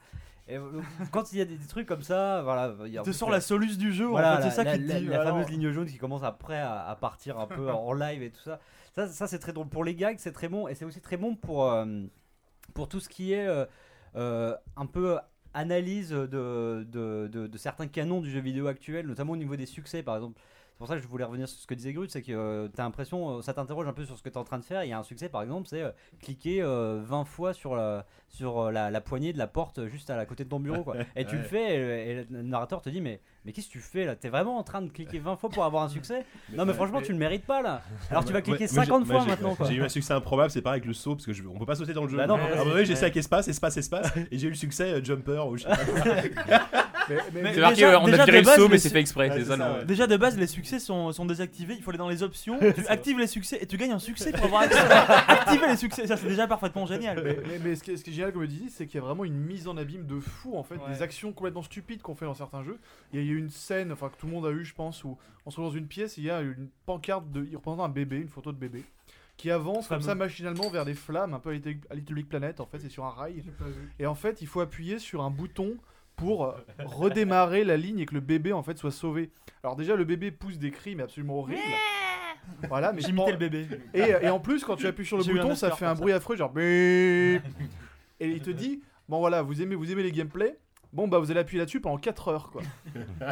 Et 0.48 0.58
euh, 0.58 0.80
quand 1.12 1.32
il 1.32 1.38
y 1.38 1.40
a 1.40 1.44
des, 1.46 1.56
des 1.56 1.66
trucs 1.66 1.88
comme 1.88 2.02
ça, 2.02 2.42
voilà. 2.42 2.74
il 2.84 2.92
y 2.92 2.98
a- 2.98 3.02
Il 3.02 3.06
te 3.06 3.12
sort 3.12 3.30
la 3.30 3.40
soluce 3.40 3.78
du 3.78 3.90
jeu, 3.92 4.06
en 4.06 4.10
Voilà, 4.10 4.36
fait, 4.36 4.50
c'est 4.50 4.56
ça 4.56 4.64
la, 4.64 4.76
qui 4.76 4.84
te 4.84 4.88
la- 4.92 5.00
dit. 5.00 5.06
la 5.06 5.20
alors- 5.22 5.34
fameuse 5.34 5.50
ligne 5.50 5.70
jaune 5.72 5.86
qui 5.86 5.96
commence 5.96 6.22
après 6.22 6.58
à, 6.58 6.86
à 6.86 6.94
partir 6.94 7.38
un 7.38 7.46
peu 7.46 7.70
en 7.70 7.92
live 7.94 8.22
et 8.22 8.30
tout 8.30 8.42
ça. 8.42 8.60
Ça, 8.94 9.08
ça 9.08 9.26
c'est 9.26 9.38
très 9.38 9.52
drôle. 9.54 9.68
Pour 9.68 9.82
les 9.82 9.94
gags, 9.94 10.16
c'est 10.18 10.32
très 10.32 10.48
bon. 10.48 10.68
Et 10.68 10.74
c'est 10.74 10.84
aussi 10.84 11.00
très 11.00 11.16
bon 11.16 11.36
pour, 11.36 11.70
euh, 11.72 12.02
pour 12.74 12.86
tout 12.88 13.00
ce 13.00 13.08
qui 13.08 13.32
est 13.32 13.46
euh, 13.46 13.64
euh, 14.14 14.54
un 14.76 14.86
peu 14.86 15.18
analyse 15.56 16.10
de, 16.10 16.26
de, 16.90 17.28
de- 17.32 17.46
de 17.46 17.58
certains 17.58 17.86
canons 17.88 18.20
du 18.20 18.30
jeu 18.30 18.40
vidéo 18.40 18.66
actuel, 18.68 19.06
notamment 19.06 19.32
au 19.32 19.36
niveau 19.36 19.56
des 19.56 19.66
succès 19.66 20.02
par 20.02 20.16
exemple. 20.16 20.38
C'est 20.72 20.78
pour 20.78 20.88
ça 20.88 20.96
que 20.96 21.00
je 21.00 21.08
voulais 21.08 21.24
revenir 21.24 21.48
sur 21.48 21.58
ce 21.58 21.66
que 21.66 21.72
disait 21.72 21.94
Grut, 21.94 22.10
c'est 22.10 22.20
que 22.20 22.66
tu 22.74 22.78
as 22.80 22.84
l'impression, 22.84 23.38
euh, 23.38 23.42
ça 23.42 23.54
t'interroge 23.54 23.88
un 23.88 23.94
peu 23.94 24.04
sur 24.04 24.18
ce 24.18 24.22
que 24.22 24.28
tu 24.28 24.34
es 24.34 24.38
en 24.38 24.44
train 24.44 24.58
de 24.58 24.64
faire. 24.64 24.84
Il 24.84 24.90
y 24.90 24.92
a 24.92 24.98
un 24.98 25.02
succès 25.02 25.30
par 25.30 25.40
exemple, 25.42 25.66
c'est 25.68 25.80
euh, 25.80 25.90
cliquer 26.20 26.60
euh, 26.60 27.00
20 27.02 27.24
fois 27.24 27.54
sur, 27.54 27.74
la, 27.74 28.04
sur 28.28 28.58
euh, 28.60 28.70
la, 28.70 28.90
la 28.90 29.00
poignée 29.00 29.32
de 29.32 29.38
la 29.38 29.46
porte 29.46 29.86
juste 29.86 30.10
à 30.10 30.16
la 30.16 30.26
côté 30.26 30.44
de 30.44 30.50
ton 30.50 30.60
bureau. 30.60 30.84
Quoi. 30.84 30.96
Et 31.16 31.24
tu 31.24 31.36
le 31.36 31.42
fais, 31.44 31.76
et, 31.76 32.10
et 32.10 32.24
le 32.28 32.42
narrateur 32.42 32.82
te 32.82 32.90
dit 32.90 33.00
Mais, 33.00 33.22
mais 33.46 33.52
qu'est-ce 33.52 33.68
que 33.68 33.72
tu 33.72 33.78
fais 33.80 34.04
là? 34.04 34.16
T'es 34.16 34.28
vraiment 34.28 34.58
en 34.58 34.62
train 34.64 34.82
de 34.82 34.90
cliquer 34.90 35.18
20 35.20 35.36
fois 35.36 35.48
pour 35.50 35.64
avoir 35.64 35.84
un 35.84 35.88
succès? 35.88 36.24
Non, 36.52 36.64
mais 36.66 36.74
franchement, 36.74 37.00
tu 37.00 37.12
le 37.12 37.18
mérites 37.18 37.44
pas 37.46 37.62
là. 37.62 37.82
Alors 38.10 38.24
tu 38.24 38.32
vas 38.32 38.42
cliquer 38.42 38.64
Ouais, 38.64 38.70
moi, 38.74 38.84
50 38.84 39.06
j'ai- 39.06 39.12
fois 39.12 39.24
maintenant. 39.24 39.56
J'ai 39.68 39.74
eu 39.76 39.82
un 39.82 39.88
succès 39.88 40.12
improbable, 40.12 40.50
c'est 40.50 40.62
pareil 40.62 40.78
avec 40.80 40.86
le 40.86 40.94
saut, 40.94 41.14
parce 41.14 41.26
que 41.26 41.32
je, 41.32 41.42
on 41.44 41.58
peut 41.58 41.66
pas 41.66 41.74
sauter 41.76 41.92
dans 41.92 42.02
le 42.04 42.08
jeu. 42.08 42.16
Bah 42.16 42.26
non, 42.26 42.38
j'ai 42.76 42.82
essayé 42.82 42.98
avec 43.04 43.16
espace, 43.16 43.48
espace, 43.48 43.76
espace, 43.76 44.12
et 44.30 44.38
j'ai 44.38 44.46
eu 44.48 44.50
le 44.50 44.56
succès 44.56 44.84
euh, 44.94 45.04
jumper 45.04 45.44
ou 45.48 45.56
je 45.56 45.62
sais 45.62 45.68
pas 45.68 45.76
quoi. 45.76 46.02
Mais, 47.08 47.14
mais- 47.32 47.42
Mais 47.42 47.54
C'est 47.54 47.60
marqué, 47.60 47.74
déjà- 47.76 48.00
on 48.00 48.06
a 48.12 48.24
viré 48.24 48.40
le 48.42 48.44
saut, 48.46 48.68
mais 48.68 48.78
c'est 48.78 48.88
fait 48.88 48.98
exprès. 48.98 49.44
Ça, 49.44 49.56
ouais. 49.56 49.84
Déjà 49.84 50.08
de 50.08 50.16
base, 50.16 50.36
les 50.36 50.48
succès 50.48 50.80
sont, 50.80 51.12
sont 51.12 51.24
désactivés. 51.24 51.74
Il 51.76 51.82
faut 51.84 51.90
aller 51.90 51.98
dans 51.98 52.08
les 52.08 52.24
options, 52.24 52.58
tu 52.58 52.84
actives 52.88 53.16
les 53.20 53.28
succès 53.28 53.58
et 53.60 53.66
tu 53.66 53.76
gagnes 53.76 53.92
un 53.92 54.00
succès 54.00 54.32
pour 54.32 54.46
avoir 54.46 54.62
accès 54.62 54.80
activer 55.28 55.68
les 55.68 55.76
succès. 55.76 56.06
Ça, 56.08 56.16
c'est 56.16 56.26
déjà 56.26 56.48
parfaitement 56.48 56.84
génial. 56.84 57.22
Mais, 57.62 57.76
ce, 57.76 57.84
qui 57.84 57.92
est, 57.92 57.96
ce 57.96 58.02
qui 58.02 58.10
est 58.10 58.12
génial, 58.12 58.32
comme 58.32 58.42
je 58.42 58.46
dis, 58.48 58.70
c'est 58.70 58.86
qu'il 58.86 58.96
y 58.96 58.98
a 58.98 59.06
vraiment 59.06 59.24
une 59.24 59.36
mise 59.38 59.68
en 59.68 59.76
abîme 59.76 60.04
de 60.04 60.18
fou 60.18 60.56
en 60.56 60.64
fait, 60.64 60.74
Ouais. 60.76 60.92
des 60.92 61.00
actions 61.02 61.30
complètement 61.32 61.62
stupides 61.62 62.02
qu'on 62.02 62.16
fait 62.16 62.24
dans 62.26 62.34
certains 62.34 62.64
jeux. 62.64 62.78
Il 63.12 63.20
y 63.20 63.22
a 63.22 63.26
eu 63.32 63.35
une 63.36 63.50
scène, 63.50 63.92
enfin 63.92 64.08
que 64.08 64.16
tout 64.16 64.26
le 64.26 64.32
monde 64.32 64.46
a 64.46 64.50
eu, 64.50 64.64
je 64.64 64.74
pense, 64.74 65.04
où 65.04 65.16
on 65.44 65.50
se 65.50 65.56
trouve 65.56 65.66
dans 65.66 65.76
une 65.76 65.86
pièce, 65.86 66.18
et 66.18 66.20
il 66.22 66.24
y 66.26 66.30
a 66.30 66.40
une 66.40 66.68
pancarte 66.86 67.30
de, 67.30 67.44
il 67.44 67.56
représente 67.56 67.80
un 67.80 67.88
bébé, 67.88 68.16
une 68.18 68.28
photo 68.28 68.52
de 68.52 68.58
bébé, 68.58 68.84
qui 69.36 69.50
avance 69.50 69.88
comme 69.88 70.02
ça 70.02 70.14
machinalement 70.14 70.68
vers 70.70 70.84
des 70.84 70.94
flammes, 70.94 71.34
un 71.34 71.38
peu 71.40 71.50
à 71.90 71.94
Little 71.94 72.14
Big 72.14 72.26
Planet. 72.26 72.60
En 72.60 72.66
fait, 72.66 72.78
c'est 72.80 72.88
sur 72.88 73.04
un 73.04 73.10
rail, 73.10 73.42
et 73.98 74.06
en 74.06 74.14
fait, 74.14 74.40
il 74.40 74.46
faut 74.46 74.60
appuyer 74.60 74.98
sur 74.98 75.22
un 75.22 75.30
bouton 75.30 75.76
pour 76.16 76.46
euh, 76.46 76.52
redémarrer 76.86 77.62
la 77.62 77.76
ligne 77.76 77.98
et 77.98 78.06
que 78.06 78.14
le 78.14 78.20
bébé 78.20 78.54
en 78.54 78.62
fait 78.62 78.78
soit 78.78 78.90
sauvé. 78.90 79.30
Alors 79.62 79.76
déjà, 79.76 79.96
le 79.96 80.04
bébé 80.04 80.30
pousse 80.30 80.58
des 80.58 80.70
cris, 80.70 80.96
mais 80.96 81.02
absolument 81.02 81.40
horribles. 81.40 81.60
Voilà, 82.68 82.92
mais 82.92 83.02
J'imitais 83.02 83.32
le 83.32 83.36
bébé. 83.36 83.66
et, 83.92 84.00
et 84.22 84.30
en 84.30 84.38
plus, 84.40 84.64
quand 84.64 84.76
tu 84.76 84.86
appuies 84.86 85.04
sur 85.04 85.18
le 85.18 85.24
bouton, 85.24 85.54
ça 85.54 85.72
fait 85.72 85.84
un 85.84 85.94
ça. 85.94 86.00
bruit 86.00 86.12
affreux, 86.12 86.36
genre. 86.36 86.52
Et 86.58 87.40
il 88.20 88.40
te 88.40 88.50
dit 88.50 88.80
Bon, 89.08 89.18
voilà, 89.18 89.42
vous 89.42 89.60
aimez, 89.62 89.74
vous 89.74 89.90
aimez 89.92 90.02
les 90.02 90.12
gameplays 90.12 90.56
Bon, 90.96 91.08
bah, 91.08 91.18
vous 91.18 91.30
allez 91.30 91.40
appuyer 91.40 91.58
là-dessus 91.58 91.80
pendant 91.80 91.98
4 91.98 92.28
heures, 92.28 92.50
quoi. 92.50 92.62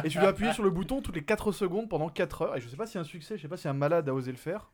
et 0.03 0.09
tu 0.09 0.19
dois 0.19 0.29
appuyer 0.29 0.53
sur 0.53 0.61
le 0.61 0.69
bouton 0.69 1.01
toutes 1.01 1.15
les 1.15 1.23
4 1.23 1.51
secondes 1.51 1.89
pendant 1.89 2.09
4 2.09 2.41
heures. 2.43 2.55
Et 2.55 2.61
je 2.61 2.69
sais 2.69 2.77
pas 2.77 2.85
si 2.85 2.99
un 2.99 3.03
succès, 3.03 3.37
je 3.37 3.41
sais 3.41 3.47
pas 3.47 3.57
si 3.57 3.67
un 3.67 3.73
malade 3.73 4.07
a 4.07 4.13
osé 4.13 4.31
le 4.31 4.37
faire. 4.37 4.69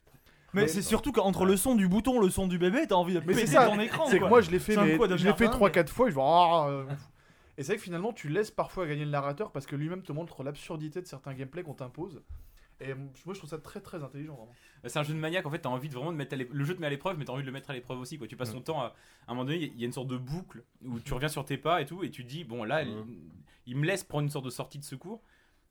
Mais 0.53 0.67
c'est 0.67 0.81
surtout 0.81 1.13
qu'entre 1.13 1.45
le 1.45 1.55
son 1.55 1.75
du 1.75 1.87
bouton, 1.87 2.19
le 2.19 2.29
son 2.29 2.47
du 2.47 2.57
bébé, 2.57 2.85
t'as 2.89 2.95
envie 2.95 3.13
de 3.13 3.19
Mais 3.21 3.33
péter 3.33 3.47
ça, 3.47 3.67
ton 3.67 3.79
écran. 3.79 4.07
C'est 4.07 4.19
que 4.19 4.25
moi, 4.25 4.41
je 4.41 4.51
l'ai 4.51 4.59
fait, 4.59 4.75
mais 4.75 4.97
je 5.17 5.25
l'ai 5.25 5.33
fait 5.33 5.47
dingue. 5.47 5.53
3-4 5.53 5.87
fois. 5.87 6.09
Et 6.09 6.11
je 6.11 6.15
vais. 6.17 6.21
Ah, 6.21 6.67
euh. 6.67 6.83
Et 7.57 7.63
c'est 7.63 7.73
vrai 7.73 7.77
que 7.77 7.83
finalement, 7.83 8.11
tu 8.11 8.27
laisses 8.27 8.51
parfois 8.51 8.85
gagner 8.85 9.05
le 9.05 9.11
narrateur 9.11 9.51
parce 9.51 9.65
que 9.65 9.77
lui-même 9.77 10.01
te 10.01 10.11
montre 10.11 10.43
l'absurdité 10.43 11.01
de 11.01 11.07
certains 11.07 11.33
gameplays 11.33 11.63
qu'on 11.63 11.73
t'impose. 11.73 12.21
Et 12.81 12.93
moi, 12.93 13.33
je 13.33 13.37
trouve 13.37 13.49
ça 13.49 13.57
très 13.59 13.79
très 13.79 14.03
intelligent, 14.03 14.35
vraiment. 14.35 14.51
C'est 14.85 14.97
un 14.97 15.03
jeu 15.03 15.13
de 15.13 15.19
maniaque, 15.19 15.45
en 15.45 15.51
fait, 15.51 15.59
t'as 15.59 15.69
envie 15.69 15.87
de 15.89 15.93
vraiment 15.93 16.11
de 16.11 16.17
mettre 16.17 16.35
le 16.35 16.63
jeu 16.65 16.75
te 16.75 16.81
met 16.81 16.87
à 16.87 16.89
l'épreuve, 16.89 17.17
mais 17.17 17.25
t'as 17.25 17.33
envie 17.33 17.43
de 17.43 17.47
le 17.47 17.51
mettre 17.51 17.69
à 17.69 17.73
l'épreuve 17.73 17.99
aussi, 17.99 18.17
quoi. 18.17 18.27
Tu 18.27 18.35
passes 18.35 18.51
ton 18.51 18.61
temps 18.61 18.81
à, 18.81 18.85
à 18.85 18.93
un 19.27 19.33
moment 19.33 19.45
donné, 19.45 19.57
il 19.73 19.79
y 19.79 19.83
a 19.83 19.85
une 19.85 19.93
sorte 19.93 20.07
de 20.07 20.17
boucle 20.17 20.63
où 20.83 20.99
tu 20.99 21.13
reviens 21.13 21.29
sur 21.29 21.45
tes 21.45 21.57
pas 21.57 21.81
et 21.81 21.85
tout, 21.85 22.03
et 22.03 22.09
tu 22.09 22.23
dis, 22.23 22.43
bon, 22.43 22.63
là, 22.63 22.81
il, 22.83 22.89
il 23.67 23.77
me 23.77 23.85
laisse 23.85 24.03
prendre 24.03 24.23
une 24.23 24.29
sorte 24.31 24.45
de 24.45 24.49
sortie 24.49 24.79
de 24.79 24.83
secours. 24.83 25.21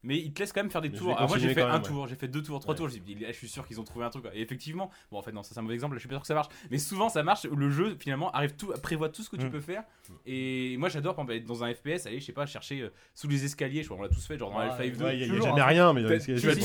Mais 0.02 0.18
il 0.18 0.32
te 0.32 0.40
laisse 0.40 0.52
quand 0.52 0.62
même 0.62 0.70
faire 0.70 0.81
des 0.81 0.89
Mais 0.89 0.97
tours. 0.97 1.16
Alors 1.16 1.28
moi 1.28 1.39
j'ai 1.39 1.48
fait 1.48 1.60
quand 1.60 1.66
un 1.68 1.72
même, 1.72 1.82
ouais. 1.82 1.89
tour, 1.89 2.09
j'ai 2.09 2.16
fait 2.16 2.28
deux 2.28 2.43
tours, 2.43 2.59
trois 2.60 2.72
Ouais. 2.74 2.78
tours. 2.78 2.89
J'ai 2.89 3.01
dit, 3.01 3.14
là, 3.16 3.28
je 3.32 3.36
suis 3.36 3.48
sûr 3.48 3.66
qu'ils 3.66 3.78
ont 3.81 3.85
trouvé 3.85 4.05
un 4.05 4.10
truc. 4.10 4.22
quoi. 4.22 4.35
Et 4.35 4.40
effectivement, 4.40 4.90
bon 5.10 5.18
en 5.18 5.22
fait 5.22 5.32
non, 5.32 5.43
ça 5.43 5.52
c'est 5.55 5.59
un 5.59 5.62
mauvais 5.62 5.74
exemple. 5.74 5.94
Je 5.97 6.01
suis 6.01 6.09
pas 6.09 6.14
sûr 6.14 6.22
que 6.22 6.27
ça 6.27 6.35
marche. 6.35 6.48
Mais 6.70 6.78
souvent 6.78 7.09
ça 7.09 7.22
marche. 7.22 7.44
Le 7.44 7.70
jeu 7.70 7.97
finalement 8.01 8.31
arrive 8.32 8.55
tout, 8.56 8.72
prévoit 8.82 9.09
tout 9.10 9.22
ce 9.22 9.28
que 9.31 9.36
tu 9.36 9.47
Mm. 9.47 9.51
peux 9.51 9.60
faire. 9.60 9.85
Et 10.27 10.77
moi 10.78 10.89
j'adore 10.89 11.14
par 11.14 11.24
exemple, 11.24 11.39
être 11.43 11.47
dans 11.47 11.64
un 11.64 11.74
FPS, 11.74 12.06
aller 12.06 12.20
je 12.20 12.24
sais 12.24 12.32
pas 12.32 12.47
chercher 12.47 12.81
euh, 12.82 12.90
sous 13.14 13.28
les 13.28 13.44
escaliers. 13.44 13.82
Je 13.82 13.89
crois 13.89 13.98
on 13.98 14.02
l'a 14.02 14.09
tous 14.09 14.27
fait, 14.27 14.39
genre 14.39 14.51
dans 14.52 14.60
F2. 14.60 14.78
Ouais, 14.78 14.89
il 14.89 15.20
y 15.20 15.24
a- 15.24 15.27
il 15.27 15.35
y 15.35 15.39
a 15.39 15.40
jamais 15.43 15.60
hein. 15.60 15.64
rien, 15.66 15.93
mais 15.93 16.02
dans 16.02 16.09
les 16.09 16.16
escaliers, 16.16 16.64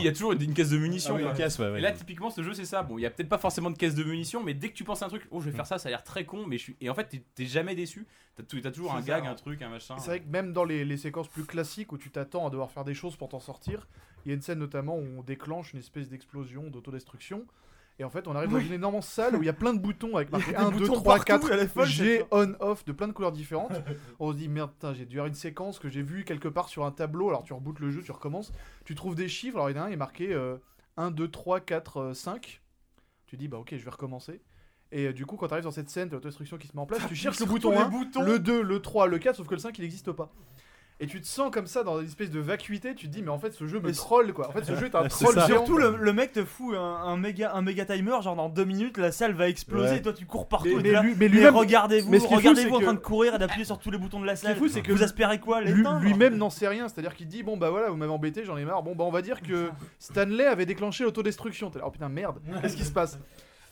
il 0.00 0.04
y 0.04 0.08
a 0.08 0.12
toujours 0.12 0.32
une 0.32 0.52
caisse 0.54 0.70
de 0.70 0.78
munitions. 0.78 1.16
Ah. 1.16 1.78
Et 1.78 1.80
là, 1.80 1.92
typiquement, 1.92 2.30
ce 2.30 2.42
jeu, 2.42 2.52
c'est 2.54 2.64
ça. 2.64 2.82
Bon, 2.82 2.98
il 2.98 3.02
y 3.02 3.06
a 3.06 3.10
peut-être 3.10 3.28
pas 3.28 3.38
forcément 3.38 3.70
de 3.70 3.76
caisse 3.76 3.94
de 3.94 4.04
munitions, 4.04 4.42
mais 4.42 4.54
dès 4.54 4.68
que 4.68 4.74
tu 4.74 4.84
penses 4.84 5.02
à 5.02 5.06
un 5.06 5.08
truc, 5.08 5.26
oh, 5.30 5.40
je 5.40 5.50
vais 5.50 5.56
faire 5.56 5.66
ça, 5.66 5.78
ça 5.78 5.88
a 5.88 5.90
l'air 5.90 6.02
très 6.04 6.24
con, 6.24 6.44
mais 6.46 6.58
je 6.58 6.62
suis. 6.64 6.76
Et 6.80 6.90
en 6.90 6.94
fait, 6.94 7.22
t'es- 7.34 7.46
jamais 7.46 7.74
déçu. 7.74 8.06
T'as 8.36 8.70
toujours 8.72 8.92
un 8.94 9.00
gag, 9.00 9.26
un 9.26 9.34
truc, 9.34 9.62
un 9.62 9.68
machin. 9.68 9.96
C'est 9.98 10.08
vrai 10.08 10.20
que 10.20 10.28
même 10.28 10.52
dans 10.52 10.64
les 10.64 10.96
séquences 10.96 11.28
plus 11.28 11.44
classiques 11.44 11.92
où 11.92 11.98
tu 11.98 12.10
t'attends 12.10 12.46
à 12.46 12.50
devoir 12.50 12.70
faire 12.74 12.84
des 12.84 12.94
choses 12.94 13.16
pour 13.16 13.28
t'en 13.28 13.40
sortir, 13.40 13.88
il 14.24 14.28
y 14.28 14.32
a 14.32 14.34
une 14.34 14.42
scène 14.42 14.58
notamment 14.58 14.96
où 14.96 15.06
on 15.18 15.22
déclenche 15.22 15.72
une 15.72 15.78
espèce 15.78 16.08
d'explosion, 16.08 16.68
d'autodestruction. 16.68 17.46
Et 18.00 18.04
en 18.04 18.10
fait, 18.10 18.26
on 18.26 18.34
arrive 18.34 18.50
dans 18.50 18.58
une 18.58 18.72
énorme 18.72 19.00
salle 19.02 19.36
où 19.36 19.42
il 19.42 19.46
y 19.46 19.48
a 19.48 19.54
plein 19.54 19.72
de 19.72 19.78
boutons 19.78 20.16
avec 20.16 20.32
marqué 20.32 20.50
des 20.50 20.56
1, 20.56 20.70
2, 20.70 20.78
boutons 20.78 20.94
3, 20.94 21.14
partout, 21.14 21.46
4, 21.46 21.52
elle 21.52 21.60
est 21.60 21.68
folle, 21.68 21.86
G, 21.86 22.24
on, 22.32 22.54
off, 22.58 22.84
de 22.84 22.92
plein 22.92 23.06
de 23.06 23.12
couleurs 23.12 23.30
différentes. 23.30 23.80
on 24.18 24.32
se 24.32 24.36
dit, 24.36 24.48
merde, 24.48 24.72
j'ai 24.94 25.06
dû 25.06 25.16
avoir 25.18 25.28
une 25.28 25.34
séquence 25.34 25.78
que 25.78 25.88
j'ai 25.88 26.02
vue 26.02 26.24
quelque 26.24 26.48
part 26.48 26.68
sur 26.68 26.84
un 26.84 26.90
tableau. 26.90 27.28
Alors 27.28 27.44
tu 27.44 27.52
rebootes 27.52 27.78
le 27.78 27.92
jeu, 27.92 28.02
tu 28.02 28.10
recommences. 28.10 28.52
Tu 28.84 28.96
trouves 28.96 29.14
des 29.14 29.28
chiffres. 29.28 29.56
Alors 29.56 29.70
il 29.70 29.76
y 29.76 29.78
en 29.78 29.82
a 29.82 29.86
un, 29.86 29.90
il 29.90 29.92
est 29.92 29.96
marqué 29.96 30.32
euh, 30.32 30.56
1, 30.96 31.12
2, 31.12 31.28
3, 31.28 31.60
4, 31.60 31.96
euh, 31.98 32.14
5. 32.14 32.60
Tu 33.26 33.36
dis, 33.36 33.46
bah 33.46 33.58
ok, 33.58 33.76
je 33.76 33.84
vais 33.84 33.90
recommencer. 33.90 34.40
Et 34.90 35.06
euh, 35.06 35.12
du 35.12 35.24
coup, 35.24 35.36
quand 35.36 35.46
tu 35.46 35.52
arrives 35.52 35.64
dans 35.64 35.70
cette 35.70 35.90
scène, 35.90 36.08
t'as 36.08 36.16
l'autodestruction 36.16 36.58
qui 36.58 36.66
se 36.66 36.74
met 36.74 36.82
en 36.82 36.86
place, 36.86 37.02
tu 37.08 37.14
cherches 37.14 37.40
le 37.40 37.46
bouton 37.46 37.70
les 37.70 37.78
1, 37.78 37.88
boutons. 37.88 38.22
le 38.22 38.38
2, 38.38 38.62
le 38.62 38.80
3, 38.80 39.06
le 39.06 39.18
4, 39.18 39.36
sauf 39.36 39.46
que 39.46 39.54
le 39.54 39.60
5 39.60 39.78
il 39.78 39.82
n'existe 39.82 40.12
pas. 40.12 40.32
Et 41.00 41.08
tu 41.08 41.20
te 41.20 41.26
sens 41.26 41.50
comme 41.50 41.66
ça 41.66 41.82
dans 41.82 41.98
une 41.98 42.06
espèce 42.06 42.30
de 42.30 42.38
vacuité, 42.38 42.94
tu 42.94 43.08
te 43.08 43.12
dis 43.12 43.20
mais 43.20 43.30
en 43.30 43.38
fait 43.38 43.52
ce 43.52 43.66
jeu 43.66 43.80
me 43.80 43.92
troll 43.92 44.32
quoi. 44.32 44.48
En 44.48 44.52
fait 44.52 44.62
ce 44.64 44.74
jeu 44.78 44.86
est 44.86 44.94
un 44.94 45.08
troll. 45.08 45.40
Surtout, 45.42 45.76
le, 45.76 45.96
le 45.96 46.12
mec 46.12 46.32
te 46.32 46.44
fout 46.44 46.76
un, 46.76 46.80
un 46.80 47.16
méga, 47.16 47.52
un 47.52 47.62
méga 47.62 47.84
timer, 47.84 48.16
genre 48.22 48.36
dans 48.36 48.48
deux 48.48 48.64
minutes, 48.64 48.96
la 48.98 49.10
salle 49.10 49.32
va 49.32 49.48
exploser 49.48 49.88
Ouais. 49.90 49.96
et 49.98 50.02
toi 50.02 50.12
tu 50.12 50.24
cours 50.24 50.46
partout. 50.48 50.68
Mais, 50.68 50.72
et 50.74 50.76
t'es 50.76 50.82
mais 50.82 50.92
là, 50.92 51.02
lui, 51.02 51.10
mais 51.10 51.16
mais 51.18 51.28
lui-même, 51.28 51.56
regardez-vous, 51.56 52.12
regardez-vous 52.28 52.76
en 52.76 52.80
train 52.80 52.92
que- 52.92 53.00
de 53.00 53.04
courir 53.04 53.34
et 53.34 53.38
d'appuyer 53.38 53.64
sur 53.64 53.78
tous 53.80 53.90
les 53.90 53.98
boutons 53.98 54.20
de 54.20 54.26
la 54.26 54.36
ce 54.36 54.42
qui 54.42 54.46
est 54.46 54.50
salle. 54.50 54.58
fou, 54.58 54.68
c'est 54.68 54.82
que 54.82 54.92
Vous 54.92 55.02
aspirez 55.02 55.40
quoi 55.40 55.60
lui-même 55.62 56.36
n'en 56.36 56.48
sait 56.50 56.68
rien. 56.68 56.86
C'est-à-dire 56.88 57.16
qu'il 57.16 57.26
dit 57.26 57.42
bon 57.42 57.56
bah 57.56 57.70
voilà, 57.70 57.90
vous 57.90 57.96
m'avez 57.96 58.12
embêté, 58.12 58.44
j'en 58.44 58.56
ai 58.56 58.64
marre. 58.64 58.84
Bon 58.84 58.94
bah 58.94 59.02
on 59.04 59.10
va 59.10 59.20
dire 59.20 59.42
que 59.42 59.70
Stanley 59.98 60.46
avait 60.46 60.64
déclenché 60.66 61.02
l'autodestruction. 61.02 61.70
T'es 61.70 61.80
là, 61.80 61.86
Oh 61.88 61.90
putain 61.90 62.08
merde, 62.08 62.36
qu'est-ce 62.62 62.76
qui 62.76 62.84
se 62.84 62.92
passe? 62.92 63.18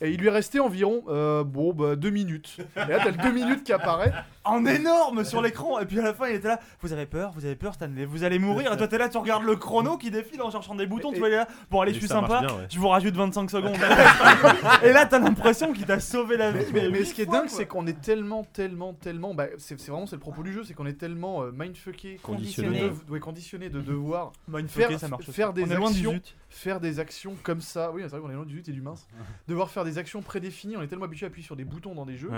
Et 0.03 0.11
il 0.11 0.19
lui 0.19 0.27
est 0.27 0.31
resté 0.31 0.59
environ 0.59 1.03
euh, 1.07 1.43
bon 1.43 1.73
bah 1.73 1.95
deux 1.95 2.09
minutes. 2.11 2.57
Et 2.75 2.91
là 2.91 2.99
t'as 3.03 3.11
le 3.11 3.17
deux 3.17 3.31
minutes 3.31 3.63
qui 3.63 3.73
apparaît. 3.73 4.13
en 4.43 4.65
énorme 4.65 5.23
sur 5.23 5.41
l'écran 5.41 5.79
et 5.79 5.85
puis 5.85 5.99
à 5.99 6.03
la 6.03 6.13
fin 6.13 6.27
il 6.27 6.35
était 6.35 6.49
là 6.49 6.59
vous 6.81 6.91
avez 6.91 7.05
peur 7.05 7.31
vous 7.33 7.45
avez 7.45 7.55
peur 7.55 7.73
Stanley 7.75 8.03
vous 8.03 8.25
allez 8.25 8.39
mourir 8.39 8.73
et 8.73 8.77
toi 8.77 8.89
t'es 8.89 8.97
là 8.97 9.07
tu 9.07 9.17
regardes 9.17 9.45
le 9.45 9.55
chrono 9.55 9.97
qui 9.97 10.11
défile 10.11 10.41
en 10.41 10.51
cherchant 10.51 10.75
des 10.75 10.85
boutons 10.85 11.11
Et- 11.11 11.13
tu 11.13 11.19
vois 11.19 11.29
il 11.29 11.33
est 11.35 11.37
là 11.37 11.47
bon 11.71 11.79
allez 11.79 11.93
je 11.93 11.99
suis 11.99 12.09
sympa 12.09 12.41
bien, 12.41 12.49
ouais. 12.49 12.67
je 12.69 12.77
vous 12.77 12.89
rajoute 12.89 13.15
25 13.15 13.49
secondes 13.49 13.77
et 14.83 14.91
là 14.91 15.05
t'as 15.05 15.19
l'impression 15.19 15.71
qu'il 15.71 15.85
t'a 15.85 15.99
sauvé 16.01 16.35
la 16.37 16.51
vie 16.51 16.59
Mais, 16.73 16.81
mais, 16.81 16.89
mais 16.89 16.97
mille 16.97 17.07
ce 17.07 17.13
qui 17.13 17.21
est 17.21 17.25
dingue, 17.25 17.47
c'est 17.47 17.65
qu'on 17.65 17.87
est 17.87 18.01
tellement, 18.01 18.43
tellement, 18.43 18.93
tellement. 18.93 19.33
Bah, 19.33 19.45
c'est 19.57 19.79
vraiment 19.81 20.05
c'est 20.07 20.15
le 20.17 20.19
propos 20.21 20.43
du 20.43 20.51
jeu, 20.51 20.63
c'est 20.65 20.73
qu'on 20.73 20.85
est 20.85 20.93
tellement 20.99 21.43
euh, 21.43 21.51
mindfucké, 21.53 22.19
Conditionné. 22.21 22.81
de, 22.81 22.87
dev- 22.89 22.99
ouais, 23.09 23.19
conditionné 23.19 23.69
de 23.69 23.79
devoir 23.79 24.33
faire- 24.67 24.99
ça 24.99 25.07
marche 25.07 25.29
faire 25.31 25.53
des 25.53 25.71
actions. 25.71 26.19
Faire 26.53 26.79
des 26.79 26.99
actions 26.99 27.35
comme 27.43 27.61
ça. 27.61 27.91
Oui, 27.91 28.01
c'est 28.03 28.09
vrai 28.09 28.21
qu'on 28.21 28.29
est 28.29 28.35
loin 28.35 28.45
du 28.45 28.55
8 28.55 28.69
et 28.69 28.71
du 28.71 28.81
mince. 28.81 29.07
Devoir 29.47 29.69
faire 29.69 29.83
des 29.83 29.97
actions 29.97 30.21
prédéfinies. 30.21 30.77
On 30.77 30.81
est 30.81 30.87
tellement 30.87 31.05
habitué 31.05 31.25
à 31.25 31.27
appuyer 31.27 31.45
sur 31.45 31.55
des 31.55 31.65
boutons 31.65 31.95
dans 31.95 32.05
des 32.05 32.15
jeux. 32.15 32.29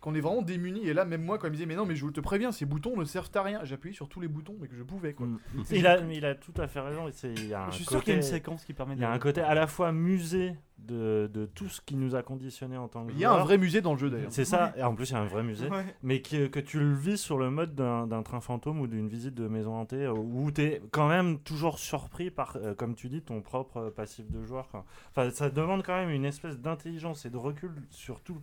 Qu'on 0.00 0.14
est 0.14 0.20
vraiment 0.20 0.42
démuni. 0.42 0.86
Et 0.86 0.92
là, 0.94 1.04
même 1.04 1.22
moi, 1.22 1.38
quand 1.38 1.46
il 1.46 1.50
me 1.50 1.54
disait, 1.56 1.66
mais 1.66 1.74
non, 1.74 1.86
mais 1.86 1.96
je 1.96 2.06
te 2.06 2.20
préviens, 2.20 2.52
ces 2.52 2.64
boutons 2.66 2.96
ne 2.96 3.04
servent 3.04 3.30
à 3.34 3.42
rien. 3.42 3.60
J'appuyais 3.64 3.94
sur 3.94 4.08
tous 4.08 4.20
les 4.20 4.28
boutons, 4.28 4.54
mais 4.60 4.68
que 4.68 4.76
je 4.76 4.82
pouvais, 4.82 5.14
quoi. 5.14 5.26
Mm. 5.26 5.38
Il 5.72 5.86
a, 5.86 5.98
il 6.00 6.24
a 6.24 6.34
tout 6.34 6.52
à 6.58 6.68
fait 6.68 6.80
raison. 6.80 7.08
et 7.08 7.12
c'est- 7.12 7.32
Il 7.34 7.48
y 7.48 7.54
a 7.54 7.64
un 7.66 7.70
je 7.70 7.76
suis 7.76 7.84
sûr 7.84 8.00
qu'il 8.04 8.10
y 8.10 8.12
a 8.12 8.16
une 8.16 8.20
côté- 8.22 8.32
séquence 8.34 8.64
qui 8.64 8.72
permet 8.72 8.94
de 8.94 9.00
Il 9.00 9.02
y 9.02 9.06
a 9.06 9.10
un 9.10 9.18
côté 9.18 9.40
à 9.40 9.54
la 9.54 9.66
fois 9.66 9.92
musée 9.92 10.54
de, 10.78 11.28
de 11.32 11.46
tout 11.46 11.68
ce 11.68 11.80
qui 11.80 11.96
nous 11.96 12.14
a 12.14 12.22
conditionnés 12.22 12.76
en 12.76 12.86
tant 12.86 13.06
que 13.06 13.12
Il 13.12 13.18
y 13.18 13.24
a 13.24 13.32
un 13.32 13.38
vrai 13.42 13.56
musée 13.58 13.80
dans 13.80 13.92
le 13.94 13.98
jeu, 13.98 14.10
d'ailleurs. 14.10 14.30
C'est 14.30 14.44
ça, 14.44 14.72
et 14.76 14.82
en 14.82 14.94
plus 14.94 15.10
il 15.10 15.14
y 15.14 15.16
a 15.16 15.20
un 15.20 15.26
vrai 15.26 15.42
musée, 15.42 15.68
Ouais. 15.68 15.84
mais 16.02 16.20
que, 16.20 16.46
que 16.46 16.60
tu 16.60 16.78
le 16.78 16.92
vis 16.94 17.16
sur 17.18 17.38
le 17.38 17.50
mode 17.50 17.74
d'un 17.74 18.06
d'un 18.06 18.22
train 18.22 18.40
fantôme 18.40 18.80
ou 18.80 18.86
d'une 18.86 19.08
visite 19.08 19.34
de 19.34 19.48
maison 19.48 19.74
hantée, 19.74 20.04
euh, 20.04 20.12
où 20.12 20.50
tu 20.52 20.60
es 20.62 20.82
quand 20.92 21.08
même 21.08 21.38
toujours 21.40 21.78
surpris 21.78 22.30
par, 22.30 22.56
euh, 22.56 22.74
comme 22.74 22.94
tu 22.94 23.08
dis, 23.08 23.22
ton 23.22 23.40
propre 23.40 23.88
passif 23.90 24.30
de 24.30 24.42
joueur. 24.44 24.68
quoi. 24.68 24.84
Enfin, 25.10 25.30
ça 25.30 25.48
demande 25.50 25.82
quand 25.82 25.96
même 25.96 26.10
une 26.10 26.26
espèce 26.26 26.58
d'intelligence 26.60 27.24
et 27.24 27.30
de 27.30 27.36
recul 27.38 27.72
sur 27.90 28.20
tout, 28.20 28.40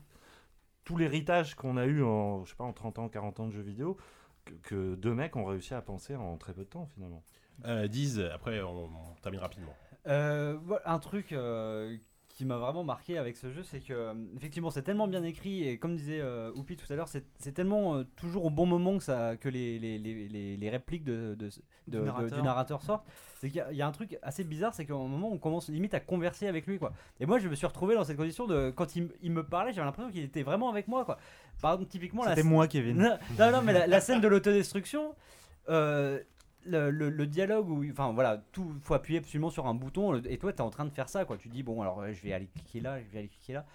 tout 0.83 0.97
l'héritage 0.97 1.55
qu'on 1.55 1.77
a 1.77 1.85
eu 1.85 2.03
en, 2.03 2.45
je 2.45 2.51
sais 2.51 2.55
pas, 2.55 2.63
en 2.63 2.73
30 2.73 2.99
ans, 2.99 3.09
40 3.09 3.39
ans 3.39 3.47
de 3.47 3.51
jeux 3.53 3.61
vidéo, 3.61 3.97
que, 4.45 4.53
que 4.63 4.95
deux 4.95 5.13
mecs 5.13 5.35
ont 5.35 5.45
réussi 5.45 5.73
à 5.73 5.81
penser 5.81 6.15
en 6.15 6.37
très 6.37 6.53
peu 6.53 6.63
de 6.63 6.69
temps 6.69 6.87
finalement. 6.93 7.23
Euh, 7.65 7.87
Diz, 7.87 8.19
après 8.19 8.61
on, 8.61 8.85
on 8.85 9.15
termine 9.21 9.39
rapidement. 9.41 9.73
Euh, 10.07 10.57
voilà, 10.63 10.91
un 10.91 10.99
truc 10.99 11.31
euh, 11.31 11.97
qui 12.33 12.45
m'a 12.45 12.57
vraiment 12.57 12.83
marqué 12.83 13.19
avec 13.19 13.37
ce 13.37 13.51
jeu, 13.51 13.61
c'est 13.61 13.79
que 13.79 13.93
euh, 13.93 14.13
effectivement 14.35 14.71
c'est 14.71 14.81
tellement 14.81 15.07
bien 15.07 15.23
écrit 15.23 15.67
et 15.67 15.77
comme 15.77 15.95
disait 15.95 16.19
euh, 16.19 16.51
Oupi 16.55 16.75
tout 16.75 16.91
à 16.91 16.95
l'heure, 16.95 17.07
c'est 17.07 17.51
tellement 17.53 17.95
euh, 17.97 18.03
toujours 18.15 18.45
au 18.45 18.49
bon 18.49 18.65
moment 18.65 18.97
que, 18.97 19.03
ça, 19.03 19.37
que 19.37 19.49
les, 19.49 19.77
les, 19.77 19.99
les, 19.99 20.57
les- 20.57 20.69
répliques 20.71 21.03
de, 21.03 21.35
de- 21.37 21.49
de- 21.87 21.99
de- 21.99 21.99
narrateur. 22.03 22.37
du 22.39 22.43
narrateur 22.43 22.81
sortent. 22.81 23.05
C'est 23.39 23.49
qu'il 23.49 23.57
y 23.57 23.61
a- 23.61 23.71
il 23.71 23.77
y, 23.77 23.83
a 23.83 23.87
un 23.87 23.91
truc 23.91 24.17
assez 24.23 24.43
bizarre, 24.43 24.73
c'est 24.73 24.85
qu'à 24.85 24.93
un 24.95 25.07
moment 25.07 25.29
on 25.31 25.37
commence 25.37 25.69
limite 25.69 25.93
à 25.93 25.99
converser 25.99 26.47
avec 26.47 26.65
lui 26.65 26.79
quoi. 26.79 26.91
Et 27.19 27.27
moi 27.27 27.37
je 27.37 27.47
me 27.47 27.53
suis 27.55 27.67
retrouvé 27.67 27.93
dans 27.93 28.03
cette 28.03 28.17
condition 28.17 28.47
de 28.47 28.71
quand 28.75 28.95
il, 28.95 29.09
il 29.21 29.31
me 29.31 29.43
parlait, 29.45 29.71
j'avais 29.71 29.85
l'impression 29.85 30.11
qu'il 30.11 30.23
était 30.23 30.41
vraiment 30.43 30.69
avec 30.69 30.87
moi 30.87 31.05
quoi. 31.05 31.19
Par 31.61 31.73
exemple 31.73 31.91
typiquement 31.91 32.23
la 32.23 32.31
C'était 32.35 32.41
moi, 32.47 32.67
Kevin. 32.67 32.97
non, 32.97 33.17
non, 33.39 33.51
non, 33.51 33.61
mais 33.61 33.73
la, 33.73 33.85
la 33.85 34.01
scène 34.01 34.21
de 34.21 34.27
l'autodestruction, 34.27 35.13
euh, 35.69 36.19
le, 36.65 36.89
le- 36.91 37.09
le 37.09 37.27
dialogue 37.27 37.69
où, 37.69 37.83
enfin 37.91 38.11
voilà, 38.13 38.41
tout 38.51 38.73
faut 38.81 38.93
appuyer 38.93 39.19
absolument 39.19 39.49
sur 39.49 39.67
un 39.67 39.73
bouton 39.73 40.21
et 40.25 40.37
toi 40.37 40.53
t'es 40.53 40.61
en 40.61 40.69
train 40.69 40.85
de 40.85 40.91
faire 40.91 41.09
ça 41.09 41.25
quoi. 41.25 41.37
Tu 41.37 41.49
dis 41.49 41.63
bon 41.63 41.81
alors 41.81 42.03
je 42.11 42.21
vais 42.21 42.33
aller 42.33 42.47
cliquer 42.47 42.79
là, 42.79 42.99
je 42.99 43.05
vais 43.11 43.19
aller 43.19 43.27
cliquer 43.27 43.53
là. 43.53 43.65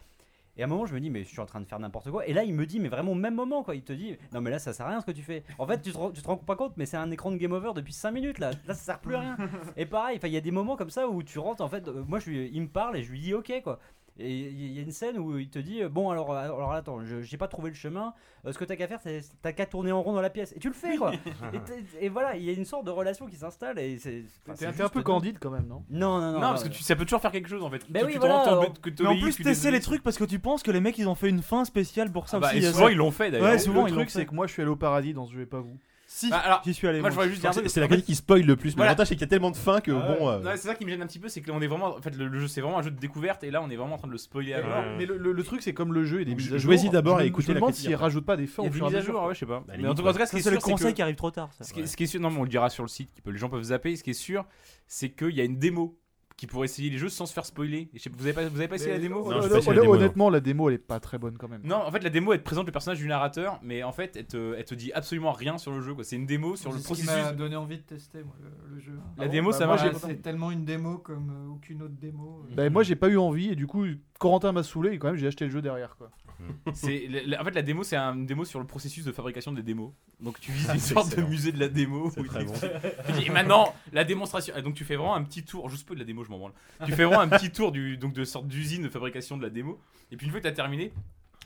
Et 0.56 0.62
à 0.62 0.64
un 0.64 0.68
moment 0.68 0.86
je 0.86 0.94
me 0.94 0.98
dis 1.00 1.08
mais 1.08 1.22
je 1.22 1.28
suis 1.28 1.38
en 1.40 1.46
train 1.46 1.60
de 1.60 1.66
faire 1.66 1.78
n'importe 1.78 2.10
quoi. 2.10 2.26
Et 2.26 2.32
là 2.32 2.42
il 2.42 2.52
me 2.52 2.66
dit 2.66 2.80
mais 2.80 2.88
vraiment 2.88 3.12
au 3.12 3.16
même 3.16 3.34
moment 3.36 3.62
quoi. 3.62 3.76
Il 3.76 3.82
te 3.82 3.92
dit 3.92 4.16
non 4.32 4.40
mais 4.40 4.50
là 4.50 4.58
ça 4.58 4.72
sert 4.72 4.86
à 4.86 4.88
rien 4.90 5.00
ce 5.00 5.06
que 5.06 5.12
tu 5.12 5.22
fais. 5.22 5.44
En 5.58 5.66
fait 5.66 5.80
tu 5.80 5.92
te, 5.92 5.96
rends- 5.96 6.10
tu 6.10 6.20
te 6.20 6.26
rends 6.26 6.36
pas 6.36 6.56
compte 6.56 6.72
mais 6.76 6.84
c'est 6.86 6.96
un 6.96 7.10
écran 7.12 7.30
de 7.30 7.36
game 7.36 7.52
over 7.52 7.70
depuis 7.76 7.92
5 7.92 8.10
minutes 8.10 8.38
là. 8.40 8.50
Là 8.66 8.74
ça 8.74 8.74
sert 8.74 8.98
plus 8.98 9.14
à 9.14 9.20
rien. 9.20 9.36
Et 9.76 9.86
pareil, 9.86 10.18
il 10.22 10.30
y 10.32 10.36
a 10.36 10.40
des 10.40 10.50
moments 10.50 10.76
comme 10.76 10.90
ça 10.90 11.08
où 11.08 11.22
tu 11.22 11.38
rentres 11.38 11.62
en 11.62 11.68
fait. 11.68 11.86
euh, 11.86 12.02
moi 12.08 12.18
je 12.18 12.30
lui, 12.30 12.50
il 12.52 12.62
me 12.62 12.68
parle 12.68 12.96
et 12.96 13.02
je 13.04 13.10
lui 13.12 13.20
dis 13.20 13.34
ok 13.34 13.52
quoi. 13.62 13.78
Et 14.20 14.30
il 14.48 14.72
y 14.72 14.78
a 14.80 14.82
une 14.82 14.90
scène 14.90 15.16
où 15.18 15.38
il 15.38 15.48
te 15.48 15.58
dit 15.60 15.82
euh, 15.82 15.88
bon 15.88 16.10
alors 16.10 16.32
euh, 16.32 16.38
alors 16.42 16.72
attends 16.72 17.04
je- 17.04 17.22
j'ai 17.22 17.36
pas 17.36 17.46
trouvé 17.48 17.68
le 17.70 17.76
chemin 17.76 18.14
Euh, 18.46 18.52
ce 18.52 18.58
que 18.58 18.64
t'as 18.64 18.74
qu'à 18.76 18.88
faire 18.88 19.00
c'est 19.00 19.20
t'as 19.42 19.52
qu'à 19.52 19.64
tourner 19.66 19.92
en 19.92 20.02
rond 20.02 20.12
dans 20.12 20.20
la 20.20 20.30
pièce 20.30 20.52
et 20.56 20.58
tu 20.58 20.68
le 20.68 20.74
fais 20.74 20.96
quoi 20.96 21.12
et, 22.00 22.08
voilà 22.08 22.36
il 22.36 22.42
y 22.44 22.50
a 22.50 22.52
une 22.52 22.64
sorte 22.64 22.84
de 22.84 22.90
relation 22.90 23.26
qui 23.26 23.36
s'installe 23.36 23.78
et 23.78 23.98
c'est 23.98 24.24
T'es 24.56 24.72
c'est 24.72 24.82
un 24.82 24.88
peu 24.88 25.02
candide 25.02 25.38
quand 25.40 25.50
même, 25.50 25.66
non? 25.66 25.84
Non 25.90 26.18
non 26.20 26.32
non 26.32 26.40
Non, 26.40 26.40
parce 26.40 26.64
que 26.64 26.68
tu- 26.68 26.82
ça 26.82 26.96
peut 26.96 27.04
toujours 27.04 27.20
faire 27.20 27.32
quelque 27.32 27.48
chose 27.48 27.62
en 27.62 27.70
fait. 27.70 27.80
Tu- 27.80 27.92
oui, 28.04 28.16
voilà, 28.18 28.40
alors- 28.40 28.72
que 28.80 28.90
Mais 29.00 29.06
en 29.06 29.18
plus, 29.20 29.36
tu 29.36 29.42
t'essaies 29.44 29.70
les 29.70 29.80
trucs 29.80 30.02
parce 30.02 30.18
que 30.18 30.24
tu 30.24 30.38
penses 30.38 30.62
que 30.62 30.70
les 30.70 30.80
mecs 30.80 30.98
ils 30.98 31.08
ont 31.08 31.14
fait 31.14 31.28
une 31.28 31.42
fin 31.42 31.64
spéciale 31.64 32.10
pour 32.10 32.28
ça 32.28 32.38
Ah 32.38 32.40
bah, 32.40 32.48
aussi. 32.48 32.58
et 32.58 32.62
souvent 32.72 32.86
ça- 32.86 32.90
ils 32.92 32.96
l'ont 32.98 33.10
fait 33.10 33.30
d'ailleurs. 33.30 33.46
Ouais, 33.46 33.52
Le 33.54 33.58
souvent 33.58 33.86
l'ont 33.86 33.94
truc, 33.94 34.10
c'est 34.10 34.26
que 34.26 34.34
moi 34.34 34.46
je 34.46 34.52
suis 34.52 34.62
allé 34.62 34.70
au 34.70 34.76
paradis 34.76 35.14
dans 35.14 35.26
ce 35.26 35.32
jeu 35.34 35.42
et 35.42 35.46
pas 35.46 35.60
vous. 35.60 35.76
Si, 36.10 36.30
Ah, 36.32 36.38
alors, 36.38 36.62
j'y 36.64 36.72
suis 36.72 36.88
allé. 36.88 37.00
Moi, 37.00 37.10
moi. 37.10 37.10
je 37.10 37.14
voudrais 37.16 37.28
juste 37.28 37.42
dire 37.62 37.70
C'est 37.70 37.80
la 37.80 37.86
critique 37.86 38.06
qui 38.06 38.14
spoil 38.14 38.40
le 38.42 38.56
plus. 38.56 38.70
Mais 38.70 38.76
Voilà. 38.76 38.92
l'avantage, 38.92 39.08
c'est 39.08 39.14
qu'il 39.14 39.20
y 39.20 39.24
a 39.24 39.28
tellement 39.28 39.50
de 39.50 39.56
fins 39.58 39.82
que 39.82 39.90
Ah 39.92 40.16
bon. 40.18 40.30
euh, 40.30 40.38
Non, 40.40 40.50
c'est 40.52 40.66
ça 40.68 40.74
qui 40.74 40.86
me 40.86 40.90
gêne 40.90 41.02
un 41.02 41.06
petit 41.06 41.18
peu, 41.18 41.28
c'est 41.28 41.42
que 41.42 41.48
là 41.50 41.54
on 41.54 41.60
est 41.60 41.66
vraiment. 41.66 41.94
En 41.96 42.00
fait, 42.00 42.16
le, 42.16 42.28
le 42.28 42.40
jeu 42.40 42.48
c'est 42.48 42.62
vraiment 42.62 42.78
un 42.78 42.82
jeu 42.82 42.90
de 42.90 42.98
découverte 42.98 43.44
et 43.44 43.50
là 43.50 43.60
on 43.62 43.68
est 43.68 43.76
vraiment 43.76 43.96
en 43.96 43.98
train 43.98 44.06
de 44.08 44.12
le 44.12 44.18
spoiler 44.18 44.54
Ouais. 44.54 44.96
Mais 44.96 45.04
le, 45.04 45.18
le- 45.18 45.32
le 45.32 45.42
truc, 45.44 45.60
c'est 45.60 45.74
comme 45.74 45.92
le 45.92 46.04
jeu 46.04 46.22
et 46.22 46.24
des 46.24 46.30
Donc, 46.30 46.40
mises 46.40 46.46
à 46.54 46.56
jour. 46.56 46.72
jouez-y 46.72 46.88
d'abord 46.88 47.18
je 47.18 47.22
et 47.22 47.24
me- 47.26 47.28
écoutez 47.28 47.46
Je 47.48 47.50
me 47.50 47.54
la 47.54 47.60
demande 47.60 47.70
critique 47.72 47.84
s'ils 47.88 47.94
après. 47.94 48.04
rajoutent 48.06 48.24
pas 48.24 48.36
des 48.38 48.46
fins 48.46 48.62
Il 48.62 48.66
y 48.66 48.68
a 48.68 48.72
des 48.72 48.80
mises 48.80 48.94
à 48.96 49.00
jour, 49.02 49.22
ouais, 49.22 49.34
je 49.34 49.40
sais 49.40 49.46
pas. 49.46 49.62
Bah, 49.68 49.74
Mais 49.78 49.86
en 49.86 49.94
tout 49.94 50.02
cas, 50.02 50.26
c'est 50.26 50.50
le 50.50 50.58
conseil 50.58 50.94
qui 50.94 51.02
arrive 51.02 51.16
trop 51.16 51.30
tard. 51.30 51.50
Ce 51.60 51.72
qui, 51.74 51.80
est, 52.04 52.06
sûr, 52.06 52.20
non, 52.22 52.30
mais 52.30 52.38
on 52.38 52.44
le 52.44 52.48
dira 52.48 52.70
sur 52.70 52.84
le 52.84 52.88
site, 52.88 53.12
qui 53.12 53.20
peut- 53.20 53.30
les 53.30 53.38
gens 53.38 53.50
peuvent 53.50 53.62
zapper. 53.62 53.94
Ce 53.94 54.02
qui 54.02 54.10
est 54.10 54.14
sûr, 54.14 54.46
c'est 54.86 55.10
qu'il 55.10 55.36
y 55.36 55.42
a 55.42 55.44
une 55.44 55.58
démo 55.58 55.98
qui 56.38 56.46
pourrait 56.46 56.66
essayer 56.66 56.88
les 56.88 56.96
jeux 56.98 57.08
sans 57.10 57.26
se 57.26 57.32
faire 57.34 57.44
spoiler. 57.44 57.90
Et 57.92 57.98
je 57.98 58.04
sais- 58.04 58.10
vous 58.16 58.24
avez 58.24 58.32
pas, 58.32 58.48
vous 58.48 58.56
avez 58.58 58.68
pas 58.68 58.76
essayé 58.76 58.92
la 58.92 58.98
démo 59.00 59.16
Non, 59.16 59.26
Honnêtement, 59.26 59.48
pas 59.50 59.58
essayé 59.58 59.74
la 59.74 59.80
démo, 59.82 59.92
non. 59.92 59.98
Honnêtement, 60.00 60.30
la 60.30 60.40
démo 60.40 60.68
elle 60.68 60.74
est 60.76 60.78
pas 60.78 61.00
très 61.00 61.18
bonne 61.18 61.36
quand 61.36 61.48
même. 61.48 61.60
Non, 61.64 61.76
en 61.84 61.90
fait, 61.90 61.98
la 62.02 62.10
démo 62.10 62.32
elle 62.32 62.38
te 62.38 62.44
présente 62.44 62.64
le 62.66 62.72
personnage 62.72 62.98
du 63.00 63.08
narrateur, 63.08 63.58
mais 63.62 63.82
en 63.82 63.90
fait, 63.92 64.16
elle 64.16 64.26
te, 64.26 64.54
elle 64.56 64.64
te 64.64 64.74
dit 64.76 64.92
absolument 64.92 65.32
rien 65.32 65.58
sur 65.58 65.72
le 65.72 65.80
jeu. 65.80 65.94
quoi. 65.94 66.04
C'est 66.04 66.16
une 66.16 66.26
démo 66.26 66.54
sur 66.56 66.72
le 66.72 66.78
processus. 66.80 67.06
m'a 67.10 67.32
donné 67.32 67.56
envie 67.56 67.78
de 67.78 67.82
tester 67.82 68.22
moi, 68.22 68.36
le, 68.40 68.74
le 68.76 68.80
jeu. 68.80 68.92
La 69.18 69.26
démo, 69.28 69.50
ça 69.52 69.66
moi, 69.66 69.74
marche. 69.76 69.90
Voilà, 69.90 69.98
c'est 70.14 70.22
tellement 70.22 70.50
une 70.52 70.64
démo 70.64 70.98
comme 70.98 71.30
euh, 71.30 71.52
aucune 71.54 71.82
autre 71.82 71.94
démo. 72.00 72.46
Bah, 72.54 72.70
moi 72.70 72.84
j'ai 72.84 72.96
pas 72.96 73.08
eu 73.08 73.18
envie 73.18 73.50
et 73.50 73.56
du 73.56 73.66
coup 73.66 73.84
Corentin 74.20 74.52
m'a 74.52 74.62
saoulé 74.62 74.92
et 74.92 74.98
quand 74.98 75.08
même 75.08 75.16
j'ai 75.16 75.26
acheté 75.26 75.44
le 75.44 75.50
jeu 75.50 75.60
derrière 75.60 75.96
quoi. 75.96 76.10
C'est, 76.74 77.08
en 77.38 77.44
fait, 77.44 77.50
la 77.54 77.62
démo, 77.62 77.82
c'est 77.82 77.96
un- 77.96 78.14
une 78.14 78.26
démo 78.26 78.44
sur 78.44 78.60
le 78.60 78.66
processus 78.66 79.04
de 79.04 79.12
fabrication 79.12 79.52
des 79.52 79.62
démos. 79.62 79.92
Donc, 80.20 80.38
tu 80.40 80.52
visites 80.52 80.68
Ah, 80.70 80.74
une 80.74 80.80
sorte 80.80 81.16
de 81.16 81.22
musée 81.22 81.52
de 81.52 81.58
la 81.60 81.68
démo. 81.68 82.10
C'est 82.10 82.20
où 82.20 82.24
il 82.24 82.28
très 82.30 82.44
bon. 82.44 82.52
t'explique. 82.52 82.72
Tu 83.06 83.12
dis, 83.12 83.26
et 83.26 83.30
maintenant, 83.30 83.74
la 83.92 84.04
démonstration. 84.04 84.54
Et 84.56 84.62
donc, 84.62 84.74
tu 84.74 84.84
fais 84.84 84.96
vraiment 84.96 85.14
un 85.14 85.22
petit 85.24 85.44
tour. 85.44 85.68
Juste 85.68 85.86
peu 85.86 85.94
de 85.94 86.00
la 86.00 86.04
démo, 86.06 86.24
je 86.24 86.30
m'en 86.30 86.38
branle. 86.38 86.52
Tu 86.86 86.92
fais 86.92 87.04
vraiment 87.04 87.20
un 87.20 87.28
petit 87.28 87.50
tour 87.50 87.72
du, 87.72 87.96
donc, 87.96 88.12
de 88.12 88.24
sorte 88.24 88.46
d'usine 88.48 88.82
de 88.82 88.88
fabrication 88.88 89.36
de 89.36 89.42
la 89.42 89.50
démo. 89.50 89.80
Et 90.10 90.16
puis, 90.16 90.26
une 90.26 90.30
fois 90.32 90.40
que 90.40 90.46
tu 90.46 90.50
as 90.50 90.54
terminé, 90.54 90.92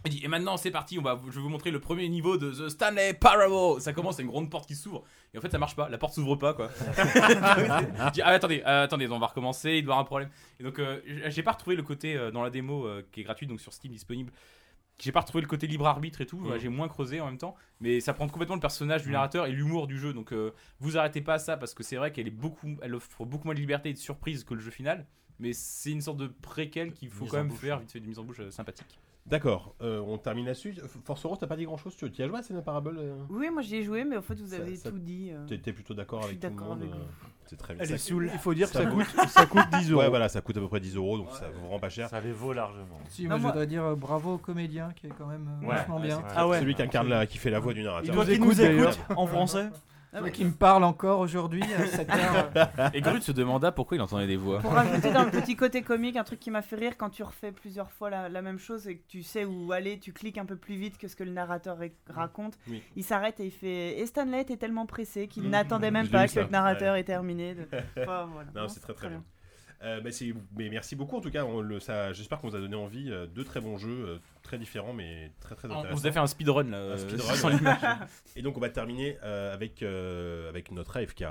il 0.05 0.11
dit, 0.11 0.21
et 0.25 0.29
maintenant, 0.29 0.57
c'est 0.57 0.73
parti. 0.73 0.99
On 0.99 1.03
va, 1.03 1.21
je 1.29 1.33
vais 1.37 1.41
vous 1.41 1.49
montrer 1.49 1.71
le 1.71 1.79
premier 1.79 2.09
niveau 2.09 2.37
de 2.37 2.51
The 2.51 2.69
Stanley 2.71 3.15
Parable. 3.15 3.81
Ça 3.81 3.93
commence, 3.93 4.17
c'est 4.17 4.23
une 4.23 4.29
grande 4.29 4.51
porte 4.51 4.67
qui 4.67 4.75
s'ouvre. 4.75 5.05
Et 5.33 5.39
en 5.39 5.41
fait, 5.41 5.51
ça 5.51 5.59
marche 5.59 5.77
pas. 5.77 5.89
La 5.89 5.97
porte 5.99 6.15
s'ouvre 6.15 6.35
pas, 6.37 6.55
quoi. 6.55 6.71
Je 6.97 8.11
dis, 8.13 8.23
ah, 8.23 8.29
attendez, 8.31 8.63
euh, 8.67 8.85
attendez, 8.85 9.07
on 9.09 9.19
va 9.19 9.27
recommencer. 9.29 9.71
Il 9.75 9.85
doit 9.85 9.93
y 9.93 9.95
avoir 9.95 9.99
un 10.01 10.05
problème. 10.05 10.29
Et 10.61 10.65
donc, 10.65 10.79
euh, 10.79 11.01
j'ai 11.29 11.43
pas 11.43 11.53
retrouvé 11.53 11.77
le 11.77 11.83
côté 11.83 12.17
euh, 12.17 12.31
dans 12.31 12.43
la 12.43 12.51
démo 12.51 12.87
qui 13.13 13.21
est 13.21 13.25
gratuite, 13.25 13.49
donc 13.49 13.61
sur 13.61 13.73
Steam 13.73 13.93
disponible. 13.93 14.33
J'ai 14.99 15.11
pas 15.11 15.21
retrouvé 15.21 15.43
le 15.43 15.49
côté 15.49 15.67
libre 15.67 15.87
arbitre 15.87 16.21
et 16.21 16.27
tout, 16.27 16.39
Mhm. 16.39 16.59
j'ai 16.59 16.69
moins 16.69 16.87
creusé 16.89 17.21
en 17.21 17.27
même 17.27 17.39
temps, 17.39 17.57
mais 17.81 17.99
ça 18.01 18.13
prend 18.15 18.29
complètement 18.29 18.55
le 18.55 18.61
personnage 18.61 19.03
du 19.03 19.11
narrateur 19.11 19.47
et 19.47 19.53
l'humour 19.53 19.87
du 19.89 19.99
jeu. 19.99 20.13
Donc 20.13 20.33
euh, 20.33 20.53
vous 20.79 20.97
arrêtez 20.97 21.21
pas 21.21 21.35
à 21.35 21.39
ça 21.41 21.57
parce 21.57 21.75
que 21.75 21.83
c'est 21.83 21.97
vrai 21.97 22.13
qu'elle 22.13 22.29
est 22.29 22.31
beaucoup, 22.31 22.77
elle 22.83 22.95
offre 22.95 23.25
beaucoup 23.25 23.47
moins 23.49 23.55
de 23.55 23.61
liberté 23.61 23.91
et 23.91 23.93
de 23.95 23.99
surprise 23.99 24.45
que 24.45 24.55
le 24.55 24.61
jeu 24.61 24.71
final, 24.71 25.07
mais 25.41 25.53
c'est 25.55 25.91
une 25.91 26.01
sorte 26.03 26.19
de 26.19 26.29
préquel 26.29 26.93
qu'il 26.93 27.11
faut 27.11 27.25
Mise 27.25 27.31
quand 27.33 27.39
même 27.39 27.49
bouche, 27.49 27.59
faire, 27.59 27.79
vite 27.81 27.91
fait 27.91 28.01
de 28.01 28.07
mise 28.07 28.19
en 28.21 28.25
bouche 28.25 28.41
euh, 28.41 28.51
sympathique. 28.53 28.99
D'accord, 29.25 29.75
euh, 29.81 30.01
on 30.01 30.19
termine 30.19 30.47
là-dessus. 30.47 30.75
Force 31.05 31.25
Rose, 31.25 31.39
t'as 31.39 31.47
pas 31.47 31.57
dit 31.57 31.65
grand 31.65 31.77
chose 31.77 31.95
Tu 31.97 32.07
y 32.07 32.23
as 32.23 32.29
joué 32.29 32.39
à 32.39 32.43
Scène 32.43 32.61
Parable 32.63 32.97
euh 32.99 33.15
Oui, 33.31 33.49
moi 33.51 33.63
j'y 33.63 33.77
ai 33.77 33.83
joué, 33.85 34.05
mais 34.05 34.17
en 34.17 34.23
fait 34.23 34.35
vous 34.41 34.53
avez 34.53 34.75
ça- 34.77 34.91
tout 34.91 34.99
dit. 34.99 35.31
euh. 35.33 35.47
T'es 35.47 35.73
plutôt 35.73 35.95
d'accord 35.95 36.25
avec 36.25 36.41
tout 36.41 36.47
le 36.47 36.51
d'accord 36.53 36.69
monde 36.71 36.83
avec 36.83 36.93
euh, 36.93 36.99
vous. 36.99 37.29
C'est 37.47 37.57
très 37.57 37.75
bien. 37.75 37.83
Elle 37.83 37.89
Ça- 37.89 37.95
est 37.95 37.99
saoule. 37.99 38.29
Il 38.33 38.39
faut 38.41 38.53
dire 38.53 38.67
que 38.69 38.75
ça 38.77 38.85
coûte, 38.85 39.07
ça 39.29 39.47
coûte 39.47 39.63
10 39.79 39.91
euros. 39.93 40.01
Ouais, 40.03 40.09
voilà, 40.09 40.29
ça 40.29 40.41
coûte 40.41 40.57
à 40.57 40.61
peu 40.61 40.69
près 40.69 40.81
10 40.81 40.97
euros, 40.97 41.19
donc 41.19 41.31
ça 41.33 41.49
vaut 41.51 41.61
vraiment 41.61 41.79
pas 41.79 41.89
cher. 41.89 42.09
Ça 42.09 42.21
les 42.21 42.33
vaut 42.33 42.53
largement. 42.53 42.99
Si, 43.09 43.23
Non, 43.23 43.29
moi, 43.31 43.37
je 43.39 43.43
moi- 43.43 43.51
voudrais 43.53 43.67
dire 43.69 43.85
euh, 43.85 43.95
bravo 43.95 44.35
au 44.35 44.39
comédien 44.39 44.93
qui 44.97 45.07
est 45.07 45.11
quand 45.17 45.27
même 45.27 45.49
euh, 45.63 45.67
Ouais, 45.67 45.77
vachement 45.77 45.97
ouais, 46.01 46.07
bien. 46.09 46.23
Ah 46.35 46.49
ouais. 46.49 46.59
Celui 46.59 46.75
qui 46.75 46.83
incarne 46.83 47.09
la, 47.09 47.25
qui 47.27 47.39
fait 47.39 47.51
la 47.51 47.61
voix 47.61 47.73
du 47.75 47.81
Il 47.81 47.85
narrateur. 47.85 48.15
doit 48.15 48.25
nous 48.25 48.31
écoute 48.61 48.99
en 49.17 49.27
français. 49.27 49.69
Ah, 50.15 50.31
qui 50.31 50.45
me 50.45 50.53
parle 50.53 50.85
encore 50.85 51.21
aujourd'hui 51.21 51.63
à 51.63 51.87
cette 51.87 52.11
heure. 52.11 52.51
euh, 52.79 52.91
Et 52.93 53.01
Grut 53.01 53.23
se 53.23 53.33
demanda 53.33 53.73
pourquoi 53.73 53.97
il 53.97 54.01
entendait 54.03 54.27
des 54.27 54.37
voix. 54.37 54.59
Pour 54.59 54.73
rajouter 54.73 55.11
dans 55.11 55.25
le 55.25 55.31
petit 55.31 55.57
côté 55.57 55.81
comique, 55.83 56.17
un 56.17 56.25
truc 56.25 56.39
qui 56.39 56.51
m'a 56.51 56.61
fait 56.61 56.77
rire 56.77 56.99
quand 56.99 57.09
tu 57.09 57.23
refais 57.23 57.51
plusieurs 57.51 57.91
fois 57.91 58.11
la, 58.11 58.29
la 58.29 58.43
même 58.43 58.59
chose 58.59 58.87
et 58.89 58.99
que 58.99 59.03
tu 59.09 59.23
sais 59.23 59.45
où 59.47 59.73
aller, 59.73 59.99
tu 59.99 60.13
cliques 60.13 60.37
un 60.37 60.45
peu 60.45 60.57
plus 60.57 60.77
vite 60.77 60.99
que 60.99 61.09
ce 61.09 61.17
que 61.17 61.25
le 61.25 61.31
narrateur 61.33 61.79
raconte. 62.11 62.59
Oui. 62.69 62.83
Il 62.97 63.05
s'arrête 63.05 63.41
et 63.41 63.47
il 63.47 63.51
fait. 63.51 63.99
Et 64.01 64.05
Stanley 64.07 64.43
était 64.43 64.59
tellement 64.59 64.85
pressé 64.85 65.29
qu'il 65.29 65.49
n'attendait 65.49 65.91
même 65.91 66.09
pas 66.09 66.27
que 66.27 66.33
ça. 66.33 66.43
le 66.43 66.49
narrateur 66.49 66.95
ait 66.97 67.05
terminé. 67.05 67.55
de- 67.55 67.67
Enfin, 67.99 68.29
voilà. 68.33 68.49
Non, 68.55 68.63
Non, 68.63 68.69
c'est 68.69 68.81
très 68.81 68.93
très 68.95 69.09
bien. 69.09 69.25
Euh, 69.83 70.01
mais, 70.05 70.13
c'est- 70.13 70.33
mais 70.57 70.69
merci 70.69 70.95
beaucoup 70.97 71.17
en 71.17 71.21
tout 71.21 71.31
cas. 71.31 71.45
on 71.45 71.61
le- 71.61 71.81
ça- 71.81 72.13
J'espère 72.13 72.41
qu'on 72.41 72.49
vous 72.49 72.57
a 72.57 72.61
donné 72.61 72.77
envie. 72.77 73.11
euh, 73.11 73.27
deux 73.27 73.43
très 73.45 73.61
bons 73.61 73.79
jeux, 73.79 74.05
euh, 74.09 74.19
très 74.43 74.57
différents 74.59 74.93
mais 74.93 75.33
très 75.41 75.55
très 75.57 75.69
On 75.69 75.73
intéressants. 75.79 75.97
vous 76.01 76.07
a 76.07 76.13
fait 76.13 76.19
un 76.21 76.27
speedrun 76.27 76.65
là. 76.65 76.93
Un 76.93 76.97
speedrun, 76.99 77.35
sans 77.35 77.49
ouais. 77.49 77.57
l'image. 77.57 77.79
Et 78.37 78.43
donc 78.43 78.57
on 78.57 78.61
va 78.61 78.69
terminer 78.69 79.17
euh, 79.25 79.53
avec, 79.53 79.83
euh, 79.83 80.49
avec 80.49 80.71
notre 80.71 80.97
AFK. 80.97 81.25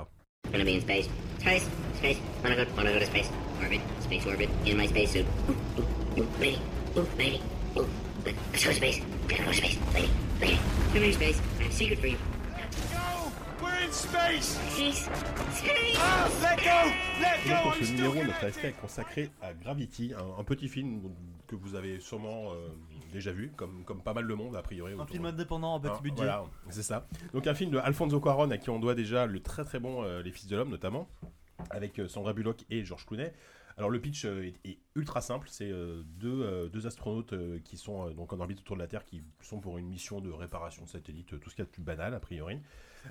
Gonna 0.52 0.64
be 0.64 0.68
in 0.76 0.80
space. 0.80 1.08
Space, 1.38 1.66
space. 1.94 2.18
Wanna 2.44 2.56
go, 2.56 2.70
wanna 2.76 2.92
go 2.92 2.98
to 2.98 3.04
space. 3.06 3.30
Orbit, 3.62 3.80
space 4.00 4.26
orbit. 4.26 4.48
In 4.66 4.76
my 4.76 4.86
spacesuit. 4.88 5.24
Ooh, 5.48 5.52
ooh, 5.80 6.20
ooh, 6.20 6.26
lady, 6.40 6.58
ooh, 6.96 7.06
lady, 7.18 7.40
ooh. 7.76 7.86
Let's 8.26 8.64
go 8.64 8.70
to 8.70 8.76
space. 8.76 9.00
Gotta 9.28 9.44
go 9.44 9.50
to 9.50 9.56
space, 9.56 9.78
lady, 9.94 10.10
lady. 10.40 10.58
Come 10.92 11.02
here, 11.04 11.12
space. 11.12 11.40
I 11.58 11.62
have 11.62 11.70
a 11.70 11.74
secret 11.74 11.98
for 12.00 12.06
you. 12.08 12.16
We're 12.18 12.24
in 12.58 12.90
space! 12.90 12.90
Space, 12.90 12.90
space. 12.90 13.00
Ah, 13.00 13.60
let 13.60 13.60
go! 13.60 13.66
Let 13.66 13.81
Et 13.81 13.81
go! 13.81 13.81
Donc, 17.46 17.62
pour 17.62 17.74
I'm 17.76 17.84
ce 17.84 17.92
numéro, 17.92 18.14
notre 18.24 18.44
AFK 18.44 18.64
est 18.64 18.72
consacré 18.80 19.30
à 19.42 19.52
Gravity, 19.54 20.12
un, 20.14 20.40
un 20.40 20.44
petit 20.44 20.68
film 20.68 21.02
que 21.46 21.54
vous 21.56 21.74
avez 21.74 22.00
sûrement 22.00 22.52
euh, 22.52 22.68
déjà 23.12 23.32
vu, 23.32 23.52
comme, 23.56 23.84
comme 23.84 24.02
pas 24.02 24.14
mal 24.14 24.26
de 24.26 24.34
monde 24.34 24.56
a 24.56 24.62
priori. 24.62 24.94
Un 24.98 25.06
film 25.06 25.24
de- 25.24 25.28
indépendant 25.28 25.76
à 25.76 25.80
petit 25.80 25.90
Hein, 25.92 25.98
budget. 26.02 26.16
Voilà, 26.16 26.44
c'est 26.70 26.82
ça. 26.82 27.06
Donc 27.34 27.46
un 27.46 27.54
film 27.54 27.70
de 27.70 27.78
Alfonso 27.78 28.18
Cuarón 28.20 28.50
à 28.50 28.58
qui 28.58 28.70
on 28.70 28.78
doit 28.78 28.94
déjà 28.94 29.26
le 29.26 29.40
très 29.40 29.64
très 29.64 29.78
bon 29.78 30.02
euh, 30.04 30.22
Les 30.22 30.30
Fils 30.32 30.46
de 30.46 30.56
l'Homme 30.56 30.70
notamment, 30.70 31.08
avec 31.70 31.98
euh, 31.98 32.08
Sandra 32.08 32.32
Bullock 32.32 32.64
et 32.70 32.84
George 32.84 33.04
Clooney. 33.06 33.32
Alors 33.78 33.90
le 33.90 34.00
pitch 34.00 34.24
euh, 34.24 34.44
est, 34.64 34.68
est 34.68 34.78
ultra 34.94 35.20
simple, 35.20 35.48
c'est 35.50 35.70
euh, 35.70 36.02
deux, 36.06 36.42
euh, 36.42 36.68
deux 36.68 36.86
astronautes 36.86 37.32
euh, 37.32 37.58
qui 37.64 37.76
sont 37.76 38.08
euh, 38.08 38.12
donc 38.12 38.32
en 38.32 38.40
orbite 38.40 38.60
autour 38.60 38.76
de 38.76 38.80
la 38.82 38.86
Terre, 38.88 39.04
qui 39.04 39.22
sont 39.42 39.60
pour 39.60 39.78
une 39.78 39.86
mission 39.86 40.20
de 40.20 40.30
réparation 40.30 40.84
de 40.84 40.88
satellite, 40.88 41.32
euh, 41.34 41.38
tout 41.38 41.50
ce 41.50 41.56
qu'il 41.56 41.62
y 41.62 41.66
a 41.66 41.66
de 41.66 41.70
plus 41.70 41.82
banal 41.82 42.14
a 42.14 42.20
priori. 42.20 42.58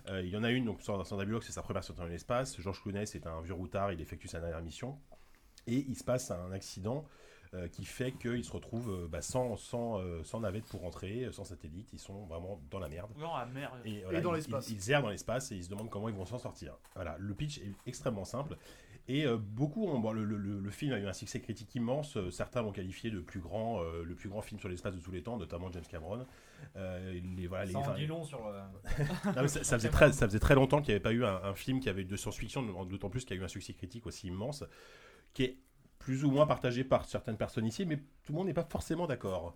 Euh, 0.10 0.22
il 0.22 0.30
y 0.30 0.38
en 0.38 0.44
a 0.44 0.52
une, 0.52 0.66
donc 0.66 0.82
Sandra 0.82 1.26
Bullock, 1.26 1.44
c'est 1.44 1.52
sa 1.52 1.62
première 1.62 1.84
sortie 1.84 2.02
dans 2.02 2.08
l'espace. 2.08 2.60
George 2.60 2.82
Clooney, 2.82 3.06
c'est 3.06 3.28
un 3.28 3.42
vieux 3.42 3.54
routard, 3.54 3.92
il 3.92 4.02
effectue 4.02 4.28
sa 4.28 4.40
dernière 4.40 4.62
mission. 4.62 4.98
Et 5.68 5.86
il 5.88 5.96
se 5.96 6.04
passe 6.04 6.32
un 6.32 6.52
accident 6.52 7.06
euh, 7.54 7.68
qui 7.68 7.84
fait 7.86 8.14
qu'ils 8.14 8.46
se 8.46 8.52
retrouvent 8.52 8.90
euh, 9.04 9.08
bah, 9.08 9.22
sans, 9.22 9.58
sans, 9.58 10.00
euh, 10.00 10.24
sans 10.24 10.40
navette 10.40 10.66
pour 10.66 10.82
rentrer, 10.82 11.28
sans 11.32 11.44
satellite, 11.44 11.90
ils 11.94 12.00
sont 12.00 12.26
vraiment 12.26 12.62
dans 12.72 12.80
la 12.80 12.88
merde. 12.90 13.12
Non, 13.18 13.36
la 13.36 13.46
merde. 13.46 13.74
Et, 13.86 14.04
Et 14.12 14.22
dans 14.22 14.32
ils- 14.34 14.38
l'espace. 14.38 14.70
Ils, 14.70 14.78
ils 14.78 14.92
errent 14.92 15.02
dans 15.04 15.10
l'espace 15.10 15.52
et 15.52 15.56
ils 15.58 15.64
se 15.66 15.70
demandent 15.70 15.90
comment 15.90 16.08
ils 16.10 16.16
vont 16.16 16.26
s'en 16.26 16.40
sortir. 16.40 16.78
Voilà, 16.96 17.18
le 17.20 17.34
pitch 17.36 17.60
est 17.60 17.74
extrêmement 17.86 18.26
simple. 18.26 18.58
Et 19.08 19.26
euh, 19.26 19.38
beaucoup, 19.38 19.86
ont- 19.88 20.00
bon, 20.00 20.14
le, 20.14 20.24
le- 20.24 20.70
film 20.72 20.94
a 20.94 21.00
eu 21.00 21.06
un 21.08 21.14
succès 21.14 21.42
critique 21.42 21.76
immense. 21.76 22.18
Certains 22.32 22.62
l'ont 22.62 22.72
qualifié 22.72 23.12
de 23.12 23.20
plus 23.20 23.42
grand, 23.42 23.82
euh, 23.84 24.04
le 24.04 24.16
plus 24.16 24.30
grand 24.30 24.42
film 24.42 24.60
sur 24.60 24.70
l'espace 24.70 24.96
de 24.96 25.02
tous 25.02 25.12
les 25.12 25.22
temps, 25.22 25.38
notamment 25.38 25.70
James 25.72 25.84
Cameron. 25.90 26.26
Euh, 26.76 27.20
les, 27.36 27.48
voilà, 27.48 27.66
les, 27.66 27.72
Ça 27.74 27.80
en 27.80 27.82
enfin, 27.82 27.94
dit 27.96 28.08
long 28.08 28.24
sur 28.24 28.40
le. 28.50 28.60
non, 29.36 29.42
mais 29.42 29.48
ça, 29.48 29.64
ça 29.64 29.78
faisait 29.78 29.90
très, 29.90 30.12
ça 30.14 30.28
faisait 30.28 30.40
très 30.40 30.56
longtemps 30.56 30.82
qu'il 30.82 30.88
n'y 30.90 30.96
avait 30.96 31.04
pas 31.04 31.14
eu 31.14 31.26
un, 31.26 31.42
un 31.44 31.54
film 31.54 31.80
qui 31.80 31.90
avait 31.90 32.04
de 32.04 32.16
science-fiction, 32.16 32.62
d'autant 32.86 33.10
plus 33.10 33.26
qu'il 33.26 33.36
y 33.36 33.40
a 33.40 33.42
eu 33.42 33.46
un 33.46 33.50
succès 33.50 33.74
critique 33.74 34.06
aussi 34.08 34.28
immense, 34.28 34.64
qui 35.34 35.44
est 35.44 35.58
plus 36.00 36.24
ou 36.26 36.32
moins 36.32 36.48
partagé 36.48 36.84
par 36.84 37.06
certaines 37.06 37.38
personnes 37.38 37.66
ici, 37.66 37.86
mais 37.86 37.98
tout 37.98 38.32
le 38.32 38.36
monde 38.36 38.48
n'est 38.48 38.54
pas 38.54 38.64
forcément 38.70 39.06
d'accord. 39.08 39.56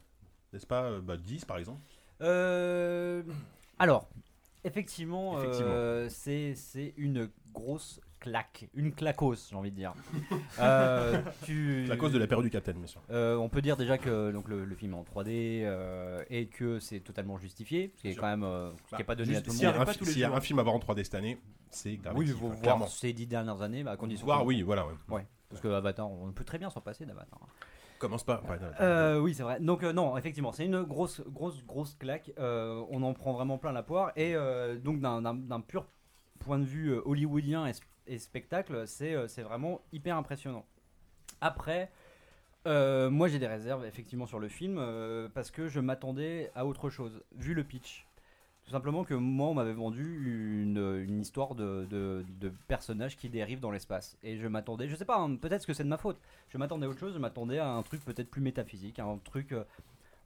N'est-ce 0.54 0.68
pas 0.68 0.84
euh, 0.84 1.02
bah, 1.02 1.18
10 1.18 1.46
par 1.46 1.58
exemple? 1.58 1.82
Euh, 2.22 3.24
alors, 3.80 4.08
effectivement, 4.64 5.42
Effectivement. 5.42 5.72
euh, 5.72 6.08
c'est 6.10 6.94
une 6.98 7.30
grosse 7.52 8.00
claque, 8.30 8.68
une 8.74 8.92
clacose, 8.92 9.48
j'ai 9.50 9.56
envie 9.56 9.72
de 9.72 9.76
dire. 9.76 9.94
Euh, 10.60 11.22
tu- 11.44 11.86
La 11.86 11.98
cause 11.98 12.12
de 12.14 12.18
la 12.18 12.28
période 12.28 12.46
du 12.46 12.50
Capitaine, 12.52 12.78
bien 12.78 12.88
sûr. 12.88 13.02
Euh, 13.12 13.36
on 13.36 13.50
peut 13.50 13.62
dire 13.62 13.76
déjà 13.78 13.98
que 13.98 14.32
donc, 14.32 14.48
le, 14.48 14.64
le 14.66 14.76
film 14.76 14.94
est 14.94 14.98
en 14.98 15.04
3D 15.04 15.64
euh, 15.64 16.24
et 16.30 16.48
que 16.48 16.80
c'est 16.80 17.02
totalement 17.02 17.38
justifié, 17.38 17.92
ce 17.98 18.02
qui 18.02 18.08
est 18.10 18.16
quand 18.16 18.28
même 18.28 18.44
euh, 18.44 18.72
ce 18.90 18.96
qui 18.96 19.02
est 19.02 19.06
pas 19.06 19.16
donné 19.16 19.34
Juste, 19.34 19.40
à 19.40 19.44
tout 19.44 19.50
le 19.52 19.56
s'il 19.56 19.64
y 19.64 19.68
a 19.68 19.72
monde. 19.78 19.82
un 19.90 19.92
fi- 19.92 20.06
S'il 20.06 20.20
y 20.20 20.24
a 20.24 20.32
un 20.34 20.42
film 20.42 20.60
à 20.60 20.64
voir 20.64 20.76
en 20.76 20.80
3D 20.80 21.04
cette 21.04 21.16
année, 21.16 21.38
c'est 21.70 21.98
Gravity. 21.98 22.20
Oui, 22.20 22.26
il 22.28 22.32
faut 22.34 22.40
quoi, 22.40 22.50
voir 22.50 22.62
clairement. 22.62 22.88
ces 22.88 23.12
dix 23.14 23.28
dernières 23.28 23.62
années, 23.62 23.84
bah, 23.84 23.92
à 23.92 23.98
condition. 23.98 24.26
Voir, 24.26 24.40
que- 24.42 24.46
oui, 24.46 24.62
voilà, 24.62 24.86
ouais. 24.88 24.94
Ouais, 25.10 25.26
parce 25.50 25.62
que 25.62 25.68
Avatar, 25.68 26.10
on 26.10 26.32
peut 26.32 26.46
très 26.46 26.58
bien 26.58 26.70
s'en 26.70 26.82
passer 26.82 27.06
d'Avatar. 27.06 27.40
Commence 28.00 28.24
pas. 28.24 28.42
Euh, 28.82 29.20
oui, 29.20 29.34
c'est 29.34 29.44
vrai. 29.44 29.60
Donc 29.60 29.84
euh, 29.84 29.92
non, 29.94 30.18
effectivement, 30.18 30.52
c'est 30.52 30.66
une 30.66 30.84
grosse, 30.84 31.22
grosse, 31.28 31.66
grosse 31.66 31.96
claque. 31.96 32.32
Euh, 32.40 32.84
on 32.90 33.02
en 33.04 33.14
prend 33.14 33.34
vraiment 33.34 33.58
plein 33.58 33.72
la 33.72 33.84
poire. 33.84 34.12
Et 34.16 34.36
euh, 34.36 34.78
donc 34.78 35.00
d'un- 35.00 35.22
d'un 35.22 35.34
d'un 35.34 35.62
pur 35.62 35.86
point 36.40 36.60
de 36.60 36.66
vue 36.66 36.90
euh, 36.92 37.02
hollywoodien 37.06 37.66
et, 37.68 37.72
et 38.08 38.20
spectacle, 38.20 38.88
c'est 38.88 39.14
euh, 39.16 39.28
c'est 39.28 39.44
vraiment 39.44 39.82
hyper 39.92 40.18
impressionnant. 40.18 40.66
Après, 41.42 41.92
euh, 42.68 43.10
moi 43.10 43.28
j'ai 43.28 43.40
des 43.40 43.48
réserves 43.48 43.86
effectivement 43.86 44.26
sur 44.26 44.40
le 44.40 44.48
film 44.48 44.78
euh, 44.80 45.30
parce 45.34 45.52
que 45.52 45.68
je 45.68 45.80
m'attendais 45.80 46.52
à 46.56 46.66
autre 46.66 46.90
chose, 46.90 47.24
vu 47.36 47.54
le 47.54 47.64
pitch. 47.64 48.08
Tout 48.64 48.72
simplement 48.72 49.04
que 49.04 49.14
moi 49.14 49.48
on 49.50 49.54
m'avait 49.54 49.74
vendu 49.74 50.62
une, 50.64 51.04
une 51.08 51.22
histoire 51.22 51.54
de, 51.54 51.86
de, 51.88 52.26
de 52.40 52.52
personnages 52.68 53.16
qui 53.16 53.30
dérivent 53.30 53.60
dans 53.60 53.70
l'espace. 53.70 54.18
Et 54.24 54.38
je 54.38 54.48
m'attendais, 54.48 54.88
je 54.88 54.96
sais 54.96 55.06
pas, 55.06 55.18
hein, 55.20 55.36
peut-être 55.36 55.68
que 55.68 55.74
c'est 55.74 55.84
de 55.84 55.90
ma 55.90 56.00
faute. 56.00 56.20
Je 56.50 56.58
m'attendais 56.58 56.88
à 56.88 56.90
autre 56.90 57.00
chose, 57.00 57.14
je 57.14 57.20
m'attendais 57.20 57.60
à 57.60 57.70
un 57.70 57.84
truc 57.84 58.04
peut-être 58.04 58.32
plus 58.32 58.42
métaphysique, 58.42 58.98
un 58.98 59.20
truc 59.24 59.52
euh, 59.52 59.64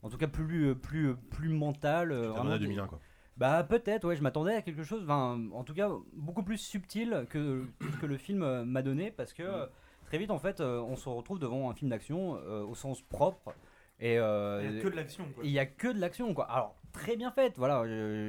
en 0.04 0.10
tout 0.10 0.18
cas 0.18 0.28
plus, 0.28 0.74
plus, 0.76 1.16
plus 1.16 1.50
mental. 1.50 2.14
euh, 2.14 2.30
t'attendais 2.30 2.40
vraiment 2.40 2.56
à 2.56 2.58
des- 2.60 2.66
2001, 2.68 2.88
quoi. 2.88 3.00
Bah 3.38 3.64
peut-être, 3.64 4.06
ouais, 4.06 4.16
je 4.18 4.22
m'attendais 4.22 4.54
à 4.54 4.62
quelque 4.62 4.84
chose, 4.84 5.10
en 5.10 5.64
tout 5.64 5.74
cas 5.74 5.90
beaucoup 6.14 6.44
plus 6.44 6.58
subtil 6.58 7.26
que 7.30 7.66
ce 7.80 7.98
que 7.98 8.06
le 8.06 8.18
film 8.18 8.44
euh, 8.44 8.66
m'a 8.66 8.82
donné, 8.82 9.12
parce 9.12 9.32
que 9.32 9.44
euh, 9.44 9.66
très 10.06 10.18
vite 10.18 10.30
en 10.32 10.40
fait 10.40 10.60
euh, 10.60 10.82
on 10.82 10.98
se 10.98 11.08
retrouve 11.08 11.40
devant 11.40 11.70
un 11.70 11.74
film 11.74 11.90
d'action 11.90 12.36
euh, 12.36 12.64
au 12.64 12.76
sens 12.76 13.02
propre. 13.02 13.54
Et 14.02 14.18
euh, 14.18 14.62
Il 14.64 14.76
y 14.76 14.80
a 14.80 14.82
que 14.82 14.88
de 14.90 14.96
l'action, 14.96 15.26
quoi. 15.34 15.44
Il 15.46 15.52
y 15.52 15.60
a 15.60 15.66
que 15.66 15.88
de 15.88 16.00
l'action, 16.00 16.34
quoi. 16.34 16.46
Alors 16.52 16.76
très 16.92 17.16
bien 17.16 17.32
faite, 17.32 17.54
voilà, 17.58 17.86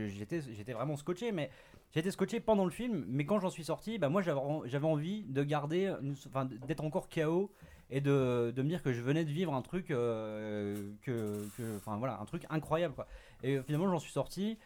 j'étais 0.09 0.43
j'étais 0.43 0.73
vraiment 0.73 0.97
scotché, 0.97 1.33
mais 1.33 1.51
j'étais 1.93 2.11
scotché 2.13 2.39
pendant 2.39 2.65
le 2.65 2.71
film, 2.71 3.05
mais 3.09 3.25
quand 3.25 3.41
j'en 3.41 3.51
suis 3.51 3.65
sorti, 3.65 3.99
bah 3.99 4.09
moi 4.11 4.23
j'avais 4.23 4.41
j'avais 4.67 4.87
envie 4.87 5.25
de 5.25 5.43
garder, 5.43 5.93
enfin 6.29 6.45
d'être 6.45 6.85
encore 6.85 7.09
KO 7.09 7.51
et 7.93 8.01
de, 8.01 8.53
de 8.55 8.63
me 8.63 8.69
dire 8.69 8.83
que 8.85 8.93
je 8.93 9.01
venais 9.01 9.25
de 9.25 9.31
vivre 9.31 9.53
un 9.53 9.63
truc 9.63 9.91
euh, 9.91 10.93
que, 11.03 11.45
enfin 11.77 11.97
voilà, 11.97 12.21
un 12.21 12.25
truc 12.27 12.45
incroyable, 12.51 12.95
quoi. 12.95 13.07
Et 13.43 13.61
finalement 13.63 13.89
j'en 13.91 13.99
suis 13.99 14.13
sorti. 14.13 14.59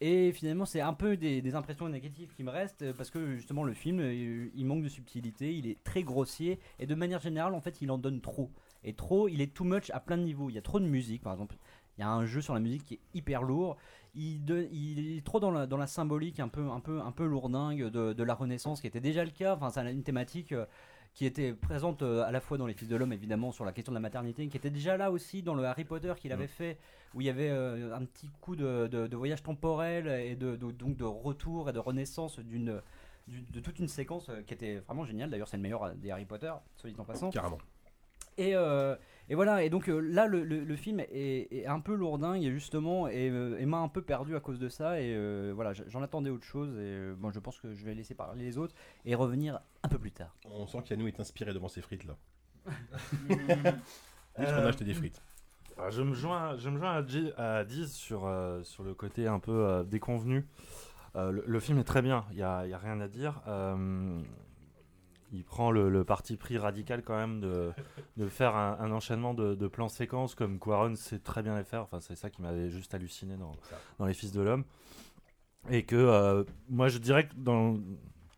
Et 0.00 0.32
finalement, 0.32 0.66
c'est 0.66 0.82
un 0.82 0.92
peu 0.92 1.16
des, 1.16 1.54
impressions 1.54 1.88
négatives 1.88 2.34
qui 2.34 2.42
me 2.42 2.50
restent 2.50 2.82
euh, 2.82 2.92
parce 2.92 3.10
que 3.10 3.36
justement, 3.36 3.64
le 3.64 3.72
film, 3.72 4.00
euh, 4.00 4.50
il 4.54 4.66
manque 4.66 4.82
de 4.82 4.88
subtilité, 4.88 5.54
il 5.54 5.66
est 5.66 5.82
très 5.84 6.02
grossier 6.02 6.60
et 6.78 6.86
de 6.86 6.94
manière 6.94 7.20
générale, 7.20 7.54
en 7.54 7.60
fait, 7.60 7.80
il 7.80 7.90
en 7.90 7.96
donne 7.96 8.20
trop. 8.20 8.50
Et 8.84 8.92
trop, 8.92 9.28
il 9.28 9.40
est 9.40 9.54
too 9.54 9.64
much 9.64 9.90
à 9.90 10.00
plein 10.00 10.18
de 10.18 10.22
niveaux. 10.22 10.50
Il 10.50 10.54
y 10.54 10.58
a 10.58 10.62
trop 10.62 10.80
de 10.80 10.86
musique, 10.86 11.22
par 11.22 11.32
exemple. 11.32 11.56
Il 11.96 12.02
y 12.02 12.04
a 12.04 12.10
un 12.10 12.26
jeu 12.26 12.42
sur 12.42 12.52
la 12.52 12.60
musique 12.60 12.84
qui 12.84 12.94
est 12.94 13.00
hyper 13.14 13.42
lourd. 13.42 13.76
Il, 14.14 14.50
est 14.50 15.24
trop 15.24 15.40
dans 15.40 15.50
la, 15.50 15.86
symbolique 15.86 16.40
un 16.40 16.48
peu, 16.48 16.68
un 16.70 16.80
peu, 16.80 17.00
un 17.00 17.12
peu 17.12 17.26
lourdingue 17.26 17.88
de, 17.88 18.22
la 18.22 18.34
Renaissance, 18.34 18.80
qui 18.80 18.86
était 18.86 19.00
déjà 19.00 19.24
le 19.24 19.30
cas. 19.30 19.54
Enfin, 19.54 19.70
c'est 19.70 19.90
une 19.90 20.02
thématique 20.02 20.52
euh, 20.52 20.66
qui 21.16 21.24
était 21.24 21.54
présente 21.54 22.02
euh, 22.02 22.22
à 22.24 22.30
la 22.30 22.40
fois 22.42 22.58
dans 22.58 22.66
Les 22.66 22.74
Fils 22.74 22.88
de 22.88 22.94
l'Homme, 22.94 23.12
évidemment, 23.14 23.50
sur 23.50 23.64
la 23.64 23.72
question 23.72 23.90
de 23.90 23.96
la 23.96 24.00
maternité, 24.00 24.46
qui 24.48 24.56
était 24.58 24.68
déjà 24.70 24.98
là 24.98 25.10
aussi 25.10 25.42
dans 25.42 25.54
le 25.54 25.64
Harry 25.64 25.84
Potter 25.84 26.12
qu'il 26.18 26.30
avait 26.30 26.46
fait, 26.46 26.76
où 27.14 27.22
il 27.22 27.26
y 27.26 27.30
avait 27.30 27.48
euh, 27.48 27.96
un 27.96 28.04
petit 28.04 28.28
coup 28.42 28.54
de, 28.54 28.86
de- 28.86 29.06
de 29.06 29.16
voyage 29.16 29.42
temporel 29.42 30.08
et 30.08 30.36
de, 30.36 30.56
de- 30.56 30.70
donc 30.70 30.98
de 30.98 31.04
retour 31.04 31.70
et 31.70 31.72
de 31.72 31.78
renaissance 31.78 32.38
d'une 32.38 32.82
du- 33.28 33.40
de 33.40 33.60
toute 33.60 33.78
une 33.78 33.88
séquence 33.88 34.28
euh, 34.28 34.42
qui 34.42 34.52
était 34.52 34.76
vraiment 34.80 35.06
géniale. 35.06 35.30
D'ailleurs, 35.30 35.48
c'est 35.48 35.56
le 35.56 35.62
meilleur 35.62 35.94
des 35.94 36.10
Harry 36.10 36.26
Potter, 36.26 36.52
soit 36.76 36.90
dit 36.90 36.96
en 37.00 37.04
passant. 37.04 37.30
Carrément. 37.30 37.58
Et, 38.36 38.54
euh, 38.54 38.94
et 39.28 39.34
voilà, 39.34 39.62
et 39.64 39.70
donc 39.70 39.88
euh, 39.88 39.98
là, 40.00 40.26
le, 40.26 40.44
le- 40.44 40.64
le 40.64 40.76
film 40.76 41.00
est, 41.00 41.48
est 41.50 41.66
un 41.66 41.80
peu 41.80 41.94
lourdingue, 41.94 42.42
et 42.44 42.50
justement, 42.52 43.08
et, 43.08 43.28
euh, 43.30 43.58
et 43.58 43.66
m'a 43.66 43.78
un 43.78 43.88
peu 43.88 44.02
perdu 44.02 44.36
à 44.36 44.40
cause 44.40 44.58
de 44.58 44.68
ça. 44.68 45.00
Et 45.00 45.12
euh, 45.14 45.52
voilà, 45.54 45.72
j'en 45.72 46.02
attendais 46.02 46.30
autre 46.30 46.44
chose. 46.44 46.70
Et 46.76 46.80
euh, 46.80 47.14
bon, 47.18 47.30
je 47.30 47.38
pense 47.40 47.58
que 47.60 47.72
je 47.74 47.84
vais 47.84 47.94
laisser 47.94 48.14
parler 48.14 48.44
les 48.44 48.56
autres 48.58 48.74
et 49.04 49.14
revenir 49.14 49.60
un 49.82 49.88
peu 49.88 49.98
plus 49.98 50.12
tard. 50.12 50.34
On 50.50 50.66
sent 50.66 50.78
qu'Yannou 50.84 51.08
est 51.08 51.18
inspiré 51.20 51.52
devant 51.52 51.68
ses 51.68 51.80
frites, 51.82 52.04
là. 52.04 52.16
Dès 53.28 54.44
qu'on 54.44 54.52
a 54.52 54.66
acheté 54.68 54.84
des 54.84 54.94
frites. 54.94 55.20
Ah, 55.78 55.90
Je 55.90 56.02
me 56.02 56.14
joins, 56.14 56.56
je 56.56 56.68
me 56.70 56.78
joins 56.78 56.92
à, 56.96 57.06
Gi- 57.06 57.32
à 57.36 57.64
Diz 57.64 57.92
sur, 57.92 58.26
euh, 58.26 58.62
sur 58.62 58.82
le 58.82 58.94
côté 58.94 59.26
un 59.26 59.38
peu 59.38 59.52
euh, 59.52 59.82
déconvenu. 59.84 60.46
Euh, 61.16 61.30
le, 61.32 61.44
le 61.46 61.60
film 61.60 61.78
est 61.78 61.84
très 61.84 62.02
bien, 62.02 62.24
il 62.30 62.36
n'y 62.36 62.42
a, 62.42 62.66
il 62.66 62.70
y 62.70 62.74
a 62.74 62.78
rien 62.78 63.00
à 63.00 63.08
dire. 63.08 63.40
Il 65.32 65.44
prend 65.44 65.70
le, 65.70 65.88
le 65.88 66.04
parti 66.04 66.36
pris 66.36 66.58
radical 66.58 67.02
quand 67.02 67.16
même 67.16 67.40
de, 67.40 67.72
de 68.16 68.28
faire 68.28 68.54
un, 68.54 68.78
un 68.80 68.92
enchaînement 68.92 69.34
de, 69.34 69.54
de 69.54 69.68
plans 69.68 69.88
séquences 69.88 70.34
comme 70.34 70.58
Quaron 70.58 70.94
sait 70.94 71.18
très 71.18 71.42
bien 71.42 71.56
les 71.56 71.64
faire. 71.64 71.82
Enfin, 71.82 72.00
c'est 72.00 72.16
ça 72.16 72.30
qui 72.30 72.42
m'avait 72.42 72.70
juste 72.70 72.94
halluciné 72.94 73.36
dans, 73.36 73.52
dans 73.98 74.06
Les 74.06 74.14
Fils 74.14 74.32
de 74.32 74.40
l'Homme. 74.40 74.64
Et 75.68 75.84
que 75.84 75.96
euh, 75.96 76.44
moi 76.68 76.88
je 76.88 76.98
dirais 76.98 77.26
que 77.26 77.34
dans, 77.36 77.76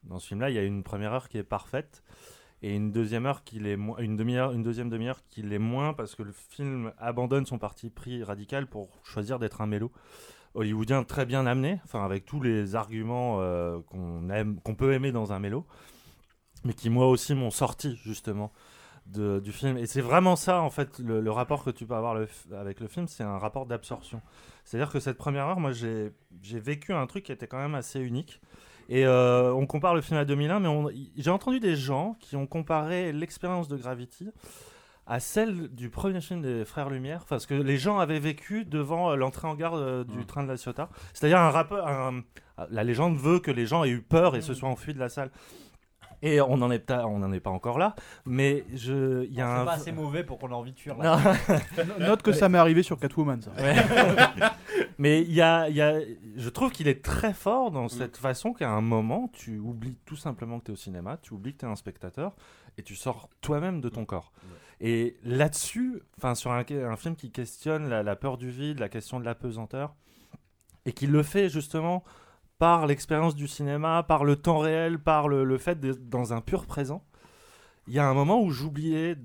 dans 0.04 0.18
ce 0.18 0.28
film-là, 0.28 0.48
il 0.50 0.56
y 0.56 0.58
a 0.58 0.62
une 0.62 0.82
première 0.82 1.12
heure 1.12 1.28
qui 1.28 1.36
est 1.36 1.42
parfaite 1.44 2.02
et 2.62 2.74
une 2.74 2.90
deuxième 2.90 3.26
heure 3.26 3.44
qui 3.44 3.60
moins, 3.76 3.98
une 3.98 4.16
demi-heure, 4.16 4.52
une 4.52 4.62
deuxième 4.62 4.88
demi-heure 4.88 5.20
qui 5.28 5.42
l'est 5.42 5.58
moins 5.58 5.92
parce 5.92 6.14
que 6.14 6.22
le 6.22 6.32
film 6.32 6.92
abandonne 6.98 7.46
son 7.46 7.58
parti 7.58 7.90
pris 7.90 8.24
radical 8.24 8.66
pour 8.66 8.98
choisir 9.04 9.38
d'être 9.38 9.60
un 9.60 9.66
mélo 9.66 9.92
hollywoodien 10.54 11.04
très 11.04 11.26
bien 11.26 11.46
amené, 11.46 11.80
enfin 11.84 12.04
avec 12.04 12.24
tous 12.24 12.40
les 12.40 12.74
arguments 12.74 13.36
euh, 13.40 13.78
qu'on 13.86 14.28
aime, 14.30 14.58
qu'on 14.62 14.74
peut 14.74 14.92
aimer 14.92 15.12
dans 15.12 15.32
un 15.32 15.38
mélo, 15.38 15.66
mais 16.64 16.72
qui 16.74 16.90
moi 16.90 17.06
aussi 17.08 17.34
m'ont 17.34 17.50
sorti 17.50 17.96
justement 18.04 18.52
de- 19.06 19.40
du 19.40 19.52
film. 19.52 19.76
Et 19.78 19.86
c'est 19.86 20.00
vraiment 20.02 20.36
ça 20.36 20.60
en 20.60 20.70
fait 20.70 20.98
le, 20.98 21.20
le 21.20 21.30
rapport 21.30 21.64
que 21.64 21.70
tu 21.70 21.86
peux 21.86 21.94
avoir 21.94 22.14
le 22.14 22.28
avec 22.56 22.80
le 22.80 22.88
film, 22.88 23.08
c'est 23.08 23.24
un 23.24 23.38
rapport 23.38 23.66
d'absorption. 23.66 24.20
C'est-à-dire 24.64 24.90
que 24.92 25.00
cette 25.00 25.16
première 25.16 25.46
heure, 25.46 25.60
moi 25.60 25.72
j'ai 25.72 26.12
vécu 26.42 26.92
un 26.92 27.06
truc 27.06 27.24
qui 27.24 27.32
était 27.32 27.46
quand 27.46 27.58
même 27.58 27.74
assez 27.74 28.00
unique. 28.00 28.40
Et 28.90 29.04
euh, 29.06 29.52
on 29.52 29.66
compare 29.66 29.94
le 29.94 30.00
film 30.00 30.18
à 30.18 30.24
2001, 30.24 30.60
mais 30.60 30.68
j'ai 31.16 31.30
entendu 31.30 31.60
des 31.60 31.76
gens 31.76 32.16
qui 32.20 32.36
ont 32.36 32.46
comparé 32.46 33.12
l'expérience 33.12 33.68
de 33.68 33.76
Gravity 33.76 34.30
à 35.06 35.20
celle 35.20 35.68
du 35.68 35.88
premier 35.90 36.20
film 36.22 36.40
des 36.42 36.64
Frères 36.66 36.88
Lumière, 36.90 37.24
parce 37.26 37.44
que 37.46 37.54
les 37.54 37.76
gens 37.78 37.98
avaient 37.98 38.18
vécu 38.18 38.64
devant 38.66 39.10
euh, 39.10 39.16
l'entrée 39.16 39.46
en 39.48 39.54
gare 39.54 39.74
euh, 39.74 40.04
du 40.04 40.24
train 40.26 40.42
de 40.42 40.48
la 40.48 40.56
Ciotat. 40.58 40.88
C'est-à-dire 41.14 41.38
un 41.38 41.50
rappeur, 41.50 41.86
un- 41.86 42.22
la 42.70 42.84
légende 42.84 43.16
veut 43.16 43.40
que 43.40 43.50
les 43.50 43.64
gens 43.66 43.84
aient 43.84 43.90
eu 43.90 44.02
peur 44.02 44.36
et 44.36 44.40
se 44.42 44.52
soient 44.54 44.68
enfuis 44.68 44.92
de 44.94 44.98
la 44.98 45.08
salle. 45.08 45.30
Et 46.22 46.40
on 46.40 46.56
n'en 46.56 46.70
est, 46.70 46.80
pas- 46.80 47.06
on 47.06 47.18
n'en 47.20 47.32
est 47.32 47.38
pas 47.40 47.50
encore 47.50 47.78
là, 47.78 47.94
mais 48.26 48.64
je, 48.74 49.24
il 49.26 49.32
y 49.34 49.40
a 49.40 49.46
C'est 49.54 49.60
un 49.62 49.64
pas 49.64 49.72
assez 49.74 49.92
mauvais 49.92 50.24
pour 50.24 50.38
qu'on 50.38 50.48
ait 50.50 50.54
envie 50.54 50.72
de 50.72 50.78
fuir. 50.78 50.96
Là. 50.98 51.20
Note 52.00 52.22
que 52.22 52.32
ça 52.32 52.48
m'est 52.48 52.58
arrivé 52.58 52.82
sur 52.82 52.98
Catwoman, 52.98 53.40
ça. 53.40 53.52
Ouais. 53.52 53.76
Mais 54.98 55.22
il 55.22 55.32
y 55.32 55.40
a, 55.42 55.68
y 55.68 55.80
a- 55.80 56.00
je 56.36 56.48
trouve 56.48 56.72
qu'il 56.72 56.88
est 56.88 57.04
très 57.04 57.32
fort 57.32 57.70
dans 57.70 57.88
cette 57.88 58.16
façon 58.16 58.52
qu'à 58.52 58.70
un 58.70 58.80
moment, 58.80 59.30
tu 59.32 59.58
oublies 59.58 59.96
tout 60.06 60.16
simplement 60.16 60.58
que 60.58 60.64
tu 60.64 60.70
es 60.70 60.74
au 60.74 60.76
cinéma, 60.76 61.18
tu 61.22 61.34
oublies 61.34 61.52
que 61.54 61.58
tu 61.60 61.66
es 61.66 61.68
un 61.68 61.76
spectateur 61.76 62.34
et 62.78 62.82
tu 62.82 62.96
sors 62.96 63.28
toi-même 63.40 63.80
de 63.80 63.88
ton 63.88 64.04
corps. 64.04 64.32
Et 64.80 65.16
là-dessus, 65.24 66.02
enfin 66.18 66.34
sur 66.34 66.50
un, 66.52 66.64
un 66.68 66.96
film 66.96 67.14
qui 67.16 67.30
questionne 67.30 67.88
la, 67.88 68.02
la 68.02 68.16
peur 68.16 68.38
du 68.38 68.50
vide, 68.50 68.80
la 68.80 68.88
question 68.88 69.20
de 69.20 69.24
la 69.24 69.34
pesanteur, 69.36 69.94
et 70.84 70.92
qui 70.92 71.06
le 71.06 71.22
fait 71.22 71.48
justement 71.48 72.02
par 72.58 72.86
l'expérience 72.86 73.34
du 73.34 73.48
cinéma, 73.48 74.02
par 74.02 74.24
le 74.24 74.36
temps 74.36 74.58
réel, 74.58 74.98
par 74.98 75.28
le, 75.28 75.44
le 75.44 75.58
fait 75.58 75.78
d'être 75.78 76.08
dans 76.08 76.32
un 76.32 76.40
pur 76.40 76.66
présent. 76.66 77.02
Il 77.88 77.94
y 77.94 77.98
a 77.98 78.06
un 78.06 78.12
moment 78.12 78.42
où 78.42 78.50
j'oubliais, 78.50 79.16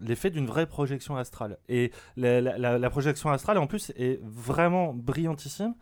l'effet 0.00 0.30
d'une 0.30 0.46
vraie 0.46 0.66
projection 0.66 1.16
astrale. 1.16 1.58
Et 1.68 1.90
la, 2.16 2.90
projection 2.90 3.30
astrale, 3.30 3.58
en 3.58 3.66
plus, 3.66 3.90
est 3.96 4.20
vraiment 4.22 4.94
brillantissime 4.94 5.74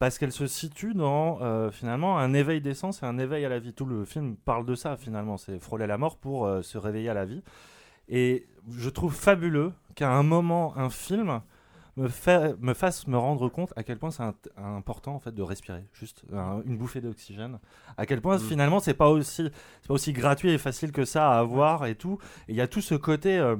parce 0.00 0.18
qu'elle 0.18 0.32
se 0.32 0.48
situe 0.48 0.94
dans 0.94 1.40
euh, 1.40 1.70
finalement 1.70 2.18
un 2.18 2.34
éveil 2.34 2.60
d'essence 2.60 3.04
et 3.04 3.06
un 3.06 3.18
éveil 3.18 3.44
à 3.44 3.48
la 3.48 3.60
vie. 3.60 3.72
Tout 3.72 3.84
le 3.84 4.04
film 4.04 4.34
parle 4.36 4.66
de 4.66 4.74
ça 4.74 4.96
finalement, 4.96 5.36
c'est 5.36 5.60
frôler 5.60 5.86
la 5.86 5.96
mort 5.96 6.16
pour 6.16 6.44
euh, 6.44 6.60
se 6.60 6.76
réveiller 6.76 7.08
à 7.08 7.14
la 7.14 7.24
vie. 7.24 7.44
Et 8.08 8.48
je 8.68 8.90
trouve 8.90 9.14
fabuleux 9.14 9.72
qu'à 9.94 10.10
un 10.10 10.24
moment, 10.24 10.76
un 10.76 10.90
film 10.90 11.40
me, 11.96 12.08
fasse 12.74 13.06
me 13.06 13.18
rendre 13.18 13.48
compte 13.48 13.72
à 13.76 13.82
quel 13.82 13.98
point 13.98 14.10
c'est 14.10 14.22
important 14.56 15.14
en 15.14 15.20
fait 15.20 15.32
de 15.34 15.42
respirer, 15.42 15.84
juste 15.92 16.24
un- 16.32 16.62
une 16.64 16.76
bouffée 16.78 17.00
d'oxygène. 17.00 17.58
À 17.96 18.06
quel 18.06 18.20
point 18.22 18.36
Mm. 18.36 18.40
finalement 18.40 18.80
c'est 18.80 18.94
pas 18.94 19.08
aussi 19.10 19.50
c'est 19.82 19.88
pas 19.88 19.94
aussi 19.94 20.12
gratuit 20.12 20.50
et 20.50 20.58
facile 20.58 20.90
que 20.92 21.04
ça 21.04 21.30
à 21.32 21.38
avoir 21.38 21.86
et 21.86 21.94
tout. 21.94 22.18
Et 22.48 22.52
il 22.52 22.56
y 22.56 22.60
a 22.62 22.66
tout 22.68 22.80
ce 22.80 22.94
côté 22.94 23.38
euh, 23.38 23.56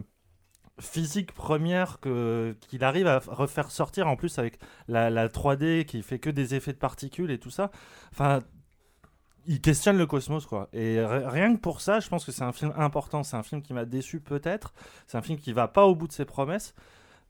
physique 0.80 1.32
première 1.34 2.00
que 2.00 2.56
qu'il 2.68 2.82
arrive 2.84 3.06
à 3.06 3.18
refaire 3.26 3.70
sortir 3.70 4.08
en 4.08 4.16
plus 4.16 4.38
avec 4.38 4.58
la, 4.88 5.10
la 5.10 5.28
3D 5.28 5.84
qui 5.84 6.02
fait 6.02 6.18
que 6.18 6.30
des 6.30 6.54
effets 6.54 6.72
de 6.72 6.78
particules 6.78 7.30
et 7.30 7.38
tout 7.38 7.50
ça. 7.50 7.70
Enfin, 8.12 8.40
il 9.46 9.60
questionne 9.60 9.98
le 9.98 10.06
cosmos 10.06 10.46
quoi. 10.46 10.68
Et 10.72 11.04
ri- 11.04 11.24
rien 11.26 11.54
que 11.54 11.60
pour 11.60 11.80
ça, 11.80 12.00
je 12.00 12.08
pense 12.08 12.24
que 12.24 12.32
c'est 12.32 12.44
un 12.44 12.52
film 12.52 12.72
important. 12.76 13.22
C'est 13.24 13.36
un 13.36 13.42
film 13.42 13.60
qui 13.60 13.74
m'a 13.74 13.84
déçu 13.84 14.20
peut-être. 14.20 14.72
C'est 15.06 15.18
un 15.18 15.22
film 15.22 15.38
qui 15.38 15.52
va 15.52 15.68
pas 15.68 15.84
au 15.84 15.94
bout 15.94 16.06
de 16.08 16.12
ses 16.12 16.24
promesses, 16.24 16.74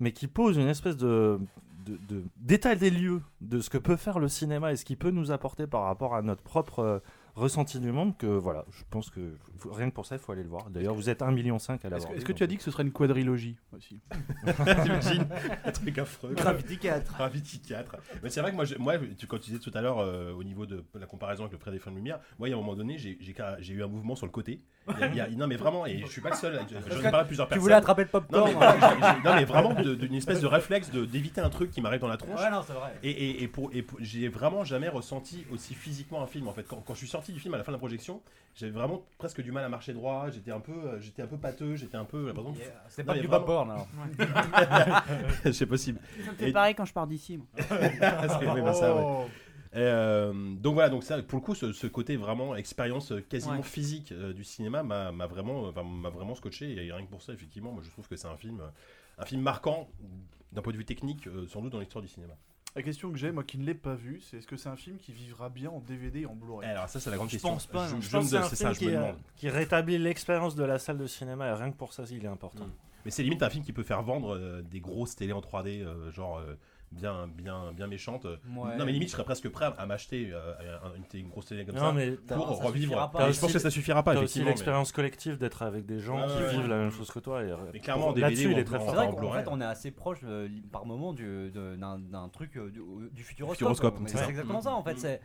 mais 0.01 0.13
qui 0.13 0.27
pose 0.27 0.57
une 0.57 0.69
espèce 0.69 0.97
de 0.97 1.39
de- 1.85 1.99
de- 2.09 2.23
d'état 2.37 2.77
des 2.77 2.91
lieux 2.91 3.23
de 3.41 3.59
ce 3.59 3.69
que 3.69 3.77
peut 3.77 3.97
faire 3.97 4.21
le 4.21 4.29
cinéma 4.29 4.71
et 4.71 4.77
ce 4.77 4.85
qu'il 4.85 4.97
peut 4.97 5.11
nous 5.11 5.33
apporter 5.33 5.67
par 5.67 5.83
rapport 5.83 6.15
à 6.15 6.23
notre 6.23 6.41
propre 6.45 6.79
euh, 6.79 6.99
ressenti 7.35 7.81
du 7.81 7.91
monde 7.91 8.17
que 8.17 8.27
voilà, 8.29 8.65
je 8.71 8.85
pense 8.89 9.11
que 9.11 9.35
faut- 9.59 9.73
rien 9.73 9.91
que 9.91 9.95
pour 9.95 10.07
ça, 10.07 10.15
il 10.15 10.21
faut 10.21 10.31
aller 10.31 10.45
le 10.45 10.49
voir. 10.49 10.71
D'ailleurs, 10.71 10.95
vous 10.95 11.11
êtes 11.11 11.23
1,5 11.23 11.33
million 11.35 11.57
à 11.57 11.59
Est-ce 11.75 11.89
l'avoir. 11.89 12.13
que, 12.13 12.17
est-ce 12.19 12.25
que 12.25 12.33
tu 12.33 12.45
as 12.45 12.47
dit 12.47 12.57
que 12.57 12.63
ce 12.63 12.71
serait 12.71 12.85
une 12.85 12.93
quadrilogie 12.93 13.57
aussi 13.77 14.01
T'imagines 14.85 15.27
un 15.65 15.73
truc 15.73 15.99
affreux. 15.99 16.35
Gravity 16.35 16.79
4. 16.79 17.15
Gravity 17.17 17.59
4. 17.61 17.97
Mais 18.23 18.31
c'est 18.31 18.43
vrai 18.43 18.51
que 18.53 18.57
moi, 18.57 18.65
je- 18.65 18.77
moi 18.77 18.95
tu, 19.19 19.27
quand 19.27 19.39
tu 19.39 19.51
disais 19.51 19.59
tout 19.59 19.73
à 19.75 19.81
l'heure 19.81 19.99
euh, 19.99 20.33
au 20.35 20.45
niveau 20.45 20.67
de 20.67 20.85
la 20.95 21.07
comparaison 21.07 21.43
avec 21.43 21.53
le 21.53 21.59
près 21.59 21.73
des 21.73 21.81
fins 21.81 21.91
de 21.91 21.97
lumière, 21.97 22.21
moi, 22.39 22.47
il 22.49 22.53
y 22.53 22.55
a 22.55 22.57
un 22.57 22.61
moment 22.61 22.77
donné, 22.77 22.97
j'ai 22.99 23.19
eu 23.73 23.83
un 23.83 23.89
mouvement 23.89 24.15
sur 24.15 24.27
le 24.27 24.33
côté. 24.33 24.63
Il 24.89 25.01
y 25.01 25.03
a- 25.05 25.09
il 25.09 25.17
y 25.17 25.21
a- 25.21 25.29
non, 25.29 25.47
mais 25.47 25.57
vraiment, 25.57 25.87
et 25.87 26.03
je 26.05 26.11
suis 26.11 26.21
pas 26.21 26.31
le 26.31 26.37
seul. 26.37 26.59
J'en 26.91 26.99
ai 26.99 27.03
parlé 27.03 27.19
à 27.19 27.25
plusieurs 27.25 27.47
Tu 27.47 27.51
personnes. 27.51 27.63
voulais 27.63 27.75
attraper 27.75 28.03
le 28.03 28.09
Non 28.09 28.21
popcorn 28.21 28.49
mais, 28.49 28.55
voilà, 28.55 28.77
j'ai- 28.81 28.97
j'ai- 28.97 29.29
non, 29.29 29.35
mais 29.37 29.45
vraiment 29.45 29.75
de- 29.75 29.95
d'une 29.95 30.15
espèce 30.15 30.41
de 30.41 30.47
réflexe 30.47 30.91
de- 30.91 31.05
d'éviter 31.05 31.41
un 31.41 31.51
truc 31.51 31.71
qui 31.71 31.81
m'arrive 31.81 32.01
dans 32.01 32.09
la 32.09 32.17
tronche. 32.17 32.41
Ouais, 32.41 32.51
non, 32.51 32.63
c'est 32.67 32.73
vrai. 32.73 32.93
Et, 33.05 33.11
et, 33.11 33.43
et 33.45 33.49
pour, 33.49 33.71
et 33.73 33.83
pour- 33.83 33.99
j'ai 34.01 34.29
vraiment 34.29 34.65
jamais 34.65 34.89
ressenti 34.89 35.45
aussi 35.53 35.75
physiquement 35.75 36.23
un 36.23 36.27
film 36.27 36.49
en 36.49 36.53
fait. 36.53 36.65
Quand, 36.67 36.83
quand 36.85 36.95
je 36.95 36.99
suis 36.99 37.09
sorti 37.09 37.33
du 37.33 37.39
film 37.41 37.55
à 37.55 37.59
la 37.59 37.65
fin 37.65 37.71
de 37.71 37.77
la 37.77 37.79
projection, 37.81 38.21
j'avais 38.57 38.73
vraiment 38.73 39.03
presque 39.19 39.41
du 39.41 39.53
mal 39.53 39.65
à 39.65 39.69
marcher 39.69 39.93
droit. 39.93 40.27
J'étais 40.33 40.51
un 40.51 40.61
peu, 40.61 40.73
euh, 40.73 41.01
j'étais 41.01 41.23
un 41.23 41.27
peu 41.29 41.37
pâteux. 41.37 41.77
J'étais 41.77 41.97
un 41.97 42.05
peu. 42.05 42.33
C'est 42.89 43.03
Non, 43.03 43.07
pas 43.07 43.15
mais 43.15 43.21
du 43.21 43.27
vraiment- 43.29 43.45
popcorn 43.45 43.71
alors. 43.71 43.87
c'est 45.53 45.67
possible. 45.67 46.01
Ça 46.25 46.33
me 46.33 46.37
fait 46.37 46.49
Et- 46.49 46.53
pareil 46.53 46.75
quand 46.75 46.85
je 46.85 46.93
pars 46.93 47.07
d'ici. 47.07 47.39
moi. 47.39 47.47
C'est- 47.69 48.47
oui, 48.53 48.61
bah, 48.63 48.73
ça, 48.75 48.95
ouais. 48.95 49.27
Et, 49.75 49.79
euh, 49.79 50.33
donc 50.57 50.75
voilà, 50.75 50.91
donc 50.91 51.03
ça, 51.03 51.23
pour 51.23 51.39
le 51.39 51.45
coup, 51.45 51.55
ce, 51.55 51.73
ce 51.73 51.87
côté 51.87 52.17
vraiment 52.17 52.55
expérience 52.57 53.13
euh, 53.13 53.21
quasiment 53.21 53.57
Ouais. 53.57 53.63
physique 53.63 54.13
euh, 54.13 54.33
du 54.35 54.45
cinéma 54.45 54.83
m'a 54.83 55.11
vraiment, 55.27 55.63
enfin, 55.69 55.83
m'a 55.83 56.11
vraiment 56.11 56.35
scotché. 56.35 56.73
Et 56.73 56.93
rien 56.93 57.05
que 57.05 57.11
pour 57.11 57.23
ça, 57.23 57.33
effectivement, 57.33 57.73
moi 57.73 57.83
je 57.85 57.91
trouve 57.91 58.07
que 58.07 58.17
c'est 58.17 58.29
un 58.29 58.37
film, 58.37 58.61
un 59.19 59.25
film 59.25 59.41
marquant 59.41 59.89
d'un 60.53 60.61
point 60.61 60.73
de 60.75 60.79
vue 60.79 60.85
technique, 60.85 61.27
euh, 61.27 61.47
sans 61.49 61.63
doute 61.63 61.73
dans 61.73 61.81
l'histoire 61.81 62.03
du 62.03 62.09
cinéma. 62.09 62.35
La 62.77 62.83
question 62.83 63.11
que 63.11 63.19
j'ai, 63.19 63.33
moi 63.33 63.45
qui 63.45 63.59
ne 63.59 63.65
l'ai 63.65 63.75
pas 63.75 63.95
vu, 63.95 64.21
c'est 64.21 64.39
est-ce 64.39 64.47
que 64.47 64.57
c'est 64.57 64.69
un 64.71 64.77
film 64.77 64.97
qui 64.99 65.13
vivra 65.13 65.49
bien 65.51 65.71
en 65.71 65.81
DVD 65.81 66.21
et 66.21 66.27
en 66.27 66.35
Blu-ray? 66.35 66.69
Alors 66.69 66.89
ça, 66.89 67.01
c'est 67.01 67.11
la 67.11 67.17
grande 67.17 67.29
Je 67.29 67.33
question. 67.35 67.51
pense 67.51 67.67
pas. 67.67 67.87
Je, 67.89 67.97
Je 67.97 68.01
je 68.03 68.11
pense 68.11 68.33
me- 68.33 68.39
que 68.41 68.57
c'est 68.57 68.65
un 68.67 68.73
ça, 68.73 68.75
film 68.75 68.75
je 68.75 68.85
me 68.85 68.91
qui, 68.91 68.97
euh, 68.97 69.01
demande. 69.01 69.17
qui 69.37 69.49
rétablit 69.51 69.99
l'expérience 69.99 70.55
de 70.55 70.65
la 70.65 70.79
salle 70.79 70.99
de 70.99 71.07
cinéma 71.07 71.49
et 71.49 71.53
rien 71.53 71.71
que 71.71 71.77
pour 71.77 71.93
ça, 71.95 72.05
il 72.11 72.25
est 72.25 72.29
important. 72.29 72.65
Mm. 72.67 72.73
Mais 73.05 73.11
c'est 73.11 73.23
limite 73.23 73.43
un 73.43 73.51
film 73.51 73.65
qui 73.65 73.73
peut 73.73 73.83
faire 73.83 74.03
vendre 74.03 74.37
euh, 74.37 74.63
des 74.63 74.81
grosses 74.81 75.17
télés 75.17 75.33
en 75.33 75.41
3D, 75.41 75.83
euh, 75.83 76.11
genre 76.13 76.39
euh, 76.39 76.55
bien, 76.93 77.29
bien, 77.29 77.73
bien 77.73 77.87
méchantes. 77.87 78.25
Ouais. 78.25 78.77
Non, 78.77 78.85
mais 78.85 78.93
limite, 78.93 79.09
je 79.09 79.13
serais 79.13 79.25
presque 79.25 79.49
prêt 79.49 79.71
à, 79.77 79.87
m'acheter 79.87 80.31
euh, 80.33 80.53
un- 80.85 81.17
une, 81.19 81.29
grosse 81.29 81.47
télé 81.47 81.65
comme 81.65 81.75
Non, 81.75 81.81
ça 81.81 81.93
mais 81.93 82.13
pour 82.13 82.57
ça 82.57 82.65
revivre. 82.65 83.11
pas. 83.11 83.31
Je 83.33 83.39
pense 83.41 83.45
aussi- 83.45 83.53
que 83.55 83.59
ça 83.59 83.71
suffira 83.71 84.03
pas, 84.03 84.13
aussi 84.13 84.19
effectivement. 84.21 84.45
mais- 84.47 84.51
l'expérience 84.53 84.93
collective 84.93 85.39
d'être 85.39 85.63
avec 85.63 85.87
des 85.87 85.99
gens 86.01 86.21
Ouais, 86.21 86.27
qui 86.29 86.43
ouais, 86.43 86.51
vivent 86.51 86.61
ouais. 86.63 86.69
la 86.69 86.77
même 86.79 86.91
chose 86.91 87.11
que 87.11 87.19
toi. 87.19 87.43
Et, 87.43 87.53
Mais 87.73 87.81
clairement, 87.81 88.07
pour- 88.07 88.15
DVD 88.15 88.43
il 88.43 88.55
en- 88.55 88.59
est 88.59 88.65
très 88.65 88.77
en- 88.77 88.81
C'est 88.81 88.85
fort. 88.87 88.95
vrai 88.95 89.07
en 89.07 89.13
qu'en 89.15 89.33
fait, 89.33 89.49
on 89.51 89.61
est 89.61 89.65
assez 89.65 89.91
proche 89.91 90.21
euh, 90.25 90.49
par 90.71 90.87
moment 90.87 91.13
du- 91.13 91.51
d'un 91.51 91.99
d'un 91.99 92.29
truc 92.29 92.57
euh, 92.57 92.71
du, 92.71 92.81
du 93.13 93.23
futuroscope. 93.23 93.99
C'est 94.07 94.29
exactement 94.29 94.61
ça 94.61 94.73
en 94.75 94.83
fait. 94.83 94.95
Mm. 94.95 94.99
C'est 94.99 95.21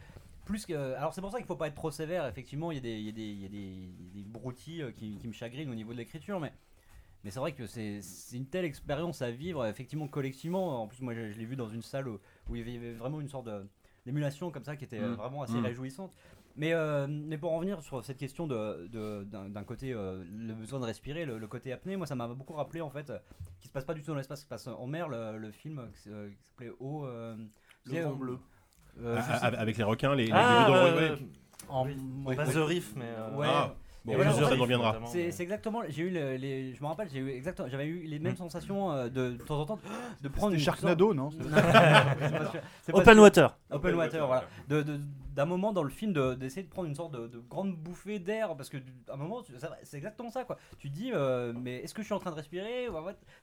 plus 0.46 0.66
que. 0.66 0.94
Alors 0.96 1.14
c'est 1.14 1.20
pour 1.22 1.32
ça 1.32 1.38
qu'il 1.38 1.46
faut 1.48 1.56
pas 1.58 1.68
être 1.68 1.76
trop 1.76 1.92
sévère. 1.92 2.26
Effectivement, 2.28 2.72
il 2.72 2.76
y 2.76 2.78
a 2.78 2.82
des, 2.82 2.98
il 2.98 3.06
y 3.06 3.10
a 3.10 3.12
des, 3.12 3.22
il 3.22 3.42
y 3.42 3.46
a 3.46 3.50
des, 3.50 3.58
il 3.58 4.08
y 4.18 4.22
a 4.22 4.24
des 4.24 4.30
broutilles 4.30 4.84
euh, 4.84 4.92
qui, 4.92 5.18
qui 5.18 5.28
me 5.28 5.34
chagrinent 5.34 5.70
au 5.70 5.76
niveau 5.76 5.92
de 5.92 5.98
l'écriture, 5.98 6.40
mais. 6.40 6.54
Mais 7.24 7.32
c'est 7.32 7.40
vrai 7.40 7.52
que 7.54 7.66
c'est 7.66 8.00
une 8.34 8.46
telle 8.46 8.66
expérience 8.66 9.22
à 9.22 9.32
vivre, 9.32 9.66
effectivement, 9.66 10.08
collectivement. 10.08 10.82
En 10.84 10.88
plus, 10.88 11.02
moi, 11.02 11.14
je, 11.14 11.32
je 11.32 11.38
l'ai 11.38 11.46
vu 11.46 11.56
dans 11.56 11.68
une 11.70 11.82
salle 11.82 12.08
où, 12.08 12.20
où 12.50 12.56
il 12.56 12.70
y 12.70 12.78
avait 12.78 12.94
vraiment 12.94 13.20
une 13.20 13.28
sorte 13.30 13.50
d'émulation 14.06 14.52
comme 14.52 14.64
ça 14.64 14.76
qui 14.76 14.86
était 14.86 15.00
euh, 15.00 15.12
Mm. 15.14 15.16
vraiment 15.16 15.42
assez 15.42 15.58
Mm. 15.58 15.66
réjouissante. 15.66 16.14
Mais, 16.56 16.74
euh, 16.74 17.06
mais 17.08 17.38
pour 17.38 17.52
en 17.52 17.58
revenir 17.58 17.82
sur 17.82 18.04
cette 18.04 18.18
question 18.18 18.48
de, 18.48 18.88
de- 18.88 19.24
d'un, 19.26 19.48
d'un 19.50 19.64
côté, 19.64 19.94
euh, 19.94 20.24
le 20.32 20.54
besoin 20.56 20.80
de 20.80 20.86
respirer, 20.86 21.26
le, 21.26 21.38
le 21.38 21.48
côté 21.48 21.72
apnée, 21.72 21.96
moi, 21.98 22.08
ça 22.08 22.16
m'a 22.16 22.28
beaucoup 22.28 22.54
rappelé 22.54 22.82
en 22.82 22.90
fait, 22.90 23.12
qui 23.62 23.68
se 23.68 23.74
passe 23.74 23.86
pas 23.86 23.94
du 23.94 24.02
tout 24.02 24.12
dans 24.12 24.18
l'espace, 24.18 24.40
qui 24.40 24.46
se 24.46 24.50
passe 24.50 24.68
en 24.68 24.88
mer, 24.88 25.08
le, 25.10 25.38
le 25.38 25.52
film 25.52 25.88
qui 25.94 26.10
s'appelait 26.10 26.72
Eau. 26.80 27.06
euh, 27.06 27.36
euh, 27.94 28.12
bleu. 28.14 28.40
euh, 29.02 29.18
Ah, 29.20 29.40
ah, 29.42 29.46
avec 29.60 29.78
les 29.78 29.84
requins, 29.84 30.16
les, 30.16 30.26
les- 30.26 30.32
Ah, 30.34 30.68
euh, 30.68 30.96
ouais, 30.96 31.10
ouais. 31.12 31.18
en- 31.70 31.86
oui. 31.86 32.36
The 32.36 32.56
Riff, 32.56 32.96
mais. 32.96 33.06
euh, 33.06 33.36
Ouais. 33.36 33.48
Ah, 33.50 33.76
bon, 34.08 34.16
voilà, 34.16 34.34
ça 34.34 34.56
reviendra. 34.56 35.00
C'est 35.06 35.40
exactement, 35.44 35.82
j'ai 35.88 36.04
eu 36.04 36.10
le- 36.10 36.36
les, 36.38 36.74
je 36.74 36.82
me 36.82 36.88
rappelle, 36.88 37.10
j'ai 37.12 37.20
eu 37.20 37.30
exactement, 37.30 37.68
j'avais 37.70 37.86
eu 37.86 38.04
les 38.04 38.18
mêmes 38.20 38.34
Mm. 38.34 38.38
sensations 38.38 38.92
euh, 38.92 39.10
de, 39.10 39.34
de 39.34 39.38
temps 39.44 39.60
en 39.60 39.66
temps 39.66 39.80
de 40.22 40.28
prendre 40.30 40.54
une 40.54 40.60
Sharknado, 40.60 41.14
non 41.14 41.30
Open. 42.94 43.20
Water. 43.20 43.58
Open 43.72 43.96
Water, 43.96 44.26
voilà. 44.28 44.44
De- 44.68 44.82
de- 44.82 45.00
D'un 45.36 45.46
moment 45.46 45.72
dans 45.72 45.84
le 45.84 45.90
film, 45.92 46.14
de- 46.14 46.34
d'essayer 46.34 46.64
de, 46.64 46.70
prendre 46.70 46.88
une 46.88 46.96
sorte 46.96 47.14
de, 47.14 47.28
de 47.28 47.38
grande 47.38 47.76
bouffée 47.76 48.18
d'air, 48.18 48.56
parce 48.58 48.70
que 48.70 48.78
à 49.08 49.14
un 49.14 49.18
moment, 49.18 49.44
c'est 49.84 49.98
exactement 49.98 50.32
ça, 50.32 50.44
quoi. 50.46 50.58
Tu 50.80 50.90
te 50.90 50.96
dis, 50.96 51.12
euh, 51.14 51.54
mais 51.56 51.76
est-ce 51.84 51.94
que 51.94 52.02
je 52.02 52.06
suis 52.08 52.14
en 52.16 52.20
train 52.20 52.32
de 52.32 52.36
respirer 52.36 52.88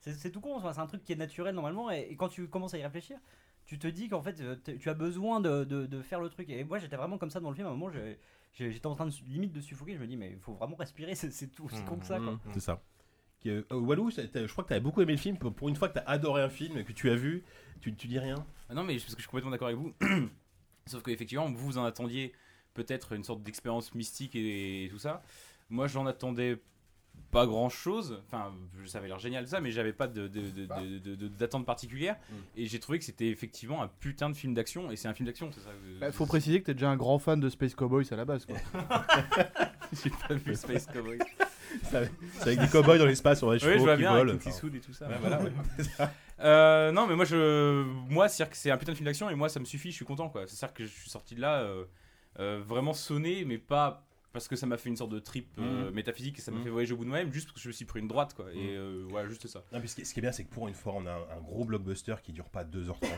C'est 0.01 0.31
tout 0.31 0.41
con, 0.41 0.61
c'est 0.73 0.81
un 0.81 0.87
truc 0.87 1.05
qui 1.05 1.13
est 1.13 1.17
naturel 1.17 1.55
normalement, 1.55 1.91
et, 1.93 2.09
et 2.11 2.17
quand 2.17 2.29
tu 2.29 2.49
commences 2.49 2.75
à 2.75 2.79
y 2.79 2.83
réfléchir, 2.83 3.17
tu 3.65 3.79
te 3.79 3.87
dis 3.87 4.09
qu'en 4.09 4.23
fait, 4.23 4.41
euh, 4.41 4.57
tu 4.81 4.91
as 4.91 4.95
besoin 4.95 5.41
de, 5.41 5.63
de- 5.65 5.87
de 5.87 6.03
faire 6.03 6.21
le 6.21 6.29
truc. 6.29 6.51
Et 6.51 6.65
moi, 6.65 6.79
j'étais 6.79 6.97
vraiment 6.97 7.17
comme 7.17 7.31
ça 7.31 7.39
dans 7.41 7.49
le 7.51 7.55
film. 7.55 7.67
À 7.67 7.71
un 7.71 7.75
moment, 7.75 7.91
j'étais 8.55 8.87
en 8.87 8.95
train 8.95 9.07
de 9.07 9.13
limite 9.29 9.53
de 9.53 9.61
suffoquer. 9.61 9.95
Je 9.95 9.99
me 10.01 10.07
dis, 10.07 10.17
mais 10.17 10.31
il 10.33 10.39
faut 10.41 10.55
vraiment 10.55 10.77
respirer, 10.77 11.15
c'est 11.15 11.31
c'est 11.33 11.49
tout 11.49 11.65
aussi 11.65 11.83
con 11.85 11.97
que 11.99 12.07
ça, 12.07 12.19
quoi. 12.19 12.33
Mmh, 12.33 12.41
C'est 12.53 12.61
ça. 12.61 12.83
Euh, 13.47 13.63
euh, 13.73 13.77
Walou, 13.77 14.11
c'est- 14.11 14.31
je 14.35 14.51
crois 14.53 14.65
que 14.65 14.69
tu 14.69 14.75
avais 14.75 14.81
beaucoup 14.81 15.03
aimé 15.03 15.13
le 15.13 15.19
film. 15.19 15.37
Pour 15.37 15.69
une 15.69 15.77
fois 15.77 15.89
que 15.89 15.95
tu 15.95 15.99
as 15.99 16.09
adoré 16.09 16.43
un 16.43 16.49
film 16.49 16.83
que 16.83 16.93
tu 16.93 17.11
as 17.11 17.15
vu, 17.15 17.45
tu, 17.83 17.95
tu 17.95 18.07
dis 18.09 18.19
rien. 18.19 18.47
Ah 18.71 18.75
non, 18.75 18.85
mais 18.85 18.95
parce 18.95 19.05
que 19.15 19.19
je 19.19 19.23
suis 19.23 19.29
complètement 19.29 19.51
d'accord 19.51 19.69
avec 19.69 19.79
vous. 19.79 19.93
Sauf 20.87 21.03
qu'effectivement, 21.03 21.51
vous 21.51 21.57
vous 21.59 21.79
en 21.79 21.85
attendiez 21.85 22.33
peut-être 22.73 23.13
une 23.13 23.23
sorte 23.25 23.43
d'expérience 23.43 23.95
mystique 23.95 24.35
et, 24.35 24.85
et 24.85 24.89
tout 24.89 24.99
ça. 24.99 25.23
Moi, 25.69 25.87
j'en 25.89 26.07
attendais 26.07 26.59
pas 27.31 27.47
grand 27.47 27.69
chose. 27.69 28.23
Enfin, 28.29 28.53
ça 28.87 28.99
avait 28.99 29.09
l'air 29.09 29.19
génial 29.19 29.47
ça, 29.49 29.61
mais 29.61 29.71
j'avais 29.73 29.93
pas 29.93 30.07
de, 30.07 30.29
de- 30.29 30.51
de- 30.51 30.67
de- 30.67 30.99
de- 30.99 31.15
de- 31.17 31.29
d'attente 31.29 31.67
particulière. 31.67 32.17
Mm. 32.31 32.35
Et 32.57 32.67
j'ai 32.67 32.79
trouvé 32.79 32.99
que 32.99 33.05
c'était 33.05 33.29
effectivement 33.29 33.83
un 33.83 33.89
putain 33.89 34.31
de 34.31 34.37
film 34.37 34.55
d'action. 34.55 34.91
Et 34.91 34.97
c'est 34.97 35.09
un 35.09 35.15
film 35.15 35.27
d'action, 35.27 35.51
c'est 35.53 35.61
ça 35.61 35.71
Bah, 36.01 36.13
faut 36.13 36.27
préciser 36.27 36.61
que 36.61 36.67
t'es 36.67 36.75
déjà 36.75 36.91
un 36.91 36.97
grand 36.97 37.19
fan 37.19 37.41
de 37.41 37.49
Space 37.49 37.75
Cowboys 37.75 38.07
à 38.13 38.17
la 38.17 38.25
base. 38.25 38.47
Quoi. 38.47 38.57
J'ai 40.03 40.11
pas 40.11 40.35
vu 40.35 40.55
Space 40.55 40.87
Cowboys. 40.87 41.19
C'est 41.83 41.97
avec 42.47 42.61
des 42.61 42.69
cowboys 42.69 42.99
dans 42.99 43.07
l'espace 43.07 43.41
des 43.41 43.47
Oui, 43.47 43.59
chevaux 43.59 43.73
je 43.73 43.79
vois 43.79 43.95
qui 43.95 44.03
bien 44.03 44.13
volent. 44.13 44.33
avec 44.35 44.47
Eastwood 44.47 44.75
et 44.77 44.81
tout 44.81 44.93
ça. 44.93 45.09
Ouais, 45.09 45.17
voilà, 45.21 45.41
ouais. 45.43 45.53
Euh, 46.41 46.91
non, 46.91 47.07
mais 47.07 47.15
moi, 47.15 47.25
je, 47.25 47.85
moi, 48.11 48.29
c'est 48.29 48.71
un 48.71 48.77
putain 48.77 48.91
de 48.93 48.97
film 48.97 49.07
d'action 49.07 49.31
et 49.31 49.35
moi, 49.37 49.49
ça 49.49 49.61
me 49.61 49.65
suffit. 49.65 49.91
Je 49.91 49.97
suis 49.97 50.05
content, 50.05 50.29
quoi. 50.29 50.47
C'est 50.49 50.65
à 50.65 50.67
dire 50.69 50.75
que 50.75 50.85
je 50.85 50.91
suis 50.91 51.09
sorti 51.09 51.35
de 51.37 51.41
là 51.41 51.61
euh, 51.61 51.85
euh, 52.41 52.61
vraiment 52.67 52.93
sonné, 52.93 53.45
mais 53.45 53.57
pas 53.57 54.05
parce 54.35 54.49
que 54.49 54.57
ça 54.57 54.67
m'a 54.67 54.77
fait 54.77 54.91
une 54.91 54.97
sorte 54.99 55.13
de 55.13 55.19
trip 55.21 55.49
euh, 55.59 55.87
Mhm. 55.89 55.95
métaphysique 55.95 56.39
et 56.39 56.43
ça 56.43 56.51
m'a 56.51 56.59
Mhm. 56.59 56.65
fait 56.65 56.71
voyager 56.71 56.93
au 56.93 56.97
bout 56.99 57.05
de 57.05 57.09
moi-même, 57.09 57.33
juste 57.33 57.47
parce 57.47 57.55
que 57.55 57.61
je 57.63 57.69
me 57.69 57.73
suis 57.73 57.85
pris 57.87 58.01
une 58.01 58.09
droite, 58.09 58.35
quoi. 58.35 58.53
Et 58.53 58.57
Mhm. 58.57 58.63
euh, 58.77 59.07
voilà, 59.09 59.29
juste 59.29 59.47
ça. 59.47 59.65
Non, 59.73 59.79
mais 59.81 59.87
ce, 59.87 59.97
qui, 59.97 60.05
ce 60.05 60.13
qui 60.13 60.21
est 60.21 60.23
bien, 60.23 60.33
c'est 60.33 60.45
que 60.45 60.53
pour 60.53 60.69
une 60.69 60.75
fois, 60.75 60.93
on 60.95 61.07
a 61.07 61.13
un, 61.13 61.39
un 61.39 61.41
gros 61.41 61.65
blockbuster 61.65 62.17
qui 62.23 62.33
dure 62.33 62.51
pas 62.51 62.65
2h30. 62.65 63.09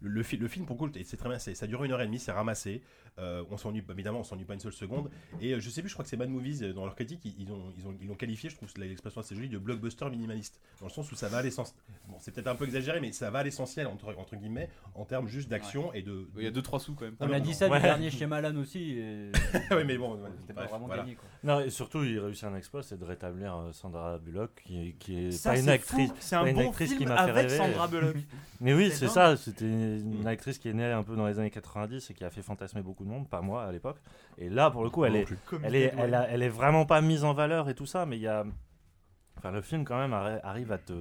Le, 0.00 0.10
le, 0.10 0.22
fi- 0.22 0.36
le 0.36 0.48
film, 0.48 0.66
pour 0.66 0.76
le 0.76 0.90
coup, 0.90 0.98
c'est 1.04 1.16
très 1.16 1.28
bien. 1.30 1.38
c'est- 1.38 1.54
Ça 1.54 1.66
dure 1.66 1.82
une 1.84 1.92
heure 1.92 2.02
et 2.02 2.06
demie, 2.06 2.18
c'est 2.18 2.32
ramassé. 2.32 2.82
Euh, 3.18 3.44
on 3.50 3.56
s'ennuie, 3.56 3.82
évidemment, 3.90 4.20
on 4.20 4.24
s'ennuie 4.24 4.44
pas 4.44 4.54
une 4.54 4.60
seule 4.60 4.72
seconde. 4.72 5.08
Et 5.40 5.52
euh, 5.52 5.60
je 5.60 5.70
sais 5.70 5.82
plus, 5.82 5.88
je 5.88 5.94
crois 5.94 6.02
que 6.04 6.08
c'est 6.10 6.16
Mad 6.16 6.28
Movies, 6.28 6.62
euh, 6.64 6.72
dans 6.72 6.84
leur 6.84 6.96
critique, 6.96 7.20
ils, 7.24 7.34
ils 7.38 7.52
ont, 7.52 7.72
ils, 7.78 7.86
ont, 7.86 7.94
ils 8.00 8.08
l'ont 8.08 8.14
qualifié, 8.16 8.50
je 8.50 8.56
trouve 8.56 8.68
l'expression 8.76 9.20
assez 9.20 9.36
jolie, 9.36 9.48
de 9.48 9.58
blockbuster 9.58 10.08
minimaliste. 10.10 10.60
Dans 10.80 10.86
le 10.86 10.92
sens 10.92 11.10
où 11.12 11.14
ça 11.14 11.28
va 11.28 11.38
à 11.38 11.42
l'essentiel. 11.42 11.76
Bon, 12.08 12.16
c'est 12.18 12.32
peut-être 12.34 12.48
un 12.48 12.56
peu 12.56 12.64
exagéré, 12.64 13.00
mais 13.00 13.12
ça 13.12 13.30
va 13.30 13.38
à 13.40 13.42
l'essentiel, 13.44 13.86
entre, 13.86 14.14
entre 14.18 14.34
guillemets, 14.36 14.68
en 14.96 15.04
termes 15.04 15.28
juste 15.28 15.48
d'action 15.48 15.92
et 15.94 16.02
de. 16.02 16.28
Il 16.36 16.42
y 16.42 16.46
a 16.46 16.50
2-3 16.50 16.80
sous 16.80 16.94
quand 16.94 17.04
même. 17.04 17.14
On 17.20 17.26
Non, 17.28 17.34
a 17.34 17.40
dit 17.40 17.54
ça 17.54 17.68
ouais. 17.68 17.78
du 17.78 17.82
dernier 17.84 18.10
chez 18.10 18.26
Malan 18.26 18.56
aussi. 18.56 18.98
et 18.98 19.30
oui, 19.70 19.84
mais 19.86 19.96
bon, 19.96 20.18
C'était 20.40 20.54
pas 20.54 20.66
vraiment 20.66 20.86
voilà. 20.86 21.02
gagné, 21.02 21.14
quoi. 21.14 21.28
Non, 21.44 21.60
et 21.60 21.70
surtout, 21.70 22.02
il 22.02 22.18
réussit 22.18 22.44
un 22.44 22.56
exploit, 22.56 22.82
c'est 22.82 22.98
de 22.98 23.04
rétablir 23.04 23.68
Sandra 23.72 24.18
Bullock, 24.18 24.62
qui, 24.64 24.96
qui 24.98 25.26
est 25.26 25.30
Ça, 25.30 25.50
pas 25.52 25.58
une 25.58 25.64
c'est 25.66 25.70
actrice. 25.70 26.10
C'est 26.18 26.36
un 26.36 26.46
une 26.46 26.56
bon 26.56 26.68
actrice 26.68 26.90
qui 26.90 26.96
film 26.98 27.10
m'a 27.10 27.16
fait 27.24 27.30
avec 27.30 27.50
rêver. 27.50 27.56
Sandra 27.56 27.86
Bullock. 27.86 28.16
Mais 28.60 28.74
oui, 28.74 28.90
C'est 28.92 29.08
ça. 29.08 29.36
C'était 29.36 29.66
une 29.66 30.26
actrice 30.26 30.58
qui 30.58 30.68
est 30.68 30.72
née 30.72 30.84
un 30.84 31.02
peu 31.02 31.14
dans 31.14 31.26
les 31.26 31.38
années 31.38 31.50
90 31.50 32.10
et 32.10 32.14
qui 32.14 32.24
a 32.24 32.30
fait 32.30 32.42
fantasmer 32.42 32.82
beaucoup 32.82 33.03
de 33.04 33.08
monde, 33.10 33.28
pas 33.28 33.40
moi 33.40 33.64
à 33.64 33.72
l'époque. 33.72 33.98
Et 34.38 34.48
là, 34.48 34.70
pour 34.70 34.82
le 34.84 34.90
coup, 34.90 35.04
elle 35.04 35.16
est, 35.16 35.24
elle 35.62 35.74
est, 35.76 35.92
elle, 36.04 36.14
a- 36.14 36.28
elle 36.28 36.42
est 36.42 36.48
vraiment 36.48 36.86
pas 36.86 37.00
mise 37.00 37.24
en 37.24 37.32
valeur 37.34 37.68
et 37.68 37.74
tout 37.74 37.86
ça, 37.86 38.04
mais 38.06 38.16
il 38.16 38.22
y 38.22 38.28
a, 38.28 38.44
enfin, 39.38 39.50
le 39.52 39.62
film 39.62 39.84
quand 39.84 39.96
même 39.98 40.12
arri- 40.12 40.40
arrive 40.42 40.72
à 40.72 40.78
te, 40.78 40.92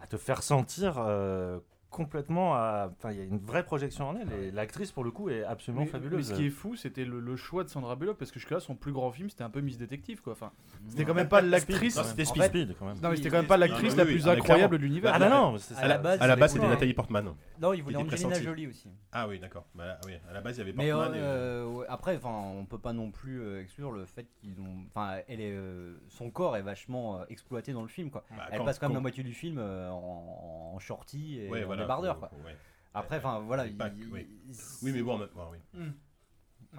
à 0.00 0.06
te 0.06 0.16
faire 0.16 0.42
sentir 0.42 0.94
euh, 0.98 1.58
complètement. 1.92 2.54
à- 2.56 2.90
Enfin, 2.98 3.12
il 3.12 3.18
y 3.18 3.20
a 3.20 3.24
une 3.24 3.38
vraie 3.38 3.62
projection 3.64 4.08
en 4.08 4.16
elle. 4.16 4.32
Et 4.32 4.50
l'actrice, 4.50 4.90
pour 4.90 5.04
le 5.04 5.10
coup, 5.12 5.28
est 5.28 5.44
absolument 5.44 5.82
Mais, 5.82 5.86
mais 5.86 5.92
fabuleuse. 5.92 6.28
ce 6.28 6.34
qui 6.34 6.46
est 6.46 6.50
fou, 6.50 6.74
c'était 6.74 7.04
le, 7.04 7.20
le 7.20 7.36
choix 7.36 7.62
de 7.62 7.68
Sandra 7.68 7.94
Bullock 7.94 8.16
parce 8.18 8.32
que 8.32 8.40
jusque-là, 8.40 8.58
son 8.60 8.74
plus 8.74 8.92
grand 8.92 9.12
film, 9.12 9.30
c'était 9.30 9.44
un 9.44 9.50
peu 9.50 9.60
Miss 9.60 9.78
Détective, 9.78 10.20
quoi. 10.22 10.32
Enfin, 10.32 10.50
c'était 10.88 11.04
quand 11.04 11.14
même 11.14 11.28
pas 11.28 11.40
l'actrice. 11.40 12.00
C'était 12.02 12.24
Speed. 12.24 12.42
Speed 12.44 12.76
quand 12.78 12.86
même. 12.86 12.96
Non, 13.00 13.10
mais 13.10 13.16
c'était 13.16 13.30
quand 13.30 13.36
même 13.36 13.46
pas 13.46 13.56
l'actrice 13.56 13.92
Oui, 13.92 13.98
la 13.98 14.04
plus 14.04 14.22
ah, 14.28 14.32
mais 14.32 14.40
incroyable 14.40 14.78
de 14.78 14.82
l'univers. 14.82 15.12
Ah 15.14 15.18
bah 15.18 15.28
non, 15.28 15.56
À 15.76 15.86
la 15.88 15.98
base, 15.98 16.20
À 16.20 16.26
la 16.26 16.34
il 16.34 16.40
base, 16.40 16.50
voulait- 16.52 16.62
c'était 16.62 16.74
Nathalie 16.74 16.94
Portman. 16.94 17.34
Non, 17.60 17.72
il 17.72 17.82
voulait 17.82 17.96
Angelina. 17.96 18.40
Jolie 18.40 18.66
aussi. 18.66 18.88
Ah 19.12 19.28
oui, 19.28 19.38
d'accord. 19.38 19.66
Bah, 19.74 19.98
oui, 20.06 20.12
à 20.28 20.32
la 20.32 20.40
base, 20.40 20.56
il 20.56 20.60
y 20.60 20.62
avait 20.62 20.72
Mais 20.72 20.90
Portman. 20.90 21.14
et- 21.14 21.18
euh, 21.22 21.84
après, 21.88 22.16
enfin, 22.16 22.30
on 22.58 22.64
peut 22.64 22.78
pas 22.78 22.92
non 22.92 23.10
plus 23.10 23.40
euh, 23.40 23.60
exclure 23.60 23.92
le 23.92 24.04
fait 24.06 24.26
qu'ils 24.40 24.58
ont, 24.60 24.84
enfin, 24.88 25.18
elle 25.28 25.40
est, 25.40 25.52
euh, 25.52 25.94
son 26.08 26.30
corps 26.30 26.56
est 26.56 26.62
vachement 26.62 27.20
exploité 27.28 27.72
dans 27.72 27.82
le 27.82 27.88
film, 27.88 28.10
quoi. 28.10 28.24
Bah, 28.30 28.44
elle 28.50 28.64
passe 28.64 28.78
quand 28.78 28.88
même 28.88 28.94
la 28.96 29.00
moitié 29.00 29.22
du 29.22 29.32
film 29.34 29.58
en, 29.58 30.78
shorty 30.80 31.46
Ouais, 31.50 31.62
voilà, 31.64 31.81
débardeur, 31.82 32.18
quoi. 32.18 32.30
ouais. 32.44 32.56
Après, 32.94 33.16
enfin, 33.18 33.40
voilà. 33.40 33.66
Il- 33.66 33.76
que- 33.76 33.84
oui. 34.12 34.26
il- 34.48 34.54
Oui, 34.82 34.92
mais 34.92 35.02
bon, 35.02 35.18
oui. 35.52 35.80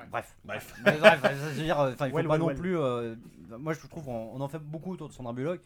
Bref. 0.10 0.36
Bref. 0.44 0.76
Mais 0.86 0.98
bref, 0.98 1.22
je 1.24 1.36
veux 1.60 1.64
dire, 1.64 1.80
euh, 1.80 1.94
enfin, 1.94 2.08
il 2.08 2.10
faut 2.12 2.16
Well, 2.18 2.26
pas 2.28 2.32
well, 2.34 2.40
non 2.42 2.48
well. 2.48 2.58
plus. 2.58 2.78
euh, 2.80 3.16
moi, 3.60 3.74
je 3.74 3.88
trouve 3.88 4.10
on, 4.10 4.32
on 4.36 4.42
en 4.42 4.48
fait 4.48 4.58
beaucoup 4.60 4.92
autour 4.92 5.08
de 5.08 5.14
Sandra 5.14 5.34
Bullock, 5.34 5.62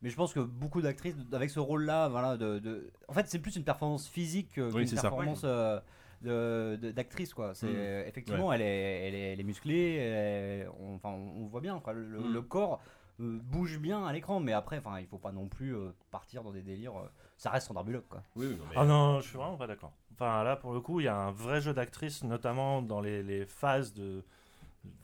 mais 0.00 0.08
je 0.08 0.16
pense 0.16 0.32
que 0.32 0.40
beaucoup 0.40 0.80
d'actrices 0.80 1.16
avec 1.32 1.50
ce 1.50 1.60
rôle-là, 1.60 2.08
voilà, 2.08 2.38
de, 2.38 2.58
de- 2.60 2.90
en 3.08 3.12
fait, 3.12 3.28
c'est 3.28 3.38
plus 3.38 3.56
une 3.56 3.64
performance 3.64 4.08
physique 4.08 4.52
que- 4.54 4.62
Oui, 4.72 4.72
qu'une 4.80 4.86
c'est 4.86 4.96
ça. 4.96 5.02
performance 5.02 5.42
euh, 5.44 6.76
d'actrice 6.76 7.32
quoi. 7.34 7.54
C'est 7.54 7.66
Mm. 7.68 8.08
effectivement 8.08 8.52
elle, 8.52 8.62
est, 8.62 9.06
elle, 9.08 9.14
est, 9.14 9.32
elle 9.34 9.40
est 9.40 9.44
musclée, 9.44 9.94
elle 9.96 10.62
est- 10.62 10.68
on, 10.80 10.94
enfin 10.96 11.10
on 11.10 11.46
voit 11.46 11.60
bien 11.60 11.78
quoi, 11.78 11.92
le, 11.92 12.04
Mm. 12.20 12.32
le 12.32 12.42
corps 12.42 12.80
euh, 13.20 13.38
bouge 13.42 13.78
bien 13.78 14.04
à 14.06 14.12
l'écran, 14.12 14.40
mais 14.40 14.52
après 14.52 14.78
enfin 14.78 14.98
il 14.98 15.06
faut 15.06 15.18
pas 15.18 15.30
non 15.32 15.46
plus 15.48 15.76
euh, 15.76 15.90
partir 16.10 16.42
dans 16.42 16.50
des 16.52 16.62
délires. 16.62 16.94
Euh, 17.38 17.42
ça 17.42 17.50
reste 17.50 17.68
Sandra 17.68 17.82
Bullock 17.84 18.06
quoi. 18.08 18.22
Oui, 18.36 18.46
oui, 18.48 18.56
non, 18.56 18.64
mais- 18.70 18.76
Ah 18.76 18.84
non, 18.84 19.20
je 19.20 19.28
suis 19.28 19.36
vraiment 19.38 19.56
pas 19.56 19.66
d'accord. 19.66 19.92
Enfin 20.14 20.42
là, 20.44 20.56
pour 20.56 20.72
le 20.72 20.80
coup, 20.80 21.00
il 21.00 21.04
y 21.04 21.08
a 21.08 21.16
un 21.16 21.30
vrai 21.30 21.60
jeu 21.60 21.72
d'actrice, 21.72 22.24
notamment 22.24 22.82
dans 22.82 23.00
les, 23.00 23.22
les 23.22 23.46
phases 23.46 23.92
de 23.94 24.22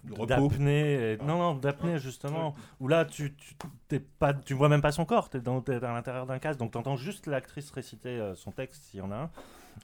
d'apnée. 0.05 1.12
et- 1.12 1.16
Non, 1.19 1.39
non, 1.39 1.55
d'apnée 1.55 1.98
justement. 1.98 2.55
Où 2.81 2.89
là, 2.89 3.05
tu, 3.05 3.35
tu 3.35 3.55
t'es 3.89 4.01
pas, 4.01 4.32
tu 4.35 4.55
vois 4.55 4.69
même 4.69 4.82
pas 4.82 4.93
son 4.93 5.05
corps. 5.05 5.28
T'es 5.31 5.40
dans, 5.40 5.61
t'es 5.61 5.74
à 5.82 5.93
l'intérieur 5.93 6.27
d'un 6.27 6.39
casque, 6.39 6.59
donc 6.59 6.73
t'entends 6.73 6.97
juste 6.97 7.27
l'actrice 7.27 7.70
réciter 7.70 8.09
euh, 8.11 8.35
son 8.35 8.51
texte 8.52 8.85
s'il 8.85 9.01
y 9.01 9.02
en 9.02 9.11
a 9.11 9.16
un. 9.16 9.31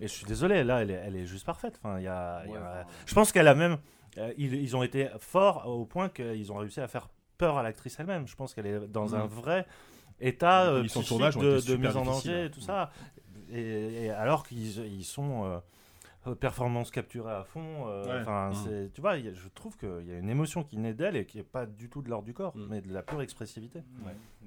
Et 0.00 0.06
je 0.08 0.12
suis 0.12 0.26
désolé, 0.26 0.62
là, 0.64 0.82
elle 0.82 0.90
est, 0.90 0.94
elle 1.04 1.16
est 1.16 1.26
juste 1.26 1.44
parfaite. 1.44 1.78
Enfin, 1.82 1.98
il 1.98 2.04
y 2.04 2.08
a, 2.08 2.42
il 2.46 2.52
y 2.52 2.56
a- 2.56 2.60
Ouais, 2.60 2.66
enfin, 2.66 2.84
Je 3.06 3.14
pense 3.14 3.32
qu'elle 3.32 3.48
a 3.48 3.54
même. 3.54 3.78
euh, 4.18 4.32
ils, 4.38 4.54
ils 4.54 4.76
ont 4.76 4.82
été 4.82 5.08
forts 5.18 5.66
au 5.68 5.84
point 5.84 6.08
qu'ils 6.08 6.50
ont 6.52 6.56
réussi 6.56 6.80
à 6.80 6.88
faire 6.88 7.08
peur 7.38 7.58
à 7.58 7.62
l'actrice 7.62 7.98
elle-même. 7.98 8.26
Je 8.26 8.36
pense 8.36 8.54
qu'elle 8.54 8.66
est 8.66 8.86
dans 8.88 9.08
Mhm. 9.08 9.14
un 9.14 9.26
vrai 9.26 9.66
état 10.20 10.64
Les 10.64 10.78
euh, 10.78 10.82
de 10.82 11.06
tournage 11.06 11.36
mise 11.36 11.96
en 11.96 12.04
danger 12.04 12.46
et 12.46 12.50
tout 12.50 12.60
ça. 12.60 12.90
Et, 13.52 14.04
et 14.04 14.10
alors 14.10 14.46
qu'ils 14.46 14.78
ils 14.86 15.04
sont 15.04 15.44
euh, 15.44 15.58
euh, 16.26 16.34
performance 16.34 16.90
capturée 16.90 17.32
à 17.32 17.44
fond. 17.44 17.86
euh, 17.88 18.04
Ouais. 18.06 18.20
enfin, 18.20 18.52
c'est- 18.64 18.92
tu 18.92 19.00
vois, 19.00 19.12
a- 19.12 19.20
je 19.32 19.48
trouve 19.54 19.76
qu'il 19.76 20.06
y 20.06 20.12
a 20.12 20.18
une 20.18 20.28
émotion 20.30 20.62
qui 20.62 20.76
naît 20.76 20.92
d'elle 20.94 21.16
et 21.16 21.24
qui 21.24 21.38
est 21.38 21.42
pas 21.42 21.66
du 21.66 21.88
tout 21.88 22.02
de 22.02 22.08
l'ordre 22.10 22.26
du 22.26 22.34
corps, 22.34 22.56
Mhm. 22.56 22.66
mais 22.70 22.80
de 22.80 22.92
la 22.92 23.02
pure 23.02 23.22
expressivité. 23.22 23.80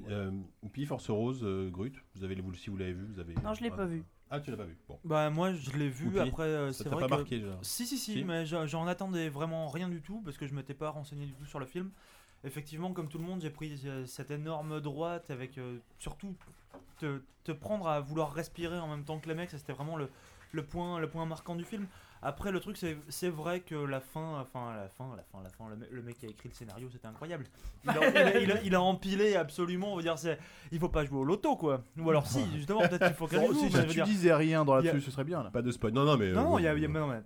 Euh, 0.09 0.31
Oupi, 0.61 0.85
Force 0.85 1.09
Rose, 1.09 1.41
euh, 1.43 1.69
Grut, 1.69 1.93
vous 2.15 2.23
avez, 2.23 2.35
vous, 2.35 2.53
si 2.53 2.69
vous 2.69 2.77
l'avez 2.77 2.93
vu, 2.93 3.05
vous 3.05 3.19
avez. 3.19 3.33
Non, 3.43 3.53
je 3.53 3.63
l'ai 3.63 3.71
pas 3.71 3.85
vu. 3.85 4.03
Ah, 4.29 4.39
tu 4.39 4.49
l'as 4.51 4.57
pas 4.57 4.63
vu. 4.65 4.75
Bon. 4.87 4.97
Bah 5.03 5.29
moi 5.29 5.53
je 5.53 5.71
l'ai 5.77 5.89
vu 5.89 6.07
Oupi, 6.07 6.19
après 6.19 6.43
euh, 6.43 6.71
ça 6.71 6.83
c'est 6.83 6.89
t'a 6.89 6.95
vrai 6.95 7.01
pas 7.07 7.15
que 7.17 7.21
marqué, 7.21 7.37
déjà 7.39 7.55
si 7.61 7.85
si 7.85 7.97
si, 7.99 8.13
Si 8.13 8.23
mais 8.23 8.47
j'en 8.47 8.65
j'en 8.65 8.87
attendais 8.87 9.29
vraiment 9.29 9.67
rien 9.69 9.89
du 9.89 10.01
tout 10.01 10.21
parce 10.25 10.37
que 10.37 10.47
je 10.47 10.55
m'étais 10.55 10.73
pas 10.73 10.89
renseigné 10.89 11.27
du 11.27 11.33
tout 11.33 11.45
sur 11.45 11.59
le 11.59 11.67
film. 11.67 11.91
Effectivement 12.45 12.91
comme 12.93 13.07
tout 13.07 13.17
le 13.17 13.23
monde 13.23 13.41
j'ai 13.41 13.49
pris 13.49 13.79
euh, 13.85 14.05
cette 14.05 14.31
énorme 14.31 14.81
droite 14.81 15.29
avec 15.31 15.57
euh, 15.57 15.77
surtout 15.99 16.35
te, 16.99 17.21
te 17.43 17.51
prendre 17.53 17.87
à 17.87 17.99
vouloir 18.01 18.33
respirer 18.33 18.79
en 18.79 18.87
même 18.87 19.03
temps 19.05 19.19
que 19.19 19.29
les 19.29 19.35
mecs 19.35 19.49
ça 19.51 19.57
c'était 19.57 19.73
vraiment 19.73 19.95
le, 19.95 20.09
le 20.51 20.63
point 20.63 20.99
le 20.99 21.09
point 21.09 21.25
marquant 21.25 21.55
du 21.55 21.63
film. 21.63 21.87
Après 22.25 22.51
le 22.51 22.59
truc 22.61 22.77
c'est 22.77 22.97
c'est 23.09 23.29
vrai 23.29 23.59
que 23.61 23.75
la 23.75 23.99
fin 24.01 24.39
enfin 24.41 24.73
la 24.75 24.87
fin 24.89 25.13
la 25.15 25.23
fin 25.23 25.41
la 25.43 25.49
fin 25.49 25.69
le, 25.69 25.75
me- 25.77 25.87
le 25.91 26.01
mec 26.01 26.17
qui 26.17 26.25
a 26.25 26.29
écrit 26.29 26.47
le 26.49 26.53
scénario 26.55 26.89
c'était 26.91 27.07
incroyable. 27.07 27.45
Il 27.85 27.89
a, 27.91 28.09
il 28.09 28.17
a- 28.17 28.39
il 28.39 28.51
a- 28.51 28.61
il 28.63 28.75
a 28.75 28.81
empilé 28.81 29.35
absolument 29.35 29.93
on 29.93 29.95
va 29.97 30.01
dire 30.01 30.17
c'est 30.17 30.37
il 30.71 30.79
faut 30.79 30.87
pas 30.89 31.03
jouer 31.05 31.19
au 31.19 31.25
loto 31.25 31.55
quoi. 31.57 31.81
Ou 31.97 32.09
alors 32.09 32.25
si 32.27 32.39
justement 32.55 32.79
peut-être 32.81 33.05
qu'il 33.07 33.15
faut 33.15 33.27
qu'elle 33.27 33.39
Bon, 33.41 33.53
joue, 33.53 33.67
si, 33.69 33.71
tu 33.71 33.85
dire- 33.87 34.05
disais 34.05 34.33
rien 34.33 34.63
dans 34.65 34.75
là-dessus, 34.75 35.01
ce 35.01 35.11
serait 35.11 35.25
bien. 35.25 35.43
Là. 35.43 35.49
Pas 35.51 35.61
de 35.61 35.71
spoil. 35.71 35.91
Non, 35.93 36.05
non, 36.05 36.15
mais. 36.17 36.27
euh, 36.29 36.33
Non, 36.33 36.55
oui, 36.55 36.61
il 36.61 36.65
y 36.65 36.67
a, 36.69 36.75
y 36.77 36.81
non, 36.87 37.07
mais- 37.07 37.17
Non, 37.17 37.23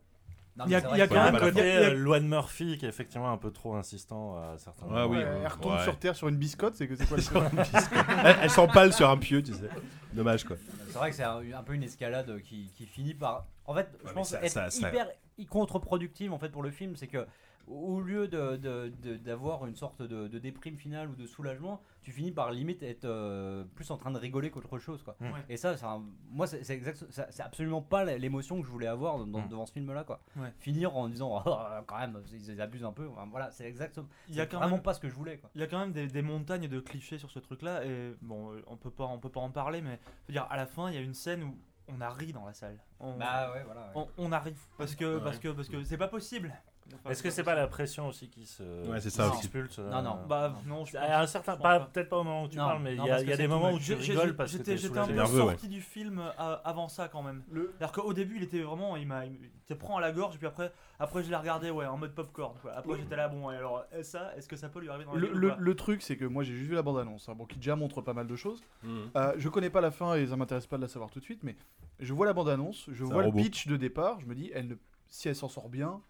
Il 0.66 0.72
y 0.72 0.76
a- 0.76 0.80
y 0.80 1.08
quand 1.08 1.24
même- 1.24 1.36
un 1.36 1.40
côté 1.40 1.62
euh, 1.62 1.94
Luan 1.94 2.28
Murphy 2.28 2.78
qui 2.78 2.86
est 2.86 2.90
effectivement 2.90 3.32
un 3.32 3.38
peu 3.38 3.52
trop 3.52 3.76
insistant 3.76 4.38
à 4.38 4.58
certains 4.58 4.86
Ah 4.90 4.94
moments. 5.08 5.08
oui, 5.10 5.18
elle 5.22 5.48
retombe 5.48 5.74
Ouais. 5.74 5.84
sur 5.84 5.98
Terre 6.00 6.16
sur 6.16 6.28
une 6.30 6.38
biscotte, 6.38 6.76
c'est 6.76 6.88
que 6.88 6.96
c'est 6.96 7.06
quoi 7.08 7.18
Sur 7.22 7.44
elle, 8.26 8.36
elle 8.42 8.50
s'empale 8.50 8.94
sur 8.94 9.10
un 9.10 9.18
pieu, 9.18 9.44
tu 9.44 9.54
sais. 9.54 9.70
Dommage, 10.14 10.44
quoi. 10.46 10.56
C'est 10.88 10.98
vrai 10.98 11.10
que 11.12 11.16
c'est 11.16 11.24
un, 11.24 11.42
un 11.56 11.64
peu 11.64 11.74
une 11.74 11.84
escalade 11.84 12.42
qui, 12.42 12.72
qui 12.76 12.86
finit 12.86 13.14
par. 13.14 13.46
En 13.66 13.74
fait, 13.76 13.88
je 14.06 14.12
pense 14.14 14.30
ça- 14.30 14.42
être 14.44 14.52
ça- 14.52 14.70
ça- 14.72 14.88
hyper 14.90 15.08
contre-productive 15.50 16.34
en 16.34 16.38
fait 16.40 16.50
pour 16.50 16.64
le 16.64 16.72
film, 16.72 16.96
c'est 16.96 17.08
que 17.08 17.26
au 17.68 18.00
lieu 18.00 18.28
de- 18.28 18.56
de- 18.56 18.92
de- 19.04 19.18
d'avoir 19.18 19.66
une 19.66 19.76
sorte 19.76 20.02
de, 20.02 20.28
de 20.28 20.40
déprime 20.40 20.78
finale 20.78 21.10
ou 21.10 21.16
de 21.16 21.28
soulagement, 21.28 21.82
tu 22.08 22.14
finis 22.14 22.32
par 22.32 22.52
limite 22.54 22.84
être 22.84 23.04
euh, 23.04 23.66
plus 23.76 23.92
en 23.92 23.98
train 23.98 24.12
de 24.12 24.18
rigoler 24.18 24.50
qu'autre 24.50 24.80
chose 24.80 25.04
quoi. 25.04 25.18
Ouais. 25.20 25.28
Et 25.50 25.58
ça, 25.58 25.76
un- 25.84 26.06
moi 26.32 26.48
c'est 26.48 27.42
absolument 27.42 27.82
pas 27.82 28.06
l'émotion 28.06 28.62
que 28.62 28.66
je 28.66 28.72
voulais 28.72 28.88
avoir 28.88 29.18
dans- 29.26 29.42
Mm. 29.42 29.50
devant 29.50 29.66
ce 29.66 29.74
film 29.74 29.92
là 29.92 30.06
quoi. 30.06 30.22
Ouais. 30.38 30.54
Finir 30.58 30.96
en 30.96 31.10
disant 31.10 31.44
Oh, 31.46 31.58
quand 31.86 31.98
même 32.00 32.24
ils, 32.32 32.50
ils 32.52 32.62
abusent 32.62 32.86
un 32.86 32.94
peu. 32.94 33.10
Enfin, 33.10 33.28
voilà, 33.30 33.52
c'est 33.52 33.66
exactement. 33.66 34.08
Il 34.30 34.36
y 34.36 34.40
a 34.40 34.46
quand 34.46 34.60
vraiment 34.60 34.76
même- 34.78 34.84
pas 34.84 34.94
ce 34.94 35.02
que 35.02 35.10
je 35.10 35.16
voulais 35.16 35.38
quoi. 35.38 35.50
Il 35.54 35.60
y 35.60 35.64
a 35.66 35.68
quand 35.68 35.80
même 35.80 35.92
des, 35.92 36.08
des 36.08 36.22
montagnes 36.22 36.70
de 36.70 36.80
clichés 36.80 37.18
sur 37.18 37.30
ce 37.30 37.40
truc-là 37.40 37.84
et 37.86 38.16
bon, 38.22 38.54
euh, 38.54 38.62
on 38.68 38.78
peut 38.78 38.90
pas, 38.90 39.04
on 39.08 39.20
peut 39.20 39.28
pas 39.28 39.42
en 39.42 39.50
parler, 39.52 39.82
mais 39.82 40.00
je 40.24 40.28
veux 40.30 40.34
dire, 40.34 40.48
à 40.50 40.56
la 40.56 40.66
fin, 40.66 40.88
il 40.90 40.96
y 40.96 40.98
a 40.98 41.02
une 41.02 41.14
scène 41.14 41.44
où 41.44 41.58
on 41.90 42.00
a 42.00 42.10
ri 42.10 42.32
dans 42.32 42.46
la 42.46 42.54
salle. 42.54 42.80
On, 43.02 43.18
Bah 43.18 43.52
ouais 43.54 43.64
voilà. 43.66 43.82
ouais. 43.82 43.92
on, 43.96 44.08
on 44.18 44.32
arrive 44.32 44.60
parce 44.78 44.96
que 44.96 45.18
Ouais. 45.18 45.22
parce 45.24 45.40
que 45.40 45.50
parce 45.50 45.68
que 45.68 45.84
c'est 45.84 45.98
pas 45.98 46.08
possible. 46.08 46.54
Enfin, 46.96 47.10
Est-ce 47.10 47.22
que 47.24 47.30
c'est 47.30 47.44
pas 47.44 47.56
la 47.56 47.68
pression 47.68 48.08
aussi 48.08 48.30
qui 48.30 48.46
se 48.46 48.64
Ouais, 48.90 49.00
c'est 49.02 49.10
ça 49.10 49.32
qui 49.42 49.48
euh, 49.56 49.90
Non, 49.92 50.02
non. 50.02 50.20
Bah 50.28 50.54
non, 50.66 50.86
je 50.86 50.98
À 50.98 51.22
un 51.22 51.28
certain, 51.28 51.54
je 51.54 51.58
pense 51.58 51.64
pas 51.64 51.80
pas. 51.80 51.86
peut-être 51.86 52.10
pas 52.10 52.18
au 52.20 52.24
moment 52.24 52.44
où 52.44 52.48
tu 52.48 52.58
Non, 52.58 52.66
parles, 52.66 52.82
mais 52.84 52.96
il 52.96 53.04
y 53.04 53.10
a, 53.12 53.22
y 53.22 53.38
des 53.38 53.48
moments 53.48 53.72
où 53.72 53.80
tu 53.80 53.94
rigoles 53.94 54.36
parce 54.36 54.52
que 54.52 54.58
J'étais 54.58 54.98
un 54.98 55.06
peu 55.08 55.14
ouais. 55.20 55.26
sorti 55.28 55.68
du 55.68 55.82
film 55.82 56.20
euh, 56.20 56.56
avant 56.64 56.88
ça 56.88 57.08
quand 57.08 57.22
même. 57.24 57.44
Le- 57.52 57.74
C'est-à-dire 57.78 57.94
qu'au 57.94 58.14
début, 58.14 58.38
il 58.38 58.44
était 58.44 58.62
vraiment, 58.62 58.96
il 58.96 59.08
m'a, 59.08 59.26
il 59.26 59.38
te 59.68 59.74
prend 59.74 59.98
à 59.98 60.02
la 60.02 60.12
gorge, 60.12 60.38
puis 60.38 60.48
après, 60.48 60.72
après 61.00 61.24
je 61.24 61.30
l'ai 61.30 61.36
regardé, 61.36 61.70
ouais, 61.70 61.86
en 61.86 61.98
mode 61.98 62.14
popcorn. 62.16 62.56
Quoi. 62.62 62.72
Après, 62.74 62.98
j'étais 62.98 63.16
là, 63.16 63.28
bon, 63.28 63.52
et 63.52 63.58
alors 63.58 63.84
et 63.98 64.04
ça, 64.04 64.34
est-ce 64.38 64.48
que 64.48 64.56
ça 64.56 64.70
peut 64.70 64.80
lui 64.80 64.90
arriver 64.90 65.06
dans 65.06 65.14
la 65.14 65.20
Le, 65.20 65.28
gueule 65.50 65.56
le- 65.60 65.76
truc, 65.76 66.02
c'est 66.02 66.16
que 66.18 66.26
moi 66.26 66.44
j'ai 66.44 66.54
juste 66.56 66.70
vu 66.70 66.76
la 66.76 66.82
bande-annonce, 66.82 67.28
hein, 67.30 67.36
bon, 67.36 67.46
qui 67.46 67.58
déjà 67.58 67.76
montre 67.76 68.02
pas 68.02 68.14
mal 68.14 68.28
de 68.28 68.36
choses. 68.36 68.64
Euh, 69.16 69.34
je 69.38 69.50
connais 69.50 69.70
pas 69.70 69.82
la 69.82 69.92
fin 69.92 70.16
et 70.16 70.28
ça 70.28 70.36
m'intéresse 70.38 70.68
pas 70.68 70.78
de 70.78 70.82
la 70.84 70.88
savoir 70.88 71.12
tout 71.12 71.20
de 71.20 71.24
suite, 71.26 71.44
mais 71.44 71.56
je 72.00 72.14
vois 72.14 72.26
la 72.26 72.34
bande-annonce, 72.34 72.90
je 72.92 73.04
un 73.04 73.08
vois 73.08 73.24
le 73.24 73.32
pitch 73.32 73.68
de 73.68 73.76
départ, 73.78 74.20
je 74.22 74.26
me 74.26 74.36
dis, 74.36 74.52
elle 74.54 74.68
ne, 74.70 74.76
si 75.08 75.28
elle 75.28 75.36
s'en 75.36 75.50
sort 75.50 75.70
bien, 75.70 76.02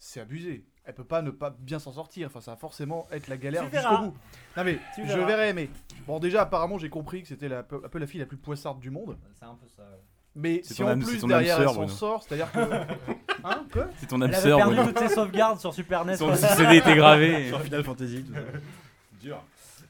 c'est 0.00 0.20
abusé. 0.20 0.64
Elle 0.84 0.94
peut 0.94 1.04
pas 1.04 1.22
ne 1.22 1.30
pas 1.30 1.54
bien 1.60 1.78
s'en 1.78 1.92
sortir, 1.92 2.26
enfin 2.26 2.40
ça 2.40 2.52
va 2.52 2.56
forcément 2.56 3.06
être 3.12 3.28
la 3.28 3.36
galère 3.36 3.70
jusqu'au 3.72 3.98
bout. 3.98 4.14
Non 4.56 4.64
mais, 4.64 4.78
Tu 4.96 5.02
je 5.06 5.12
verras. 5.12 5.26
verrai, 5.26 5.52
mais 5.52 5.68
bon 6.06 6.18
déjà 6.18 6.42
apparemment 6.42 6.78
j'ai 6.78 6.88
compris 6.88 7.22
que 7.22 7.28
c'était 7.28 7.48
la- 7.48 7.60
un 7.60 7.62
peu 7.88 7.98
la 7.98 8.06
fille 8.08 8.18
la 8.18 8.26
plus 8.26 8.38
poissarde 8.38 8.80
du 8.80 8.90
monde, 8.90 9.16
C'est 9.38 9.44
un 9.44 9.54
peu 9.54 9.68
ça. 9.76 9.82
ouais. 9.82 9.88
mais 10.34 10.60
C'est 10.64 10.74
si 10.74 10.80
ton 10.80 10.86
en 10.86 10.88
âme- 10.92 11.02
c'est 11.02 11.10
plus 11.12 11.20
ton 11.20 11.26
derrière 11.28 11.56
âme 11.56 11.60
elle 11.62 11.66
sœur, 11.68 11.74
s'en 11.74 11.80
Bruno. 11.82 11.94
sort, 11.96 12.22
c'est-à-dire 12.24 12.50
que... 12.50 12.58
hein 13.44 13.64
Quoi 13.72 13.88
C'est 13.98 14.06
ton 14.06 14.20
âme 14.22 14.30
Elle 14.30 14.34
avait 14.34 14.42
sœur, 14.42 14.56
perdu 14.58 14.74
Bruno. 14.76 14.88
toutes 14.92 14.98
ses 15.08 15.14
sauvegardes 15.14 15.60
sur 15.60 15.74
Super 15.74 16.04
NES. 16.04 16.16
Son 16.16 16.26
quoi. 16.26 16.36
CD 16.36 16.76
était 16.78 16.96
gravé. 16.96 17.48
Sur 17.48 17.60
Final 17.62 17.84
Fantasy, 17.84 18.24
tout 18.24 18.32
ça. 18.34 18.40
Dur. 19.20 19.42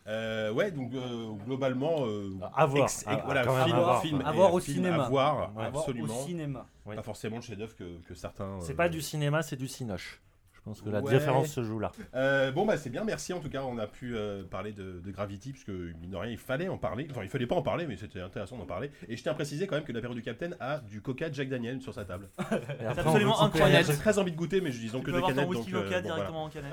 Euh, 0.07 0.53
ouais, 0.53 0.71
donc 0.71 0.93
euh, 0.95 1.33
globalement. 1.47 2.07
euh, 2.07 2.31
À 2.55 2.67
voir. 2.67 2.85
ex- 2.85 3.05
À- 3.07 3.17
voilà, 3.25 3.45
quand 3.45 3.65
film, 3.65 3.77
à 3.77 3.81
voir. 3.81 4.03
film 4.03 4.23
À 4.25 4.33
et 4.33 4.37
voir 4.37 4.55
au 4.55 4.61
film 4.61 4.77
cinéma. 4.79 5.05
À 5.05 5.09
voir, 5.09 5.37
Ouais. 5.57 5.65
À 5.65 5.71
voir 5.71 5.83
absolument. 5.85 6.21
Au 6.21 6.27
cinéma. 6.27 6.67
Pas 6.87 7.03
forcément 7.03 7.37
le 7.37 7.43
chef-d'œuvre 7.43 7.77
que, 7.77 7.99
que 8.07 8.15
certains. 8.15 8.59
C'est 8.61 8.73
euh, 8.73 8.77
pas 8.77 8.89
du 8.89 9.01
cinéma, 9.03 9.43
c'est 9.43 9.57
du 9.57 9.69
cinoche. 9.69 10.21
Je 10.61 10.65
pense 10.65 10.83
que 10.83 10.91
la 10.91 11.01
Ouais. 11.01 11.13
différence 11.19 11.49
se 11.49 11.63
joue 11.65 11.79
là. 11.79 11.91
Euh, 12.15 12.53
bon 12.53 12.67
bah 12.67 12.77
c'est 12.77 12.91
bien, 12.91 13.03
merci 13.03 13.33
en 13.33 13.41
tout 13.41 13.49
cas, 13.49 13.63
on 13.63 13.79
a 13.79 13.87
pu 13.87 14.15
euh, 14.15 14.45
parler 14.45 14.73
de, 14.73 15.01
de 15.01 15.11
Gravity 15.11 15.53
puisque 15.53 15.71
mine 15.71 16.11
de 16.11 16.17
rien 16.17 16.31
il 16.31 16.37
fallait 16.37 16.69
en 16.69 16.77
parler, 16.77 17.09
enfin 17.11 17.23
il 17.23 17.31
fallait 17.31 17.47
pas 17.47 17.55
en 17.57 17.63
parler 17.63 17.87
mais 17.87 17.97
c'était 17.97 18.21
intéressant 18.21 18.59
d'en 18.59 18.67
parler. 18.67 18.91
Et 19.09 19.17
je 19.17 19.23
tiens 19.23 19.33
à 19.33 19.35
préciser 19.35 19.67
quand 19.67 19.77
même 19.77 19.85
que 19.85 19.93
l'apéro 19.93 20.13
du 20.15 20.21
Capitaine 20.23 20.57
a 20.61 20.79
du 20.81 21.01
Coca 21.01 21.33
Jack 21.33 21.49
Daniel 21.49 21.81
sur 21.81 21.95
sa 21.95 22.05
table. 22.05 22.29
Après, 22.39 22.89
absolument 23.01 23.41
incroyable. 23.43 23.87
J'ai 23.87 23.97
très 23.97 24.19
envie 24.19 24.33
de 24.33 24.37
goûter 24.37 24.61
mais 24.61 24.71
je 24.71 24.81
disons 24.81 24.99
Tu 25.01 25.07
que 25.07 25.11
de 25.13 25.45
whisky 25.47 25.73
donc. 25.73 25.75
euh, 25.75 25.81
bon, 25.81 25.89
voilà. 25.89 26.01
directement 26.03 26.45
en 26.45 26.49
canette. 26.51 26.73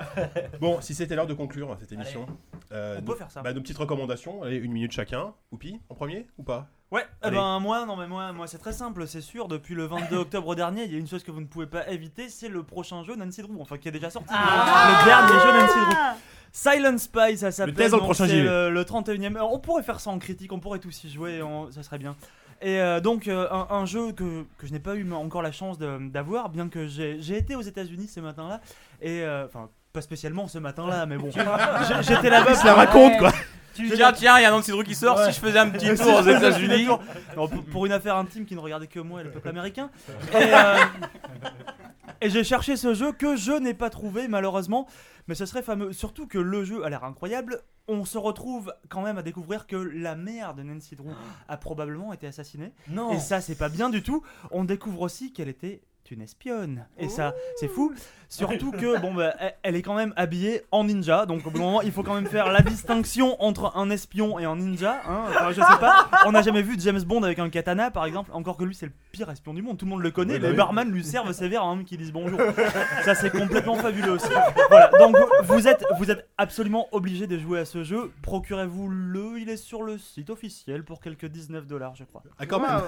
Bon, 0.60 0.80
si 0.82 0.94
c'était 0.94 1.16
l'heure 1.16 1.26
de 1.26 1.34
conclure 1.34 1.74
cette 1.80 1.92
émission, 1.92 2.26
euh, 2.72 2.96
On 2.96 3.00
nos, 3.00 3.06
peut 3.06 3.14
faire 3.18 3.30
ça. 3.30 3.40
bah, 3.42 3.52
nos 3.54 3.60
petites 3.62 3.78
recommandations, 3.78 4.42
allez 4.42 4.56
une 4.56 4.72
minute 4.72 4.92
chacun. 4.92 5.32
Oupi 5.50 5.80
en 5.88 5.94
premier 5.94 6.26
ou 6.36 6.42
pas? 6.42 6.68
Ouais, 6.90 7.04
eh 7.22 7.30
ben 7.30 7.58
moi, 7.60 7.84
non 7.84 7.96
mais 7.96 8.06
moi, 8.06 8.32
moi 8.32 8.46
c'est 8.46 8.56
très 8.58 8.72
simple, 8.72 9.06
c'est 9.06 9.20
sûr. 9.20 9.46
Depuis 9.46 9.74
le 9.74 9.84
22 9.86 10.16
octobre 10.20 10.54
dernier, 10.54 10.84
il 10.84 10.92
y 10.92 10.96
a 10.96 10.98
une 10.98 11.06
chose 11.06 11.22
que 11.22 11.30
vous 11.30 11.40
ne 11.42 11.46
pouvez 11.46 11.66
pas 11.66 11.86
éviter, 11.88 12.30
c'est 12.30 12.48
le 12.48 12.62
prochain 12.62 13.04
jeu 13.04 13.14
Nancy 13.14 13.42
Drew, 13.42 13.60
enfin 13.60 13.76
qui 13.76 13.88
est 13.88 13.92
déjà 13.92 14.08
sorti. 14.08 14.32
Le 14.32 15.04
dernier 15.04 15.32
jeu 15.40 15.52
Nancy 15.60 15.78
Drew. 15.78 15.96
Silent 16.50 16.96
Spy, 16.98 17.36
ça 17.36 17.50
s'appelle. 17.52 17.74
le 17.84 17.90
donc 17.90 18.00
prochain 18.04 18.26
c'est 18.26 18.40
le, 18.42 18.70
le 18.70 18.82
31ème. 18.84 19.34
Alors, 19.36 19.52
On 19.52 19.58
pourrait 19.58 19.82
faire 19.82 20.00
ça 20.00 20.08
en 20.10 20.18
critique, 20.18 20.50
on 20.52 20.60
pourrait 20.60 20.78
tous 20.78 21.04
y 21.04 21.10
jouer, 21.10 21.42
on- 21.42 21.70
ça 21.70 21.82
serait 21.82 21.98
bien. 21.98 22.16
Et 22.62 22.80
euh, 22.80 23.00
donc 23.00 23.28
euh, 23.28 23.46
un, 23.50 23.66
un 23.70 23.84
jeu 23.84 24.12
que, 24.12 24.44
que 24.56 24.66
je 24.66 24.72
n'ai 24.72 24.80
pas 24.80 24.94
eu 24.96 25.12
encore 25.12 25.42
la 25.42 25.52
chance 25.52 25.78
de- 25.78 26.08
d'avoir, 26.08 26.48
bien 26.48 26.68
que 26.70 26.88
j'ai 26.88 27.18
j'ai 27.20 27.36
été 27.36 27.54
aux 27.54 27.60
États-Unis 27.60 28.08
ce 28.08 28.20
matin-là, 28.20 28.60
et 29.02 29.20
euh, 29.22 29.44
enfin 29.44 29.68
pas 29.92 30.00
spécialement 30.00 30.48
ce 30.48 30.58
matin-là, 30.58 31.04
mais 31.06 31.18
bon, 31.18 31.30
J'ai- 31.34 32.02
j'étais 32.02 32.30
là-bas. 32.30 32.54
se 32.54 32.64
la 32.64 32.74
raconte 32.74 33.16
quoi 33.18 33.30
Tu 33.78 33.94
dis, 33.94 34.02
ah, 34.02 34.12
tiens, 34.12 34.38
il 34.38 34.42
y 34.42 34.44
a 34.44 34.50
Nancy 34.50 34.70
Drew 34.70 34.82
qui 34.82 34.94
sort, 34.94 35.18
si 35.24 35.32
je 35.32 35.38
faisais 35.38 35.58
un 35.58 35.70
petit 35.70 35.94
tour 35.96 36.16
aux 36.16 36.22
États-Unis. 36.22 36.86
Non, 37.36 37.48
pour, 37.48 37.64
pour 37.64 37.86
une 37.86 37.92
affaire 37.92 38.16
intime 38.16 38.44
qui 38.44 38.54
ne 38.54 38.60
regardait 38.60 38.86
que 38.86 39.00
moi 39.00 39.20
et 39.20 39.24
le 39.24 39.30
peuple 39.30 39.48
américain. 39.48 39.90
Et, 40.32 40.36
euh, 40.54 40.76
et 42.20 42.30
j'ai 42.30 42.42
cherché 42.42 42.76
ce 42.76 42.94
jeu 42.94 43.12
que 43.12 43.36
je 43.36 43.52
n'ai 43.52 43.74
pas 43.74 43.90
trouvé 43.90 44.26
malheureusement. 44.28 44.86
Mais 45.28 45.34
ce 45.34 45.46
serait 45.46 45.62
fameux. 45.62 45.92
Surtout 45.92 46.26
que 46.26 46.38
le 46.38 46.64
jeu 46.64 46.84
a 46.84 46.88
l'air 46.90 47.04
incroyable. 47.04 47.60
On 47.86 48.04
se 48.04 48.18
retrouve 48.18 48.72
quand 48.88 49.02
même 49.02 49.18
à 49.18 49.22
découvrir 49.22 49.66
que 49.66 49.76
la 49.76 50.16
mère 50.16 50.54
de 50.54 50.62
Nancy 50.62 50.96
Drew 50.96 51.12
a 51.48 51.56
probablement 51.56 52.12
été 52.12 52.26
assassinée. 52.26 52.72
Non. 52.88 53.12
Et 53.12 53.18
ça, 53.20 53.40
c'est 53.40 53.54
pas 53.54 53.68
bien 53.68 53.90
du 53.90 54.02
tout. 54.02 54.22
On 54.50 54.64
découvre 54.64 55.02
aussi 55.02 55.32
qu'elle 55.32 55.48
était 55.48 55.82
une 56.10 56.22
espionne. 56.22 56.86
Et 56.98 57.08
ça, 57.08 57.34
c'est 57.56 57.68
fou. 57.68 57.92
Surtout 58.30 58.72
que, 58.72 59.00
bon, 59.00 59.14
bah, 59.14 59.32
elle- 59.62 59.74
est 59.76 59.80
quand 59.82 59.94
même 59.94 60.12
habillée 60.16 60.62
en 60.70 60.84
ninja. 60.84 61.24
Donc, 61.24 61.46
au 61.46 61.50
bout 61.50 61.58
d'un 61.58 61.64
moment, 61.64 61.80
il 61.82 61.92
faut 61.92 62.02
quand 62.02 62.14
même 62.14 62.26
faire 62.26 62.52
la 62.52 62.60
distinction 62.60 63.42
entre 63.42 63.72
un 63.74 63.88
espion 63.88 64.38
et 64.38 64.44
un 64.44 64.56
ninja. 64.56 65.00
hein. 65.08 65.24
Enfin, 65.30 65.48
je 65.52 65.60
sais 65.62 65.78
pas. 65.80 66.08
On 66.26 66.32
n'a 66.32 66.42
jamais 66.42 66.60
vu 66.60 66.76
James 66.78 67.00
Bond 67.00 67.22
avec 67.22 67.38
un 67.38 67.48
katana, 67.48 67.90
par 67.90 68.04
exemple. 68.04 68.30
Encore 68.34 68.56
que 68.58 68.64
lui, 68.64 68.74
c'est 68.74 68.84
le 68.86 68.92
pire 69.12 69.30
espion 69.30 69.54
du 69.54 69.62
monde. 69.62 69.78
Tout 69.78 69.86
le 69.86 69.90
monde 69.92 70.02
le 70.02 70.10
connaît. 70.10 70.34
Oui, 70.34 70.40
les 70.40 70.50
oui. 70.50 70.56
barman 70.56 70.90
lui 70.90 71.04
servent 71.04 71.32
sévère 71.32 71.62
avant 71.62 71.76
même 71.76 71.84
qu'ils 71.86 71.96
disent 71.98 72.12
bonjour. 72.12 72.38
Ça, 73.04 73.14
c'est 73.14 73.30
complètement 73.30 73.76
fabuleux 73.76 74.12
aussi. 74.12 74.28
Voilà. 74.68 74.90
Donc, 74.98 75.16
vous- 75.44 75.66
êtes, 75.66 75.84
vous 75.98 76.10
êtes 76.10 76.28
absolument 76.36 76.88
obligé 76.92 77.26
de 77.26 77.38
jouer 77.38 77.60
à 77.60 77.64
ce 77.64 77.82
jeu. 77.82 78.12
Procurez-vous 78.22 78.88
le. 78.88 79.38
Il 79.40 79.48
est 79.48 79.56
sur 79.56 79.82
le 79.82 79.96
site 79.96 80.28
officiel 80.28 80.84
pour 80.84 81.00
quelques 81.00 81.26
19 81.26 81.66
dollars, 81.66 81.94
je 81.94 82.04
crois. 82.04 82.22
Ah, 82.38 82.44
quand 82.46 82.60
même. 82.60 82.82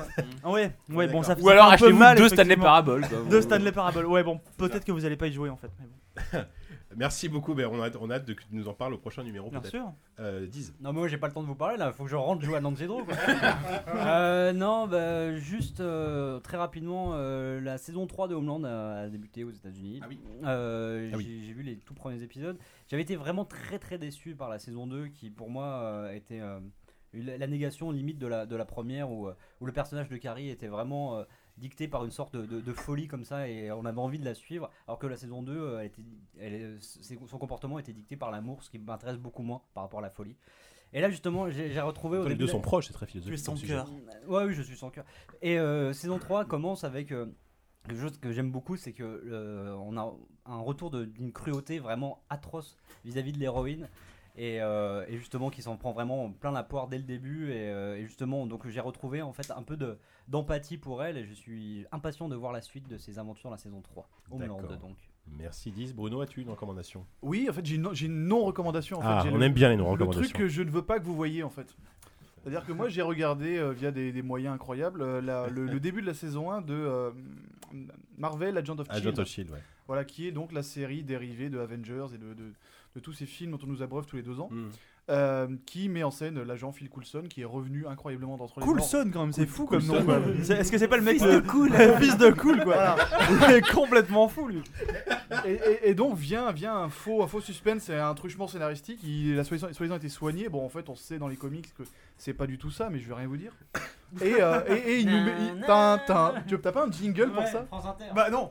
Ouais, 0.45 0.73
ouais, 0.91 1.07
bon, 1.07 1.23
ça 1.23 1.35
fait 1.35 1.43
Ou 1.43 1.49
alors 1.49 1.67
un 1.71 1.73
achetez-vous 1.73 2.03
deux 2.17 2.29
Stanley. 2.29 2.57
Parable. 2.57 3.01
Deux 3.31 3.41
Stanley 3.43 3.73
Parable. 3.73 4.07
Ouais, 4.07 4.23
bon, 4.23 4.41
peut-être 4.57 4.85
que 4.85 4.93
vous 4.93 5.05
allez 5.05 5.17
pas 5.17 5.27
y 5.29 5.33
jouer 5.33 5.51
en 5.51 5.57
fait. 5.57 5.71
mais 5.79 5.87
bon. 5.87 6.39
Merci 6.97 7.29
beaucoup. 7.29 7.55
Ben, 7.55 7.67
on, 7.71 7.81
a, 7.81 7.89
on 8.01 8.11
a 8.11 8.17
hâte 8.17 8.25
de, 8.27 8.33
que 8.33 8.43
tu 8.43 8.49
nous 8.51 8.67
en 8.67 8.75
parles 8.75 8.95
au 8.95 8.99
prochain 8.99 9.23
numéro. 9.23 9.49
Bien 9.49 9.63
sûr. 9.63 9.93
Euh, 10.19 10.47
Diz. 10.47 10.75
Non, 10.81 10.93
mais 10.93 10.99
moi 10.99 11.09
j'ai 11.09 11.19
pas 11.19 11.29
le 11.29 11.33
temps 11.33 11.43
de 11.43 11.47
vous 11.47 11.55
parler 11.55 11.77
là, 11.77 11.93
faut 11.93 12.03
que 12.03 12.11
je 12.11 12.17
rentre 12.17 12.43
jouer 12.45 12.57
à 12.57 12.61
Nancy 12.61 12.87
Draw, 12.87 13.05
quoi. 13.05 13.15
Euh, 13.95 14.53
non, 14.53 14.89
bah, 14.89 15.37
juste 15.37 15.81
euh, 15.81 16.41
très 16.41 16.57
rapidement, 16.57 17.13
euh, 17.15 17.61
la 17.61 17.79
saison 17.79 18.07
3 18.09 18.27
de 18.29 18.35
Homeland 18.35 18.65
a, 18.65 19.03
a 19.03 19.09
débuté 19.09 19.45
aux 19.45 19.51
États-Unis. 19.51 20.01
Ah 20.03 20.07
oui. 20.09 20.19
Euh, 20.45 21.11
Ah 21.13 21.17
oui. 21.17 21.43
j'ai 21.47 21.53
vu 21.53 21.63
les 21.63 21.77
tout 21.77 21.95
premiers 21.95 22.23
épisodes. 22.23 22.59
J'avais 22.89 23.03
été 23.03 23.15
vraiment 23.15 23.45
très 23.45 23.79
très 23.79 23.97
déçu 23.99 24.35
par 24.35 24.49
la 24.49 24.59
saison 24.59 24.87
2 24.89 25.09
qui 25.09 25.31
pour 25.31 25.49
moi 25.49 25.67
euh, 25.67 26.13
était 26.13 26.41
euh, 26.41 26.59
la 27.13 27.47
négation 27.47 27.91
limite 27.93 28.19
de 28.19 28.27
la, 28.27 28.47
de 28.47 28.57
la 28.57 28.65
première 28.65 29.11
où, 29.11 29.29
euh, 29.29 29.35
où 29.61 29.67
le 29.67 29.73
personnage 29.73 30.09
de 30.09 30.17
Carrie 30.17 30.49
était 30.49 30.69
vraiment 30.69 31.25
euh, 31.61 31.63
dicté 31.63 31.89
par 31.89 32.05
une 32.05 32.11
sorte 32.11 32.35
de, 32.35 32.47
de- 32.47 32.61
de 32.61 32.73
folie 32.73 33.07
comme 33.09 33.25
ça 33.25 33.49
et 33.49 33.71
on 33.73 33.85
avait 33.85 33.99
envie 34.01 34.19
de 34.19 34.25
la 34.25 34.35
suivre 34.35 34.71
alors 34.87 34.99
que 34.99 35.07
la 35.07 35.17
saison 35.17 35.43
2 35.43 35.53
euh, 35.53 35.79
elle 35.81 35.87
était, 35.87 36.03
elle 36.39 36.77
c'est- 36.81 37.19
son 37.27 37.39
comportement 37.39 37.79
était 37.79 37.93
dicté 37.93 38.17
par 38.17 38.31
l'amour 38.31 38.63
ce 38.63 38.71
qui 38.71 38.79
m'intéresse 38.79 39.19
beaucoup 39.19 39.43
moins 39.43 39.63
par 39.75 39.83
rapport 39.85 39.99
à 40.01 40.03
la 40.03 40.11
folie 40.11 40.37
et 40.93 41.01
là 41.01 41.11
justement 41.11 41.49
j'ai 41.51 41.81
retrouvé 41.81 42.19
au 42.19 42.23
Les 42.23 42.31
début 42.31 42.39
deux 42.41 42.47
de- 42.47 42.51
sont 42.51 42.61
proches, 42.61 42.87
c'est 42.89 42.93
très 42.93 43.07
Tu 43.07 43.19
es 43.19 43.21
philosophique. 43.21 43.45
sans 43.45 43.53
comme 43.53 43.61
sujet. 43.61 43.75
cœur. 43.75 43.89
Ouais, 44.29 44.45
oui, 44.45 44.55
je 44.55 44.63
suis 44.63 44.77
sans 44.77 44.91
cœur. 44.91 45.05
Et 45.43 45.59
euh, 45.59 45.93
saison 45.93 46.19
3 46.19 46.47
commence 46.47 46.83
avec 46.83 47.13
euh, 47.13 47.27
quelque 47.87 48.01
chose 48.01 48.19
que 48.19 48.33
j'aime 48.33 48.51
beaucoup, 48.51 48.77
c'est 48.77 48.93
que 48.93 49.05
euh, 49.05 49.73
on 49.85 49.97
a 49.97 50.13
un 50.47 50.59
retour 50.59 50.91
d'une 50.91 51.31
cruauté 51.33 51.79
vraiment 51.79 52.25
atroce 52.29 52.77
vis-à-vis 53.05 53.33
de 53.33 53.39
l'héroïne. 53.39 53.89
Et, 54.37 54.61
euh, 54.63 55.05
et 55.09 55.17
justement 55.19 55.51
qui 55.51 55.61
s'en 55.61 55.77
prend 55.77 55.93
vraiment 55.93 56.31
plein 56.31 56.53
la 56.53 56.63
poire 56.63 56.87
dès 56.89 56.99
le 56.99 57.03
début 57.05 57.51
et, 57.53 57.69
euh, 57.69 57.97
et 57.97 58.05
justement 58.05 58.47
donc 58.47 58.67
j'ai 58.69 58.79
retrouvé 58.81 59.23
en 59.23 59.33
fait 59.33 59.51
un 59.51 59.63
peu 59.65 59.77
de 59.77 59.99
d'empathie 60.31 60.79
pour 60.79 61.03
elle 61.03 61.17
et 61.19 61.25
je 61.27 61.35
suis 61.35 61.85
impatient 61.93 62.29
de 62.29 62.37
voir 62.37 62.53
la 62.53 62.63
suite 62.63 62.89
de 62.89 62.97
ses 62.97 63.19
aventures 63.19 63.51
dans 63.51 63.57
la 63.57 63.59
saison 63.59 63.81
3 63.83 64.09
Homeland 64.31 64.61
D'accord. 64.63 64.77
donc 64.79 64.97
Merci 65.39 65.71
Diz. 65.71 65.93
Bruno, 65.95 66.21
as-tu 66.23 66.41
une 66.41 66.49
recommandation? 66.51 67.05
Oui, 67.23 67.47
en 67.49 67.53
fait, 67.53 67.65
j'ai 67.65 67.77
une, 67.77 67.89
j'ai 67.93 68.07
une 68.07 68.27
non-recommandation. 68.27 68.99
En 68.99 69.03
Ah, 69.05 69.21
fait. 69.23 69.29
J'ai 69.29 69.35
on 69.35 69.39
le- 69.39 69.45
aime 69.45 69.53
bien 69.53 69.69
les 69.69 69.77
Le 69.77 69.83
non-recommandations. 69.83 70.23
truc 70.23 70.37
que 70.37 70.49
je 70.49 70.63
ne 70.63 70.71
veux 70.71 70.83
pas 70.83 70.99
que 70.99 71.05
vous 71.05 71.15
voyez, 71.15 71.43
en 71.45 71.51
fait. 71.51 71.73
C'est-à-dire 72.43 72.65
que 72.65 72.73
moi, 72.73 72.89
j'ai 72.89 73.03
regardé 73.03 73.59
euh, 73.59 73.71
via 73.73 73.93
des, 73.93 74.11
des 74.13 74.23
moyens 74.23 74.55
incroyables 74.55 75.03
euh, 75.03 75.21
la- 75.21 75.47
le, 75.49 75.67
le 75.67 75.79
début 75.79 76.01
de 76.01 76.07
la 76.07 76.15
saison 76.15 76.51
1 76.51 76.63
de 76.63 76.73
euh, 76.75 77.11
Marvel 78.19 78.57
Agent 78.59 78.79
of 78.79 78.87
Shield. 78.91 79.07
Agent 79.09 79.19
of 79.23 79.29
Shield, 79.29 79.51
ouais. 79.51 79.63
Voilà, 79.87 80.05
qui 80.05 80.27
est 80.27 80.33
donc 80.33 80.53
la 80.53 80.63
série 80.63 81.03
dérivée 81.05 81.51
de 81.51 81.59
Avengers 81.59 82.07
et 82.15 82.19
de, 82.19 82.35
de- 82.35 82.53
de 82.97 83.01
tous 83.01 83.13
ces 83.13 83.27
films 83.27 83.53
dont 83.53 83.59
on 83.63 83.67
nous 83.69 83.83
abreuve 83.83 84.07
tous 84.07 84.17
les 84.17 84.23
deux 84.23 84.41
ans. 84.41 84.51
Euh, 85.11 85.49
qui 85.67 85.89
met 85.89 86.05
en 86.05 86.13
scène 86.13 86.41
l'agent 86.41 86.71
Phil 86.71 86.89
Coulson, 86.89 87.25
qui 87.29 87.41
est 87.41 87.45
revenu 87.45 87.85
incroyablement 87.87 88.37
d'entre 88.37 88.61
les 88.61 88.67
morts. 88.67 88.77
Coulson 88.77 89.11
quand 89.13 89.23
même, 89.23 89.33
c'est 89.33 89.45
fou 89.47 89.67
comme 89.67 89.85
nom. 89.85 89.97
Est-ce 90.39 90.71
que 90.71 90.79
c'est 90.79 90.87
pas 90.87 90.99
le 90.99 91.03
mec 91.03 91.15
Fils 91.19 91.25
de 91.27 91.33
de 91.33 91.41
cool. 91.41 91.73
Fils 92.01 92.17
de 92.17 92.31
cool 92.31 92.63
quoi. 92.63 92.95
Il 93.49 93.55
est 93.57 93.69
complètement 93.73 94.29
fou 94.29 94.47
lui. 94.47 94.63
et, 95.47 95.51
et- 95.53 95.89
et 95.91 95.95
donc 95.95 96.17
vient, 96.17 96.53
vient 96.53 96.77
un, 96.77 96.89
faux, 96.91 97.25
un 97.25 97.27
faux 97.27 97.41
suspense 97.41 97.89
et 97.89 97.97
un 97.97 98.15
truchement 98.15 98.47
scénaristique. 98.47 99.01
Il 99.03 99.37
a 99.39 99.43
soi-disant 99.45 99.97
été 99.97 100.09
soigné. 100.09 100.49
Bon, 100.49 100.65
en 100.65 100.69
fait, 100.69 100.89
on 100.89 100.95
sait 100.95 101.19
dans 101.19 101.29
les 101.29 101.37
comics 101.37 101.75
que 101.75 101.83
c'est 102.17 102.35
pas 102.35 102.47
du 102.47 102.57
tout 102.57 102.71
ça, 102.71 102.89
mais 102.89 103.01
je 103.01 103.09
vais 103.09 103.15
rien 103.15 103.27
vous 103.27 103.37
dire. 103.37 103.53
Et, 104.21 104.35
euh, 104.41 104.61
et, 104.69 105.01
il 105.01 105.07
nous 105.11 105.25
met. 105.25 105.33
T'as 105.67 106.73
pas 106.73 106.85
un 106.87 106.93
jingle 106.93 107.33
pour 107.33 107.47
ça 107.47 107.67
Bah 108.15 108.31
non. 108.31 108.51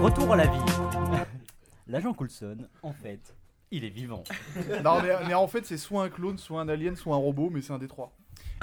Retour 0.00 0.32
à 0.32 0.36
la 0.36 0.46
vie 0.46 0.58
l'agent 1.86 2.12
Coulson 2.14 2.56
en 2.82 2.92
fait 2.92 3.34
il 3.70 3.84
est 3.84 3.88
vivant 3.90 4.24
Non, 4.84 5.02
mais, 5.02 5.10
mais 5.26 5.34
en 5.34 5.46
fait, 5.46 5.66
c'est 5.66 5.76
soit 5.76 6.02
un 6.02 6.08
clone, 6.08 6.38
soit 6.38 6.58
un 6.62 6.68
alien, 6.70 6.96
soit 6.96 7.14
un 7.14 7.18
robot, 7.18 7.50
mais 7.52 7.60
c'est 7.60 7.74
un 7.74 7.78
des 7.78 7.86
trois. 7.86 8.12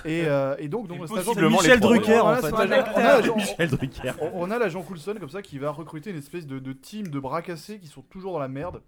Et, 0.04 0.24
euh, 0.26 0.56
et 0.58 0.68
donc, 0.68 0.90
Michel. 0.90 1.80
Drucker, 1.80 2.20
en 2.22 2.36
fait. 2.38 2.52
on 2.52 2.58
a 2.58 2.66
l'agent- 2.66 3.36
Michel 3.36 3.70
Drucker. 3.70 4.12
on- 4.34 4.50
a 4.50 4.58
l'agent 4.58 4.82
Coulson 4.82 5.14
comme 5.20 5.30
ça 5.30 5.44
qui 5.44 5.60
va 5.60 5.70
recruter 5.70 6.10
une 6.10 6.18
espèce 6.18 6.48
de, 6.48 6.58
de 6.58 6.74
team 6.74 7.10
de 7.10 7.20
bras 7.20 7.44
cassés 7.44 7.78
qui 7.78 7.86
sont 7.86 8.02
toujours 8.02 8.34
dans 8.34 8.40
la 8.40 8.48
merde 8.48 8.82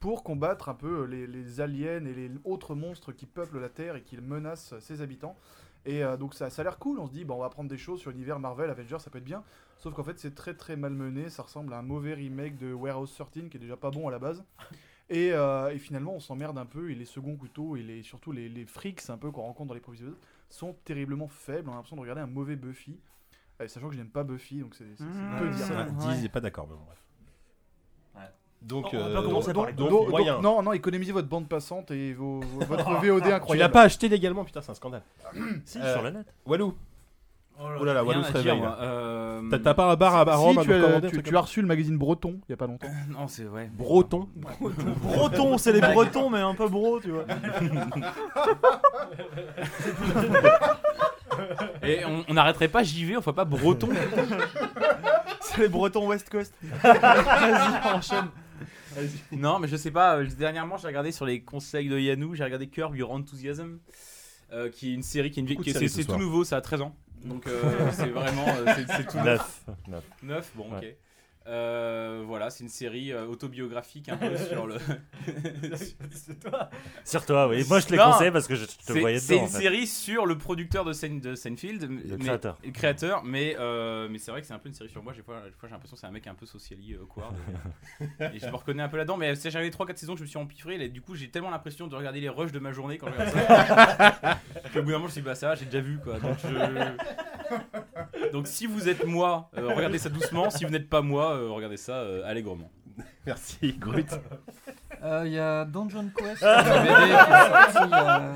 pour 0.00 0.24
combattre 0.24 0.68
un 0.68 0.74
peu 0.74 1.04
les, 1.04 1.28
les 1.28 1.60
aliens 1.60 2.04
et 2.04 2.14
les 2.14 2.32
autres 2.44 2.74
monstres 2.74 3.12
qui 3.12 3.26
peuplent 3.26 3.60
la 3.60 3.68
Terre 3.68 3.94
et 3.94 4.02
qui 4.02 4.16
menacent 4.16 4.74
ses 4.80 5.02
habitants. 5.02 5.36
Et 5.86 6.02
euh, 6.02 6.16
donc 6.16 6.34
ça, 6.34 6.50
ça 6.50 6.62
a 6.62 6.64
l'air 6.64 6.78
cool, 6.78 6.98
on 6.98 7.06
se 7.06 7.12
dit 7.12 7.24
bon, 7.24 7.36
on 7.36 7.38
va 7.38 7.46
apprendre 7.46 7.68
des 7.70 7.78
choses 7.78 8.00
sur 8.00 8.10
l'univers 8.10 8.40
Marvel, 8.40 8.70
Avengers, 8.70 8.98
ça 8.98 9.08
peut 9.08 9.18
être 9.18 9.24
bien. 9.24 9.44
Sauf 9.80 9.94
qu'en 9.94 10.04
fait 10.04 10.18
c'est 10.18 10.34
très 10.34 10.54
très 10.54 10.76
mal 10.76 10.92
mené, 10.92 11.28
ça 11.30 11.42
ressemble 11.42 11.72
à 11.74 11.78
un 11.78 11.82
mauvais 11.82 12.14
remake 12.14 12.56
de 12.58 12.72
Warehouse 12.72 13.12
13 13.14 13.48
qui 13.48 13.56
est 13.56 13.60
déjà 13.60 13.76
pas 13.76 13.90
bon 13.90 14.06
à 14.08 14.10
la 14.10 14.18
base. 14.18 14.44
Et, 15.12 15.32
euh, 15.32 15.70
et 15.74 15.78
finalement 15.78 16.14
on 16.14 16.20
s'emmerde 16.20 16.56
un 16.56 16.64
peu 16.66 16.92
et 16.92 16.94
les 16.94 17.04
seconds 17.04 17.34
couteaux 17.34 17.74
et 17.74 17.82
les, 17.82 18.04
surtout 18.04 18.30
les, 18.30 18.48
les 18.48 18.64
freaks 18.64 19.10
un 19.10 19.18
peu 19.18 19.32
qu'on 19.32 19.42
rencontre 19.42 19.66
dans 19.70 19.74
les 19.74 19.80
premiers 19.80 19.96
épisodes 19.98 20.16
sont 20.48 20.76
terriblement 20.84 21.26
faibles, 21.26 21.68
on 21.68 21.72
a 21.72 21.74
l'impression 21.74 21.96
de 21.96 22.00
regarder 22.02 22.20
un 22.22 22.28
mauvais 22.28 22.54
Buffy. 22.54 22.96
Euh, 23.60 23.66
sachant 23.66 23.88
que 23.88 23.94
je 23.94 23.98
n'aime 23.98 24.08
pas 24.10 24.22
Buffy, 24.22 24.60
donc 24.60 24.76
c'est 24.76 24.84
Mmh. 24.84 25.38
peu 25.40 25.48
dire. 25.48 25.66
Ah, 25.72 25.82
Ouais. 25.86 26.12
Diz 26.14 26.22
n'est 26.22 26.28
pas 26.28 26.40
d'accord, 26.40 26.68
mais 26.68 26.76
bon, 26.76 26.82
bref. 26.86 26.98
Donc, 28.62 28.88
On 28.92 28.98
va 28.98 29.04
euh, 29.06 29.14
Donc, 29.52 29.74
donc, 29.74 29.88
donc- 29.90 30.08
moyen. 30.10 30.40
non, 30.42 30.62
non, 30.62 30.72
économisez 30.74 31.12
votre 31.12 31.28
bande 31.28 31.48
passante 31.48 31.90
et 31.90 32.12
vos, 32.12 32.40
votre 32.40 32.90
VOD 33.02 33.22
incroyable. 33.32 33.46
Tu 33.48 33.56
l'as 33.56 33.68
pas 33.70 33.82
acheté 33.82 34.08
légalement, 34.08 34.44
putain, 34.44 34.60
c'est 34.60 34.70
un 34.70 34.74
scandale. 34.74 35.02
Si, 35.64 35.78
Euh, 35.78 35.92
sur 35.94 36.02
le 36.02 36.10
net. 36.10 36.26
Walou, 36.46 36.74
oh 37.80 37.84
là 37.84 37.94
là, 37.94 38.04
Walou 38.04 38.22
se 38.24 38.32
réveille. 38.32 38.60
là. 38.60 38.78
Euh, 38.80 39.42
T'as- 39.50 39.58
T'as 39.58 39.74
pas 39.74 39.90
un 39.92 39.96
bar 39.96 40.14
à, 40.16 40.36
Rome 40.36 40.58
à 40.58 40.62
tu, 40.62 40.68
nous 40.68 40.74
as, 40.74 40.78
recommander, 40.78 41.06
un 41.06 41.10
tu- 41.10 41.14
truc 41.16 41.24
tu 41.26 41.30
comme 41.30 41.38
as 41.38 41.42
reçu 41.42 41.60
le 41.60 41.66
magazine 41.68 41.98
Breton 41.98 42.40
il 42.48 42.52
y 42.52 42.54
a 42.54 42.56
pas 42.56 42.66
longtemps. 42.66 42.86
Non, 43.10 43.26
c'est 43.28 43.44
vrai. 43.44 43.70
Breton. 43.74 44.28
Breton, 45.02 45.58
c'est 45.58 45.72
les 45.72 45.80
Bretons 45.80 46.30
mais 46.30 46.38
un 46.40 46.54
peu 46.54 46.68
bro, 46.68 47.00
tu 47.00 47.10
vois. 47.10 47.24
Et 51.82 52.04
on 52.04 52.24
on 52.28 52.34
n'arrêterait 52.34 52.68
pas 52.68 52.82
JV, 52.82 53.16
on 53.16 53.22
ferait 53.22 53.34
pas 53.34 53.44
breton. 53.44 53.88
C'est 55.40 55.62
les 55.62 55.68
Bretons 55.68 56.06
West 56.06 56.28
Coast. 56.30 56.54
Vas-y, 56.82 57.94
enchaîne. 57.94 58.28
non, 59.32 59.58
mais 59.58 59.66
je 59.68 59.76
sais 59.76 59.90
pas. 59.90 60.16
euh, 60.18 60.26
Dernièrement, 60.38 60.76
j'ai 60.76 60.86
regardé 60.88 61.12
sur 61.12 61.24
les 61.24 61.40
conseils 61.42 61.88
de 61.88 61.98
Yanou, 61.98 62.34
j'ai 62.34 62.44
regardé 62.44 62.68
Curb 62.68 62.94
Your 62.96 63.10
Enthusiasm, 63.10 63.78
euh, 64.52 64.68
qui 64.70 64.90
est 64.90 64.94
une 64.94 65.02
série 65.02 65.30
qui 65.30 65.40
est 65.40 65.42
une 65.42 65.48
Beaucoup 65.48 65.60
de 65.60 65.64
qui 65.64 65.70
est- 65.70 65.72
séries 65.72 65.88
c'est 65.88 65.94
ce 65.94 66.00
c'est 66.02 66.04
tout 66.06 66.10
soir. 66.12 66.18
nouveau, 66.20 66.44
ça 66.44 66.56
a 66.56 66.60
13 66.60 66.82
ans. 66.82 66.94
Donc 67.24 67.46
euh, 67.46 67.90
c'est 67.92 68.08
vraiment 68.08 68.46
euh, 68.48 68.74
c'est- 68.74 69.04
tout 69.06 69.18
neuf. 69.18 69.62
Neuf. 69.66 69.76
Neuf. 69.88 70.04
Neuf, 70.22 70.52
bon, 70.54 70.66
ok. 70.76 70.86
Euh, 71.50 72.22
voilà, 72.26 72.48
c'est 72.48 72.62
une 72.62 72.70
série 72.70 73.12
euh, 73.12 73.26
autobiographique 73.26 74.08
un 74.08 74.16
peu 74.16 74.36
sur 74.48 74.66
le. 74.68 74.76
Sur 77.04 77.26
toi, 77.26 77.48
oui. 77.48 77.64
Moi, 77.68 77.80
je 77.80 77.86
te 77.86 77.92
l'ai 77.92 77.98
conseillé 77.98 78.30
parce 78.30 78.46
que 78.46 78.54
je 78.54 78.64
te 78.66 78.72
C'est 78.80 79.00
voyais 79.00 79.18
c'est 79.18 79.34
dedans. 79.34 79.46
une 79.46 79.48
en 79.48 79.52
fait. 79.52 79.62
série 79.62 79.86
sur 79.86 80.26
le 80.26 80.38
producteur 80.38 80.84
de, 80.84 80.92
Sein- 80.92 81.20
de 81.20 81.34
Seinfeld, 81.34 81.82
Le 81.82 81.88
mais- 81.88 82.18
créateur. 82.24 82.58
le 82.64 82.70
créateur, 82.70 83.24
mais, 83.24 83.56
euh, 83.58 84.08
mais 84.10 84.18
c'est 84.18 84.30
vrai 84.30 84.40
que 84.40 84.46
c'est 84.46 84.54
un 84.54 84.58
peu 84.58 84.68
une 84.68 84.74
série 84.74 84.88
sur 84.90 85.02
moi. 85.02 85.12
Des 85.12 85.22
fois, 85.22 85.42
j'ai 85.64 85.70
l'impression 85.70 85.96
que 85.96 86.00
c'est 86.00 86.06
un 86.06 86.10
mec 86.12 86.26
un 86.26 86.34
peu 86.34 86.46
sociali, 86.46 86.94
euh, 86.94 87.02
awkward. 87.02 87.34
et, 88.34 88.38
je 88.38 88.46
me 88.46 88.54
reconnais 88.56 88.82
un 88.82 88.88
peu 88.88 88.96
là-dedans, 88.96 89.16
mais 89.16 89.34
c'est- 89.34 89.50
j'avais 89.50 89.70
3-4 89.70 89.96
saisons 89.98 90.12
que 90.14 90.18
je 90.20 90.24
me 90.24 90.28
suis 90.28 90.38
empiffré. 90.38 90.76
Et 90.80 90.88
du 90.88 91.00
coup, 91.00 91.14
j'ai 91.14 91.30
tellement 91.30 91.50
l'impression 91.50 91.86
de 91.88 91.96
regarder 91.96 92.20
les 92.20 92.28
rushs 92.28 92.52
de 92.52 92.58
ma 92.60 92.72
journée 92.72 92.98
quand 92.98 93.08
je 93.08 93.12
regarde 93.12 93.30
ça. 93.34 94.38
Qu'au 94.72 94.82
bout 94.82 94.92
d'un 94.92 94.98
moment, 94.98 95.00
je 95.00 95.04
me 95.04 95.08
suis 95.10 95.20
dit, 95.22 95.26
bah 95.26 95.34
ça, 95.34 95.54
j'ai 95.56 95.64
déjà 95.64 95.80
vu 95.80 95.98
quoi. 95.98 96.18
Donc, 96.20 96.36
je- 96.44 98.30
Donc, 98.32 98.46
si 98.46 98.66
vous 98.66 98.88
êtes 98.88 99.04
moi, 99.06 99.50
euh, 99.58 99.74
regardez 99.74 99.98
ça 99.98 100.08
doucement. 100.08 100.50
Si 100.50 100.64
vous 100.64 100.70
n'êtes 100.70 100.88
pas 100.88 101.02
moi, 101.02 101.32
euh, 101.40 101.50
regardez 101.50 101.76
ça 101.76 101.94
euh, 101.96 102.22
allègrement. 102.28 102.70
Merci, 103.26 103.72
Grut. 103.78 104.06
Euh, 105.02 105.22
Il 105.26 105.32
y 105.32 105.38
a 105.38 105.64
Dungeon 105.64 106.10
Quest, 106.16 106.38
qui 106.38 106.44
est 106.44 107.72
sorti 107.72 107.78
il 107.84 107.90
y 107.90 107.94
a 107.94 108.20
euh, 108.20 108.32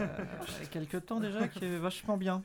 il 0.00 0.62
y 0.62 0.66
a 0.66 0.68
quelques 0.70 1.06
temps 1.06 1.20
déjà, 1.20 1.48
qui 1.48 1.64
est 1.64 1.78
vachement 1.78 2.16
bien. 2.16 2.42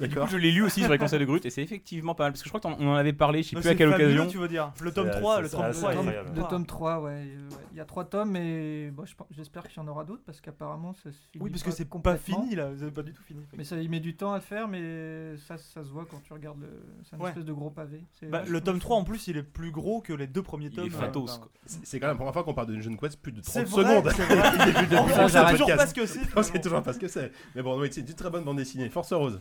Du 0.00 0.14
coup, 0.14 0.26
je 0.28 0.36
l'ai 0.36 0.50
lu 0.52 0.62
aussi 0.62 0.82
sur 0.82 0.90
les 0.92 0.98
conseils 0.98 1.18
de 1.20 1.24
Grut 1.24 1.44
et 1.44 1.50
c'est 1.50 1.62
effectivement 1.62 2.14
pas 2.14 2.24
mal 2.24 2.32
parce 2.32 2.42
que 2.42 2.48
je 2.48 2.52
crois 2.56 2.60
qu'on 2.60 2.76
on 2.82 2.88
en 2.92 2.94
avait 2.96 3.12
parlé, 3.12 3.42
je 3.42 3.50
sais 3.50 3.56
plus 3.56 3.68
à 3.68 3.74
quelle 3.74 3.90
fabuleux, 3.90 4.08
occasion. 4.14 4.30
tu 4.30 4.38
veux 4.38 4.48
dire. 4.48 4.72
Le 4.80 4.92
tome 4.92 5.08
C'est- 5.12 5.18
3, 5.20 5.36
c'est- 5.36 5.42
le 5.42 5.48
tome 5.50 5.62
assez 5.62 5.80
3. 5.80 5.92
il 5.92 5.96
est 5.96 6.00
incroyable. 6.00 6.30
Le 6.36 6.42
tome 6.48 6.66
3, 6.66 7.00
ouais. 7.00 7.28
Il 7.72 7.76
y 7.78 7.80
a 7.80 7.84
trois 7.84 8.04
tomes, 8.04 8.30
mais 8.30 8.90
bon, 8.90 9.04
j'espère 9.30 9.68
qu'il 9.68 9.76
y 9.82 9.84
en 9.84 9.88
aura 9.88 10.04
d'autres 10.04 10.22
parce 10.24 10.40
qu'apparemment 10.40 10.94
ça 10.94 11.10
se 11.12 11.16
finit 11.30 11.44
Oui, 11.44 11.50
parce 11.50 11.62
que 11.62 11.70
c'est 11.70 11.88
pas 11.88 12.16
fini 12.16 12.54
là, 12.54 12.70
vous 12.70 12.82
avez 12.82 12.92
pas 12.92 13.02
du 13.02 13.12
tout 13.12 13.22
fini. 13.22 13.44
Mais 13.56 13.64
ça 13.64 13.76
il 13.76 13.90
met 13.90 14.00
du 14.00 14.16
temps 14.16 14.32
à 14.32 14.36
le 14.36 14.42
faire, 14.42 14.66
mais 14.68 15.36
ça, 15.46 15.56
ça 15.58 15.84
se 15.84 15.90
voit 15.90 16.06
quand 16.10 16.20
tu 16.22 16.32
regardes 16.32 16.60
le. 16.60 16.68
C'est 17.02 17.16
une 17.16 17.22
Ouais. 17.22 17.28
espèce 17.30 17.44
de 17.44 17.52
gros 17.52 17.70
pavé. 17.70 18.02
Bah, 18.30 18.42
le 18.46 18.60
tome 18.60 18.78
3 18.78 18.96
en 18.96 19.04
plus, 19.04 19.28
il 19.28 19.36
est 19.36 19.42
plus 19.42 19.70
gros 19.70 20.00
que 20.00 20.12
les 20.12 20.26
deux 20.26 20.42
premiers 20.42 20.66
Il 20.66 20.72
tomes. 20.72 20.86
est 20.86 20.90
fatos, 20.90 21.34
euh, 21.34 21.38
quoi. 21.38 21.50
C'est 21.64 22.00
quand 22.00 22.06
même 22.06 22.14
la 22.14 22.18
première 22.18 22.32
fois 22.32 22.44
qu'on 22.44 22.54
parle 22.54 22.68
de 22.68 22.80
Jeune 22.80 22.96
Quest 22.96 23.20
plus 23.20 23.32
de 23.32 23.40
30 23.40 23.52
C'est 23.52 23.64
vrai, 23.64 23.82
secondes. 23.84 24.10
c'est 24.10 24.26
toujours 25.50 25.76
pas 25.76 25.86
ce 25.86 25.94
que 25.94 26.06
c'est. 26.06 26.20
On 26.36 26.42
sait 26.42 26.60
toujours 26.60 26.82
pas 26.82 26.92
ce 26.92 26.98
que 26.98 27.08
c'est. 27.08 27.32
Mais 27.54 27.62
bon, 27.62 27.80
c'est 27.90 28.00
une 28.00 28.06
très 28.14 28.30
bonne 28.30 28.44
bande 28.44 28.56
dessinée. 28.58 28.88
Force 28.88 29.12
Rose. 29.12 29.40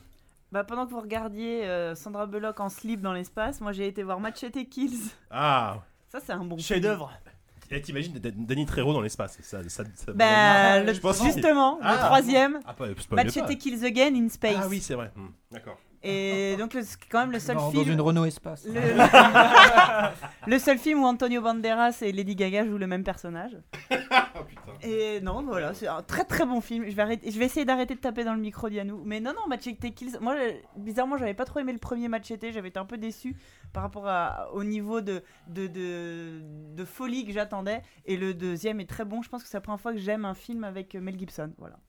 Bah, 0.56 0.64
pendant 0.64 0.86
que 0.86 0.91
vous 0.91 1.02
regardiez 1.02 1.65
euh, 1.65 1.95
Sandra 1.95 2.27
Bullock 2.27 2.61
en 2.61 2.69
slip 2.69 3.02
dans 3.02 3.11
l'espace, 3.11 3.60
moi 3.60 3.73
j'ai 3.73 3.88
été 3.88 4.03
voir 4.03 4.22
Machete 4.22 4.69
Kills. 4.69 5.02
Ah, 5.30 5.80
Ça, 6.07 6.19
c'est 6.26 6.32
un 6.32 6.45
bon 6.45 6.56
film. 6.56 6.61
Chef-d'œuvre. 6.61 7.11
Et 7.69 7.82
t'imagines 7.82 8.14
D- 8.14 8.32
Danny 8.34 8.65
Trejo 8.65 8.94
dans 8.94 9.02
l'espace 9.02 9.38
ça, 9.41 9.61
ça, 9.68 9.84
ça- 9.94 10.14
Bah, 10.14 10.80
le- 10.82 10.94
Je 10.94 11.02
pense- 11.02 11.22
justement, 11.22 11.77
Ah. 11.82 11.91
le 11.91 11.98
troisième, 11.99 12.60
Ah, 12.65 12.73
pas- 12.73 12.86
spoil 12.98 13.26
Machete 13.26 13.48
pas. 13.48 13.56
Kills 13.56 13.84
Again 13.86 14.15
in 14.15 14.30
Space. 14.30 14.56
Ah 14.57 14.68
oui, 14.69 14.80
c'est 14.80 14.94
vrai. 14.94 15.11
Hmm, 15.18 15.27
D'accord. 15.52 15.77
Et 16.02 16.56
donc, 16.57 16.73
le- 16.73 16.84
c'est 16.84 16.99
quand 17.11 17.19
même 17.19 17.32
le 17.34 17.40
seul 17.40 17.57
Dans- 17.57 17.72
film. 17.72 17.84
dans 17.84 17.91
une 17.91 17.99
Renault 18.02 18.23
Espace. 18.26 18.64
Le... 18.65 18.80
le 20.52 20.60
seul 20.60 20.77
film 20.77 20.99
où 21.03 21.06
Antonio 21.06 21.41
Banderas 21.41 21.98
et 22.02 22.14
Lady 22.14 22.36
Gaga 22.38 22.65
jouent 22.65 22.77
le 22.77 22.88
même 22.88 23.03
personnage. 23.03 23.57
Et 24.86 25.22
non, 25.22 25.44
voilà, 25.44 25.74
c'est 25.74 25.88
un 25.88 26.03
très 26.03 26.26
très 26.26 26.45
bon 26.45 26.62
film. 26.62 26.86
Je 26.88 26.95
vais, 26.95 27.02
arrêter... 27.02 27.32
je 27.32 27.40
vais 27.40 27.45
essayer 27.45 27.66
d'arrêter 27.66 27.95
de 27.95 27.99
taper 27.99 28.24
dans 28.24 28.34
le 28.34 28.40
micro 28.40 28.70
d'Yanou. 28.70 29.02
Mais 29.03 29.20
non, 29.20 29.34
non, 29.34 29.48
Machete 29.48 29.94
Kills. 29.94 30.18
Moi, 30.22 30.36
bizarrement, 30.78 31.18
j'avais 31.18 31.34
pas 31.34 31.45
trop 31.45 31.60
aimé 31.60 31.74
le 31.74 31.80
premier 31.80 32.07
Machete. 32.07 32.52
J'avais 32.52 32.70
été 32.70 32.80
un 32.80 32.86
peu 32.86 32.98
déçu 32.98 33.36
par 33.74 33.84
rapport 33.84 34.07
au 34.53 34.64
niveau 34.64 35.02
de... 35.02 35.24
De... 35.48 35.68
de... 35.68 36.86
folie 36.86 37.26
que 37.26 37.32
j'attendais. 37.32 37.82
Et 38.06 38.16
le 38.16 38.34
deuxième 38.34 38.80
est 38.80 38.90
très 38.90 39.06
bon. 39.06 39.22
Je 39.22 39.30
pense 39.30 39.44
que 39.44 39.49
c'est 39.49 39.57
la 39.57 39.62
première 39.62 39.82
fois 39.82 39.94
que 39.94 39.99
j'aime 39.99 40.26
un 40.26 40.36
film 40.36 40.64
avec 40.64 40.94
Mel 40.95 41.18
Gibson. 41.18 41.52
Voilà. 41.57 41.80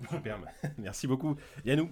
Merci 0.78 1.06
beaucoup. 1.06 1.36
Yannou 1.64 1.90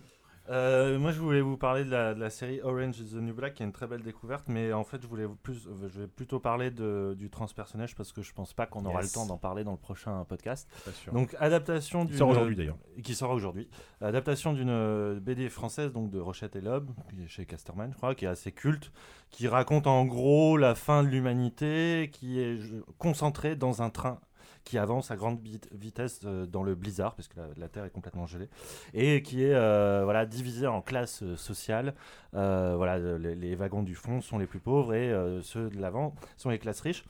Euh, 0.50 0.98
moi, 0.98 1.10
je 1.10 1.20
voulais 1.20 1.40
vous 1.40 1.56
parler 1.56 1.84
de 1.84 1.90
la, 1.90 2.12
de 2.14 2.20
la 2.20 2.28
série 2.28 2.60
Orange 2.62 2.98
is 3.00 3.12
the 3.12 3.16
New 3.16 3.32
Black, 3.34 3.54
qui 3.54 3.62
est 3.62 3.66
une 3.66 3.72
très 3.72 3.86
belle 3.86 4.02
découverte, 4.02 4.44
mais 4.48 4.74
en 4.74 4.84
fait, 4.84 5.00
je 5.00 5.06
voulais 5.06 5.26
plus, 5.42 5.66
euh, 5.66 5.88
je 5.88 6.02
vais 6.02 6.06
plutôt 6.06 6.38
parler 6.38 6.70
de, 6.70 7.14
du 7.16 7.30
transpersonnage 7.30 7.94
parce 7.94 8.12
que 8.12 8.20
je 8.20 8.32
pense 8.34 8.52
pas 8.52 8.66
qu'on 8.66 8.84
aura 8.84 9.00
Yes. 9.00 9.10
le 9.10 9.14
temps 9.14 9.26
d'en 9.26 9.38
parler 9.38 9.64
dans 9.64 9.70
le 9.72 9.78
prochain 9.78 10.22
podcast. 10.28 10.68
Donc, 11.12 11.34
adaptation 11.40 12.02
Qui 12.02 12.08
d'une 12.10 12.18
sort 12.18 12.28
aujourd'hui, 12.28 12.56
d'ailleurs. 12.56 12.76
qui 13.02 13.14
sort 13.14 13.30
aujourd'hui, 13.30 13.70
adaptation 14.02 14.52
d'une 14.52 14.68
euh, 14.68 15.18
BD 15.18 15.48
française 15.48 15.92
donc 15.92 16.10
de 16.10 16.18
Rochette 16.18 16.56
et 16.56 16.60
Loeb, 16.60 16.90
qui 17.08 17.22
est 17.22 17.28
chez 17.28 17.46
Casterman, 17.46 17.90
je 17.92 17.96
crois, 17.96 18.14
qui 18.14 18.26
est 18.26 18.28
assez 18.28 18.52
culte, 18.52 18.92
qui 19.30 19.48
raconte 19.48 19.86
en 19.86 20.04
gros 20.04 20.58
la 20.58 20.74
fin 20.74 21.02
de 21.02 21.08
l'humanité, 21.08 22.10
qui 22.12 22.38
est 22.38 22.58
concentrée 22.98 23.56
dans 23.56 23.80
un 23.80 23.88
train 23.88 24.20
qui 24.64 24.78
avance 24.78 25.10
à 25.10 25.16
grande 25.16 25.40
vit- 25.40 25.60
vitesse 25.72 26.20
euh, 26.24 26.46
dans 26.46 26.62
le 26.62 26.74
blizzard, 26.74 27.14
parce 27.14 27.28
que 27.28 27.36
la, 27.56 27.68
Terre 27.68 27.84
est 27.84 27.90
complètement 27.90 28.26
gelée, 28.26 28.48
et 28.94 29.22
qui 29.22 29.44
est 29.44 29.54
euh, 29.54 30.02
voilà, 30.04 30.26
divisée 30.26 30.66
en 30.66 30.80
classes 30.80 31.22
euh, 31.22 31.36
sociales. 31.36 31.94
Voilà, 32.32 32.98
les, 32.98 33.54
wagons 33.54 33.82
du 33.82 33.94
fond 33.94 34.20
sont 34.20 34.38
les 34.38 34.46
plus 34.46 34.58
pauvres 34.58 34.94
et 34.94 35.14
ceux 35.42 35.68
de 35.68 35.80
l'avant 35.80 36.14
sont 36.36 36.50
les 36.50 36.58
classes 36.58 36.80
riches. 36.80 37.04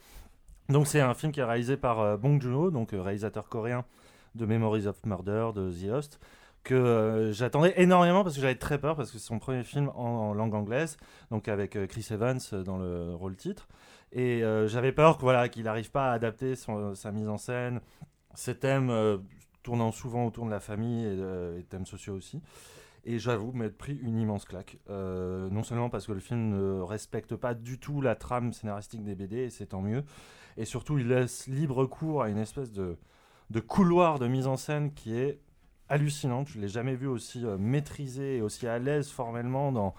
Donc 0.69 0.87
c'est 0.87 1.01
un 1.01 1.15
film 1.15 1.33
qui 1.33 1.41
est 1.41 1.45
réalisé 1.45 1.79
par 1.79 2.19
Bong 2.19 2.41
Joon-ho, 2.41 2.71
donc 2.71 2.91
réalisateur 2.93 3.49
coréen 3.49 3.87
de 4.35 4.45
Memories 4.45 4.87
of 4.87 4.97
Murder, 5.07 5.51
de 5.55 5.71
The 5.71 5.91
Host, 5.91 6.21
que 6.63 7.31
j'attendais 7.33 7.73
énormément 7.79 8.23
parce 8.23 8.35
que 8.35 8.43
j'avais 8.43 8.55
très 8.55 8.79
peur 8.79 8.97
parce 8.97 9.11
que 9.11 9.19
c'est 9.19 9.27
son 9.27 9.39
premier 9.39 9.65
film 9.65 9.91
en, 9.95 10.35
langue 10.35 10.55
anglaise, 10.55 10.99
donc 11.31 11.49
avec 11.49 11.79
Chris 11.89 12.07
Evans 12.11 12.41
dans 12.65 12.77
le 12.77 13.15
rôle 13.15 13.37
titre. 13.37 13.67
Et 14.15 14.45
euh, 14.45 14.69
j'avais 14.69 14.93
peur 14.93 15.19
qu'il 15.51 15.65
n'arrive 15.65 15.91
pas 15.91 16.11
à 16.11 16.12
adapter 16.12 16.55
sa 16.57 17.12
mise 17.12 17.28
en 17.28 17.36
scène, 17.36 17.81
ses 18.35 18.57
thèmes 18.57 18.89
euh, 18.91 19.19
tournant 19.65 19.91
souvent 19.91 20.24
autour 20.24 20.47
de 20.47 20.51
la 20.51 20.61
famille 20.61 21.05
et, 21.05 21.16
euh, 21.19 21.61
thèmes 21.69 21.85
sociaux 21.85 22.15
aussi. 22.15 22.41
Et 23.05 23.19
j'avoue 23.19 23.53
m'être 23.53 23.77
pris 23.77 23.99
une 24.03 24.19
immense 24.19 24.47
claque. 24.47 24.78
Non 24.89 25.62
seulement 25.62 25.91
parce 25.91 26.07
que 26.07 26.12
le 26.12 26.20
film 26.20 26.49
ne 26.49 26.81
respecte 26.81 27.36
pas 27.36 27.53
du 27.53 27.78
tout 27.78 28.01
la 28.01 28.15
trame 28.15 28.55
scénaristique 28.55 29.05
des 29.05 29.15
BD, 29.15 29.41
et 29.41 29.51
c'est 29.51 29.66
tant 29.66 29.82
mieux, 29.82 30.05
et 30.57 30.65
surtout 30.65 30.97
il 30.99 31.09
laisse 31.09 31.47
libre 31.47 31.85
cours 31.85 32.23
à 32.23 32.31
une 32.31 32.39
espèce 32.39 32.73
de, 32.73 32.97
couloir 33.66 34.19
de 34.19 34.27
mise 34.27 34.47
en 34.47 34.57
scène 34.57 34.95
qui 34.95 35.15
est 35.15 35.39
hallucinante. 35.89 36.49
Je 36.49 36.59
l'ai 36.59 36.69
jamais 36.69 36.95
vu 36.95 37.07
aussi 37.07 37.45
euh, 37.45 37.59
maîtrisé 37.59 38.39
et 38.39 38.43
aussi 38.43 38.66
à 38.66 38.78
l'aise 38.78 39.11
formellement 39.11 39.70
dans 39.70 39.95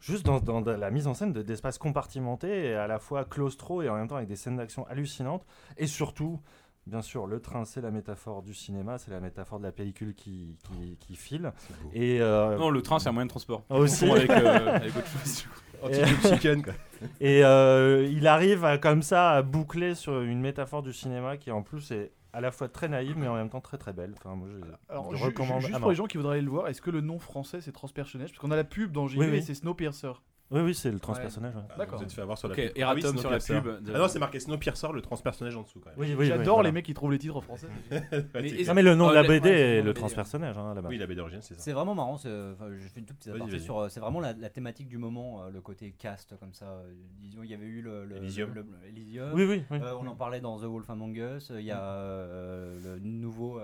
juste 0.00 0.24
dans, 0.26 0.40
dans 0.40 0.60
la 0.60 0.90
mise 0.90 1.06
en 1.06 1.14
scène 1.14 1.32
de- 1.32 1.42
d'espaces 1.42 1.78
compartimentés 1.78 2.66
et 2.66 2.74
à 2.74 2.86
la 2.86 2.98
fois 2.98 3.24
claustro 3.24 3.82
et 3.82 3.88
en 3.88 3.96
même 3.96 4.08
temps 4.08 4.16
avec 4.16 4.28
des 4.28 4.36
scènes 4.36 4.56
d'action 4.56 4.86
hallucinantes. 4.88 5.44
Et 5.76 5.86
surtout, 5.86 6.40
bien 6.86 7.02
sûr, 7.02 7.26
le 7.26 7.40
train 7.40 7.64
c'est 7.64 7.80
la 7.80 7.90
métaphore 7.90 8.42
du 8.42 8.54
cinéma, 8.54 8.98
c'est 8.98 9.10
la 9.10 9.20
métaphore 9.20 9.58
de 9.58 9.64
la 9.64 9.72
pellicule 9.72 10.14
qui, 10.14 10.56
qui, 10.64 10.96
qui 10.98 11.16
file. 11.16 11.52
Et 11.92 12.20
euh, 12.20 12.56
Non, 12.58 12.70
le 12.70 12.82
train, 12.82 12.98
c'est 12.98 13.08
un 13.08 13.12
moyen 13.12 13.26
de 13.26 13.30
transport. 13.30 13.62
Aussi. 13.70 14.06
Confond 14.06 14.14
Avec, 14.16 14.30
euh, 14.30 14.74
avec 14.76 14.96
autre 14.96 15.06
chose. 15.08 15.46
Chicken, 16.22 16.62
quoi. 16.64 16.72
Et 17.20 17.44
euh, 17.44 18.04
il 18.10 18.26
arrive 18.26 18.64
à, 18.64 18.78
comme 18.78 19.02
ça 19.02 19.30
à 19.30 19.42
boucler 19.42 19.94
sur 19.94 20.20
une 20.22 20.40
métaphore 20.40 20.82
du 20.82 20.92
cinéma 20.92 21.36
qui 21.36 21.52
en 21.52 21.62
plus 21.62 21.92
est 21.92 22.10
à 22.32 22.40
la 22.40 22.50
fois 22.50 22.68
très 22.68 22.88
naïve 22.88 23.16
mais 23.16 23.26
en 23.28 23.34
même 23.34 23.48
temps 23.50 23.60
très 23.60 23.78
très 23.78 23.92
belle. 23.92 24.14
Enfin, 24.18 24.34
moi, 24.34 24.48
je, 24.50 24.64
Alors, 24.88 25.10
je 25.12 25.16
ju- 25.16 25.24
recommande. 25.24 25.60
ju- 25.60 25.68
juste 25.68 25.80
pour 25.80 25.90
les 25.90 25.96
gens 25.96 26.06
qui 26.06 26.16
voudraient 26.16 26.34
aller 26.34 26.42
le 26.44 26.50
voir, 26.50 26.68
est-ce 26.68 26.82
que 26.82 26.90
le 26.90 27.00
nom 27.00 27.18
français 27.18 27.60
c'est 27.60 27.72
transpersonnage 27.72 28.30
Parce 28.30 28.38
qu'on 28.40 28.50
a 28.50 28.56
la 28.56 28.64
pub 28.64 28.92
dans 28.92 29.06
JV 29.08 29.20
Oui, 29.24 29.30
oui. 29.30 29.36
et 29.38 29.42
c'est 29.42 29.54
Snowpiercer. 29.54 30.12
Oui, 30.50 30.60
oui, 30.62 30.74
c'est 30.74 30.90
le 30.90 30.98
transpersonnage. 30.98 31.54
ouais. 31.56 31.62
D'accord. 31.76 31.98
Vous 31.98 32.04
êtes 32.04 32.12
fait 32.12 32.22
avoir 32.22 32.38
sur 32.38 32.48
la 32.48 32.54
Ok, 32.54 32.60
pub. 32.72 32.82
Ah 32.82 32.94
oui, 32.94 33.02
sur 33.02 33.30
la 33.30 33.38
pub 33.38 33.82
de- 33.82 33.92
Ah 33.94 33.98
non, 33.98 34.08
c'est 34.08 34.18
marqué 34.18 34.40
Snowpiercer, 34.40 34.88
le 34.94 35.02
transpersonnage 35.02 35.56
en 35.56 35.62
dessous 35.62 35.78
quand 35.80 35.90
même. 35.90 35.98
Oui, 35.98 36.14
oui, 36.18 36.26
J'adore 36.26 36.40
oui, 36.40 36.52
voilà. 36.54 36.68
les 36.68 36.72
mecs 36.72 36.84
qui 36.86 36.94
trouvent 36.94 37.12
les 37.12 37.18
titres 37.18 37.36
en 37.36 37.40
français. 37.42 37.66
Mais- 37.90 38.64
Non, 38.66 38.74
mais 38.74 38.82
le 38.82 38.94
nom 38.94 39.06
Oh, 39.06 39.10
de 39.10 39.14
la 39.14 39.22
BD 39.24 39.48
ouais, 39.48 39.60
est 39.60 39.82
le 39.82 39.92
transpersonnage 39.94 40.56
hein, 40.56 40.74
là-bas. 40.74 40.88
Oui, 40.88 40.96
la 40.98 41.06
BD 41.06 41.16
d'origine, 41.16 41.40
c'est 41.42 41.54
ça. 41.54 41.60
C'est 41.60 41.72
vraiment 41.72 41.94
marrant. 41.94 42.14
enfin, 42.14 42.24
je 42.26 42.88
fais 42.88 43.00
une 43.00 43.06
toute 43.06 43.18
petite 43.18 43.34
aparté 43.34 43.58
sur. 43.58 43.78
euh, 43.78 43.88
C'est 43.90 44.00
vraiment 44.00 44.20
la, 44.20 44.32
la 44.32 44.48
thématique 44.48 44.88
du 44.88 44.96
moment, 44.98 45.42
euh, 45.42 45.50
le 45.50 45.60
côté 45.60 45.92
cast 45.98 46.34
comme 46.38 46.54
ça. 46.54 46.82
disons, 47.20 47.42
il 47.42 47.50
y 47.50 47.54
avait 47.54 47.66
eu 47.66 47.82
le, 47.82 48.04
le- 48.06 48.16
Elysium. 48.16 48.54
le- 48.54 48.62
le- 48.62 48.88
Elysium. 48.88 49.30
Oui, 49.34 49.44
oui, 49.44 49.62
oui. 49.70 49.78
Euh, 49.82 49.92
on 50.00 50.06
en 50.06 50.14
parlait 50.16 50.40
dans 50.40 50.58
The 50.58 50.64
Wolf 50.64 50.88
Among 50.88 51.14
Us. 51.16 51.52
Il 51.54 51.64
y 51.64 51.70
a 51.70 51.82
euh, 51.82 52.74
le 52.82 52.98
nouveau 53.00 53.60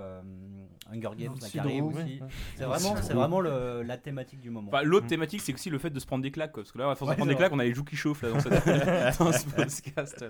Hunger 0.92 1.10
Games 1.16 1.34
qui 1.34 1.58
arrive 1.58 1.84
aussi. 1.86 2.20
C'est 2.56 2.64
vraiment, 2.64 2.96
c'est 2.96 3.14
vraiment 3.14 3.40
le- 3.40 3.82
la 3.82 3.96
thématique 3.96 4.40
du 4.40 4.50
moment. 4.50 4.68
Enfin, 4.72 4.82
l'autre 4.82 5.06
thématique, 5.06 5.40
c'est 5.40 5.54
aussi 5.54 5.70
le 5.70 5.78
fait 5.78 5.90
de 5.90 5.98
se 5.98 6.06
prendre 6.06 6.22
des 6.22 6.30
claques. 6.30 6.52
Que 6.74 6.78
là, 6.78 6.90
à 6.90 6.94
force 6.94 7.08
Ouais, 7.08 7.14
de 7.14 7.18
prendre 7.18 7.30
des 7.30 7.36
claques, 7.36 7.52
on 7.52 7.58
a 7.58 7.64
les 7.64 7.72
joues 7.74 7.84
qui 7.84 7.96
chauffent 7.96 8.22
là, 8.22 8.30
dans, 8.32 8.40
cette- 8.40 8.52
dans 9.18 9.32
ce 9.32 9.46
podcast. 9.46 10.20
là. 10.20 10.28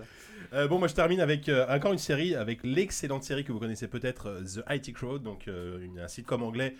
Euh, 0.52 0.68
bon, 0.68 0.78
moi 0.78 0.86
je 0.86 0.94
termine 0.94 1.20
avec 1.20 1.48
euh, 1.48 1.66
encore 1.68 1.92
une 1.92 1.98
série, 1.98 2.36
avec 2.36 2.60
l'excellente 2.62 3.24
série 3.24 3.42
que 3.44 3.50
vous 3.50 3.58
connaissez 3.58 3.88
peut-être, 3.88 4.26
euh, 4.28 4.42
The 4.42 4.64
IT 4.70 4.94
Crowd, 4.94 5.22
donc 5.22 5.48
euh, 5.48 5.80
une- 5.80 5.98
un 5.98 6.08
sitcom 6.08 6.42
anglais. 6.42 6.76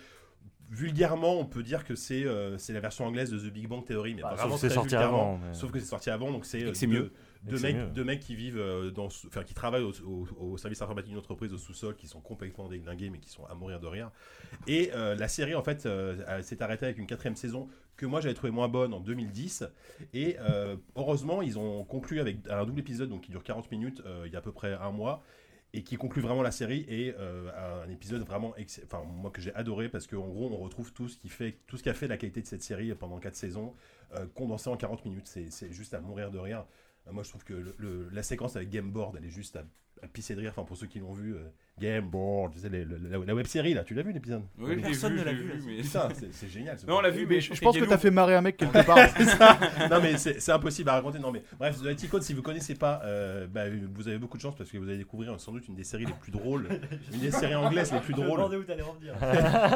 Vulgairement, 0.71 1.39
on 1.39 1.45
peut 1.45 1.61
dire 1.61 1.83
que 1.83 1.93
c'est 1.93 2.25
euh, 2.25 2.57
c'est 2.57 2.73
la 2.73 2.79
version 2.79 3.05
anglaise 3.05 3.29
de 3.29 3.37
The 3.37 3.53
Big 3.53 3.67
Bang 3.67 3.85
Theory, 3.85 4.15
mais 4.15 4.23
Bah, 4.23 4.33
vraiment 4.33 4.57
sauf 4.57 4.61
que 4.61 4.61
c'est 4.61 4.67
très 4.69 4.75
sorti 4.75 4.95
avant, 4.95 5.37
mais- 5.37 5.53
Sauf 5.53 5.71
que 5.71 5.79
c'est 5.79 5.85
sorti 5.85 6.09
avant, 6.09 6.31
donc 6.31 6.45
c'est 6.45 6.63
euh, 6.63 6.87
mieux. 6.87 7.11
Deux 7.43 7.59
mecs, 7.59 7.93
deux 7.93 8.03
mecs 8.03 8.21
qui 8.21 8.33
vivent 8.35 8.59
dans, 8.95 9.05
enfin 9.05 9.43
qui 9.43 9.53
travaillent 9.53 9.83
au, 9.83 9.91
au- 10.07 10.27
au 10.53 10.57
service 10.57 10.81
informatique 10.81 11.11
d'une 11.11 11.19
entreprise 11.19 11.53
au 11.53 11.59
sous-sol, 11.59 11.95
qui 11.95 12.07
sont 12.07 12.19
complètement 12.19 12.67
déglingués, 12.67 13.11
mais 13.11 13.19
qui 13.19 13.29
sont 13.29 13.45
à 13.45 13.53
mourir 13.53 13.79
de 13.79 13.85
rire. 13.85 14.09
Et 14.65 14.89
euh, 14.95 15.13
la 15.13 15.27
série 15.27 15.53
en 15.53 15.61
fait 15.63 15.85
euh, 15.85 16.15
elle 16.27 16.43
s'est 16.43 16.63
arrêtée 16.63 16.85
avec 16.85 16.97
une 16.97 17.05
quatrième 17.05 17.35
saison 17.35 17.67
que 17.97 18.05
moi 18.05 18.21
j'avais 18.21 18.33
trouvé 18.33 18.51
moins 18.51 18.67
bonne 18.67 18.93
en 18.93 18.99
2010. 18.99 19.65
Et 20.13 20.37
euh, 20.39 20.75
heureusement 20.95 21.41
ils 21.41 21.57
ont 21.57 21.83
conclu 21.83 22.19
avec 22.19 22.37
un 22.49 22.65
double 22.65 22.79
épisode 22.79 23.09
donc 23.09 23.21
qui 23.21 23.31
dure 23.31 23.43
40 23.43 23.71
minutes 23.71 24.01
euh, 24.05 24.23
il 24.25 24.33
y 24.33 24.35
a 24.35 24.39
à 24.39 24.41
peu 24.41 24.51
près 24.51 24.73
un 24.73 24.91
mois 24.91 25.23
et 25.73 25.83
qui 25.83 25.97
conclut 25.97 26.21
vraiment 26.21 26.41
la 26.41 26.51
série 26.51 26.85
et 26.87 27.13
euh, 27.19 27.83
un 27.83 27.89
épisode 27.89 28.21
vraiment 28.21 28.53
enfin 28.85 29.03
moi 29.03 29.29
que 29.31 29.41
j'ai 29.41 29.53
adoré 29.55 29.89
parce 29.89 30.07
qu'en 30.07 30.27
gros 30.27 30.49
on 30.51 30.57
retrouve 30.57 30.93
tout 30.93 31.09
ce 31.09 31.17
qui 31.17 31.27
fait 31.27 31.57
tout 31.67 31.77
ce 31.77 31.83
qui 31.83 31.89
a 31.89 31.93
fait 31.93 32.07
la 32.07 32.17
qualité 32.17 32.41
de 32.41 32.47
cette 32.47 32.63
série 32.63 32.93
pendant 32.95 33.19
quatre 33.19 33.35
saisons 33.35 33.73
condensé 34.35 34.69
en 34.69 34.77
40 34.77 35.03
minutes 35.03 35.27
c'est 35.27 35.73
juste 35.73 35.93
à 35.93 35.99
mourir 35.99 36.31
de 36.31 36.39
rire 36.39 36.65
moi 37.11 37.23
je 37.23 37.29
trouve 37.29 37.43
que 37.43 37.75
la 38.11 38.23
séquence 38.23 38.55
avec 38.55 38.69
Game 38.69 38.89
Board 38.89 39.17
elle 39.17 39.25
est 39.25 39.31
juste 39.31 39.57
à 39.57 39.65
pisser 40.07 40.35
de 40.35 40.41
rire 40.41 40.51
enfin 40.51 40.63
pour 40.63 40.77
ceux 40.77 40.87
qui 40.87 40.99
l'ont 40.99 41.13
vu 41.13 41.33
euh, 41.35 41.39
Game 41.79 42.07
Board 42.09 42.53
tu 42.53 42.59
sais 42.59 42.69
les- 42.69 42.85
le- 42.85 42.97
la, 43.09 43.17
la 43.17 43.35
web 43.35 43.45
série 43.47 43.73
là 43.73 43.83
tu 43.83 43.93
l'as 43.93 44.01
vu 44.03 44.11
l'épisode 44.13 44.43
Oui, 44.57 44.77
Personne 44.81 45.13
vu, 45.13 45.19
ne 45.19 45.23
je 45.23 45.25
l'a 45.25 45.31
l'ai 45.33 45.37
vu, 45.57 45.81
Putain, 45.83 46.07
c'est 46.15 46.33
c'est 46.33 46.47
génial. 46.49 46.79
ce 46.79 46.85
Non, 46.85 46.97
on 46.97 47.01
l'a 47.01 47.09
vu, 47.09 47.25
mais 47.27 47.41
Je 47.41 47.59
pense 47.61 47.77
que 47.77 47.83
t'as 47.85 47.97
fait 47.97 48.11
marrer 48.11 48.35
un 48.35 48.41
mec 48.41 48.57
quelque 48.57 48.85
part. 48.85 48.97
C'est 49.17 49.25
ça. 49.25 49.57
Non 49.89 49.99
mais 50.01 50.17
c'est 50.17 50.39
c'est 50.39 50.51
impossible 50.51 50.89
à 50.89 50.93
raconter. 50.93 51.19
Non 51.19 51.31
mais 51.31 51.43
bref, 51.59 51.77
The 51.81 51.85
IT 52.01 52.09
Code, 52.09 52.23
si 52.23 52.33
vous 52.33 52.41
connaissez 52.41 52.75
pas, 52.75 53.01
euh, 53.03 53.47
bah, 53.47 53.63
vous 53.93 54.07
avez 54.07 54.17
beaucoup 54.17 54.37
de 54.37 54.41
chance 54.41 54.55
parce 54.55 54.69
que 54.71 54.77
vous 54.77 54.87
allez 54.87 54.97
découvrir 54.97 55.39
sans 55.39 55.51
doute 55.51 55.67
une 55.67 55.75
des 55.75 55.83
séries 55.83 56.05
les 56.05 56.13
plus 56.13 56.31
drôles, 56.31 56.67
une 57.13 57.19
des 57.19 57.31
séries 57.31 57.55
anglaises 57.55 57.91
les 57.91 57.99
plus 57.99 58.13
Je 58.15 58.21
me 58.21 58.25
drôles. 58.25 58.55
où 58.55 58.63
t'allais 58.63 58.81
revenir. 58.81 59.15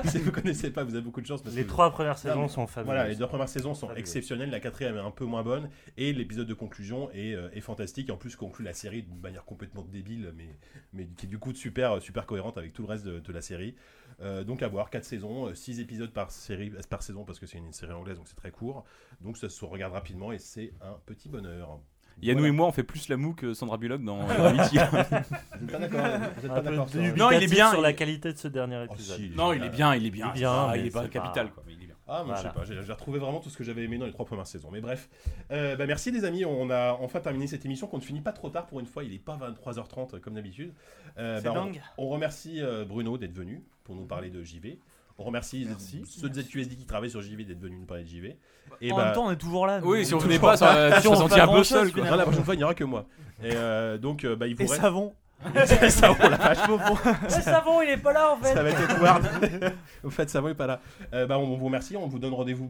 si 0.06 0.18
vous 0.20 0.32
connaissez 0.32 0.72
pas, 0.72 0.84
vous 0.84 0.94
avez 0.96 1.04
beaucoup 1.04 1.22
de 1.22 1.26
chance 1.26 1.42
parce 1.42 1.56
Les 1.56 1.64
que 1.64 1.68
trois 1.70 1.92
premières 1.92 2.18
saisons 2.18 2.44
mais- 2.44 2.48
sont 2.48 2.68
fabuleuses. 2.68 2.86
Voilà, 2.96 3.08
les 3.10 3.16
deux 3.16 3.28
premières 3.28 3.50
saisons 3.50 3.74
sont 3.74 3.94
exceptionnelles, 3.96 4.50
la 4.50 4.60
quatrième 4.60 4.96
est 4.96 5.00
un 5.02 5.12
peu 5.12 5.26
moins 5.26 5.44
bonne 5.44 5.70
et 5.98 6.14
l'épisode 6.14 6.48
de 6.48 6.54
conclusion 6.54 7.10
est, 7.12 7.34
euh, 7.36 7.50
est 7.54 7.62
fantastique 7.62 8.10
et 8.10 8.12
en 8.12 8.18
plus 8.18 8.36
conclut 8.36 8.64
la 8.66 8.74
série 8.74 9.04
d'une 9.04 9.20
manière 9.20 9.44
complètement 9.46 9.84
débile 9.84 10.19
mais, 10.36 10.56
mais 10.94 11.08
qui 11.18 11.26
est 11.26 11.30
du 11.30 11.40
coup 11.40 11.54
super, 11.54 12.02
super 12.02 12.26
cohérente 12.26 12.58
avec 12.58 12.74
tout 12.74 12.82
le 12.84 12.88
reste 12.88 13.06
de, 13.06 13.20
de 13.20 13.34
la 13.34 13.42
série. 13.42 13.76
Euh, 14.22 14.44
donc 14.44 14.62
à 14.64 14.68
voir, 14.68 14.90
4 14.90 15.04
saisons, 15.06 15.54
6 15.56 15.80
épisodes 15.80 16.12
par, 16.12 16.30
série, 16.32 16.72
euh, 16.76 16.82
par 16.90 17.02
saison 17.02 17.24
parce 17.24 17.40
que 17.40 17.46
c'est 17.46 17.58
une 17.58 17.72
série 17.72 17.94
anglaise 17.94 18.18
donc 18.18 18.28
c'est 18.28 18.36
très 18.36 18.52
court. 18.52 18.84
Donc 19.22 19.38
ça 19.38 19.48
se 19.50 19.64
regarde 19.66 19.94
rapidement 19.94 20.32
et 20.32 20.40
c'est 20.40 20.74
un 20.82 20.98
petit 21.06 21.30
bonheur. 21.30 21.80
Yannou 22.22 22.40
Voilà. 22.40 22.50
et 22.50 22.52
moi, 22.52 22.68
on 22.68 22.72
fait 22.74 22.84
plus 22.84 23.08
la 23.08 23.16
moue 23.16 23.34
que 23.34 23.54
Sandra 23.54 23.78
Bullock 23.78 24.04
dans 24.04 24.20
euh, 24.30 24.50
Amity. 24.50 24.78
Vous 24.78 24.98
êtes 26.46 26.52
pas 26.52 26.62
d'accord 26.62 26.86
dubitatif 26.88 27.16
Non, 27.16 27.32
il 27.32 27.44
est 27.44 27.48
bien, 27.48 27.70
sur 27.70 27.80
il- 27.80 27.84
la 27.84 27.94
qualité 27.94 28.34
de 28.34 28.38
ce 28.38 28.48
dernier 28.50 28.86
Oh, 28.90 28.94
épisode. 28.94 29.18
si, 29.18 29.30
non, 29.30 29.54
il 29.54 29.64
est 29.64 29.70
bien, 29.70 29.96
il 29.96 30.06
est 30.06 30.10
bien. 30.10 30.28
Il 30.34 30.38
est 30.38 30.40
bien, 30.42 30.52
Ah, 30.52 30.70
mais 30.74 30.80
il 30.82 30.86
est 30.88 30.92
pas 30.92 31.04
c'est 31.04 31.10
capital, 31.10 31.48
pas- 31.48 31.54
quoi. 31.54 31.64
mais 31.66 31.74
il 31.74 31.84
est 31.84 31.86
bien. 31.86 31.89
Ah, 32.10 32.24
moi, 32.24 32.36
je 32.36 32.42
sais 32.42 32.50
pas, 32.50 32.64
j'ai 32.66 32.82
j'ai 32.84 32.92
retrouvé 32.92 33.20
vraiment 33.20 33.40
tout 33.40 33.50
ce 33.50 33.58
que 33.58 33.64
j'avais 33.64 33.84
aimé 33.84 33.98
dans 33.98 34.06
les 34.06 34.12
trois 34.12 34.26
premières 34.26 34.48
saisons. 34.48 34.70
Mais 34.72 34.82
bref, 34.82 35.10
Euh, 35.52 35.76
bah, 35.76 35.86
merci 35.86 36.12
les 36.12 36.26
amis, 36.26 36.44
on 36.46 36.70
a 36.70 36.94
enfin 37.00 37.20
terminé 37.20 37.46
cette 37.48 37.66
émission 37.66 37.88
qu'on 37.88 37.98
ne 37.98 38.02
finit 38.02 38.22
pas 38.22 38.32
trop 38.34 38.50
tard 38.50 38.66
pour 38.66 38.80
une 38.80 38.86
fois, 38.86 39.04
il 39.04 39.14
est 39.14 39.20
pas 39.24 39.38
23h30 39.38 40.20
comme 40.20 40.34
d'habitude. 40.34 40.74
Euh, 41.18 41.38
C'est 41.38 41.44
bah, 41.46 41.52
on- 41.56 41.66
dingue. 41.66 41.82
On, 41.98 42.10
remercie 42.10 42.62
euh, 42.62 42.86
Bruno 42.86 43.18
d'être 43.18 43.34
venu 43.34 43.64
pour 43.84 43.96
nous 43.96 44.06
parler 44.06 44.30
de 44.30 44.44
JV. 44.44 44.80
On 45.18 45.24
remercie 45.24 45.66
Merci. 45.68 46.02
ceux 46.06 46.30
de 46.30 46.42
ZQSD 46.42 46.76
qui 46.78 46.86
travaillent 46.86 47.10
sur 47.10 47.22
JV 47.22 47.44
d'être 47.44 47.60
venus 47.60 47.78
nous 47.80 47.86
parler 47.86 48.04
de 48.04 48.10
JV. 48.10 48.38
Et 48.80 48.92
en 48.92 48.96
bah- 48.96 49.06
même 49.06 49.14
temps, 49.14 49.26
on 49.28 49.32
est 49.32 49.36
toujours 49.38 49.68
là. 49.68 49.82
Oui, 49.84 50.06
si 50.06 50.14
on 50.14 50.18
venait 50.18 50.40
pas, 50.40 50.56
ça- 50.56 51.02
Si 51.02 51.08
on 51.08 51.28
pas 51.28 51.44
un 51.44 51.48
peu 51.48 51.64
seul, 51.64 51.92
quoi. 51.92 52.02
Non, 52.02 52.06
finalement. 52.06 52.16
la 52.18 52.24
prochaine 52.24 52.44
fois, 52.46 52.54
il 52.56 52.58
n'y 52.58 52.64
aura 52.64 52.74
que 52.74 52.84
moi. 52.86 53.06
Et 53.44 53.52
euh, 53.54 53.98
donc, 53.98 54.26
bah, 54.26 54.48
il 54.48 54.56
vous 54.56 54.62
Et 54.64 54.66
reste. 54.68 54.82
savon. 54.82 55.14
Et 55.82 55.90
savon, 55.90 56.30
la 56.30 56.38
vache. 56.38 56.58
Le 56.68 57.30
savon, 57.42 57.82
il 57.82 57.90
est 57.90 57.98
pas 57.98 58.12
là 58.14 58.34
en 58.34 58.38
fait. 58.38 58.54
Ça 58.54 58.62
va 58.62 58.70
être 58.70 58.92
Edward. 58.92 59.24
Au 60.04 60.10
fait, 60.10 60.30
Savon 60.30 60.50
est 60.50 60.54
pas 60.56 60.68
là. 60.68 60.82
Euh, 61.14 61.26
bah, 61.26 61.38
on 61.40 61.56
vous 61.56 61.66
remercie. 61.66 61.96
On 61.96 62.08
vous 62.08 62.20
donne 62.20 62.34
rendez-vous 62.34 62.70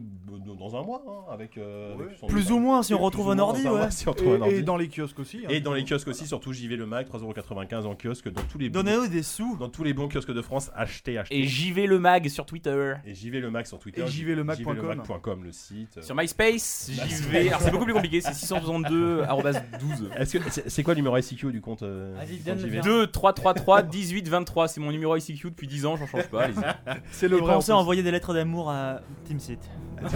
dans 0.58 0.76
un 0.76 0.82
mois 0.82 1.02
hein, 1.08 1.32
avec, 1.32 1.58
euh, 1.58 1.94
avec 1.94 2.16
son- 2.18 2.26
Plus 2.26 2.50
ou 2.52 2.58
moins, 2.58 2.82
si 2.82 2.94
on 2.94 2.98
retrouve 2.98 3.26
ou 3.28 3.30
un 3.30 3.38
ordi, 3.38 3.64
dans 3.64 3.70
un 3.70 3.72
mois, 3.72 3.82
ouais. 3.86 3.90
si 3.90 4.06
on 4.08 4.12
retrouve 4.12 4.34
un 4.34 4.36
Et, 4.38 4.40
ordi. 4.42 4.54
et 4.54 4.62
dans 4.62 4.76
les 4.76 4.88
kiosques 4.88 5.18
aussi. 5.18 5.38
hein. 5.44 5.48
Et 5.48 5.60
dans 5.60 5.72
les 5.74 5.84
kiosques 5.84 6.08
aussi, 6.08 6.26
surtout 6.26 6.52
JV 6.52 6.76
le 6.76 6.86
Mag, 6.86 7.06
3,95€ 7.08 7.86
en 7.86 7.94
kiosque, 7.96 8.28
dans 8.32 8.42
tous 8.42 8.58
les 8.58 8.68
bons- 8.68 8.82
Donnez-nous 8.82 9.08
des 9.08 9.22
sous. 9.22 9.56
dans 9.56 9.68
tous 9.68 9.82
les 9.84 9.92
bons 9.94 10.08
kiosques 10.08 10.32
de 10.32 10.42
France, 10.42 10.70
achetez, 10.74 11.18
achetez. 11.18 11.38
Et 11.38 11.44
JV 11.44 11.86
le 11.86 11.98
mag 11.98 12.28
sur 12.28 12.46
Twitter. 12.46 12.94
Et 13.04 13.14
JV 13.14 13.40
le 13.40 13.50
Mag 13.50 13.66
sur 13.66 13.78
Twitter. 13.78 14.02
Et 14.02 14.06
jvlemag.com. 14.06 14.76
jvlemag.com, 14.76 15.44
le 15.44 15.52
site. 15.52 16.02
Sur 16.02 16.14
MySpace, 16.14 16.90
JV. 16.92 17.48
Alors 17.48 17.60
c'est 17.62 17.70
beaucoup 17.70 17.84
plus 17.84 17.94
compliqué, 17.94 18.20
c'est 18.20 18.32
662 18.34 19.22
arrobase 19.22 19.62
12. 19.80 20.10
Est-ce 20.16 20.38
que 20.38 20.50
c'est 20.50 20.68
c'est 20.70 20.82
quoi 20.82 20.94
le 20.94 20.98
numéro 20.98 21.16
ICQ 21.16 21.50
du 21.52 21.60
compte 21.60 21.82
euh, 21.82 22.14
Vas-y, 22.16 22.36
du 22.38 22.42
compte. 22.44 22.59
2 22.68 23.06
3 23.06 23.32
3 23.32 23.54
3 23.54 23.82
18 23.82 24.28
23, 24.28 24.68
c'est 24.68 24.80
mon 24.80 24.90
numéro 24.92 25.16
ICQ 25.16 25.50
depuis 25.50 25.66
10 25.66 25.86
ans, 25.86 25.96
j'en 25.96 26.06
change 26.06 26.28
pas, 26.28 26.44
allez-y. 26.44 26.60
C'est 27.12 27.28
le 27.28 27.36
Et 27.38 27.40
vrai. 27.40 27.50
en 27.50 27.54
pensez 27.54 27.70
à 27.72 27.74
plus. 27.74 27.80
envoyer 27.80 28.02
des 28.02 28.10
lettres 28.10 28.34
d'amour 28.34 28.70
à 28.70 29.00
TeamSeat. 29.26 29.58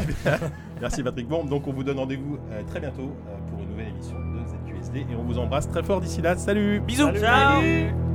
Merci 0.81 1.03
Patrick. 1.03 1.29
Bon, 1.29 1.45
donc 1.45 1.67
on 1.69 1.73
vous 1.73 1.85
donne 1.85 1.99
rendez-vous 1.99 2.39
euh, 2.51 2.63
très 2.71 2.81
bientôt 2.81 3.15
euh, 3.29 3.37
pour 3.51 3.61
une 3.61 3.69
nouvelle 3.71 3.89
émission 3.89 4.17
de 4.19 4.73
ZQSD 4.81 4.99
et 5.01 5.17
on 5.19 5.25
vous 5.25 5.39
embrasse 5.39 5.69
très 5.69 5.83
fort 5.83 6.01
d'ici 6.01 6.23
là. 6.23 6.37
Salut 6.37 6.81
Bisous. 6.81 7.11
Ciao 7.19 8.14